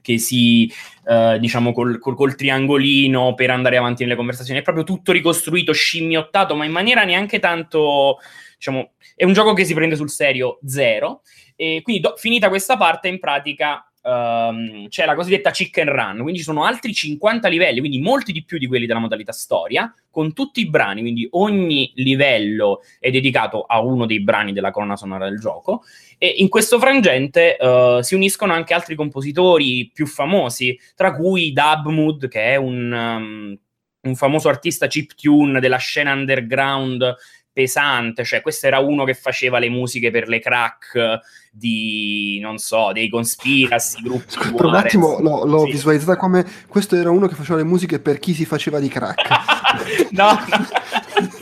che 0.00 0.18
si, 0.18 0.68
eh, 1.06 1.38
diciamo, 1.38 1.72
col, 1.72 2.00
col, 2.00 2.16
col, 2.16 2.34
triangolino 2.34 3.34
per 3.34 3.50
andare 3.50 3.76
avanti 3.76 4.02
nelle 4.02 4.16
conversazioni. 4.16 4.58
È 4.58 4.64
proprio 4.64 4.82
tutto 4.82 5.12
ricostruito, 5.12 5.72
scimmiottato, 5.72 6.56
ma 6.56 6.64
in 6.64 6.72
maniera 6.72 7.04
neanche 7.04 7.38
tanto, 7.38 8.18
diciamo, 8.56 8.94
è 9.14 9.24
un 9.24 9.32
gioco 9.32 9.52
che 9.54 9.64
si 9.64 9.72
prende 9.72 9.94
sul 9.94 10.10
serio 10.10 10.58
zero. 10.66 11.22
E 11.56 11.80
quindi, 11.82 12.02
do, 12.02 12.14
finita 12.16 12.48
questa 12.48 12.76
parte, 12.76 13.08
in 13.08 13.18
pratica 13.18 13.86
um, 14.02 14.88
c'è 14.88 15.04
la 15.04 15.14
cosiddetta 15.14 15.50
chicken 15.50 15.88
run, 15.88 16.20
quindi 16.20 16.38
ci 16.38 16.44
sono 16.44 16.64
altri 16.64 16.92
50 16.92 17.48
livelli, 17.48 17.78
quindi 17.78 18.00
molti 18.00 18.32
di 18.32 18.44
più 18.44 18.58
di 18.58 18.66
quelli 18.66 18.86
della 18.86 18.98
modalità 18.98 19.32
storia, 19.32 19.92
con 20.10 20.32
tutti 20.32 20.60
i 20.60 20.68
brani, 20.68 21.00
quindi 21.00 21.26
ogni 21.32 21.92
livello 21.96 22.82
è 22.98 23.10
dedicato 23.10 23.62
a 23.62 23.80
uno 23.80 24.06
dei 24.06 24.20
brani 24.20 24.52
della 24.52 24.70
colonna 24.70 24.96
sonora 24.96 25.28
del 25.28 25.38
gioco, 25.38 25.82
e 26.18 26.28
in 26.28 26.48
questo 26.48 26.78
frangente 26.78 27.56
uh, 27.58 28.00
si 28.00 28.14
uniscono 28.14 28.52
anche 28.52 28.74
altri 28.74 28.94
compositori 28.94 29.90
più 29.92 30.06
famosi, 30.06 30.78
tra 30.94 31.14
cui 31.14 31.52
Dub 31.52 31.86
Mood, 31.86 32.28
che 32.28 32.42
è 32.52 32.56
un... 32.56 32.92
Um, 32.92 33.58
un 34.02 34.16
famoso 34.16 34.48
artista 34.48 34.88
chiptune 34.88 35.60
della 35.60 35.76
scena 35.76 36.12
underground 36.12 37.14
pesante, 37.52 38.24
cioè 38.24 38.40
questo 38.40 38.66
era 38.66 38.78
uno 38.78 39.04
che 39.04 39.14
faceva 39.14 39.58
le 39.58 39.68
musiche 39.68 40.10
per 40.10 40.28
le 40.28 40.40
crack 40.40 41.20
di, 41.50 42.38
non 42.40 42.58
so, 42.58 42.92
dei 42.92 43.08
conspiracy, 43.08 44.02
gruppi 44.02 44.32
Scusa, 44.32 44.52
per 44.52 44.64
un 44.64 44.74
attimo 44.74 45.18
l'ho, 45.20 45.44
l'ho 45.44 45.64
sì. 45.66 45.72
visualizzata 45.72 46.16
come 46.16 46.46
questo 46.66 46.96
era 46.96 47.10
uno 47.10 47.26
che 47.26 47.34
faceva 47.34 47.58
le 47.58 47.64
musiche 47.64 48.00
per 48.00 48.18
chi 48.18 48.32
si 48.32 48.46
faceva 48.46 48.78
di 48.78 48.88
crack. 48.88 49.28
no, 50.12 50.32
no. 50.32 51.40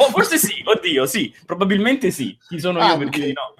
oh, 0.00 0.10
forse 0.10 0.38
sì, 0.38 0.62
oddio, 0.64 1.06
sì, 1.06 1.34
probabilmente 1.46 2.10
sì, 2.10 2.36
chi 2.48 2.58
sono 2.58 2.80
ah, 2.80 2.88
io 2.88 2.98
per 2.98 3.06
okay. 3.06 3.20
dire 3.20 3.32
no. 3.32 3.54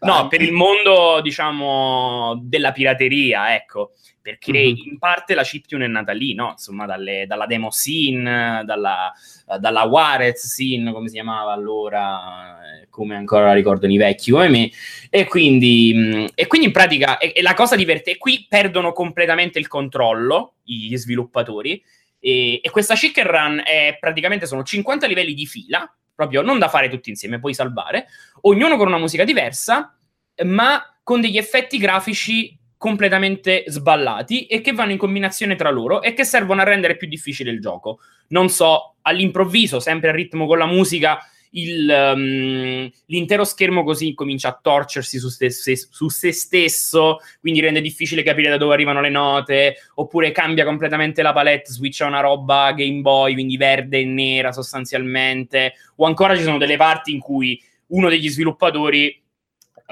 No, 0.00 0.18
ah, 0.18 0.28
per 0.28 0.42
il 0.42 0.52
mondo, 0.52 1.20
diciamo, 1.22 2.40
della 2.42 2.72
pirateria, 2.72 3.54
ecco 3.54 3.92
perché 4.22 4.52
mm-hmm. 4.52 4.76
in 4.92 4.98
parte 4.98 5.34
la 5.34 5.42
chiptune 5.42 5.84
è 5.84 5.88
nata 5.88 6.12
lì, 6.12 6.32
no? 6.32 6.50
Insomma, 6.52 6.86
dalle, 6.86 7.26
dalla 7.26 7.46
demo 7.46 7.70
scene, 7.70 8.62
dalla, 8.64 9.12
dalla 9.58 9.82
Warez 9.82 10.46
scene, 10.46 10.92
come 10.92 11.08
si 11.08 11.14
chiamava 11.14 11.52
allora, 11.52 12.60
eh, 12.62 12.86
come 12.88 13.16
ancora 13.16 13.46
la 13.46 13.52
ricordano 13.52 13.92
i 13.92 13.98
vecchi 13.98 14.30
come 14.30 14.48
me, 14.48 14.70
e 15.10 15.26
quindi, 15.26 15.92
mm, 15.94 16.26
e 16.34 16.46
quindi 16.46 16.68
in 16.68 16.72
pratica 16.72 17.18
e, 17.18 17.32
e 17.34 17.42
la 17.42 17.54
cosa 17.54 17.74
divertente, 17.74 18.18
qui 18.18 18.46
perdono 18.48 18.92
completamente 18.92 19.58
il 19.58 19.66
controllo 19.66 20.54
gli 20.62 20.96
sviluppatori, 20.96 21.82
e, 22.24 22.60
e 22.62 22.70
questa 22.70 22.94
chicken 22.94 23.26
run 23.26 23.62
è 23.64 23.96
praticamente 23.98 24.46
sono 24.46 24.62
50 24.62 25.08
livelli 25.08 25.34
di 25.34 25.44
fila, 25.44 25.92
proprio 26.14 26.40
non 26.40 26.60
da 26.60 26.68
fare 26.68 26.88
tutti 26.88 27.10
insieme, 27.10 27.40
puoi 27.40 27.52
salvare, 27.52 28.06
ognuno 28.42 28.76
con 28.76 28.86
una 28.86 28.98
musica 28.98 29.24
diversa, 29.24 29.98
ma 30.44 30.82
con 31.02 31.20
degli 31.20 31.36
effetti 31.36 31.78
grafici 31.78 32.56
completamente 32.76 33.64
sballati 33.66 34.46
e 34.46 34.60
che 34.60 34.72
vanno 34.72 34.92
in 34.92 34.98
combinazione 34.98 35.56
tra 35.56 35.70
loro 35.70 36.00
e 36.00 36.14
che 36.14 36.24
servono 36.24 36.60
a 36.60 36.64
rendere 36.64 36.96
più 36.96 37.08
difficile 37.08 37.50
il 37.50 37.60
gioco. 37.60 37.98
Non 38.28 38.48
so, 38.48 38.96
all'improvviso, 39.02 39.80
sempre 39.80 40.10
a 40.10 40.12
ritmo 40.12 40.46
con 40.46 40.58
la 40.58 40.66
musica, 40.66 41.18
il, 41.52 42.12
um, 42.14 42.90
l'intero 43.06 43.44
schermo 43.44 43.82
così 43.84 44.14
comincia 44.14 44.48
a 44.48 44.58
torcersi 44.60 45.18
su, 45.18 45.28
ste- 45.28 45.50
su, 45.50 46.08
se 46.08 46.32
stesso, 46.32 47.18
quindi 47.40 47.60
rende 47.60 47.80
difficile 47.80 48.22
capire 48.22 48.50
da 48.50 48.56
dove 48.56 48.74
arrivano 48.74 49.00
le 49.00 49.10
note, 49.10 49.76
oppure 49.94 50.32
cambia 50.32 50.64
completamente 50.64 51.22
la 51.22 51.32
palette, 51.32 51.72
switcha 51.72 52.06
una 52.06 52.20
roba 52.20 52.72
Game 52.72 53.00
Boy, 53.00 53.34
quindi 53.34 53.56
verde 53.56 54.00
e 54.00 54.04
nera 54.04 54.52
sostanzialmente, 54.52 55.74
o 55.96 56.06
ancora 56.06 56.36
ci 56.36 56.42
sono 56.42 56.58
delle 56.58 56.76
parti 56.76 57.12
in 57.12 57.20
cui 57.20 57.60
uno 57.88 58.08
degli 58.08 58.28
sviluppatori 58.28 59.21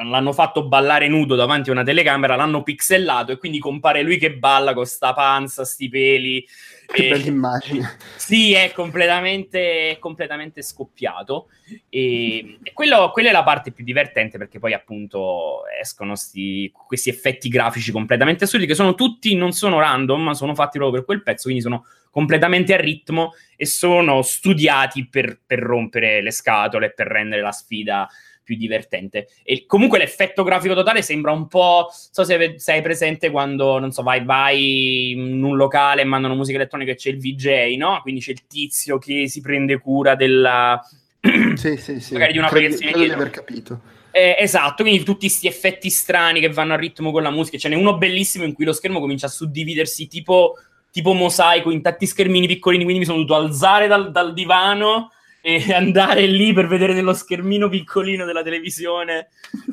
l'hanno 0.03 0.33
fatto 0.33 0.67
ballare 0.67 1.09
nudo 1.09 1.35
davanti 1.35 1.71
a 1.71 1.73
una 1.73 1.83
telecamera, 1.83 2.37
l'hanno 2.37 2.63
pixellato 2.63 3.33
e 3.33 3.39
quindi 3.39 3.59
compare 3.59 4.03
lui 4.03 4.19
che 4.19 4.33
balla 4.35 4.75
con 4.75 4.87
sta 4.87 5.13
panza, 5.13 5.65
sti 5.65 5.89
peli. 5.89 6.47
Che 6.87 7.09
bella 7.09 7.27
immagine. 7.27 7.97
Sì, 8.17 8.53
è 8.53 8.73
completamente, 8.73 9.97
completamente 9.99 10.63
scoppiato. 10.63 11.49
E, 11.89 12.59
e 12.63 12.73
quello, 12.73 13.11
quella 13.13 13.31
è 13.31 13.33
la 13.33 13.43
parte 13.43 13.73
più 13.73 13.85
divertente 13.85 14.39
perché 14.39 14.59
poi 14.59 14.73
appunto 14.73 15.63
escono 15.81 16.15
sti, 16.15 16.73
questi 16.87 17.11
effetti 17.11 17.49
grafici 17.49 17.91
completamente 17.93 18.45
assurdi 18.45 18.67
che 18.67 18.75
sono 18.75 18.95
tutti, 18.95 19.35
non 19.35 19.53
sono 19.53 19.79
random, 19.81 20.23
ma 20.23 20.35
sono 20.35 20.55
fatti 20.55 20.79
proprio 20.79 20.99
per 20.99 21.05
quel 21.05 21.23
pezzo, 21.23 21.45
quindi 21.45 21.63
sono 21.63 21.85
completamente 22.11 22.75
a 22.75 22.77
ritmo 22.77 23.33
e 23.57 23.67
sono 23.67 24.23
studiati 24.23 25.07
per, 25.07 25.41
per 25.47 25.61
rompere 25.61 26.21
le 26.23 26.33
scatole, 26.33 26.93
per 26.93 27.07
rendere 27.07 27.41
la 27.41 27.53
sfida 27.53 28.09
più 28.43 28.57
divertente. 28.57 29.29
E 29.43 29.65
comunque 29.67 29.99
l'effetto 29.99 30.43
grafico 30.43 30.75
totale 30.75 31.03
sembra 31.03 31.33
un 31.33 31.47
po'. 31.47 31.89
So 31.91 32.25
se, 32.25 32.55
se 32.57 32.73
hai 32.73 32.83
presente 32.83 33.31
quando, 33.31 33.79
non 33.79 33.93
so, 33.93 34.03
vai, 34.03 34.25
vai 34.25 35.13
in 35.13 35.43
un 35.43 35.57
locale 35.57 36.03
e 36.03 36.05
mandano 36.05 36.35
musica 36.35 36.59
elettronica 36.59 36.93
e 36.93 36.97
c'è 36.97 37.11
il 37.11 37.19
VJ, 37.19 37.77
no? 37.77 38.01
Quindi 38.03 38.21
c'è 38.21 38.33
il 38.33 38.47
tizio 38.47 38.99
che 38.99 39.29
si 39.29 39.41
prende 39.41 39.79
cura 39.79 40.15
della. 40.15 40.81
sì, 41.55 41.77
sì, 41.77 42.01
sì. 42.01 42.13
Magari 42.13 42.33
di 42.33 42.39
una 42.39 42.49
proiezione. 42.49 42.93
Credo 42.93 43.07
di 43.07 43.13
aver 43.13 43.31
capito. 43.31 43.81
Eh, 44.13 44.37
esatto, 44.41 44.83
quindi 44.83 45.05
tutti 45.05 45.29
questi 45.29 45.47
effetti 45.47 45.89
strani 45.89 46.41
che 46.41 46.49
vanno 46.49 46.73
a 46.73 46.77
ritmo 46.77 47.13
con 47.13 47.23
la 47.23 47.31
musica. 47.31 47.59
Ce 47.59 47.69
n'è 47.69 47.77
uno 47.77 47.97
bellissimo 47.97 48.45
in 48.45 48.55
cui 48.55 48.65
lo 48.65 48.73
schermo 48.73 48.99
comincia 48.99 49.27
a 49.27 49.31
suddividersi 49.31 50.09
tipo, 50.09 50.55
tipo 50.91 51.13
mosaico 51.13 51.71
in 51.71 51.83
tanti 51.83 52.07
schermini 52.07 52.49
piccolini. 52.49 52.83
Quindi 52.83 53.01
mi 53.01 53.07
sono 53.07 53.23
dovuto 53.23 53.37
alzare 53.37 53.87
dal, 53.87 54.11
dal 54.11 54.33
divano 54.33 55.11
e 55.43 55.73
andare 55.73 56.27
lì 56.27 56.53
per 56.53 56.67
vedere 56.67 56.93
nello 56.93 57.15
schermino 57.15 57.69
piccolino 57.69 58.25
della 58.25 58.43
televisione 58.43 59.29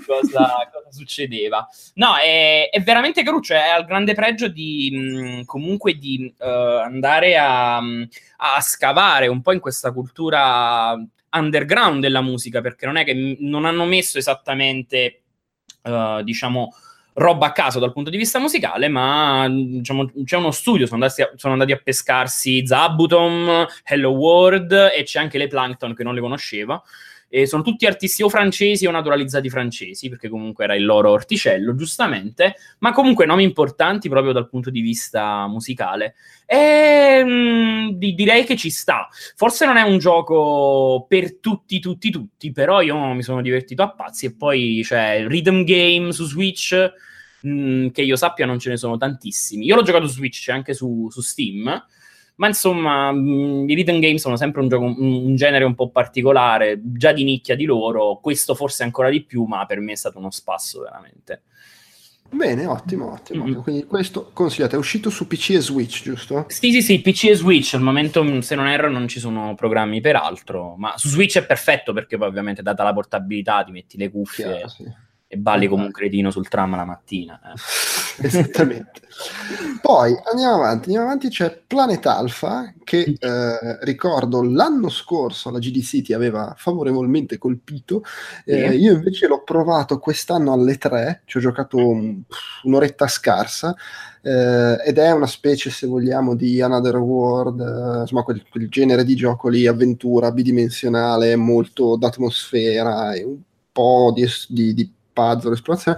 cosa, 0.06 0.68
cosa 0.72 0.92
succedeva. 0.92 1.68
No, 1.96 2.16
è, 2.16 2.70
è, 2.70 2.82
veramente 2.82 3.24
caruccio, 3.24 3.54
è 3.54 3.70
al 3.70 3.86
grande 3.86 4.14
pregio 4.14 4.48
di 4.48 4.92
mh, 4.92 5.46
comunque 5.46 5.96
di 5.96 6.34
uh, 6.38 6.46
andare 6.46 7.38
a, 7.38 7.78
a, 7.78 8.62
scavare 8.62 9.28
un 9.28 9.42
po' 9.42 9.52
in 9.52 9.60
questa 9.60 9.92
cultura 9.92 10.96
underground 11.32 12.02
della 12.02 12.22
musica, 12.22 12.62
perché 12.62 12.86
non 12.86 12.98
è 12.98 13.04
che 13.04 13.38
non 13.40 13.66
hanno 13.66 13.86
messo 13.86 14.18
esattamente, 14.18 15.22
uh, 15.84 16.22
diciamo, 16.24 16.74
roba 17.18 17.48
a 17.48 17.52
caso 17.52 17.80
dal 17.80 17.94
punto 17.94 18.10
di 18.10 18.18
vista 18.18 18.40
musicale, 18.40 18.88
ma 18.88 19.48
diciamo, 19.50 20.12
c'è 20.24 20.38
uno 20.38 20.52
studio, 20.52 20.86
sono 20.86 21.04
andati, 21.04 21.22
a, 21.22 21.32
sono 21.36 21.54
andati 21.54 21.72
a 21.72 21.82
pescarsi 21.84 22.66
Zabutom, 22.66 23.66
Hello 23.84 24.10
World 24.10 24.72
e 24.72 25.04
c'è 25.04 25.20
anche 25.20 25.38
le 25.38 25.48
Plankton 25.48 25.94
che 25.94 26.04
non 26.04 26.14
le 26.14 26.22
conosceva. 26.22 26.82
E 27.30 27.46
sono 27.46 27.62
tutti 27.62 27.86
artisti 27.86 28.24
o 28.24 28.30
francesi 28.30 28.86
o 28.86 28.92
naturalizzati 28.92 29.50
francesi, 29.50 30.08
perché 30.08 30.30
comunque 30.30 30.64
era 30.64 30.76
il 30.76 30.86
loro 30.86 31.12
orticello, 31.12 31.76
giustamente, 31.76 32.56
ma 32.80 32.94
comunque 32.94 33.26
nomi 33.26 33.44
importanti 33.44 34.08
proprio 34.08 34.32
dal 34.32 34.48
punto 34.48 34.70
di 34.70 34.80
vista 34.80 35.46
musicale. 35.48 36.16
E 36.46 37.24
mh, 37.24 37.98
direi 37.98 38.46
che 38.46 38.56
ci 38.56 38.70
sta. 38.70 39.10
Forse 39.36 39.66
non 39.66 39.76
è 39.76 39.82
un 39.82 39.98
gioco 39.98 41.06
per 41.10 41.40
tutti, 41.40 41.80
tutti, 41.80 42.10
tutti, 42.10 42.52
però 42.52 42.82
io 42.82 42.98
mi 43.14 43.24
sono 43.24 43.42
divertito 43.42 43.84
a 43.84 43.92
pazzi. 43.92 44.28
E 44.28 44.34
poi 44.34 44.82
c'è 44.84 45.28
Rhythm 45.28 45.64
Game 45.64 46.14
su 46.14 46.26
Switch, 46.26 46.76
mh, 47.42 47.90
che 47.90 48.04
io 48.04 48.16
sappia 48.16 48.46
non 48.46 48.60
ce 48.60 48.70
ne 48.70 48.78
sono 48.78 48.96
tantissimi. 48.96 49.66
Io 49.66 49.76
l'ho 49.76 49.84
giocato 49.84 50.08
su 50.08 50.14
Switch, 50.14 50.48
anche 50.48 50.74
su, 50.74 51.10
su 51.12 51.20
Steam 51.20 51.86
ma 52.38 52.48
insomma, 52.48 53.12
mh, 53.12 53.70
i 53.70 53.74
rhythm 53.74 54.00
games 54.00 54.22
sono 54.22 54.36
sempre 54.36 54.62
un, 54.62 54.68
gioco, 54.68 54.86
un, 54.86 54.96
un, 54.98 55.36
genere 55.36 55.66
un 55.66 55.76
po' 55.76 55.90
particolare, 55.90 56.80
già 56.84 57.12
di 57.12 57.24
nicchia 57.24 57.56
di 57.56 57.66
loro, 57.66 58.20
questo 58.22 58.56
forse 58.56 58.84
ancora 58.84 59.10
di 59.10 59.24
più, 59.24 59.44
ma 59.44 59.66
per 59.66 59.80
me 59.80 59.94
è 59.94 59.96
stato 59.96 60.18
uno 60.20 60.32
spasso 60.32 60.82
veramente. 60.82 61.44
Bene, 62.30 62.66
ottimo, 62.66 63.14
ottimo. 63.14 63.46
Mm-hmm. 63.46 63.62
Quindi 63.62 63.86
questo 63.86 64.32
consigliate, 64.34 64.76
è 64.76 64.80
uscito 64.80 65.10
su 65.10 65.28
PC 65.28 65.52
e 65.52 65.62
Switch, 65.62 66.04
giusto? 66.04 66.46
Sì, 66.50 66.72
sì, 66.72 66.82
sì, 66.82 67.02
PC 67.02 67.26
e 67.26 67.36
Switch, 67.36 67.74
al 67.74 67.82
momento 67.82 68.42
se 68.42 68.56
non 68.56 68.68
erro 68.68 68.90
non 68.90 69.08
ci 69.08 69.20
sono 69.20 69.56
programmi 69.56 70.02
per 70.02 70.18
altro, 70.18 70.76
ma 70.76 70.98
su 70.98 71.08
Switch 71.08 71.38
è 71.38 71.46
perfetto 71.46 71.94
perché 71.94 72.18
poi 72.18 72.28
ovviamente 72.28 72.62
data 72.62 72.84
la 72.84 72.94
portabilità 72.94 73.64
ti 73.64 73.72
metti 73.72 73.98
le 73.98 74.12
cuffie. 74.12 74.46
Chiaro, 74.46 74.68
sì 74.68 75.06
e 75.28 75.38
balli 75.38 75.64
Esatto. 75.66 75.76
come 75.76 75.86
un 75.88 75.92
cretino 75.92 76.32
sul 76.32 76.48
tram 76.48 76.76
la 76.76 76.86
mattina. 76.86 77.40
eh. 77.44 77.54
Esattamente. 78.20 79.02
Poi 79.82 80.16
andiamo 80.32 80.56
avanti, 80.56 80.86
andiamo 80.86 81.06
avanti, 81.06 81.30
c'è 81.30 81.56
Planet 81.68 82.04
Alpha 82.08 82.74
che 82.84 83.16
eh, 83.20 83.78
ricordo 83.86 84.42
l'anno 84.42 84.90
scorso 84.90 85.52
la 85.52 85.60
GDC 85.60 86.02
ti 86.02 86.14
aveva 86.14 86.54
favorevolmente 86.58 87.38
colpito, 87.38 88.04
Eh, 88.46 88.76
io 88.76 88.94
invece 88.94 89.28
l'ho 89.28 89.44
provato 89.44 90.00
quest'anno 90.00 90.52
alle 90.54 90.78
3, 90.78 91.22
ci 91.26 91.38
ho 91.38 91.40
giocato 91.40 91.78
un- 91.78 92.22
un'oretta 92.64 93.08
scarsa 93.08 93.76
eh, 94.22 94.78
ed 94.86 94.98
è 94.98 95.12
una 95.12 95.28
specie 95.28 95.70
se 95.70 95.86
vogliamo 95.88 96.36
di 96.36 96.62
Another 96.62 96.98
World, 96.98 97.60
eh, 97.60 98.00
insomma 98.02 98.24
quel, 98.24 98.44
quel 98.50 98.68
genere 98.70 99.04
di 99.04 99.16
gioco 99.16 99.48
lì, 99.50 99.68
avventura 99.68 100.32
bidimensionale, 100.32 101.36
molto 101.36 101.96
d'atmosfera 101.98 103.14
e 103.14 103.24
un 103.24 103.38
po' 103.72 104.12
di, 104.16 104.26
di- 104.48 104.74
di 104.74 104.92
puzzle, 105.18 105.54
esplorazione. 105.54 105.98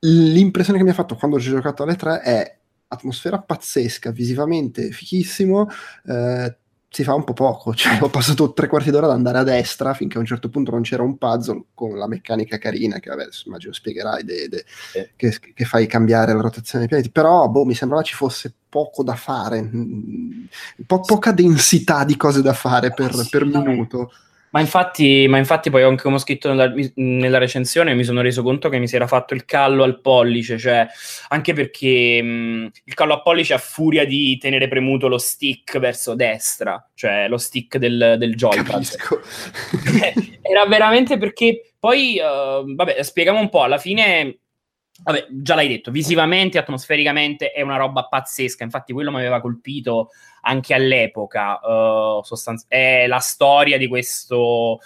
L'impressione 0.00 0.78
che 0.78 0.84
mi 0.84 0.90
ha 0.90 0.94
fatto 0.94 1.16
quando 1.16 1.36
ho 1.36 1.40
giocato 1.40 1.82
alle 1.82 1.96
3 1.96 2.20
è 2.20 2.58
atmosfera 2.88 3.40
pazzesca, 3.40 4.10
visivamente 4.10 4.90
fichissimo, 4.90 5.68
eh, 6.06 6.56
si 6.88 7.02
fa 7.02 7.14
un 7.14 7.24
po' 7.24 7.32
poco, 7.32 7.74
cioè 7.74 7.98
ho 8.00 8.08
passato 8.08 8.52
tre 8.52 8.68
quarti 8.68 8.90
d'ora 8.90 9.06
ad 9.06 9.12
andare 9.12 9.38
a 9.38 9.42
destra 9.42 9.92
finché 9.94 10.18
a 10.18 10.20
un 10.20 10.26
certo 10.26 10.48
punto 10.48 10.70
non 10.70 10.82
c'era 10.82 11.02
un 11.02 11.16
puzzle 11.18 11.64
con 11.74 11.96
la 11.96 12.06
meccanica 12.06 12.58
carina 12.58 12.98
che 13.00 13.08
vabbè, 13.10 13.26
immagino 13.46 13.72
spiegherai 13.72 14.22
de- 14.22 14.48
de- 14.48 14.64
Sì. 14.92 15.08
che, 15.16 15.38
che 15.54 15.64
fai 15.64 15.86
cambiare 15.86 16.32
la 16.34 16.40
rotazione 16.42 16.80
dei 16.80 16.88
pianeti, 16.88 17.10
però 17.10 17.48
boh, 17.48 17.64
mi 17.64 17.74
sembrava 17.74 18.02
ci 18.02 18.14
fosse 18.14 18.52
poco 18.68 19.02
da 19.02 19.14
fare, 19.14 19.62
mm, 19.62 20.44
po- 20.86 21.00
poca 21.00 21.32
densità 21.32 22.04
di 22.04 22.16
cose 22.16 22.42
da 22.42 22.52
fare 22.52 22.92
per, 22.92 23.12
per 23.30 23.44
minuto. 23.46 24.12
Ma 24.56 24.62
infatti, 24.62 25.26
ma 25.28 25.36
infatti 25.36 25.68
poi 25.68 25.82
anche 25.82 26.02
come 26.02 26.14
ho 26.14 26.18
scritto 26.18 26.48
nella, 26.48 26.72
nella 26.94 27.36
recensione 27.36 27.92
mi 27.92 28.04
sono 28.04 28.22
reso 28.22 28.42
conto 28.42 28.70
che 28.70 28.78
mi 28.78 28.88
si 28.88 28.96
era 28.96 29.06
fatto 29.06 29.34
il 29.34 29.44
callo 29.44 29.82
al 29.82 30.00
pollice, 30.00 30.56
cioè 30.56 30.86
anche 31.28 31.52
perché 31.52 32.22
mh, 32.22 32.70
il 32.84 32.94
callo 32.94 33.12
al 33.12 33.22
pollice 33.22 33.52
a 33.52 33.58
furia 33.58 34.06
di 34.06 34.38
tenere 34.38 34.66
premuto 34.66 35.08
lo 35.08 35.18
stick 35.18 35.78
verso 35.78 36.14
destra, 36.14 36.82
cioè 36.94 37.28
lo 37.28 37.36
stick 37.36 37.76
del, 37.76 38.16
del 38.18 38.34
joypad. 38.34 38.82
Era 40.40 40.64
veramente 40.64 41.18
perché 41.18 41.74
poi, 41.78 42.16
eh, 42.16 42.62
vabbè, 42.64 43.02
spieghiamo 43.02 43.38
un 43.38 43.50
po', 43.50 43.62
alla 43.62 43.76
fine, 43.76 44.38
vabbè, 45.02 45.26
già 45.30 45.54
l'hai 45.54 45.68
detto, 45.68 45.90
visivamente, 45.90 46.58
atmosfericamente 46.58 47.50
è 47.52 47.62
una 47.62 47.76
roba 47.76 48.04
pazzesca, 48.04 48.64
infatti 48.64 48.92
quello 48.92 49.10
mi 49.10 49.18
aveva 49.18 49.40
colpito 49.40 50.10
anche 50.42 50.74
all'epoca, 50.74 51.58
eh, 51.60 52.20
sostanz- 52.22 52.66
è 52.68 53.06
la 53.06 53.18
storia 53.18 53.78
di 53.78 53.88
questo 53.88 54.80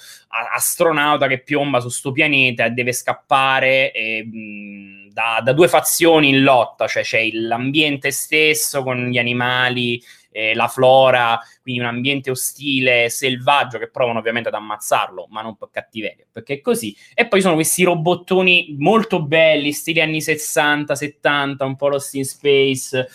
astronauta 0.54 1.26
che 1.26 1.42
piomba 1.42 1.80
su 1.80 1.88
sto 1.88 2.12
pianeta 2.12 2.64
e 2.64 2.70
deve 2.70 2.92
scappare 2.92 3.92
e, 3.92 4.24
mh, 4.24 5.12
da, 5.12 5.40
da 5.42 5.52
due 5.52 5.68
fazioni 5.68 6.28
in 6.30 6.42
lotta, 6.42 6.86
cioè 6.86 7.02
c'è 7.02 7.28
l'ambiente 7.32 8.10
stesso 8.10 8.82
con 8.82 9.08
gli 9.08 9.18
animali, 9.18 10.02
eh, 10.30 10.54
la 10.54 10.68
flora, 10.68 11.38
quindi 11.62 11.80
un 11.80 11.86
ambiente 11.86 12.30
ostile, 12.30 13.08
selvaggio, 13.10 13.78
che 13.78 13.88
provano 13.90 14.18
ovviamente 14.18 14.48
ad 14.48 14.54
ammazzarlo, 14.54 15.26
ma 15.30 15.42
non 15.42 15.56
per 15.56 15.68
cattiveria, 15.72 16.26
perché 16.30 16.54
è 16.54 16.60
così. 16.60 16.94
E 17.14 17.26
poi 17.26 17.40
sono 17.40 17.54
questi 17.54 17.82
robottoni 17.84 18.76
molto 18.78 19.22
belli, 19.22 19.72
stili 19.72 20.00
anni 20.00 20.20
60, 20.22 20.94
70, 20.94 21.64
un 21.64 21.76
po' 21.76 21.88
Lost 21.88 22.14
in 22.14 22.24
Space, 22.24 23.08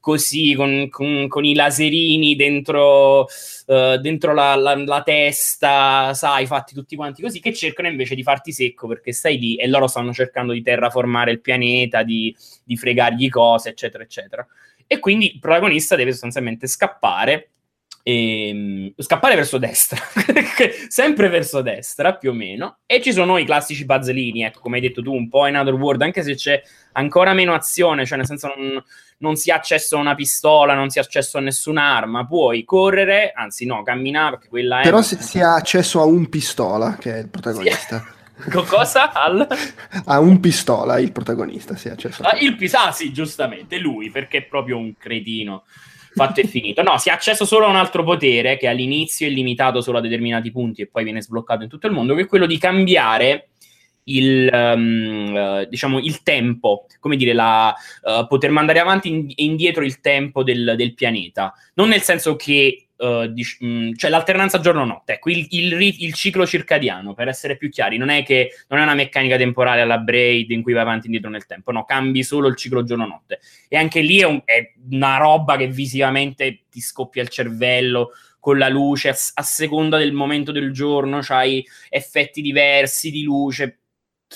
così, 0.00 0.54
con, 0.54 0.88
con- 0.90 1.28
con 1.28 1.44
i 1.44 1.54
laserini 1.54 2.34
dentro, 2.34 3.26
eh, 3.66 3.98
dentro 4.00 4.34
la, 4.34 4.54
la- 4.56 4.74
la 4.76 5.02
testa, 5.02 6.12
sai, 6.14 6.46
fatti 6.46 6.74
tutti 6.74 6.96
quanti 6.96 7.22
così, 7.22 7.40
che 7.40 7.52
cercano 7.52 7.88
invece 7.88 8.14
di 8.14 8.22
farti 8.22 8.52
secco 8.52 8.88
perché 8.88 9.12
stai 9.12 9.38
lì 9.38 9.56
e 9.56 9.68
loro 9.68 9.86
stanno 9.86 10.12
cercando 10.12 10.52
di 10.52 10.62
terraformare 10.62 11.30
il 11.30 11.40
pianeta, 11.40 12.02
di, 12.02 12.34
di 12.64 12.76
fregargli 12.76 13.28
cose, 13.28 13.70
eccetera, 13.70 14.02
eccetera. 14.02 14.46
E 14.86 14.98
quindi 14.98 15.34
il 15.34 15.38
protagonista 15.38 15.96
deve 15.96 16.12
sostanzialmente 16.12 16.66
scappare. 16.66 17.48
ehm, 18.04 18.92
scappare 18.96 19.36
verso 19.36 19.58
destra, 19.58 20.00
sempre 20.88 21.28
verso 21.28 21.62
destra 21.62 22.16
più 22.16 22.30
o 22.30 22.32
meno, 22.32 22.78
e 22.84 23.00
ci 23.00 23.12
sono 23.12 23.38
i 23.38 23.44
classici 23.44 23.86
puzzlini, 23.86 24.42
ecco, 24.42 24.60
come 24.60 24.76
hai 24.76 24.82
detto 24.82 25.02
tu, 25.02 25.14
un 25.14 25.28
po' 25.28 25.46
in 25.46 25.56
Other 25.56 25.74
World, 25.74 26.02
anche 26.02 26.22
se 26.22 26.34
c'è 26.34 26.60
ancora 26.92 27.32
meno 27.32 27.54
azione, 27.54 28.04
cioè 28.04 28.18
nel 28.18 28.26
senso 28.26 28.52
non, 28.56 28.82
non 29.18 29.36
si 29.36 29.50
ha 29.50 29.54
accesso 29.54 29.96
a 29.96 30.00
una 30.00 30.14
pistola, 30.14 30.74
non 30.74 30.90
si 30.90 30.98
ha 30.98 31.02
accesso 31.02 31.38
a 31.38 31.40
nessun'arma, 31.40 32.26
puoi 32.26 32.64
correre, 32.64 33.32
anzi 33.34 33.66
no, 33.66 33.82
camminare, 33.82 34.32
perché 34.32 34.48
quella 34.48 34.80
è... 34.80 34.82
Però 34.82 35.00
si, 35.00 35.16
si 35.20 35.38
ha 35.38 35.54
accesso 35.54 36.00
a 36.00 36.04
un 36.04 36.28
pistola, 36.28 36.96
che 36.96 37.14
è 37.14 37.18
il 37.18 37.28
protagonista. 37.28 38.04
Co- 38.50 38.62
Cosa? 38.64 39.12
Al... 39.12 39.46
A 40.06 40.18
un 40.18 40.40
pistola 40.40 40.98
il 40.98 41.12
protagonista, 41.12 41.74
a 41.74 41.96
Ah, 42.20 42.38
il 42.40 42.56
Pisa, 42.56 42.86
ah, 42.86 42.92
sì, 42.92 43.12
giustamente, 43.12 43.78
lui, 43.78 44.10
perché 44.10 44.38
è 44.38 44.42
proprio 44.42 44.78
un 44.78 44.94
cretino. 44.96 45.64
Fatto 46.14 46.40
e 46.40 46.46
finito. 46.46 46.82
No, 46.82 46.98
si 46.98 47.08
ha 47.08 47.14
accesso 47.14 47.44
solo 47.44 47.66
a 47.66 47.70
un 47.70 47.76
altro 47.76 48.04
potere 48.04 48.58
che 48.58 48.68
all'inizio 48.68 49.26
è 49.26 49.30
limitato 49.30 49.80
solo 49.80 49.98
a 49.98 50.00
determinati 50.00 50.50
punti 50.50 50.82
e 50.82 50.86
poi 50.86 51.04
viene 51.04 51.22
sbloccato 51.22 51.62
in 51.62 51.70
tutto 51.70 51.86
il 51.86 51.92
mondo, 51.94 52.14
che 52.14 52.22
è 52.22 52.26
quello 52.26 52.46
di 52.46 52.58
cambiare 52.58 53.48
il, 54.04 54.46
eh, 54.46 55.66
diciamo, 55.70 55.98
il 56.00 56.22
tempo, 56.22 56.86
come 57.00 57.16
dire, 57.16 57.32
la, 57.32 57.74
eh, 58.04 58.26
poter 58.28 58.50
mandare 58.50 58.80
avanti 58.80 59.32
e 59.34 59.44
indietro 59.44 59.84
il 59.84 60.00
tempo 60.00 60.42
del, 60.42 60.74
del 60.76 60.94
pianeta. 60.94 61.54
Non 61.74 61.88
nel 61.88 62.02
senso 62.02 62.36
che, 62.36 62.88
eh, 63.02 63.28
dic- 63.32 63.60
mh, 63.60 63.94
cioè 63.96 64.10
l'alternanza 64.10 64.60
giorno-notte, 64.60 65.14
ecco, 65.14 65.30
il, 65.30 65.46
il 65.50 65.80
il 65.82 66.14
ciclo 66.14 66.46
circadiano, 66.46 67.14
per 67.14 67.28
essere 67.28 67.56
più 67.56 67.68
chiari, 67.68 67.96
non 67.96 68.08
è 68.08 68.22
che 68.22 68.50
non 68.68 68.78
è 68.78 68.82
una 68.82 68.94
meccanica 68.94 69.36
temporale 69.36 69.80
alla 69.80 69.98
Braid 69.98 70.50
in 70.50 70.62
cui 70.62 70.72
vai 70.72 70.82
avanti 70.82 71.04
e 71.04 71.06
indietro 71.06 71.30
nel 71.30 71.46
tempo, 71.46 71.72
no, 71.72 71.84
cambi 71.84 72.22
solo 72.22 72.46
il 72.48 72.56
ciclo 72.56 72.84
giorno-notte. 72.84 73.40
E 73.68 73.76
anche 73.76 74.00
lì 74.00 74.20
è, 74.20 74.24
un- 74.24 74.42
è 74.44 74.72
una 74.90 75.16
roba 75.16 75.56
che 75.56 75.66
visivamente 75.66 76.62
ti 76.70 76.80
scoppia 76.80 77.22
il 77.22 77.28
cervello 77.28 78.10
con 78.38 78.58
la 78.58 78.68
luce, 78.68 79.08
a, 79.08 79.16
a 79.34 79.42
seconda 79.42 79.98
del 79.98 80.12
momento 80.12 80.52
del 80.52 80.72
giorno, 80.72 81.20
c'hai 81.22 81.64
effetti 81.88 82.40
diversi 82.40 83.10
di 83.10 83.22
luce, 83.22 83.80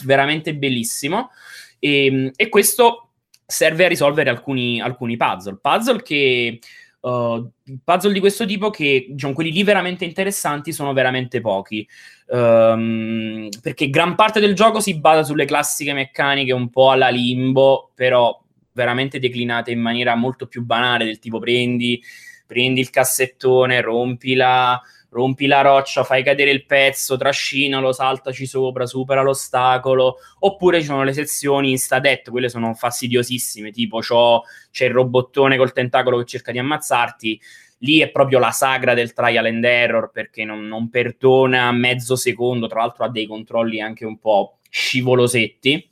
veramente 0.04 0.54
bellissimo. 0.54 1.30
E, 1.78 2.32
e 2.34 2.48
questo 2.48 3.12
serve 3.44 3.84
a 3.84 3.88
risolvere 3.88 4.30
alcuni, 4.30 4.80
alcuni 4.80 5.16
puzzle. 5.16 5.58
Puzzle 5.60 6.02
che. 6.02 6.58
Uh, 7.00 7.48
puzzle 7.84 8.12
di 8.12 8.18
questo 8.18 8.44
tipo 8.46 8.70
che 8.70 9.06
diciamo, 9.10 9.32
quelli 9.32 9.52
lì 9.52 9.62
veramente 9.62 10.04
interessanti 10.04 10.72
sono 10.72 10.92
veramente 10.92 11.40
pochi. 11.40 11.86
Ehm, 12.28 13.48
perché 13.62 13.88
gran 13.88 14.16
parte 14.16 14.40
del 14.40 14.54
gioco 14.54 14.80
si 14.80 14.98
basa 14.98 15.22
sulle 15.22 15.44
classiche 15.44 15.92
meccaniche 15.92 16.52
un 16.52 16.70
po' 16.70 16.90
alla 16.90 17.08
limbo 17.08 17.92
però 17.94 18.42
veramente 18.72 19.20
declinate 19.20 19.70
in 19.70 19.80
maniera 19.80 20.16
molto 20.16 20.46
più 20.46 20.64
banale 20.64 21.04
del 21.04 21.18
tipo 21.20 21.38
prendi, 21.38 22.02
prendi 22.46 22.80
il 22.80 22.90
cassettone 22.90 23.80
rompi 23.80 24.34
la, 24.34 24.80
rompi 25.16 25.46
la 25.46 25.62
roccia, 25.62 26.04
fai 26.04 26.22
cadere 26.22 26.50
il 26.50 26.66
pezzo, 26.66 27.16
trascinalo, 27.16 27.90
saltaci 27.90 28.44
sopra, 28.44 28.84
supera 28.84 29.22
l'ostacolo, 29.22 30.16
oppure 30.40 30.80
ci 30.80 30.86
sono 30.86 31.04
le 31.04 31.14
sezioni 31.14 31.70
insta-death, 31.70 32.28
quelle 32.28 32.50
sono 32.50 32.74
fastidiosissime, 32.74 33.70
tipo 33.70 34.00
c'è 34.00 34.84
il 34.84 34.92
robottone 34.92 35.56
col 35.56 35.72
tentacolo 35.72 36.18
che 36.18 36.26
cerca 36.26 36.52
di 36.52 36.58
ammazzarti, 36.58 37.40
lì 37.78 38.00
è 38.00 38.10
proprio 38.10 38.38
la 38.38 38.50
sagra 38.50 38.92
del 38.92 39.14
trial 39.14 39.46
and 39.46 39.64
error, 39.64 40.10
perché 40.12 40.44
non, 40.44 40.66
non 40.66 40.90
perdona 40.90 41.72
mezzo 41.72 42.14
secondo, 42.14 42.66
tra 42.66 42.80
l'altro 42.80 43.04
ha 43.04 43.10
dei 43.10 43.26
controlli 43.26 43.80
anche 43.80 44.04
un 44.04 44.18
po' 44.18 44.58
scivolosetti, 44.68 45.88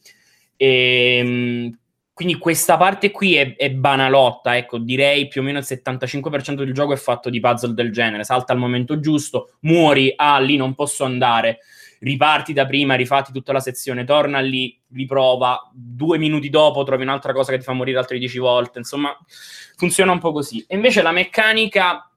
e, 0.54 1.72
quindi 2.14 2.38
questa 2.38 2.76
parte 2.76 3.10
qui 3.10 3.34
è, 3.34 3.56
è, 3.56 3.72
banalotta, 3.72 4.56
ecco, 4.56 4.78
direi 4.78 5.26
più 5.26 5.40
o 5.40 5.44
meno 5.44 5.58
il 5.58 5.64
75% 5.68 6.54
del 6.54 6.72
gioco 6.72 6.92
è 6.92 6.96
fatto 6.96 7.28
di 7.28 7.40
puzzle 7.40 7.74
del 7.74 7.90
genere, 7.90 8.22
salta 8.22 8.52
al 8.52 8.58
momento 8.60 9.00
giusto, 9.00 9.54
muori, 9.62 10.12
ah 10.14 10.38
lì 10.38 10.56
non 10.56 10.76
posso 10.76 11.02
andare, 11.02 11.58
riparti 11.98 12.52
da 12.52 12.66
prima, 12.66 12.94
rifatti 12.94 13.32
tutta 13.32 13.52
la 13.52 13.58
sezione, 13.58 14.04
torna 14.04 14.38
lì, 14.38 14.80
riprova, 14.92 15.68
due 15.72 16.16
minuti 16.16 16.50
dopo 16.50 16.84
trovi 16.84 17.02
un'altra 17.02 17.32
cosa 17.32 17.50
che 17.50 17.58
ti 17.58 17.64
fa 17.64 17.72
morire 17.72 17.98
altre 17.98 18.18
10 18.18 18.38
volte, 18.38 18.78
insomma 18.78 19.12
funziona 19.74 20.12
un 20.12 20.20
po' 20.20 20.30
così. 20.30 20.64
E 20.68 20.76
invece 20.76 21.02
la 21.02 21.10
meccanica, 21.10 22.08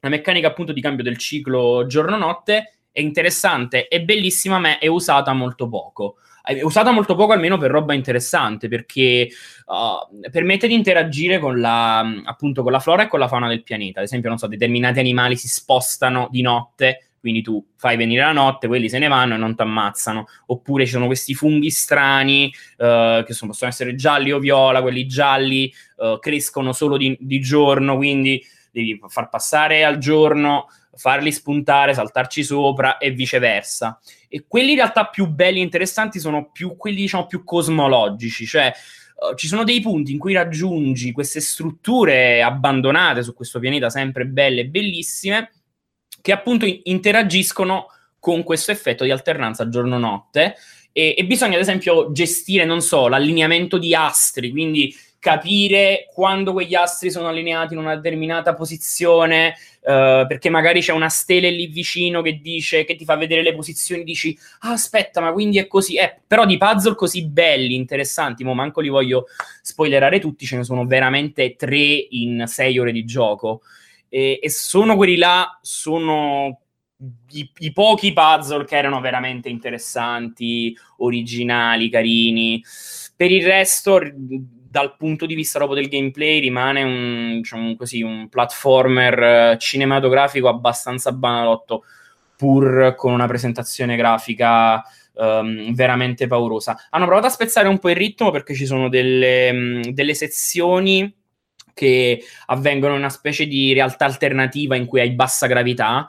la 0.00 0.08
meccanica 0.08 0.48
appunto 0.48 0.72
di 0.72 0.80
cambio 0.80 1.04
del 1.04 1.16
ciclo 1.16 1.86
giorno-notte 1.86 2.78
è 2.90 3.00
interessante, 3.00 3.86
è 3.86 4.02
bellissima, 4.02 4.58
ma 4.58 4.78
è 4.80 4.88
usata 4.88 5.32
molto 5.32 5.68
poco 5.68 6.16
è 6.44 6.62
usata 6.62 6.90
molto 6.90 7.14
poco 7.14 7.32
almeno 7.32 7.56
per 7.56 7.70
roba 7.70 7.94
interessante 7.94 8.68
perché 8.68 9.28
uh, 9.66 10.28
permette 10.30 10.66
di 10.66 10.74
interagire 10.74 11.38
con 11.38 11.58
la, 11.58 12.00
appunto, 12.00 12.62
con 12.62 12.70
la 12.70 12.80
flora 12.80 13.04
e 13.04 13.08
con 13.08 13.18
la 13.18 13.28
fauna 13.28 13.48
del 13.48 13.62
pianeta. 13.62 14.00
Ad 14.00 14.04
esempio 14.04 14.28
non 14.28 14.36
so 14.36 14.46
determinati 14.46 14.98
animali 14.98 15.36
si 15.36 15.48
spostano 15.48 16.28
di 16.30 16.42
notte 16.42 17.08
quindi 17.24 17.40
tu 17.40 17.66
fai 17.78 17.96
venire 17.96 18.20
la 18.20 18.32
notte 18.32 18.66
quelli 18.66 18.90
se 18.90 18.98
ne 18.98 19.08
vanno 19.08 19.32
e 19.32 19.38
non 19.38 19.56
ti 19.56 19.62
ammazzano 19.62 20.26
oppure 20.48 20.84
ci 20.84 20.90
sono 20.92 21.06
questi 21.06 21.32
funghi 21.34 21.70
strani 21.70 22.52
uh, 22.76 23.24
che 23.24 23.32
sono, 23.32 23.52
possono 23.52 23.70
essere 23.70 23.94
gialli 23.94 24.30
o 24.30 24.38
viola 24.38 24.82
quelli 24.82 25.06
gialli 25.06 25.72
uh, 25.96 26.18
crescono 26.18 26.74
solo 26.74 26.98
di, 26.98 27.16
di 27.18 27.40
giorno 27.40 27.96
quindi 27.96 28.44
devi 28.70 29.00
far 29.08 29.30
passare 29.30 29.84
al 29.84 29.96
giorno 29.96 30.66
farli 30.96 31.32
spuntare, 31.32 31.94
saltarci 31.94 32.42
sopra 32.42 32.98
e 32.98 33.10
viceversa. 33.10 34.00
E 34.28 34.44
quelli 34.48 34.70
in 34.70 34.76
realtà 34.76 35.06
più 35.06 35.26
belli 35.26 35.60
e 35.60 35.62
interessanti 35.62 36.18
sono 36.18 36.50
più 36.50 36.76
quelli, 36.76 37.02
diciamo, 37.02 37.26
più 37.26 37.44
cosmologici, 37.44 38.46
cioè 38.46 38.72
uh, 39.16 39.34
ci 39.34 39.46
sono 39.46 39.64
dei 39.64 39.80
punti 39.80 40.12
in 40.12 40.18
cui 40.18 40.32
raggiungi 40.32 41.12
queste 41.12 41.40
strutture 41.40 42.42
abbandonate 42.42 43.22
su 43.22 43.34
questo 43.34 43.58
pianeta 43.58 43.90
sempre 43.90 44.26
belle 44.26 44.62
e 44.62 44.66
bellissime 44.66 45.50
che 46.20 46.32
appunto 46.32 46.64
interagiscono 46.84 47.86
con 48.18 48.42
questo 48.42 48.70
effetto 48.70 49.04
di 49.04 49.10
alternanza 49.10 49.68
giorno-notte 49.68 50.56
e, 50.96 51.14
e, 51.18 51.24
bisogna 51.26 51.56
ad 51.56 51.60
esempio 51.60 52.12
gestire, 52.12 52.64
non 52.64 52.80
so, 52.80 53.08
l'allineamento 53.08 53.78
di 53.78 53.96
astri, 53.96 54.50
quindi 54.50 54.94
capire 55.24 56.10
quando 56.12 56.52
quegli 56.52 56.74
astri 56.74 57.10
sono 57.10 57.28
allineati 57.28 57.72
in 57.72 57.80
una 57.80 57.96
determinata 57.96 58.52
posizione, 58.52 59.54
uh, 59.80 60.26
perché 60.26 60.50
magari 60.50 60.82
c'è 60.82 60.92
una 60.92 61.08
stele 61.08 61.48
lì 61.48 61.66
vicino 61.68 62.20
che 62.20 62.40
dice, 62.42 62.84
che 62.84 62.94
ti 62.94 63.06
fa 63.06 63.16
vedere 63.16 63.42
le 63.42 63.54
posizioni, 63.54 64.04
dici, 64.04 64.38
ah, 64.58 64.72
aspetta, 64.72 65.22
ma 65.22 65.32
quindi 65.32 65.56
è 65.56 65.66
così, 65.66 65.96
eh, 65.96 66.20
però 66.26 66.44
di 66.44 66.58
puzzle 66.58 66.94
così 66.94 67.26
belli, 67.26 67.74
interessanti, 67.74 68.44
mo 68.44 68.52
manco 68.52 68.82
li 68.82 68.90
voglio 68.90 69.24
spoilerare 69.62 70.20
tutti, 70.20 70.44
ce 70.44 70.58
ne 70.58 70.64
sono 70.64 70.84
veramente 70.84 71.56
tre 71.56 72.06
in 72.10 72.44
sei 72.46 72.78
ore 72.78 72.92
di 72.92 73.06
gioco, 73.06 73.62
e, 74.10 74.38
e 74.42 74.50
sono 74.50 74.94
quelli 74.94 75.16
là, 75.16 75.58
sono 75.62 76.60
i, 77.30 77.50
i, 77.60 77.72
pochi 77.72 78.12
puzzle 78.12 78.66
che 78.66 78.76
erano 78.76 79.00
veramente 79.00 79.48
interessanti, 79.48 80.76
originali, 80.98 81.88
carini. 81.88 82.62
Per 83.16 83.30
il 83.30 83.42
resto, 83.42 83.98
dal 84.74 84.96
punto 84.96 85.24
di 85.24 85.36
vista 85.36 85.58
proprio 85.58 85.80
del 85.80 85.88
gameplay, 85.88 86.40
rimane 86.40 86.82
un, 86.82 87.36
diciamo 87.36 87.76
così, 87.76 88.02
un 88.02 88.28
platformer 88.28 89.22
eh, 89.22 89.56
cinematografico 89.56 90.48
abbastanza 90.48 91.12
banalotto, 91.12 91.84
pur 92.36 92.96
con 92.96 93.12
una 93.12 93.28
presentazione 93.28 93.94
grafica 93.94 94.82
um, 95.12 95.72
veramente 95.72 96.26
paurosa. 96.26 96.76
Hanno 96.90 97.06
provato 97.06 97.28
a 97.28 97.30
spezzare 97.30 97.68
un 97.68 97.78
po' 97.78 97.90
il 97.90 97.94
ritmo 97.94 98.32
perché 98.32 98.52
ci 98.52 98.66
sono 98.66 98.88
delle, 98.88 99.50
um, 99.52 99.82
delle 99.92 100.14
sezioni 100.14 101.14
che 101.72 102.24
avvengono 102.46 102.94
in 102.94 102.98
una 102.98 103.10
specie 103.10 103.46
di 103.46 103.72
realtà 103.74 104.06
alternativa 104.06 104.74
in 104.74 104.86
cui 104.86 104.98
hai 104.98 105.12
bassa 105.12 105.46
gravità, 105.46 106.08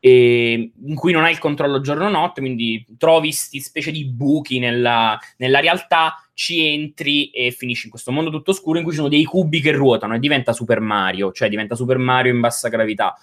e 0.00 0.72
in 0.82 0.94
cui 0.94 1.12
non 1.12 1.24
hai 1.24 1.32
il 1.32 1.38
controllo 1.38 1.80
giorno-notte, 1.80 2.40
quindi 2.40 2.86
trovi 2.96 3.28
questi 3.28 3.60
specie 3.60 3.90
di 3.90 4.06
buchi 4.06 4.58
nella, 4.58 5.18
nella, 5.38 5.60
realtà, 5.60 6.22
ci 6.38 6.64
entri 6.64 7.30
e 7.30 7.50
finisci 7.50 7.86
in 7.86 7.90
questo 7.90 8.12
mondo 8.12 8.30
tutto 8.30 8.52
scuro 8.52 8.78
in 8.78 8.84
cui 8.84 8.92
ci 8.92 8.98
sono 8.98 9.10
dei 9.10 9.24
cubi 9.24 9.60
che 9.60 9.72
ruotano 9.72 10.14
e 10.14 10.20
diventa 10.20 10.52
Super 10.52 10.78
Mario, 10.78 11.32
cioè 11.32 11.48
diventa 11.48 11.74
Super 11.74 11.98
Mario 11.98 12.32
in 12.32 12.38
bassa 12.38 12.68
gravità. 12.68 13.16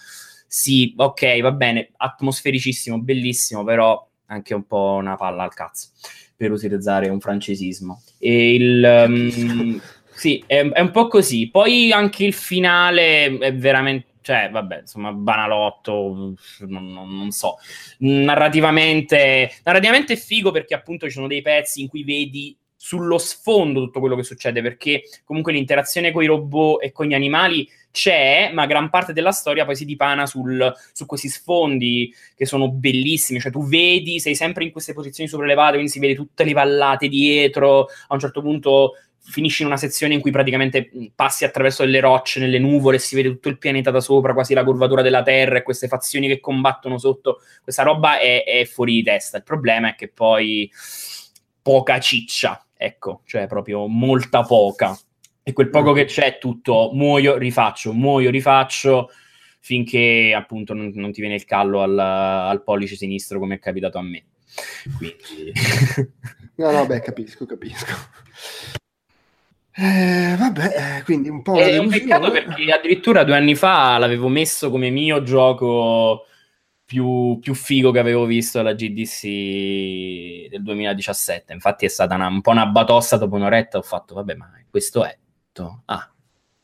Sì, 0.45 0.93
ok, 0.97 1.39
va 1.39 1.53
bene, 1.53 1.91
atmosfericissimo, 1.95 2.99
bellissimo, 2.99 3.63
però 3.63 4.05
anche 4.25 4.53
un 4.53 4.67
po' 4.67 4.97
una 4.99 5.15
palla 5.15 5.43
al 5.43 5.53
cazzo, 5.53 5.91
per 6.35 6.51
utilizzare 6.51 7.07
un 7.07 7.21
francesismo. 7.21 8.03
E 8.19 8.53
il... 8.53 9.05
Um, 9.07 9.81
sì, 10.13 10.43
è, 10.45 10.67
è 10.67 10.81
un 10.81 10.91
po' 10.91 11.07
così. 11.07 11.49
Poi 11.49 11.93
anche 11.93 12.25
il 12.25 12.33
finale 12.33 13.37
è 13.37 13.55
veramente 13.55 14.07
cioè, 14.25 14.49
vabbè, 14.51 14.79
insomma, 14.79 15.13
banalotto, 15.13 16.35
non, 16.67 16.91
non, 16.91 17.15
non 17.15 17.31
so. 17.31 17.59
Narrativamente, 17.99 19.51
narrativamente 19.63 20.13
è 20.13 20.17
figo 20.17 20.51
perché 20.51 20.73
appunto 20.73 21.05
ci 21.05 21.13
sono 21.13 21.27
dei 21.27 21.43
pezzi 21.43 21.81
in 21.81 21.87
cui 21.87 22.03
vedi 22.03 22.57
sullo 22.85 23.17
sfondo 23.17 23.79
tutto 23.79 23.99
quello 23.99 24.15
che 24.15 24.21
succede, 24.21 24.61
perché 24.61 25.01
comunque 25.23 25.51
l'interazione 25.51 26.11
con 26.11 26.21
i 26.21 26.27
robot 26.27 26.83
e 26.83 26.91
con 26.91 27.07
gli 27.07 27.15
animali 27.15 27.67
c'è, 27.89 28.51
ma 28.53 28.67
gran 28.67 28.91
parte 28.91 29.11
della 29.11 29.31
storia 29.31 29.65
poi 29.65 29.75
si 29.75 29.85
dipana 29.85 30.27
sul, 30.27 30.71
su 30.93 31.07
questi 31.07 31.27
sfondi 31.27 32.13
che 32.35 32.45
sono 32.45 32.69
bellissimi, 32.69 33.39
cioè 33.39 33.51
tu 33.51 33.65
vedi, 33.65 34.19
sei 34.19 34.35
sempre 34.35 34.65
in 34.65 34.71
queste 34.71 34.93
posizioni 34.93 35.27
sopraelevate, 35.27 35.71
quindi 35.71 35.89
si 35.89 35.97
vede 35.97 36.13
tutte 36.13 36.43
le 36.43 36.53
vallate 36.53 37.07
dietro, 37.07 37.87
a 38.07 38.13
un 38.13 38.19
certo 38.19 38.43
punto 38.43 38.91
finisci 39.17 39.63
in 39.63 39.69
una 39.69 39.77
sezione 39.77 40.13
in 40.13 40.21
cui 40.21 40.29
praticamente 40.29 40.91
passi 41.15 41.43
attraverso 41.43 41.83
delle 41.83 41.99
rocce, 41.99 42.39
nelle 42.39 42.59
nuvole, 42.59 42.99
si 42.99 43.15
vede 43.15 43.29
tutto 43.29 43.49
il 43.49 43.57
pianeta 43.57 43.89
da 43.89 43.99
sopra, 43.99 44.33
quasi 44.33 44.53
la 44.53 44.63
curvatura 44.63 45.01
della 45.01 45.23
Terra 45.23 45.57
e 45.57 45.63
queste 45.63 45.87
fazioni 45.87 46.27
che 46.27 46.39
combattono 46.39 46.99
sotto. 46.99 47.39
Questa 47.63 47.81
roba 47.81 48.19
è, 48.19 48.43
è 48.43 48.63
fuori 48.65 48.93
di 48.93 49.01
testa. 49.01 49.37
Il 49.37 49.43
problema 49.43 49.89
è 49.89 49.95
che 49.95 50.09
poi 50.09 50.69
poca 51.65 51.99
ciccia, 51.99 52.63
ecco, 52.77 53.21
cioè 53.25 53.47
proprio 53.47 53.87
molta 53.87 54.43
poca. 54.43 54.95
E 55.41 55.51
quel 55.51 55.71
poco 55.71 55.93
che 55.93 56.05
c'è 56.05 56.35
è 56.35 56.37
tutto 56.37 56.91
muoio, 56.93 57.37
rifaccio, 57.37 57.91
muoio, 57.91 58.29
rifaccio, 58.29 59.09
finché 59.61 60.31
appunto 60.37 60.75
non, 60.75 60.91
non 60.93 61.11
ti 61.11 61.21
viene 61.21 61.37
il 61.37 61.45
callo 61.45 61.81
al, 61.81 61.97
al 61.97 62.61
pollice 62.63 62.95
sinistro 62.95 63.39
come 63.39 63.55
è 63.55 63.59
capitato 63.59 63.97
a 63.97 64.03
me. 64.03 64.25
Quindi... 64.95 65.51
no, 66.57 66.69
no, 66.69 66.85
beh, 66.85 66.99
capisco, 66.99 67.47
capisco. 67.47 67.93
Eh, 69.75 70.35
vabbè, 70.37 70.97
eh, 70.99 71.03
quindi 71.03 71.29
un 71.29 71.41
po'. 71.41 71.55
È 71.55 71.79
un 71.79 71.89
peccato 71.89 72.29
perché 72.29 72.71
addirittura 72.71 73.23
due 73.23 73.37
anni 73.37 73.55
fa 73.55 73.97
l'avevo 73.97 74.27
messo 74.27 74.69
come 74.69 74.91
mio 74.91 75.23
gioco 75.23 76.27
più, 76.85 77.39
più 77.39 77.53
figo 77.53 77.91
che 77.91 77.99
avevo 77.99 78.25
visto 78.25 78.59
alla 78.59 78.73
GDC 78.73 80.49
del 80.49 80.61
2017. 80.61 81.51
Infatti 81.53 81.85
è 81.85 81.89
stata 81.89 82.15
una, 82.15 82.27
un 82.27 82.41
po' 82.41 82.51
una 82.51 82.67
batossa 82.67 83.17
dopo 83.17 83.35
un'oretta. 83.35 83.77
Ho 83.77 83.81
fatto, 83.81 84.15
vabbè, 84.15 84.35
ma 84.35 84.51
questo 84.69 85.03
è. 85.03 85.17
Ah, 85.85 86.13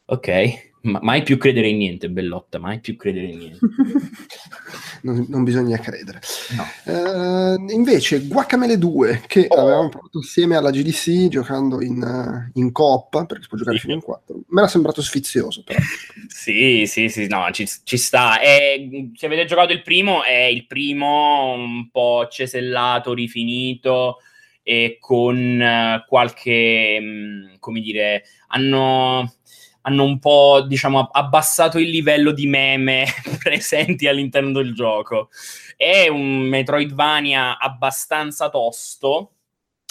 ok. 0.06 0.71
Ma 0.84 1.00
mai 1.02 1.22
più 1.22 1.38
credere 1.38 1.68
in 1.68 1.78
niente, 1.78 2.10
Bellotta, 2.10 2.58
mai 2.58 2.80
più 2.80 2.96
credere 2.96 3.28
in 3.28 3.38
niente. 3.38 3.60
non, 5.04 5.26
non, 5.30 5.44
bisogna 5.44 5.78
credere. 5.78 6.20
No. 6.56 6.94
Uh, 6.94 7.72
invece, 7.72 8.26
Guacamele 8.26 8.80
2, 8.80 9.24
che 9.28 9.46
oh. 9.48 9.62
avevamo 9.62 9.90
provato 9.90 10.18
insieme 10.18 10.56
alla 10.56 10.72
GDC 10.72 11.28
giocando 11.28 11.84
in, 11.84 12.02
uh, 12.02 12.60
in 12.60 12.72
coop, 12.72 13.26
perché 13.28 13.44
si 13.44 13.50
può 13.50 13.58
giocare 13.58 13.78
sì. 13.78 13.84
fino 13.84 13.94
in 13.94 14.02
4, 14.02 14.36
me 14.48 14.62
era 14.62 14.70
sembrato 14.70 15.04
sfizioso. 15.04 15.64
Però. 15.64 15.78
sì, 16.28 16.86
sì, 16.88 17.10
sì, 17.10 17.28
no, 17.28 17.48
ci, 17.52 17.70
ci 17.84 17.98
sta. 17.98 18.40
È, 18.40 18.76
se 19.14 19.26
avete 19.28 19.46
giocato 19.46 19.74
il 19.74 19.84
primo, 19.84 20.24
è 20.24 20.46
il 20.46 20.66
primo 20.66 21.54
un 21.54 21.92
po' 21.92 22.28
cesellato, 22.28 23.14
rifinito 23.14 24.18
e 24.64 24.98
con 25.00 25.60
uh, 25.60 26.08
qualche, 26.08 26.98
um, 27.00 27.60
come 27.60 27.82
dire, 27.82 28.24
hanno 28.48 29.32
hanno 29.82 30.04
un 30.04 30.20
po', 30.20 30.64
diciamo, 30.68 31.10
abbassato 31.12 31.78
il 31.80 31.90
livello 31.90 32.32
di 32.32 32.48
meme 32.48 33.06
presenti 33.42 34.08
all'interno 34.08 34.52
del 34.52 34.74
gioco. 34.74 35.30
È 35.76 36.08
un 36.08 36.42
Metroidvania 36.42 37.58
abbastanza 37.58 38.50
tosto, 38.50 39.34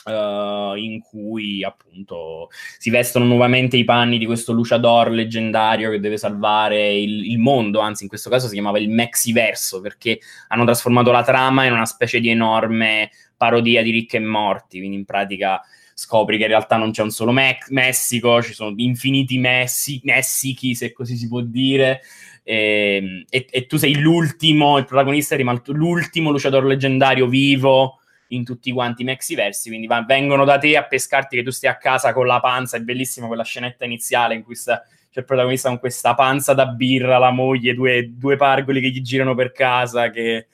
Uh, 0.03 0.75
in 0.77 1.03
cui 1.03 1.63
appunto 1.63 2.49
si 2.79 2.89
vestono 2.89 3.27
nuovamente 3.27 3.77
i 3.77 3.85
panni 3.85 4.17
di 4.17 4.25
questo 4.25 4.55
luciador 4.55 5.11
leggendario 5.11 5.91
che 5.91 6.01
deve 6.01 6.17
salvare 6.17 6.95
il, 6.95 7.31
il, 7.31 7.39
mondo, 7.39 7.81
anzi 7.81 8.05
in 8.05 8.09
questo 8.09 8.31
caso 8.31 8.47
si 8.47 8.55
chiamava 8.55 8.79
il 8.79 8.89
Mexiverso 8.89 9.83
perché 9.83 10.19
hanno 10.49 10.65
trasformato 10.65 11.11
la 11.11 11.23
trama 11.23 11.67
in 11.67 11.75
una 11.75 11.85
specie 11.85 12.19
di 12.19 12.31
enorme 12.31 13.11
parodia 13.37 13.83
di 13.83 13.91
Ricche 13.91 14.17
e 14.17 14.21
Morti, 14.21 14.79
quindi 14.79 14.97
in 14.97 15.05
pratica 15.05 15.61
scopri 16.01 16.39
che 16.39 16.45
in 16.45 16.49
realtà 16.49 16.79
non 16.79 16.93
c'è 16.93 17.03
un 17.03 17.11
solo 17.11 17.31
Me- 17.31 17.59
Messico, 17.69 18.41
ci 18.43 18.55
sono 18.55 18.73
infiniti 18.79 19.37
Messi- 19.37 20.01
Messichi, 20.03 20.75
se 20.75 20.93
così 20.93 21.15
si 21.15 21.29
può 21.29 21.43
dire, 21.43 22.01
e, 22.43 22.97
ehm, 22.97 23.25
e, 23.29 23.47
e 23.51 23.67
tu 23.67 23.77
sei 23.77 24.01
l'ultimo, 24.01 24.79
il 24.79 24.87
protagonista 24.87 25.35
è 25.35 25.37
rimasto 25.37 25.73
l'ultimo 25.73 26.31
luciatore 26.31 26.67
leggendario 26.67 27.27
vivo 27.27 27.99
in 28.29 28.45
tutti 28.45 28.73
quanti 28.73 29.03
i 29.03 29.05
Mexiversi, 29.05 29.69
quindi 29.69 29.87
va, 29.87 30.03
vengono 30.03 30.47
da 30.47 30.57
te 30.57 30.75
a 30.75 30.85
pescarti 30.85 31.37
che 31.37 31.43
tu 31.43 31.51
stia 31.51 31.73
a 31.73 31.77
casa 31.77 32.15
con 32.15 32.27
la 32.27 32.41
panza, 32.41 32.79
è 32.79 32.81
bellissima 32.81 33.27
quella 33.27 33.45
scenetta 33.45 33.85
iniziale 33.85 34.35
in 34.35 34.43
cui 34.43 34.55
sta, 34.55 34.83
c'è 35.11 35.21
il 35.21 35.27
protagonista 35.27 35.69
con 35.69 35.81
questa 35.81 36.15
panza 36.15 36.55
da 36.55 36.65
birra, 36.67 37.19
la 37.19 37.31
moglie, 37.31 37.75
due, 37.75 38.11
due 38.17 38.37
pargoli 38.37 38.81
che 38.81 38.89
gli 38.89 39.03
girano 39.03 39.35
per 39.35 39.53
casa, 39.53 40.09
che 40.11 40.47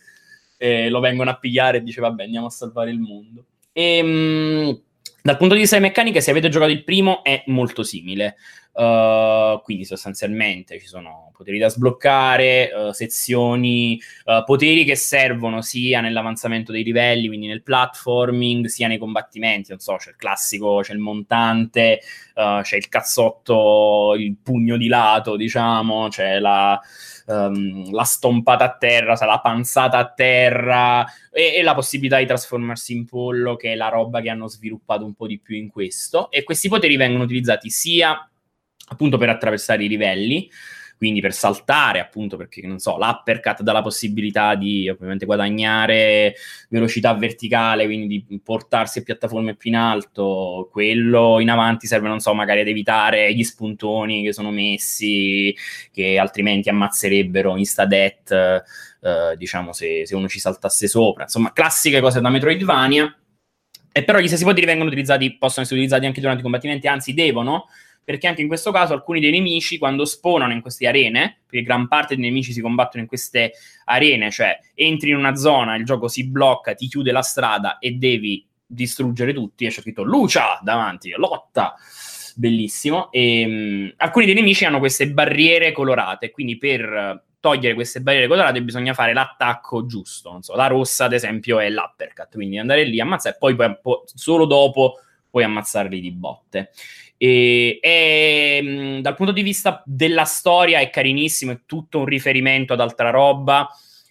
eh, 0.57 0.89
lo 0.89 0.99
vengono 0.99 1.31
a 1.31 1.37
pigliare 1.37 1.77
e 1.79 1.83
dice 1.85 2.01
vabbè 2.01 2.25
andiamo 2.25 2.47
a 2.47 2.51
salvare 2.51 2.91
il 2.91 2.99
mondo. 2.99 3.45
E, 3.73 4.03
mh, 4.03 4.81
dal 5.27 5.37
punto 5.37 5.55
di 5.55 5.61
vista 5.61 5.77
delle 5.77 5.89
meccaniche, 5.89 6.21
se 6.21 6.31
avete 6.31 6.49
giocato 6.49 6.71
il 6.71 6.85
primo, 6.85 7.25
è 7.25 7.43
molto 7.47 7.83
simile. 7.83 8.37
Uh, 8.79 9.59
quindi 9.63 9.87
sostanzialmente 9.87 10.79
ci 10.79 10.87
sono 10.87 11.31
poteri 11.35 11.57
da 11.57 11.71
sbloccare, 11.71 12.71
uh, 12.75 12.93
sezioni, 12.93 13.99
uh, 14.27 14.45
poteri 14.45 14.85
che 14.85 14.97
servono 14.97 15.63
sia 15.63 16.03
nell'avanzamento 16.03 16.73
dei 16.73 16.83
livelli, 16.83 17.29
quindi 17.29 17.47
nel 17.47 17.63
platforming, 17.63 18.67
sia 18.67 18.87
nei 18.87 18.99
combattimenti. 18.99 19.71
Non 19.71 19.79
so, 19.79 19.97
c'è 19.97 20.11
il 20.11 20.17
classico, 20.17 20.81
c'è 20.83 20.93
il 20.93 20.99
montante, 20.99 22.01
c'è 22.35 22.77
il 22.77 22.89
cazzotto, 22.91 24.15
il 24.15 24.37
pugno 24.43 24.77
di 24.77 24.89
lato, 24.89 25.37
diciamo, 25.37 26.09
c'è 26.09 26.39
la 26.39 26.79
um, 27.27 27.91
la 27.93 28.05
stompata 28.05 28.65
a 28.65 28.77
terra, 28.77 29.17
la 29.25 29.41
panzata 29.41 29.99
a 29.99 30.09
terra 30.09 31.07
e, 31.33 31.55
e, 31.57 31.63
la 31.63 31.75
possibilità 31.75 32.19
di 32.19 32.27
trasformarsi 32.27 32.93
in 32.93 33.07
pollo, 33.07 33.57
che 33.57 33.73
è 33.73 33.75
la 33.75 33.89
roba 33.89 34.21
che 34.21 34.29
hanno 34.29 34.49
sviluppato 34.49 35.05
un 35.05 35.15
po' 35.15 35.27
di 35.27 35.39
più 35.39 35.57
in 35.57 35.71
questo. 35.71 36.31
E 36.31 36.45
questi 36.45 36.69
poteri 36.69 36.97
vengono 36.97 37.25
utilizzati 37.25 37.71
sia 37.71 38.29
appunto 38.87 39.19
per 39.19 39.29
attraversare 39.29 39.85
i 39.85 39.89
livelli, 39.89 40.49
quindi 40.97 41.21
per 41.21 41.35
saltare 41.35 42.01
appunto 42.01 42.37
perché 42.37 42.67
non 42.67 42.79
so 42.79 42.97
l'uppercut 42.97 43.61
dà 43.61 43.73
la 43.73 43.83
possibilità 43.83 44.55
di 44.55 44.89
ovviamente 44.89 45.27
guadagnare 45.27 46.35
velocità 46.71 47.13
verticale 47.15 47.85
quindi 47.85 48.25
di 48.27 48.41
portarsi 48.43 49.01
a 49.01 49.03
piattaforme 49.03 49.55
più 49.57 49.71
in 49.71 49.77
alto. 49.77 50.69
Quello 50.71 51.39
in 51.41 51.51
avanti 51.51 51.87
serve 51.87 52.09
non 52.09 52.21
so 52.21 52.33
magari 52.33 52.61
ad 52.61 52.69
evitare 52.69 53.35
gli 53.35 53.45
spuntoni 53.45 54.23
che 54.23 54.33
sono 54.33 54.51
messi 54.51 55.55
che 55.93 56.19
altrimenti 56.19 56.71
ammazzerebbero 56.71 57.57
insta 57.57 57.85
death 57.85 58.31
eh, 59.03 59.37
diciamo 59.37 59.73
se, 59.73 60.07
se 60.07 60.15
uno 60.15 60.29
ci 60.29 60.39
saltasse 60.41 60.89
sopra. 60.89 61.25
Insomma 61.25 61.53
classiche 61.53 62.01
cose 62.01 62.21
da 62.23 62.31
Metroidvania 62.31 63.15
e 63.97 64.05
però 64.05 64.19
gli 64.19 64.27
stessi 64.27 64.45
poteri 64.45 64.67
vengono 64.67 64.91
utilizzati, 64.91 65.39
possono 65.39 65.65
essere 65.65 65.81
utilizzati 65.81 66.05
anche 66.05 66.21
durante 66.21 66.41
i 66.41 66.43
combattimenti, 66.43 66.87
anzi 66.87 67.15
devono, 67.15 67.65
perché 68.05 68.27
anche 68.27 68.43
in 68.43 68.47
questo 68.47 68.71
caso 68.71 68.93
alcuni 68.93 69.21
dei 69.21 69.31
nemici 69.31 69.79
quando 69.79 70.05
spawnano 70.05 70.53
in 70.53 70.61
queste 70.61 70.87
arene, 70.87 71.39
perché 71.47 71.65
gran 71.65 71.89
parte 71.89 72.15
dei 72.15 72.25
nemici 72.25 72.53
si 72.53 72.61
combattono 72.61 73.05
in 73.05 73.09
queste 73.09 73.53
arene, 73.87 74.31
cioè 74.31 74.59
entri 74.75 75.09
in 75.09 75.17
una 75.17 75.35
zona, 75.35 75.77
il 75.77 75.87
gioco 75.87 76.09
si 76.09 76.27
blocca, 76.27 76.75
ti 76.75 76.89
chiude 76.89 77.11
la 77.11 77.23
strada 77.23 77.79
e 77.79 77.93
devi 77.93 78.47
distruggere 78.67 79.33
tutti, 79.33 79.65
e 79.65 79.71
c'è 79.71 79.81
scritto 79.81 80.03
Lucia 80.03 80.61
davanti, 80.63 81.15
lotta, 81.17 81.75
bellissimo, 82.35 83.11
e 83.11 83.47
mh, 83.47 83.95
alcuni 83.97 84.27
dei 84.27 84.35
nemici 84.35 84.67
hanno 84.67 84.79
queste 84.79 85.09
barriere 85.09 85.73
colorate, 85.73 86.31
quindi 86.33 86.59
per 86.59 87.25
togliere 87.47 87.75
queste 87.75 88.01
barriere 88.01 88.27
colorate 88.27 88.61
bisogna 88.61 88.93
fare 88.93 89.13
l'attacco 89.13 89.87
giusto. 89.87 90.33
Non 90.33 90.43
so, 90.43 90.57
la 90.57 90.67
rossa, 90.67 91.05
ad 91.05 91.13
esempio, 91.13 91.61
è 91.61 91.71
l'uppercut, 91.71 92.33
quindi 92.33 92.59
andare 92.59 92.83
lì, 92.85 93.01
ammazzare, 93.01 93.37
poi, 93.39 93.55
poi 93.55 93.79
po- 93.81 94.03
solo 94.07 94.47
dopo 94.47 94.99
puoi 95.31 95.45
ammazzarli 95.45 96.01
di 96.01 96.11
botte. 96.11 96.71
E, 97.17 97.79
e 97.81 98.61
mh, 98.63 99.01
dal 99.01 99.15
punto 99.15 99.33
di 99.33 99.43
vista 99.43 99.81
della 99.87 100.25
storia 100.25 100.81
è 100.81 100.91
carinissimo, 100.91 101.53
è 101.53 101.61
tutto 101.67 102.01
un 102.01 102.05
riferimento 102.07 102.73
ad 102.73 102.81
altra 102.81 103.11
roba. 103.11 103.69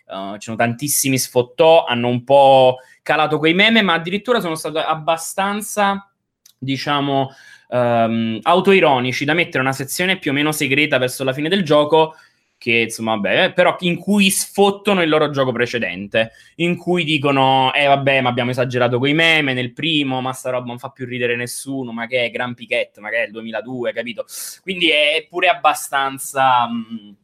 Uh, 0.08 0.34
ci 0.34 0.42
sono 0.42 0.56
tantissimi 0.56 1.18
sfottò, 1.18 1.84
hanno 1.84 2.08
un 2.08 2.24
po' 2.24 2.78
calato 3.02 3.38
quei 3.38 3.54
meme, 3.54 3.82
ma 3.82 3.94
addirittura 3.94 4.40
sono 4.40 4.56
stati 4.56 4.78
abbastanza, 4.78 6.10
diciamo, 6.58 7.32
um, 7.70 8.40
autoironici 8.42 9.26
da 9.26 9.34
mettere 9.34 9.62
una 9.64 9.74
sezione 9.74 10.20
più 10.20 10.32
o 10.32 10.34
meno 10.34 10.52
segreta 10.52 11.00
verso 11.00 11.24
la 11.24 11.34
fine 11.34 11.50
del 11.50 11.64
gioco 11.64 12.16
che 12.66 12.80
insomma, 12.80 13.14
vabbè, 13.14 13.54
però 13.54 13.76
in 13.82 13.96
cui 13.96 14.32
sfottono 14.32 15.04
il 15.04 15.10
loro 15.10 15.30
gioco 15.30 15.52
precedente, 15.52 16.32
in 16.56 16.76
cui 16.78 17.04
dicono, 17.04 17.72
eh 17.72 17.86
vabbè, 17.86 18.22
ma 18.22 18.30
abbiamo 18.30 18.50
esagerato 18.50 18.98
coi 18.98 19.14
meme 19.14 19.54
nel 19.54 19.72
primo, 19.72 20.20
ma 20.20 20.34
sta 20.34 20.50
roba 20.50 20.66
non 20.66 20.80
fa 20.80 20.90
più 20.90 21.06
ridere 21.06 21.36
nessuno, 21.36 21.92
ma 21.92 22.08
che 22.08 22.26
è 22.26 22.32
Gran 22.32 22.56
Piquet, 22.56 22.98
ma 22.98 23.10
che 23.10 23.18
è 23.18 23.26
il 23.28 23.32
2002, 23.34 23.94
capito? 23.94 24.26
Quindi 24.64 24.90
è 24.90 25.28
pure 25.30 25.48
abbastanza... 25.48 26.68
Mh, 26.68 27.16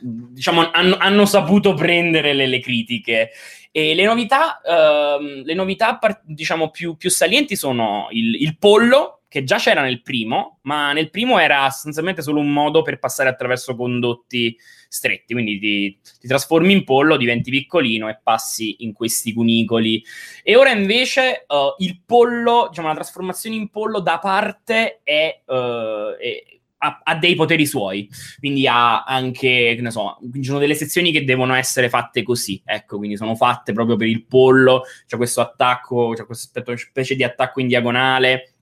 diciamo, 0.00 0.70
hanno, 0.70 0.96
hanno, 0.98 1.24
saputo 1.24 1.72
prendere 1.72 2.34
le, 2.34 2.46
le, 2.46 2.60
critiche. 2.60 3.30
E 3.70 3.94
le 3.94 4.04
novità, 4.04 4.60
uh, 4.64 5.42
le 5.44 5.54
novità 5.54 5.98
diciamo, 6.24 6.70
più, 6.70 6.96
più, 6.96 7.08
salienti 7.08 7.56
sono 7.56 8.08
il, 8.10 8.34
il 8.34 8.58
pollo, 8.58 9.23
che 9.34 9.42
già 9.42 9.56
c'era 9.56 9.82
nel 9.82 10.00
primo, 10.00 10.60
ma 10.62 10.92
nel 10.92 11.10
primo 11.10 11.40
era 11.40 11.68
sostanzialmente 11.68 12.22
solo 12.22 12.38
un 12.38 12.52
modo 12.52 12.82
per 12.82 13.00
passare 13.00 13.28
attraverso 13.28 13.74
condotti 13.74 14.56
stretti, 14.86 15.32
quindi 15.32 15.58
ti, 15.58 15.98
ti, 16.20 16.28
trasformi 16.28 16.72
in 16.72 16.84
pollo, 16.84 17.16
diventi 17.16 17.50
piccolino 17.50 18.08
e 18.08 18.20
passi 18.22 18.84
in 18.84 18.92
questi 18.92 19.32
cunicoli. 19.32 20.00
E 20.44 20.54
ora 20.54 20.70
invece 20.70 21.46
uh, 21.48 21.74
il 21.78 22.00
pollo, 22.06 22.68
diciamo 22.68 22.86
la 22.86 22.94
trasformazione 22.94 23.56
in 23.56 23.70
pollo 23.70 23.98
da 23.98 24.20
parte 24.20 25.00
è, 25.02 25.42
uh, 25.46 26.14
è 26.16 26.54
ha, 26.78 27.16
dei 27.16 27.34
poteri 27.34 27.66
suoi, 27.66 28.08
quindi 28.38 28.68
ha 28.68 29.02
anche, 29.02 29.76
ne 29.80 29.90
so, 29.90 30.18
ci 30.32 30.44
sono 30.44 30.60
delle 30.60 30.76
sezioni 30.76 31.10
che 31.10 31.24
devono 31.24 31.54
essere 31.54 31.88
fatte 31.88 32.22
così, 32.22 32.62
ecco, 32.64 32.98
quindi 32.98 33.16
sono 33.16 33.34
fatte 33.34 33.72
proprio 33.72 33.96
per 33.96 34.06
il 34.06 34.26
pollo, 34.26 34.82
c'è 35.06 35.16
questo 35.16 35.40
attacco, 35.40 36.12
c'è 36.14 36.24
questa 36.24 36.62
specie 36.76 37.16
di 37.16 37.24
attacco 37.24 37.60
in 37.60 37.66
diagonale, 37.66 38.53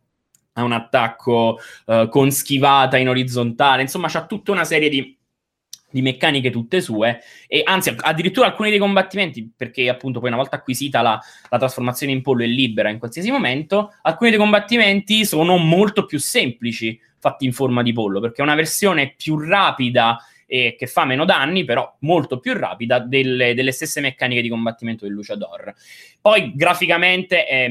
ha 0.54 0.62
un 0.62 0.72
attacco 0.72 1.58
uh, 1.86 2.08
con 2.08 2.30
schivata 2.30 2.96
in 2.96 3.08
orizzontale, 3.08 3.82
insomma 3.82 4.08
c'ha 4.08 4.26
tutta 4.26 4.52
una 4.52 4.64
serie 4.64 4.88
di, 4.88 5.16
di, 5.90 6.02
meccaniche 6.02 6.50
tutte 6.50 6.80
sue 6.80 7.20
e 7.46 7.62
anzi 7.64 7.94
addirittura 7.96 8.46
alcuni 8.46 8.70
dei 8.70 8.78
combattimenti, 8.78 9.50
perché 9.56 9.88
appunto 9.88 10.20
poi 10.20 10.28
una 10.28 10.38
volta 10.38 10.56
acquisita 10.56 11.00
la, 11.00 11.18
la 11.48 11.58
trasformazione 11.58 12.12
in 12.12 12.22
pollo 12.22 12.42
è 12.42 12.46
libera 12.46 12.90
in 12.90 12.98
qualsiasi 12.98 13.30
momento, 13.30 13.94
alcuni 14.02 14.30
dei 14.30 14.38
combattimenti 14.38 15.24
sono 15.24 15.56
molto 15.56 16.04
più 16.04 16.18
semplici 16.18 17.00
fatti 17.18 17.44
in 17.44 17.52
forma 17.52 17.82
di 17.82 17.92
pollo, 17.92 18.20
perché 18.20 18.40
è 18.40 18.44
una 18.44 18.56
versione 18.56 19.14
più 19.16 19.38
rapida 19.38 20.18
e 20.52 20.76
che 20.78 20.86
fa 20.86 21.06
meno 21.06 21.24
danni, 21.24 21.64
però 21.64 21.96
molto 22.00 22.38
più 22.38 22.52
rapida 22.52 22.98
delle, 22.98 23.54
delle 23.54 23.72
stesse 23.72 24.02
meccaniche 24.02 24.42
di 24.42 24.50
combattimento 24.50 25.06
del 25.06 25.14
Luciador. 25.14 25.72
Poi 26.20 26.52
graficamente 26.54 27.46
è, 27.46 27.70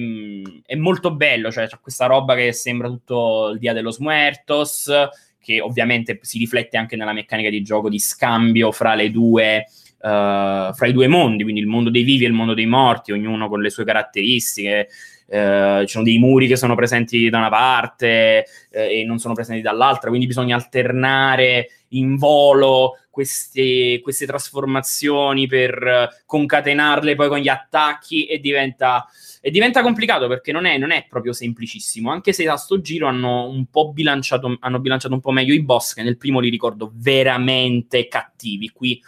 è 0.65 0.73
molto 0.73 1.13
bello, 1.13 1.51
cioè 1.51 1.67
c'è 1.67 1.77
questa 1.79 2.07
roba 2.07 2.33
che 2.33 2.51
sembra 2.53 2.87
tutto 2.87 3.51
il 3.53 3.59
Dia 3.59 3.73
de 3.73 3.81
los 3.81 3.99
Muertos, 3.99 4.91
che 5.39 5.61
ovviamente 5.61 6.17
si 6.23 6.39
riflette 6.39 6.75
anche 6.75 6.95
nella 6.95 7.13
meccanica 7.13 7.51
di 7.51 7.61
gioco 7.61 7.87
di 7.87 7.99
scambio 7.99 8.71
fra 8.71 8.95
le 8.95 9.11
due. 9.11 9.67
Uh, 10.01 10.73
fra 10.73 10.87
i 10.87 10.93
due 10.93 11.05
mondi, 11.05 11.43
quindi 11.43 11.61
il 11.61 11.67
mondo 11.67 11.91
dei 11.91 12.01
vivi 12.01 12.23
e 12.23 12.27
il 12.27 12.33
mondo 12.33 12.55
dei 12.55 12.65
morti, 12.65 13.11
ognuno 13.11 13.47
con 13.47 13.61
le 13.61 13.69
sue 13.69 13.85
caratteristiche. 13.85 14.87
Uh, 15.31 15.85
ci 15.85 15.93
sono 15.93 16.03
dei 16.03 16.17
muri 16.17 16.45
che 16.45 16.57
sono 16.57 16.75
presenti 16.75 17.29
da 17.29 17.37
una 17.37 17.47
parte 17.47 18.43
uh, 18.71 18.79
e 18.79 19.05
non 19.05 19.17
sono 19.17 19.33
presenti 19.33 19.61
dall'altra, 19.61 20.09
quindi 20.09 20.27
bisogna 20.27 20.57
alternare 20.57 21.69
in 21.93 22.17
volo 22.17 22.97
queste, 23.09 23.99
queste 24.01 24.25
trasformazioni 24.25 25.45
per 25.47 26.23
concatenarle 26.25 27.15
poi 27.15 27.27
con 27.27 27.37
gli 27.37 27.49
attacchi 27.49 28.25
e 28.25 28.39
diventa, 28.39 29.05
e 29.39 29.51
diventa 29.51 29.81
complicato 29.81 30.27
perché 30.27 30.51
non 30.51 30.65
è, 30.65 30.77
non 30.77 30.91
è, 30.91 31.05
proprio 31.07 31.33
semplicissimo, 31.33 32.09
anche 32.09 32.33
se 32.33 32.47
a 32.47 32.55
sto 32.55 32.81
giro 32.81 33.07
hanno 33.07 33.47
un 33.47 33.65
po' 33.67 33.91
bilanciato, 33.91 34.57
hanno 34.59 34.79
bilanciato 34.79 35.13
un 35.13 35.19
po' 35.19 35.31
meglio 35.31 35.53
i 35.53 35.61
boss, 35.61 35.93
che 35.93 36.03
nel 36.03 36.17
primo 36.17 36.39
li 36.39 36.49
ricordo 36.49 36.91
veramente 36.95 38.07
cattivi. 38.07 38.69
Qui 38.69 39.01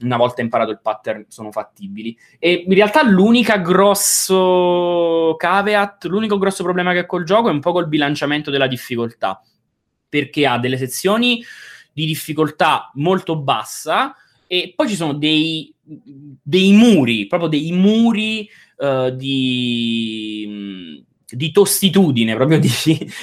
una 0.00 0.16
volta 0.16 0.42
imparato 0.42 0.70
il 0.70 0.80
pattern 0.80 1.26
sono 1.28 1.50
fattibili. 1.50 2.16
E 2.38 2.64
in 2.66 2.74
realtà 2.74 3.02
l'unica 3.02 3.58
grosso 3.58 5.34
caveat, 5.38 6.04
l'unico 6.04 6.38
grosso 6.38 6.62
problema 6.62 6.92
che 6.92 7.00
ho 7.00 7.06
col 7.06 7.24
gioco 7.24 7.48
è 7.48 7.52
un 7.52 7.60
po' 7.60 7.72
col 7.72 7.88
bilanciamento 7.88 8.50
della 8.50 8.66
difficoltà, 8.66 9.40
perché 10.08 10.46
ha 10.46 10.58
delle 10.58 10.76
sezioni 10.76 11.42
di 11.92 12.04
difficoltà 12.06 12.90
molto 12.94 13.36
bassa 13.40 14.14
e 14.46 14.72
poi 14.76 14.88
ci 14.88 14.96
sono 14.96 15.14
dei, 15.14 15.72
dei 15.82 16.72
muri, 16.72 17.26
proprio 17.26 17.48
dei 17.48 17.72
muri 17.72 18.48
uh, 18.76 19.10
di, 19.10 21.04
di 21.28 21.50
tostitudine, 21.50 22.34
proprio 22.36 22.58
di, 22.58 22.70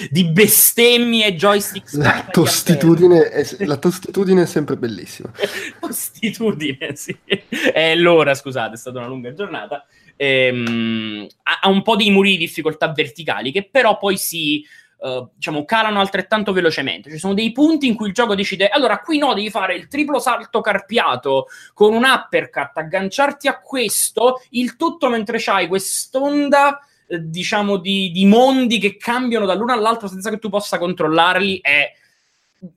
di 0.10 0.26
bestemmie 0.26 1.28
e 1.28 1.36
joystick. 1.36 1.94
La 1.94 2.28
tostitudine, 2.30 3.30
è, 3.30 3.46
la 3.66 3.78
tostitudine 3.78 4.44
è 4.44 4.46
sempre 4.46 4.76
bellissima. 4.76 5.32
tostitudine, 5.80 6.96
sì. 6.96 7.18
È 7.48 7.96
l'ora, 7.96 8.34
scusate, 8.34 8.74
è 8.74 8.78
stata 8.78 9.00
una 9.00 9.08
lunga 9.08 9.34
giornata. 9.34 9.86
Ehm, 10.18 11.26
ha, 11.44 11.70
un 11.70 11.82
po' 11.82 11.96
dei 11.96 12.12
muri 12.12 12.32
di 12.32 12.38
difficoltà 12.38 12.92
verticali 12.92 13.52
che 13.52 13.68
però 13.70 13.98
poi 13.98 14.18
si 14.18 14.66
Uh, 15.04 15.30
diciamo, 15.36 15.66
calano 15.66 16.00
altrettanto 16.00 16.54
velocemente. 16.54 17.10
Ci 17.10 17.18
sono 17.18 17.34
dei 17.34 17.52
punti 17.52 17.88
in 17.88 17.96
cui 17.96 18.08
il 18.08 18.14
gioco 18.14 18.36
decide, 18.36 18.70
allora 18.70 19.00
qui 19.00 19.18
no, 19.18 19.34
devi 19.34 19.50
fare 19.50 19.76
il 19.76 19.90
triplo 19.90 20.18
salto 20.18 20.62
carpiato 20.62 21.48
con 21.74 21.94
un 21.94 22.06
uppercut, 22.06 22.72
agganciarti 22.78 23.50
a 23.50 23.60
questo, 23.60 24.42
il 24.52 24.78
tutto 24.78 25.10
mentre 25.10 25.40
c'hai 25.42 25.68
quest'onda, 25.68 26.80
eh, 27.14 27.30
diciamo, 27.30 27.78
di, 27.78 28.12
di, 28.12 28.26
mondi 28.26 28.80
che 28.80 28.98
cambiano 28.98 29.46
dall'uno 29.46 29.74
all'altro 29.74 30.08
senza 30.08 30.30
che 30.30 30.40
tu 30.40 30.50
possa 30.50 30.78
controllarli. 30.78 31.60
È 31.62 31.94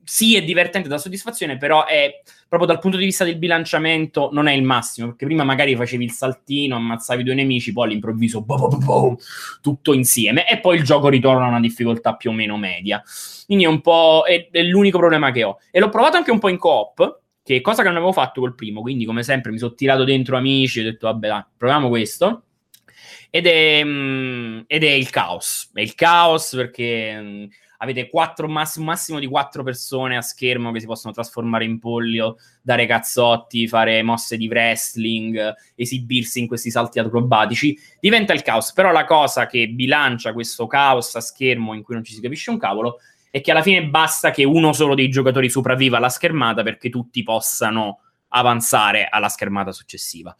sì, 0.03 0.35
è 0.35 0.43
divertente 0.43 0.89
da 0.89 0.97
soddisfazione, 0.97 1.57
però 1.57 1.85
è 1.85 2.21
proprio 2.47 2.69
dal 2.69 2.79
punto 2.79 2.97
di 2.97 3.05
vista 3.05 3.23
del 3.23 3.37
bilanciamento 3.37 4.29
non 4.31 4.47
è 4.47 4.53
il 4.53 4.63
massimo, 4.63 5.07
perché 5.07 5.25
prima 5.25 5.43
magari 5.43 5.75
facevi 5.75 6.03
il 6.03 6.11
saltino, 6.11 6.75
ammazzavi 6.75 7.23
due 7.23 7.33
nemici, 7.33 7.71
poi 7.71 7.87
all'improvviso 7.87 8.41
boh, 8.41 8.67
boh, 8.67 8.77
boh, 8.77 9.17
tutto 9.61 9.93
insieme 9.93 10.47
e 10.47 10.59
poi 10.59 10.77
il 10.77 10.83
gioco 10.83 11.07
ritorna 11.09 11.45
a 11.45 11.49
una 11.49 11.59
difficoltà 11.59 12.15
più 12.15 12.31
o 12.31 12.33
meno 12.33 12.57
media. 12.57 13.01
Quindi 13.45 13.63
è 13.63 13.67
un 13.67 13.81
po' 13.81 14.23
è, 14.25 14.49
è 14.51 14.61
l'unico 14.63 14.97
problema 14.97 15.31
che 15.31 15.43
ho. 15.43 15.57
E 15.71 15.79
l'ho 15.79 15.89
provato 15.89 16.17
anche 16.17 16.31
un 16.31 16.39
po' 16.39 16.49
in 16.49 16.57
coop, 16.57 17.19
che 17.43 17.61
cosa 17.61 17.81
che 17.81 17.87
non 17.87 17.97
avevo 17.97 18.11
fatto 18.11 18.41
col 18.41 18.55
primo, 18.55 18.81
quindi 18.81 19.05
come 19.05 19.23
sempre 19.23 19.51
mi 19.51 19.57
sono 19.57 19.73
tirato 19.73 20.03
dentro 20.03 20.35
amici 20.35 20.79
e 20.79 20.81
ho 20.81 20.85
detto 20.85 21.07
vabbè, 21.07 21.27
dai, 21.27 21.43
proviamo 21.55 21.87
questo. 21.87 22.43
Ed 23.37 23.45
è, 23.45 23.83
mm, 23.83 24.61
ed 24.65 24.83
è 24.83 24.89
il 24.89 25.11
caos, 25.11 25.69
è 25.71 25.81
il 25.81 25.93
caos 25.93 26.55
perché 26.55 27.21
mm, 27.21 27.45
avete 27.77 28.09
quattro, 28.09 28.47
massimo, 28.47 28.85
massimo 28.85 29.19
di 29.19 29.27
quattro 29.27 29.61
persone 29.61 30.17
a 30.17 30.23
schermo 30.23 30.71
che 30.71 30.79
si 30.79 30.87
possono 30.87 31.13
trasformare 31.13 31.63
in 31.63 31.77
pollo, 31.77 32.39
dare 32.63 32.87
cazzotti, 32.87 33.67
fare 33.67 34.01
mosse 34.01 34.37
di 34.37 34.47
wrestling, 34.47 35.53
esibirsi 35.75 36.39
in 36.39 36.47
questi 36.47 36.71
salti 36.71 36.97
acrobatici, 36.97 37.77
diventa 37.99 38.33
il 38.33 38.41
caos. 38.41 38.73
Però 38.73 38.91
la 38.91 39.05
cosa 39.05 39.45
che 39.45 39.67
bilancia 39.67 40.33
questo 40.33 40.65
caos 40.65 41.13
a 41.13 41.21
schermo 41.21 41.75
in 41.75 41.83
cui 41.83 41.93
non 41.93 42.03
ci 42.03 42.15
si 42.15 42.21
capisce 42.21 42.49
un 42.49 42.57
cavolo 42.57 42.97
è 43.29 43.39
che 43.39 43.51
alla 43.51 43.61
fine 43.61 43.85
basta 43.85 44.31
che 44.31 44.45
uno 44.45 44.73
solo 44.73 44.95
dei 44.95 45.09
giocatori 45.09 45.47
sopravviva 45.47 45.97
alla 45.97 46.09
schermata 46.09 46.63
perché 46.63 46.89
tutti 46.89 47.21
possano 47.21 47.99
avanzare 48.29 49.07
alla 49.07 49.29
schermata 49.29 49.71
successiva. 49.71 50.35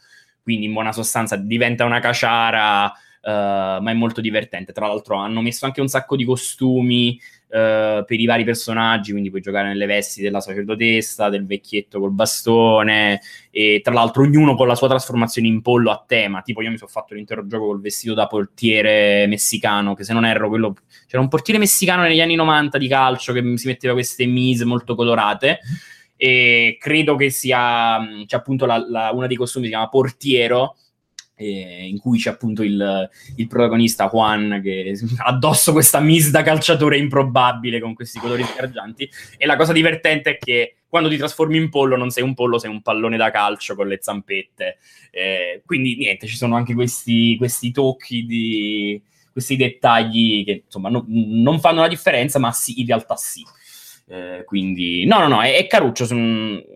Quindi 0.48 0.67
in 0.67 0.72
buona 0.72 0.93
sostanza 0.93 1.35
diventa 1.35 1.84
una 1.84 2.00
caciara 2.00 2.93
Uh, 3.19 3.82
ma 3.82 3.92
è 3.92 3.93
molto 3.93 4.22
divertente. 4.22 4.72
Tra 4.72 4.88
l'altro 4.88 5.17
hanno 5.17 5.42
messo 5.42 5.66
anche 5.66 5.82
un 5.82 5.90
sacco 5.90 6.16
di 6.16 6.24
costumi 6.24 7.19
uh, 7.48 8.06
per 8.06 8.06
i 8.17 8.26
vari 8.26 8.45
personaggi, 8.45 9.11
quindi 9.11 9.30
puoi 9.30 9.42
giocare 9.42 9.67
nelle 9.67 9.85
vesti 9.85 10.22
della 10.22 10.40
sacerdotessa, 10.40 11.27
del 11.27 11.45
vecchietto 11.45 12.00
col 12.00 12.14
bastone, 12.14 13.19
e 13.51 13.82
tra 13.84 13.93
l'altro 13.93 14.22
ognuno 14.22 14.56
con 14.56 14.66
la 14.66 14.76
sua 14.76 14.88
trasformazione 14.88 15.50
in 15.50 15.61
pollo 15.61 15.92
a 15.92 16.01
tema. 16.08 16.42
Tipo 16.42 16.61
io 16.61 16.69
mi 16.69 16.77
sono 16.77 16.90
fatto 16.90 17.16
l'intero 17.16 17.45
gioco 17.48 17.66
col 17.66 17.82
vestito 17.82 18.14
da 18.14 18.27
portiere 18.27 19.27
messicano, 19.27 19.93
che 19.93 20.06
se 20.06 20.14
non 20.14 20.24
erro 20.24 20.48
quello... 20.48 20.76
C'era 21.06 21.22
un 21.22 21.27
portiere 21.27 21.59
messicano 21.59 22.03
negli 22.03 22.22
anni 22.22 22.35
90 22.35 22.77
di 22.77 22.88
calcio 22.88 23.34
che 23.34 23.58
si 23.58 23.67
metteva 23.67 23.93
queste 23.93 24.26
mise 24.26 24.64
molto 24.64 24.95
colorate 24.95 25.59
e 26.18 26.78
credo 26.80 27.16
che 27.16 27.30
sia 27.30 28.00
c'è 28.26 28.36
appunto 28.36 28.66
la, 28.66 28.84
la, 28.90 29.12
una 29.14 29.28
dei 29.28 29.38
costumi 29.38 29.66
si 29.66 29.72
chiama 29.72 29.88
portiero 29.88 30.76
eh, 31.40 31.88
in 31.88 32.00
cui 32.00 32.18
c'è 32.18 32.32
appunto 32.32 32.64
il, 32.64 33.10
il, 33.36 33.48
protagonista 33.48 34.10
Juan 34.10 34.60
che 34.64 34.98
addosso 35.24 35.72
questa 35.72 36.00
miss 36.00 36.30
da 36.30 36.42
calciatore 36.42 36.98
improbabile 36.98 37.80
con 37.80 37.94
questi 37.94 38.20
colori 38.20 38.44
sgargianti. 38.44 39.08
E 39.38 39.46
la 39.46 39.56
cosa 39.56 39.72
divertente 39.72 40.32
è 40.32 40.38
che 40.40 40.78
quando 40.90 41.10
ti 41.10 41.18
trasformi 41.18 41.58
in 41.58 41.70
pollo 41.70 41.96
non 41.96 42.10
sei 42.10 42.24
un 42.24 42.34
pollo, 42.34 42.58
sei 42.58 42.72
un 42.72 42.82
pallone 42.82 43.18
da 43.18 43.30
calcio 43.30 43.76
con 43.76 43.88
le 43.88 44.00
zampette. 44.02 44.78
Eh, 45.12 45.62
quindi 45.64 45.96
niente, 45.96 46.26
ci 46.26 46.36
sono 46.36 46.56
anche 46.56 46.74
questi, 46.74 47.38
questi 47.38 47.72
tocchi 47.72 48.26
di 48.26 49.02
questi 49.32 49.56
dettagli 49.56 50.44
che 50.44 50.64
insomma 50.66 50.90
no, 50.90 51.06
non 51.08 51.60
fanno 51.60 51.82
la 51.82 51.88
differenza 51.88 52.40
ma 52.40 52.52
sì, 52.52 52.80
in 52.80 52.88
realtà 52.88 53.16
sì 53.16 53.44
eh, 54.10 54.44
quindi 54.45 55.06
no, 55.06 55.19
no, 55.19 55.27
no, 55.27 55.42
è, 55.42 55.58
è 55.58 55.68
caruccio. 55.68 56.06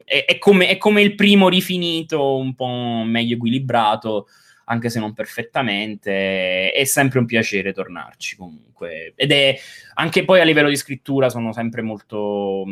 È, 0.03 0.25
è, 0.25 0.37
come, 0.37 0.67
è, 0.67 0.77
come, 0.77 1.01
il 1.01 1.15
primo 1.15 1.49
rifinito, 1.49 2.37
un 2.37 2.53
po' 2.55 3.03
meglio 3.05 3.35
equilibrato 3.35 4.27
anche 4.65 4.89
se 4.89 4.99
non 4.99 5.13
perfettamente, 5.13 6.71
è 6.71 6.83
sempre 6.85 7.19
un 7.19 7.25
piacere 7.25 7.73
tornarci 7.73 8.37
comunque. 8.37 9.13
Ed 9.15 9.31
è 9.31 9.57
anche 9.95 10.23
poi 10.23 10.39
a 10.39 10.43
livello 10.43 10.69
di 10.69 10.77
scrittura 10.77 11.29
sono 11.29 11.51
sempre 11.51 11.81
molto 11.81 12.63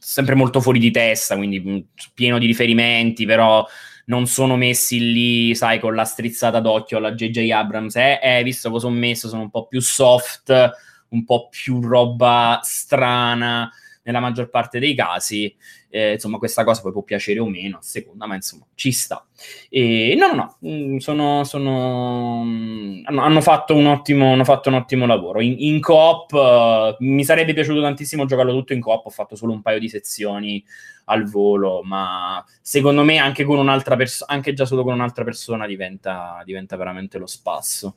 sempre 0.00 0.34
molto 0.34 0.60
fuori 0.60 0.78
di 0.78 0.90
testa, 0.90 1.36
quindi 1.36 1.60
mm, 1.60 1.78
pieno 2.14 2.38
di 2.38 2.46
riferimenti, 2.46 3.26
però 3.26 3.64
non 4.06 4.26
sono 4.26 4.56
messi 4.56 5.12
lì, 5.12 5.54
sai, 5.54 5.78
con 5.78 5.94
la 5.94 6.04
strizzata 6.04 6.58
d'occhio 6.60 6.96
alla 6.98 7.12
JJ 7.12 7.50
Abrams, 7.50 7.96
eh, 7.96 8.18
eh 8.22 8.42
visto 8.42 8.70
cosa 8.70 8.88
ho 8.88 8.90
messo, 8.90 9.28
sono 9.28 9.42
un 9.42 9.50
po' 9.50 9.66
più 9.68 9.80
soft, 9.80 10.72
un 11.10 11.24
po' 11.24 11.48
più 11.48 11.80
roba 11.80 12.60
strana 12.62 13.70
nella 14.02 14.20
maggior 14.20 14.48
parte 14.48 14.78
dei 14.78 14.94
casi, 14.94 15.54
eh, 15.88 16.12
insomma, 16.12 16.38
questa 16.38 16.64
cosa 16.64 16.80
poi 16.80 16.92
può 16.92 17.02
piacere 17.02 17.38
o 17.40 17.46
meno 17.46 17.78
a 17.78 17.82
seconda, 17.82 18.26
ma 18.26 18.34
insomma, 18.34 18.66
ci 18.74 18.92
sta. 18.92 19.26
E, 19.68 20.16
no, 20.18 20.28
no, 20.28 20.34
no, 20.34 20.68
mm, 20.68 20.96
sono, 20.98 21.44
sono, 21.44 22.42
mm, 22.44 23.02
hanno, 23.04 23.22
hanno, 23.22 23.40
fatto 23.40 23.74
un 23.74 23.86
ottimo, 23.86 24.32
hanno 24.32 24.44
fatto 24.44 24.68
un 24.68 24.76
ottimo 24.76 25.06
lavoro. 25.06 25.40
In, 25.40 25.56
in 25.58 25.80
coop 25.80 26.32
uh, 26.32 26.96
mi 27.04 27.24
sarebbe 27.24 27.52
piaciuto 27.52 27.80
tantissimo 27.80 28.24
giocarlo 28.24 28.52
tutto 28.52 28.72
in 28.72 28.80
coop, 28.80 29.06
ho 29.06 29.10
fatto 29.10 29.36
solo 29.36 29.52
un 29.52 29.62
paio 29.62 29.78
di 29.78 29.88
sezioni 29.88 30.64
al 31.06 31.28
volo, 31.28 31.82
ma 31.82 32.44
secondo 32.60 33.02
me 33.04 33.18
anche, 33.18 33.44
con 33.44 33.58
un'altra 33.58 33.96
perso- 33.96 34.24
anche 34.28 34.52
già 34.52 34.64
solo 34.64 34.84
con 34.84 34.94
un'altra 34.94 35.24
persona 35.24 35.66
diventa, 35.66 36.40
diventa 36.44 36.76
veramente 36.76 37.18
lo 37.18 37.26
spasso. 37.26 37.96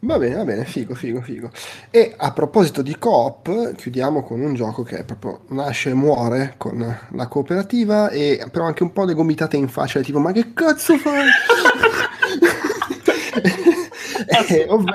Va 0.00 0.16
bene, 0.16 0.36
va 0.36 0.44
bene, 0.44 0.64
figo, 0.64 0.94
figo, 0.94 1.20
figo. 1.20 1.50
E 1.90 2.14
a 2.16 2.32
proposito 2.32 2.82
di 2.82 2.96
coop, 2.98 3.74
chiudiamo 3.74 4.22
con 4.22 4.40
un 4.40 4.54
gioco 4.54 4.84
che 4.84 5.02
proprio 5.02 5.40
nasce 5.48 5.90
e 5.90 5.94
muore 5.94 6.54
con 6.56 6.98
la 7.10 7.26
cooperativa, 7.26 8.08
e 8.10 8.46
però 8.50 8.66
anche 8.66 8.84
un 8.84 8.92
po' 8.92 9.04
le 9.04 9.14
gomitate 9.14 9.56
in 9.56 9.66
faccia, 9.66 10.00
tipo, 10.00 10.20
ma 10.20 10.30
che 10.30 10.52
cazzo 10.54 10.96
fai? 10.98 11.26
eh, 14.48 14.66
ov- 14.70 14.88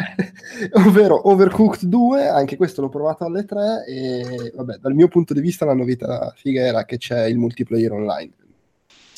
ovvero 0.74 1.30
Overcooked 1.30 1.88
2, 1.88 2.28
anche 2.30 2.56
questo 2.56 2.82
l'ho 2.82 2.90
provato 2.90 3.26
alle 3.26 3.44
3 3.44 3.86
e 3.86 4.52
vabbè, 4.56 4.78
dal 4.78 4.94
mio 4.94 5.10
punto 5.10 5.34
di 5.34 5.42
vista 5.42 5.66
la 5.66 5.74
novità 5.74 6.34
figa 6.36 6.62
era 6.62 6.86
che 6.86 6.98
c'è 6.98 7.26
il 7.26 7.38
multiplayer 7.38 7.92
online 7.92 8.32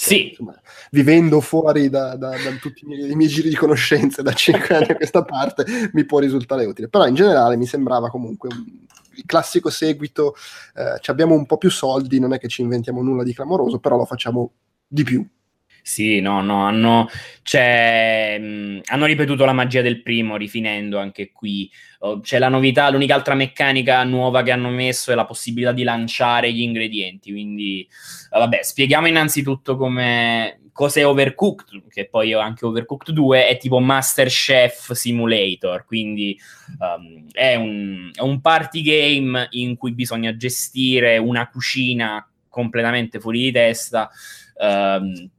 sì. 0.07 0.29
Insomma, 0.29 0.59
vivendo 0.91 1.41
fuori 1.41 1.89
da, 1.89 2.15
da, 2.15 2.29
da 2.29 2.51
tutti 2.59 2.83
i 2.83 2.87
miei, 2.87 3.11
i 3.11 3.15
miei, 3.15 3.29
giri 3.29 3.49
di 3.49 3.55
conoscenze 3.55 4.21
da 4.21 4.33
cinque 4.33 4.75
anni 4.75 4.87
a 4.89 4.95
questa 4.95 5.23
parte, 5.23 5.65
mi 5.93 6.05
può 6.05 6.19
risultare 6.19 6.65
utile. 6.65 6.87
Però 6.87 7.05
in 7.07 7.15
generale 7.15 7.57
mi 7.57 7.65
sembrava 7.65 8.09
comunque 8.09 8.49
un, 8.51 8.63
il 9.15 9.25
classico 9.25 9.69
seguito, 9.69 10.35
eh, 10.75 10.99
abbiamo 11.05 11.35
un 11.35 11.45
po' 11.45 11.57
più 11.57 11.69
soldi, 11.69 12.19
non 12.19 12.33
è 12.33 12.39
che 12.39 12.47
ci 12.47 12.61
inventiamo 12.61 13.01
nulla 13.01 13.23
di 13.23 13.33
clamoroso, 13.33 13.79
però 13.79 13.97
lo 13.97 14.05
facciamo 14.05 14.51
di 14.87 15.03
più. 15.03 15.25
Sì, 15.87 16.19
no, 16.19 16.41
no, 16.41 16.65
hanno, 16.65 17.07
cioè, 17.43 18.39
mh, 18.39 18.81
hanno, 18.85 19.05
ripetuto 19.05 19.45
la 19.45 19.53
magia 19.53 19.83
del 19.83 20.01
primo, 20.01 20.35
rifinendo 20.35 20.97
anche 20.97 21.31
qui. 21.31 21.71
Oh, 21.99 22.21
c'è 22.21 22.39
la 22.39 22.49
novità, 22.49 22.89
l'unica 22.89 23.13
altra 23.13 23.35
meccanica 23.35 24.03
nuova 24.03 24.41
che 24.41 24.49
hanno 24.49 24.69
messo 24.69 25.11
è 25.11 25.15
la 25.15 25.25
possibilità 25.25 25.73
di 25.73 25.83
lanciare 25.83 26.51
gli 26.51 26.61
ingredienti. 26.61 27.29
Quindi, 27.29 27.87
uh, 28.31 28.39
vabbè, 28.39 28.63
spieghiamo 28.63 29.05
innanzitutto 29.05 29.77
come 29.77 30.61
cos'è 30.71 31.05
Overcooked, 31.05 31.83
che 31.89 32.07
poi 32.09 32.33
anche 32.33 32.65
Overcooked 32.65 33.13
2 33.13 33.45
è 33.45 33.57
tipo 33.57 33.77
Master 33.77 34.27
Chef 34.27 34.91
Simulator, 34.93 35.85
quindi 35.85 36.35
um, 36.79 37.27
è, 37.31 37.53
un, 37.53 38.09
è 38.11 38.21
un 38.21 38.41
party 38.41 38.81
game 38.81 39.49
in 39.51 39.77
cui 39.77 39.93
bisogna 39.93 40.35
gestire 40.35 41.19
una 41.19 41.47
cucina 41.47 42.27
completamente 42.49 43.19
fuori 43.19 43.39
di 43.39 43.51
testa. 43.51 44.09
Um, 44.57 45.29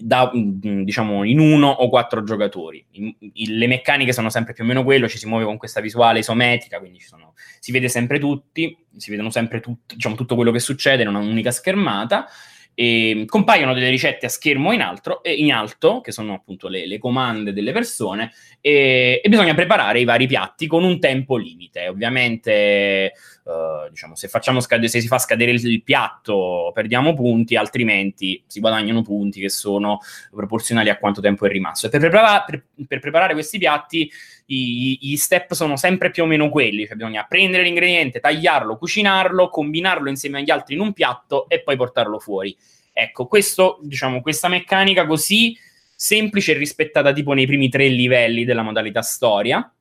da, 0.00 0.30
mm, 0.34 0.82
diciamo 0.82 1.24
in 1.24 1.38
uno 1.38 1.68
o 1.68 1.88
quattro 1.88 2.22
giocatori. 2.22 2.84
In, 2.92 3.14
in, 3.34 3.58
le 3.58 3.66
meccaniche 3.66 4.12
sono 4.12 4.30
sempre 4.30 4.52
più 4.52 4.64
o 4.64 4.66
meno 4.66 4.82
quello, 4.82 5.08
ci 5.08 5.18
si 5.18 5.26
muove 5.26 5.44
con 5.44 5.56
questa 5.56 5.80
visuale 5.80 6.20
isometrica, 6.20 6.78
quindi 6.78 7.00
sono, 7.00 7.34
si 7.58 7.72
vede 7.72 7.88
sempre 7.88 8.18
tutti, 8.18 8.76
si 8.96 9.10
vedono 9.10 9.30
sempre 9.30 9.60
tutti, 9.60 9.94
diciamo, 9.94 10.14
tutto 10.14 10.34
quello 10.34 10.50
che 10.50 10.60
succede 10.60 11.02
in 11.02 11.08
un'unica 11.08 11.50
schermata. 11.50 12.26
E 12.72 13.24
compaiono 13.26 13.74
delle 13.74 13.90
ricette 13.90 14.26
a 14.26 14.28
schermo 14.30 14.72
in, 14.72 14.80
altro, 14.80 15.20
in 15.24 15.52
alto, 15.52 16.00
che 16.00 16.12
sono 16.12 16.32
appunto 16.32 16.68
le, 16.68 16.86
le 16.86 16.98
comande 16.98 17.52
delle 17.52 17.72
persone, 17.72 18.32
e, 18.60 19.20
e, 19.22 19.28
bisogna 19.28 19.54
preparare 19.54 20.00
i 20.00 20.04
vari 20.04 20.26
piatti 20.26 20.66
con 20.66 20.84
un 20.84 20.98
tempo 20.98 21.36
limite. 21.36 21.88
Ovviamente, 21.88 23.12
uh, 23.44 23.88
diciamo, 23.88 24.14
se, 24.14 24.28
scade- 24.28 24.88
se, 24.88 25.00
si 25.00 25.06
fa 25.06 25.18
scadere 25.18 25.50
il, 25.52 25.82
piatto 25.82 26.70
perdiamo 26.74 27.14
punti, 27.14 27.56
altrimenti 27.56 28.42
si 28.46 28.60
guadagnano 28.60 29.02
punti 29.02 29.40
che 29.40 29.48
sono 29.48 29.98
proporzionali 30.30 30.88
a 30.88 30.98
quanto 30.98 31.20
tempo 31.20 31.46
è 31.46 31.48
rimasto. 31.48 31.86
E 31.86 31.90
per, 31.90 32.00
prepara- 32.00 32.42
per, 32.42 32.64
per 32.86 32.98
preparare 32.98 33.32
questi 33.32 33.58
piatti 33.58 34.10
gli 34.46 35.16
step 35.16 35.52
sono 35.52 35.76
sempre 35.76 36.10
più 36.10 36.24
o 36.24 36.26
meno 36.26 36.48
quelli, 36.48 36.86
cioè 36.86 36.96
bisogna 36.96 37.24
prendere 37.24 37.62
l'ingrediente, 37.62 38.18
tagliarlo, 38.18 38.76
cucinarlo, 38.76 39.48
combinarlo 39.48 40.08
insieme 40.08 40.38
agli 40.38 40.50
altri 40.50 40.74
in 40.74 40.80
un 40.80 40.92
piatto 40.92 41.48
e 41.48 41.62
poi 41.62 41.76
portarlo 41.76 42.18
fuori. 42.18 42.56
Ecco, 42.92 43.26
questo, 43.26 43.78
diciamo, 43.82 44.20
questa 44.20 44.48
meccanica 44.48 45.06
così 45.06 45.56
semplice 45.94 46.52
e 46.52 46.56
rispettata 46.56 47.12
tipo 47.12 47.32
nei 47.32 47.46
primi 47.46 47.68
tre 47.68 47.86
livelli 47.88 48.44
della 48.44 48.62
modalità 48.62 49.02
storia. 49.02 49.72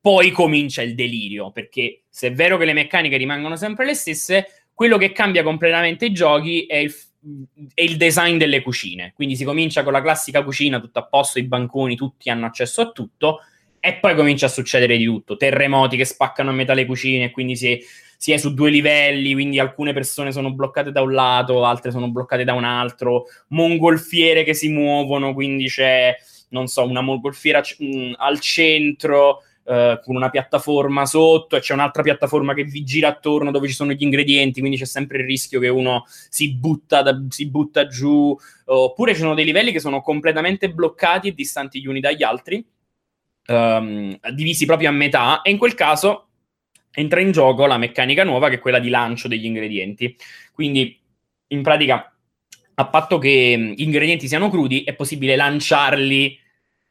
Poi 0.00 0.30
comincia 0.30 0.82
il 0.82 0.94
delirio, 0.94 1.50
perché 1.50 2.04
se 2.08 2.28
è 2.28 2.32
vero 2.32 2.56
che 2.56 2.64
le 2.64 2.72
meccaniche 2.72 3.16
rimangono 3.16 3.56
sempre 3.56 3.84
le 3.84 3.94
stesse, 3.94 4.46
quello 4.72 4.96
che 4.96 5.12
cambia 5.12 5.42
completamente 5.42 6.06
i 6.06 6.12
giochi 6.12 6.64
è 6.66 6.76
il, 6.76 6.94
è 7.74 7.82
il 7.82 7.96
design 7.96 8.36
delle 8.38 8.62
cucine. 8.62 9.12
Quindi 9.14 9.36
si 9.36 9.44
comincia 9.44 9.82
con 9.82 9.92
la 9.92 10.00
classica 10.00 10.42
cucina, 10.42 10.80
tutto 10.80 10.98
a 11.00 11.06
posto, 11.06 11.38
i 11.38 11.44
banconi, 11.44 11.96
tutti 11.96 12.30
hanno 12.30 12.46
accesso 12.46 12.80
a 12.80 12.90
tutto, 12.90 13.40
e 13.78 13.94
poi 13.94 14.14
comincia 14.14 14.46
a 14.46 14.50
succedere 14.50 14.96
di 14.96 15.04
tutto. 15.04 15.36
Terremoti 15.36 15.96
che 15.96 16.04
spaccano 16.04 16.50
a 16.50 16.54
metà 16.54 16.72
le 16.74 16.86
cucine, 16.86 17.30
quindi 17.30 17.56
si 17.56 17.78
si 18.20 18.32
è 18.32 18.36
su 18.36 18.52
due 18.52 18.68
livelli, 18.68 19.32
quindi 19.32 19.58
alcune 19.58 19.94
persone 19.94 20.30
sono 20.30 20.52
bloccate 20.52 20.92
da 20.92 21.00
un 21.00 21.14
lato, 21.14 21.64
altre 21.64 21.90
sono 21.90 22.10
bloccate 22.10 22.44
da 22.44 22.52
un 22.52 22.64
altro, 22.64 23.24
mongolfiere 23.48 24.44
che 24.44 24.52
si 24.52 24.68
muovono, 24.68 25.32
quindi 25.32 25.68
c'è, 25.68 26.14
non 26.50 26.66
so, 26.66 26.84
una 26.86 27.00
mongolfiera 27.00 27.62
c- 27.62 27.76
mh, 27.78 28.08
mm, 28.08 28.12
al 28.18 28.38
centro. 28.40 29.44
Uh, 29.70 30.00
con 30.02 30.16
una 30.16 30.30
piattaforma 30.30 31.06
sotto 31.06 31.54
e 31.54 31.60
c'è 31.60 31.74
un'altra 31.74 32.02
piattaforma 32.02 32.54
che 32.54 32.64
vi 32.64 32.82
gira 32.82 33.06
attorno 33.06 33.52
dove 33.52 33.68
ci 33.68 33.74
sono 33.74 33.92
gli 33.92 34.02
ingredienti, 34.02 34.58
quindi 34.58 34.76
c'è 34.76 34.84
sempre 34.84 35.18
il 35.18 35.26
rischio 35.26 35.60
che 35.60 35.68
uno 35.68 36.02
si 36.08 36.52
butta, 36.54 37.02
da, 37.02 37.16
si 37.28 37.48
butta 37.48 37.86
giù, 37.86 38.36
oppure 38.64 39.12
ci 39.14 39.20
sono 39.20 39.34
dei 39.34 39.44
livelli 39.44 39.70
che 39.70 39.78
sono 39.78 40.00
completamente 40.00 40.72
bloccati 40.72 41.28
e 41.28 41.34
distanti 41.34 41.80
gli 41.80 41.86
uni 41.86 42.00
dagli 42.00 42.24
altri, 42.24 42.66
um, 43.46 44.18
divisi 44.32 44.66
proprio 44.66 44.88
a 44.88 44.92
metà, 44.92 45.40
e 45.42 45.52
in 45.52 45.58
quel 45.58 45.74
caso 45.74 46.30
entra 46.90 47.20
in 47.20 47.30
gioco 47.30 47.64
la 47.66 47.78
meccanica 47.78 48.24
nuova 48.24 48.48
che 48.48 48.56
è 48.56 48.58
quella 48.58 48.80
di 48.80 48.88
lancio 48.88 49.28
degli 49.28 49.44
ingredienti. 49.44 50.16
Quindi, 50.52 51.00
in 51.46 51.62
pratica, 51.62 52.12
a 52.74 52.86
patto 52.88 53.18
che 53.18 53.74
gli 53.76 53.82
ingredienti 53.82 54.26
siano 54.26 54.50
crudi, 54.50 54.82
è 54.82 54.94
possibile 54.94 55.36
lanciarli 55.36 56.38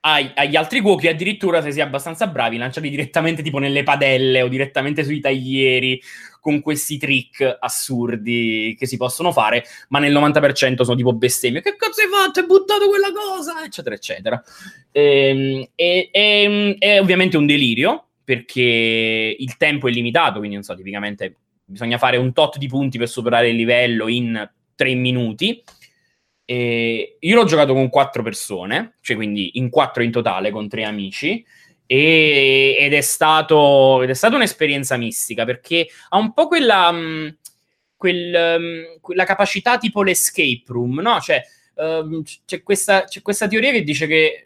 ai- 0.02 0.32
agli 0.36 0.56
altri 0.56 0.82
cuochi, 0.82 1.08
addirittura 1.08 1.62
se 1.62 1.72
si 1.72 1.80
è 1.80 1.82
abbastanza 1.82 2.28
bravi, 2.28 2.58
lanciarli 2.58 2.90
direttamente 2.90 3.42
tipo 3.42 3.60
nelle 3.60 3.84
padelle 3.84 4.42
o 4.42 4.48
direttamente 4.48 5.04
sui 5.04 5.20
taglieri 5.20 6.02
con 6.40 6.62
questi 6.62 6.98
trick 6.98 7.58
assurdi 7.60 8.76
che 8.78 8.86
si 8.86 8.98
possono 8.98 9.32
fare, 9.32 9.64
ma 9.90 10.00
nel 10.00 10.14
90% 10.14 10.84
sono 10.84 10.96
tipo 10.96 11.14
bestemmie. 11.14 11.62
Che 11.62 11.76
cazzo 11.76 12.02
hai 12.02 12.08
fatto? 12.08 12.40
Hai 12.40 12.46
buttato 12.46 12.88
quella 12.88 13.12
cosa? 13.12 13.64
Eccetera, 13.64 13.96
eccetera. 13.96 14.42
Ehm, 14.92 15.68
e, 15.76 16.10
e- 16.12 16.76
è 16.80 17.00
ovviamente 17.00 17.38
un 17.38 17.46
delirio 17.46 18.06
perché 18.24 19.36
il 19.38 19.58
tempo 19.58 19.88
è 19.88 19.92
limitato, 19.92 20.38
quindi 20.38 20.56
non 20.56 20.64
so, 20.64 20.76
tipicamente 20.76 21.36
bisogna 21.66 21.98
fare 21.98 22.18
un 22.18 22.34
tot 22.34 22.58
di 22.58 22.68
punti 22.68 22.98
per 22.98 23.10
superare 23.10 23.50
il 23.50 23.56
livello 23.56 24.08
in 24.08 24.50
tre 24.76 24.94
minuti. 24.96 25.62
E 26.50 27.18
io 27.20 27.36
l'ho 27.36 27.44
giocato 27.44 27.74
con 27.74 27.90
quattro 27.90 28.24
persone, 28.24 28.96
cioè 29.02 29.16
quindi 29.16 29.52
in 29.60 29.70
quattro 29.70 30.02
in 30.02 30.10
totale 30.10 30.50
con 30.50 30.68
tre 30.68 30.84
amici. 30.84 31.46
e- 31.86 32.76
ed, 32.80 32.94
è 32.94 33.02
stato, 33.02 34.02
ed 34.04 34.10
è 34.10 34.14
stata 34.14 34.36
un'esperienza 34.36 34.96
mistica 34.98 35.44
perché 35.46 35.88
ha 36.10 36.18
un 36.18 36.34
po' 36.34 36.48
quella, 36.48 36.92
mh, 36.92 37.38
quel, 37.96 38.60
mh, 38.60 39.00
quella 39.02 39.26
capacità 39.26 39.78
tipo 39.78 40.04
l'escape 40.04 40.64
room, 40.68 41.00
no? 41.02 41.20
Cioè, 41.20 41.44
c- 42.24 42.40
c'è, 42.46 42.64
questa, 42.64 43.04
c'è 43.06 43.22
questa 43.22 43.48
teoria 43.48 43.72
che 43.72 43.84
dice 43.84 44.08
che 44.08 44.24
eh, 44.24 44.44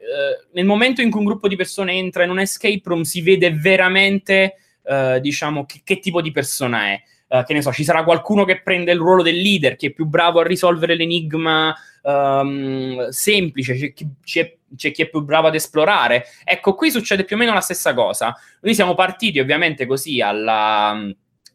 nel 0.53 0.65
momento 0.65 1.01
in 1.01 1.09
cui 1.09 1.19
un 1.19 1.25
gruppo 1.25 1.48
di 1.48 1.56
persone 1.56 1.93
entra 1.93 2.23
in 2.23 2.30
un 2.30 2.40
escape 2.40 2.82
room 2.85 3.01
si 3.03 3.22
vede 3.22 3.51
veramente, 3.51 4.56
eh, 4.83 5.19
diciamo, 5.22 5.65
che, 5.65 5.82
che 5.83 5.99
tipo 5.99 6.22
di 6.22 6.32
persona 6.32 6.88
è. 6.91 7.01
Eh, 7.27 7.43
che 7.45 7.53
ne 7.53 7.61
so, 7.61 7.72
ci 7.73 7.83
sarà 7.83 8.03
qualcuno 8.03 8.45
che 8.45 8.61
prende 8.61 8.91
il 8.91 8.99
ruolo 8.99 9.23
del 9.23 9.38
leader, 9.38 9.75
che 9.75 9.88
è 9.88 9.91
più 9.91 10.06
bravo 10.06 10.40
a 10.40 10.43
risolvere 10.43 10.95
l'enigma 10.95 11.75
ehm, 12.03 13.09
semplice, 13.09 13.75
c'è 13.75 13.93
chi, 13.93 14.07
c'è- 14.23 14.57
c'è 14.75 14.91
chi 14.91 15.01
è 15.03 15.09
più 15.09 15.22
bravo 15.22 15.48
ad 15.48 15.56
esplorare. 15.56 16.25
Ecco, 16.43 16.73
qui 16.75 16.91
succede 16.91 17.23
più 17.25 17.35
o 17.35 17.40
meno 17.40 17.53
la 17.53 17.61
stessa 17.61 17.93
cosa. 17.93 18.35
Noi 18.61 18.73
siamo 18.75 18.93
partiti 18.95 19.40
ovviamente 19.40 19.85
così 19.85 20.19
alla, 20.22 20.98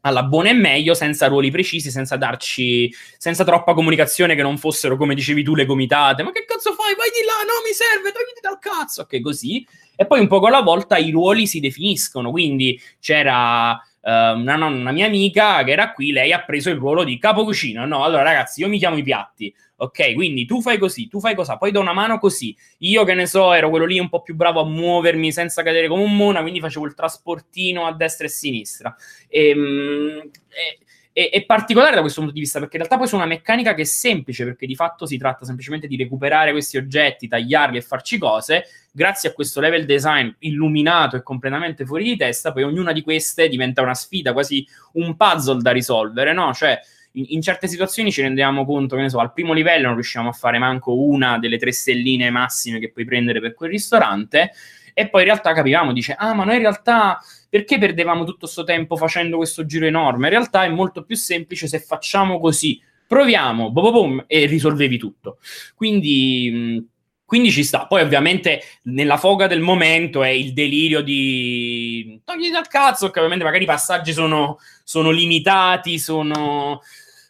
alla 0.02 0.22
buona 0.22 0.50
e 0.50 0.54
meglio, 0.54 0.94
senza 0.94 1.26
ruoli 1.26 1.50
precisi, 1.50 1.90
senza 1.90 2.16
darci, 2.16 2.92
senza 3.16 3.44
troppa 3.44 3.74
comunicazione 3.74 4.34
che 4.34 4.42
non 4.42 4.56
fossero, 4.58 4.96
come 4.96 5.14
dicevi 5.14 5.42
tu, 5.42 5.54
le 5.54 5.66
gomitate. 5.66 6.22
Ma 6.22 6.30
che 6.32 6.44
cazzo 6.44 6.72
fai? 6.74 6.94
Vai 6.94 7.10
di 7.10 7.24
là, 7.26 7.44
no, 7.44 7.60
mi 7.66 7.72
serve, 7.72 8.12
togliti 8.12 8.40
dal 8.40 8.58
cazzo. 8.58 9.02
Ok, 9.02 9.20
così. 9.20 9.66
E 9.96 10.06
poi 10.06 10.20
un 10.20 10.28
poco 10.28 10.46
alla 10.46 10.62
volta 10.62 10.96
i 10.96 11.10
ruoli 11.10 11.46
si 11.46 11.58
definiscono, 11.60 12.30
quindi 12.30 12.80
c'era 13.00 13.76
una, 14.10 14.56
nonna- 14.56 14.80
una 14.80 14.92
mia 14.92 15.06
amica 15.06 15.62
che 15.64 15.72
era 15.72 15.92
qui, 15.92 16.12
lei 16.12 16.32
ha 16.32 16.42
preso 16.42 16.70
il 16.70 16.76
ruolo 16.76 17.04
di 17.04 17.18
capo 17.18 17.44
cucina. 17.44 17.84
No, 17.84 18.04
allora 18.04 18.22
ragazzi, 18.22 18.60
io 18.60 18.68
mi 18.68 18.78
chiamo 18.78 18.96
i 18.96 19.02
piatti. 19.02 19.54
Ok, 19.80 20.14
quindi 20.14 20.44
tu 20.44 20.60
fai 20.60 20.76
così, 20.76 21.06
tu 21.08 21.20
fai 21.20 21.34
così, 21.36 21.52
poi 21.58 21.70
do 21.70 21.80
una 21.80 21.92
mano 21.92 22.18
così. 22.18 22.56
Io 22.78 23.04
che 23.04 23.14
ne 23.14 23.26
so, 23.26 23.52
ero 23.52 23.70
quello 23.70 23.84
lì 23.86 23.98
un 24.00 24.08
po' 24.08 24.22
più 24.22 24.34
bravo 24.34 24.60
a 24.60 24.64
muovermi 24.66 25.30
senza 25.30 25.62
cadere 25.62 25.86
come 25.88 26.02
un 26.02 26.16
mona, 26.16 26.40
quindi 26.40 26.58
facevo 26.60 26.84
il 26.86 26.94
trasportino 26.94 27.86
a 27.86 27.92
destra 27.94 28.24
e 28.26 28.28
a 28.28 28.32
sinistra. 28.32 28.96
Ehm, 29.28 30.30
E, 30.48 30.60
e- 30.60 30.78
è 31.26 31.44
particolare 31.44 31.96
da 31.96 32.00
questo 32.00 32.20
punto 32.20 32.34
di 32.34 32.40
vista 32.40 32.60
perché 32.60 32.76
in 32.76 32.82
realtà 32.82 32.98
poi 32.98 33.08
sono 33.08 33.22
una 33.22 33.32
meccanica 33.32 33.74
che 33.74 33.82
è 33.82 33.84
semplice 33.84 34.44
perché 34.44 34.66
di 34.66 34.76
fatto 34.76 35.04
si 35.04 35.16
tratta 35.16 35.44
semplicemente 35.44 35.88
di 35.88 35.96
recuperare 35.96 36.52
questi 36.52 36.76
oggetti, 36.76 37.26
tagliarli 37.26 37.76
e 37.76 37.82
farci 37.82 38.18
cose. 38.18 38.64
Grazie 38.92 39.30
a 39.30 39.32
questo 39.32 39.60
level 39.60 39.84
design 39.84 40.30
illuminato 40.40 41.16
e 41.16 41.22
completamente 41.22 41.84
fuori 41.84 42.04
di 42.04 42.16
testa, 42.16 42.52
poi 42.52 42.62
ognuna 42.62 42.92
di 42.92 43.02
queste 43.02 43.48
diventa 43.48 43.82
una 43.82 43.94
sfida, 43.94 44.32
quasi 44.32 44.66
un 44.92 45.16
puzzle 45.16 45.60
da 45.60 45.72
risolvere, 45.72 46.32
no? 46.32 46.52
Cioè, 46.54 46.78
in 47.12 47.42
certe 47.42 47.66
situazioni 47.66 48.12
ci 48.12 48.22
rendiamo 48.22 48.64
conto 48.64 48.94
che 48.94 49.02
ne 49.02 49.08
so, 49.08 49.18
al 49.18 49.32
primo 49.32 49.52
livello 49.52 49.86
non 49.86 49.94
riusciamo 49.94 50.28
a 50.28 50.32
fare 50.32 50.58
manco 50.58 50.94
una 50.94 51.38
delle 51.38 51.58
tre 51.58 51.72
stelline 51.72 52.30
massime 52.30 52.78
che 52.78 52.90
puoi 52.90 53.04
prendere 53.04 53.40
per 53.40 53.54
quel 53.54 53.70
ristorante. 53.70 54.52
E 54.98 55.08
poi 55.08 55.20
in 55.20 55.28
realtà 55.28 55.52
capivamo, 55.52 55.92
dice, 55.92 56.16
ah, 56.18 56.34
ma 56.34 56.42
noi 56.42 56.56
in 56.56 56.62
realtà 56.62 57.20
perché 57.48 57.78
perdevamo 57.78 58.24
tutto 58.24 58.40
questo 58.40 58.64
tempo 58.64 58.96
facendo 58.96 59.36
questo 59.36 59.64
giro 59.64 59.86
enorme? 59.86 60.24
In 60.24 60.32
realtà 60.32 60.64
è 60.64 60.68
molto 60.68 61.04
più 61.04 61.14
semplice 61.14 61.68
se 61.68 61.78
facciamo 61.78 62.40
così. 62.40 62.82
Proviamo, 63.06 63.70
boom, 63.70 63.92
boom, 63.92 64.24
e 64.26 64.46
risolvevi 64.46 64.98
tutto. 64.98 65.38
Quindi, 65.76 66.84
quindi 67.24 67.52
ci 67.52 67.62
sta. 67.62 67.86
Poi, 67.86 68.02
ovviamente, 68.02 68.60
nella 68.82 69.18
foga 69.18 69.46
del 69.46 69.60
momento 69.60 70.24
è 70.24 70.30
il 70.30 70.52
delirio 70.52 71.00
di 71.00 72.20
togli 72.24 72.50
dal 72.50 72.66
cazzo, 72.66 73.10
che 73.10 73.18
ovviamente 73.20 73.44
magari 73.44 73.62
i 73.62 73.68
passaggi 73.68 74.12
sono, 74.12 74.58
sono 74.82 75.10
limitati, 75.10 76.00
sono. 76.00 76.80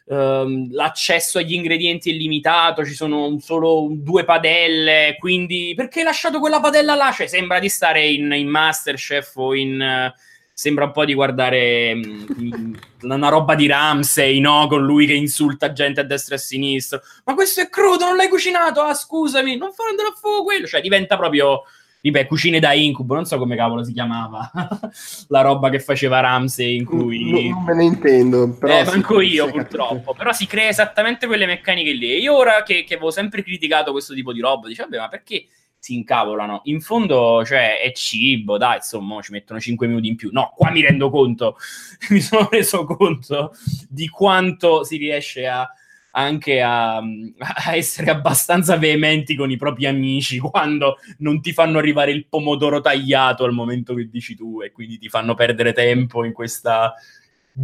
Ehm, 0.09 0.73
l'accesso 0.73 1.37
agli 1.37 1.53
ingredienti 1.53 2.09
è 2.09 2.13
limitato, 2.13 2.83
ci 2.83 2.93
sono 2.93 3.37
solo 3.39 3.87
due 3.91 4.25
padelle, 4.25 5.15
quindi 5.19 5.73
perché 5.75 5.99
hai 5.99 6.05
lasciato 6.05 6.39
quella 6.39 6.59
padella 6.59 6.95
là? 6.95 7.11
Cioè, 7.11 7.27
sembra 7.27 7.59
di 7.59 7.69
stare 7.69 8.07
in, 8.07 8.31
in 8.31 8.47
Masterchef 8.47 9.35
o 9.35 9.53
in, 9.53 9.79
eh, 9.79 10.13
sembra 10.51 10.85
un 10.85 10.91
po' 10.91 11.05
di 11.05 11.13
guardare 11.13 11.95
mm, 11.95 12.73
una 13.03 13.29
roba 13.29 13.53
di 13.55 13.67
Ramsey, 13.67 14.39
no? 14.39 14.67
Con 14.67 14.83
lui 14.83 15.05
che 15.05 15.13
insulta 15.13 15.71
gente 15.71 16.01
a 16.01 16.03
destra 16.03 16.35
e 16.35 16.37
a 16.37 16.41
sinistra. 16.41 16.99
Ma 17.25 17.35
questo 17.35 17.61
è 17.61 17.69
crudo, 17.69 18.05
non 18.05 18.15
l'hai 18.15 18.29
cucinato? 18.29 18.81
Ah, 18.81 18.93
scusami, 18.93 19.55
non 19.55 19.71
fare 19.73 19.91
andare 19.91 20.09
a 20.09 20.17
fuoco 20.19 20.43
quello. 20.43 20.65
Cioè, 20.67 20.81
diventa 20.81 21.17
proprio. 21.17 21.63
Ripeto, 22.01 22.27
cucine 22.27 22.59
da 22.59 22.73
incubo, 22.73 23.15
non 23.15 23.25
so 23.25 23.37
come 23.37 23.57
cavolo 23.57 23.83
si 23.83 23.91
chiamava 23.91 24.49
la 25.27 25.41
roba 25.41 25.69
che 25.69 25.79
faceva 25.79 26.21
Ramsey 26.21 26.77
in 26.77 26.85
cui. 26.85 27.49
Non, 27.49 27.63
me 27.63 27.75
ne 27.75 27.83
intendo, 27.83 28.55
però... 28.57 28.79
eh, 28.79 28.85
manco 28.85 29.19
io 29.19 29.49
purtroppo, 29.49 30.13
però 30.13 30.31
si 30.31 30.45
crea 30.45 30.69
esattamente 30.69 31.27
quelle 31.27 31.45
meccaniche 31.45 31.91
lì. 31.91 32.11
E 32.11 32.17
io 32.19 32.35
ora 32.35 32.63
che, 32.63 32.85
che 32.85 32.93
avevo 32.93 33.11
sempre 33.11 33.43
criticato 33.43 33.91
questo 33.91 34.13
tipo 34.13 34.31
di 34.31 34.39
roba, 34.39 34.69
dicevo, 34.69 34.87
vabbè, 34.89 35.01
ma 35.01 35.09
perché 35.09 35.47
si 35.77 35.95
incavolano? 35.95 36.61
In 36.65 36.79
fondo, 36.79 37.43
cioè, 37.45 37.81
è 37.81 37.91
cibo, 37.91 38.57
dai, 38.57 38.77
insomma, 38.77 39.21
ci 39.21 39.31
mettono 39.31 39.59
5 39.59 39.87
minuti 39.87 40.07
in 40.07 40.15
più. 40.15 40.29
No, 40.31 40.53
qua 40.55 40.71
mi 40.71 40.81
rendo 40.81 41.09
conto, 41.09 41.57
mi 42.11 42.21
sono 42.21 42.47
reso 42.49 42.85
conto 42.85 43.53
di 43.89 44.07
quanto 44.07 44.85
si 44.85 44.95
riesce 44.95 45.47
a 45.47 45.69
anche 46.11 46.61
a, 46.61 46.97
a 46.97 47.75
essere 47.75 48.09
abbastanza 48.11 48.77
veementi 48.77 49.35
con 49.35 49.51
i 49.51 49.57
propri 49.57 49.85
amici 49.85 50.37
quando 50.39 50.97
non 51.19 51.41
ti 51.41 51.53
fanno 51.53 51.77
arrivare 51.77 52.11
il 52.11 52.25
pomodoro 52.27 52.81
tagliato 52.81 53.43
al 53.43 53.53
momento 53.53 53.93
che 53.93 54.09
dici 54.09 54.35
tu 54.35 54.61
e 54.61 54.71
quindi 54.71 54.97
ti 54.97 55.09
fanno 55.09 55.33
perdere 55.35 55.73
tempo 55.73 56.23
in 56.23 56.33
questa 56.33 56.93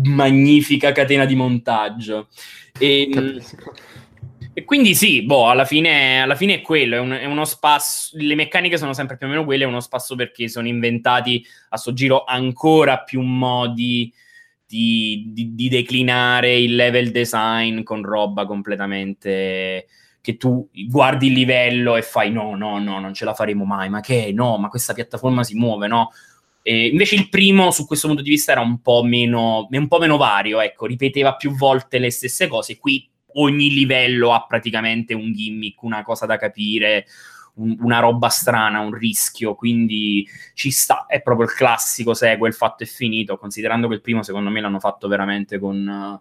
magnifica 0.03 0.91
catena 0.91 1.25
di 1.25 1.35
montaggio. 1.35 2.27
E, 2.77 3.09
Capisco. 3.11 3.73
e 4.53 4.63
quindi 4.65 4.93
sì, 4.93 5.23
boh, 5.23 5.49
alla 5.49 5.65
fine, 5.65 6.21
alla 6.21 6.35
fine 6.35 6.55
è 6.55 6.61
quello, 6.61 6.95
è, 6.95 6.99
un- 6.99 7.11
è 7.11 7.25
uno 7.25 7.45
spasso, 7.45 8.17
le 8.17 8.35
meccaniche 8.35 8.77
sono 8.77 8.93
sempre 8.93 9.17
più 9.17 9.27
o 9.27 9.29
meno 9.29 9.45
quelle, 9.45 9.63
è 9.63 9.67
uno 9.67 9.79
spasso 9.79 10.15
perché 10.15 10.49
sono 10.49 10.67
inventati 10.67 11.45
a 11.69 11.77
sto 11.77 11.93
giro 11.93 12.25
ancora 12.25 12.99
più 12.99 13.21
modi 13.21 14.11
di, 14.67 15.31
di- 15.33 15.55
di 15.55 15.69
declinare 15.69 16.55
il 16.57 16.75
level 16.75 17.11
design 17.11 17.83
con 17.83 18.03
roba 18.03 18.45
completamente 18.45 19.87
che 20.21 20.37
tu 20.37 20.67
guardi 20.87 21.27
il 21.27 21.33
livello 21.33 21.95
e 21.95 22.01
fai 22.01 22.31
no, 22.31 22.55
no, 22.55 22.79
no, 22.79 22.99
non 22.99 23.13
ce 23.13 23.25
la 23.25 23.35
faremo 23.35 23.63
mai, 23.63 23.89
ma 23.89 23.99
che 24.01 24.31
no, 24.33 24.57
ma 24.57 24.69
questa 24.69 24.93
piattaforma 24.93 25.43
si 25.43 25.55
muove, 25.55 25.85
no? 25.85 26.11
E 26.63 26.87
invece 26.87 27.13
il 27.13 27.29
primo, 27.29 27.69
su 27.69 27.85
questo 27.85 28.07
punto 28.07 28.23
di 28.23 28.31
vista, 28.31 28.51
era 28.51 28.61
un 28.61 28.81
po' 28.81 29.03
meno, 29.03 29.67
un 29.69 29.87
po' 29.87 29.99
meno 29.99 30.17
vario, 30.17 30.61
ecco, 30.61 30.87
ripeteva 30.87 31.35
più 31.35 31.51
volte 31.55 31.99
le 31.99 32.09
stesse 32.09 32.47
cose. 32.47 32.79
Qui 32.79 33.07
ogni 33.33 33.69
livello 33.69 34.33
ha 34.33 34.43
praticamente 34.47 35.13
un 35.13 35.31
gimmick, 35.31 35.83
una 35.83 36.01
cosa 36.01 36.25
da 36.25 36.37
capire, 36.37 37.05
un- 37.55 37.77
una 37.81 37.99
roba 37.99 38.29
strana, 38.29 38.79
un 38.79 38.93
rischio, 38.93 39.55
quindi 39.55 40.27
ci 40.53 40.71
sta. 40.71 41.05
È 41.07 41.21
proprio 41.21 41.47
il 41.47 41.53
classico 41.53 42.13
segue, 42.13 42.47
il 42.47 42.53
fatto 42.53 42.83
è 42.83 42.87
finito, 42.87 43.37
considerando 43.37 43.87
che 43.87 43.95
il 43.95 44.01
primo, 44.01 44.23
secondo 44.23 44.49
me, 44.49 44.61
l'hanno 44.61 44.79
fatto 44.79 45.07
veramente 45.07 45.59
con, 45.59 46.19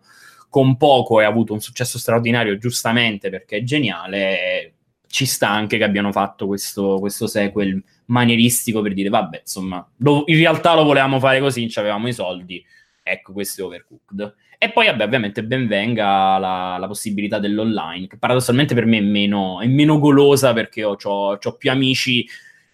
con 0.48 0.76
poco 0.76 1.20
e 1.20 1.24
ha 1.24 1.28
avuto 1.28 1.52
un 1.52 1.60
successo 1.60 1.98
straordinario, 1.98 2.58
giustamente, 2.58 3.30
perché 3.30 3.58
è 3.58 3.62
geniale. 3.62 4.72
Ci 5.06 5.26
sta 5.26 5.48
anche 5.48 5.78
che 5.78 5.84
abbiano 5.84 6.10
fatto 6.12 6.46
questo, 6.46 6.98
questo 6.98 7.26
sequel 7.26 7.82
manieristico 8.06 8.80
per 8.82 8.94
dire, 8.94 9.08
vabbè, 9.08 9.40
insomma, 9.40 9.86
lo- 9.98 10.24
in 10.26 10.36
realtà 10.36 10.74
lo 10.74 10.84
volevamo 10.84 11.18
fare 11.20 11.40
così, 11.40 11.70
avevamo 11.74 12.08
i 12.08 12.12
soldi, 12.12 12.64
ecco, 13.02 13.32
questo 13.32 13.62
è 13.62 13.64
Overcooked. 13.64 14.34
E 14.64 14.72
poi, 14.72 14.86
vabbè, 14.86 15.04
ovviamente 15.04 15.44
ben 15.44 15.66
venga 15.66 16.38
la, 16.38 16.78
la 16.78 16.86
possibilità 16.86 17.38
dell'online, 17.38 18.06
che 18.06 18.16
paradossalmente 18.16 18.74
per 18.74 18.86
me 18.86 18.96
è 18.96 19.02
meno, 19.02 19.60
è 19.60 19.66
meno 19.66 19.98
golosa 19.98 20.54
perché 20.54 20.82
ho, 20.84 20.96
c'ho- 20.96 21.36
c'ho 21.36 21.56
più 21.58 21.70
amici 21.70 22.26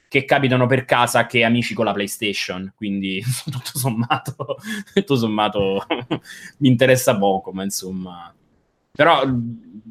che 0.07 0.25
capitano 0.25 0.67
per 0.67 0.85
casa 0.85 1.27
che 1.27 1.43
amici 1.43 1.75
con 1.75 1.86
la 1.86 1.93
PlayStation, 1.93 2.73
quindi 2.77 3.20
tutto 3.51 3.77
sommato, 3.77 4.59
tutto 4.94 5.17
sommato 5.17 5.85
mi 6.59 6.69
interessa 6.69 7.19
poco, 7.19 7.51
ma 7.52 7.65
insomma... 7.65 8.33
Però 8.93 9.25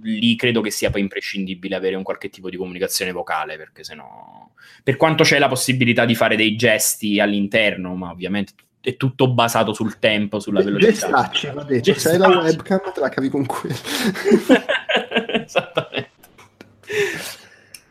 lì 0.02 0.36
credo 0.38 0.62
che 0.62 0.72
sia 0.72 0.90
poi 0.92 1.02
imprescindibile 1.02 1.76
avere 1.76 1.98
un 1.98 2.04
qualche 2.04 2.30
tipo 2.30 2.50
di 2.50 2.56
comunicazione 2.56 3.12
vocale, 3.12 3.58
perché 3.58 3.84
sennò... 3.84 4.50
Per 4.82 4.96
quanto 4.96 5.24
c'è 5.24 5.38
la 5.38 5.50
possibilità 5.50 6.06
di 6.06 6.16
fare 6.16 6.38
dei 6.38 6.56
gesti 6.56 7.20
all'interno, 7.20 7.94
ma 7.96 8.10
ovviamente 8.12 8.54
è 8.82 8.96
tutto 8.96 9.30
basato 9.32 9.74
sul 9.74 10.00
tempo, 10.00 10.40
sulla 10.40 10.62
velocità. 10.62 10.92
Gestacci, 10.92 11.52
va 11.54 11.64
detto. 11.64 11.94
Se 11.96 12.12
hai 12.12 12.18
la 12.18 12.28
webcam 12.28 12.92
te 12.94 13.00
la 13.00 13.10
cavi 13.10 13.30
con 13.30 13.46
quello. 13.46 13.76
Esattamente. 15.46 16.18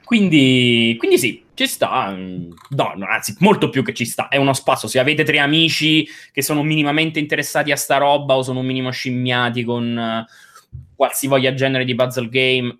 Quindi, 0.05 0.95
quindi 0.99 1.19
sì, 1.19 1.45
ci 1.53 1.67
sta, 1.67 2.17
no, 2.17 2.95
anzi, 3.07 3.37
molto 3.41 3.69
più 3.69 3.83
che 3.83 3.93
ci 3.93 4.07
sta. 4.07 4.29
È 4.29 4.37
uno 4.39 4.55
spazio. 4.55 4.89
Se 4.89 4.99
avete 4.99 5.23
tre 5.25 5.39
amici 5.39 6.09
che 6.33 6.41
sono 6.41 6.63
minimamente 6.63 7.19
interessati 7.19 7.73
a 7.73 7.77
sta 7.77 7.99
roba 7.99 8.37
o 8.37 8.43
sono 8.43 8.61
un 8.61 8.67
minimo 8.67 8.91
scimmiati 8.91 9.65
con 9.65 9.99
eh, 9.99 10.25
qualsivoglia 10.95 11.53
genere 11.53 11.85
di 11.85 11.95
puzzle 11.95 12.31
game, 12.31 12.79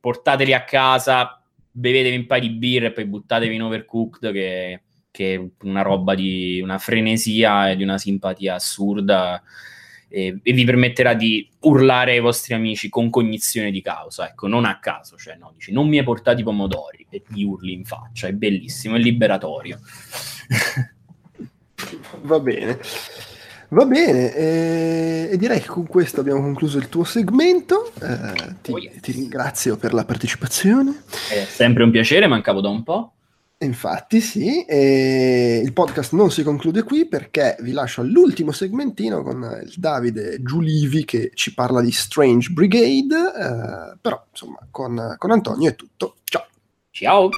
portateli 0.00 0.52
a 0.52 0.64
casa, 0.64 1.40
bevetevi 1.70 2.16
un 2.16 2.26
paio 2.26 2.40
di 2.40 2.50
birre 2.50 2.86
e 2.86 2.92
poi 2.92 3.04
buttatevi 3.04 3.54
in 3.54 3.62
overcooked 3.62 4.32
che, 4.32 4.82
che 5.12 5.34
è 5.34 5.64
una 5.64 5.82
roba 5.82 6.16
di 6.16 6.60
una 6.60 6.78
frenesia 6.78 7.70
e 7.70 7.76
di 7.76 7.84
una 7.84 7.98
simpatia 7.98 8.54
assurda 8.54 9.40
e, 10.08 10.40
e, 10.42 10.52
vi 10.52 10.64
permetterà 10.64 11.14
di 11.14 11.48
urlare 11.60 12.12
ai 12.12 12.20
vostri 12.20 12.54
amici 12.54 12.90
con 12.90 13.08
cognizione 13.08 13.70
di 13.70 13.80
causa, 13.80 14.28
ecco, 14.28 14.46
non 14.46 14.66
a 14.66 14.78
caso, 14.78 15.16
cioè 15.16 15.36
no, 15.36 15.52
dici 15.54 15.72
non 15.72 15.88
mi 15.88 15.98
hai 15.98 16.04
portato 16.04 16.40
i 16.40 16.44
pomodori 16.44 17.06
e 17.08 17.22
gli 17.28 17.42
urli 17.42 17.72
in 17.72 17.84
faccia, 17.84 18.26
è 18.26 18.32
bellissimo, 18.32 18.96
è 18.96 18.98
liberatorio. 18.98 19.78
Va 22.22 22.40
bene. 22.40 22.78
Va 23.68 23.86
bene, 23.86 24.34
e, 24.34 25.28
e, 25.32 25.36
direi 25.38 25.60
che 25.60 25.68
con 25.68 25.86
questo 25.86 26.20
abbiamo 26.20 26.42
concluso 26.42 26.76
il 26.76 26.90
tuo 26.90 27.04
segmento. 27.04 27.90
Eh, 28.02 28.56
ti, 28.60 28.70
oh 28.70 28.78
yes. 28.78 29.00
ti, 29.00 29.12
ringrazio 29.12 29.78
per 29.78 29.94
la 29.94 30.04
partecipazione. 30.04 31.04
È 31.30 31.42
sempre 31.46 31.82
un 31.82 31.90
piacere, 31.90 32.26
mancavo 32.26 32.60
da 32.60 32.68
un 32.68 32.82
po'. 32.82 33.14
Infatti 33.62 34.20
sì, 34.20 34.64
e 34.64 35.60
il 35.62 35.72
podcast 35.72 36.14
non 36.14 36.32
si 36.32 36.42
conclude 36.42 36.82
qui 36.82 37.06
perché 37.06 37.56
vi 37.60 37.70
lascio 37.70 38.00
all'ultimo 38.00 38.50
segmentino 38.50 39.22
con 39.22 39.60
il 39.64 39.74
Davide 39.76 40.42
Giulivi 40.42 41.04
che 41.04 41.30
ci 41.34 41.54
parla 41.54 41.80
di 41.80 41.92
Strange 41.92 42.50
Brigade, 42.50 43.14
eh, 43.14 43.96
però 44.00 44.24
insomma 44.30 44.66
con, 44.68 45.14
con 45.16 45.30
Antonio 45.30 45.70
è 45.70 45.76
tutto. 45.76 46.16
Ciao! 46.24 46.46
Ciao! 46.90 47.28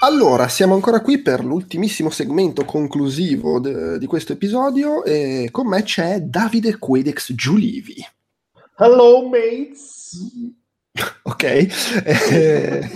Allora, 0.00 0.48
siamo 0.48 0.74
ancora 0.74 1.00
qui 1.02 1.18
per 1.18 1.44
l'ultimissimo 1.44 2.08
segmento 2.08 2.64
conclusivo 2.64 3.60
de- 3.60 3.98
di 3.98 4.06
questo 4.06 4.32
episodio 4.32 5.04
e 5.04 5.48
con 5.50 5.66
me 5.66 5.82
c'è 5.82 6.20
Davide 6.20 6.78
Quedex 6.78 7.34
Giulivi. 7.34 7.96
Hello 8.76 9.28
mates! 9.28 10.16
Ok. 11.22 11.42
Eh, 11.42 12.88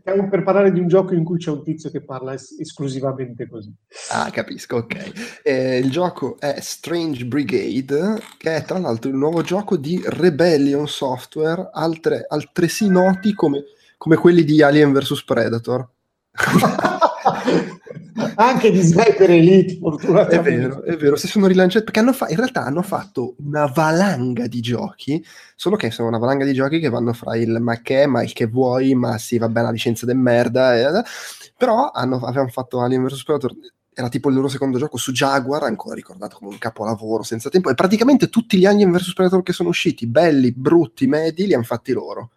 stiamo 0.00 0.28
per 0.28 0.42
parlare 0.42 0.72
di 0.72 0.80
un 0.80 0.88
gioco 0.88 1.14
in 1.14 1.24
cui 1.24 1.38
c'è 1.38 1.50
un 1.50 1.62
tizio 1.62 1.90
che 1.90 2.02
parla 2.02 2.34
es- 2.34 2.56
esclusivamente 2.58 3.48
così. 3.48 3.72
Ah, 4.10 4.30
capisco, 4.30 4.76
ok. 4.76 5.40
Eh, 5.42 5.78
il 5.78 5.90
gioco 5.90 6.38
è 6.38 6.58
Strange 6.60 7.24
Brigade, 7.24 8.20
che 8.36 8.56
è 8.56 8.64
tra 8.64 8.78
l'altro 8.78 9.10
il 9.10 9.16
nuovo 9.16 9.42
gioco 9.42 9.76
di 9.76 10.02
Rebellion 10.04 10.88
Software, 10.88 11.70
altre, 11.72 12.26
altresì 12.28 12.88
noti 12.88 13.32
come, 13.34 13.64
come 13.96 14.16
quelli 14.16 14.44
di 14.44 14.62
Alien 14.62 14.92
vs 14.92 15.24
Predator. 15.24 15.88
anche 18.36 18.70
di 18.70 18.80
Sniper 18.80 19.30
Elite 19.30 19.78
fortunatamente 19.78 20.36
è 20.36 20.58
vero, 20.58 20.82
è 20.82 20.96
vero, 20.96 21.16
si 21.16 21.26
sono 21.28 21.46
rilanciati 21.46 21.84
perché 21.84 22.00
hanno 22.00 22.12
fa- 22.12 22.28
in 22.28 22.36
realtà 22.36 22.64
hanno 22.64 22.82
fatto 22.82 23.34
una 23.38 23.66
valanga 23.66 24.46
di 24.46 24.60
giochi 24.60 25.24
solo 25.56 25.76
che 25.76 25.90
sono 25.90 26.08
una 26.08 26.18
valanga 26.18 26.44
di 26.44 26.52
giochi 26.52 26.78
che 26.78 26.88
vanno 26.88 27.12
fra 27.12 27.36
il 27.36 27.58
ma 27.60 27.80
che, 27.80 28.06
ma 28.06 28.22
il 28.22 28.32
che 28.32 28.46
vuoi 28.46 28.94
ma 28.94 29.18
sì 29.18 29.38
vabbè 29.38 29.62
la 29.62 29.70
licenza 29.70 30.06
del 30.06 30.16
merda 30.16 30.76
eh, 30.76 31.04
però 31.56 31.90
hanno, 31.90 32.16
avevano 32.16 32.48
fatto 32.48 32.80
Alien 32.80 33.04
vs 33.04 33.24
Predator 33.24 33.54
era 33.94 34.08
tipo 34.08 34.30
il 34.30 34.34
loro 34.34 34.48
secondo 34.48 34.78
gioco 34.78 34.96
su 34.96 35.12
Jaguar, 35.12 35.64
ancora 35.64 35.94
ricordato 35.94 36.38
come 36.38 36.50
un 36.50 36.58
capolavoro 36.58 37.22
senza 37.22 37.50
tempo, 37.50 37.68
e 37.68 37.74
praticamente 37.74 38.28
tutti 38.28 38.56
gli 38.56 38.64
Alien 38.64 38.90
vs 38.90 39.12
Predator 39.12 39.42
che 39.42 39.52
sono 39.52 39.68
usciti, 39.68 40.06
belli, 40.06 40.50
brutti, 40.50 41.06
medi, 41.06 41.46
li 41.46 41.52
hanno 41.52 41.62
fatti 41.62 41.92
loro. 41.92 42.30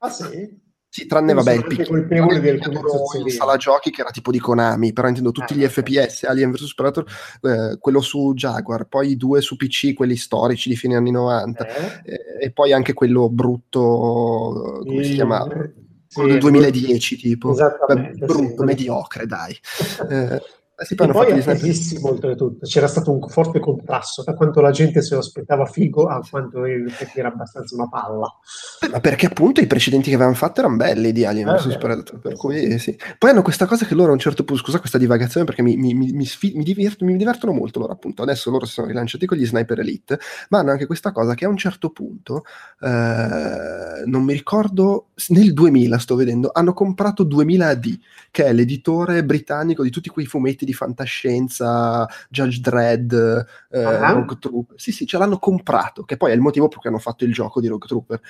Ah 0.00 0.10
sì? 0.10 0.66
Sì, 0.90 1.06
tranne 1.06 1.34
vabbè 1.34 1.52
il 1.52 1.66
piccolo 1.66 1.98
in 1.98 3.30
sala 3.30 3.56
giochi 3.56 3.90
che 3.90 4.00
era 4.00 4.10
tipo 4.10 4.30
di 4.30 4.38
Konami, 4.38 4.94
però 4.94 5.08
intendo 5.08 5.32
tutti 5.32 5.52
ah, 5.52 5.56
gli 5.56 5.66
FPS, 5.66 6.24
Alien 6.24 6.50
vs 6.50 6.74
Predator, 6.74 7.04
eh, 7.42 7.76
quello 7.78 8.00
su 8.00 8.32
Jaguar, 8.34 8.86
poi 8.86 9.10
i 9.10 9.16
due 9.16 9.42
su 9.42 9.56
PC, 9.56 9.92
quelli 9.92 10.16
storici 10.16 10.70
di 10.70 10.76
fine 10.76 10.96
anni 10.96 11.10
90, 11.10 11.66
eh? 11.66 12.00
eh, 12.04 12.46
e 12.46 12.50
poi 12.52 12.72
anche 12.72 12.94
quello 12.94 13.28
brutto, 13.28 14.80
come 14.86 15.02
sì, 15.02 15.10
si 15.10 15.14
chiamava? 15.16 15.46
Quello 15.46 15.72
sì, 16.08 16.26
del 16.26 16.38
2010 16.38 17.16
tipo, 17.16 17.52
Beh, 17.52 18.12
brutto, 18.14 18.56
sì, 18.58 18.64
mediocre 18.64 19.26
dai. 19.26 19.54
Eh, 20.78 20.82
eh 20.82 20.86
sì, 20.86 20.94
poi, 20.94 21.08
poi 21.10 21.32
attesissimo 21.32 22.10
oltretutto, 22.10 22.64
c'era 22.64 22.86
stato 22.86 23.10
un 23.10 23.20
forte 23.28 23.58
contrasto 23.58 24.22
da 24.22 24.34
quanto 24.34 24.60
la 24.60 24.70
gente 24.70 25.02
se 25.02 25.14
lo 25.14 25.20
aspettava 25.20 25.66
figo 25.66 26.06
a 26.06 26.24
quanto 26.28 26.64
era 26.64 27.28
abbastanza 27.28 27.74
una 27.74 27.88
palla. 27.88 28.32
Eh, 28.80 28.88
ma 28.88 29.00
perché 29.00 29.26
appunto 29.26 29.60
i 29.60 29.66
precedenti 29.66 30.08
che 30.08 30.14
avevano 30.14 30.36
fatto 30.36 30.60
erano 30.60 30.76
belli 30.76 31.10
di 31.10 31.24
Alien 31.24 31.48
vs 31.48 31.66
eh, 31.66 31.78
Predator, 31.78 32.20
per 32.20 32.36
cui 32.36 32.78
sì. 32.78 32.96
Poi 33.18 33.30
hanno 33.30 33.42
questa 33.42 33.66
cosa 33.66 33.86
che 33.86 33.94
loro 33.94 34.10
a 34.10 34.12
un 34.12 34.20
certo 34.20 34.44
punto, 34.44 34.62
scusa 34.62 34.78
questa 34.78 34.98
divagazione 34.98 35.44
perché 35.44 35.62
mi, 35.62 35.76
mi, 35.76 35.94
mi, 35.94 36.24
sfi- 36.24 36.52
mi, 36.54 36.62
divert- 36.62 37.02
mi 37.02 37.16
divertono 37.16 37.52
molto 37.52 37.80
loro 37.80 37.92
appunto, 37.92 38.22
adesso 38.22 38.48
loro 38.50 38.64
si 38.64 38.74
sono 38.74 38.86
rilanciati 38.86 39.26
con 39.26 39.36
gli 39.36 39.46
Sniper 39.46 39.80
Elite, 39.80 40.20
ma 40.50 40.60
hanno 40.60 40.70
anche 40.70 40.86
questa 40.86 41.10
cosa 41.10 41.34
che 41.34 41.44
a 41.44 41.48
un 41.48 41.56
certo 41.56 41.90
punto, 41.90 42.44
eh, 42.80 44.04
non 44.04 44.22
mi 44.22 44.32
ricordo, 44.32 45.08
nel 45.30 45.52
2000 45.52 45.98
sto 45.98 46.14
vedendo, 46.14 46.50
hanno 46.52 46.72
comprato 46.72 47.24
2000 47.24 47.66
AD, 47.66 47.98
che 48.30 48.44
è 48.44 48.52
l'editore 48.52 49.24
britannico 49.24 49.82
di 49.82 49.90
tutti 49.90 50.08
quei 50.08 50.26
fumetti 50.26 50.66
di 50.68 50.74
fantascienza, 50.74 52.06
Judge 52.28 52.60
Dredd, 52.60 53.12
eh, 53.14 53.84
uh-huh. 53.84 54.12
Rogue 54.12 54.38
Trooper. 54.38 54.78
Sì, 54.78 54.92
sì, 54.92 55.06
ce 55.06 55.16
l'hanno 55.16 55.38
comprato, 55.38 56.04
che 56.04 56.18
poi 56.18 56.32
è 56.32 56.34
il 56.34 56.40
motivo 56.40 56.68
per 56.68 56.78
cui 56.78 56.90
hanno 56.90 56.98
fatto 56.98 57.24
il 57.24 57.32
gioco 57.32 57.60
di 57.60 57.68
Rogue 57.68 57.88
Trooper. 57.88 58.20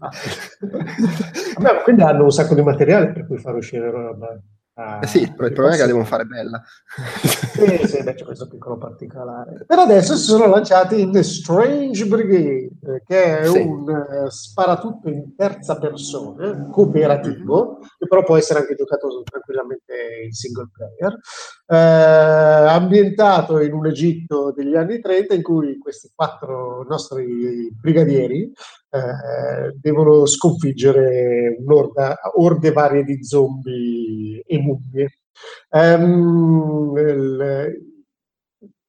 Ah, 0.00 0.10
Vabbè, 1.58 1.82
quindi 1.82 2.02
hanno 2.02 2.24
un 2.24 2.30
sacco 2.30 2.54
di 2.54 2.62
materiale 2.62 3.12
per 3.12 3.26
cui 3.26 3.38
far 3.38 3.54
uscire 3.54 3.90
roba. 3.90 4.38
Ah, 4.80 5.00
eh 5.02 5.08
sì, 5.08 5.22
il 5.22 5.34
problema 5.34 5.70
è 5.70 5.72
che 5.72 5.80
la 5.80 5.86
devono 5.86 6.04
fare 6.04 6.24
bella. 6.24 6.62
sì, 7.52 7.84
sì, 7.84 8.00
beh, 8.04 8.14
c'è 8.14 8.24
questo 8.24 8.46
piccolo 8.46 8.78
particolare. 8.78 9.64
Per 9.66 9.76
adesso 9.76 10.14
si 10.14 10.22
sono 10.22 10.46
lanciati 10.46 11.00
in 11.00 11.10
The 11.10 11.24
Strange 11.24 12.06
Brigade, 12.06 13.02
che 13.04 13.40
è 13.40 13.44
sì. 13.46 13.58
un 13.58 13.88
uh, 13.88 14.28
sparatutto 14.28 15.08
in 15.08 15.34
terza 15.34 15.78
persona, 15.78 16.68
cooperativo, 16.70 17.80
che 17.98 18.06
però 18.06 18.22
può 18.22 18.36
essere 18.36 18.60
anche 18.60 18.76
giocato 18.76 19.20
tranquillamente 19.24 19.94
in 20.24 20.30
single 20.30 20.70
player, 20.72 21.18
eh, 21.66 22.70
ambientato 22.70 23.58
in 23.58 23.72
un 23.72 23.86
Egitto 23.88 24.52
degli 24.52 24.76
anni 24.76 25.00
30 25.00 25.34
in 25.34 25.42
cui 25.42 25.76
questi 25.78 26.08
quattro 26.14 26.84
nostri 26.88 27.68
brigadieri 27.80 28.52
eh, 28.90 29.76
devono 29.78 30.24
sconfiggere 30.26 31.56
un'orda, 31.58 32.18
orde 32.36 32.72
varie 32.72 33.04
di 33.04 33.22
zombie 33.22 34.42
e 34.46 34.58
mummie. 34.58 35.18
Um, 35.70 36.96
il, 36.96 37.72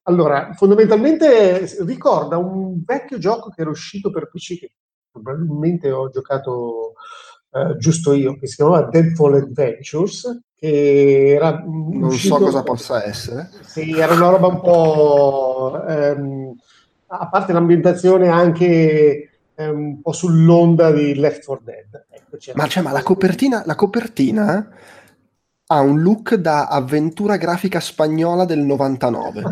allora, 0.03 0.53
fondamentalmente 0.53 1.69
ricorda 1.85 2.37
un 2.37 2.81
vecchio 2.83 3.17
gioco 3.17 3.49
che 3.49 3.61
era 3.61 3.69
uscito 3.69 4.09
per 4.09 4.29
PC 4.29 4.59
che 4.59 4.71
probabilmente 5.11 5.91
ho 5.91 6.09
giocato 6.09 6.93
uh, 7.49 7.75
giusto 7.77 8.13
io, 8.13 8.37
che 8.37 8.47
si 8.47 8.55
chiamava 8.55 8.87
Deadfall 8.87 9.35
Adventures, 9.35 10.43
che 10.55 11.33
era 11.35 11.61
Non 11.63 12.03
uscito, 12.03 12.37
so 12.37 12.43
cosa 12.45 12.63
possa 12.63 13.05
essere. 13.05 13.49
Sì, 13.61 13.97
era 13.97 14.13
una 14.13 14.29
roba 14.29 14.47
un 14.47 14.61
po'... 14.61 15.83
Um, 15.85 16.55
a 17.11 17.27
parte 17.27 17.53
l'ambientazione 17.53 18.27
anche 18.27 19.28
un 19.67 20.01
po' 20.01 20.13
sull'onda 20.13 20.91
di 20.91 21.15
Left 21.15 21.45
4 21.45 21.63
Dead. 21.63 22.05
Ecco, 22.09 22.37
ma, 22.55 22.67
cioè, 22.67 22.83
ma 22.83 22.91
la 22.91 23.03
copertina, 23.03 23.63
la 23.65 23.75
copertina 23.75 24.69
ha 25.71 25.81
un 25.81 26.01
look 26.01 26.33
da 26.35 26.67
avventura 26.67 27.37
grafica 27.37 27.79
spagnola 27.79 28.45
del 28.45 28.59
99. 28.59 29.43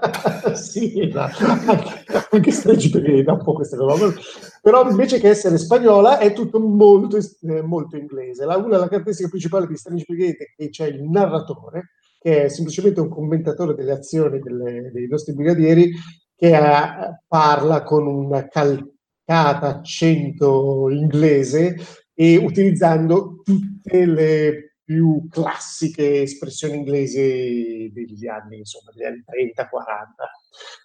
sì, 0.54 1.00
esatto. 1.00 1.44
anche, 1.44 2.04
anche 2.30 2.50
Strange 2.50 2.90
perché 2.90 3.22
dà 3.22 3.34
un 3.34 3.44
po' 3.44 3.52
queste 3.52 3.76
cose. 3.76 4.14
Però 4.62 4.88
invece 4.88 5.20
che 5.20 5.28
essere 5.28 5.58
spagnola 5.58 6.18
è 6.18 6.32
tutto 6.32 6.58
molto, 6.58 7.16
eh, 7.16 7.62
molto 7.62 7.96
inglese. 7.96 8.44
La, 8.44 8.56
una, 8.56 8.78
la 8.78 8.88
caratteristica 8.88 9.28
principale 9.28 9.66
di 9.66 9.76
Strange 9.76 10.04
Brigade 10.06 10.36
è 10.36 10.54
che 10.56 10.68
c'è 10.70 10.86
il 10.86 11.02
narratore, 11.04 11.92
che 12.18 12.44
è 12.44 12.48
semplicemente 12.48 13.00
un 13.00 13.08
commentatore 13.08 13.74
delle 13.74 13.92
azioni 13.92 14.40
delle, 14.40 14.90
dei 14.92 15.06
nostri 15.06 15.34
brigadieri, 15.34 15.92
che 16.34 16.54
ha, 16.54 17.16
parla 17.28 17.82
con 17.84 18.06
un 18.06 18.48
cal- 18.50 18.90
accento 19.30 20.88
inglese 20.90 21.76
e 22.14 22.36
utilizzando 22.36 23.40
tutte 23.42 24.06
le 24.06 24.74
più 24.90 25.28
classiche 25.30 26.22
espressioni 26.22 26.78
inglesi 26.78 27.90
degli 27.94 28.26
anni, 28.26 28.58
insomma, 28.58 28.90
degli 28.92 29.04
anni 29.04 29.22
30-40. 29.24 29.62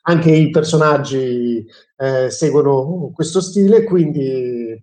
Anche 0.04 0.32
i 0.32 0.52
personaggi 0.52 1.66
eh, 1.98 2.30
seguono 2.30 3.12
questo 3.14 3.42
stile, 3.42 3.84
quindi 3.84 4.80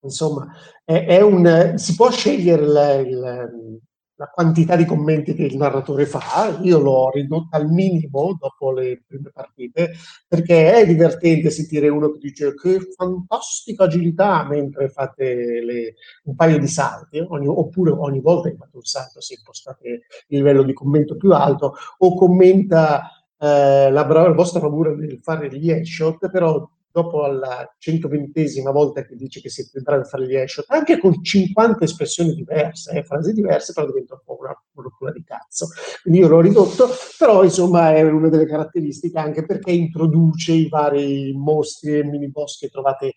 insomma, 0.00 0.50
è, 0.84 1.04
è 1.04 1.20
un, 1.20 1.74
si 1.76 1.94
può 1.94 2.10
scegliere 2.10 2.62
il, 2.62 3.08
il, 3.10 3.80
la 4.24 4.30
quantità 4.32 4.74
di 4.74 4.86
commenti 4.86 5.34
che 5.34 5.44
il 5.44 5.56
narratore 5.56 6.06
fa, 6.06 6.58
io 6.62 6.78
l'ho 6.78 7.10
ridotta 7.10 7.58
al 7.58 7.68
minimo 7.68 8.36
dopo 8.38 8.72
le 8.72 9.02
prime 9.06 9.30
partite, 9.30 9.92
perché 10.26 10.72
è 10.72 10.86
divertente 10.86 11.50
sentire 11.50 11.88
uno 11.88 12.10
che 12.10 12.18
dice 12.18 12.54
che 12.54 12.80
fantastica 12.96 13.84
agilità 13.84 14.46
mentre 14.48 14.88
fate 14.88 15.60
le, 15.62 15.94
un 16.24 16.34
paio 16.34 16.58
di 16.58 16.66
salti, 16.66 17.18
ogni, 17.18 17.46
oppure 17.46 17.90
ogni 17.90 18.20
volta 18.20 18.48
che 18.48 18.56
fate 18.56 18.76
un 18.76 18.84
salto 18.84 19.20
se 19.20 19.34
impostate 19.34 19.88
il 19.88 20.38
livello 20.38 20.62
di 20.62 20.72
commento 20.72 21.16
più 21.16 21.32
alto, 21.32 21.74
o 21.98 22.14
commenta 22.14 23.10
eh, 23.38 23.90
la, 23.90 24.04
bra- 24.04 24.26
la 24.26 24.32
vostra 24.32 24.60
bravura 24.60 24.94
nel 24.94 25.18
fare 25.20 25.54
gli 25.54 25.70
headshot, 25.70 26.30
però 26.30 26.66
dopo 26.94 27.24
alla 27.24 27.68
120esima 27.76 28.70
volta 28.70 29.04
che 29.04 29.16
dice 29.16 29.40
che 29.40 29.48
siete 29.48 29.80
bravi 29.80 30.02
a 30.02 30.04
fare 30.04 30.28
gli 30.28 30.36
headshot, 30.36 30.66
anche 30.68 31.00
con 31.00 31.24
50 31.24 31.82
espressioni 31.82 32.34
diverse, 32.34 32.92
eh, 32.92 33.02
frasi 33.02 33.32
diverse, 33.32 33.72
però 33.72 33.88
diventa 33.88 34.14
un 34.14 34.20
po' 34.24 34.38
una, 34.38 34.56
rottura 34.76 35.10
di 35.10 35.24
cazzo. 35.24 35.66
Quindi 36.02 36.20
io 36.20 36.28
l'ho 36.28 36.40
ridotto, 36.40 36.88
però 37.18 37.42
insomma 37.42 37.92
è 37.92 38.02
una 38.02 38.28
delle 38.28 38.46
caratteristiche 38.46 39.18
anche 39.18 39.44
perché 39.44 39.72
introduce 39.72 40.52
i 40.52 40.68
vari 40.68 41.32
mostri 41.32 41.98
e 41.98 42.04
mini 42.04 42.30
boss 42.30 42.60
che 42.60 42.68
trovate 42.68 43.16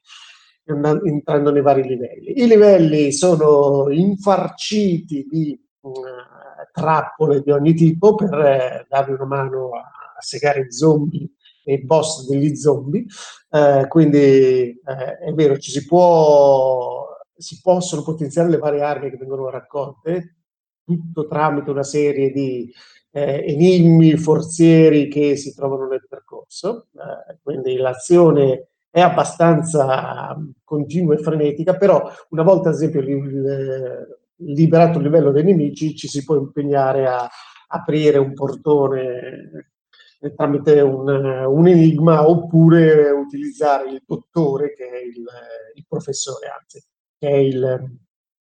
entrando 0.66 1.52
nei 1.52 1.62
vari 1.62 1.84
livelli. 1.84 2.42
I 2.42 2.48
livelli 2.48 3.12
sono 3.12 3.92
infarciti 3.92 5.28
di 5.30 5.58
uh, 5.82 5.92
trappole 6.72 7.42
di 7.42 7.52
ogni 7.52 7.76
tipo 7.76 8.16
per 8.16 8.34
eh, 8.40 8.86
darvi 8.90 9.12
una 9.12 9.26
mano 9.26 9.70
a, 9.70 9.82
a 10.18 10.22
segare 10.22 10.72
zombie 10.72 11.30
e 11.68 11.80
boss 11.80 12.26
degli 12.30 12.56
zombie, 12.56 13.04
eh, 13.52 13.86
quindi 13.90 14.18
eh, 14.18 15.18
è 15.20 15.34
vero, 15.34 15.58
ci 15.58 15.70
si 15.70 15.86
può, 15.86 17.06
si 17.36 17.60
possono 17.62 18.04
potenziare 18.04 18.50
le 18.50 18.58
varie 18.58 18.82
armi 18.82 19.10
che 19.10 19.18
vengono 19.18 19.50
raccolte, 19.50 20.38
tutto 20.86 21.28
tramite 21.28 21.70
una 21.70 21.84
serie 21.84 22.32
di 22.32 22.72
eh, 23.12 23.44
enigmi 23.46 24.16
forzieri 24.16 25.10
che 25.10 25.36
si 25.36 25.54
trovano 25.54 25.88
nel 25.88 26.06
percorso, 26.08 26.88
eh, 26.94 27.38
quindi 27.44 27.76
l'azione 27.76 28.70
è 28.90 29.02
abbastanza 29.02 30.38
continua 30.64 31.16
e 31.16 31.18
frenetica, 31.18 31.76
però 31.76 32.10
una 32.30 32.44
volta 32.44 32.70
ad 32.70 32.76
esempio 32.76 33.02
liberato 34.38 35.00
il 35.00 35.04
livello 35.04 35.32
dei 35.32 35.44
nemici 35.44 35.96
ci 35.98 36.08
si 36.08 36.24
può 36.24 36.38
impegnare 36.38 37.08
a 37.08 37.30
aprire 37.68 38.20
un 38.20 38.34
portone 38.34 39.72
tramite 40.36 40.82
un, 40.82 41.08
un, 41.08 41.68
enigma 41.68 42.28
oppure 42.28 43.10
utilizzare 43.12 43.90
il 43.90 44.04
dottore 44.06 44.74
che 44.74 44.90
è 44.90 44.98
il, 44.98 45.26
il 45.76 45.86
professore, 45.88 46.48
anzi, 46.48 46.84
che 47.18 47.28
è 47.28 47.36
il, 47.36 47.98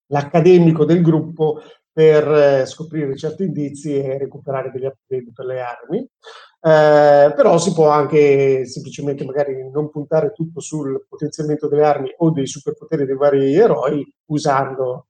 l'accademico 0.07 0.85
del 0.85 1.01
gruppo 1.01 1.61
per 1.91 2.31
eh, 2.31 2.65
scoprire 2.67 3.17
certi 3.17 3.45
indizi 3.45 3.97
e 3.97 4.19
recuperare 4.19 4.69
degli 4.71 4.85
upgrade 4.85 5.31
per 5.33 5.45
le 5.45 5.61
armi. 5.61 5.97
Eh, 5.99 7.33
però 7.35 7.57
si 7.57 7.73
può 7.73 7.89
anche 7.89 8.65
semplicemente 8.65 9.25
magari 9.25 9.69
non 9.71 9.89
puntare 9.89 10.31
tutto 10.31 10.59
sul 10.59 11.05
potenziamento 11.07 11.67
delle 11.67 11.85
armi 11.85 12.13
o 12.17 12.29
dei 12.31 12.45
superpoteri 12.45 13.05
dei 13.05 13.15
vari 13.15 13.55
eroi 13.55 14.05
usando 14.25 15.06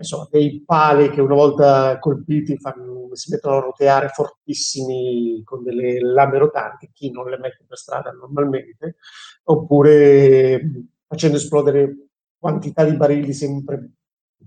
so, 0.00 0.28
dei 0.30 0.62
pali 0.64 1.10
che 1.10 1.20
una 1.20 1.34
volta 1.34 1.98
colpiti 1.98 2.56
fanno, 2.56 3.08
si 3.12 3.30
mettono 3.30 3.56
a 3.56 3.60
roteare 3.60 4.08
fortissimi 4.08 5.42
con 5.44 5.62
delle 5.62 6.00
lame 6.00 6.38
rotanti, 6.38 6.90
chi 6.92 7.10
non 7.10 7.28
le 7.28 7.38
mette 7.38 7.64
per 7.66 7.76
strada 7.76 8.10
normalmente, 8.12 8.96
oppure 9.44 10.86
facendo 11.06 11.36
esplodere 11.36 12.08
quantità 12.38 12.84
di 12.84 12.96
barili 12.96 13.32
sempre 13.32 13.90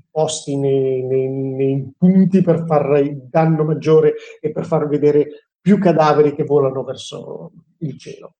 posti 0.09 0.55
nei, 0.57 1.03
nei, 1.03 1.27
nei 1.27 1.93
punti 1.97 2.41
per 2.41 2.65
fare 2.65 3.01
il 3.01 3.27
danno 3.29 3.63
maggiore 3.63 4.13
e 4.39 4.51
per 4.51 4.65
far 4.65 4.87
vedere 4.87 5.49
più 5.59 5.77
cadaveri 5.79 6.35
che 6.35 6.43
volano 6.43 6.83
verso 6.83 7.51
il 7.79 7.97
cielo. 7.97 8.35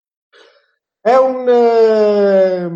È 0.99 1.15
un... 1.15 1.47
Eh, 1.49 2.71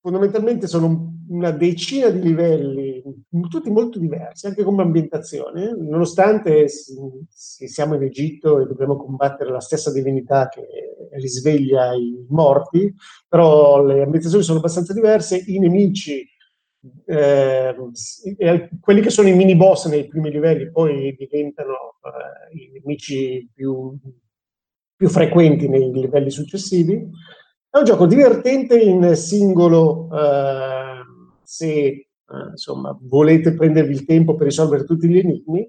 fondamentalmente 0.00 0.66
sono 0.66 1.13
una 1.28 1.50
decina 1.50 2.08
di 2.08 2.20
livelli, 2.20 3.02
tutti 3.48 3.70
molto 3.70 3.98
diversi, 3.98 4.46
anche 4.46 4.62
come 4.62 4.82
ambientazione, 4.82 5.74
nonostante 5.76 6.66
siamo 6.68 7.94
in 7.94 8.02
Egitto 8.02 8.60
e 8.60 8.66
dobbiamo 8.66 8.96
combattere 8.96 9.50
la 9.50 9.60
stessa 9.60 9.92
divinità 9.92 10.48
che 10.48 10.66
risveglia 11.12 11.92
i 11.94 12.24
morti, 12.28 12.94
però 13.28 13.84
le 13.84 14.02
ambientazioni 14.02 14.44
sono 14.44 14.58
abbastanza 14.58 14.92
diverse, 14.92 15.42
i 15.46 15.58
nemici, 15.58 16.26
eh, 17.06 17.74
quelli 18.80 19.00
che 19.00 19.10
sono 19.10 19.28
i 19.28 19.34
mini 19.34 19.56
boss 19.56 19.88
nei 19.88 20.06
primi 20.06 20.30
livelli 20.30 20.70
poi 20.70 21.14
diventano 21.16 21.96
eh, 22.02 22.56
i 22.56 22.70
nemici 22.72 23.48
più, 23.52 23.96
più 24.94 25.08
frequenti 25.08 25.68
nei 25.68 25.90
livelli 25.92 26.30
successivi. 26.30 26.94
È 27.70 27.78
un 27.78 27.84
gioco 27.84 28.06
divertente 28.06 28.78
in 28.78 29.14
singolo, 29.16 30.08
eh, 30.12 31.03
se 31.44 31.68
eh, 31.76 32.50
insomma, 32.50 32.96
volete 33.02 33.54
prendervi 33.54 33.92
il 33.92 34.04
tempo 34.04 34.34
per 34.34 34.46
risolvere 34.46 34.84
tutti 34.84 35.08
gli 35.08 35.18
enigmi. 35.18 35.68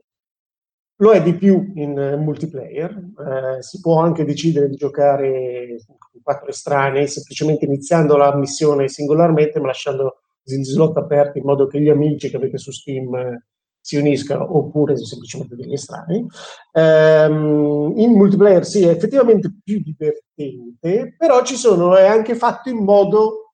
Lo 1.00 1.12
è 1.12 1.22
di 1.22 1.34
più 1.36 1.74
in 1.76 2.00
eh, 2.00 2.16
multiplayer, 2.16 2.92
eh, 2.92 3.62
si 3.62 3.82
può 3.82 4.00
anche 4.00 4.24
decidere 4.24 4.70
di 4.70 4.78
giocare 4.78 5.84
con 5.86 6.22
quattro 6.22 6.48
estranei, 6.48 7.08
semplicemente 7.08 7.66
iniziando 7.66 8.16
la 8.16 8.34
missione 8.36 8.88
singolarmente, 8.88 9.60
ma 9.60 9.68
lasciando 9.68 10.22
gli 10.42 10.64
slot 10.64 10.96
aperti 10.98 11.40
in 11.40 11.46
modo 11.46 11.68
che 11.68 11.82
gli 11.82 11.90
amici 11.90 12.30
che 12.30 12.38
avete 12.38 12.58
su 12.58 12.72
Steam 12.72 13.14
eh, 13.16 13.46
si 13.82 13.98
uniscano 13.98 14.58
oppure 14.58 14.96
semplicemente 14.98 15.56
degli 15.56 15.74
estranei. 15.74 16.26
Um, 16.72 17.94
in 17.98 18.14
multiplayer 18.14 18.66
sì, 18.66 18.84
è 18.84 18.90
effettivamente 18.90 19.52
più 19.64 19.80
divertente, 19.80 21.14
però 21.18 21.44
ci 21.44 21.56
sono, 21.56 21.96
è 21.96 22.06
anche 22.06 22.36
fatto 22.36 22.70
in 22.70 22.84
modo 22.84 23.54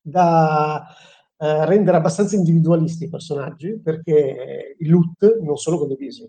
da 0.00 0.86
uh, 1.38 1.64
rendere 1.64 1.96
abbastanza 1.96 2.36
individualisti 2.36 3.04
i 3.04 3.08
personaggi, 3.08 3.80
perché 3.80 4.76
i 4.78 4.88
loot 4.88 5.40
non 5.40 5.56
sono 5.56 5.78
condivisi. 5.78 6.28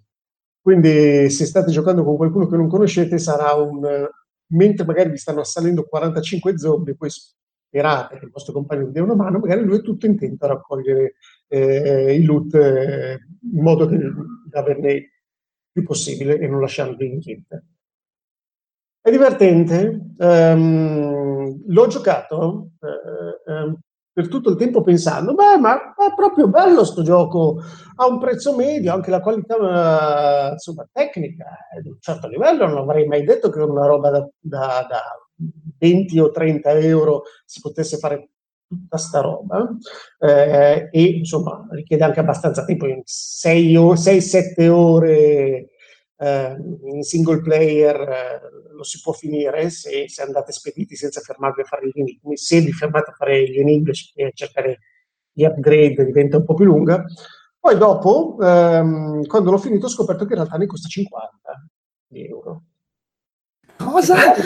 Quindi 0.61 1.30
se 1.30 1.45
state 1.45 1.72
giocando 1.72 2.03
con 2.03 2.18
qualcuno 2.18 2.48
che 2.48 2.58
non 2.58 2.68
conoscete 2.68 3.18
sarà 3.18 3.53
un... 3.53 4.10
mentre 4.48 4.86
magari 4.86 5.10
vi 5.10 5.18
stanno 5.18 5.40
assalendo 5.40 5.86
45 5.86 6.58
zombie, 6.58 6.95
poi 6.95 7.10
sperate 7.10 8.19
che 8.19 8.26
il 8.26 8.32
vostro 8.32 8.53
compagno 8.53 8.86
vi 8.86 8.92
dia 8.92 9.03
una 9.03 9.16
mano, 9.16 9.40
magari 9.40 9.64
lui 9.64 9.77
è 9.77 9.82
tutto 9.82 10.06
intento 10.06 10.45
a 10.45 10.50
raccogliere 10.50 11.16
eh, 11.48 12.16
il 12.16 12.26
loot 12.26 12.53
eh, 12.56 13.19
in 13.53 13.61
modo 13.61 13.88
che, 13.88 13.98
da 14.50 14.60
averne 14.60 15.11
più 15.72 15.84
possibile 15.84 16.40
e 16.40 16.48
non 16.48 16.60
lasciarvi 16.60 17.08
niente. 17.08 17.66
È 19.00 19.11
divertente, 19.11 20.16
um, 20.18 21.64
l'ho 21.66 21.88
giocato 21.88 22.72
uh, 22.80 23.52
um, 23.52 23.80
per 24.18 24.30
tutto 24.30 24.50
il 24.50 24.56
tempo 24.56 24.82
pensando, 24.82 25.36
beh, 25.36 25.60
ma 25.60 25.94
è 25.94 26.12
proprio 26.16 26.48
bello 26.48 26.84
sto 26.84 27.04
gioco, 27.04 27.62
ha 27.98 28.08
un 28.08 28.18
prezzo 28.18 28.56
medio, 28.56 28.92
anche 28.92 29.12
la 29.12 29.22
qualità 29.22 29.56
uh, 30.50 30.54
insomma, 30.54 30.90
tecnica 30.92 31.46
è 31.72 31.82
di 31.82 31.90
un 31.90 31.98
certo 32.00 32.28
livello, 32.28 32.66
non 32.66 32.78
avrei 32.78 33.06
mai 33.06 33.24
detto 33.24 33.52
che 33.52 33.60
una 33.60 33.86
roba 33.86 34.10
da, 34.10 34.28
da, 34.40 34.88
da 34.90 35.04
20 35.78 36.18
o 36.18 36.32
30 36.32 36.72
euro 36.80 37.26
si 37.46 37.62
potesse 37.62 37.98
fare 37.98 38.30
tutta 38.68 38.98
sta 38.98 39.22
roba 39.22 39.70
eh, 40.18 40.90
e 40.92 41.04
insomma 41.04 41.68
richiede 41.70 42.04
anche 42.04 42.20
abbastanza 42.20 42.66
tempo, 42.66 42.88
6-7 42.88 44.68
ore 44.68 45.68
eh, 46.18 46.56
in 46.84 47.04
single 47.04 47.42
player 47.42 47.96
eh, 47.96 48.42
lo 48.72 48.84
si 48.84 49.00
può 49.02 49.14
finire 49.14 49.70
se, 49.70 50.08
se, 50.08 50.22
andate 50.22 50.52
spediti 50.52 50.96
senza 50.96 51.22
fermarvi 51.22 51.62
a 51.62 51.66
fare 51.66 51.88
gli 51.88 52.00
enigmi, 52.00 52.38
se 52.38 52.60
vi 52.62 52.72
fermate 52.72 53.12
a 53.12 53.14
fare 53.14 53.50
gli 53.50 53.60
enigmi 53.60 53.92
e 54.16 54.32
cercare 54.34 54.80
gli 55.32 55.44
upgrade 55.44 56.06
diventa 56.06 56.38
un 56.38 56.46
po' 56.46 56.56
più 56.56 56.66
lunga. 56.66 57.04
Poi 57.60 57.78
dopo, 57.78 58.38
ehm, 58.42 59.26
quando 59.26 59.52
l'ho 59.52 59.58
finito, 59.58 59.86
ho 59.86 59.90
scoperto 59.90 60.26
che 60.26 60.34
in 60.34 60.40
realtà 60.40 60.58
ne 60.58 60.66
costa 60.66 60.88
50 60.88 61.30
euro. 62.10 62.64
Cosa? 63.78 64.34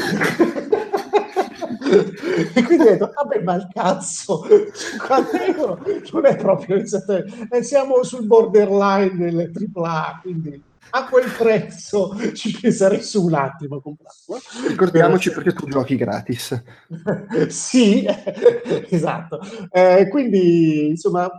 e 2.53 2.63
quindi 2.63 2.83
ho 2.83 2.91
detto, 2.91 3.11
vabbè, 3.13 3.41
ma 3.43 3.55
il 3.55 3.67
cazzo, 3.71 4.43
50 4.73 5.45
euro 5.45 5.79
non 6.11 6.25
è 6.25 6.35
proprio 6.35 6.77
eh, 6.77 7.63
siamo 7.63 8.03
sul 8.03 8.25
borderline 8.25 9.15
del 9.15 9.51
AAA, 9.53 10.19
quindi 10.21 10.69
a 10.91 11.07
quel 11.07 11.31
prezzo 11.37 12.15
ci 12.33 12.57
penserei 12.59 13.01
su 13.01 13.25
un 13.25 13.33
attimo 13.33 13.77
a 13.77 13.81
comprarlo. 13.81 14.39
Ricordiamoci 14.67 15.31
perché 15.31 15.53
tu 15.53 15.67
giochi 15.67 15.95
gratis. 15.95 16.61
sì, 17.49 18.05
esatto. 18.89 19.39
Eh, 19.71 20.07
quindi, 20.09 20.89
insomma, 20.89 21.29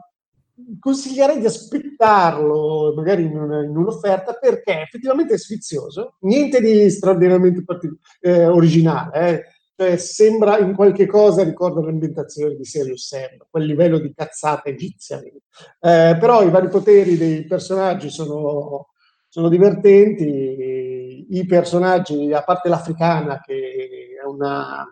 consiglierei 0.79 1.39
di 1.39 1.47
aspettarlo 1.47 2.93
magari 2.97 3.25
in, 3.25 3.37
una, 3.37 3.63
in, 3.63 3.77
un'offerta 3.77 4.35
perché 4.35 4.83
effettivamente 4.83 5.35
è 5.35 5.39
sfizioso, 5.39 6.17
niente 6.21 6.61
di 6.61 6.91
straordinariamente 6.91 7.65
partic- 7.65 7.99
eh, 8.21 8.47
originale, 8.47 9.29
eh 9.29 9.45
cioè 9.83 9.97
sembra 9.97 10.59
in 10.59 10.75
qualche 10.75 11.07
cosa 11.07 11.43
ricorda 11.43 11.81
l'ambientazione 11.81 12.55
di 12.55 12.65
Serious 12.65 13.07
Sam, 13.07 13.39
quel 13.51 13.65
livello 13.65 13.99
di 13.99 14.13
cazzata 14.15 14.69
egizia. 14.69 15.19
Eh, 15.19 15.33
però 15.81 16.43
i 16.45 16.51
vari 16.51 16.69
poteri 16.69 17.17
dei 17.17 17.45
personaggi 17.47 18.09
sono, 18.09 18.92
sono 19.33 19.49
divertenti, 19.49 21.27
i 21.31 21.47
personaggi, 21.47 22.35
a 22.35 22.43
parte 22.43 22.69
l'africana 22.69 23.41
che 23.41 24.19
è 24.23 24.27
una 24.27 24.86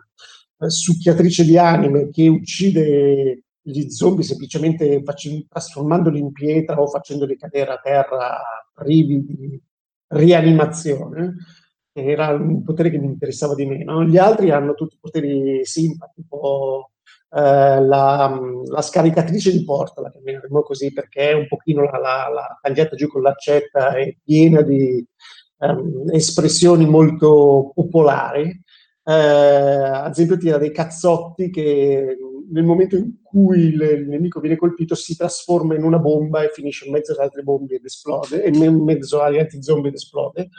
succhiatrice 0.57 1.43
di 1.43 1.59
anime 1.59 2.09
che 2.09 2.27
uccide 2.27 3.43
gli 3.61 3.87
zombie 3.89 4.23
semplicemente 4.23 5.03
facendo, 5.03 5.45
trasformandoli 5.47 6.17
in 6.17 6.31
pietra 6.31 6.81
o 6.81 6.87
facendoli 6.87 7.37
cadere 7.37 7.73
a 7.73 7.77
terra 7.77 8.41
privi 8.73 9.23
di 9.23 9.61
rianimazione, 10.07 11.35
era 11.93 12.29
un 12.29 12.63
potere 12.63 12.89
che 12.89 12.97
mi 12.97 13.05
interessava 13.05 13.53
di 13.53 13.67
meno. 13.67 14.03
Gli 14.05 14.17
altri 14.17 14.49
hanno 14.49 14.73
tutti 14.73 14.97
poteri 14.99 15.63
simpa, 15.65 16.11
tipo 16.15 16.90
la, 17.39 18.39
la, 18.65 18.81
scaricatrice 18.81 19.51
di 19.51 19.63
porta, 19.63 20.01
la 20.01 20.11
chiamiamo 20.11 20.61
così, 20.61 20.91
perché 20.91 21.29
è 21.29 21.33
un 21.33 21.47
pochino 21.47 21.83
la, 21.83 21.97
la, 21.97 22.29
la 22.33 22.59
tagliata 22.61 22.95
giù 22.95 23.07
con 23.07 23.21
l'accetta, 23.21 23.93
è 23.95 24.15
piena 24.23 24.61
di 24.61 25.05
um, 25.59 26.09
espressioni 26.11 26.85
molto 26.85 27.71
popolari. 27.73 28.49
Eh, 29.03 29.13
ad 29.13 30.11
esempio 30.11 30.37
tira 30.37 30.57
dei 30.57 30.71
cazzotti 30.71 31.49
che 31.49 32.17
nel 32.51 32.63
momento 32.63 32.97
in 32.97 33.21
cui 33.23 33.59
il, 33.59 34.05
nemico 34.07 34.39
viene 34.39 34.57
colpito 34.57 34.93
si 34.93 35.15
trasforma 35.15 35.73
in 35.75 35.83
una 35.83 35.99
bomba 35.99 36.43
e 36.43 36.51
finisce 36.53 36.85
in 36.85 36.91
mezzo 36.91 37.13
alle 37.13 37.23
altre 37.23 37.43
bombe 37.43 37.75
ed 37.75 37.85
esplode, 37.85 38.43
e 38.43 38.49
in 38.49 38.83
mezzo 38.83 39.21
agli 39.21 39.39
altri 39.39 39.63
zombie 39.63 39.89
ed 39.89 39.95
esplode. 39.95 40.49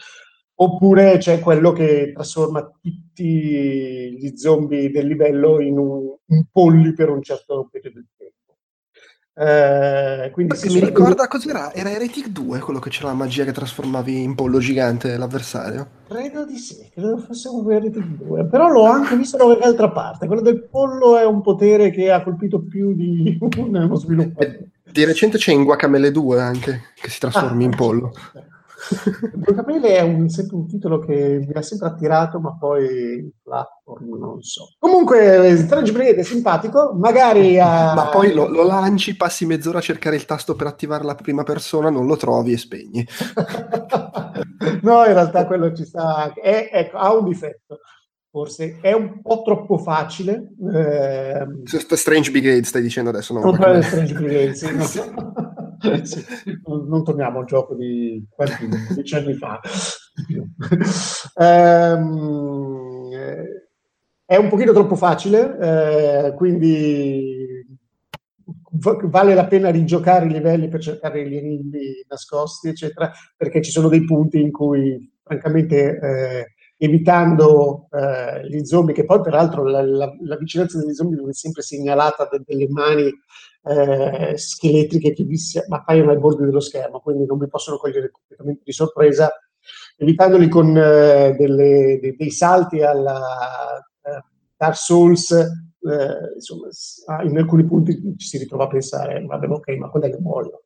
Oppure 0.62 1.18
c'è 1.18 1.41
quello 1.41 1.73
che 1.73 2.12
trasforma 2.15 2.62
tutti 2.81 4.16
gli 4.16 4.36
zombie 4.36 4.92
del 4.92 5.08
livello 5.08 5.60
in, 5.60 5.76
un, 5.76 6.15
in 6.26 6.44
polli 6.52 6.92
per 6.92 7.08
un 7.08 7.20
certo 7.20 7.68
periodo 7.68 7.99
di 7.99 8.07
tempo. 8.16 8.31
Eh, 9.34 10.31
quindi 10.31 10.57
mi 10.68 10.84
ricorda 10.84 11.26
cos'era? 11.26 11.73
Era 11.73 11.91
Heretic 11.91 12.28
2 12.28 12.60
quello 12.60 12.78
che 12.78 12.91
c'era 12.91 13.08
la 13.08 13.15
magia 13.15 13.44
che 13.44 13.50
trasformavi 13.50 14.23
in 14.23 14.36
pollo 14.36 14.60
gigante 14.60 15.16
l'avversario? 15.16 15.89
Credo 16.07 16.44
di 16.44 16.58
sì, 16.58 16.89
credo 16.92 17.18
fosse 17.18 17.49
un 17.49 17.68
Heretic 17.73 18.05
2, 18.05 18.47
però 18.47 18.68
l'ho 18.68 18.84
anche 18.84 19.16
visto 19.16 19.36
da 19.36 19.44
qualche 19.44 19.65
altra 19.65 19.91
parte. 19.91 20.28
Quello 20.28 20.42
del 20.42 20.68
pollo 20.68 21.18
è 21.18 21.24
un 21.24 21.41
potere 21.41 21.91
che 21.91 22.12
ha 22.12 22.23
colpito 22.23 22.60
più 22.60 22.94
di 22.94 23.36
uno 23.57 23.94
sviluppo. 23.97 24.47
Di 24.92 25.05
recente 25.05 25.39
c'è 25.39 25.50
in 25.50 25.65
Guacamele 25.65 26.12
2 26.12 26.41
anche, 26.41 26.82
che 26.94 27.10
si 27.10 27.18
trasformi 27.18 27.65
ah, 27.65 27.66
in 27.66 27.74
pollo. 27.74 28.12
Guacamele 29.35 29.97
è 29.97 30.01
un, 30.01 30.28
sempre 30.28 30.57
un 30.57 30.67
titolo 30.67 30.99
che 30.99 31.44
mi 31.47 31.52
ha 31.55 31.62
sempre 31.62 31.89
attirato, 31.89 32.41
ma 32.41 32.57
poi 32.59 32.85
il 32.85 33.33
platform 33.43 34.19
non 34.19 34.43
so. 34.43 34.75
Comunque, 34.78 35.57
Strange 35.57 35.93
Brigade 35.93 36.20
è 36.20 36.25
simpatico, 36.25 36.93
magari... 36.94 37.59
A... 37.61 37.94
Ma 37.94 38.09
poi 38.09 38.33
lo, 38.33 38.49
lo, 38.49 38.65
lanci, 38.65 39.17
passi 39.17 39.47
mezz'ora 39.47 39.78
a 39.78 39.83
cercare 39.83 40.17
il 40.17 40.25
tasto 40.25 40.55
per 40.55 40.67
attivare 40.67 41.05
la 41.05 41.15
prima 41.15 41.44
persona, 41.44 41.91
non 41.91 42.07
lo 42.07 42.17
trovi 42.17 42.52
e 42.52 42.59
spegni. 42.59 43.07
no, 44.83 45.05
in 45.05 45.12
realtà 45.12 45.47
quello 45.47 45.73
ci 45.73 45.85
sta... 45.85 46.33
È, 46.33 46.70
ecco, 46.73 46.97
ha 46.97 47.15
un 47.15 47.25
difetto 47.25 47.81
forse 48.33 48.78
è 48.81 48.94
un 48.94 49.20
po' 49.20 49.43
troppo 49.44 49.77
facile. 49.77 50.52
Eh, 50.75 51.47
Strange 51.67 52.31
Brigade 52.31 52.65
stai 52.65 52.81
dicendo 52.81 53.11
adesso, 53.11 53.35
no? 53.35 53.55
Strange 53.83 54.15
Brigade, 54.15 54.55
sì, 54.55 54.75
no. 54.75 55.51
sì, 56.05 56.25
non, 56.67 56.86
non, 56.86 57.05
torniamo 57.05 57.41
al 57.41 57.47
gioco 57.47 57.75
di 57.75 58.25
quanti, 58.31 58.69
15 58.69 59.15
anni 59.17 59.35
fa. 59.35 59.61
ehm, 61.36 63.11
è 64.25 64.36
un 64.36 64.49
pochino 64.49 64.73
troppo 64.73 64.97
facile, 64.97 65.59
eh, 66.28 66.35
quindi 66.35 67.67
vale 69.05 69.35
la 69.35 69.47
pena 69.47 69.70
rigiocare 69.70 70.27
i 70.27 70.31
livelli 70.31 70.69
per 70.69 70.81
cercare 70.81 71.28
gli 71.28 71.36
enigmi 71.36 72.05
nascosti, 72.09 72.69
eccetera, 72.69 73.11
perché 73.36 73.62
ci 73.62 73.70
sono 73.70 73.89
dei 73.89 74.05
punti 74.05 74.41
in 74.41 74.51
cui, 74.51 75.12
francamente, 75.23 75.99
eh, 75.99 76.55
evitando 76.78 77.89
eh, 77.93 78.49
gli 78.49 78.65
zombie, 78.65 78.94
che 78.94 79.05
poi 79.05 79.20
peraltro 79.20 79.65
la, 79.65 79.83
la, 79.83 80.12
la, 80.20 80.36
vicinanza 80.36 80.78
degli 80.78 80.94
zombie 80.94 81.17
viene 81.17 81.33
sempre 81.33 81.62
segnalata 81.62 82.27
da 82.28 82.41
delle 82.44 82.69
mani 82.69 83.09
eh, 83.65 84.36
scheletriche 84.36 85.12
che 85.12 85.24
vi 85.24 85.39
appaiono 85.68 86.10
ai 86.10 86.18
bordi 86.18 86.44
dello 86.44 86.60
schermo, 86.60 87.00
quindi 87.00 87.26
non 87.26 87.39
vi 87.39 87.49
possono 87.49 87.76
cogliere 87.76 88.10
completamente 88.10 88.62
di 88.65 88.73
sorpresa, 88.73 89.31
evitandoli 89.97 90.49
con 90.49 90.76
eh, 90.76 91.34
delle, 91.39 91.99
dei, 92.00 92.16
dei, 92.16 92.31
salti 92.31 92.82
alla 92.82 93.78
eh, 94.02 94.23
Dark 94.57 94.76
Souls, 94.76 95.31
eh, 95.31 96.34
insomma, 96.34 96.68
in 97.23 97.39
alcuni 97.39 97.65
punti 97.65 98.16
ci 98.16 98.26
si 98.26 98.39
ritrova 98.39 98.65
a 98.65 98.68
pensare, 98.68 99.24
vabbè, 99.24 99.49
ok, 99.49 99.68
ma 99.76 99.89
quando 99.89 100.08
è 100.08 100.10
che 100.12 100.20
muoio? 100.20 100.61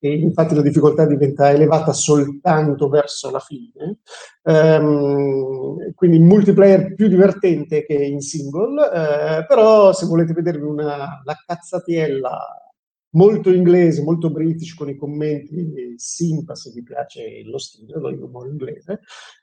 E 0.00 0.14
infatti 0.14 0.54
la 0.54 0.62
difficoltà 0.62 1.06
diventa 1.06 1.50
elevata 1.50 1.92
soltanto 1.92 2.88
verso 2.88 3.30
la 3.30 3.40
fine, 3.40 3.98
um, 4.42 5.92
quindi 5.94 6.16
in 6.18 6.26
multiplayer 6.26 6.94
più 6.94 7.08
divertente 7.08 7.84
che 7.84 7.94
in 7.94 8.20
single, 8.20 8.82
uh, 8.82 9.46
però 9.46 9.92
se 9.92 10.06
volete 10.06 10.32
vedervi 10.32 10.64
una, 10.64 11.20
la 11.24 11.36
cazzatiella 11.44 12.68
molto 13.10 13.50
inglese, 13.50 14.02
molto 14.02 14.30
british, 14.30 14.74
con 14.74 14.88
i 14.88 14.96
commenti 14.96 15.94
simpa 15.96 16.54
se 16.54 16.70
vi 16.72 16.82
piace 16.82 17.42
lo 17.44 17.58
stile, 17.58 17.98
lo 17.98 18.08
humor 18.08 18.48
inglese, 18.48 19.00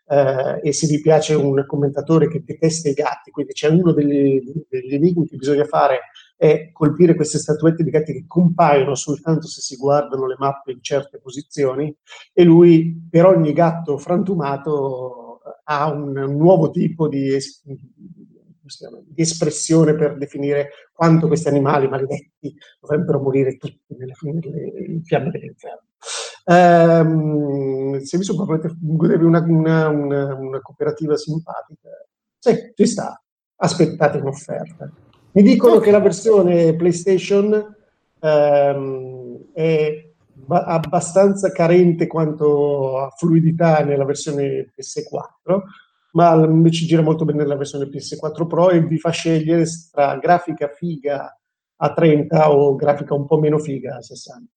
eh, 0.08 0.60
e 0.62 0.72
se 0.74 0.88
vi 0.88 1.02
piace 1.02 1.34
un 1.34 1.64
commentatore 1.66 2.28
che 2.28 2.44
detesta 2.46 2.90
i 2.90 2.94
gatti, 2.94 3.32
quindi 3.32 3.54
c'è 3.54 3.70
uno 3.70 3.92
degli, 3.92 4.42
degli 4.70 4.94
enigmi 4.94 5.28
che 5.28 5.38
bisogna 5.38 5.66
fare 5.66 6.02
è 6.38 6.72
colpire 6.72 7.16
queste 7.16 7.38
statuette 7.38 7.84
di 7.84 7.90
gatti 7.90 8.14
che 8.14 8.26
compaiono 8.28 8.96
soltanto 8.96 9.48
se 9.48 9.62
si 9.62 9.76
guardano 9.76 10.28
le 10.28 10.36
mappe 10.38 10.72
in 10.72 10.82
certe 10.82 11.20
posizioni 11.20 11.96
e 12.34 12.44
lui 12.44 13.08
per 13.10 13.26
ogni 13.26 13.54
gatto 13.54 13.98
frantumato 13.98 15.40
ha 15.64 15.92
un, 15.92 16.16
un 16.18 16.38
nuovo 16.38 16.72
tipo 16.72 17.08
di, 17.08 17.34
es- 17.34 17.62
di, 17.64 19.22
espressione 19.22 19.96
per 19.96 20.18
definire 20.18 20.70
quanto 20.92 21.28
questi 21.28 21.48
animali 21.48 21.88
maledetti 21.88 22.56
dovrebbero 22.80 23.20
morire 23.20 23.58
tutti 23.58 23.96
nelle, 23.98 24.14
nelle 24.22 25.02
fiamme 25.04 25.32
dell'inferno. 25.32 25.84
Um, 26.48 28.00
se 28.02 28.18
vi 28.18 28.24
sono 28.24 28.46
volete 28.46 28.72
godervi 28.80 29.26
una, 29.26 29.40
una, 29.42 29.88
una, 29.88 30.36
una 30.36 30.62
cooperativa 30.62 31.16
simpatica, 31.16 31.90
sì, 32.38 32.74
ci 32.76 32.86
sta, 32.86 33.20
aspettate 33.56 34.18
un'offerta. 34.18 34.92
Mi 35.36 35.42
dicono 35.42 35.80
che 35.80 35.92
la 35.92 36.00
versione 36.00 36.76
PlayStation 36.76 37.76
ehm, 38.22 39.52
è 39.52 40.10
ba- 40.32 40.64
abbastanza 40.64 41.52
carente 41.52 42.08
quanto 42.08 43.00
a 43.00 43.10
fluidità 43.10 43.84
nella 43.84 44.06
versione 44.06 44.72
PS4, 44.74 45.60
ma 46.14 46.36
invece 46.36 46.86
gira 46.86 47.02
molto 47.02 47.26
bene 47.26 47.40
nella 47.40 47.58
versione 47.58 47.88
PS4 47.88 48.48
Pro 48.48 48.70
e 48.70 48.80
vi 48.80 48.98
fa 48.98 49.10
scegliere 49.10 49.66
tra 49.92 50.16
grafica 50.16 50.70
figa 50.70 51.38
a 51.78 51.94
30 51.94 52.52
o 52.54 52.76
grafica 52.76 53.14
un 53.14 53.26
po' 53.26 53.38
meno 53.38 53.60
figa 53.60 53.98
a 53.98 54.02
60. 54.02 54.50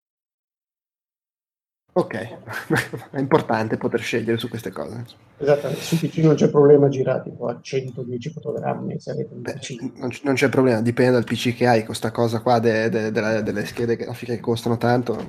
Ok, 1.94 2.14
è 3.10 3.18
importante 3.18 3.76
poter 3.78 3.98
scegliere 3.98 4.38
su 4.38 4.48
queste 4.48 4.70
cose. 4.70 5.04
Esattamente, 5.40 5.82
su 5.82 5.96
PC 5.96 6.16
non 6.18 6.34
c'è 6.34 6.50
problema 6.50 6.88
girare 6.88 7.22
tipo 7.22 7.46
a 7.46 7.60
110 7.60 8.30
fotogrammi 8.30 8.98
se 8.98 9.12
avete 9.12 9.34
un 9.34 9.42
PC. 9.42 9.76
Non, 9.96 10.10
non, 10.24 10.34
c'è 10.34 10.48
problema, 10.48 10.80
dipende 10.80 11.12
dal 11.12 11.22
PC 11.22 11.54
che 11.54 11.66
hai, 11.68 11.84
questa 11.84 12.10
cosa 12.10 12.40
qua 12.40 12.58
de, 12.58 12.88
de, 12.88 13.12
de, 13.12 13.42
delle 13.44 13.64
schede 13.64 13.94
grafiche 13.94 14.34
che 14.34 14.40
costano 14.40 14.76
tanto. 14.78 15.16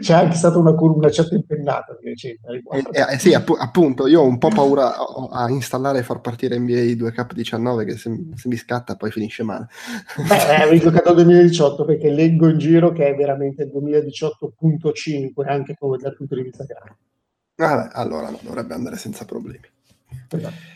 c'è 0.00 0.14
anche 0.14 0.34
stata 0.34 0.56
una 0.56 0.72
curva, 0.72 0.96
una 0.96 1.10
certa 1.10 1.34
impennata 1.34 1.94
di 2.00 2.08
recente. 2.08 2.62
Eh, 2.90 3.14
eh, 3.14 3.18
sì, 3.18 3.34
app- 3.34 3.58
appunto, 3.58 4.06
io 4.06 4.22
ho 4.22 4.26
un 4.26 4.38
po' 4.38 4.48
paura 4.48 4.96
a, 4.96 5.28
a, 5.30 5.50
installare 5.50 5.98
e 5.98 6.04
far 6.04 6.22
partire 6.22 6.58
NBA 6.58 6.94
2K19 6.96 7.84
che 7.84 7.96
se, 7.98 8.18
se 8.34 8.48
mi 8.48 8.56
scatta 8.56 8.96
poi 8.96 9.10
finisce 9.10 9.42
male. 9.42 9.68
Beh, 10.26 10.62
avevi 10.62 10.80
giocato 10.80 11.10
al 11.10 11.16
2018 11.16 11.84
perché 11.84 12.08
leggo 12.10 12.48
in 12.48 12.56
giro 12.56 12.92
che 12.92 13.08
è 13.08 13.14
veramente 13.14 13.64
il 13.64 13.70
2018.5 13.74 15.46
anche 15.46 15.76
dal 16.00 16.16
punto 16.16 16.34
di 16.34 16.42
vista 16.42 16.64
grafico. 16.64 17.05
Vabbè, 17.56 17.90
allora 17.92 18.30
no, 18.30 18.38
dovrebbe 18.42 18.74
andare 18.74 18.96
senza 18.96 19.24
problemi. 19.24 19.68
Esatto. 20.30 20.74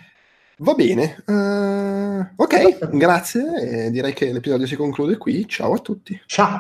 Va 0.59 0.75
bene, 0.75 1.23
uh, 1.27 2.43
ok, 2.43 2.89
grazie. 2.91 3.91
direi 3.91 4.13
che 4.13 4.31
l'episodio 4.31 4.67
si 4.67 4.77
conclude 4.77 5.17
qui. 5.17 5.47
Ciao 5.49 5.73
a 5.73 5.79
tutti. 5.79 6.21
Ciao. 6.27 6.59